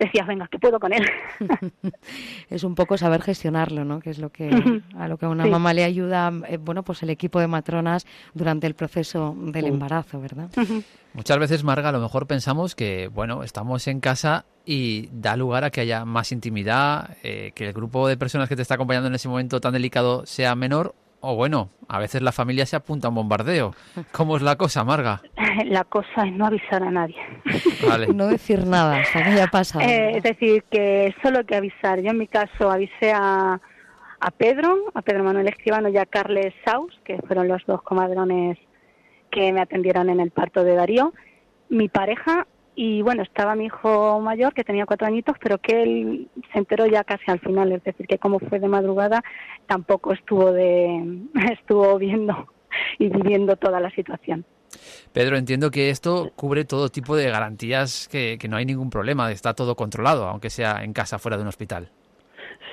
decías, 0.06 0.28
venga, 0.28 0.48
que 0.48 0.60
puedo 0.60 0.80
con 0.80 0.94
él. 0.94 1.06
es 2.50 2.64
un 2.64 2.76
poco 2.76 2.98
saber 2.98 3.22
gestionarlo, 3.22 3.86
¿no? 3.86 4.00
Que 4.00 4.10
es 4.10 4.20
lo 4.20 4.30
que 4.30 4.50
a 4.98 5.08
lo 5.08 5.18
que 5.18 5.26
a 5.26 5.30
una 5.30 5.46
mamá 5.46 5.74
le 5.74 5.84
ayuda, 5.84 6.32
eh, 6.48 6.58
bueno, 6.58 6.84
pues 6.84 7.04
el 7.04 7.10
equipo 7.10 7.40
de 7.40 7.48
matronas 7.48 8.06
durante 8.34 8.68
el 8.68 8.74
proceso 8.74 9.36
del 9.38 9.66
embarazo, 9.66 10.20
¿verdad? 10.20 10.50
Muchas 11.14 11.40
veces, 11.40 11.64
Marga, 11.64 11.90
a 11.90 11.92
lo 11.92 12.00
mejor 12.00 12.28
pensamos 12.28 12.76
que, 12.76 13.08
bueno, 13.10 13.44
estamos 13.44 13.88
en 13.88 14.00
casa 14.00 14.46
y 14.66 15.10
da 15.12 15.36
lugar 15.36 15.64
a 15.64 15.70
que 15.72 15.82
haya 15.82 16.06
más 16.06 16.32
intimidad, 16.32 17.18
eh, 17.24 17.52
que 17.54 17.68
el 17.68 17.74
grupo 17.74 18.08
de 18.08 18.18
personas 18.18 18.48
que 18.48 18.56
te 18.56 18.62
está 18.62 18.76
acompañando 18.76 19.08
en 19.08 19.16
ese 19.16 19.28
momento 19.28 19.60
tan 19.60 19.74
delicado 19.74 20.26
sea 20.26 20.56
menor 20.56 20.96
o 21.22 21.36
bueno, 21.36 21.70
a 21.88 22.00
veces 22.00 22.22
la 22.22 22.32
familia 22.32 22.66
se 22.66 22.76
apunta 22.76 23.08
a 23.08 23.10
un 23.10 23.16
bombardeo. 23.16 23.74
¿Cómo 24.12 24.36
es 24.36 24.42
la 24.42 24.56
cosa, 24.56 24.84
Marga? 24.84 25.22
La 25.66 25.84
cosa 25.84 26.26
es 26.26 26.34
no 26.34 26.48
avisar 26.48 26.82
a 26.82 26.92
nadie. 26.92 27.18
No 28.14 28.28
decir 28.28 28.66
nada 28.66 28.98
hasta 28.98 29.24
que 29.24 29.30
haya 29.30 29.48
pasado. 29.48 29.86
Eh, 29.86 30.18
es 30.18 30.24
decir, 30.24 30.64
que 30.72 31.14
solo 31.22 31.46
que 31.46 31.56
avisar. 31.56 32.02
Yo 32.02 32.12
en 32.12 32.18
mi 32.18 32.28
caso 32.28 32.72
avisé 32.72 33.12
a, 33.14 33.60
a 34.20 34.32
Pedro, 34.32 34.78
a 34.94 35.02
Pedro 35.02 35.24
Manuel 35.24 35.48
Escribano 35.48 35.90
y 35.90 35.98
a 35.98 36.06
Carles 36.06 36.54
Saus, 36.66 37.00
que 37.04 37.18
fueron 37.28 37.48
los 37.48 37.64
dos 37.66 37.82
comadrones 37.84 38.58
que 39.30 39.52
me 39.54 39.62
atendieron 39.62 40.10
en 40.10 40.20
el 40.20 40.32
parto 40.32 40.64
de 40.64 40.76
Darío. 40.76 41.14
Mi 41.70 41.90
pareja 41.90 42.48
y 42.84 43.04
bueno, 43.04 43.22
estaba 43.22 43.54
mi 43.54 43.66
hijo 43.66 44.20
mayor 44.22 44.56
que 44.56 44.64
tenía 44.64 44.88
cuatro 44.88 45.06
añitos, 45.06 45.36
pero 45.40 45.60
que 45.60 45.84
él 45.84 46.28
se 46.52 46.58
enteró 46.58 46.88
ya 46.88 47.04
casi 47.04 47.30
al 47.30 47.40
final, 47.40 47.72
es 47.72 47.84
decir, 47.84 48.08
que 48.08 48.18
como 48.18 48.40
fue 48.40 48.60
de 48.60 48.68
madrugada, 48.68 49.24
tampoco 49.68 50.14
estuvo 50.14 50.52
de 50.52 51.20
estuvo 51.54 52.00
viendo 52.00 52.48
y 52.98 53.10
viviendo 53.10 53.56
toda 53.56 53.80
la 53.80 53.92
situación. 53.92 54.46
Pedro, 55.14 55.38
entiendo 55.38 55.70
que 55.70 55.92
esto 55.92 56.32
cubre 56.36 56.66
todo 56.66 56.90
tipo 56.90 57.16
de 57.16 57.30
garantías, 57.30 58.08
que, 58.12 58.40
que 58.40 58.48
no 58.48 58.58
hay 58.58 58.66
ningún 58.66 58.90
problema, 58.90 59.32
está 59.32 59.54
todo 59.54 59.76
controlado, 59.76 60.28
aunque 60.28 60.50
sea 60.50 60.84
en 60.84 60.94
casa, 60.94 61.20
fuera 61.20 61.38
de 61.38 61.44
un 61.44 61.50
hospital. 61.50 61.92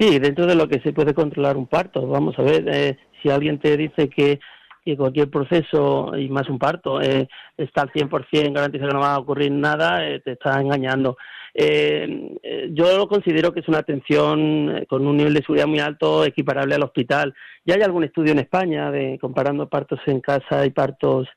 Sí, 0.01 0.19
dentro 0.19 0.47
de 0.47 0.55
lo 0.55 0.69
que 0.69 0.81
se 0.81 0.95
puede 0.95 1.13
controlar 1.13 1.59
un 1.59 1.67
parto. 1.67 2.07
Vamos 2.07 2.39
a 2.39 2.43
ver, 2.43 2.67
eh, 2.67 2.97
si 3.21 3.29
alguien 3.29 3.59
te 3.59 3.77
dice 3.77 4.09
que 4.09 4.41
que 4.89 4.97
cualquier 4.97 5.29
proceso, 5.31 6.17
y 6.17 6.29
más 6.29 6.49
un 6.49 6.59
parto, 6.59 7.01
eh, 7.01 7.29
está 7.57 7.83
al 7.83 7.93
100% 7.93 8.55
garantizado 8.55 8.89
que 8.89 8.95
no 8.95 9.01
va 9.01 9.15
a 9.15 9.19
ocurrir 9.19 9.53
nada, 9.53 10.07
eh, 10.09 10.21
te 10.21 10.33
está 10.33 10.61
engañando. 10.61 11.17
Eh, 11.53 12.37
eh, 12.43 12.69
yo 12.73 13.07
considero 13.09 13.53
que 13.53 13.61
es 13.61 13.69
una 13.69 13.79
atención 13.79 14.87
con 14.89 15.07
un 15.07 15.17
nivel 15.17 15.35
de 15.35 15.41
seguridad 15.41 15.67
muy 15.67 15.81
alto, 15.81 16.25
equiparable 16.25 16.75
al 16.75 16.85
hospital. 16.85 17.35
Ya 17.67 17.75
hay 17.75 17.83
algún 17.83 18.05
estudio 18.05 18.33
en 18.33 18.39
España 18.39 18.91
de 18.91 19.19
comparando 19.21 19.69
partos 19.69 20.01
en 20.07 20.21
casa 20.21 20.65
y 20.65 20.71
partos 20.71 21.29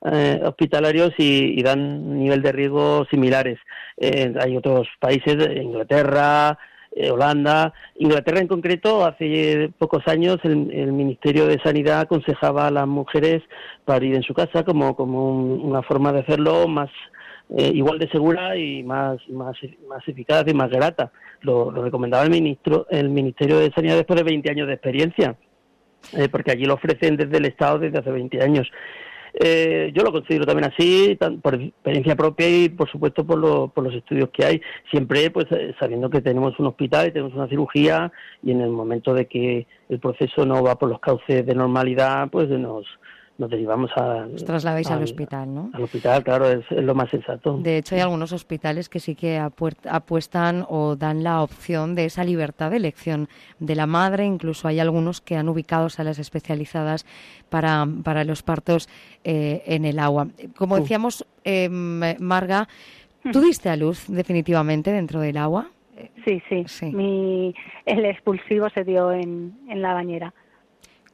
hospitalarios 0.00 1.12
y, 1.18 1.58
y, 1.58 1.62
dan 1.64 2.20
nivel 2.20 2.40
de 2.40 2.52
riesgo 2.52 3.04
similares. 3.10 3.58
hay 4.00 4.56
otros 4.56 4.86
países, 5.00 5.36
Inglaterra, 5.60 6.56
eh, 6.56 6.56
Holanda, 7.10 7.72
Inglaterra 7.96 8.40
en 8.40 8.48
concreto, 8.48 9.04
hace 9.04 9.70
pocos 9.78 10.06
años 10.06 10.38
el, 10.42 10.92
Ministerio 10.92 11.46
de 11.46 11.60
Sanidad 11.62 12.00
aconsejaba 12.00 12.66
a 12.66 12.70
las 12.70 12.86
mujeres 12.86 13.42
para 13.84 14.04
ir 14.04 14.14
en 14.14 14.22
su 14.22 14.34
casa 14.34 14.64
como, 14.64 14.96
como 14.96 15.30
una 15.54 15.82
forma 15.82 16.12
de 16.12 16.20
hacerlo 16.20 16.66
más 16.66 16.90
eh, 17.56 17.70
igual 17.74 17.98
de 17.98 18.08
segura 18.10 18.56
y 18.56 18.82
más, 18.82 19.18
más, 19.30 19.56
más 19.88 20.06
eficaz 20.06 20.44
y 20.46 20.54
más 20.54 20.70
grata. 20.70 21.10
Lo, 21.40 21.70
recomendaba 21.70 22.24
el, 22.24 22.30
ministro, 22.30 22.86
el 22.90 23.08
Ministerio 23.08 23.58
de 23.58 23.70
Sanidad 23.72 23.96
después 23.96 24.18
de 24.18 24.24
20 24.24 24.50
años 24.50 24.66
de 24.66 24.74
experiencia, 24.74 25.36
eh, 26.16 26.28
porque 26.28 26.50
allí 26.50 26.64
lo 26.64 26.74
ofrecen 26.74 27.16
desde 27.16 27.38
el 27.38 27.46
Estado 27.46 27.78
desde 27.78 27.98
hace 27.98 28.10
20 28.10 28.42
años. 28.42 28.70
Eh, 29.40 29.92
yo 29.94 30.02
lo 30.02 30.10
considero 30.10 30.44
también 30.44 30.72
así, 30.72 31.16
por 31.40 31.54
experiencia 31.54 32.16
propia 32.16 32.48
y 32.48 32.68
por 32.70 32.90
supuesto 32.90 33.24
por, 33.24 33.70
por 33.70 33.84
los 33.84 33.94
estudios 33.94 34.30
que 34.30 34.44
hay, 34.44 34.60
siempre 34.90 35.30
pues 35.30 35.46
eh, 35.52 35.76
sabiendo 35.78 36.10
que 36.10 36.20
tenemos 36.20 36.58
un 36.58 36.66
hospital 36.66 37.06
y 37.06 37.12
tenemos 37.12 37.34
una 37.34 37.46
cirugía 37.46 38.10
y 38.42 38.50
en 38.50 38.62
el 38.62 38.70
momento 38.70 39.14
de 39.14 39.26
que 39.26 39.68
el 39.88 40.00
proceso 40.00 40.44
no 40.44 40.64
va 40.64 40.76
por 40.76 40.88
los 40.88 40.98
cauces 40.98 41.46
de 41.46 41.54
normalidad, 41.54 42.28
pues 42.30 42.48
nos, 42.48 42.84
nos 43.38 43.50
derivamos 43.50 43.90
a... 43.96 44.26
Os 44.34 44.44
trasladáis 44.44 44.90
al, 44.90 45.02
hospital, 45.02 45.54
¿no? 45.54 45.70
Al 45.72 45.84
hospital, 45.84 46.24
claro, 46.24 46.50
es, 46.50 46.68
lo 46.72 46.94
más 46.96 47.08
sensato. 47.08 47.56
De 47.56 47.78
hecho, 47.78 47.94
hay 47.94 48.00
algunos 48.00 48.32
hospitales 48.32 48.88
que 48.88 48.98
sí 48.98 49.14
que 49.14 49.38
apuestan 49.38 50.66
o 50.68 50.96
dan 50.96 51.22
la 51.22 51.42
opción 51.42 51.94
de 51.94 52.06
esa 52.06 52.24
libertad 52.24 52.72
de 52.72 52.78
elección 52.78 53.28
de 53.60 53.76
la 53.76 53.86
madre. 53.86 54.24
Incluso 54.24 54.66
hay 54.66 54.80
algunos 54.80 55.20
que 55.20 55.36
han 55.36 55.48
ubicado 55.48 55.88
salas 55.88 56.18
especializadas 56.18 57.06
para, 57.48 57.86
para 58.02 58.24
los 58.24 58.42
partos 58.42 58.88
eh, 59.22 59.62
en 59.66 59.84
el 59.84 60.00
agua. 60.00 60.26
Como 60.56 60.76
decíamos, 60.80 61.24
eh, 61.44 61.68
Marga, 61.68 62.66
¿tú 63.32 63.40
diste 63.40 63.68
a 63.68 63.76
luz 63.76 64.06
definitivamente 64.08 64.90
dentro 64.90 65.20
del 65.20 65.36
agua? 65.36 65.70
Sí, 66.24 66.42
sí. 66.48 66.64
sí. 66.66 66.86
Mi, 66.86 67.54
el 67.86 68.04
expulsivo 68.04 68.68
se 68.70 68.82
dio 68.82 69.12
en, 69.12 69.56
en 69.68 69.80
la 69.80 69.94
bañera. 69.94 70.34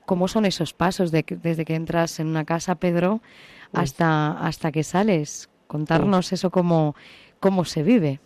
¿Cómo 0.07 0.28
son 0.28 0.44
esos 0.44 0.73
pasos 0.73 1.10
de 1.10 1.24
desde 1.42 1.65
que 1.65 1.74
entras 1.74 2.20
en 2.20 2.26
una 2.26 2.44
casa, 2.44 2.74
Pedro, 2.76 3.20
hasta, 3.73 4.33
hasta 4.33 4.73
que 4.73 4.83
sales? 4.83 5.50
Contarnos 5.66 6.33
eso 6.33 6.50
cómo, 6.50 6.94
cómo 7.41 7.65
se 7.65 7.83
vive. 7.83 8.20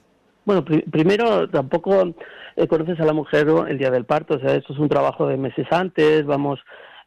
Bueno, 0.44 0.65
primero 0.65 1.48
tampoco 1.48 2.15
eh, 2.57 2.66
conoces 2.66 2.98
a 3.00 3.05
la 3.05 3.12
mujer 3.12 3.47
el 3.68 3.78
día 3.78 3.90
del 3.90 4.05
parto, 4.05 4.36
o 4.36 4.40
sea, 4.40 4.55
esto 4.55 4.73
es 4.73 4.78
un 4.78 4.89
trabajo 4.89 5.26
de 5.26 5.36
meses 5.36 5.66
antes, 5.70 6.24
vamos 6.24 6.58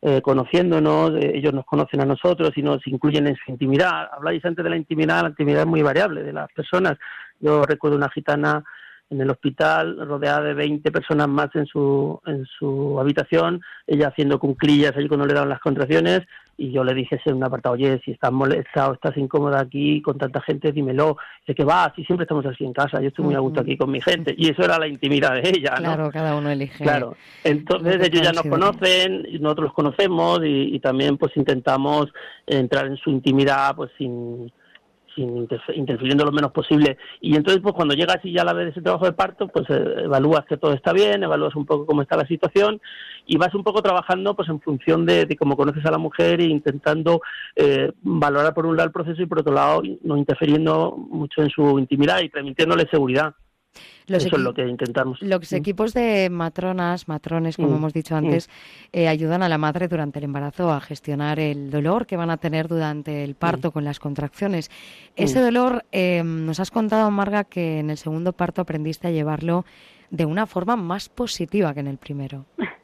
eh, 0.03 0.21
conociéndonos, 0.21 1.11
eh, 1.15 1.33
ellos 1.35 1.53
nos 1.53 1.65
conocen 1.65 2.01
a 2.01 2.05
nosotros 2.05 2.51
y 2.55 2.63
nos 2.63 2.85
incluyen 2.87 3.27
en 3.27 3.35
su 3.35 3.51
intimidad. 3.51 4.09
Habláis 4.11 4.43
antes 4.45 4.63
de 4.63 4.69
la 4.69 4.77
intimidad, 4.77 5.23
la 5.23 5.29
intimidad 5.29 5.61
es 5.61 5.67
muy 5.67 5.81
variable 5.81 6.23
de 6.23 6.33
las 6.33 6.51
personas. 6.53 6.97
Yo 7.39 7.63
recuerdo 7.63 7.97
una 7.97 8.09
gitana 8.09 8.63
en 9.11 9.21
el 9.21 9.29
hospital, 9.29 10.07
rodeada 10.07 10.41
de 10.41 10.53
20 10.53 10.89
personas 10.91 11.27
más 11.27 11.49
en 11.55 11.65
su, 11.65 12.19
en 12.25 12.45
su 12.45 12.97
habitación, 12.99 13.61
ella 13.85 14.07
haciendo 14.07 14.39
cunclillas 14.39 14.95
allí 14.95 15.07
cuando 15.07 15.25
le 15.25 15.33
daban 15.33 15.49
las 15.49 15.59
contracciones, 15.59 16.21
y 16.57 16.71
yo 16.71 16.83
le 16.83 16.93
dije 16.93 17.19
en 17.25 17.35
un 17.35 17.43
apartado, 17.43 17.73
oye, 17.73 17.99
si 18.05 18.11
estás 18.11 18.31
molestado, 18.31 18.93
estás 18.93 19.17
incómoda 19.17 19.59
aquí 19.59 19.99
con 20.01 20.19
tanta 20.19 20.41
gente, 20.41 20.71
dímelo. 20.71 21.17
Dice 21.39 21.55
que 21.55 21.63
va, 21.63 21.91
si 21.95 22.03
siempre 22.05 22.25
estamos 22.25 22.45
así 22.45 22.63
en 22.63 22.71
casa, 22.71 23.01
yo 23.01 23.07
estoy 23.07 23.25
muy 23.25 23.33
a 23.33 23.39
gusto 23.39 23.61
aquí 23.61 23.75
con 23.75 23.89
mi 23.89 23.99
gente. 23.99 24.35
Y 24.37 24.49
eso 24.49 24.63
era 24.63 24.77
la 24.77 24.87
intimidad 24.87 25.33
de 25.33 25.49
ella, 25.49 25.71
¿no? 25.77 25.95
Claro, 25.95 26.11
cada 26.11 26.35
uno 26.35 26.51
elige. 26.51 26.83
Claro, 26.83 27.15
entonces 27.43 28.07
ellos 28.07 28.21
ya 28.21 28.31
nos 28.31 28.43
conocen, 28.43 29.23
nosotros 29.41 29.65
los 29.65 29.73
conocemos 29.73 30.41
y, 30.43 30.75
y 30.75 30.79
también 30.79 31.17
pues 31.17 31.35
intentamos 31.35 32.13
entrar 32.45 32.85
en 32.85 32.97
su 32.97 33.09
intimidad 33.09 33.75
pues 33.75 33.89
sin 33.97 34.51
sin 35.15 35.47
interfiriendo 35.75 36.25
lo 36.25 36.31
menos 36.31 36.51
posible. 36.51 36.97
Y 37.19 37.35
entonces, 37.35 37.61
pues 37.61 37.73
cuando 37.75 37.93
llegas 37.93 38.19
y 38.23 38.33
ya 38.33 38.43
la 38.43 38.53
vez 38.53 38.65
de 38.65 38.71
ese 38.71 38.81
trabajo 38.81 39.05
de 39.05 39.13
parto, 39.13 39.47
pues 39.47 39.69
eh, 39.69 40.03
evalúas 40.03 40.45
que 40.45 40.57
todo 40.57 40.73
está 40.73 40.93
bien, 40.93 41.23
evalúas 41.23 41.55
un 41.55 41.65
poco 41.65 41.85
cómo 41.85 42.01
está 42.01 42.17
la 42.17 42.27
situación 42.27 42.81
y 43.25 43.37
vas 43.37 43.53
un 43.53 43.63
poco 43.63 43.81
trabajando 43.81 44.35
pues 44.35 44.49
en 44.49 44.59
función 44.61 45.05
de, 45.05 45.35
cómo 45.37 45.55
conoces 45.55 45.85
a 45.85 45.91
la 45.91 45.97
mujer 45.97 46.41
e 46.41 46.45
intentando 46.45 47.21
eh, 47.55 47.91
valorar 48.01 48.53
por 48.53 48.65
un 48.65 48.75
lado 48.75 48.87
el 48.87 48.93
proceso 48.93 49.21
y 49.21 49.25
por 49.25 49.39
otro 49.39 49.53
lado 49.53 49.81
no 50.03 50.17
interfiriendo 50.17 50.95
mucho 50.97 51.41
en 51.41 51.49
su 51.49 51.79
intimidad 51.79 52.21
y 52.21 52.29
permitiéndole 52.29 52.87
seguridad. 52.89 53.33
Eso 54.07 54.35
es 54.35 54.41
lo 54.41 54.53
que 54.53 54.67
intentamos. 54.67 55.21
Los 55.21 55.53
equipos 55.53 55.93
de 55.93 56.29
matronas, 56.29 57.07
matrones, 57.07 57.55
como 57.55 57.75
hemos 57.75 57.93
dicho 57.93 58.15
antes, 58.15 58.49
eh, 58.91 59.07
ayudan 59.07 59.43
a 59.43 59.49
la 59.49 59.57
madre 59.57 59.87
durante 59.87 60.19
el 60.19 60.25
embarazo 60.25 60.71
a 60.71 60.81
gestionar 60.81 61.39
el 61.39 61.69
dolor 61.69 62.05
que 62.05 62.17
van 62.17 62.29
a 62.29 62.37
tener 62.37 62.67
durante 62.67 63.23
el 63.23 63.35
parto 63.35 63.71
con 63.71 63.83
las 63.83 63.99
contracciones. 63.99 64.69
Ese 65.15 65.39
dolor, 65.39 65.85
eh, 65.91 66.23
nos 66.23 66.59
has 66.59 66.71
contado, 66.71 67.09
Marga, 67.11 67.43
que 67.43 67.79
en 67.79 67.89
el 67.89 67.97
segundo 67.97 68.33
parto 68.33 68.61
aprendiste 68.61 69.07
a 69.07 69.11
llevarlo 69.11 69.65
de 70.09 70.25
una 70.25 70.45
forma 70.45 70.75
más 70.75 71.09
positiva 71.09 71.73
que 71.73 71.79
en 71.79 71.87
el 71.87 71.97
primero. 71.97 72.45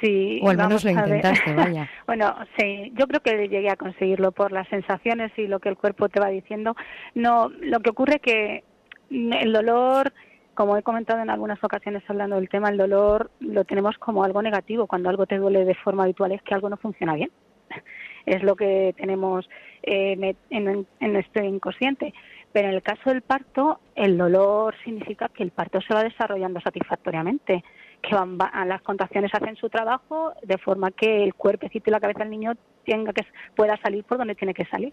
Sí. 0.00 0.40
O 0.42 0.50
al 0.50 0.56
menos 0.56 0.82
lo 0.82 0.90
intentaste, 0.90 1.54
vaya. 1.54 1.88
bueno, 2.08 2.34
sí, 2.58 2.92
yo 2.96 3.06
creo 3.06 3.20
que 3.20 3.46
llegué 3.46 3.70
a 3.70 3.76
conseguirlo 3.76 4.32
por 4.32 4.50
las 4.50 4.66
sensaciones 4.66 5.30
y 5.36 5.46
lo 5.46 5.60
que 5.60 5.68
el 5.68 5.76
cuerpo 5.76 6.08
te 6.08 6.18
va 6.18 6.26
diciendo. 6.26 6.74
No, 7.14 7.50
lo 7.60 7.78
que 7.78 7.90
ocurre 7.90 8.18
que 8.18 8.64
el 9.12 9.52
dolor, 9.52 10.12
como 10.54 10.76
he 10.76 10.82
comentado 10.82 11.20
en 11.22 11.30
algunas 11.30 11.62
ocasiones 11.62 12.02
hablando 12.08 12.36
del 12.36 12.48
tema, 12.48 12.68
el 12.68 12.76
dolor 12.76 13.30
lo 13.40 13.64
tenemos 13.64 13.96
como 13.98 14.24
algo 14.24 14.42
negativo. 14.42 14.86
Cuando 14.86 15.08
algo 15.08 15.26
te 15.26 15.38
duele 15.38 15.64
de 15.64 15.74
forma 15.74 16.04
habitual 16.04 16.32
es 16.32 16.42
que 16.42 16.54
algo 16.54 16.68
no 16.68 16.76
funciona 16.76 17.14
bien. 17.14 17.30
Es 18.24 18.40
lo 18.44 18.54
que 18.54 18.94
tenemos 18.96 19.50
eh, 19.82 20.36
en, 20.50 20.86
en 21.00 21.12
nuestro 21.12 21.44
inconsciente. 21.44 22.14
Pero 22.52 22.68
en 22.68 22.74
el 22.74 22.82
caso 22.82 23.10
del 23.10 23.22
parto, 23.22 23.80
el 23.96 24.16
dolor 24.16 24.76
significa 24.84 25.28
que 25.28 25.42
el 25.42 25.50
parto 25.50 25.80
se 25.80 25.92
va 25.92 26.04
desarrollando 26.04 26.60
satisfactoriamente 26.60 27.64
que 28.02 28.14
van, 28.14 28.36
las 28.66 28.82
contracciones 28.82 29.32
hacen 29.32 29.56
su 29.56 29.70
trabajo 29.70 30.32
de 30.42 30.58
forma 30.58 30.90
que 30.90 31.22
el 31.22 31.34
cuerpecito 31.34 31.88
y 31.88 31.92
la 31.92 32.00
cabeza 32.00 32.20
del 32.20 32.30
niño 32.30 32.52
tenga 32.84 33.12
que 33.12 33.24
pueda 33.54 33.76
salir 33.76 34.04
por 34.04 34.18
donde 34.18 34.34
tiene 34.34 34.54
que 34.54 34.66
salir. 34.66 34.92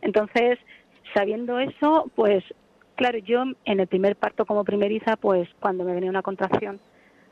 Entonces, 0.00 0.58
sabiendo 1.12 1.58
eso, 1.58 2.10
pues 2.14 2.44
claro, 2.94 3.18
yo 3.18 3.44
en 3.64 3.80
el 3.80 3.86
primer 3.86 4.16
parto 4.16 4.46
como 4.46 4.64
primeriza, 4.64 5.16
pues 5.16 5.48
cuando 5.60 5.84
me 5.84 5.94
venía 5.94 6.10
una 6.10 6.22
contracción, 6.22 6.80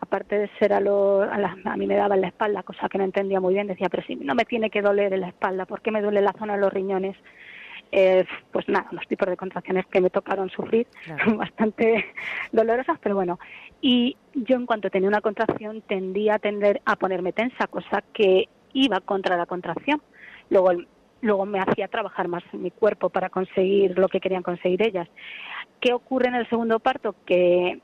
aparte 0.00 0.36
de 0.36 0.50
ser 0.58 0.72
a, 0.72 0.80
lo, 0.80 1.22
a, 1.22 1.76
mí 1.76 1.86
me 1.86 1.96
daba 1.96 2.16
en 2.16 2.22
la 2.22 2.28
espalda, 2.28 2.62
cosa 2.62 2.88
que 2.88 2.98
no 2.98 3.04
entendía 3.04 3.40
muy 3.40 3.54
bien, 3.54 3.68
decía, 3.68 3.88
pero 3.88 4.02
si 4.02 4.16
no 4.16 4.34
me 4.34 4.44
tiene 4.44 4.68
que 4.68 4.82
doler 4.82 5.12
en 5.14 5.20
la 5.20 5.28
espalda, 5.28 5.64
¿por 5.64 5.80
qué 5.80 5.90
me 5.90 6.02
duele 6.02 6.20
la 6.20 6.34
zona 6.38 6.54
de 6.54 6.60
los 6.60 6.72
riñones? 6.72 7.16
Eh, 7.94 8.24
pues 8.50 8.68
nada, 8.68 8.88
los 8.90 9.06
tipos 9.06 9.28
de 9.28 9.36
contracciones 9.36 9.86
que 9.86 10.00
me 10.00 10.08
tocaron 10.10 10.48
sufrir 10.48 10.86
son 11.24 11.36
bastante 11.38 12.06
dolorosas, 12.50 12.98
pero 13.00 13.14
bueno. 13.14 13.38
Y 13.80 14.16
yo 14.34 14.56
en 14.56 14.66
cuanto 14.66 14.90
tenía 14.90 15.08
una 15.08 15.20
contracción 15.20 15.82
tendía 15.82 16.36
a 16.36 16.38
tender 16.38 16.80
a 16.84 16.96
ponerme 16.96 17.32
tensa, 17.32 17.66
cosa 17.66 18.02
que 18.12 18.48
iba 18.72 19.00
contra 19.00 19.36
la 19.36 19.46
contracción. 19.46 20.02
Luego, 20.48 20.72
luego 21.20 21.46
me 21.46 21.60
hacía 21.60 21.86
trabajar 21.88 22.28
más 22.28 22.42
mi 22.52 22.70
cuerpo 22.70 23.10
para 23.10 23.28
conseguir 23.28 23.98
lo 23.98 24.08
que 24.08 24.20
querían 24.20 24.42
conseguir 24.42 24.82
ellas. 24.82 25.08
¿Qué 25.82 25.92
ocurre 25.92 26.28
en 26.28 26.36
el 26.36 26.48
segundo 26.48 26.78
parto? 26.78 27.16
Que 27.26 27.80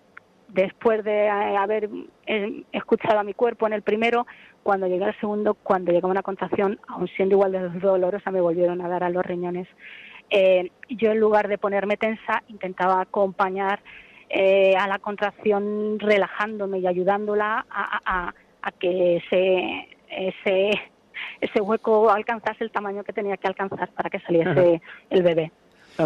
después 0.47 1.02
de 1.02 1.28
haber 1.28 1.91
eh, 2.27 2.62
escuchado 2.70 3.18
a 3.18 3.25
mi 3.25 3.35
cuerpo 3.35 3.67
en 3.67 3.73
el 3.73 3.83
primero, 3.83 4.25
cuando 4.62 4.86
llegué 4.86 5.05
al 5.05 5.18
segundo, 5.18 5.55
cuando 5.55 5.91
llegaba 5.91 6.12
una 6.12 6.23
contracción, 6.23 6.78
aun 6.86 7.09
siendo 7.09 7.35
igual 7.35 7.51
de 7.51 7.68
dolorosa, 7.81 8.31
me 8.31 8.41
volvieron 8.41 8.81
a 8.83 8.89
dar 8.89 9.02
a 9.02 9.10
los 9.10 9.27
riñones. 9.27 9.67
Eh, 10.31 10.70
yo 10.89 11.10
en 11.10 11.18
lugar 11.18 11.49
de 11.49 11.59
ponerme 11.59 11.97
tensa, 11.97 12.44
intentaba 12.47 13.01
acompañar 13.01 13.81
eh, 14.28 14.77
a 14.77 14.86
la 14.86 15.01
contracción 15.01 15.99
relajándome 15.99 16.78
y 16.78 16.86
ayudándola 16.86 17.67
a, 17.68 18.33
que 18.78 19.17
ese, 19.17 19.89
ese, 20.09 20.70
ese 21.41 21.60
hueco 21.60 22.10
alcanzase 22.10 22.62
el 22.62 22.70
tamaño 22.70 23.02
que 23.02 23.12
tenía 23.12 23.36
que 23.39 23.49
alcanzar 23.49 23.89
para 23.89 24.09
que 24.09 24.20
saliese 24.20 24.81
el 25.10 25.23
bebé. 25.25 25.51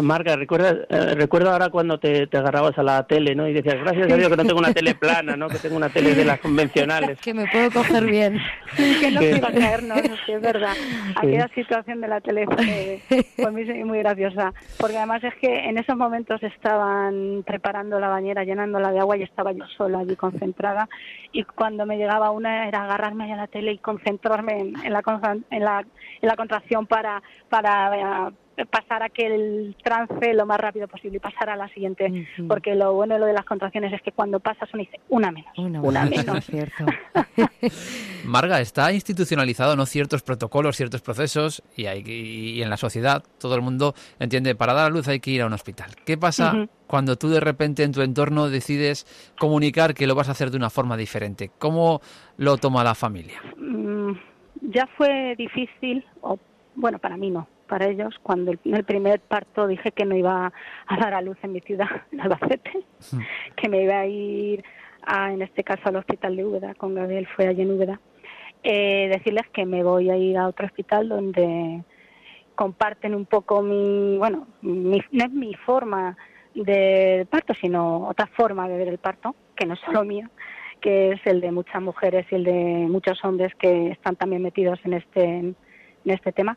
Marga, 0.01 0.35
recuerda, 0.35 0.85
eh, 0.89 1.15
recuerdo 1.15 1.51
ahora 1.51 1.69
cuando 1.69 1.99
te, 1.99 2.23
agarrabas 2.31 2.77
a 2.79 2.83
la 2.83 3.05
tele, 3.05 3.35
¿no? 3.35 3.47
Y 3.47 3.53
decías, 3.53 3.75
gracias 3.75 4.11
a 4.11 4.15
Dios 4.15 4.29
que 4.29 4.37
no 4.37 4.43
tengo 4.43 4.59
una 4.59 4.73
tele 4.73 4.95
plana, 4.95 5.35
¿no? 5.35 5.47
Que 5.47 5.59
tengo 5.59 5.75
una 5.75 5.89
tele 5.89 6.15
de 6.15 6.25
las 6.25 6.39
convencionales. 6.39 7.19
que 7.21 7.33
me 7.33 7.45
puedo 7.47 7.69
coger 7.71 8.05
bien. 8.05 8.39
que 8.75 9.11
no 9.11 9.19
quiero 9.19 9.47
caernos, 9.47 10.01
es 10.27 10.41
verdad. 10.41 10.73
Aquella 11.15 11.47
situación 11.49 12.01
de 12.01 12.07
la 12.07 12.21
tele 12.21 12.45
fue, 12.45 13.01
fue 13.35 13.51
muy, 13.51 13.83
muy 13.83 13.99
graciosa. 13.99 14.51
Porque 14.79 14.97
además 14.97 15.23
es 15.23 15.35
que 15.35 15.69
en 15.69 15.77
esos 15.77 15.95
momentos 15.95 16.41
estaban 16.41 17.43
preparando 17.45 17.99
la 17.99 18.07
bañera, 18.07 18.43
llenándola 18.43 18.91
de 18.91 18.99
agua 18.99 19.17
y 19.17 19.23
estaba 19.23 19.51
yo 19.51 19.65
sola 19.77 19.99
allí 19.99 20.15
concentrada. 20.15 20.89
Y 21.31 21.43
cuando 21.43 21.85
me 21.85 21.97
llegaba 21.97 22.31
una 22.31 22.67
era 22.67 22.83
agarrarme 22.83 23.31
a 23.31 23.35
la 23.35 23.47
tele 23.47 23.73
y 23.73 23.77
concentrarme 23.77 24.59
en, 24.59 24.85
en, 24.85 24.93
la, 24.93 25.03
en, 25.51 25.63
la, 25.63 25.79
en 25.79 26.27
la 26.27 26.35
contracción 26.35 26.87
para, 26.87 27.21
para 27.49 28.31
pasar 28.69 29.01
aquel 29.03 29.75
trance 29.83 30.33
lo 30.33 30.45
más 30.45 30.59
rápido 30.59 30.87
posible 30.87 31.17
y 31.17 31.19
pasar 31.19 31.49
a 31.49 31.55
la 31.55 31.67
siguiente, 31.69 32.27
porque 32.47 32.75
lo 32.75 32.93
bueno 32.93 33.15
de 33.15 33.19
lo 33.19 33.25
de 33.25 33.33
las 33.33 33.45
contracciones 33.45 33.91
es 33.93 34.01
que 34.01 34.11
cuando 34.11 34.39
pasas 34.39 34.69
uno 34.73 34.83
dice 34.83 34.99
una 35.09 35.31
menos, 35.31 35.51
una, 35.57 36.05
menos. 36.05 36.45
Cierto. 36.45 36.85
Marga, 38.25 38.61
está 38.61 38.91
institucionalizado 38.93 39.75
no 39.75 39.85
ciertos 39.85 40.21
protocolos, 40.21 40.77
ciertos 40.77 41.01
procesos 41.01 41.63
y, 41.75 41.87
hay, 41.87 42.03
y, 42.05 42.61
en 42.61 42.69
la 42.69 42.77
sociedad 42.77 43.23
todo 43.39 43.55
el 43.55 43.61
mundo 43.61 43.95
entiende 44.19 44.55
para 44.55 44.73
dar 44.73 44.87
a 44.87 44.89
luz 44.89 45.07
hay 45.07 45.19
que 45.19 45.31
ir 45.31 45.41
a 45.41 45.47
un 45.47 45.53
hospital. 45.53 45.91
¿Qué 46.05 46.17
pasa 46.17 46.67
cuando 46.87 47.15
tú 47.15 47.29
de 47.29 47.39
repente 47.39 47.83
en 47.83 47.91
tu 47.91 48.01
entorno 48.01 48.49
decides 48.49 49.05
comunicar 49.39 49.93
que 49.93 50.05
lo 50.05 50.15
vas 50.15 50.29
a 50.29 50.33
hacer 50.33 50.51
de 50.51 50.57
una 50.57 50.69
forma 50.69 50.95
diferente? 50.95 51.49
¿Cómo 51.57 52.01
lo 52.37 52.57
toma 52.57 52.83
la 52.83 52.93
familia? 52.93 53.41
Mm, 53.57 54.11
ya 54.61 54.87
fue 54.95 55.35
difícil, 55.37 56.05
o 56.21 56.37
bueno, 56.75 56.99
para 56.99 57.17
mí 57.17 57.29
no, 57.29 57.47
para 57.73 57.87
ellos 57.87 58.13
cuando 58.21 58.51
en 58.51 58.75
el 58.75 58.83
primer 58.83 59.19
parto 59.19 59.65
dije 59.65 59.91
que 59.93 60.05
no 60.05 60.15
iba 60.15 60.53
a 60.85 60.97
dar 60.97 61.15
a 61.15 61.23
luz 61.23 61.39
en 61.41 61.53
mi 61.53 61.59
ciudad, 61.59 61.87
en 62.11 62.21
Albacete, 62.21 62.83
hmm. 63.11 63.19
que 63.55 63.67
me 63.67 63.81
iba 63.81 63.99
a 63.99 64.05
ir, 64.05 64.63
a, 65.01 65.33
en 65.33 65.41
este 65.41 65.63
caso, 65.63 65.81
al 65.85 65.95
hospital 65.95 66.35
de 66.35 66.45
Úbeda, 66.45 66.75
con 66.75 66.93
Gabriel 66.93 67.27
fue 67.35 67.47
allí 67.47 67.63
en 67.63 67.71
Úbeda, 67.71 67.99
eh, 68.61 69.09
decirles 69.11 69.49
que 69.51 69.65
me 69.65 69.81
voy 69.81 70.11
a 70.11 70.17
ir 70.17 70.37
a 70.37 70.49
otro 70.49 70.67
hospital 70.67 71.09
donde 71.09 71.83
comparten 72.53 73.15
un 73.15 73.25
poco 73.25 73.63
mi, 73.63 74.19
bueno, 74.19 74.45
no 74.61 74.95
es 74.95 75.31
mi 75.31 75.55
forma 75.55 76.15
de 76.53 77.25
parto, 77.27 77.55
sino 77.59 78.07
otra 78.07 78.27
forma 78.27 78.69
de 78.69 78.77
ver 78.77 78.87
el 78.87 78.99
parto, 78.99 79.35
que 79.55 79.65
no 79.65 79.73
es 79.73 79.79
solo 79.79 80.03
mía, 80.03 80.29
que 80.79 81.13
es 81.13 81.25
el 81.25 81.41
de 81.41 81.51
muchas 81.51 81.81
mujeres 81.81 82.27
y 82.29 82.35
el 82.35 82.43
de 82.43 82.85
muchos 82.87 83.17
hombres 83.25 83.51
que 83.55 83.87
están 83.87 84.15
también 84.15 84.43
metidos 84.43 84.79
en 84.83 84.93
este, 84.93 85.23
en 85.23 85.55
este 86.05 86.31
tema 86.31 86.55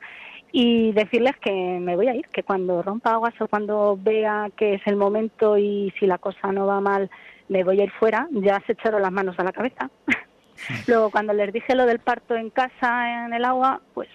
y 0.53 0.93
decirles 0.93 1.37
que 1.41 1.53
me 1.53 1.97
voy 1.97 2.09
a 2.09 2.15
ir, 2.15 2.27
que 2.29 2.43
cuando 2.43 2.83
rompa 2.83 3.13
aguas 3.13 3.35
o 3.41 3.49
cuando 3.49 3.99
vea 4.01 4.51
que 4.57 4.75
es 4.75 4.83
el 4.87 4.97
momento 4.97 5.59
y 5.59 5.93
si 5.99 6.07
la 6.07 6.19
cosa 6.19 6.53
no 6.53 6.67
va 6.67 6.81
mal, 6.81 7.11
me 7.49 7.65
voy 7.65 7.81
a 7.81 7.85
ir 7.85 7.91
fuera, 7.93 8.29
ya 8.33 8.63
se 8.67 8.73
echaron 8.73 9.03
las 9.03 9.13
manos 9.13 9.39
a 9.39 9.45
la 9.45 9.53
cabeza. 9.53 9.91
Luego, 10.87 11.11
cuando 11.11 11.33
les 11.33 11.53
dije 11.53 11.75
lo 11.75 11.87
del 11.87 11.99
parto 11.99 12.35
en 12.35 12.51
casa, 12.51 13.27
en 13.27 13.35
el 13.35 13.45
agua, 13.45 13.81
pues 13.95 14.09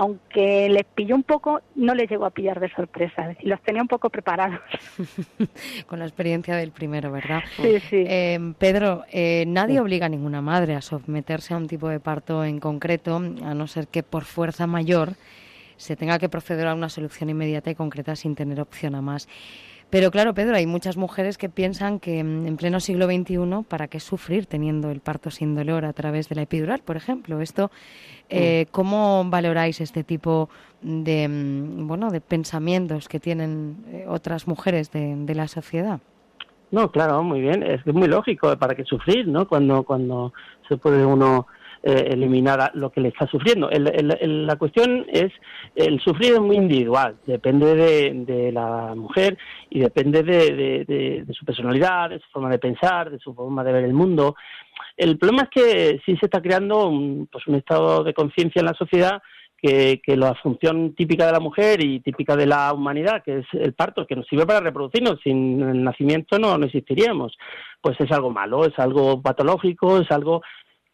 aunque 0.00 0.68
les 0.68 0.84
pilló 0.84 1.16
un 1.16 1.24
poco, 1.24 1.60
no 1.74 1.92
les 1.92 2.08
llegó 2.08 2.24
a 2.24 2.30
pillar 2.30 2.60
de 2.60 2.70
sorpresa, 2.70 3.22
es 3.22 3.28
decir, 3.28 3.48
los 3.48 3.60
tenía 3.62 3.82
un 3.82 3.88
poco 3.88 4.10
preparados. 4.10 4.60
Con 5.88 5.98
la 5.98 6.04
experiencia 6.04 6.54
del 6.54 6.70
primero, 6.70 7.10
¿verdad? 7.10 7.42
Sí, 7.56 7.80
sí. 7.80 8.04
Eh, 8.06 8.38
Pedro, 8.58 9.02
eh, 9.10 9.44
nadie 9.48 9.80
obliga 9.80 10.06
a 10.06 10.08
ninguna 10.08 10.40
madre 10.40 10.76
a 10.76 10.82
someterse 10.82 11.52
a 11.52 11.56
un 11.56 11.66
tipo 11.66 11.88
de 11.88 11.98
parto 11.98 12.44
en 12.44 12.60
concreto, 12.60 13.16
a 13.16 13.54
no 13.54 13.66
ser 13.66 13.88
que 13.88 14.04
por 14.04 14.24
fuerza 14.24 14.68
mayor 14.68 15.14
se 15.78 15.96
tenga 15.96 16.18
que 16.18 16.28
proceder 16.28 16.66
a 16.66 16.74
una 16.74 16.90
solución 16.90 17.30
inmediata 17.30 17.70
y 17.70 17.74
concreta 17.74 18.14
sin 18.14 18.34
tener 18.34 18.60
opción 18.60 18.94
a 18.94 19.00
más. 19.00 19.26
Pero 19.90 20.10
claro, 20.10 20.34
Pedro, 20.34 20.54
hay 20.54 20.66
muchas 20.66 20.98
mujeres 20.98 21.38
que 21.38 21.48
piensan 21.48 21.98
que 21.98 22.22
mm, 22.22 22.46
en 22.46 22.56
pleno 22.58 22.78
siglo 22.78 23.06
XXI, 23.06 23.64
¿para 23.66 23.88
qué 23.88 24.00
sufrir 24.00 24.44
teniendo 24.44 24.90
el 24.90 25.00
parto 25.00 25.30
sin 25.30 25.54
dolor 25.54 25.86
a 25.86 25.94
través 25.94 26.28
de 26.28 26.34
la 26.34 26.42
epidural, 26.42 26.80
por 26.84 26.96
ejemplo? 26.96 27.40
Esto, 27.40 27.70
eh, 28.28 28.66
mm. 28.66 28.70
¿cómo 28.70 29.24
valoráis 29.30 29.80
este 29.80 30.04
tipo 30.04 30.50
de, 30.82 31.26
mm, 31.26 31.86
bueno, 31.86 32.10
de 32.10 32.20
pensamientos 32.20 33.08
que 33.08 33.18
tienen 33.18 33.76
eh, 33.90 34.04
otras 34.06 34.46
mujeres 34.46 34.92
de, 34.92 35.16
de, 35.16 35.34
la 35.34 35.48
sociedad? 35.48 36.00
No, 36.70 36.90
claro, 36.90 37.22
muy 37.22 37.40
bien. 37.40 37.62
Es 37.62 37.86
muy 37.86 38.08
lógico. 38.08 38.54
¿Para 38.58 38.74
qué 38.74 38.84
sufrir, 38.84 39.26
no? 39.26 39.48
Cuando, 39.48 39.84
cuando 39.84 40.34
se 40.68 40.76
puede 40.76 41.06
uno 41.06 41.46
eh, 41.82 42.08
eliminar 42.10 42.72
lo 42.74 42.90
que 42.90 43.00
le 43.00 43.08
está 43.08 43.26
sufriendo. 43.26 43.70
la 43.70 44.56
cuestión 44.56 45.06
es, 45.08 45.32
el 45.76 46.00
sufrir 46.00 46.34
es 46.34 46.40
muy 46.40 46.56
individual, 46.56 47.16
depende 47.26 47.74
de, 47.74 48.52
la 48.52 48.94
mujer 48.96 49.38
y 49.70 49.80
depende 49.80 50.22
de, 50.22 51.24
su 51.32 51.44
personalidad, 51.44 52.10
de 52.10 52.18
su 52.18 52.28
forma 52.30 52.50
de 52.50 52.58
pensar, 52.58 53.10
de 53.10 53.18
su 53.18 53.34
forma 53.34 53.62
de 53.62 53.72
ver 53.72 53.84
el 53.84 53.92
mundo. 53.92 54.34
El 54.96 55.18
problema 55.18 55.42
es 55.42 55.50
que 55.50 56.00
sí 56.04 56.16
se 56.16 56.26
está 56.26 56.42
creando 56.42 56.88
un, 56.88 57.28
pues 57.30 57.46
un 57.46 57.54
estado 57.54 58.02
de 58.02 58.14
conciencia 58.14 58.60
en 58.60 58.66
la 58.66 58.74
sociedad 58.74 59.22
que, 59.60 60.00
la 60.16 60.34
función 60.34 60.94
típica 60.94 61.26
de 61.26 61.32
la 61.32 61.40
mujer 61.40 61.82
y 61.82 62.00
típica 62.00 62.36
de 62.36 62.46
la 62.46 62.72
humanidad, 62.72 63.22
que 63.24 63.38
es 63.38 63.46
el 63.52 63.74
parto, 63.74 64.06
que 64.06 64.16
nos 64.16 64.26
sirve 64.26 64.46
para 64.46 64.60
reproducirnos, 64.60 65.20
sin 65.22 65.62
el 65.62 65.82
nacimiento 65.82 66.38
no, 66.38 66.56
no 66.56 66.66
existiríamos, 66.66 67.36
pues 67.80 68.00
es 68.00 68.10
algo 68.12 68.30
malo, 68.30 68.64
es 68.64 68.78
algo 68.78 69.20
patológico, 69.20 69.98
es 69.98 70.10
algo 70.10 70.42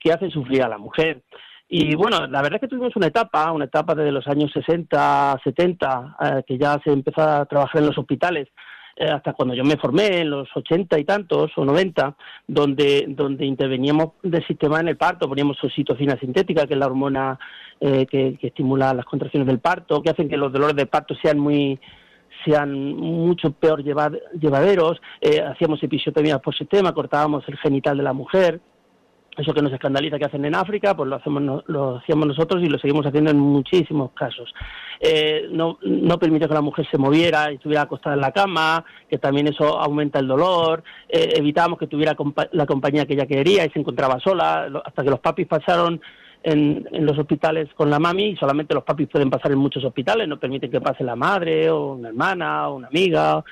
que 0.05 0.13
hace 0.13 0.31
sufrir 0.31 0.63
a 0.63 0.69
la 0.69 0.77
mujer. 0.77 1.23
Y 1.67 1.95
bueno, 1.95 2.27
la 2.27 2.43
verdad 2.43 2.57
es 2.57 2.61
que 2.61 2.69
tuvimos 2.69 2.95
una 2.95 3.07
etapa, 3.07 3.51
una 3.51 3.65
etapa 3.65 3.95
desde 3.95 4.13
los 4.13 4.29
años 4.29 4.53
60, 4.53 5.41
70, 5.43 6.17
eh, 6.21 6.43
que 6.47 6.59
ya 6.59 6.79
se 6.85 6.93
empezó 6.93 7.23
a 7.23 7.47
trabajar 7.47 7.81
en 7.81 7.89
los 7.89 7.97
hospitales, 7.97 8.49
eh, 8.97 9.09
hasta 9.09 9.33
cuando 9.33 9.55
yo 9.55 9.65
me 9.65 9.79
formé, 9.79 10.21
en 10.21 10.31
los 10.31 10.47
80 10.55 10.99
y 10.99 11.05
tantos 11.05 11.51
o 11.57 11.65
90, 11.65 12.15
donde, 12.47 13.07
donde 13.09 13.47
interveníamos 13.47 14.11
del 14.23 14.47
sistema 14.47 14.79
en 14.79 14.89
el 14.89 14.99
parto, 14.99 15.27
poníamos 15.27 15.57
oxitocina 15.65 16.19
sintética, 16.21 16.67
que 16.67 16.75
es 16.75 16.79
la 16.79 16.87
hormona 16.87 17.39
eh, 17.81 18.05
que, 18.07 18.39
estimula 18.43 18.93
las 18.93 19.07
contracciones 19.07 19.49
del 19.49 19.59
parto, 19.59 20.03
que 20.03 20.11
hacen 20.11 20.29
que 20.29 20.37
los 20.37 20.53
dolores 20.53 20.77
del 20.77 20.89
parto 20.89 21.15
sean 21.21 21.39
muy 21.39 21.81
sean 22.45 22.75
mucho 22.95 23.53
peor 23.53 23.83
llevaderos, 23.83 25.01
hacíamos 25.51 25.83
episiotomías 25.83 26.41
por 26.41 26.55
sistema, 26.55 26.93
cortábamos 26.93 27.43
el 27.49 27.57
genital 27.57 27.97
de 27.97 28.03
la 28.03 28.13
mujer, 28.13 28.61
eso 29.37 29.53
que 29.53 29.63
nos 29.63 29.73
escandaliza 29.73 30.19
que 30.19 30.27
hacen 30.27 30.45
en 30.45 30.55
África, 30.55 30.95
pues 30.97 31.09
lo 31.09 31.17
hacemos 31.17 31.65
lo 31.67 31.97
hacíamos 31.97 32.29
nosotros 32.29 32.63
y 32.63 32.67
lo 32.67 32.79
seguimos 32.79 33.07
haciendo 33.07 33.31
en 33.31 33.39
muchísimos 33.39 34.13
casos. 34.13 34.53
Eh, 35.01 35.49
no, 35.51 35.79
no 35.83 36.19
permitió 36.19 36.49
que 36.49 36.55
la 36.55 36.61
mujer 36.61 36.87
se 36.91 36.99
moviera 36.99 37.51
y 37.51 37.57
estuviera 37.57 37.83
acostada 37.83 38.15
en 38.15 38.21
la 38.21 38.33
cama, 38.33 38.85
que 39.09 39.19
también 39.19 39.49
eso 39.49 39.79
aumenta 39.81 40.19
el 40.19 40.29
dolor, 40.29 40.83
eh, 41.09 41.35
evitábamos 41.37 41.79
que 41.79 41.87
tuviera 41.87 42.17
la 42.53 42.67
compañía 42.67 43.07
que 43.07 43.15
ella 43.15 43.27
quería 43.27 43.65
y 43.65 43.71
se 43.71 43.81
encontraba 43.81 44.21
sola, 44.21 44.69
hasta 44.85 45.03
que 45.03 45.11
los 45.11 45.21
papis 45.21 45.47
pasaron 45.47 46.01
en, 46.43 46.87
en, 46.93 47.07
los 47.07 47.19
hospitales 47.19 47.69
con 47.75 47.91
la 47.91 47.99
mami 47.99 48.31
y 48.31 48.37
solamente 48.37 48.75
los 48.75 48.85
papis 48.85 49.09
pueden 49.09 49.31
pasar 49.31 49.51
en 49.53 49.59
muchos 49.59 49.83
hospitales, 49.85 50.29
no 50.29 50.39
permiten 50.39 50.71
que 50.71 50.81
pase 50.81 51.03
la 51.03 51.17
madre 51.17 51.71
o 51.71 51.95
una 51.95 52.11
hermana 52.11 52.69
o 52.69 52.77
una 52.77 52.89
amiga 52.89 53.43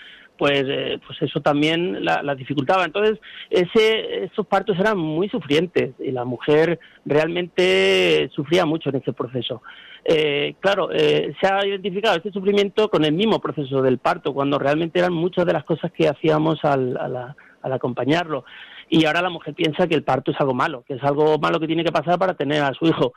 pues, 0.42 0.64
eh, 0.66 0.98
pues 1.06 1.22
eso 1.22 1.40
también 1.40 2.04
la, 2.04 2.34
dificultaba. 2.34 2.84
Entonces, 2.84 3.20
ese, 3.48 4.24
esos 4.24 4.44
partos 4.44 4.76
eran 4.76 4.98
muy 4.98 5.28
sufrientes 5.28 5.94
y 6.00 6.10
la 6.10 6.24
mujer 6.24 6.80
realmente 7.04 8.28
sufría 8.34 8.66
mucho 8.66 8.88
en 8.88 8.96
ese 8.96 9.12
proceso. 9.12 9.62
Eh, 10.04 10.56
claro, 10.58 10.90
eh, 10.90 11.32
se 11.40 11.46
ha 11.46 11.64
identificado 11.64 12.16
este 12.16 12.32
sufrimiento 12.32 12.90
con 12.90 13.04
el 13.04 13.12
mismo 13.12 13.38
proceso 13.38 13.82
del 13.82 13.98
parto, 13.98 14.34
cuando 14.34 14.58
realmente 14.58 14.98
eran 14.98 15.12
muchas 15.12 15.46
de 15.46 15.52
las 15.52 15.62
cosas 15.62 15.92
que 15.92 16.08
hacíamos 16.08 16.58
al, 16.64 16.96
al 16.96 17.72
acompañarlo. 17.72 18.44
Y 18.88 19.04
ahora 19.04 19.22
la 19.22 19.30
mujer 19.30 19.54
piensa 19.54 19.86
que 19.86 19.94
el 19.94 20.02
parto 20.02 20.32
es 20.32 20.40
algo 20.40 20.54
malo, 20.54 20.82
que 20.88 20.94
es 20.94 21.04
algo 21.04 21.38
malo 21.38 21.60
que 21.60 21.68
tiene 21.68 21.84
que 21.84 21.92
pasar 21.92 22.18
para 22.18 22.34
tener 22.34 22.64
a 22.64 22.74
su 22.74 22.84
hijo. 22.86 23.12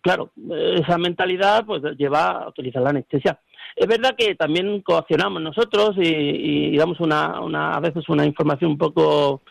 Claro, 0.00 0.32
esa 0.74 0.98
mentalidad 0.98 1.64
pues 1.64 1.80
lleva 1.96 2.42
a 2.42 2.48
utilizar 2.48 2.82
la 2.82 2.90
anestesia. 2.90 3.38
Es 3.76 3.86
verdad 3.86 4.16
que 4.16 4.34
también 4.34 4.80
coaccionamos 4.80 5.42
nosotros 5.42 5.96
y, 5.98 6.74
damos 6.78 6.98
una, 6.98 7.40
una, 7.40 7.74
a 7.74 7.80
veces 7.80 8.08
una 8.08 8.24
información 8.24 8.70
un 8.70 8.78
poco 8.78 9.42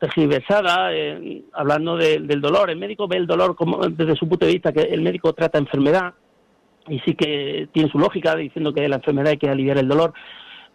tergiversada, 0.00 0.94
eh, 0.94 1.44
hablando 1.52 1.96
del 1.96 2.40
dolor. 2.40 2.70
El 2.70 2.78
médico 2.78 3.06
ve 3.06 3.18
el 3.18 3.26
dolor 3.26 3.54
como, 3.54 3.86
desde 3.88 4.16
su 4.16 4.26
punto 4.26 4.46
de 4.46 4.52
vista, 4.52 4.72
que 4.72 4.80
el 4.80 5.02
médico 5.02 5.34
trata 5.34 5.58
enfermedad 5.58 6.14
y 6.88 6.98
sí 7.00 7.14
que 7.14 7.68
tiene 7.72 7.90
su 7.90 7.98
lógica 7.98 8.34
diciendo 8.34 8.72
que 8.72 8.88
la 8.88 8.96
enfermedad 8.96 9.32
hay 9.32 9.38
que 9.38 9.50
aliviar 9.50 9.76
el 9.76 9.88
dolor. 9.88 10.14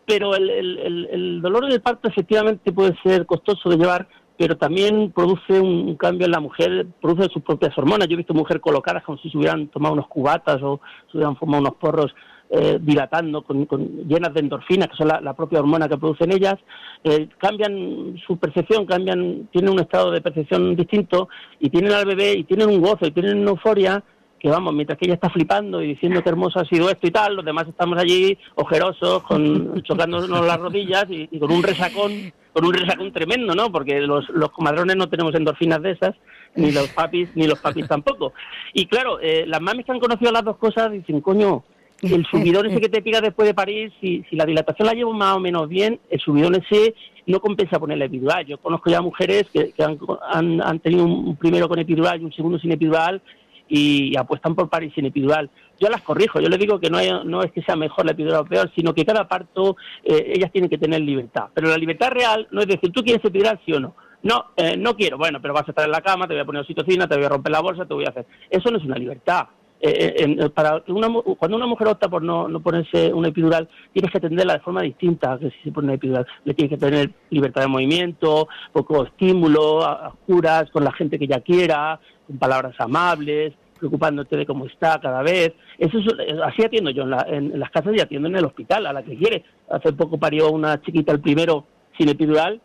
Pero 0.05 0.35
el, 0.35 0.49
el, 0.49 1.07
el 1.11 1.41
dolor 1.41 1.67
del 1.67 1.81
parto 1.81 2.09
efectivamente 2.09 2.71
puede 2.71 2.95
ser 3.03 3.25
costoso 3.25 3.69
de 3.69 3.77
llevar, 3.77 4.07
pero 4.37 4.55
también 4.55 5.11
produce 5.11 5.59
un, 5.59 5.95
cambio 5.95 6.25
en 6.25 6.31
la 6.31 6.39
mujer, 6.39 6.87
produce 7.01 7.29
sus 7.33 7.43
propias 7.43 7.77
hormonas. 7.77 8.07
Yo 8.07 8.13
he 8.13 8.17
visto 8.17 8.33
mujeres 8.33 8.61
colocadas 8.61 9.03
como 9.03 9.17
si 9.17 9.29
se 9.29 9.37
hubieran 9.37 9.67
tomado 9.67 9.93
unos 9.93 10.07
cubatas 10.07 10.61
o 10.63 10.79
se 11.11 11.17
hubieran 11.17 11.35
fumado 11.35 11.61
unos 11.61 11.75
porros 11.75 12.15
eh, 12.51 12.79
dilatando, 12.81 13.43
con, 13.43 13.67
llenas 14.07 14.33
de 14.33 14.39
endorfinas, 14.39 14.89
que 14.89 14.97
son 14.97 15.07
la, 15.07 15.33
propia 15.33 15.59
hormona 15.59 15.87
que 15.87 15.97
producen 15.97 16.31
ellas, 16.31 16.55
eh, 17.03 17.29
cambian 17.37 18.15
su 18.25 18.37
percepción, 18.37 18.85
cambian, 18.87 19.47
tienen 19.51 19.71
un 19.71 19.79
estado 19.79 20.09
de 20.09 20.21
percepción 20.21 20.75
distinto 20.75 21.29
y 21.59 21.69
tienen 21.69 21.93
al 21.93 22.05
bebé 22.05 22.33
y 22.33 22.43
tienen 22.45 22.69
un 22.69 22.81
gozo 22.81 23.05
y 23.05 23.11
tienen 23.11 23.39
una 23.39 23.51
euforia 23.51 24.03
que 24.39 24.49
vamos, 24.49 24.73
mientras 24.73 24.97
que 24.97 25.05
ella 25.05 25.15
está 25.15 25.29
flipando 25.29 25.81
y 25.81 25.87
diciendo 25.89 26.23
que 26.23 26.29
hermoso 26.29 26.59
ha 26.59 26.65
sido 26.65 26.89
esto 26.89 27.05
y 27.05 27.11
tal, 27.11 27.35
los 27.35 27.45
demás 27.45 27.67
estamos 27.67 27.99
allí 27.99 28.37
ojerosos, 28.55 29.21
con, 29.23 29.81
chocándonos 29.83 30.45
las 30.45 30.57
rodillas 30.57 31.05
y, 31.09 31.27
con 31.37 31.51
un 31.51 31.61
resacón, 31.61 32.33
con 32.53 32.65
un 32.65 32.73
resacón 32.73 33.11
tremendo, 33.11 33.53
¿no? 33.53 33.71
Porque 33.71 33.99
los, 33.99 34.27
los 34.29 34.49
comadrones 34.51 34.95
no 34.95 35.09
tenemos 35.09 35.35
endorfinas 35.35 35.81
de 35.81 35.91
esas, 35.91 36.15
ni 36.55 36.71
los 36.71 36.87
papis, 36.89 37.29
ni 37.35 37.47
los 37.47 37.59
papis 37.59 37.87
tampoco. 37.87 38.33
Y 38.73 38.87
claro, 38.87 39.19
eh, 39.19 39.45
las 39.45 39.61
mamis 39.61 39.85
que 39.85 39.91
han 39.91 39.99
conocido 39.99 40.31
las 40.31 40.45
dos 40.45 40.57
cosas 40.57 40.91
dicen, 40.91 41.21
coño, 41.21 41.63
el 42.15 42.25
subidón 42.25 42.67
ese 42.67 42.81
que 42.81 42.89
te 42.89 43.01
pica 43.01 43.21
después 43.21 43.47
de 43.47 43.53
París, 43.53 43.91
si, 43.99 44.23
si 44.29 44.35
la 44.35 44.45
dilatación 44.45 44.87
la 44.87 44.93
llevo 44.93 45.13
más 45.13 45.35
o 45.35 45.39
menos 45.39 45.67
bien, 45.67 45.99
el 46.09 46.19
subidón 46.19 46.55
ese 46.55 46.95
no 47.25 47.39
compensa 47.39 47.79
ponerle 47.79 48.05
epidural. 48.05 48.45
Yo 48.45 48.57
conozco 48.57 48.89
ya 48.89 49.01
mujeres 49.01 49.45
que, 49.53 49.73
han, 49.83 50.61
han, 50.61 50.79
tenido 50.79 51.05
un 51.05 51.35
primero 51.35 51.69
con 51.69 51.79
epidural 51.79 52.21
y 52.21 52.25
un 52.25 52.33
segundo 52.33 52.57
sin 52.59 52.71
epidural 52.71 53.21
y, 53.67 54.17
apuestan 54.17 54.55
por 54.55 54.69
París 54.69 54.91
sin 54.95 55.05
epidural. 55.05 55.49
Yo 55.79 55.89
las 55.89 56.01
corrijo, 56.01 56.39
yo 56.39 56.49
les 56.49 56.59
digo 56.59 56.79
que 56.79 56.89
no, 56.89 57.23
no 57.23 57.43
es 57.43 57.51
que 57.51 57.61
sea 57.61 57.75
mejor 57.75 58.05
la 58.05 58.11
epidural 58.11 58.41
o 58.41 58.45
peor, 58.45 58.71
sino 58.75 58.93
que 58.93 59.05
cada 59.05 59.27
parto 59.27 59.77
eh, 60.03 60.33
ellas 60.35 60.51
tienen 60.51 60.69
que 60.69 60.77
tener 60.77 61.01
libertad. 61.01 61.45
Pero 61.53 61.69
la 61.69 61.77
libertad 61.77 62.09
real 62.09 62.47
no 62.51 62.61
es 62.61 62.67
decir, 62.67 62.91
¿tú 62.91 63.03
quieres 63.03 63.23
epidural 63.23 63.59
sí 63.65 63.73
o 63.73 63.79
no? 63.79 63.95
No, 64.21 64.47
eh, 64.57 64.75
no 64.75 64.95
quiero. 64.95 65.17
Bueno, 65.17 65.39
pero 65.41 65.53
vas 65.53 65.67
a 65.67 65.71
estar 65.71 65.85
en 65.85 65.91
la 65.91 66.01
cama, 66.01 66.27
te 66.27 66.33
voy 66.33 66.41
a 66.41 66.45
poner 66.45 66.61
oxitocina, 66.61 67.07
te 67.07 67.15
voy 67.15 67.25
a 67.25 67.29
romper 67.29 67.51
la 67.51 67.61
bolsa, 67.61 67.85
te 67.85 67.93
voy 67.93 68.05
a 68.05 68.09
hacer. 68.09 68.25
Eso 68.49 68.69
no 68.71 68.77
es 68.77 68.83
una 68.83 68.97
libertad. 68.97 69.47
Eh, 69.81 70.35
eh, 70.37 70.49
para 70.49 70.83
una, 70.87 71.07
cuando 71.37 71.55
una 71.55 71.65
mujer 71.65 71.87
opta 71.87 72.09
por 72.09 72.21
no, 72.21 72.49
no, 72.49 72.59
ponerse 72.59 73.13
una 73.13 73.29
epidural, 73.29 73.69
tienes 73.93 74.11
que 74.11 74.17
atenderla 74.17 74.53
de 74.53 74.59
forma 74.59 74.81
distinta 74.81 75.37
que 75.39 75.51
si 75.51 75.59
se 75.63 75.71
pone 75.71 75.85
una 75.85 75.93
epidural. 75.95 76.27
Le 76.43 76.53
tienes 76.53 76.77
que 76.77 76.85
tener 76.85 77.11
libertad 77.29 77.61
de 77.61 77.67
movimiento, 77.67 78.49
poco 78.73 79.05
estímulo, 79.05 79.85
a, 79.85 80.13
curas, 80.25 80.69
con 80.71 80.83
la 80.83 80.91
gente 80.91 81.17
que 81.17 81.25
ella 81.25 81.39
quiera, 81.39 81.99
con 82.27 82.37
palabras 82.37 82.75
amables, 82.79 83.53
preocupándote 83.77 84.35
de 84.35 84.45
cómo 84.45 84.65
está 84.65 84.99
cada 84.99 85.21
vez. 85.21 85.53
Eso 85.77 85.97
así 86.43 86.63
atiendo 86.63 86.91
yo 86.91 87.03
en, 87.27 87.57
las 87.57 87.71
casas 87.71 87.93
y 87.95 88.01
atiendo 88.01 88.27
en 88.27 88.35
el 88.35 88.45
hospital, 88.45 88.85
a 88.85 88.93
la 88.93 89.03
que 89.03 89.15
quiere. 89.15 89.45
Hace 89.69 89.93
poco 89.93 90.17
parió 90.17 90.51
una 90.51 90.81
chiquita 90.81 91.13
el 91.13 91.21
primero 91.21 91.65
sin 91.97 92.09
epidural, 92.09 92.59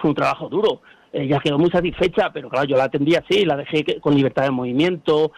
fue 0.00 0.10
un 0.10 0.16
trabajo 0.16 0.48
duro. 0.48 0.82
Ella 1.12 1.40
quedó 1.40 1.58
muy 1.58 1.70
satisfecha, 1.70 2.30
pero 2.32 2.48
claro, 2.48 2.66
yo 2.66 2.76
la 2.76 2.84
atendí 2.84 3.14
así, 3.14 3.44
la 3.44 3.56
dejé 3.56 4.00
con 4.00 4.14
libertad 4.14 4.44
de 4.44 4.50
movimiento, 4.50 5.32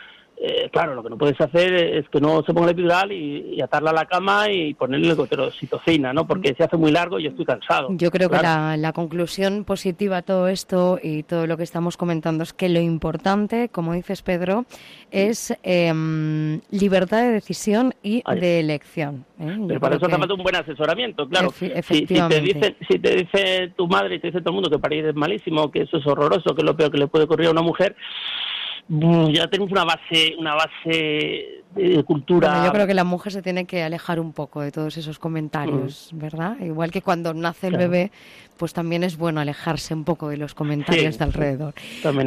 eh, 0.47 0.69
claro, 0.71 0.95
lo 0.95 1.03
que 1.03 1.09
no 1.09 1.17
puedes 1.17 1.41
hacer 1.41 1.73
es 1.73 2.07
que 2.11 2.21
no 2.21 2.43
se 2.43 2.53
ponga 2.53 2.67
la 2.67 2.73
epidural 2.73 3.11
y, 3.13 3.63
atarla 3.63 3.91
a 3.91 3.95
la 3.95 4.05
cama 4.05 4.51
y 4.51 4.75
ponerle 4.75 5.09
el 5.09 5.15
goterocitocina, 5.15 6.13
¿no? 6.13 6.27
Porque 6.27 6.55
se 6.55 6.65
hace 6.65 6.77
muy 6.77 6.93
largo 6.93 7.19
y 7.19 7.27
estoy 7.27 7.47
cansado. 7.47 7.89
Yo 7.93 8.11
creo 8.11 8.29
que 8.29 8.37
la, 8.37 8.93
conclusión 8.95 9.65
positiva 9.65 10.19
a 10.19 10.23
todo 10.23 10.49
esto 10.49 10.99
y 11.03 11.23
todo 11.23 11.47
lo 11.47 11.57
que 11.57 11.63
estamos 11.63 11.97
comentando 11.97 12.43
es 12.43 12.53
que 12.53 12.69
lo 12.69 12.81
importante, 12.81 13.71
como 13.71 13.95
dices 13.95 14.21
Pedro, 14.21 14.67
es 15.11 15.57
em, 15.63 16.61
libertad 16.71 17.23
de 17.23 17.33
decisión 17.33 17.95
y 18.03 18.23
de 18.31 18.61
elección. 18.61 19.25
¿eh? 19.41 19.57
Pero 19.67 19.81
para 19.81 19.97
eso 19.97 20.07
te 20.07 20.17
falta 20.17 20.35
un 20.35 20.43
buen 20.43 20.57
asesoramiento, 20.57 21.27
claro. 21.27 21.51
si, 21.51 21.71
te 21.71 22.41
dice, 22.41 22.77
si 22.87 22.99
te 22.99 23.17
dice 23.17 23.73
tu 23.77 23.87
madre 23.87 24.17
y 24.17 24.19
te 24.19 24.27
dice 24.27 24.41
todo 24.41 24.51
el 24.51 24.55
mundo 24.57 24.71
que 24.71 24.79
parir 24.79 25.07
es 25.07 25.15
malísimo, 25.15 25.71
que 25.71 25.83
eso 25.83 25.97
es 25.97 26.07
horroroso, 26.07 26.55
que 26.55 26.61
es 26.61 26.67
lo 26.67 26.77
peor 26.77 26.91
que 26.91 26.99
le 26.99 27.07
puede 27.07 27.25
ocurrir 27.25 27.49
a 27.49 27.53
una 27.53 27.63
mujer, 27.63 27.97
ya 28.89 29.49
tenemos 29.49 29.73
una 29.73 29.85
base, 29.85 30.35
una 30.39 30.55
base 30.55 31.63
de 31.75 32.05
cultura. 32.05 32.65
yo 32.65 32.73
creo 32.73 32.87
que 32.87 32.95
la 32.95 33.05
mujer 33.05 33.33
se 33.33 33.43
tiene 33.43 33.65
que 33.65 33.83
alejar 33.83 34.21
un 34.21 34.33
poco 34.33 34.61
de 34.61 34.71
todos 34.71 34.97
esos 34.97 35.19
comentarios, 35.19 36.11
mm. 36.13 36.19
¿verdad? 36.19 36.57
Igual 36.61 36.91
que 36.91 37.03
cuando 37.03 37.35
nace 37.35 37.69
el 37.69 37.77
bebé, 37.77 38.13
pues 38.57 38.73
también 38.73 39.05
es 39.05 39.17
bueno 39.17 39.41
alejarse 39.41 39.95
un 39.95 40.05
poco 40.05 40.29
de 40.29 40.37
los 40.37 40.55
comentarios 40.55 41.19
de 41.19 41.25
alrededor. 41.25 41.75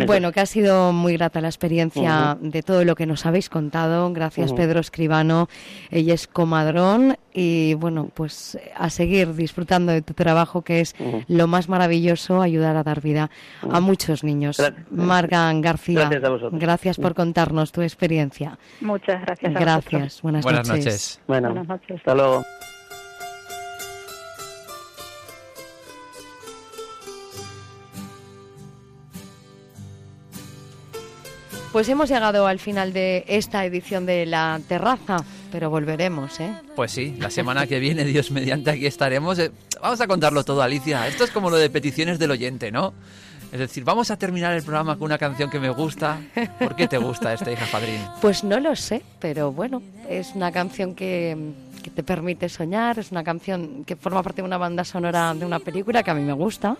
Bueno, 0.05 0.31
que 0.31 0.39
ha 0.39 0.45
sido 0.45 0.91
muy 0.93 1.13
grata 1.13 1.41
la 1.41 1.47
experiencia 1.47 2.37
de 2.41 2.63
todo 2.63 2.83
lo 2.83 2.95
que 2.95 3.05
nos 3.05 3.25
habéis 3.25 3.49
contado. 3.49 4.11
Gracias, 4.13 4.53
Pedro 4.53 4.79
Escribano. 4.79 5.49
Ella 5.89 6.13
es 6.13 6.27
comadrón 6.27 7.17
y 7.33 7.75
bueno, 7.75 8.09
pues 8.13 8.57
a 8.75 8.89
seguir 8.89 9.35
disfrutando 9.35 9.91
de 9.91 10.01
tu 10.01 10.13
trabajo, 10.13 10.63
que 10.63 10.81
es 10.81 10.95
lo 11.27 11.47
más 11.47 11.69
maravilloso, 11.69 12.41
ayudar 12.41 12.75
a 12.75 12.83
dar 12.83 13.01
vida 13.01 13.29
a 13.69 13.79
muchos 13.79 14.23
niños. 14.23 14.61
Margan 14.89 15.61
García, 15.61 16.09
gracias, 16.51 16.97
por 16.97 17.13
contarnos 17.13 17.71
tu 17.71 17.81
experiencia. 17.81 18.57
Muchas 18.81 19.21
gracias. 19.21 19.53
gracias. 19.53 20.21
Buenas, 20.21 20.43
Buenas 20.43 20.67
noches. 20.67 21.21
Buenas 21.27 21.67
noches. 21.67 21.97
Hasta 21.97 22.15
luego. 22.15 22.43
Pues 31.77 31.89
hemos 31.89 32.09
llegado 32.09 32.47
al 32.47 32.57
final 32.57 32.91
de 32.91 33.23
esta 33.27 33.63
edición 33.63 34.07
de 34.07 34.25
La 34.25 34.59
Terraza, 34.67 35.17
pero 35.51 35.69
volveremos, 35.69 36.39
¿eh? 36.39 36.51
Pues 36.75 36.91
sí, 36.91 37.15
la 37.19 37.29
semana 37.29 37.67
que 37.67 37.77
viene, 37.77 38.03
Dios 38.03 38.31
mediante, 38.31 38.71
aquí 38.71 38.87
estaremos. 38.87 39.37
Eh, 39.37 39.51
vamos 39.79 40.01
a 40.01 40.07
contarlo 40.07 40.43
todo, 40.43 40.63
Alicia. 40.63 41.07
Esto 41.07 41.23
es 41.23 41.29
como 41.29 41.51
lo 41.51 41.57
de 41.57 41.69
peticiones 41.69 42.17
del 42.17 42.31
oyente, 42.31 42.71
¿no? 42.71 42.95
Es 43.51 43.59
decir, 43.59 43.83
vamos 43.83 44.09
a 44.09 44.17
terminar 44.17 44.55
el 44.55 44.63
programa 44.63 44.95
con 44.95 45.05
una 45.05 45.19
canción 45.19 45.51
que 45.51 45.59
me 45.59 45.69
gusta. 45.69 46.19
¿Por 46.57 46.75
qué 46.75 46.87
te 46.87 46.97
gusta 46.97 47.31
esta 47.31 47.51
hija 47.51 47.67
Padrín? 47.71 48.01
Pues 48.21 48.43
no 48.43 48.59
lo 48.59 48.75
sé, 48.75 49.03
pero 49.19 49.51
bueno, 49.51 49.83
es 50.09 50.33
una 50.33 50.51
canción 50.51 50.95
que, 50.95 51.37
que, 51.83 51.91
te 51.91 52.01
permite 52.01 52.49
soñar, 52.49 52.97
es 52.97 53.11
una 53.11 53.23
canción 53.23 53.85
que 53.85 53.95
forma 53.95 54.23
parte 54.23 54.41
de 54.41 54.47
una 54.47 54.57
banda 54.57 54.83
sonora 54.83 55.31
de 55.35 55.45
una 55.45 55.59
película 55.59 56.01
que 56.01 56.09
a 56.09 56.15
mí 56.15 56.23
me 56.23 56.33
gusta 56.33 56.75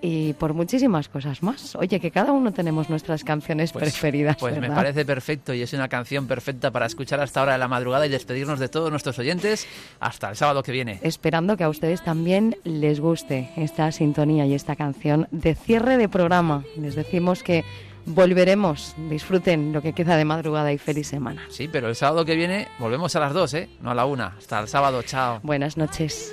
y 0.00 0.32
por 0.34 0.54
muchísimas 0.54 1.08
cosas 1.08 1.42
más. 1.42 1.74
Oye, 1.76 2.00
que 2.00 2.10
cada 2.10 2.32
uno 2.32 2.52
tenemos 2.52 2.90
nuestras 2.90 3.24
canciones 3.24 3.72
pues, 3.72 3.84
preferidas. 3.84 4.36
Pues 4.36 4.58
me 4.58 4.70
parece 4.70 5.04
perfecto 5.04 5.54
y 5.54 5.62
es 5.62 5.72
una 5.72 5.88
canción 5.88 6.26
perfecta 6.26 6.70
para 6.70 6.86
escuchar 6.86 7.20
hasta 7.20 7.40
ahora 7.40 7.52
de 7.52 7.58
la 7.58 7.68
madrugada 7.68 8.06
y 8.06 8.08
despedirnos 8.08 8.58
de 8.58 8.68
todos 8.68 8.90
nuestros 8.90 9.18
oyentes 9.18 9.66
hasta 10.00 10.30
el 10.30 10.36
sábado 10.36 10.62
que 10.62 10.72
viene. 10.72 10.98
Esperando 11.02 11.56
que 11.56 11.64
a 11.64 11.68
ustedes 11.68 12.02
también 12.02 12.56
les 12.64 13.00
guste 13.00 13.50
esta 13.56 13.90
sintonía 13.92 14.46
y 14.46 14.54
esta 14.54 14.76
canción 14.76 15.28
de 15.30 15.54
cierre 15.54 15.96
de 15.96 16.08
programa. 16.08 16.64
Les 16.76 16.94
decimos 16.94 17.42
que 17.42 17.64
volveremos. 18.06 18.94
Disfruten 19.08 19.72
lo 19.72 19.82
que 19.82 19.92
queda 19.92 20.16
de 20.16 20.24
madrugada 20.24 20.72
y 20.72 20.78
feliz 20.78 21.08
semana. 21.08 21.42
Sí, 21.48 21.68
pero 21.68 21.88
el 21.88 21.96
sábado 21.96 22.24
que 22.24 22.34
viene 22.34 22.68
volvemos 22.78 23.14
a 23.16 23.20
las 23.20 23.32
dos, 23.32 23.54
¿eh? 23.54 23.68
No 23.80 23.90
a 23.90 23.94
la 23.94 24.06
una. 24.06 24.34
Hasta 24.38 24.60
el 24.60 24.68
sábado. 24.68 25.02
Chao. 25.02 25.40
Buenas 25.42 25.76
noches. 25.76 26.32